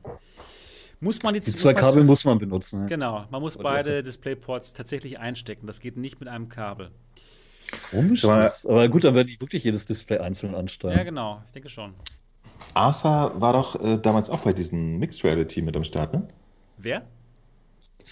Muss 1.00 1.24
man 1.24 1.34
die, 1.34 1.40
die 1.40 1.53
zwei 1.53 1.74
Kabel 1.74 2.03
muss 2.03 2.26
man 2.26 2.40
benutzen. 2.40 2.88
Genau, 2.88 3.26
man 3.30 3.42
muss 3.42 3.58
beide 3.58 4.03
Displayports 4.03 4.74
tatsächlich 4.74 5.19
einstecken. 5.19 5.66
Das 5.66 5.80
geht 5.80 5.95
nicht 5.95 6.19
mit 6.19 6.28
einem 6.28 6.50
Kabel. 6.50 6.92
Das 7.69 7.80
ist 7.80 7.92
komisch. 7.92 8.26
Aber, 8.26 8.45
ist, 8.45 8.66
aber 8.66 8.90
gut, 8.90 9.03
dann 9.03 9.16
werde 9.16 9.30
ich 9.30 9.40
wirklich 9.40 9.64
jedes 9.64 9.86
Display 9.86 10.18
einzeln 10.18 10.56
ansteuern. 10.56 10.98
Ja, 10.98 11.03
genau. 11.03 11.42
Ich 11.45 11.53
denke 11.53 11.69
schon. 11.69 11.94
Asa 12.74 13.32
war 13.36 13.53
doch 13.53 13.82
äh, 13.82 13.98
damals 13.98 14.30
auch 14.30 14.42
bei 14.42 14.52
diesem 14.52 15.00
Mixed 15.00 15.24
Reality 15.24 15.61
mit 15.61 15.78
am 15.78 15.84
Start, 15.84 16.14
ne? 16.14 16.28
Wer? 16.78 17.03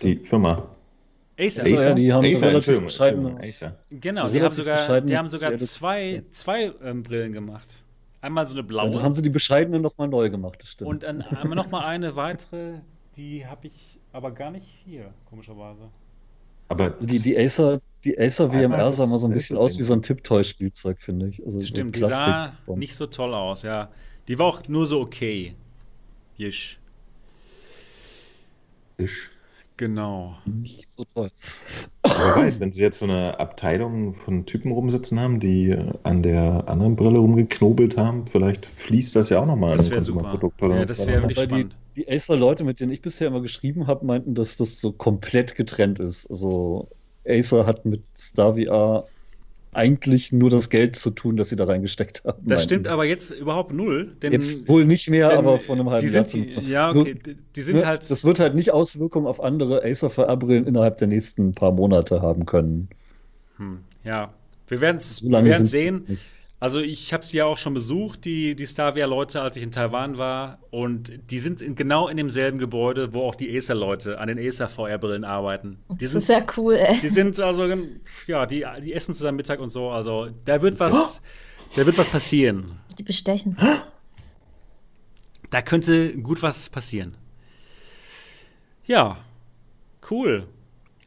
Die 0.04 0.18
Firma. 0.18 0.70
Acer. 1.40 1.64
Acer, 1.64 1.90
ja, 1.90 1.94
die 1.94 2.14
haben 2.14 2.26
Acer, 2.26 2.52
Entschuldigung, 2.52 2.84
Entschuldigung, 2.88 3.40
Acer. 3.42 3.78
Genau, 3.92 4.28
die 4.28 4.42
haben 4.42 4.56
sogar, 4.56 5.02
die 5.02 5.18
haben 5.18 5.30
sogar 5.30 5.56
zwei, 5.58 6.24
zwei 6.32 6.74
ähm, 6.84 7.04
Brillen 7.04 7.32
gemacht. 7.32 7.84
Einmal 8.22 8.48
so 8.48 8.54
eine 8.54 8.64
blaue. 8.64 8.90
dann 8.90 9.04
haben 9.04 9.14
sie 9.14 9.22
die 9.22 9.30
bescheidene 9.30 9.80
nochmal 9.80 10.08
neu 10.08 10.30
gemacht, 10.30 10.60
das 10.60 10.72
stimmt. 10.72 10.90
Und 10.90 11.04
dann 11.04 11.22
einmal 11.22 11.56
nochmal 11.56 11.86
eine 11.86 12.16
weitere, 12.16 12.80
die 13.16 13.46
habe 13.46 13.68
ich 13.68 14.00
aber 14.12 14.32
gar 14.32 14.50
nicht 14.50 14.68
hier, 14.84 15.14
komischerweise. 15.26 15.90
Aber 16.70 16.90
die, 16.90 17.22
die 17.22 17.38
Acer, 17.38 17.82
die 18.04 18.20
Acer 18.20 18.52
WMR 18.52 18.92
sah 18.92 19.06
mal 19.06 19.20
so 19.20 19.28
ein 19.28 19.34
bisschen 19.34 19.58
aus 19.58 19.78
wie 19.78 19.84
so 19.84 19.94
ein 19.94 20.02
Tipptoy-Spielzeug, 20.02 21.00
finde 21.00 21.30
ich. 21.30 21.46
Also 21.46 21.62
Stimmt, 21.62 21.96
so 21.96 22.08
die 22.08 22.12
sah 22.12 22.54
nicht 22.76 22.96
so 22.96 23.06
toll 23.06 23.34
aus, 23.34 23.62
ja. 23.62 23.90
Die 24.28 24.38
war 24.38 24.48
auch 24.48 24.68
nur 24.68 24.86
so 24.86 25.00
okay. 25.00 25.56
Jisch. 26.36 26.80
Isch. 28.98 29.32
Genau. 29.78 30.36
Nicht 30.46 30.92
so 30.92 31.06
toll. 31.06 31.30
wer 32.04 32.36
weiß, 32.36 32.60
wenn 32.60 32.72
sie 32.72 32.82
jetzt 32.82 33.00
so 33.00 33.06
eine 33.06 33.40
Abteilung 33.40 34.16
von 34.16 34.46
Typen 34.48 34.72
rumsitzen 34.72 35.20
haben, 35.20 35.40
die 35.40 35.76
an 36.02 36.24
der 36.24 36.68
anderen 36.68 36.96
Brille 36.96 37.20
rumgeknobelt 37.20 37.96
haben, 37.96 38.26
vielleicht 38.26 38.66
fließt 38.66 39.16
das 39.16 39.30
ja 39.30 39.40
auch 39.40 39.46
nochmal 39.46 39.78
das 39.78 39.90
in 39.90 40.18
Produkt. 40.18 40.62
Oder? 40.64 40.80
Ja, 40.80 40.86
das 40.86 41.06
wäre 41.06 41.22
wirklich 41.22 41.40
spannend. 41.40 41.78
Die, 41.96 42.06
die 42.06 42.12
Acer-Leute, 42.12 42.64
mit 42.64 42.80
denen 42.80 42.92
ich 42.92 43.02
bisher 43.04 43.28
immer 43.28 43.42
geschrieben 43.42 43.86
habe, 43.86 44.04
meinten, 44.06 44.34
dass 44.34 44.58
das 44.58 44.82
so 44.82 44.92
komplett 44.92 45.54
getrennt 45.54 46.00
ist. 46.00 46.28
Also 46.28 46.88
Acer 47.28 47.66
hat 47.66 47.86
mit 47.86 48.02
StarVR 48.18 49.06
eigentlich 49.78 50.32
nur 50.32 50.50
das 50.50 50.70
Geld 50.70 50.96
zu 50.96 51.12
tun, 51.12 51.38
das 51.38 51.50
sie 51.50 51.56
da 51.56 51.66
reingesteckt 51.66 52.24
haben. 52.26 52.42
Das 52.46 52.64
stimmt 52.64 52.88
aber 52.88 53.06
jetzt 53.06 53.30
überhaupt 53.30 53.72
null. 53.72 54.16
Denn, 54.22 54.34
jetzt 54.34 54.68
wohl 54.68 54.86
nicht 54.86 55.10
mehr, 55.10 55.30
denn, 55.30 55.38
aber 55.38 55.60
vor 55.60 55.76
einem 55.76 55.90
halben 55.90 56.12
Jahr. 56.12 56.24
Die, 56.24 56.48
ja, 56.66 56.90
okay. 56.90 57.16
Nur, 57.26 57.36
die 57.56 57.62
sind 57.62 57.78
ne, 57.78 57.86
halt. 57.86 58.10
Das 58.10 58.26
wird 58.26 58.40
halt 58.40 58.56
nicht 58.56 58.72
Auswirkungen 58.72 59.28
auf 59.28 59.42
andere 59.42 59.84
Acer 59.84 60.10
VR-Brillen 60.10 60.66
innerhalb 60.66 60.98
der 60.98 61.08
nächsten 61.08 61.54
paar 61.54 61.72
Monate 61.72 62.22
haben 62.22 62.48
können. 62.48 62.90
Hm, 63.58 63.80
ja, 64.04 64.34
wir 64.68 64.82
werden 64.82 64.98
es 64.98 65.18
so 65.20 65.66
sehen. 65.66 66.06
Nicht. 66.08 66.22
Also 66.60 66.80
ich 66.80 67.14
habe 67.14 67.24
sie 67.24 67.38
ja 67.38 67.46
auch 67.46 67.58
schon 67.58 67.76
besucht, 67.76 68.26
die, 68.26 68.56
die 68.56 68.66
Starvia-Leute, 68.66 69.42
als 69.42 69.58
ich 69.58 69.64
in 69.64 69.72
Taiwan 69.72 70.18
war. 70.18 70.60
Und 70.72 71.12
die 71.30 71.38
sind 71.38 71.62
in, 71.62 71.76
genau 71.76 72.08
in 72.08 72.18
demselben 72.18 72.58
Gebäude, 72.58 73.14
wo 73.14 73.22
auch 73.24 73.36
die 73.36 73.56
Acer-Leute 73.56 74.18
an 74.20 74.28
den 74.28 74.40
Acer-VR-Brillen 74.40 75.24
arbeiten. 75.24 75.78
Die 75.90 76.06
das 76.06 76.14
sind, 76.14 76.22
ist 76.22 76.30
ja 76.30 76.44
cool, 76.58 76.74
ey. 76.74 77.00
Die 77.00 77.10
sind 77.10 77.40
also, 77.40 77.68
ja, 78.26 78.48
die, 78.48 78.66
die 78.84 78.94
essen 78.94 79.14
zusammen 79.14 79.38
Mittag 79.38 79.60
und 79.60 79.70
so. 79.70 79.90
Also 79.90 80.30
da 80.46 80.62
wird 80.64 80.80
was, 80.80 80.94
oh. 80.94 81.20
da 81.76 81.86
wird 81.86 81.98
was 81.98 82.10
passieren. 82.10 82.80
Die 82.98 83.04
bestechen. 83.04 83.56
Da 85.52 85.62
könnte 85.62 86.18
gut 86.18 86.42
was 86.42 86.70
passieren. 86.70 87.18
Ja, 88.86 89.24
cool. 90.10 90.48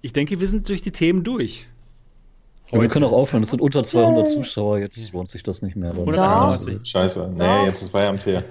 Ich 0.00 0.12
denke, 0.12 0.38
wir 0.38 0.46
sind 0.46 0.68
durch 0.68 0.80
die 0.80 0.92
Themen 0.92 1.24
durch. 1.24 1.66
Ja, 2.70 2.80
wir 2.80 2.88
können 2.88 3.04
auch 3.04 3.12
aufhören, 3.12 3.42
es 3.42 3.50
sind 3.50 3.60
unter 3.60 3.82
200 3.82 4.28
Zuschauer, 4.28 4.78
jetzt 4.78 5.12
lohnt 5.12 5.28
sich 5.28 5.42
das 5.42 5.60
nicht 5.62 5.76
mehr. 5.76 5.90
191. 5.90 6.88
Scheiße, 6.88 7.32
nee, 7.36 7.66
jetzt 7.66 7.82
ist 7.82 7.90
Feierabend 7.90 8.22
hier. 8.22 8.44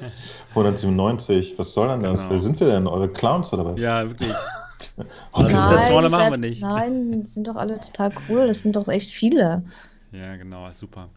197, 0.50 1.58
was 1.58 1.74
soll 1.74 1.88
denn 1.88 2.04
das? 2.04 2.22
Genau. 2.22 2.32
Wer 2.32 2.40
sind 2.40 2.60
wir 2.60 2.68
denn? 2.68 2.88
Eure 2.88 3.10
Clowns 3.10 3.54
oder 3.54 3.66
was? 3.66 3.82
Ja, 3.82 4.08
wirklich. 4.08 4.32
oh, 5.34 5.42
nein, 5.42 6.12
machen 6.12 6.32
wir 6.32 6.38
nicht. 6.38 6.62
Nein, 6.62 7.24
die 7.24 7.30
sind 7.30 7.48
doch 7.48 7.56
alle 7.56 7.80
total 7.80 8.12
cool, 8.28 8.48
das 8.48 8.62
sind 8.62 8.76
doch 8.76 8.88
echt 8.88 9.12
viele. 9.12 9.64
Ja, 10.12 10.36
genau, 10.36 10.70
super. 10.72 11.08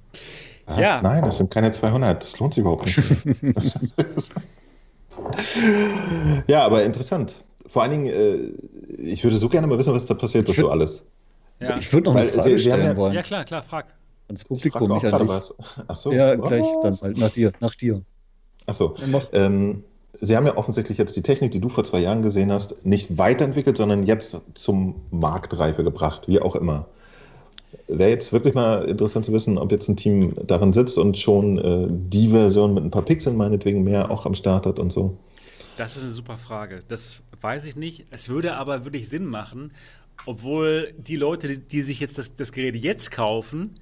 Was? 0.66 0.78
Ja. 0.78 1.00
Nein, 1.02 1.24
das 1.24 1.38
sind 1.38 1.50
keine 1.50 1.70
200. 1.70 2.22
Das 2.22 2.38
lohnt 2.38 2.54
sich 2.54 2.60
überhaupt 2.60 2.86
nicht. 2.86 3.00
ja, 6.46 6.64
aber 6.64 6.84
interessant. 6.84 7.44
Vor 7.68 7.82
allen 7.82 7.90
Dingen, 7.90 8.06
äh, 8.06 9.02
ich 9.02 9.24
würde 9.24 9.36
so 9.36 9.48
gerne 9.48 9.66
mal 9.66 9.78
wissen, 9.78 9.94
was 9.94 10.06
da 10.06 10.14
passiert 10.14 10.48
ist, 10.48 10.56
so 10.56 10.70
alles. 10.70 11.04
Ja. 11.62 11.78
Ich 11.78 11.92
würde 11.92 12.10
noch 12.10 12.16
eine 12.16 12.28
Frage 12.28 12.50
Sie, 12.50 12.58
stellen 12.58 12.84
ja, 12.84 12.96
wollen. 12.96 13.14
Ja, 13.14 13.22
klar, 13.22 13.44
klar, 13.44 13.62
frag. 13.62 13.86
Ans 14.28 14.44
Publikum, 14.44 14.92
nicht 14.92 15.04
an 15.04 15.18
dich. 15.18 15.28
Was. 15.28 15.54
Ach 15.86 15.96
so. 15.96 16.12
Ja, 16.12 16.38
was? 16.38 16.48
gleich, 16.48 16.64
dann 16.82 16.92
halt 16.94 17.18
nach 17.18 17.30
dir, 17.30 17.52
nach 17.60 17.74
dir. 17.74 18.02
Achso. 18.66 18.96
Ähm, 19.32 19.84
Sie 20.20 20.36
haben 20.36 20.46
ja 20.46 20.56
offensichtlich 20.56 20.98
jetzt 20.98 21.16
die 21.16 21.22
Technik, 21.22 21.52
die 21.52 21.60
du 21.60 21.68
vor 21.68 21.84
zwei 21.84 22.00
Jahren 22.00 22.22
gesehen 22.22 22.52
hast, 22.52 22.84
nicht 22.84 23.18
weiterentwickelt, 23.18 23.76
sondern 23.76 24.06
jetzt 24.06 24.40
zum 24.54 25.02
Marktreife 25.10 25.82
gebracht, 25.82 26.28
wie 26.28 26.40
auch 26.40 26.54
immer. 26.54 26.86
Wäre 27.88 28.10
jetzt 28.10 28.32
wirklich 28.32 28.54
mal 28.54 28.84
interessant 28.84 29.24
zu 29.24 29.32
wissen, 29.32 29.58
ob 29.58 29.72
jetzt 29.72 29.88
ein 29.88 29.96
Team 29.96 30.34
daran 30.46 30.72
sitzt 30.72 30.98
und 30.98 31.16
schon 31.16 31.58
äh, 31.58 31.86
die 31.90 32.28
Version 32.28 32.74
mit 32.74 32.84
ein 32.84 32.90
paar 32.90 33.02
Pixeln 33.02 33.36
meinetwegen 33.36 33.82
mehr 33.82 34.10
auch 34.10 34.26
am 34.26 34.34
Start 34.34 34.66
hat 34.66 34.78
und 34.78 34.92
so. 34.92 35.16
Das 35.76 35.96
ist 35.96 36.02
eine 36.02 36.12
super 36.12 36.36
Frage. 36.36 36.82
Das 36.88 37.22
weiß 37.40 37.64
ich 37.64 37.76
nicht. 37.76 38.06
Es 38.10 38.28
würde 38.28 38.54
aber 38.56 38.84
wirklich 38.84 39.08
Sinn 39.08 39.26
machen, 39.26 39.72
obwohl 40.26 40.94
die 40.96 41.16
Leute, 41.16 41.48
die, 41.48 41.60
die 41.60 41.82
sich 41.82 42.00
jetzt 42.00 42.18
das, 42.18 42.36
das 42.36 42.52
Gerät 42.52 42.76
jetzt 42.76 43.10
kaufen, 43.10 43.74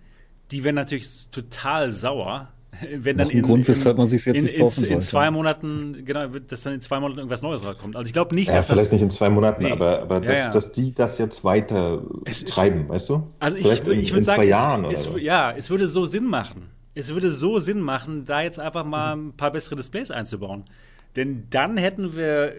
die 0.50 0.64
werden 0.64 0.76
natürlich 0.76 1.30
total 1.30 1.92
sauer, 1.92 2.48
wenn 2.96 3.16
dann 3.16 3.30
in, 3.30 3.42
Grund, 3.42 3.66
weshalb 3.66 3.98
man 3.98 4.06
sich 4.06 4.24
jetzt 4.24 4.36
in, 4.36 4.44
nicht 4.44 4.58
kaufen 4.58 4.84
in, 4.84 4.92
in 4.92 5.00
zwei 5.00 5.30
Monaten, 5.30 6.04
genau, 6.04 6.26
dass 6.26 6.62
dann 6.62 6.74
in 6.74 6.80
zwei 6.80 7.00
Monaten 7.00 7.18
irgendwas 7.18 7.42
Neues 7.42 7.64
rauskommt. 7.64 7.96
Also 7.96 8.06
ich 8.06 8.12
glaube 8.12 8.34
nicht, 8.34 8.48
ja, 8.48 8.56
dass 8.56 8.66
vielleicht 8.66 8.86
das, 8.86 8.92
nicht 8.92 9.02
in 9.02 9.10
zwei 9.10 9.28
Monaten, 9.28 9.64
nee. 9.64 9.72
aber, 9.72 10.02
aber 10.02 10.22
ja, 10.22 10.30
dass, 10.30 10.38
ja. 10.38 10.50
dass, 10.50 10.72
die 10.72 10.94
das 10.94 11.18
jetzt 11.18 11.44
weiter 11.44 12.02
es 12.24 12.44
treiben, 12.44 12.82
ist, 12.82 12.88
weißt 12.88 13.08
du? 13.10 13.26
Also 13.40 13.56
vielleicht 13.56 13.86
ich, 13.88 13.94
in, 13.94 14.00
ich 14.00 14.12
würde 14.12 14.24
sagen, 14.24 14.38
zwei 14.38 14.46
Jahren 14.46 14.84
es, 14.84 15.06
oder 15.06 15.12
so. 15.12 15.18
ja, 15.18 15.52
es 15.52 15.70
würde 15.70 15.88
so 15.88 16.06
Sinn 16.06 16.26
machen. 16.26 16.70
Es 16.94 17.12
würde 17.14 17.30
so 17.30 17.58
Sinn 17.58 17.80
machen, 17.80 18.24
da 18.24 18.42
jetzt 18.42 18.58
einfach 18.58 18.84
mal 18.84 19.16
ein 19.16 19.32
paar 19.36 19.52
bessere 19.52 19.76
Displays 19.76 20.10
einzubauen. 20.10 20.64
Denn 21.16 21.46
dann 21.50 21.76
hätten 21.76 22.14
wir 22.14 22.52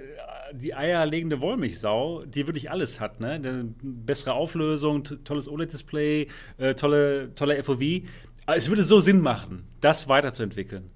die 0.53 0.75
eierlegende 0.75 1.41
Wollmilchsau, 1.41 2.25
die 2.25 2.47
wirklich 2.47 2.71
alles 2.71 2.99
hat, 2.99 3.19
ne? 3.19 3.31
Eine 3.31 3.73
bessere 3.81 4.33
Auflösung, 4.33 5.03
tolles 5.23 5.47
OLED-Display, 5.47 6.27
äh, 6.57 6.73
tolle, 6.75 7.33
tolle 7.33 7.61
FOV. 7.63 7.81
Es 8.47 8.69
würde 8.69 8.83
so 8.83 8.99
Sinn 8.99 9.21
machen, 9.21 9.63
das 9.79 10.09
weiterzuentwickeln. 10.09 10.89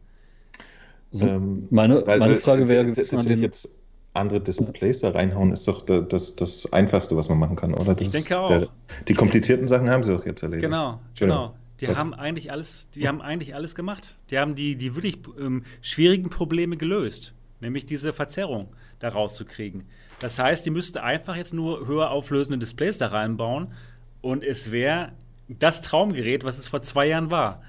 So, 1.11 1.27
ähm, 1.27 1.67
meine, 1.69 2.06
weil, 2.06 2.19
meine 2.19 2.35
Frage 2.38 2.67
wäre, 2.67 2.92
tatsächlich 2.92 3.40
jetzt 3.40 3.69
andere 4.14 4.42
Displays 4.42 5.00
da 5.01 5.11
reinhauen, 5.11 5.51
ist 5.51 5.67
doch 5.67 5.82
das, 5.82 6.35
das 6.35 6.72
Einfachste, 6.74 7.16
was 7.16 7.30
man 7.30 7.38
machen 7.38 7.56
kann, 7.56 7.74
oder? 7.74 7.95
Das 7.95 8.08
ich 8.08 8.14
denke 8.14 8.40
auch. 8.40 8.48
Der, 8.48 8.67
die 9.08 9.14
komplizierten 9.14 9.67
Sachen 9.67 9.90
haben 9.90 10.03
sie 10.03 10.14
doch 10.14 10.25
jetzt 10.25 10.42
erledigt. 10.42 10.66
Genau, 10.66 11.00
genau. 11.17 11.56
Die 11.82 11.90
haben 11.90 12.14
eigentlich 12.14 12.51
alles, 12.51 12.90
die 12.95 13.08
haben 13.08 13.22
eigentlich 13.22 13.53
alles 13.53 13.75
gemacht. 13.75 14.17
Die 14.30 14.40
haben 14.40 14.56
die, 14.56 14.77
die 14.77 14.95
wirklich 14.95 15.19
ähm, 15.38 15.64
schwierigen 15.82 16.30
Probleme 16.30 16.77
gelöst, 16.77 17.34
nämlich 17.59 17.85
diese 17.85 18.14
Verzerrung 18.14 18.75
da 19.00 19.09
rauszukriegen. 19.09 19.85
Das 20.19 20.40
heißt, 20.40 20.66
die 20.66 20.72
müssten 20.72 20.98
einfach 21.00 21.35
jetzt 21.35 21.53
nur 21.53 21.88
höher 21.88 22.11
auflösende 22.11 22.58
Displays 22.58 22.98
da 22.98 23.08
reinbauen 23.08 23.74
und 24.22 24.43
es 24.43 24.72
wäre 24.72 25.11
das 25.48 25.82
Traumgerät, 25.82 26.43
was 26.43 26.58
es 26.58 26.67
vor 26.67 26.82
zwei 26.82 27.08
Jahren 27.08 27.32
war. 27.32 27.61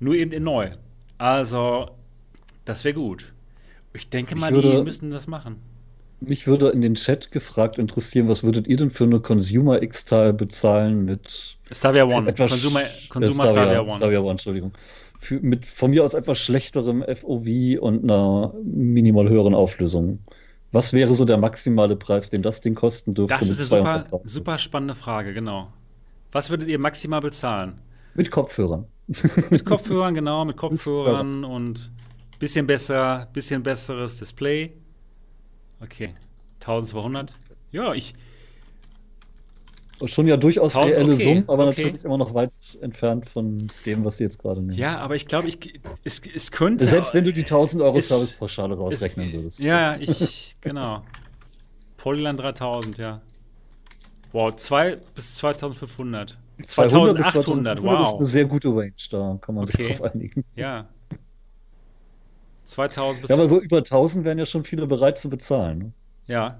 Nur 0.00 0.14
eben 0.14 0.32
in 0.32 0.44
neu. 0.44 0.70
Also, 1.18 1.90
das 2.64 2.84
wäre 2.84 2.94
gut. 2.94 3.32
Ich 3.92 4.08
denke 4.10 4.36
mal, 4.36 4.52
würde, 4.52 4.76
die 4.76 4.82
müssen 4.82 5.10
das 5.10 5.26
machen. 5.26 5.56
Mich 6.20 6.46
würde 6.46 6.68
in 6.68 6.80
den 6.80 6.94
Chat 6.94 7.30
gefragt 7.30 7.78
interessieren, 7.78 8.28
was 8.28 8.42
würdet 8.42 8.66
ihr 8.66 8.76
denn 8.76 8.90
für 8.90 9.04
eine 9.04 9.20
Consumer 9.20 9.82
X-Teil 9.82 10.32
bezahlen 10.32 11.04
mit 11.04 11.56
Stavia 11.70 12.04
One. 12.04 12.32
Consumer, 12.32 12.82
Consumer 13.08 13.44
Stavia, 13.44 13.62
Stavia 13.62 13.80
One. 13.80 13.96
Stavia 13.96 14.20
One, 14.20 14.30
Entschuldigung. 14.32 14.72
Für, 15.18 15.40
mit 15.40 15.66
von 15.66 15.90
mir 15.90 16.04
aus 16.04 16.14
etwas 16.14 16.38
schlechterem 16.38 17.02
FOV 17.02 17.80
und 17.80 18.04
einer 18.04 18.54
minimal 18.62 19.28
höheren 19.28 19.54
Auflösung. 19.54 20.20
Was 20.70 20.92
wäre 20.92 21.14
so 21.14 21.24
der 21.24 21.38
maximale 21.38 21.96
Preis, 21.96 22.30
den 22.30 22.42
das 22.42 22.60
Ding 22.60 22.74
kosten 22.74 23.14
dürfte? 23.14 23.36
Das 23.36 23.48
ist 23.48 23.72
eine 23.72 23.82
super, 23.82 24.20
super 24.24 24.58
spannende 24.58 24.94
Frage, 24.94 25.34
genau. 25.34 25.72
Was 26.30 26.50
würdet 26.50 26.68
ihr 26.68 26.78
maximal 26.78 27.20
bezahlen? 27.20 27.80
Mit 28.14 28.30
Kopfhörern. 28.30 28.86
mit 29.50 29.64
Kopfhörern, 29.64 30.14
genau, 30.14 30.44
mit 30.44 30.56
Kopfhörern 30.56 31.44
und 31.44 31.90
bisschen 32.38 32.66
besser, 32.66 33.28
bisschen 33.32 33.62
besseres 33.62 34.18
Display. 34.18 34.72
Okay, 35.80 36.14
1200. 36.60 37.34
Ja, 37.70 37.94
ich. 37.94 38.14
Schon 40.04 40.28
ja 40.28 40.36
durchaus 40.36 40.74
1000, 40.76 40.94
reelle 40.94 41.12
okay, 41.14 41.24
Summen, 41.24 41.44
aber 41.48 41.68
okay. 41.68 41.82
natürlich 41.82 42.04
immer 42.04 42.18
noch 42.18 42.34
weit 42.34 42.52
entfernt 42.80 43.28
von 43.28 43.66
dem, 43.84 44.04
was 44.04 44.18
sie 44.18 44.24
jetzt 44.24 44.40
gerade 44.40 44.60
nehmen. 44.60 44.78
Ja, 44.78 44.98
aber 44.98 45.16
ich 45.16 45.26
glaube, 45.26 45.48
ich, 45.48 45.80
es, 46.04 46.20
es 46.34 46.52
könnte. 46.52 46.84
Selbst 46.84 47.14
wenn 47.14 47.24
du 47.24 47.32
die 47.32 47.42
1000 47.42 47.82
Euro 47.82 47.98
Servicepauschale 47.98 48.76
rausrechnen 48.76 49.32
würdest. 49.32 49.60
Ja, 49.60 49.96
ich, 49.96 50.56
genau. 50.60 51.02
Polyland 51.96 52.38
3000, 52.38 52.98
ja. 52.98 53.20
Wow, 54.32 54.54
2 54.54 54.96
bis 55.14 55.36
2500. 55.36 56.38
2800, 56.64 57.82
wow. 57.82 57.98
Das 57.98 58.08
ist 58.08 58.14
eine 58.14 58.26
sehr 58.26 58.44
gute 58.44 58.68
Range, 58.68 58.92
da 59.10 59.38
kann 59.40 59.54
man 59.54 59.64
okay. 59.64 59.86
sich 59.86 59.96
drauf 59.96 60.12
einigen. 60.12 60.44
Ja. 60.54 60.88
2000 62.64 63.22
bis. 63.22 63.30
Ja, 63.30 63.36
aber 63.36 63.48
so 63.48 63.60
über 63.60 63.78
1000 63.78 64.24
wären 64.24 64.38
ja 64.38 64.46
schon 64.46 64.64
viele 64.64 64.86
bereit 64.86 65.18
zu 65.18 65.30
bezahlen. 65.30 65.78
Ne? 65.78 65.92
Ja. 66.26 66.58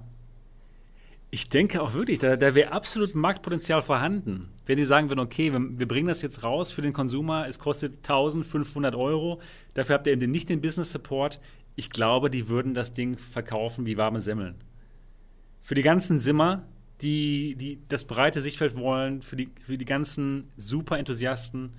Ich 1.31 1.49
denke 1.49 1.81
auch 1.81 1.93
wirklich, 1.93 2.19
da, 2.19 2.35
da 2.35 2.55
wäre 2.55 2.71
absolut 2.71 3.13
Marktpotenzial 3.13 3.83
vorhanden. 3.83 4.49
Wenn 4.65 4.77
die 4.77 4.85
sagen 4.85 5.09
würden, 5.09 5.19
okay, 5.19 5.51
wir, 5.51 5.79
wir, 5.79 5.87
bringen 5.87 6.07
das 6.07 6.23
jetzt 6.23 6.43
raus 6.43 6.71
für 6.71 6.81
den 6.81 6.93
Konsumer, 6.93 7.47
es 7.47 7.59
kostet 7.59 7.97
1500 7.97 8.95
Euro, 8.95 9.39
dafür 9.75 9.95
habt 9.95 10.07
ihr 10.07 10.13
eben 10.13 10.31
nicht 10.31 10.49
den 10.49 10.61
Business 10.61 10.91
Support. 10.91 11.39
Ich 11.75 11.91
glaube, 11.91 12.29
die 12.31 12.49
würden 12.49 12.73
das 12.73 12.93
Ding 12.93 13.17
verkaufen 13.17 13.85
wie 13.85 13.95
warme 13.95 14.21
Semmeln. 14.21 14.55
Für 15.61 15.75
die 15.75 15.83
ganzen 15.83 16.17
Simmer, 16.17 16.63
die, 17.01 17.55
die 17.55 17.79
das 17.87 18.05
breite 18.05 18.41
Sichtfeld 18.41 18.75
wollen, 18.75 19.21
für 19.21 19.35
die, 19.35 19.49
für 19.65 19.77
die 19.77 19.85
ganzen 19.85 20.49
Super-Enthusiasten. 20.57 21.73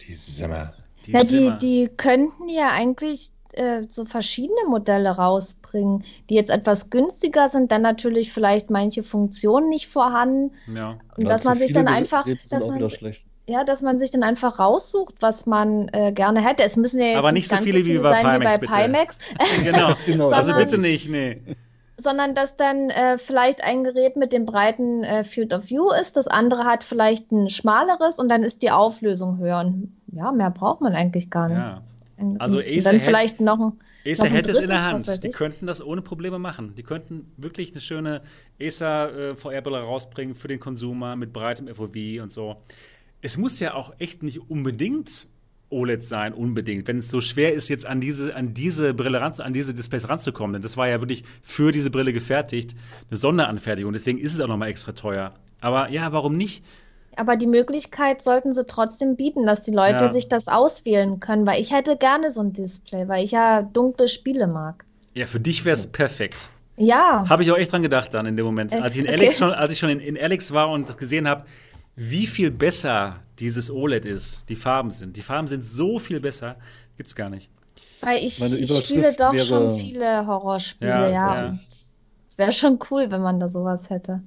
Die 0.00 0.14
Simmer. 0.14 0.74
Die 1.06 1.12
ja, 1.12 1.24
die, 1.24 1.52
die 1.60 1.90
könnten 1.96 2.48
ja 2.48 2.70
eigentlich 2.70 3.30
äh, 3.52 3.82
so 3.88 4.04
verschiedene 4.04 4.68
Modelle 4.68 5.10
rausbringen, 5.74 6.04
die 6.30 6.34
jetzt 6.34 6.50
etwas 6.50 6.90
günstiger 6.90 7.48
sind, 7.48 7.72
dann 7.72 7.82
natürlich 7.82 8.32
vielleicht 8.32 8.70
manche 8.70 9.02
Funktionen 9.02 9.68
nicht 9.68 9.88
vorhanden. 9.88 10.52
Ja. 10.74 10.98
Und 11.16 11.28
dass 11.28 11.44
man 11.44 11.58
sich 11.58 11.72
dann 11.72 11.88
einfach. 11.88 12.26
Dass 12.50 12.66
man, 12.66 12.88
ja, 13.46 13.64
dass 13.64 13.82
man 13.82 13.98
sich 13.98 14.10
dann 14.10 14.22
einfach 14.22 14.58
raussucht, 14.58 15.16
was 15.20 15.44
man 15.44 15.88
äh, 15.92 16.12
gerne 16.12 16.42
hätte. 16.42 16.62
Es 16.62 16.76
müssen 16.76 17.00
ja 17.00 17.08
jetzt 17.08 17.18
Aber 17.18 17.32
nicht 17.32 17.48
so 17.48 17.56
viele, 17.56 17.80
so 17.80 17.84
viele 17.84 17.98
wie 17.98 18.02
bei 18.02 18.22
Pimax. 18.22 18.62
Wie 18.62 18.66
bei 18.66 18.86
Pimax. 18.86 19.18
genau. 19.62 19.92
genau. 20.06 20.30
also 20.30 20.54
bitte 20.54 20.78
nicht, 20.78 21.10
nee 21.10 21.40
sondern 21.96 22.34
dass 22.34 22.56
dann 22.56 22.90
äh, 22.90 23.18
vielleicht 23.18 23.62
ein 23.62 23.84
Gerät 23.84 24.16
mit 24.16 24.32
dem 24.32 24.46
breiten 24.46 25.04
äh, 25.04 25.22
Field 25.22 25.54
of 25.54 25.70
View 25.70 25.90
ist, 25.92 26.16
das 26.16 26.26
andere 26.26 26.64
hat 26.64 26.82
vielleicht 26.82 27.30
ein 27.30 27.48
schmaleres 27.48 28.18
und 28.18 28.28
dann 28.28 28.42
ist 28.42 28.62
die 28.62 28.72
Auflösung 28.72 29.38
höher. 29.38 29.60
Und 29.60 29.94
ja, 30.12 30.32
mehr 30.32 30.50
braucht 30.50 30.80
man 30.80 30.92
eigentlich 30.92 31.30
gar 31.30 31.48
nicht. 31.48 31.56
Ja. 31.56 31.82
Also 32.40 32.58
Acer 32.58 32.90
dann 32.90 33.00
vielleicht 33.00 33.40
noch 33.40 33.60
ein, 33.60 33.72
Acer 34.06 34.28
hätte 34.28 34.50
es 34.50 34.60
in 34.60 34.66
der 34.66 34.84
Hand. 34.84 35.24
Die 35.24 35.30
könnten 35.30 35.66
das 35.66 35.82
ohne 35.82 36.02
Probleme 36.02 36.38
machen. 36.38 36.74
Die 36.76 36.82
könnten 36.82 37.32
wirklich 37.36 37.72
eine 37.72 37.80
schöne 37.80 38.22
Acer 38.60 39.34
äh, 39.34 39.68
rausbringen 39.68 40.34
für 40.34 40.48
den 40.48 40.60
Konsumer 40.60 41.16
mit 41.16 41.32
breitem 41.32 41.68
FOV 41.74 42.22
und 42.22 42.30
so. 42.30 42.62
Es 43.22 43.38
muss 43.38 43.60
ja 43.60 43.74
auch 43.74 43.94
echt 43.98 44.22
nicht 44.22 44.50
unbedingt 44.50 45.26
OLED 45.70 46.04
sein, 46.04 46.32
unbedingt. 46.32 46.86
Wenn 46.86 46.98
es 46.98 47.10
so 47.10 47.20
schwer 47.20 47.54
ist, 47.54 47.68
jetzt 47.68 47.86
an 47.86 48.00
diese, 48.00 48.34
an 48.36 48.54
diese 48.54 48.94
Brille 48.94 49.20
ran, 49.20 49.32
an 49.38 49.52
diese 49.52 49.74
Displays 49.74 50.08
ranzukommen, 50.08 50.54
denn 50.54 50.62
das 50.62 50.76
war 50.76 50.88
ja 50.88 51.00
wirklich 51.00 51.24
für 51.42 51.72
diese 51.72 51.90
Brille 51.90 52.12
gefertigt, 52.12 52.76
eine 53.10 53.16
Sonderanfertigung. 53.16 53.92
Deswegen 53.92 54.18
ist 54.18 54.34
es 54.34 54.40
auch 54.40 54.48
nochmal 54.48 54.68
extra 54.68 54.92
teuer. 54.92 55.34
Aber 55.60 55.88
ja, 55.90 56.12
warum 56.12 56.34
nicht? 56.34 56.64
Aber 57.16 57.36
die 57.36 57.46
Möglichkeit 57.46 58.22
sollten 58.22 58.52
sie 58.52 58.64
trotzdem 58.64 59.16
bieten, 59.16 59.46
dass 59.46 59.62
die 59.62 59.70
Leute 59.70 60.04
ja. 60.04 60.08
sich 60.08 60.28
das 60.28 60.48
auswählen 60.48 61.20
können, 61.20 61.46
weil 61.46 61.60
ich 61.60 61.72
hätte 61.72 61.96
gerne 61.96 62.30
so 62.30 62.40
ein 62.40 62.52
Display, 62.52 63.08
weil 63.08 63.24
ich 63.24 63.32
ja 63.32 63.62
dunkle 63.62 64.08
Spiele 64.08 64.46
mag. 64.46 64.84
Ja, 65.14 65.26
für 65.26 65.40
dich 65.40 65.64
wäre 65.64 65.74
es 65.74 65.86
perfekt. 65.86 66.50
Ja. 66.76 67.24
Habe 67.28 67.42
ich 67.42 67.52
auch 67.52 67.56
echt 67.56 67.72
dran 67.72 67.82
gedacht 67.82 68.14
dann 68.14 68.26
in 68.26 68.36
dem 68.36 68.46
Moment. 68.46 68.72
Als 68.74 68.96
ich, 68.96 69.02
in 69.02 69.08
okay. 69.08 69.20
Alex 69.20 69.38
schon, 69.38 69.52
als 69.52 69.72
ich 69.72 69.78
schon 69.78 69.90
in, 69.90 70.00
in 70.00 70.18
Alex 70.18 70.52
war 70.52 70.70
und 70.70 70.98
gesehen 70.98 71.28
habe, 71.28 71.44
wie 71.96 72.26
viel 72.26 72.50
besser 72.50 73.16
dieses 73.38 73.70
OLED 73.70 74.04
ist, 74.04 74.42
die 74.48 74.56
Farben 74.56 74.90
sind. 74.90 75.16
Die 75.16 75.22
Farben 75.22 75.46
sind 75.46 75.64
so 75.64 75.98
viel 75.98 76.20
besser, 76.20 76.56
gibt's 76.96 77.14
gar 77.14 77.30
nicht. 77.30 77.48
Weil 78.00 78.18
ich, 78.18 78.42
ich 78.42 78.76
spiele 78.84 79.14
doch 79.14 79.32
wäre... 79.32 79.46
schon 79.46 79.76
viele 79.76 80.26
Horrorspiele, 80.26 80.90
ja. 80.90 81.10
ja. 81.10 81.44
ja. 81.44 81.58
Es 82.28 82.38
wäre 82.38 82.52
schon 82.52 82.78
cool, 82.90 83.10
wenn 83.10 83.22
man 83.22 83.38
da 83.38 83.48
sowas 83.48 83.90
hätte. 83.90 84.20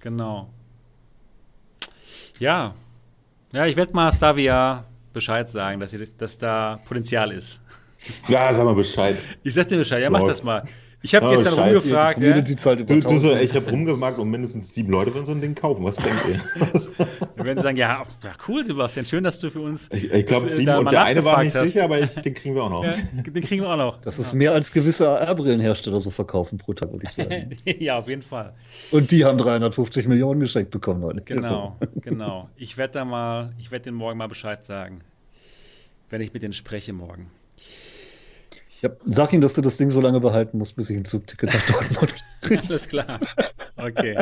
Genau. 0.00 0.48
Ja. 2.42 2.74
Ja, 3.52 3.66
ich 3.66 3.76
werde 3.76 3.92
mal 3.94 4.10
Stavia 4.10 4.84
Bescheid 5.12 5.48
sagen, 5.48 5.78
dass, 5.78 5.94
dass 6.18 6.38
da 6.38 6.80
Potenzial 6.88 7.30
ist. 7.30 7.60
Ja, 8.26 8.52
sag 8.52 8.64
mal 8.64 8.74
Bescheid. 8.74 9.22
Ich 9.44 9.54
sag 9.54 9.68
dir 9.68 9.76
Bescheid, 9.76 10.02
ja, 10.02 10.10
mach 10.10 10.24
das 10.24 10.42
mal. 10.42 10.64
Ich 11.02 11.14
habe 11.16 11.26
oh, 11.26 11.30
gestern 11.30 11.54
Scheiße, 11.54 11.74
rumgefragt. 11.74 12.20
Ja. 12.20 12.40
Du, 12.40 13.00
du 13.00 13.18
so, 13.18 13.36
ich 13.36 13.54
habe 13.56 13.68
rumgemacht 13.68 14.18
und 14.18 14.30
mindestens 14.30 14.72
sieben 14.72 14.92
Leute 14.92 15.12
würden 15.12 15.26
so 15.26 15.32
ein 15.32 15.40
Ding 15.40 15.54
kaufen. 15.54 15.82
Was 15.84 15.96
denkt 15.96 16.22
ihr? 16.28 16.40
Wir 17.36 17.44
werden 17.44 17.62
sagen, 17.62 17.76
ja, 17.76 18.02
cool, 18.46 18.64
Sebastian, 18.64 19.04
schön, 19.04 19.24
dass 19.24 19.40
du 19.40 19.50
für 19.50 19.60
uns. 19.60 19.88
Ich, 19.92 20.12
ich 20.12 20.26
glaube, 20.26 20.48
sieben 20.48 20.76
und 20.76 20.92
der 20.92 21.02
eine 21.02 21.24
war 21.24 21.42
nicht 21.42 21.56
hast. 21.56 21.72
sicher, 21.72 21.84
aber 21.84 21.98
ich, 21.98 22.14
den 22.14 22.34
kriegen 22.34 22.54
wir 22.54 22.62
auch 22.62 22.70
noch. 22.70 22.84
Ja, 22.84 22.92
den 22.92 23.42
kriegen 23.42 23.62
wir 23.62 23.70
auch 23.70 23.76
noch. 23.76 24.00
Das 24.00 24.18
ist 24.20 24.32
mehr 24.34 24.52
als 24.52 24.72
gewisse 24.72 25.08
AR-Brillenhersteller 25.08 25.98
so 25.98 26.10
verkaufen 26.10 26.58
pro 26.58 26.72
Tag, 26.72 26.92
würde 26.92 27.04
ich 27.04 27.12
sagen. 27.12 27.56
ja, 27.64 27.98
auf 27.98 28.06
jeden 28.06 28.22
Fall. 28.22 28.54
Und 28.92 29.10
die 29.10 29.24
haben 29.24 29.38
350 29.38 30.06
Millionen 30.06 30.40
geschenkt 30.40 30.70
bekommen, 30.70 31.00
Leute. 31.02 31.22
Genau, 31.22 31.76
genau. 31.96 32.48
Ich 32.56 32.76
werde 32.76 32.92
da 32.92 33.04
mal, 33.04 33.52
ich 33.58 33.72
werde 33.72 33.84
den 33.84 33.94
morgen 33.94 34.18
mal 34.18 34.28
Bescheid 34.28 34.64
sagen, 34.64 35.00
wenn 36.10 36.20
ich 36.20 36.32
mit 36.32 36.44
denen 36.44 36.52
spreche 36.52 36.92
morgen. 36.92 37.30
Ja, 38.82 38.90
sag 39.04 39.32
ihm, 39.32 39.40
dass 39.40 39.54
du 39.54 39.60
das 39.60 39.76
Ding 39.76 39.90
so 39.90 40.00
lange 40.00 40.18
behalten 40.18 40.58
musst, 40.58 40.74
bis 40.74 40.90
ich 40.90 40.96
ein 40.96 41.04
Zugticket 41.04 41.54
nach 41.54 41.66
Dortmund 41.66 42.14
kriege. 42.40 42.62
Alles 42.68 42.88
klar. 42.88 43.20
Okay, 43.76 44.18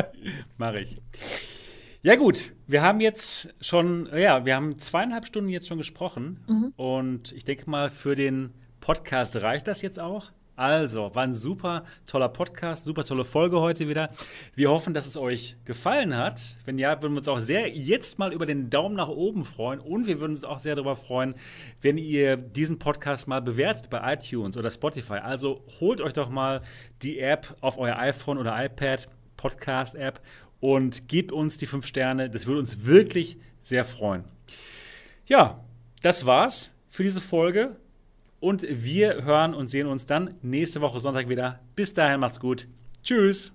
mache 0.57 0.81
ich. 0.81 0.97
Ja, 2.03 2.15
gut. 2.15 2.53
Wir 2.67 2.83
haben 2.83 3.01
jetzt 3.01 3.49
schon, 3.59 4.07
ja, 4.15 4.45
wir 4.45 4.55
haben 4.55 4.77
zweieinhalb 4.77 5.25
Stunden 5.25 5.49
jetzt 5.49 5.67
schon 5.67 5.79
gesprochen. 5.79 6.39
Mhm. 6.47 6.73
Und 6.75 7.31
ich 7.31 7.43
denke 7.43 7.69
mal, 7.69 7.89
für 7.89 8.15
den 8.15 8.53
Podcast 8.79 9.35
reicht 9.35 9.67
das 9.67 9.81
jetzt 9.81 9.99
auch. 9.99 10.31
Also, 10.55 11.15
war 11.15 11.23
ein 11.23 11.33
super 11.33 11.85
toller 12.05 12.29
Podcast, 12.29 12.83
super 12.83 13.03
tolle 13.03 13.23
Folge 13.23 13.59
heute 13.59 13.87
wieder. 13.87 14.09
Wir 14.53 14.69
hoffen, 14.69 14.93
dass 14.93 15.07
es 15.07 15.17
euch 15.17 15.55
gefallen 15.65 16.15
hat. 16.15 16.57
Wenn 16.65 16.77
ja, 16.77 17.01
würden 17.01 17.13
wir 17.13 17.19
uns 17.19 17.27
auch 17.27 17.39
sehr 17.39 17.69
jetzt 17.69 18.19
mal 18.19 18.33
über 18.33 18.45
den 18.45 18.69
Daumen 18.69 18.95
nach 18.95 19.07
oben 19.07 19.45
freuen 19.45 19.79
und 19.79 20.07
wir 20.07 20.19
würden 20.19 20.33
uns 20.33 20.43
auch 20.43 20.59
sehr 20.59 20.75
darüber 20.75 20.95
freuen, 20.95 21.35
wenn 21.81 21.97
ihr 21.97 22.37
diesen 22.37 22.79
Podcast 22.79 23.27
mal 23.27 23.41
bewertet 23.41 23.89
bei 23.89 24.13
iTunes 24.13 24.57
oder 24.57 24.69
Spotify. 24.69 25.15
Also 25.15 25.63
holt 25.79 26.01
euch 26.01 26.13
doch 26.13 26.29
mal 26.29 26.61
die 27.01 27.19
App 27.19 27.55
auf 27.61 27.77
euer 27.77 27.97
iPhone 27.97 28.37
oder 28.37 28.63
iPad, 28.63 29.07
Podcast-App 29.37 30.21
und 30.59 31.07
gebt 31.07 31.31
uns 31.31 31.57
die 31.57 31.65
fünf 31.65 31.87
Sterne. 31.87 32.29
Das 32.29 32.45
würde 32.45 32.59
uns 32.59 32.85
wirklich 32.85 33.37
sehr 33.61 33.85
freuen. 33.85 34.25
Ja, 35.25 35.63
das 36.01 36.25
war's 36.25 36.71
für 36.89 37.03
diese 37.03 37.21
Folge. 37.21 37.77
Und 38.41 38.65
wir 38.67 39.23
hören 39.23 39.53
und 39.53 39.69
sehen 39.69 39.87
uns 39.87 40.07
dann 40.07 40.33
nächste 40.41 40.81
Woche 40.81 40.99
Sonntag 40.99 41.29
wieder. 41.29 41.59
Bis 41.75 41.93
dahin, 41.93 42.19
macht's 42.19 42.39
gut. 42.39 42.67
Tschüss. 43.03 43.53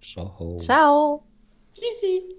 Ciao. 0.00 0.56
Ciao. 0.58 1.24
Tschüssi. 1.74 2.37